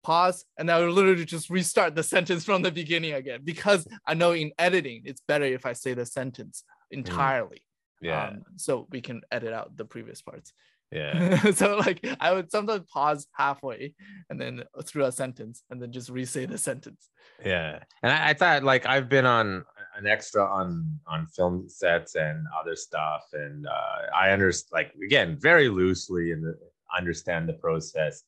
pause, 0.02 0.44
and 0.56 0.70
I 0.70 0.80
would 0.80 0.92
literally 0.92 1.24
just 1.24 1.50
restart 1.50 1.94
the 1.94 2.02
sentence 2.14 2.44
from 2.44 2.62
the 2.62 2.70
beginning 2.70 3.14
again 3.14 3.40
because 3.44 3.86
I 4.06 4.14
know 4.14 4.32
in 4.32 4.52
editing, 4.58 5.02
it's 5.04 5.22
better 5.26 5.44
if 5.44 5.66
I 5.66 5.72
say 5.72 5.94
the 5.94 6.06
sentence 6.06 6.64
entirely. 6.90 7.62
yeah 8.00 8.28
um, 8.28 8.42
so 8.56 8.86
we 8.90 9.00
can 9.00 9.22
edit 9.30 9.52
out 9.52 9.76
the 9.76 9.84
previous 9.84 10.22
parts. 10.22 10.52
Yeah 10.90 11.50
so 11.52 11.76
like 11.76 12.06
I 12.20 12.32
would 12.32 12.50
sometimes 12.50 12.86
pause 12.92 13.26
halfway 13.32 13.94
and 14.30 14.40
then 14.40 14.64
through 14.84 15.04
a 15.04 15.12
sentence 15.12 15.62
and 15.70 15.80
then 15.82 15.92
just 15.92 16.08
re-say 16.08 16.46
the 16.46 16.58
sentence. 16.58 17.08
Yeah, 17.44 17.80
and 18.02 18.12
I, 18.12 18.30
I 18.30 18.34
thought 18.34 18.64
like 18.64 18.86
I've 18.86 19.08
been 19.08 19.26
on 19.26 19.64
an 19.96 20.06
extra 20.06 20.44
on 20.44 20.98
on 21.06 21.26
film 21.26 21.68
sets 21.68 22.14
and 22.14 22.44
other 22.58 22.74
stuff, 22.74 23.22
and 23.32 23.66
uh, 23.66 24.16
I 24.16 24.30
understand 24.30 24.70
like 24.72 24.92
again 25.04 25.36
very 25.40 25.68
loosely 25.68 26.32
and 26.32 26.54
understand 26.96 27.48
the 27.48 27.54
process. 27.54 28.22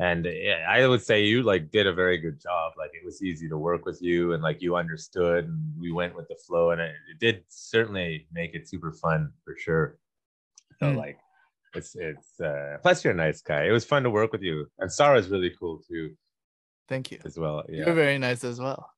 And 0.00 0.24
yeah, 0.26 0.64
I 0.68 0.86
would 0.86 1.02
say 1.02 1.24
you 1.24 1.42
like 1.42 1.70
did 1.70 1.86
a 1.88 1.92
very 1.92 2.18
good 2.18 2.40
job. 2.40 2.72
Like 2.78 2.90
it 2.94 3.04
was 3.04 3.22
easy 3.22 3.48
to 3.48 3.58
work 3.58 3.84
with 3.84 4.00
you, 4.00 4.32
and 4.32 4.42
like 4.42 4.62
you 4.62 4.76
understood, 4.76 5.44
and 5.44 5.60
we 5.78 5.90
went 5.92 6.14
with 6.16 6.28
the 6.28 6.36
flow, 6.46 6.70
and 6.70 6.80
it, 6.80 6.94
it 7.10 7.18
did 7.18 7.44
certainly 7.48 8.26
make 8.32 8.54
it 8.54 8.68
super 8.68 8.92
fun 8.92 9.32
for 9.44 9.56
sure. 9.58 9.98
So 10.80 10.86
Mm. 10.86 10.96
like 10.96 11.18
it's 11.74 11.94
it's 11.96 12.40
uh 12.40 12.78
plus 12.82 13.04
you're 13.04 13.12
a 13.12 13.16
nice 13.16 13.40
guy. 13.42 13.64
It 13.64 13.70
was 13.72 13.84
fun 13.84 14.02
to 14.04 14.10
work 14.10 14.32
with 14.32 14.42
you, 14.42 14.66
and 14.78 14.92
Sarah's 14.92 15.28
really 15.28 15.52
cool 15.58 15.80
too 15.88 16.14
Thank 16.88 17.10
you. 17.10 17.18
as 17.24 17.38
well. 17.38 17.64
Yeah. 17.68 17.86
You're 17.86 17.94
very 17.94 18.18
nice 18.18 18.44
as 18.44 18.60
well. 18.60 18.90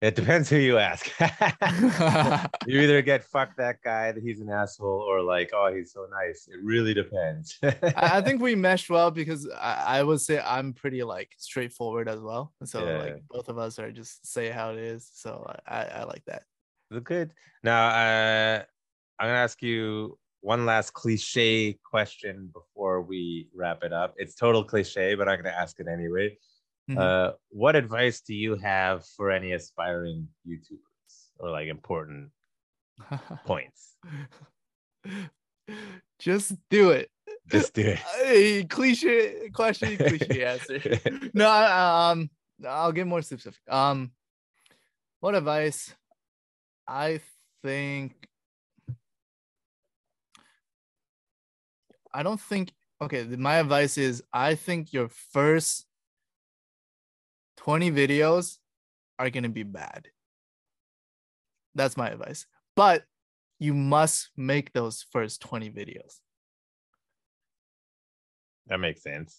It 0.00 0.14
depends 0.14 0.48
who 0.48 0.58
you 0.58 0.78
ask. 0.78 1.10
You 2.66 2.80
either 2.80 3.00
get 3.02 3.24
fuck 3.24 3.56
that 3.56 3.76
guy 3.82 4.12
that 4.12 4.22
he's 4.22 4.40
an 4.40 4.50
asshole 4.50 5.00
or 5.08 5.22
like 5.22 5.50
oh 5.54 5.72
he's 5.74 5.92
so 5.92 6.06
nice. 6.10 6.48
It 6.48 6.60
really 6.62 6.94
depends. 6.94 7.58
I 7.96 8.20
think 8.20 8.40
we 8.42 8.54
meshed 8.68 8.90
well 8.90 9.10
because 9.10 9.48
I, 9.58 9.98
I 9.98 10.02
would 10.02 10.20
say 10.20 10.38
I'm 10.38 10.72
pretty 10.74 11.02
like 11.02 11.32
straightforward 11.38 12.08
as 12.08 12.20
well. 12.20 12.52
So 12.64 12.86
Yeah. 12.86 12.98
like 12.98 13.22
both 13.30 13.48
of 13.48 13.58
us 13.58 13.78
are 13.78 13.90
just 13.90 14.24
say 14.30 14.50
how 14.50 14.70
it 14.72 14.78
is. 14.78 15.08
So 15.14 15.50
I, 15.66 15.84
I 15.84 16.04
like 16.04 16.24
that. 16.26 16.42
Look 16.90 17.04
good. 17.04 17.32
Now 17.64 17.88
uh, 17.88 18.62
I'm 19.18 19.28
gonna 19.28 19.38
ask 19.38 19.60
you 19.62 20.18
one 20.40 20.66
last 20.66 20.92
cliche 20.92 21.78
question 21.84 22.50
before 22.52 23.02
we 23.02 23.48
wrap 23.54 23.82
it 23.82 23.92
up. 23.92 24.14
It's 24.16 24.34
total 24.34 24.64
cliche, 24.64 25.14
but 25.14 25.28
I'm 25.28 25.36
gonna 25.42 25.54
ask 25.56 25.78
it 25.80 25.88
anyway. 25.88 26.38
Mhm. 26.88 26.98
Uh, 26.98 27.32
what 27.50 27.76
advice 27.76 28.20
do 28.20 28.34
you 28.34 28.56
have 28.56 29.04
for 29.06 29.30
any 29.30 29.52
aspiring 29.52 30.28
YouTubers 30.46 31.28
or 31.38 31.50
like 31.50 31.68
important 31.68 32.30
points? 33.44 33.96
just 36.18 36.54
do 36.70 36.90
it. 36.90 37.10
Just 37.46 37.74
do 37.74 37.82
it. 37.82 37.98
Hey, 38.22 38.64
cliche 38.64 39.50
question, 39.50 39.96
cliche 39.96 40.44
answer. 40.52 40.80
No, 41.34 41.50
um, 41.50 42.30
I'll 42.66 42.92
get 42.92 43.06
more 43.06 43.22
specific. 43.22 43.60
Um, 43.68 44.12
what 45.20 45.34
advice? 45.34 45.94
I 46.86 47.20
think. 47.62 48.27
I 52.18 52.24
don't 52.24 52.40
think. 52.40 52.72
Okay, 53.00 53.22
my 53.22 53.58
advice 53.58 53.96
is 53.96 54.24
I 54.32 54.56
think 54.56 54.92
your 54.92 55.08
first 55.08 55.86
20 57.58 57.92
videos 57.92 58.58
are 59.20 59.30
going 59.30 59.44
to 59.44 59.48
be 59.48 59.62
bad. 59.62 60.08
That's 61.76 61.96
my 61.96 62.10
advice. 62.10 62.44
But 62.74 63.04
you 63.60 63.72
must 63.72 64.30
make 64.36 64.72
those 64.72 65.06
first 65.12 65.40
20 65.42 65.70
videos. 65.70 66.18
That 68.66 68.80
makes 68.80 69.04
sense. 69.04 69.38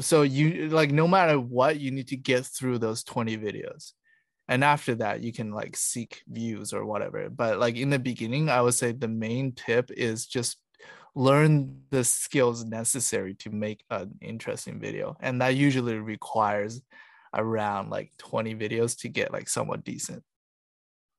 so 0.00 0.20
you 0.20 0.68
like 0.68 0.90
no 0.90 1.08
matter 1.08 1.40
what 1.40 1.80
you 1.80 1.90
need 1.90 2.08
to 2.08 2.16
get 2.16 2.44
through 2.44 2.78
those 2.78 3.02
20 3.02 3.38
videos 3.38 3.92
and 4.46 4.62
after 4.62 4.94
that 4.96 5.22
you 5.22 5.32
can 5.32 5.52
like 5.52 5.74
seek 5.74 6.22
views 6.28 6.74
or 6.74 6.84
whatever 6.84 7.30
but 7.30 7.58
like 7.58 7.76
in 7.76 7.88
the 7.88 7.98
beginning 7.98 8.50
i 8.50 8.60
would 8.60 8.74
say 8.74 8.92
the 8.92 9.08
main 9.08 9.52
tip 9.52 9.90
is 9.90 10.26
just 10.26 10.58
learn 11.14 11.82
the 11.90 12.04
skills 12.04 12.64
necessary 12.64 13.34
to 13.34 13.50
make 13.50 13.84
an 13.90 14.12
interesting 14.20 14.78
video 14.78 15.16
and 15.20 15.40
that 15.40 15.56
usually 15.56 15.98
requires 15.98 16.82
around 17.34 17.90
like 17.90 18.10
20 18.18 18.54
videos 18.54 18.98
to 18.98 19.08
get 19.08 19.32
like 19.32 19.48
somewhat 19.48 19.84
decent 19.84 20.22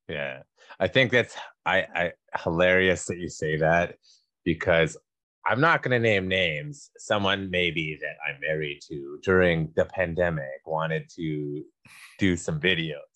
Yeah. 0.07 0.43
I 0.79 0.87
think 0.87 1.11
that's 1.11 1.35
I, 1.65 1.85
I 1.95 2.11
hilarious 2.43 3.05
that 3.05 3.17
you 3.17 3.29
say 3.29 3.57
that 3.57 3.95
because 4.43 4.97
I'm 5.45 5.59
not 5.59 5.81
going 5.81 5.91
to 5.91 5.99
name 5.99 6.27
names. 6.27 6.91
Someone 6.97 7.49
maybe 7.49 7.97
that 8.01 8.15
I'm 8.27 8.39
married 8.41 8.79
to 8.89 9.19
during 9.23 9.71
the 9.75 9.85
pandemic 9.85 10.65
wanted 10.65 11.09
to 11.15 11.63
do 12.19 12.35
some 12.37 12.59
videos. 12.59 13.10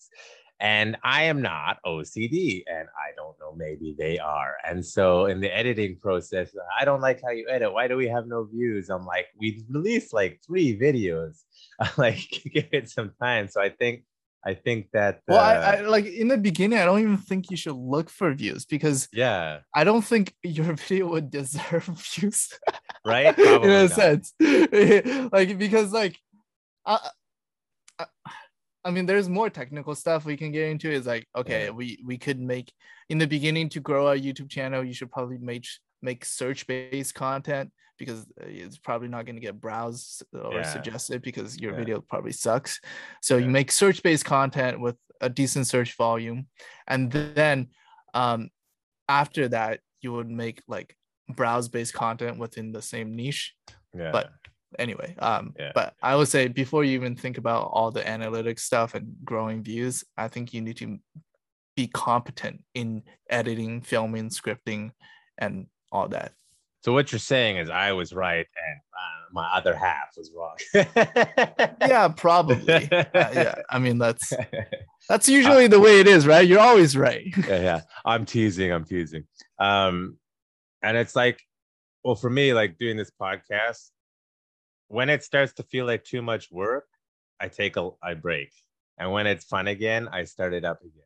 And 0.58 0.96
I 1.02 1.24
am 1.24 1.42
not 1.42 1.78
OCD 1.84 2.64
and 2.66 2.88
I 2.88 3.14
don't 3.14 3.38
know, 3.38 3.54
maybe 3.56 3.94
they 3.98 4.18
are. 4.18 4.54
And 4.66 4.84
so 4.84 5.26
in 5.26 5.40
the 5.40 5.54
editing 5.54 5.98
process, 6.00 6.54
I 6.78 6.84
don't 6.84 7.02
like 7.02 7.20
how 7.22 7.30
you 7.30 7.46
edit. 7.50 7.72
Why 7.72 7.88
do 7.88 7.96
we 7.96 8.08
have 8.08 8.26
no 8.26 8.44
views? 8.44 8.88
I'm 8.88 9.04
like, 9.04 9.26
we 9.38 9.64
released 9.68 10.14
like 10.14 10.40
three 10.46 10.78
videos. 10.78 11.42
like, 11.98 12.20
give 12.52 12.68
it 12.72 12.88
some 12.88 13.12
time. 13.20 13.48
So 13.48 13.60
I 13.60 13.68
think, 13.68 14.04
I 14.44 14.54
think 14.54 14.90
that. 14.92 15.22
well 15.26 15.40
I, 15.40 15.56
uh, 15.56 15.60
I 15.60 15.80
like 15.80 16.06
in 16.06 16.28
the 16.28 16.38
beginning 16.38 16.78
i 16.78 16.84
don't 16.84 17.00
even 17.00 17.16
think 17.16 17.50
you 17.50 17.56
should 17.56 17.74
look 17.74 18.08
for 18.08 18.32
views 18.32 18.64
because 18.64 19.08
yeah, 19.12 19.58
i 19.74 19.82
don't 19.82 20.02
think 20.02 20.36
your 20.44 20.72
video 20.74 21.08
would 21.08 21.32
deserve 21.32 21.82
views 21.84 22.56
right. 23.04 23.36
in 23.36 23.70
a 23.70 23.88
not. 23.88 23.90
sense 23.90 24.34
like 25.32 25.58
because 25.58 25.92
like 25.92 26.16
I, 26.86 27.10
I 27.98 28.06
i 28.86 28.90
mean 28.90 29.04
there's 29.06 29.28
more 29.28 29.50
technical 29.50 29.94
stuff 29.94 30.24
we 30.24 30.36
can 30.36 30.50
get 30.52 30.68
into 30.70 30.88
is 30.90 31.06
like 31.06 31.24
okay 31.36 31.64
Yeah. 31.64 31.70
we 31.70 31.86
we 32.10 32.16
could 32.24 32.40
make 32.40 32.68
in 33.12 33.18
the 33.18 33.26
beginning 33.36 33.68
to 33.70 33.80
grow 33.80 34.06
our 34.10 34.16
youtube 34.26 34.50
channel 34.56 34.84
you 34.88 34.94
should 34.94 35.10
probably 35.10 35.38
make 35.38 35.66
make 36.02 36.24
search 36.24 36.66
based 36.66 37.14
content 37.14 37.72
because 37.98 38.20
uh, 38.42 38.46
it's 38.62 38.78
probably 38.78 39.08
not 39.08 39.24
going 39.26 39.36
to 39.40 39.46
get 39.48 39.60
browsed 39.60 40.22
or 40.32 40.60
Yeah. 40.60 40.62
suggested 40.76 41.18
because 41.22 41.58
your 41.62 41.72
Yeah. 41.72 41.80
video 41.80 42.00
probably 42.00 42.32
sucks 42.32 42.80
so 43.22 43.36
you 43.44 43.50
make 43.50 43.70
search 43.72 44.02
based 44.02 44.24
content 44.24 44.80
with 44.80 44.96
a 45.20 45.28
decent 45.40 45.66
search 45.66 45.96
volume 45.96 46.46
and 46.86 47.10
then 47.12 47.68
um 48.14 48.40
after 49.08 49.48
that 49.48 49.80
you 50.02 50.12
would 50.12 50.30
make 50.30 50.62
like 50.68 50.94
browse 51.38 51.68
based 51.68 51.94
content 51.94 52.38
within 52.38 52.72
the 52.72 52.82
same 52.82 53.08
niche 53.16 53.54
Yeah. 53.94 54.12
but 54.12 54.26
anyway 54.78 55.14
um 55.18 55.54
Yeah. 55.58 55.72
but 55.74 55.94
i 56.02 56.14
would 56.16 56.28
say 56.28 56.48
before 56.48 56.84
you 56.84 56.92
even 56.94 57.16
think 57.16 57.38
about 57.38 57.70
all 57.72 57.90
the 57.90 58.02
analytics 58.02 58.60
stuff 58.60 58.94
and 58.94 59.14
growing 59.24 59.62
views 59.62 60.04
i 60.16 60.28
think 60.28 60.52
you 60.54 60.60
need 60.60 60.76
to 60.78 60.98
be 61.76 61.86
competent 61.88 62.62
in 62.74 63.02
editing 63.30 63.82
filming 63.82 64.30
scripting 64.30 64.92
and 65.38 65.66
all 65.92 66.08
that 66.08 66.32
so 66.82 66.92
what 66.92 67.10
you're 67.10 67.18
saying 67.18 67.56
is 67.56 67.68
I 67.68 67.92
was 67.92 68.12
right 68.12 68.46
and 68.46 68.80
uh, 68.94 69.24
my 69.32 69.48
other 69.56 69.74
half 69.74 70.10
was 70.16 70.30
wrong. 70.36 70.56
yeah 71.80 72.06
probably 72.08 72.88
Uh, 72.92 73.04
yeah 73.12 73.54
i 73.70 73.78
mean 73.78 73.98
that's 73.98 74.32
that's 75.08 75.28
usually 75.28 75.66
the 75.66 75.80
way 75.80 75.98
it 76.00 76.06
is 76.06 76.26
right 76.26 76.46
you're 76.46 76.60
always 76.60 76.96
right 76.96 77.24
yeah, 77.48 77.60
yeah. 77.60 77.80
I'm 78.04 78.24
teasing. 78.24 78.72
I'm 78.72 78.84
teasing. 78.84 79.24
Um, 79.58 80.16
and 80.82 80.96
it's 80.96 81.16
like, 81.16 81.40
well, 82.04 82.14
for 82.14 82.30
me, 82.30 82.54
like 82.54 82.78
doing 82.78 82.96
this 82.96 83.10
podcast, 83.20 83.90
when 84.88 85.10
it 85.10 85.22
starts 85.22 85.52
to 85.54 85.62
feel 85.62 85.86
like 85.86 86.04
too 86.04 86.22
much 86.22 86.50
work, 86.50 86.86
I 87.40 87.48
take 87.48 87.76
a 87.76 87.90
I 88.02 88.14
break, 88.14 88.50
and 88.98 89.12
when 89.12 89.26
it's 89.26 89.44
fun 89.44 89.68
again, 89.68 90.08
I 90.12 90.24
start 90.24 90.54
it 90.54 90.64
up 90.64 90.80
again. 90.80 91.02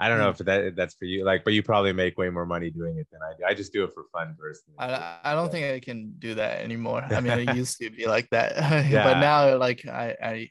I 0.00 0.08
don't 0.08 0.18
know 0.18 0.30
mm. 0.30 0.40
if 0.40 0.46
that 0.46 0.76
that's 0.76 0.94
for 0.94 1.06
you, 1.06 1.24
like, 1.24 1.42
but 1.44 1.52
you 1.52 1.62
probably 1.62 1.92
make 1.92 2.16
way 2.16 2.30
more 2.30 2.46
money 2.46 2.70
doing 2.70 2.98
it 2.98 3.08
than 3.10 3.20
I 3.20 3.32
do. 3.36 3.44
I 3.44 3.54
just 3.54 3.72
do 3.72 3.82
it 3.84 3.92
for 3.92 4.04
fun 4.12 4.36
personally. 4.38 4.76
I, 4.78 5.18
I 5.24 5.34
don't 5.34 5.50
think 5.50 5.66
I 5.66 5.80
can 5.80 6.14
do 6.18 6.34
that 6.34 6.60
anymore. 6.60 7.04
I 7.10 7.20
mean, 7.20 7.48
I 7.48 7.52
used 7.54 7.78
to 7.82 7.90
be 7.90 8.06
like 8.06 8.30
that, 8.30 8.56
Yeah. 8.90 9.02
but 9.02 9.18
now 9.18 9.56
like 9.56 9.86
I, 9.86 10.16
I 10.22 10.50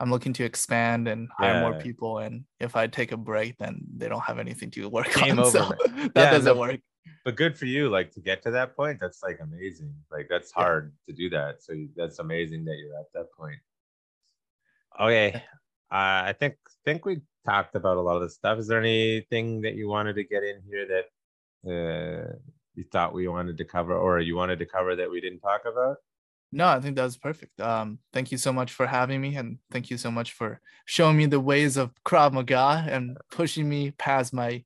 I'm 0.00 0.10
looking 0.10 0.32
to 0.34 0.44
expand 0.44 1.06
and 1.08 1.28
hire 1.36 1.60
more 1.60 1.78
people. 1.78 2.18
And 2.18 2.44
if 2.58 2.74
I 2.74 2.86
take 2.86 3.12
a 3.12 3.18
break, 3.18 3.58
then 3.58 3.82
they 3.96 4.08
don't 4.08 4.22
have 4.22 4.38
anything 4.38 4.70
to 4.72 4.88
work 4.88 5.12
Game 5.12 5.38
on. 5.38 5.40
over, 5.44 5.50
so 5.50 5.68
that 5.68 6.12
Yeah, 6.16 6.30
doesn't 6.30 6.54
no, 6.54 6.60
work. 6.60 6.80
But 7.24 7.36
good 7.36 7.56
for 7.56 7.66
you 7.66 7.88
like 7.88 8.10
to 8.10 8.20
get 8.20 8.42
to 8.42 8.50
that 8.50 8.76
point 8.76 8.98
that's 9.00 9.22
like 9.22 9.38
amazing 9.40 9.94
like 10.10 10.26
that's 10.28 10.52
Yeah. 10.56 10.62
hard 10.64 10.92
to 11.06 11.12
do 11.12 11.30
that 11.30 11.62
so 11.62 11.74
that's 11.96 12.18
amazing 12.18 12.64
that 12.64 12.76
you're 12.76 12.98
at 12.98 13.12
that 13.14 13.32
point 13.32 13.58
okay 15.00 15.34
uh, 15.90 16.22
i 16.30 16.34
think 16.38 16.56
think 16.84 17.04
we 17.04 17.20
talked 17.46 17.74
about 17.74 17.96
a 17.96 18.00
lot 18.00 18.16
of 18.16 18.22
this 18.22 18.34
stuff 18.34 18.58
is 18.58 18.66
there 18.68 18.80
anything 18.80 19.60
that 19.62 19.74
you 19.74 19.88
wanted 19.88 20.14
to 20.14 20.24
get 20.24 20.42
in 20.42 20.60
here 20.68 20.86
that 20.86 21.06
uh, 21.66 22.32
you 22.74 22.84
thought 22.92 23.12
we 23.14 23.28
wanted 23.28 23.56
to 23.58 23.64
cover 23.64 23.94
or 23.94 24.20
you 24.20 24.36
wanted 24.36 24.58
to 24.58 24.66
cover 24.66 24.96
that 24.96 25.10
we 25.10 25.20
didn't 25.20 25.40
talk 25.40 25.62
about 25.70 25.96
No, 26.52 26.66
I 26.66 26.80
think 26.80 26.96
that 26.96 27.04
was 27.04 27.16
perfect. 27.16 27.60
Um, 27.60 28.00
thank 28.12 28.32
you 28.32 28.38
so 28.38 28.52
much 28.52 28.72
for 28.72 28.84
having 28.86 29.20
me, 29.20 29.36
and 29.36 29.58
thank 29.70 29.88
you 29.88 29.96
so 29.96 30.10
much 30.10 30.32
for 30.32 30.58
showing 30.84 31.16
me 31.16 31.26
the 31.26 31.38
ways 31.38 31.76
of 31.76 31.92
Krav 32.04 32.32
Maga 32.32 32.84
and 32.90 33.16
pushing 33.30 33.68
me 33.68 33.92
past 33.92 34.32
my 34.32 34.64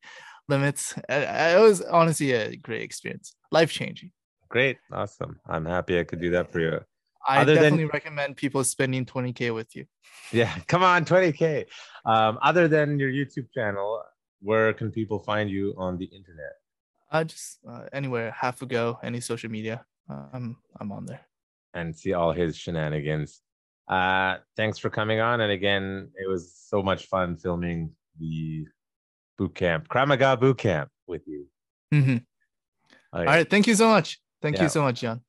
limits. 0.48 0.94
It 1.08 1.60
was 1.60 1.80
honestly 1.82 2.32
a 2.32 2.56
great 2.56 2.82
experience, 2.82 3.34
life 3.50 3.70
changing. 3.72 4.10
great 4.48 4.76
awesome 4.92 5.34
i'm 5.52 5.64
happy 5.66 5.98
i 5.98 6.04
could 6.04 6.20
do 6.20 6.30
that 6.30 6.46
for 6.52 6.60
you 6.60 6.78
I 7.26 7.40
Other 7.40 7.54
than- 7.54 7.62
definitely 7.74 7.90
recommend 7.98 8.36
people 8.36 8.62
spending 8.64 9.04
20k 9.06 9.52
with 9.58 9.74
you. 9.76 9.84
yeah 10.40 10.52
come 10.72 10.82
on 10.84 11.04
20k 11.04 11.64
um, 12.12 12.38
other 12.42 12.68
than 12.68 12.98
your 13.02 13.10
youtube 13.18 13.48
channel 13.56 13.88
where 14.48 14.72
can 14.74 14.90
people 14.92 15.18
find 15.30 15.48
you 15.56 15.74
on 15.86 15.92
the 15.98 16.04
internet 16.18 16.54
Uh, 17.14 17.24
just 17.24 17.58
uh, 17.70 17.84
anywhere, 17.92 18.28
Hafu 18.40 18.66
Go, 18.68 18.98
any 19.08 19.20
social 19.20 19.50
media, 19.56 19.76
uh, 20.10 20.26
I'm 20.36 20.46
I'm 20.80 20.90
on 20.92 21.02
there. 21.10 21.22
and 21.78 21.86
see 22.00 22.12
all 22.18 22.32
his 22.42 22.52
shenanigans. 22.62 23.30
Uh, 23.96 24.32
thanks 24.58 24.78
for 24.82 24.90
coming 24.90 25.20
on. 25.28 25.36
And 25.44 25.52
again, 25.60 25.84
it 26.22 26.28
was 26.34 26.42
so 26.72 26.78
much 26.90 27.02
fun 27.12 27.28
filming 27.44 27.78
the 28.22 28.66
boot 29.38 29.54
camp, 29.54 29.88
Krav 29.88 30.08
Maga 30.08 30.36
boot 30.36 30.58
camp 30.58 30.90
with 31.06 31.22
you. 31.26 31.46
Mhm. 31.92 32.24
Oh, 33.12 33.18
All 33.18 33.24
right, 33.24 33.48
thank 33.48 33.66
you 33.66 33.74
so 33.74 33.88
much. 33.88 34.20
Thank 34.42 34.56
Yeah. 34.56 34.64
you 34.64 34.68
so 34.68 34.82
much, 34.82 35.00
John. 35.00 35.22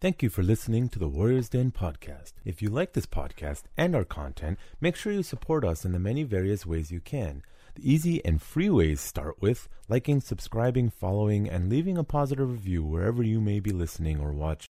Thank 0.00 0.22
you 0.22 0.28
for 0.28 0.42
listening 0.42 0.88
to 0.90 0.98
the 0.98 1.08
Warriors 1.08 1.48
Den 1.48 1.70
podcast. 1.72 2.34
If 2.44 2.60
you 2.60 2.68
like 2.68 2.92
this 2.92 3.06
podcast 3.06 3.62
and 3.76 3.96
our 3.96 4.04
content, 4.04 4.58
make 4.80 4.96
sure 4.96 5.12
you 5.12 5.22
support 5.22 5.64
us 5.64 5.84
in 5.84 5.92
the 5.92 5.98
many 5.98 6.24
various 6.24 6.66
ways 6.66 6.90
you 6.90 7.00
can. 7.00 7.42
The 7.74 7.90
easy 7.90 8.24
and 8.24 8.40
free 8.40 8.68
ways 8.70 9.00
start 9.00 9.40
with 9.40 9.68
liking, 9.88 10.20
subscribing, 10.20 10.90
following, 10.90 11.48
and 11.48 11.68
leaving 11.70 11.96
a 11.98 12.04
positive 12.04 12.50
review 12.50 12.84
wherever 12.84 13.22
you 13.22 13.40
may 13.40 13.60
be 13.60 13.70
listening 13.70 14.20
or 14.20 14.32
watching. 14.32 14.68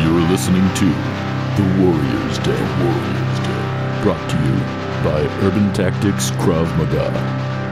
You're 0.00 0.20
listening 0.28 0.62
to 0.74 0.86
The 1.56 1.62
Warriors 1.82 2.38
Den. 2.40 2.84
Warriors 2.84 3.38
Den. 3.40 4.02
Brought 4.02 4.28
to 4.28 4.36
you 4.44 4.56
by 5.02 5.22
Urban 5.46 5.72
Tactics 5.72 6.30
Krav 6.32 6.68
Maga. 6.76 7.08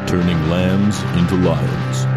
Turning 0.08 0.38
lambs 0.48 1.02
into 1.18 1.34
lions. 1.36 2.13